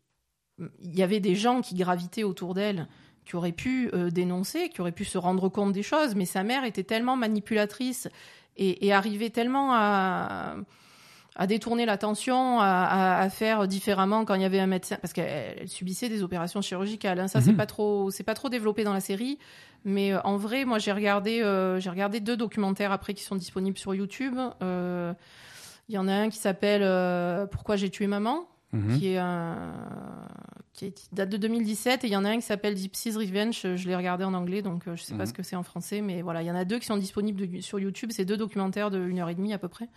il 0.59 0.97
y 0.97 1.03
avait 1.03 1.21
des 1.21 1.35
gens 1.35 1.61
qui 1.61 1.75
gravitaient 1.75 2.25
autour 2.25 2.55
d'elle 2.55 2.87
qui 3.25 3.35
auraient 3.37 3.51
pu 3.53 3.91
euh, 3.93 4.09
dénoncer, 4.11 4.69
qui 4.69 4.81
auraient 4.81 4.93
pu 4.93 5.05
se 5.05 5.19
rendre 5.19 5.49
compte 5.49 5.73
des 5.73 5.83
choses, 5.83 6.15
mais 6.15 6.27
sa 6.27 6.45
mère 6.45 6.65
était 6.65 6.85
tellement 6.85 7.17
manipulatrice 7.17 8.09
et, 8.57 8.87
et 8.87 8.93
arrivait 8.93 9.31
tellement 9.31 9.73
à, 9.75 10.55
à 11.35 11.47
détourner 11.49 11.87
l'attention, 11.87 12.61
à, 12.61 12.65
à- 12.67 13.21
à 13.21 13.29
faire 13.29 13.67
différemment 13.67 14.25
quand 14.25 14.35
il 14.37 14.43
y 14.43 14.45
avait 14.45 14.61
un 14.61 14.69
médecin, 14.69 14.97
parce 15.03 15.13
qu'elle 15.13 15.57
elle 15.61 15.69
subissait 15.69 16.09
des 16.09 16.23
opérations 16.23 16.63
chirurgicales. 16.63 17.19
hein. 17.19 17.27
Ça, 17.29 17.41
c'est 17.41 17.51
Mhm. 17.51 17.57
pas 17.57 17.67
trop, 17.67 18.11
c'est 18.13 18.23
pas 18.23 18.35
trop 18.35 18.49
développé 18.49 18.85
dans 18.85 18.93
la 18.95 19.01
série, 19.01 19.39
mais 19.85 20.13
euh, 20.13 20.21
en 20.23 20.37
vrai, 20.37 20.65
moi, 20.65 20.79
j'ai 20.79 20.93
regardé, 20.93 21.43
euh, 21.43 21.81
j'ai 21.81 21.91
regardé 21.91 22.21
deux 22.21 22.37
documentaires 22.37 22.93
après 22.93 23.13
qui 23.13 23.25
sont 23.25 23.37
disponibles 23.37 23.77
sur 23.77 23.93
YouTube. 23.95 24.37
Il 25.89 25.95
y 25.95 25.99
en 25.99 26.09
a 26.09 26.15
un 26.15 26.29
qui 26.31 26.39
s'appelle 26.39 26.83
Pourquoi 27.49 27.75
j'ai 27.77 27.91
tué 27.91 28.07
maman, 28.07 28.47
Mhm. 28.73 28.99
qui 28.99 29.09
est 29.09 29.19
un 29.19 29.73
qui 30.75 30.87
est- 30.87 31.09
date 31.15 31.31
de 31.31 31.37
2017 31.37 32.05
et 32.05 32.09
il 32.09 32.13
y 32.13 32.17
en 32.17 32.25
a 32.25 32.31
un 32.31 32.37
qui 32.37 32.43
s'appelle 32.43 32.77
Gypsy's 32.77 33.17
Revenge 33.17 33.61
je 33.77 33.89
l'ai 33.89 33.97
regardé 33.97 34.25
en 34.25 34.35
anglais 34.35 34.61
donc 34.61 34.87
euh, 34.89 34.97
je 34.97 35.03
sais 35.03 35.15
pas 35.15 35.21
Mhm. 35.23 35.27
ce 35.27 35.33
que 35.33 35.43
c'est 35.43 35.57
en 35.57 35.63
français 35.63 36.01
mais 36.03 36.21
voilà 36.23 36.43
il 36.43 36.47
y 36.47 36.51
en 36.51 36.57
a 36.57 36.65
deux 36.65 36.79
qui 36.79 36.87
sont 36.87 36.97
disponibles 36.99 37.49
de- 37.49 37.61
sur 37.61 37.79
YouTube 37.79 38.11
c'est 38.13 38.25
deux 38.25 38.37
documentaires 38.37 38.91
de 38.91 38.99
une 39.07 39.19
heure 39.21 39.29
et 39.31 39.35
demie 39.35 39.53
à 39.55 39.59
peu 39.59 39.69
près 39.69 39.89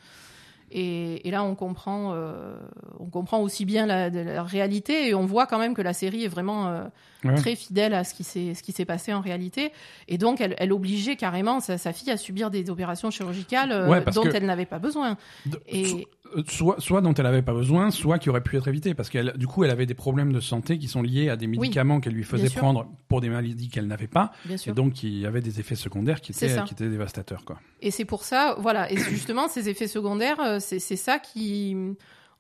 et, 0.71 1.27
et 1.27 1.31
là 1.31 1.43
on 1.43 1.55
comprend 1.55 2.13
euh, 2.13 2.55
on 2.99 3.07
comprend 3.07 3.39
aussi 3.41 3.65
bien 3.65 3.87
la, 3.87 4.11
de 4.11 4.19
la 4.19 4.43
réalité 4.43 5.09
et 5.09 5.15
on 5.15 5.25
voit 5.25 5.47
quand 5.47 5.57
même 5.57 5.73
que 5.73 5.81
la 5.81 5.93
série 5.93 6.23
est 6.23 6.27
vraiment 6.29 6.67
euh, 6.67 6.83
Ouais. 7.25 7.35
très 7.35 7.57
fidèle 7.57 7.93
à 7.93 8.05
ce 8.05 8.13
qui 8.13 8.23
s'est 8.71 8.85
passé 8.85 9.13
en 9.13 9.19
réalité 9.19 9.73
et 10.07 10.17
donc 10.17 10.39
elle, 10.39 10.55
elle 10.57 10.71
obligeait 10.71 11.17
carrément 11.17 11.59
sa, 11.59 11.77
sa 11.77 11.91
fille 11.91 12.11
à 12.11 12.15
subir 12.15 12.49
des 12.49 12.69
opérations 12.69 13.11
chirurgicales 13.11 13.73
euh, 13.73 13.89
Ouais, 13.89 14.05
dont 14.13 14.23
que- 14.23 14.29
elle 14.33 14.45
n'avait 14.45 14.65
pas 14.65 14.79
besoin 14.79 15.17
De- 15.45 15.59
et 15.67 15.83
euh, 15.95 15.97
soit, 16.47 16.79
soit 16.79 17.01
dont 17.01 17.13
elle 17.13 17.25
avait 17.25 17.41
pas 17.41 17.53
besoin, 17.53 17.91
soit 17.91 18.19
qui 18.19 18.29
aurait 18.29 18.41
pu 18.41 18.57
être 18.57 18.67
évité, 18.67 18.93
parce 18.93 19.09
qu'elle, 19.09 19.33
du 19.37 19.47
coup, 19.47 19.63
elle 19.63 19.71
avait 19.71 19.85
des 19.85 19.93
problèmes 19.93 20.31
de 20.31 20.39
santé 20.39 20.77
qui 20.77 20.87
sont 20.87 21.01
liés 21.01 21.29
à 21.29 21.35
des 21.35 21.47
médicaments 21.47 21.99
qu'elle 21.99 22.13
lui 22.13 22.23
faisait 22.23 22.49
prendre 22.49 22.87
pour 23.07 23.21
des 23.21 23.29
maladies 23.29 23.69
qu'elle 23.69 23.87
n'avait 23.87 24.07
pas, 24.07 24.31
bien 24.45 24.57
sûr. 24.57 24.71
et 24.71 24.75
donc 24.75 24.93
qui 24.93 25.25
avaient 25.25 25.41
des 25.41 25.59
effets 25.59 25.75
secondaires 25.75 26.21
qui 26.21 26.31
étaient, 26.31 26.63
qui 26.65 26.73
étaient 26.73 26.89
dévastateurs, 26.89 27.45
quoi. 27.45 27.59
Et 27.81 27.91
c'est 27.91 28.05
pour 28.05 28.23
ça, 28.23 28.55
voilà, 28.59 28.91
et 28.91 28.97
justement, 28.97 29.47
ces 29.47 29.69
effets 29.69 29.87
secondaires, 29.87 30.39
euh, 30.39 30.57
c'est 30.59 30.79
c'est 30.79 30.95
ça 30.95 31.19
qui, 31.19 31.75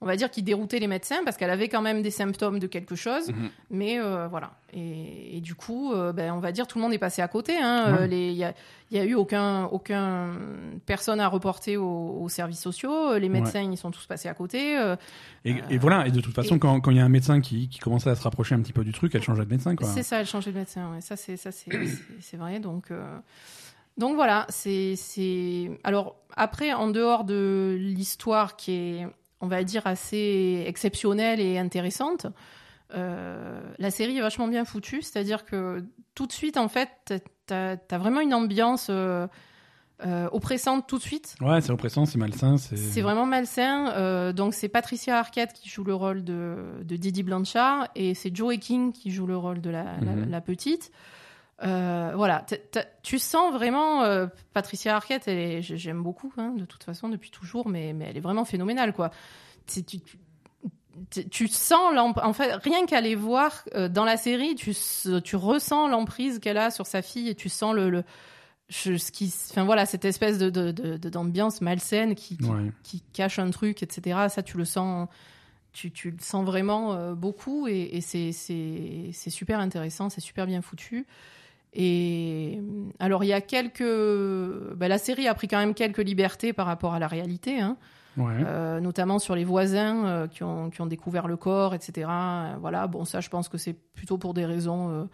on 0.01 0.05
va 0.05 0.15
dire, 0.15 0.31
qui 0.31 0.43
déroutait 0.43 0.79
les 0.79 0.87
médecins, 0.87 1.23
parce 1.25 1.35
qu'elle 1.35 1.49
avait 1.49 1.67
quand 1.67 1.81
même 1.81 2.01
des 2.01 2.11
symptômes 2.11 2.59
de 2.59 2.67
quelque 2.67 2.95
chose, 2.95 3.27
Mhm. 3.29 3.49
mais 3.69 3.99
euh, 3.99 4.27
voilà. 4.29 4.51
Et, 4.71 5.35
et 5.37 5.41
du 5.41 5.55
coup, 5.55 5.91
euh, 5.91 6.13
ben, 6.13 6.31
on 6.33 6.39
va 6.39 6.53
dire, 6.53 6.67
tout 6.67 6.77
le 6.77 6.83
monde 6.83 6.93
est 6.93 6.97
passé 6.99 7.21
à 7.21 7.27
côté. 7.27 7.57
hein. 7.61 7.93
Ouais. 7.97 8.01
Euh, 8.03 8.07
Il 8.07 8.31
y 8.37 8.45
a, 8.45 8.53
il 8.91 8.97
y 8.97 8.99
a 9.01 9.03
eu 9.03 9.13
aucun, 9.15 9.65
aucun 9.65 10.29
personne 10.85 11.19
à 11.19 11.27
reporter 11.27 11.75
aux, 11.75 12.17
aux 12.21 12.29
services 12.29 12.61
sociaux. 12.61 13.17
Les 13.17 13.27
médecins, 13.29 13.61
ils 13.61 13.77
sont 13.77 13.91
tous 13.91 14.05
passés 14.05 14.29
à 14.29 14.33
côté. 14.33 14.77
euh, 14.79 14.95
Et, 15.43 15.55
et 15.69 15.77
voilà, 15.77 16.07
et 16.07 16.11
de 16.11 16.21
toute 16.21 16.33
façon, 16.33 16.55
et- 16.55 16.59
quand 16.59 16.79
quand 16.79 16.91
il 16.91 16.97
y 16.97 17.01
a 17.01 17.05
un 17.05 17.09
médecin 17.09 17.41
qui, 17.41 17.67
qui 17.67 17.79
commençait 17.79 18.09
à 18.09 18.15
se 18.15 18.23
rapprocher 18.23 18.55
un 18.55 18.61
petit 18.61 18.73
peu 18.73 18.85
du 18.85 18.93
truc, 18.93 19.13
elle 19.15 19.23
changeait 19.23 19.43
de 19.45 19.49
médecin. 19.49 19.75
C'est 19.83 20.03
ça, 20.03 20.21
elle 20.21 20.25
changeait 20.27 20.51
de 20.53 20.57
médecin. 20.59 20.91
Ouais. 20.93 21.01
Ça, 21.01 21.15
c'est 21.17 22.37
vrai. 22.37 22.59
Donc, 22.61 22.91
euh, 22.91 23.03
donc 23.97 24.15
voilà. 24.15 24.45
C'est. 24.49 24.95
Alors 25.83 26.15
après, 26.37 26.71
en 26.73 26.87
dehors 26.89 27.23
de 27.25 27.75
l'histoire 27.79 28.55
qui 28.55 28.71
est, 28.71 29.07
on 29.41 29.47
va 29.47 29.63
dire, 29.63 29.85
assez 29.87 30.63
exceptionnelle 30.67 31.39
et 31.39 31.57
intéressante, 31.57 32.27
euh, 32.95 33.61
la 33.77 33.91
série 33.91 34.17
est 34.17 34.21
vachement 34.21 34.47
bien 34.47 34.65
foutue. 34.65 35.01
C'est-à-dire 35.01 35.45
que 35.45 35.83
tout 36.15 36.25
de 36.27 36.31
suite, 36.31 36.57
en 36.57 36.67
fait, 36.67 36.89
t'as 37.45 37.75
as 37.89 37.97
vraiment 37.97 38.21
une 38.21 38.33
ambiance. 38.33 38.87
euh, 38.89 39.27
euh, 40.05 40.29
oppressante 40.31 40.87
tout 40.87 40.97
de 40.97 41.03
suite. 41.03 41.35
Ouais, 41.41 41.59
c'est 41.59 41.71
oppressant, 41.71 42.05
c'est 42.05 42.17
malsain, 42.17 42.55
c'est. 42.55 43.01
Vraiment 43.01 43.25
malsain. 43.25 44.31
Donc 44.31 44.53
c'est 44.53 44.69
Patricia 44.69 45.19
Arquette 45.19 45.51
qui 45.51 45.67
joue 45.67 45.83
le 45.83 45.93
rôle 45.93 46.23
de, 46.23 46.55
de 46.83 46.95
Didi 46.95 47.21
Blanchard 47.21 47.89
et 47.95 48.13
c'est 48.13 48.33
Joey 48.33 48.59
King 48.59 48.93
qui 48.93 49.11
joue 49.11 49.27
le 49.27 49.35
rôle 49.35 49.59
de 49.59 49.69
la, 49.69 49.83
la- 49.99 50.13
Mhm. 50.15 50.29
la 50.29 50.39
petite. 50.39 50.91
Euh, 51.63 52.13
voilà, 52.15 52.45
tu 53.03 53.19
sens 53.19 53.53
vraiment 53.53 54.03
euh, 54.03 54.27
Patricia 54.53 54.95
Arquette. 54.95 55.29
J'aime 55.61 56.01
beaucoup, 56.01 56.31
hein, 56.37 56.53
de 56.57 56.65
toute 56.65 56.83
façon 56.83 57.09
depuis 57.09 57.31
toujours, 57.31 57.67
mais, 57.67 57.93
mais 57.93 58.05
elle 58.09 58.17
est 58.17 58.21
vraiment 58.21 58.45
phénoménale, 58.45 58.93
quoi. 58.93 59.11
Tu, 59.67 59.83
tu, 59.83 59.99
tu 61.29 61.47
sens 61.47 61.93
en 61.97 62.33
fait 62.33 62.53
rien 62.55 62.85
qu'à 62.85 63.01
les 63.01 63.15
voir 63.15 63.63
euh, 63.75 63.87
dans 63.89 64.03
la 64.05 64.17
série, 64.17 64.55
tu, 64.55 64.73
tu 65.23 65.35
ressens 65.35 65.87
l'emprise 65.87 66.39
qu'elle 66.39 66.57
a 66.57 66.71
sur 66.71 66.85
sa 66.87 67.01
fille 67.01 67.29
et 67.29 67.35
tu 67.35 67.49
sens 67.49 67.73
le, 67.75 67.89
le 67.89 68.03
je- 68.69 68.97
ce 68.97 69.11
qui, 69.11 69.33
enfin 69.49 69.63
voilà, 69.63 69.85
cette 69.85 70.05
espèce 70.05 70.37
de 70.37 70.49
d'ambiance 71.09 71.61
malsaine 71.61 72.15
qui, 72.15 72.37
qui, 72.37 72.43
Ouais. 72.45 72.71
qui 72.83 73.01
cache 73.13 73.39
un 73.39 73.49
truc, 73.49 73.81
etc. 73.83 74.27
Ça, 74.29 74.43
tu 74.43 74.57
le 74.57 74.65
sens, 74.65 75.07
tu, 75.73 75.91
tu 75.91 76.11
le 76.11 76.17
sens 76.21 76.45
vraiment 76.45 76.93
euh, 76.93 77.15
beaucoup 77.15 77.67
et, 77.67 77.89
et 77.93 78.01
c'est 78.01 78.31
super 79.29 79.59
intéressant, 79.59 80.09
c'est 80.09 80.21
super 80.21 80.45
bien 80.47 80.61
foutu. 80.61 81.05
Et 81.73 82.59
euh, 82.59 82.89
alors, 82.99 83.23
il 83.23 83.27
y 83.27 83.33
a 83.33 83.41
quelques. 83.41 83.83
ben, 83.83 84.87
la 84.87 84.97
série 84.97 85.27
a 85.27 85.33
pris 85.33 85.47
quand 85.47 85.59
même 85.59 85.73
quelques 85.73 85.99
libertés 85.99 86.53
par 86.53 86.65
rapport 86.65 86.93
à 86.93 86.99
la 86.99 87.07
réalité. 87.07 87.59
Hein. 87.59 87.77
Ouais. 88.17 88.33
euh, 88.45 88.79
notamment 88.81 89.17
sur 89.17 89.33
les 89.33 89.45
voisins 89.45 90.05
euh, 90.05 90.27
qui, 90.27 90.43
ont, 90.43 90.69
qui 90.71 90.81
ont 90.81 90.87
découvert 90.87 91.27
le 91.27 91.37
corps, 91.37 91.73
etc. 91.73 92.07
Euh, 92.09 92.55
voilà, 92.59 92.87
bon, 92.87 93.05
ça, 93.05 93.21
je 93.21 93.29
pense 93.29 93.47
que 93.47 93.57
c'est 93.57 93.73
plutôt 93.73 94.17
pour 94.17 94.33
des 94.33 94.45
raisons 94.45 94.89
euh, 94.89 95.05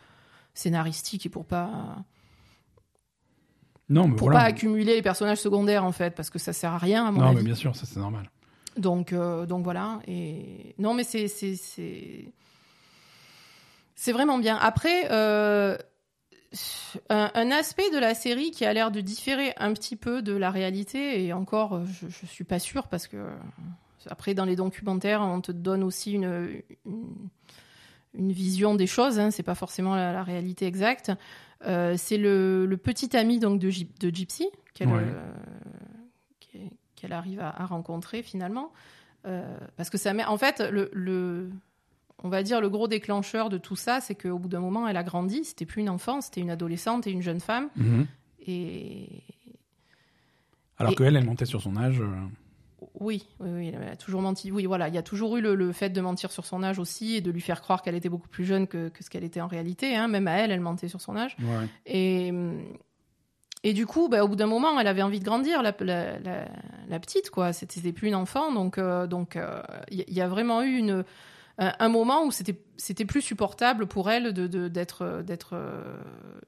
scénaristiques 0.56 1.26
et 1.26 1.30
pour 1.30 1.45
pas 1.45 1.98
non, 3.90 4.07
mais 4.07 4.15
pour 4.15 4.30
voilà. 4.30 4.40
pas 4.40 4.45
accumuler 4.48 4.95
les 4.95 5.02
personnages 5.03 5.38
secondaires 5.38 5.84
en 5.86 5.91
fait, 5.91 6.15
parce 6.15 6.32
que 6.32 6.40
ça 6.40 6.52
sert 6.52 6.72
à 6.73 6.80
rien 6.80 7.06
à 7.06 7.11
mon 7.11 7.19
non, 7.19 7.27
avis. 7.27 7.36
mais 7.38 7.44
bien 7.44 7.53
sûr, 7.53 7.76
ça 7.76 7.86
c'est 7.86 7.99
normal. 7.99 8.32
Donc, 8.77 9.14
donc 9.14 9.64
voilà. 9.64 9.99
Et 10.07 10.73
non, 10.80 10.95
mais 10.95 11.03
c'est 11.03 11.27
c'est 11.27 11.56
c'est 11.56 12.34
c'est 13.94 14.11
vraiment 14.14 14.40
bien. 14.40 14.57
Après, 14.57 15.03
un, 17.10 17.32
un 17.34 17.52
aspect 17.52 17.90
de 17.91 17.98
la 17.99 18.14
série 18.14 18.52
qui 18.52 18.65
a 18.65 18.73
l'air 18.73 18.91
de 18.91 19.02
différer 19.02 19.53
un 19.57 19.73
petit 19.73 19.95
peu 19.95 20.22
de 20.22 20.34
la 20.34 20.52
réalité, 20.52 21.23
et 21.26 21.34
encore, 21.34 21.76
euh, 21.76 21.86
je, 21.86 22.07
je 22.10 22.26
suis 22.26 22.44
pas 22.44 22.60
sûre 22.60 22.88
parce 22.88 23.07
que 23.07 23.18
après 24.10 24.34
dans 24.34 24.45
les 24.45 24.56
documentaires, 24.56 25.22
on 25.22 25.41
te 25.41 25.52
donne 25.52 25.84
aussi 25.84 26.11
une 26.14 26.61
une, 26.86 27.15
une 28.14 28.32
vision 28.32 28.76
des 28.76 28.88
choses. 28.88 29.19
Hein, 29.19 29.32
c'est 29.32 29.44
pas 29.44 29.56
forcément 29.56 29.95
la, 29.95 30.14
la 30.14 30.23
réalité 30.23 30.65
exacte. 30.68 31.11
Euh, 31.65 31.95
c'est 31.98 32.18
le, 32.18 32.65
le 32.65 32.77
petit 32.77 33.15
ami 33.18 33.40
donc 33.40 33.60
de, 33.60 33.69
Gyp- 33.69 33.99
de 33.99 34.10
Gypsy 34.14 34.48
qu'elle 34.73 34.90
Ouais. 34.90 35.02
euh, 35.03 35.32
qu'elle- 36.95 37.14
arrive 37.14 37.40
à, 37.40 37.49
à 37.49 37.65
rencontrer 37.65 38.23
finalement. 38.23 38.72
Euh, 39.26 39.44
parce 39.77 39.90
que 39.90 39.98
sa 39.98 40.14
mère, 40.14 40.32
en 40.32 40.38
fait, 40.38 40.60
le, 40.60 40.90
le- 40.94 41.49
on 42.24 42.30
va 42.30 42.44
dire 42.44 42.62
le 42.62 42.70
gros 42.70 42.88
déclencheur 42.88 43.50
de 43.50 43.58
tout 43.58 43.76
ça, 43.76 44.02
c'est 44.02 44.16
qu'au 44.16 44.40
bout 44.40 44.48
d'un 44.50 44.60
moment, 44.62 44.88
elle 44.88 44.98
a 44.98 45.04
grandi. 45.04 45.44
C'était 45.44 45.66
plus 45.66 45.82
une 45.82 45.90
enfant, 45.90 46.22
c'était 46.22 46.42
une 46.42 46.50
adolescente 46.50 47.06
et 47.08 47.12
une 47.12 47.22
jeune 47.22 47.40
femme. 47.40 47.70
Mhm. 47.76 48.08
Et 48.48 49.10
Alors 50.78 50.92
Et- 50.92 50.96
qu'elle, 50.96 51.16
elle 51.16 51.26
montait 51.26 51.46
sur 51.46 51.62
son 51.62 51.76
âge. 51.78 52.00
euh, 52.02 52.06
oui, 53.00 53.26
oui, 53.40 53.50
oui, 53.52 53.72
elle 53.76 53.88
a 53.90 53.96
toujours 53.96 54.22
menti. 54.22 54.52
Oui, 54.52 54.66
voilà, 54.66 54.88
il 54.88 54.94
y 54.94 54.98
a 54.98 55.04
toujours 55.04 55.36
eu 55.38 55.42
le, 55.42 55.56
le 55.56 55.72
fait 55.72 55.90
de 55.90 56.02
mentir 56.02 56.32
sur 56.32 56.46
son 56.46 56.64
âge 56.64 56.80
aussi 56.80 57.16
et 57.16 57.22
de 57.22 57.32
lui 57.32 57.42
faire 57.42 57.62
croire 57.62 57.82
qu'elle 57.82 57.96
était 57.96 58.10
beaucoup 58.10 58.28
plus 58.28 58.46
jeune 58.46 58.68
que, 58.68 58.90
que 58.90 59.04
ce 59.04 59.10
qu'elle 59.10 59.24
était 59.24 59.42
en 59.42 59.48
réalité. 59.48 59.96
hein. 59.96 60.08
Même 60.08 60.28
à 60.28 60.34
elle, 60.34 60.52
elle 60.52 60.60
mentait 60.62 60.88
sur 60.88 61.02
son 61.02 61.16
âge. 61.16 61.36
Ouais. 61.40 61.68
Et, 61.86 62.32
et 63.64 63.74
du 63.74 63.86
coup, 63.86 64.08
bah, 64.08 64.24
au 64.24 64.28
bout 64.28 64.36
d'un 64.36 64.46
moment, 64.48 64.80
elle 64.80 64.88
avait 64.88 65.02
envie 65.02 65.20
de 65.20 65.26
grandir, 65.26 65.62
la, 65.64 65.74
la, 65.80 66.20
la, 66.20 66.48
la 66.88 67.00
petite, 67.00 67.30
quoi. 67.32 67.52
C'était 67.54 67.92
plus 67.92 68.10
une 68.10 68.16
enfant, 68.16 68.52
donc 68.54 68.78
euh, 68.78 69.08
donc 69.08 69.36
euh, 69.36 69.62
il 69.90 70.04
y, 70.08 70.14
y 70.16 70.22
a 70.22 70.28
vraiment 70.28 70.62
eu 70.62 70.78
une 70.78 71.04
un, 71.57 71.73
un 71.80 71.90
moment 71.90 72.23
où 72.26 72.32
c'était 72.32 72.60
c'était 72.77 73.06
plus 73.06 73.22
supportable 73.22 73.88
pour 73.88 74.10
elle 74.10 74.34
de 74.34 74.48
d'être 74.68 75.22
d'être 75.23 75.52
euh, 75.53 75.98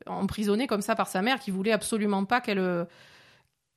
emprisonnée 0.05 0.67
comme 0.67 0.81
ça 0.81 0.95
par 0.95 1.07
sa 1.07 1.21
mère 1.21 1.39
qui 1.39 1.51
voulait 1.51 1.71
absolument 1.71 2.25
pas 2.25 2.41
qu'elle 2.41 2.59
euh, 2.59 2.85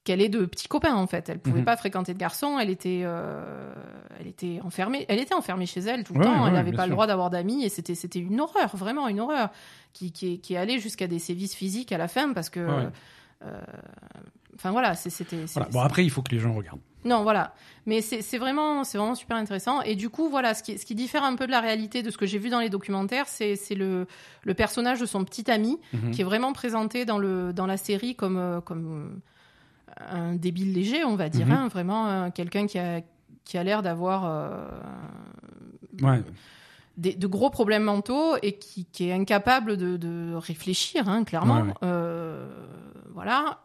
qu'elle 0.03 0.23
ait 0.23 0.29
de 0.31 0.47
petits 0.47 0.67
copains 0.67 0.95
en 0.95 1.07
fait. 1.07 1.29
Elle 1.29 1.39
pouvait 1.39 1.59
Mhm. 1.61 1.65
pas 1.67 1.77
fréquenter 1.77 2.15
de 2.15 2.19
garçons. 2.19 2.59
Elle 2.59 2.71
était 2.71 3.03
euh, 3.05 3.73
elle 4.19 4.27
était 4.27 4.59
enfermée. 4.65 5.05
Elle 5.09 5.19
était 5.21 5.35
enfermée 5.35 5.67
chez 5.67 5.81
elle 5.81 6.05
tout 6.05 6.15
le 6.15 6.21
Ouais, 6.21 6.25
temps. 6.25 6.43
ouais, 6.43 6.49
elle 6.49 6.55
n'avait 6.55 6.73
pas 6.73 6.87
le 6.87 6.93
droit 6.93 7.07
d'avoir 7.07 7.31
d'amis 7.31 7.65
et 7.65 7.69
c'était 7.69 7.95
c'était 7.95 8.19
une 8.19 8.41
horreur, 8.41 8.75
vraiment 8.77 9.07
une 9.09 9.21
horreur 9.21 9.51
qui 9.93 10.11
qui 10.13 10.57
allée 10.57 10.79
jusqu'à 10.81 11.07
des 11.07 11.19
sévices 11.19 11.55
physiques 11.55 11.93
à 11.93 11.99
la 11.99 12.09
fin 12.09 12.33
parce 12.33 12.49
que 12.51 12.61
Ouais. 12.61 12.89
Euh, 13.45 13.61
Enfin 14.57 14.73
voilà, 14.73 14.95
c'était. 14.95 15.47
Voilà. 15.55 15.69
Bon, 15.71 15.81
après, 15.81 16.05
il 16.05 16.11
faut 16.11 16.21
que 16.21 16.33
les 16.33 16.39
gens 16.39 16.53
regardent. 16.53 16.81
non, 17.07 17.23
voilà. 17.23 17.55
Mais 17.87 18.03
c'est 18.03 18.37
vraiment, 18.37 18.85
c'est 18.85 18.99
vraiment 18.99 19.15
super 19.15 19.39
intéressant. 19.39 19.81
Et 19.81 19.97
du 19.97 20.11
coup, 20.11 20.29
voilà, 20.29 20.53
ce 20.53 20.63
qui, 20.63 20.77
ce 20.77 20.85
qui 20.85 20.95
diffère 20.95 21.25
un 21.25 21.35
peu 21.35 21.47
de 21.47 21.51
la 21.51 21.61
réalité 21.61 22.03
de 22.03 22.11
ce 22.11 22.19
que 22.19 22.27
j'ai 22.27 22.37
vu 22.37 22.51
dans 22.51 22.61
les 22.61 22.69
documentaires, 22.69 23.27
c'est 23.27 23.57
le, 23.75 24.07
le 24.43 24.55
personnage 24.55 25.01
de 25.01 25.07
son 25.07 25.25
petit 25.25 25.51
ami 25.51 25.79
Mhm. 25.95 26.11
qui 26.11 26.21
est 26.21 26.25
vraiment 26.25 26.53
présenté 26.53 27.07
dans, 27.07 27.17
le, 27.17 27.55
dans 27.55 27.65
la 27.67 27.79
série 27.79 28.15
comme, 28.17 28.37
euh, 28.37 28.61
comme 28.61 29.23
un 29.99 30.35
débile 30.35 30.75
léger, 30.75 31.05
on 31.05 31.17
va 31.17 31.31
dire. 31.31 31.47
Mhm. 31.47 31.53
hein, 31.53 31.69
vraiment 31.69 32.07
euh, 32.09 32.29
quelqu'un 32.31 32.67
qui 32.67 32.79
a, 32.79 33.01
qui 33.47 33.57
a 33.57 33.65
l'air 33.65 33.81
d'avoir 33.83 34.25
euh, 34.27 34.69
Ouais. 36.03 36.23
des- 36.99 37.15
de 37.15 37.27
gros 37.27 37.49
problèmes 37.49 37.85
mentaux 37.85 38.37
et 38.43 38.53
qui, 38.59 38.85
qui 38.85 39.09
est 39.09 39.13
incapable 39.15 39.79
de, 39.79 39.97
de 39.97 40.35
réfléchir, 40.35 41.09
hein, 41.09 41.25
clairement. 41.25 41.63
Ouais, 41.63 41.69
ouais. 41.69 41.75
Euh, 41.85 42.47
voilà. 43.15 43.61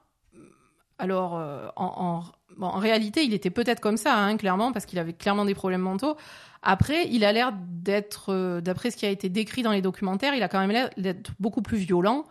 Alors, 0.98 1.36
euh, 1.38 1.68
en, 1.76 1.86
en- 1.86 2.24
bon, 2.58 2.68
en 2.68 2.80
réalité, 2.80 3.24
il 3.24 3.34
était 3.34 3.50
peut-être 3.50 3.82
comme 3.82 3.98
ça, 3.98 4.16
hein, 4.18 4.38
clairement, 4.38 4.72
parce 4.72 4.86
qu'il 4.86 4.98
avait 5.00 5.14
clairement 5.14 5.46
des 5.46 5.56
problèmes 5.56 5.82
mentaux. 5.82 6.16
Après, 6.64 7.08
il 7.10 7.26
a 7.26 7.32
l'air 7.34 7.54
d'être, 7.54 8.32
euh, 8.34 8.62
d'après 8.62 8.92
ce 8.92 8.98
qui 8.98 9.06
a 9.06 9.10
été 9.10 9.30
décrit 9.30 9.62
dans 9.62 9.72
les 9.72 9.82
documentaires, 9.82 10.34
il 10.34 10.42
a 10.44 10.48
quand 10.48 10.60
même 10.60 10.72
l'air 10.72 10.90
d'être 10.98 11.32
beaucoup 11.40 11.62
plus 11.62 11.78
violent 11.78 12.26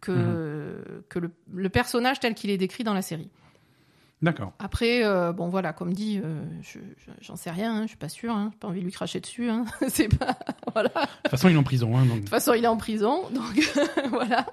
que, 0.00 0.10
Mhm. 0.12 1.02
que 1.08 1.18
le, 1.20 1.30
le 1.54 1.68
personnage 1.68 2.20
tel 2.20 2.34
qu'il 2.34 2.50
est 2.50 2.58
décrit 2.58 2.84
dans 2.84 2.94
la 2.94 3.02
série. 3.02 3.30
D'accord. 4.20 4.52
Après, 4.58 5.04
euh, 5.04 5.32
bon 5.32 5.48
voilà, 5.48 5.72
comme 5.72 5.92
dit, 5.92 6.20
euh, 6.24 6.42
je- 6.60 6.80
je- 6.98 7.10
j'en 7.20 7.36
sais 7.36 7.52
rien, 7.52 7.72
hein, 7.72 7.82
je 7.82 7.88
suis 7.88 7.96
pas 7.96 8.08
sûre, 8.08 8.34
hein, 8.34 8.50
j'ai 8.52 8.58
pas 8.58 8.66
envie 8.66 8.80
de 8.80 8.84
lui 8.84 8.90
cracher 8.92 9.20
dessus, 9.20 9.48
hein, 9.48 9.64
c'est 9.88 10.08
pas, 10.08 10.36
voilà. 10.72 10.88
De 10.88 10.94
toute 11.22 11.30
façon, 11.30 11.48
il 11.48 11.54
est 11.54 11.58
en 11.58 11.62
prison. 11.62 11.96
Hein, 11.96 12.04
donc... 12.04 12.16
De 12.16 12.20
toute 12.22 12.28
façon, 12.30 12.52
il 12.54 12.64
est 12.64 12.68
en 12.68 12.76
prison, 12.76 13.30
donc 13.30 13.72
voilà. 14.10 14.44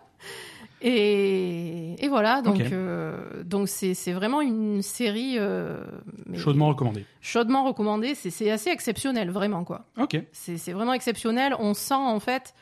Et, 0.88 1.96
et 2.04 2.08
voilà, 2.08 2.44
donc 2.44 2.62
euh, 2.62 3.44
donc 3.44 3.68
c'est 3.68 4.14
vraiment 4.14 4.40
une 4.42 4.84
série 4.84 5.38
euh, 5.40 5.84
mais 6.28 6.38
Chaudement 6.38 6.68
recommandé. 6.68 7.06
chaudement 7.22 7.64
recommandée. 7.66 8.14
C'est 8.14 8.52
assez 8.52 8.70
exceptionnel, 8.70 9.32
vraiment 9.32 9.64
quoi. 9.64 9.88
Ok. 9.98 10.16
C'est 10.32 10.58
c'est 10.58 10.74
vraiment 10.74 10.94
exceptionnel. 10.94 11.56
On 11.58 11.74
sent 11.74 11.96
en 11.96 12.20
fait, 12.20 12.54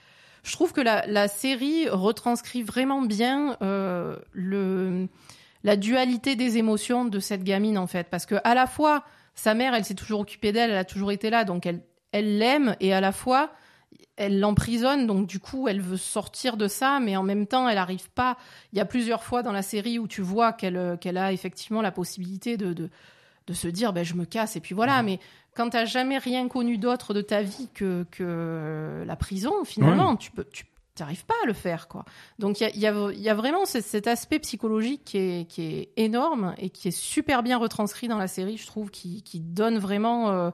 je 0.44 0.54
trouve 0.54 0.72
que 0.72 0.80
la, 0.80 1.06
la 1.06 1.28
série 1.28 1.90
retranscrit 1.90 2.64
vraiment 2.64 3.02
bien 3.02 3.58
euh, 3.62 4.16
le 4.32 5.10
la 5.66 5.76
dualité 5.76 6.38
des 6.38 6.58
émotions 6.58 7.04
de 7.04 7.20
cette 7.20 7.44
gamine 7.44 7.78
en 7.78 7.88
fait, 7.88 8.08
parce 8.10 8.26
que 8.26 8.36
à 8.46 8.56
la 8.56 8.68
fois 8.68 9.04
sa 9.36 9.54
mère, 9.54 9.74
elle 9.74 9.84
s'est 9.84 9.96
toujours 9.96 10.22
occupée 10.22 10.54
d'elle, 10.54 10.70
elle 10.72 10.78
a 10.78 10.86
toujours 10.86 11.12
été 11.12 11.30
là, 11.30 11.44
donc 11.44 11.66
elle 11.66 11.82
elle 12.14 12.38
l'aime 12.38 12.78
et 12.80 12.94
à 12.94 13.02
la 13.02 13.12
fois 13.12 13.50
elle 14.16 14.40
l'emprisonne, 14.40 15.08
donc 15.08 15.28
du 15.28 15.40
coup 15.40 15.68
elle 15.68 15.82
veut 15.82 15.98
sortir 15.98 16.56
de 16.58 16.68
ça, 16.68 17.00
mais 17.00 17.16
en 17.18 17.24
même 17.24 17.48
temps 17.48 17.68
elle 17.68 17.76
n'arrive 17.76 18.10
pas. 18.12 18.38
Il 18.72 18.78
y 18.78 18.82
a 18.82 18.86
plusieurs 18.86 19.24
fois 19.24 19.44
dans 19.44 19.52
la 19.52 19.62
série 19.64 20.00
où 20.00 20.08
tu 20.08 20.22
vois 20.22 20.54
qu'elle 20.54 20.78
euh, 20.78 20.98
qu'elle 20.98 21.18
a 21.18 21.32
effectivement 21.34 21.82
la 21.82 21.92
possibilité 21.92 22.58
de, 22.58 22.74
de 22.74 22.90
de 23.48 23.54
se 23.54 23.68
dire 23.68 23.92
ben 23.92 24.06
je 24.06 24.14
me 24.14 24.24
casse 24.26 24.56
et 24.56 24.60
puis 24.62 24.74
voilà, 24.74 25.04
mais 25.04 25.20
quand 25.54 25.70
t'as 25.72 25.86
jamais 25.86 26.18
rien 26.18 26.48
connu 26.48 26.78
d'autre 26.78 27.14
de 27.14 27.22
ta 27.22 27.42
vie 27.42 27.68
que, 27.74 28.06
que 28.12 29.04
la 29.06 29.16
prison, 29.16 29.64
finalement, 29.66 30.16
tu 30.16 30.32
peux, 30.32 30.46
tu 30.52 30.66
n'arrives 31.00 31.26
pas 31.26 31.34
à 31.44 31.46
le 31.48 31.54
faire, 31.54 31.88
quoi. 31.88 32.06
Donc 32.40 32.60
il 32.62 32.64
y 32.64 32.66
a, 32.68 32.70
il 32.70 32.80
y, 32.80 32.88
a, 32.88 33.12
il 33.12 33.20
y 33.20 33.30
a 33.30 33.34
vraiment 33.36 33.66
ce- 33.66 33.82
cet 33.82 34.08
aspect 34.08 34.40
psychologique 34.40 35.02
qui 35.04 35.18
est, 35.18 35.46
qui 35.50 35.62
est 35.64 35.90
énorme 35.98 36.56
et 36.58 36.70
qui 36.70 36.88
est 36.88 36.92
super 36.98 37.44
bien 37.44 37.58
retranscrit 37.58 38.08
dans 38.08 38.18
la 38.18 38.28
série, 38.28 38.58
je 38.58 38.66
trouve, 38.66 38.92
qui, 38.92 39.24
qui 39.24 39.40
donne 39.42 39.78
vraiment. 39.78 40.32
euh, 40.32 40.52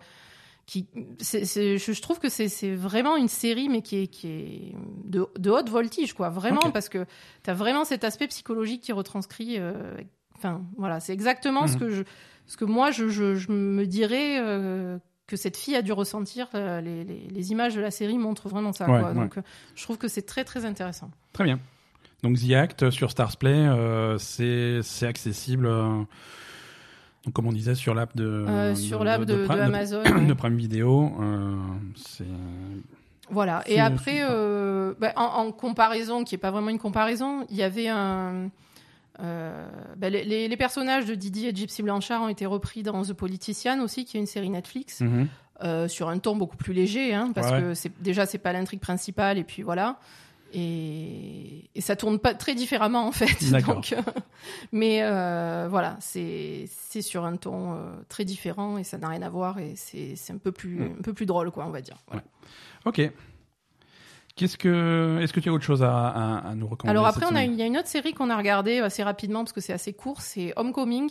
qui, 0.70 0.86
je, 1.20 1.78
je 1.94 2.02
trouve 2.02 2.20
que 2.20 2.30
c'est, 2.30 2.76
vraiment 2.76 3.16
une 3.18 3.28
série, 3.28 3.70
mais 3.70 3.82
qui 3.82 4.04
est, 4.04 4.08
qui 4.08 4.28
est 4.28 4.76
de, 5.04 5.26
de 5.40 5.50
haute 5.50 5.68
voltige, 5.68 6.14
quoi. 6.14 6.30
Vraiment, 6.30 6.70
parce 6.72 6.90
que 6.90 7.06
tu 7.44 7.50
as 7.50 7.56
vraiment 7.56 7.86
cet 7.86 8.04
aspect 8.04 8.28
psychologique 8.28 8.82
qui 8.82 8.91
retranscrit. 8.91 9.56
euh, 9.58 9.74
Enfin, 10.38 10.62
voilà, 10.78 11.00
c'est 11.00 11.12
exactement 11.12 11.66
ce 11.66 11.74
Mhm. 11.74 11.80
que 11.80 11.90
je, 11.90 12.04
ce 12.46 12.56
que 12.56 12.66
moi 12.66 12.91
je, 12.91 13.10
je, 13.10 13.34
je 13.36 13.52
me 13.52 13.86
dirais 13.88 14.38
euh, 14.40 15.00
que 15.26 15.36
cette 15.38 15.58
fille 15.58 15.76
a 15.76 15.82
dû 15.82 15.91
ressentir. 15.91 16.48
euh, 16.54 16.82
les, 16.82 17.04
les, 17.04 17.28
les 17.28 17.52
images 17.52 17.74
de 17.76 17.82
la 17.82 17.90
série 17.91 18.20
montrent 18.20 18.48
vraiment 18.48 18.72
ça. 18.72 18.88
Ouais, 18.90 19.00
quoi. 19.00 19.10
ouais. 19.10 19.16
Donc, 19.16 19.36
je 19.76 19.84
trouve 19.84 19.98
que 19.98 20.08
c'est 20.08 20.22
très 20.22 20.44
très 20.44 20.66
intéressant. 20.66 21.10
Très 21.34 21.46
bien. 21.46 21.60
Donc 22.22 22.38
The 22.38 22.52
Act 22.54 22.90
sur 22.91 23.10
Stars 23.10 23.38
Play, 23.38 23.66
c'est 24.20 24.82
c'est 24.84 25.08
accessible. 25.08 25.68
Donc 27.30 27.34
comme 27.36 27.46
on 27.46 27.52
disait 27.52 27.76
sur 27.76 27.94
l'app 27.94 28.16
de 28.16 28.26
Euh, 28.26 28.74
sur 28.76 29.04
l'app 29.04 29.24
de, 29.24 29.46
Amazon. 29.48 30.02
de. 30.28 30.34
Prime 30.34 30.56
Video. 30.58 31.14
euh, 31.22 31.56
c'est 31.96 32.26
Voilà. 33.30 33.62
Et 33.68 33.80
après, 33.80 34.22
euh, 34.28 34.94
bah, 35.00 35.14
en, 35.16 35.24
en 35.46 35.52
comparaison, 35.52 36.24
qui 36.24 36.34
est 36.34 36.40
pas 36.40 36.50
vraiment 36.50 36.70
une 36.72 36.80
comparaison, 36.80 37.46
il 37.52 37.56
y 37.58 37.62
avait 37.64 37.88
un. 37.88 38.50
bah, 39.20 40.10
les, 40.10 40.58
personnages 40.58 41.06
de 41.06 41.14
Didi 41.14 41.46
et 41.46 41.56
Gypsy 41.56 41.84
Blanchard 41.84 42.24
ont 42.24 42.30
été 42.30 42.48
repris 42.48 42.82
dans 42.82 43.04
The 43.04 43.14
Politician 43.14 43.80
aussi, 43.82 44.06
qui 44.06 44.18
est 44.18 44.20
une 44.20 44.26
série 44.26 44.50
Netflix, 44.50 45.02
Mhm. 45.02 45.28
sur 45.88 46.10
un 46.10 46.18
ton 46.18 46.36
beaucoup 46.36 46.58
plus 46.58 46.74
léger, 46.74 47.14
hein, 47.14 47.32
parce 47.36 47.52
Ouais. 47.52 47.62
que 47.62 47.74
c'est 47.76 47.92
déjà 48.02 48.26
c'est 48.26 48.38
pas 48.40 48.54
l'intrigue 48.54 48.80
principale, 48.80 49.38
et 49.38 49.44
puis 49.44 49.62
voilà. 49.62 50.00
Et, 50.54 51.70
et 51.76 51.82
ça 51.82 51.96
tourne 51.96 52.18
pas 52.20 52.34
très 52.34 52.56
différemment 52.56 53.06
en 53.08 53.12
fait. 53.12 53.52
Donc, 53.68 53.94
euh, 53.94 54.02
mais 54.72 55.04
euh, 55.04 55.68
voilà, 55.70 55.98
c'est 56.00 56.66
c'est 56.90 57.02
sur 57.02 57.24
un 57.26 57.36
ton 57.38 57.74
euh, 57.76 57.92
très 58.10 58.26
différent 58.26 58.78
et 58.78 58.84
ça 58.84 58.98
n'a 58.98 59.10
rien 59.10 59.22
à 59.22 59.30
voir 59.30 59.60
et 59.60 59.74
c'est 59.76 60.16
un 60.32 60.38
peu 60.38 60.52
plus 60.52 60.80
Mm. 60.80 60.96
un 61.00 61.02
peu 61.04 61.14
plus 61.14 61.26
drôle 61.26 61.52
quoi, 61.52 61.66
on 61.66 61.70
va 61.72 61.82
dire. 61.82 61.98
Voilà. 62.08 62.24
Ok. 62.86 63.02
Qu'est-ce 64.36 64.58
que 64.58 65.20
est-ce 65.22 65.34
que 65.34 65.40
tu 65.42 65.50
as 65.50 65.54
autre 65.54 65.66
chose 65.66 65.84
à, 65.84 65.92
à, 66.08 66.38
à 66.50 66.56
nous 66.56 66.68
recommander 66.68 66.98
Alors 66.98 67.06
après, 67.08 67.26
il 67.46 67.56
y 67.56 67.62
a 67.62 67.66
une 67.66 67.78
autre 67.78 67.88
série 67.90 68.14
qu'on 68.14 68.30
a 68.30 68.38
regardée 68.38 68.80
assez 68.80 69.04
rapidement 69.04 69.44
parce 69.44 69.52
que 69.52 69.60
c'est 69.62 69.74
assez 69.74 69.94
court, 69.94 70.22
c'est 70.22 70.54
Homecoming 70.56 71.10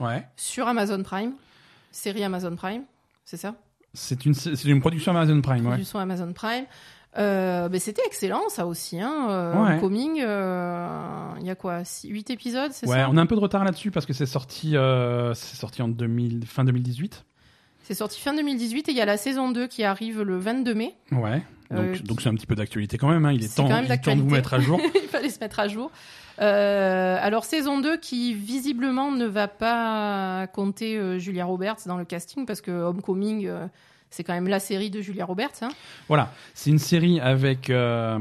Ouais. 0.00 0.24
sur 0.36 0.68
Amazon 0.68 1.02
Prime, 1.02 1.32
série 1.90 2.22
Amazon 2.22 2.54
Prime, 2.54 2.84
c'est 3.24 3.36
ça? 3.36 3.54
C'est 3.94 4.24
une 4.26 4.34
une 4.64 4.80
production 4.80 5.10
Amazon 5.10 5.40
Prime. 5.40 5.64
Ouais. 5.64 5.70
Production 5.72 5.98
Amazon 5.98 6.32
Prime. 6.32 6.66
Euh, 7.16 7.68
ben, 7.68 7.80
c'était 7.80 8.02
excellent, 8.06 8.48
ça 8.48 8.66
aussi. 8.66 9.00
Hein. 9.00 9.28
Euh, 9.30 9.54
Ouais. 9.54 9.80
Euh, 10.20 10.88
il 11.40 11.46
y 11.46 11.50
a 11.50 11.54
quoi 11.54 11.82
8 12.04 12.30
épisodes, 12.30 12.72
c'est 12.72 12.86
Ouais, 12.86 12.96
ça 12.96 13.08
on 13.10 13.16
a 13.16 13.20
un 13.20 13.26
peu 13.26 13.34
de 13.34 13.40
retard 13.40 13.64
là-dessus 13.64 13.90
parce 13.90 14.06
que 14.06 14.12
c'est 14.12 14.26
sorti, 14.26 14.74
c'est 15.34 15.56
sorti 15.56 15.82
en 15.82 15.88
2000, 15.88 16.44
fin 16.46 16.64
2018. 16.64 17.24
C'est 17.82 17.94
sorti 17.94 18.20
fin 18.20 18.34
2018 18.34 18.88
et 18.88 18.92
il 18.92 18.98
y 18.98 19.00
a 19.00 19.06
la 19.06 19.16
saison 19.16 19.50
2 19.50 19.66
qui 19.66 19.82
arrive 19.82 20.20
le 20.22 20.38
22 20.38 20.74
mai. 20.74 20.94
Ouais. 21.12 21.42
Donc, 21.70 22.02
donc 22.02 22.20
c'est 22.22 22.28
un 22.28 22.34
petit 22.34 22.46
peu 22.46 22.54
d'actualité 22.54 22.98
quand 22.98 23.08
même. 23.08 23.24
Hein. 23.24 23.32
Il 23.32 23.44
est 23.44 23.54
temps, 23.54 23.68
il 23.68 24.00
temps 24.00 24.16
de 24.16 24.22
vous 24.22 24.30
mettre 24.30 24.54
à 24.54 24.60
jour. 24.60 24.80
il 24.94 25.08
fallait 25.08 25.30
se 25.30 25.40
mettre 25.40 25.60
à 25.60 25.68
jour. 25.68 25.90
Alors 26.38 27.44
saison 27.44 27.80
2 27.80 27.96
qui 27.96 28.34
visiblement 28.34 29.10
ne 29.10 29.26
va 29.26 29.48
pas 29.48 30.46
compter 30.48 31.18
Julia 31.18 31.46
Roberts 31.46 31.78
dans 31.86 31.96
le 31.96 32.04
casting 32.04 32.46
parce 32.46 32.60
que 32.60 32.70
Homecoming 32.70 33.50
c'est 34.10 34.24
quand 34.24 34.34
même 34.34 34.48
la 34.48 34.60
série 34.60 34.90
de 34.90 35.00
Julia 35.00 35.24
Roberts. 35.24 35.62
hein. 35.62 35.70
Voilà, 36.08 36.32
c'est 36.54 36.70
une 36.70 36.78
série 36.78 37.20
avec. 37.20 37.70
euh, 37.70 38.18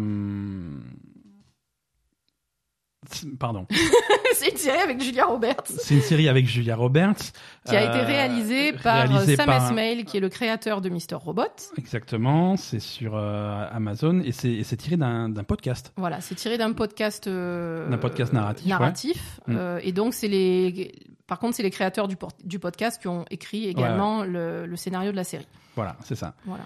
Pardon. 3.39 3.65
c'est 4.34 4.49
une 4.51 4.57
série 4.57 4.80
avec 4.80 5.01
Julia 5.01 5.26
Roberts 5.26 5.64
C'est 5.68 5.95
une 5.95 6.01
série 6.01 6.27
avec 6.27 6.45
Julia 6.45 6.76
Roberts. 6.76 7.31
qui 7.65 7.76
a 7.76 7.84
été 7.84 7.99
euh, 7.99 8.05
réalisée 8.05 8.73
par 8.73 9.07
réalisée 9.07 9.35
Sam 9.35 9.45
par- 9.45 9.65
Esmail 9.68 10.03
qui 10.03 10.18
est 10.18 10.19
le 10.19 10.30
créateur 10.30 10.81
de 10.81 10.89
Mr 10.89 11.15
Robot. 11.15 11.43
Exactement, 11.77 12.57
c'est 12.57 12.80
sur 12.81 13.15
euh, 13.15 13.65
Amazon 13.72 14.22
et 14.26 14.31
c'est 14.31 14.77
tiré 14.77 14.97
d'un 14.97 15.31
podcast. 15.47 15.93
Voilà, 15.95 16.19
c'est 16.22 16.35
tiré 16.35 16.57
d'un 16.57 16.73
podcast 16.73 17.27
euh, 17.27 17.88
D'un 17.89 17.97
podcast 17.97 18.34
narratif, 18.34 18.68
narratif. 18.68 19.39
Mm. 19.47 19.57
Et 19.84 19.91
donc 19.93 20.14
c'est 20.14 20.27
les 20.27 20.91
par 21.27 21.39
contre 21.39 21.55
c'est 21.55 21.64
les 21.64 21.72
créateurs 21.72 22.07
du, 22.07 22.59
podcast 22.59 23.01
qui 23.01 23.07
ont 23.07 23.26
écrit 23.31 23.68
également 23.68 24.23
Le, 24.23 24.65
le 24.65 24.76
scénario 24.76 25.11
de 25.11 25.15
la 25.18 25.23
série. 25.23 25.47
Voilà, 25.77 25.95
c'est 26.03 26.15
ça. 26.15 26.33
Voilà. 26.45 26.63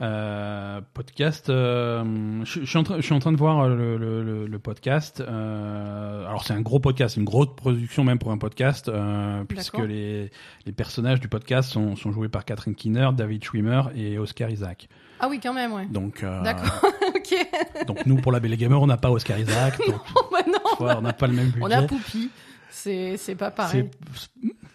Euh, 0.00 0.80
podcast. 0.92 1.48
euh, 1.50 2.44
je, 2.44 2.60
je 2.60 2.64
suis 2.66 2.78
en 2.78 2.82
train, 2.82 2.96
je 2.96 3.02
suis 3.02 3.14
en 3.14 3.20
train 3.20 3.30
de 3.32 3.36
voir 3.36 3.68
le, 3.68 3.96
le- 3.96 4.58
podcast. 4.58 5.20
euh, 5.20 6.26
alors 6.26 6.44
c'est 6.44 6.52
un 6.52 6.60
gros 6.62 6.80
podcast, 6.80 7.16
une 7.16 7.24
grosse 7.24 7.54
production 7.56 8.02
même 8.04 8.18
pour 8.18 8.30
un 8.32 8.38
podcast, 8.38 8.88
euh, 8.88 9.44
puisque 9.44 9.78
les, 9.78 10.30
les 10.66 10.72
personnages 10.72 11.20
du 11.20 11.28
podcast 11.28 11.70
sont, 11.70 11.96
sont 11.96 12.10
joués 12.12 12.28
par 12.28 12.44
Catherine 12.44 12.74
Keener, 12.74 13.08
David 13.16 13.44
Schwimmer 13.44 13.82
et 13.94 14.18
Oscar 14.18 14.50
Isaac. 14.50 14.88
Ah 15.20 15.28
oui 15.28 15.38
quand 15.42 15.52
même 15.54 15.72
ouais. 15.72 15.86
Donc, 15.86 16.22
euh, 16.24 16.42
D'accord. 16.42 16.84
ok. 17.14 17.86
donc 17.86 18.04
nous 18.06 18.16
pour 18.16 18.32
la 18.32 18.40
Belle 18.40 18.56
Gamer, 18.56 18.80
on 18.82 18.86
n'a 18.88 18.96
pas 18.96 19.10
Oscar 19.10 19.38
Isaac, 19.38 19.78
donc 19.86 20.00
Oh, 20.16 20.28
bah 20.32 20.38
non. 20.46 20.88
on 20.98 21.02
n'a 21.02 21.12
pas 21.12 21.26
le 21.28 21.34
même 21.34 21.46
budget. 21.50 21.60
On 21.62 21.70
a 21.70 21.82
Poupie. 21.82 22.30
C'est 22.70 23.16
c'est 23.16 23.36
pas 23.36 23.52
pareil. 23.52 23.88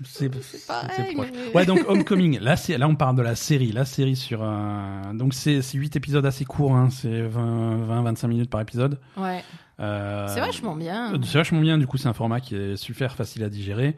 C'est 0.04 0.30
pareil, 0.68 1.16
mais- 1.18 1.54
Ouais, 1.54 1.66
donc 1.66 1.82
Homecoming. 1.88 2.40
Là, 2.40 2.56
c'est 2.56 2.78
là 2.78 2.88
on 2.88 2.96
parle 2.96 3.16
de 3.16 3.22
la 3.22 3.36
série, 3.36 3.72
la 3.72 3.86
série 3.86 4.16
sur 4.16 4.44
un. 4.44 5.14
Donc 5.14 5.34
c'est 5.34 5.62
c'est 5.62 5.78
huit 5.78 5.96
épisodes 5.96 6.26
assez 6.26 6.46
courts, 6.46 6.76
hein, 6.76 6.90
c'est 6.90 7.22
20 7.22 7.78
20 7.86 8.02
25 8.04 8.28
minutes 8.28 8.50
par 8.50 8.62
épisode. 8.62 9.00
Ouais. 9.18 9.44
Euh, 9.80 10.28
C'est 10.28 10.40
vachement 10.42 10.76
bien. 10.76 11.14
euh, 11.14 11.18
C'est 11.24 11.38
vachement 11.38 11.62
bien. 11.62 11.78
Du 11.78 11.88
coup, 11.88 11.98
c'est 11.98 12.08
un 12.10 12.14
format 12.14 12.40
qui 12.42 12.56
est 12.56 12.76
super 12.76 13.16
facile 13.16 13.44
à 13.44 13.50
digérer. 13.50 13.96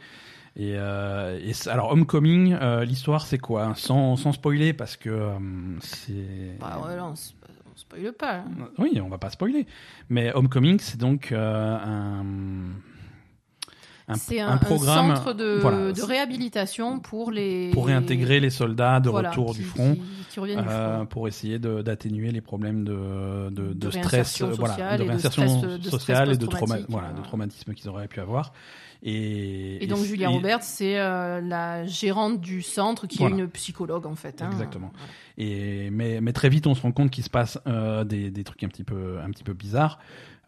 Et, 0.57 0.73
euh, 0.75 1.39
et 1.41 1.53
alors 1.69 1.91
Homecoming, 1.91 2.53
euh, 2.59 2.83
l'histoire 2.83 3.25
c'est 3.25 3.37
quoi? 3.37 3.73
Sans, 3.75 4.15
sans 4.17 4.31
spoiler 4.33 4.73
parce 4.73 4.97
que 4.97 5.09
euh, 5.09 5.31
c'est. 5.79 6.57
Bah 6.59 6.81
ouais, 6.85 6.95
là, 6.95 7.05
on, 7.07 7.15
spoile 7.15 8.11
pas. 8.17 8.33
là. 8.37 8.43
Oui, 8.77 8.99
on 9.03 9.07
va 9.07 9.17
pas 9.17 9.29
spoiler. 9.29 9.65
Mais 10.09 10.33
Homecoming, 10.33 10.79
c'est 10.79 10.99
donc 10.99 11.31
euh, 11.31 11.77
un. 11.77 12.25
Un- 14.11 14.15
C'est 14.15 14.39
un 14.39 14.57
programme, 14.57 15.15
centre 15.15 15.33
de, 15.33 15.59
voilà, 15.61 15.91
de 15.91 16.01
réhabilitation 16.01 16.99
pour 16.99 17.31
les 17.31 17.71
pour 17.71 17.87
réintégrer 17.87 18.39
les 18.39 18.49
soldats 18.49 18.99
de 18.99 19.09
Voilà, 19.09 19.29
retour 19.29 19.51
qui- 19.53 19.59
du 19.59 19.63
front. 19.65 19.95
qui, 19.95 20.01
qui 20.29 20.39
reviennent 20.39 20.61
du 20.61 20.67
Euh, 20.69 20.97
front. 20.97 21.05
pour 21.07 21.27
essayer 21.27 21.59
d'atténuer 21.59 22.31
les 22.31 22.41
problèmes 22.41 22.83
de, 22.83 23.49
de, 23.49 23.91
stress, 23.91 24.41
euh, 24.41 24.47
voilà, 24.57 24.97
de 24.97 25.03
réinsertion 25.03 25.79
sociale 25.83 26.31
et 26.33 26.37
de, 26.37 26.45
trauma, 26.45 26.77
voilà, 26.89 27.11
de 27.13 27.21
traumatisme 27.21 27.73
qu'ils 27.73 27.89
auraient 27.89 28.07
pu 28.07 28.19
avoir. 28.19 28.53
Et, 29.03 29.83
Et 29.83 29.87
donc 29.87 29.99
et- 30.01 30.05
Julia 30.05 30.29
et- 30.29 30.33
Roberts, 30.33 30.61
c'est 30.61 30.99
euh, 30.99 31.41
la 31.41 31.87
gérante 31.87 32.39
du 32.39 32.61
centre 32.61 33.07
qui 33.07 33.17
Voilà. 33.17 33.35
est 33.35 33.39
une 33.39 33.49
psychologue 33.49 34.05
en 34.05 34.13
fait. 34.15 34.43
hein. 34.43 34.49
Exactement. 34.51 34.91
Et, 35.39 35.89
mais, 35.89 36.21
mais 36.21 36.33
très 36.33 36.49
vite, 36.49 36.67
on 36.67 36.75
se 36.75 36.81
rend 36.83 36.91
compte 36.91 37.09
qu'il 37.09 37.23
se 37.23 37.29
passe 37.31 37.57
euh, 37.65 38.03
des, 38.03 38.29
des 38.29 38.43
trucs 38.43 38.63
un 38.63 38.67
petit 38.67 38.83
peu, 38.83 39.17
un 39.25 39.31
petit 39.31 39.43
peu 39.43 39.53
bizarres. 39.53 39.97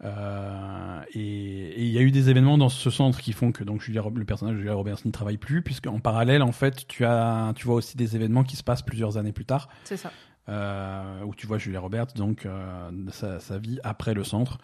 Euh, 0.04 1.00
et 1.14 1.82
il 1.82 1.90
y 1.90 1.98
a 1.98 2.02
eu 2.02 2.10
des 2.10 2.28
événements 2.28 2.58
dans 2.58 2.68
ce 2.68 2.90
centre 2.90 3.18
qui 3.20 3.32
font 3.32 3.52
que 3.52 3.64
donc 3.64 3.80
Julia, 3.80 4.02
le 4.14 4.24
personnage 4.24 4.54
de 4.56 4.60
Julia 4.60 4.74
Roberts 4.74 4.98
n'y 5.04 5.12
travaille 5.12 5.38
plus, 5.38 5.62
puisque 5.62 5.86
en 5.86 5.98
parallèle, 5.98 6.42
en 6.42 6.52
fait, 6.52 6.86
tu 6.86 7.04
as, 7.04 7.52
tu 7.56 7.66
vois 7.66 7.76
aussi 7.76 7.96
des 7.96 8.14
événements 8.16 8.44
qui 8.44 8.56
se 8.56 8.62
passent 8.62 8.82
plusieurs 8.82 9.16
années 9.16 9.32
plus 9.32 9.46
tard. 9.46 9.68
C'est 9.84 9.96
ça. 9.96 10.10
euh, 10.50 11.22
où 11.24 11.34
tu 11.34 11.46
vois 11.46 11.56
Julia 11.56 11.80
Roberts, 11.80 12.08
donc 12.16 12.44
euh, 12.44 12.90
sa, 13.12 13.40
sa 13.40 13.56
vie 13.56 13.78
après 13.82 14.12
le 14.12 14.24
centre. 14.24 14.58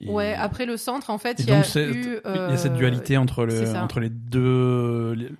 Et- 0.00 0.08
Ouais, 0.08 0.32
après 0.34 0.64
le 0.64 0.76
centre, 0.76 1.10
en 1.10 1.18
fait, 1.18 1.40
il 1.40 1.48
y 1.48 1.50
a 1.50 1.56
donc 1.56 1.64
c'est- 1.64 1.88
eu. 1.88 2.20
il 2.24 2.30
y 2.36 2.38
a 2.38 2.56
cette 2.56 2.74
dualité 2.74 3.16
entre, 3.16 3.44
le, 3.44 3.76
entre 3.76 3.98
les 3.98 4.10
deux, 4.10 5.12
les- 5.14 5.30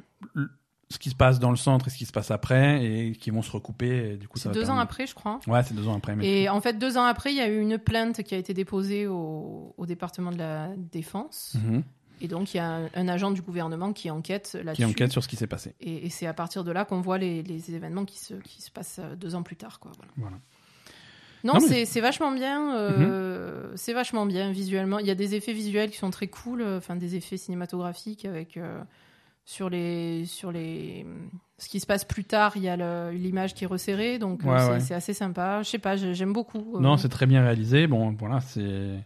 ce 0.92 0.98
qui 0.98 1.10
se 1.10 1.14
passe 1.16 1.40
dans 1.40 1.50
le 1.50 1.56
centre 1.56 1.88
et 1.88 1.90
ce 1.90 1.96
qui 1.96 2.06
se 2.06 2.12
passe 2.12 2.30
après, 2.30 2.84
et 2.84 3.12
qui 3.12 3.30
vont 3.30 3.42
se 3.42 3.50
recouper. 3.50 4.12
Et 4.12 4.16
du 4.16 4.28
coup, 4.28 4.38
ça 4.38 4.50
C'est 4.52 4.58
deux 4.60 4.70
ans 4.70 4.78
après, 4.78 5.06
je 5.06 5.14
crois. 5.14 5.40
Ouais, 5.48 5.62
c'est 5.64 5.74
deux 5.74 5.88
ans 5.88 5.96
après. 5.96 6.14
Mais... 6.14 6.42
Et 6.42 6.48
en 6.48 6.60
fait, 6.60 6.78
deux 6.78 6.96
ans 6.96 7.04
après, 7.04 7.32
il 7.32 7.36
y 7.36 7.40
a 7.40 7.48
eu 7.48 7.58
une 7.60 7.78
plainte 7.78 8.22
qui 8.22 8.34
a 8.34 8.38
été 8.38 8.54
déposée 8.54 9.06
au, 9.08 9.74
au 9.76 9.86
département 9.86 10.30
de 10.30 10.38
la 10.38 10.68
défense. 10.76 11.56
Mhm. 11.64 11.82
Et 12.20 12.28
donc, 12.28 12.54
il 12.54 12.58
y 12.58 12.60
a 12.60 12.82
un, 12.94 13.08
agent 13.08 13.32
du 13.32 13.42
gouvernement 13.42 13.92
qui 13.92 14.08
enquête 14.08 14.52
là-dessus. 14.62 14.82
Qui 14.82 14.84
enquête 14.84 15.10
sur 15.10 15.24
ce 15.24 15.28
qui 15.28 15.34
s'est 15.34 15.48
passé. 15.48 15.74
Et, 15.80 16.06
et 16.06 16.08
c'est 16.08 16.28
à 16.28 16.34
partir 16.34 16.62
de 16.62 16.70
là 16.70 16.84
qu'on 16.84 17.00
voit 17.00 17.18
les, 17.18 17.42
les 17.42 17.74
événements 17.74 18.04
qui 18.04 18.18
se, 18.20 18.34
qui 18.34 18.62
se 18.62 18.70
passent 18.70 19.00
euh, 19.02 19.16
deux 19.16 19.34
ans 19.34 19.42
plus 19.42 19.56
tard. 19.56 19.80
Quoi. 19.80 19.90
Voilà. 19.96 20.12
Voilà. 20.16 20.36
Non, 21.44 21.54
Non, 21.54 21.60
mais- 21.68 21.80
Mhm. 21.80 21.86
c'est 21.86 22.00
vachement 22.00 22.30
bien. 22.30 22.76
euh, 22.76 23.72
C'est 23.74 23.92
vachement 23.92 24.24
bien 24.26 24.52
visuellement. 24.52 25.00
Il 25.00 25.06
y 25.06 25.10
a 25.10 25.16
des 25.16 25.34
effets 25.34 25.52
visuels 25.52 25.90
qui 25.90 25.96
sont 25.98 26.10
très 26.10 26.28
cool, 26.28 26.62
euh, 26.62 26.78
enfin 26.78 26.94
des 26.94 27.16
effets 27.16 27.36
cinématographiques 27.36 28.24
avec 28.24 28.56
euh, 28.56 28.80
sur 29.44 29.68
les 29.70 30.24
sur 30.26 30.52
les 30.52 31.06
ce 31.58 31.68
qui 31.68 31.80
se 31.80 31.86
passe 31.86 32.04
plus 32.04 32.24
tard. 32.24 32.52
Il 32.56 32.62
y 32.62 32.68
a 32.68 33.10
l'image 33.10 33.54
qui 33.54 33.64
est 33.64 33.66
resserrée, 33.66 34.18
donc 34.18 34.44
euh, 34.44 34.48
Ouais, 34.52 34.80
c'est 34.80 34.90
ouais. 34.90 34.96
assez 34.96 35.14
sympa. 35.14 35.62
Je 35.62 35.68
sais 35.70 35.78
pas, 35.78 35.96
j'ai- 35.96 36.14
j'aime 36.14 36.32
beaucoup. 36.32 36.76
euh, 36.76 36.80
Non, 36.80 36.96
c'est 36.96 37.08
très 37.08 37.26
bien 37.26 37.42
réalisé. 37.42 37.86
Bon, 37.86 38.12
voilà, 38.18 38.40
c'est. 38.40 38.98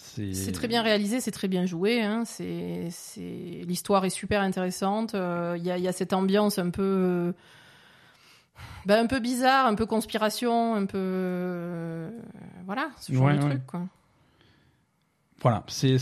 C'est 0.00 0.52
très 0.52 0.68
bien 0.68 0.82
réalisé, 0.82 1.20
c'est 1.20 1.32
très 1.32 1.48
bien 1.48 1.66
joué. 1.66 2.02
Hein. 2.02 2.22
C'est, 2.24 2.86
c'est... 2.90 3.62
L'histoire 3.66 4.04
est 4.04 4.10
super 4.10 4.42
intéressante. 4.42 5.14
Euh, 5.16 5.56
Il 5.58 5.64
y, 5.64 5.70
a, 5.72 5.76
il 5.76 5.82
y 5.82 5.88
a 5.88 5.92
cette 5.92 6.12
ambiance 6.12 6.58
un 6.60 6.70
peu, 6.70 7.34
ben, 8.86 9.04
un 9.04 9.06
peu 9.06 9.18
bizarre, 9.18 9.66
un 9.66 9.74
peu 9.74 9.86
conspiration, 9.86 10.74
un 10.76 10.86
peu, 10.86 10.98
euh, 11.00 12.10
voilà, 12.64 12.90
ce 13.00 13.12
genre 13.12 13.24
Ouais, 13.24 13.36
de 13.36 13.42
ouais. 13.42 13.50
truc. 13.50 13.66
Quoi. 13.66 13.86
Voilà, 15.40 15.62
c'est 15.68 15.96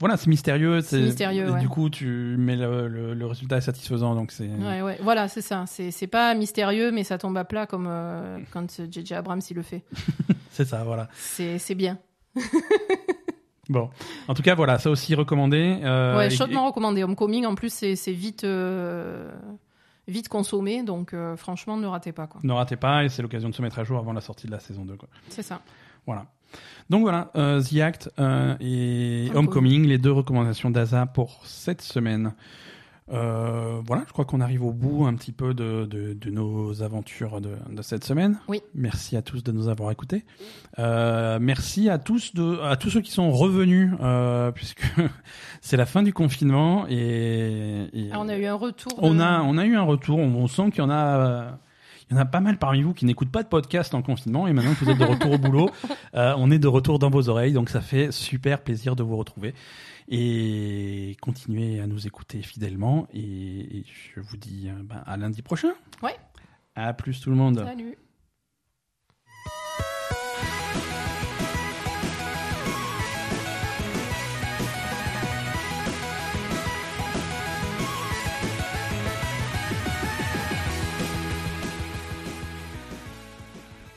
voilà, 0.00 0.16
c'est 0.16 0.26
mystérieux. 0.26 0.80
C'est 0.80 1.00
mystérieux, 1.00 1.46
et 1.46 1.50
ouais. 1.50 1.60
Du 1.60 1.68
coup, 1.68 1.90
tu 1.90 2.34
mais 2.38 2.56
le, 2.56 2.88
le, 2.88 3.14
le 3.14 3.26
résultat 3.26 3.58
est 3.58 3.60
satisfaisant, 3.60 4.16
donc 4.16 4.32
c'est. 4.32 4.48
Ouais, 4.48 4.82
ouais. 4.82 4.98
Voilà, 5.02 5.28
c'est 5.28 5.42
ça. 5.42 5.64
C'est, 5.66 6.06
pas 6.08 6.34
mystérieux, 6.34 6.90
mais 6.90 7.04
ça 7.04 7.16
tombe 7.16 7.36
à 7.36 7.44
plat 7.44 7.66
comme 7.66 7.86
euh, 7.88 8.38
quand 8.52 8.82
J.J. 8.90 9.14
Abrams 9.14 9.40
il 9.48 9.54
le 9.56 9.62
fait. 9.62 9.84
C'est 10.50 10.64
ça, 10.64 10.82
voilà. 10.82 11.08
C'est, 11.14 11.74
bien. 11.76 11.98
Bon, 13.68 13.88
en 14.26 14.34
tout 14.34 14.42
cas, 14.42 14.56
voilà, 14.56 14.78
ça 14.80 14.90
aussi 14.90 15.14
recommandé. 15.14 15.78
euh, 15.84 16.16
ouais, 16.18 16.26
et- 16.26 16.30
chaudement 16.30 16.66
recommandé. 16.66 17.04
Homecoming, 17.04 17.46
en 17.46 17.54
plus, 17.54 17.72
c'est, 17.72 17.94
vite, 18.12 18.42
euh, 18.42 19.30
vite 20.08 20.28
consommé, 20.28 20.82
donc 20.82 21.14
euh, 21.14 21.36
franchement, 21.36 21.76
ne 21.76 21.86
ratez 21.86 22.10
pas. 22.10 22.26
Quoi. 22.26 22.40
Ne 22.42 22.52
ratez 22.52 22.74
pas, 22.74 23.04
et 23.04 23.08
c'est 23.08 23.22
l'occasion 23.22 23.48
de 23.48 23.54
se 23.54 23.62
mettre 23.62 23.78
à 23.78 23.84
jour 23.84 23.96
avant 23.98 24.12
la 24.12 24.20
sortie 24.20 24.48
de 24.48 24.50
la 24.52 24.58
saison 24.58 24.84
2. 24.84 24.96
Quoi. 24.96 25.08
C'est 25.28 25.42
ça. 25.44 25.60
Voilà. 26.04 26.26
Donc 26.90 27.02
voilà, 27.02 27.30
euh, 27.36 27.62
The 27.62 27.76
Act 27.78 28.10
euh, 28.18 28.54
et 28.60 29.26
Homecoming. 29.34 29.36
Homecoming, 29.36 29.86
les 29.86 29.98
deux 29.98 30.12
recommandations 30.12 30.70
d'Aza 30.70 31.06
pour 31.06 31.40
cette 31.44 31.82
semaine. 31.82 32.32
Euh, 33.12 33.80
voilà, 33.84 34.04
je 34.06 34.12
crois 34.12 34.24
qu'on 34.24 34.40
arrive 34.40 34.62
au 34.64 34.70
bout 34.72 35.04
un 35.04 35.14
petit 35.16 35.32
peu 35.32 35.52
de, 35.52 35.84
de, 35.84 36.12
de 36.12 36.30
nos 36.30 36.80
aventures 36.82 37.40
de, 37.40 37.56
de 37.68 37.82
cette 37.82 38.04
semaine. 38.04 38.38
Oui. 38.46 38.60
Merci 38.72 39.16
à 39.16 39.22
tous 39.22 39.42
de 39.42 39.50
nous 39.50 39.66
avoir 39.68 39.90
écoutés. 39.90 40.24
Euh, 40.78 41.38
merci 41.40 41.88
à 41.90 41.98
tous 41.98 42.34
de, 42.34 42.60
à 42.62 42.76
tous 42.76 42.88
ceux 42.90 43.00
qui 43.00 43.10
sont 43.10 43.32
revenus 43.32 43.90
euh, 44.00 44.50
puisque 44.54 44.84
c'est 45.60 45.76
la 45.76 45.86
fin 45.86 46.04
du 46.04 46.12
confinement 46.12 46.86
et, 46.88 47.88
et 47.92 48.10
Ah, 48.12 48.18
on 48.20 48.28
a 48.28 48.36
eu 48.36 48.46
un 48.46 48.54
retour. 48.54 48.92
on 48.98 49.18
a 49.18 49.40
on 49.42 49.58
a 49.58 49.64
eu 49.66 49.74
un 49.74 49.82
retour. 49.82 50.18
On, 50.18 50.32
on 50.36 50.46
sent 50.46 50.70
qu'il 50.70 50.78
y 50.78 50.86
en 50.86 50.90
a. 50.90 51.58
il 52.10 52.14
y 52.14 52.18
en 52.18 52.22
a 52.22 52.26
pas 52.26 52.40
mal 52.40 52.58
parmi 52.58 52.82
vous 52.82 52.92
qui 52.92 53.04
n'écoutent 53.04 53.30
pas 53.30 53.42
de 53.42 53.48
podcast 53.48 53.94
en 53.94 54.02
confinement 54.02 54.48
et 54.48 54.52
maintenant 54.52 54.74
que 54.74 54.84
vous 54.84 54.90
êtes 54.90 54.98
de 54.98 55.04
retour 55.04 55.32
au 55.32 55.38
boulot, 55.38 55.70
euh, 56.14 56.34
on 56.36 56.50
est 56.50 56.58
de 56.58 56.66
retour 56.66 56.98
dans 56.98 57.10
vos 57.10 57.28
oreilles, 57.28 57.52
donc 57.52 57.70
ça 57.70 57.80
fait 57.80 58.10
super 58.10 58.62
plaisir 58.62 58.96
de 58.96 59.02
vous 59.02 59.16
retrouver 59.16 59.54
et 60.08 61.16
continuez 61.20 61.80
à 61.80 61.86
nous 61.86 62.06
écouter 62.08 62.42
fidèlement 62.42 63.06
et, 63.12 63.78
et 63.78 63.84
je 64.14 64.20
vous 64.20 64.36
dis 64.36 64.68
euh, 64.68 64.82
ben, 64.82 65.02
à 65.06 65.16
lundi 65.16 65.42
prochain. 65.42 65.72
Ouais. 66.02 66.16
À 66.74 66.92
plus 66.94 67.20
tout 67.20 67.30
le 67.30 67.36
monde. 67.36 67.62
Salut. 67.64 67.96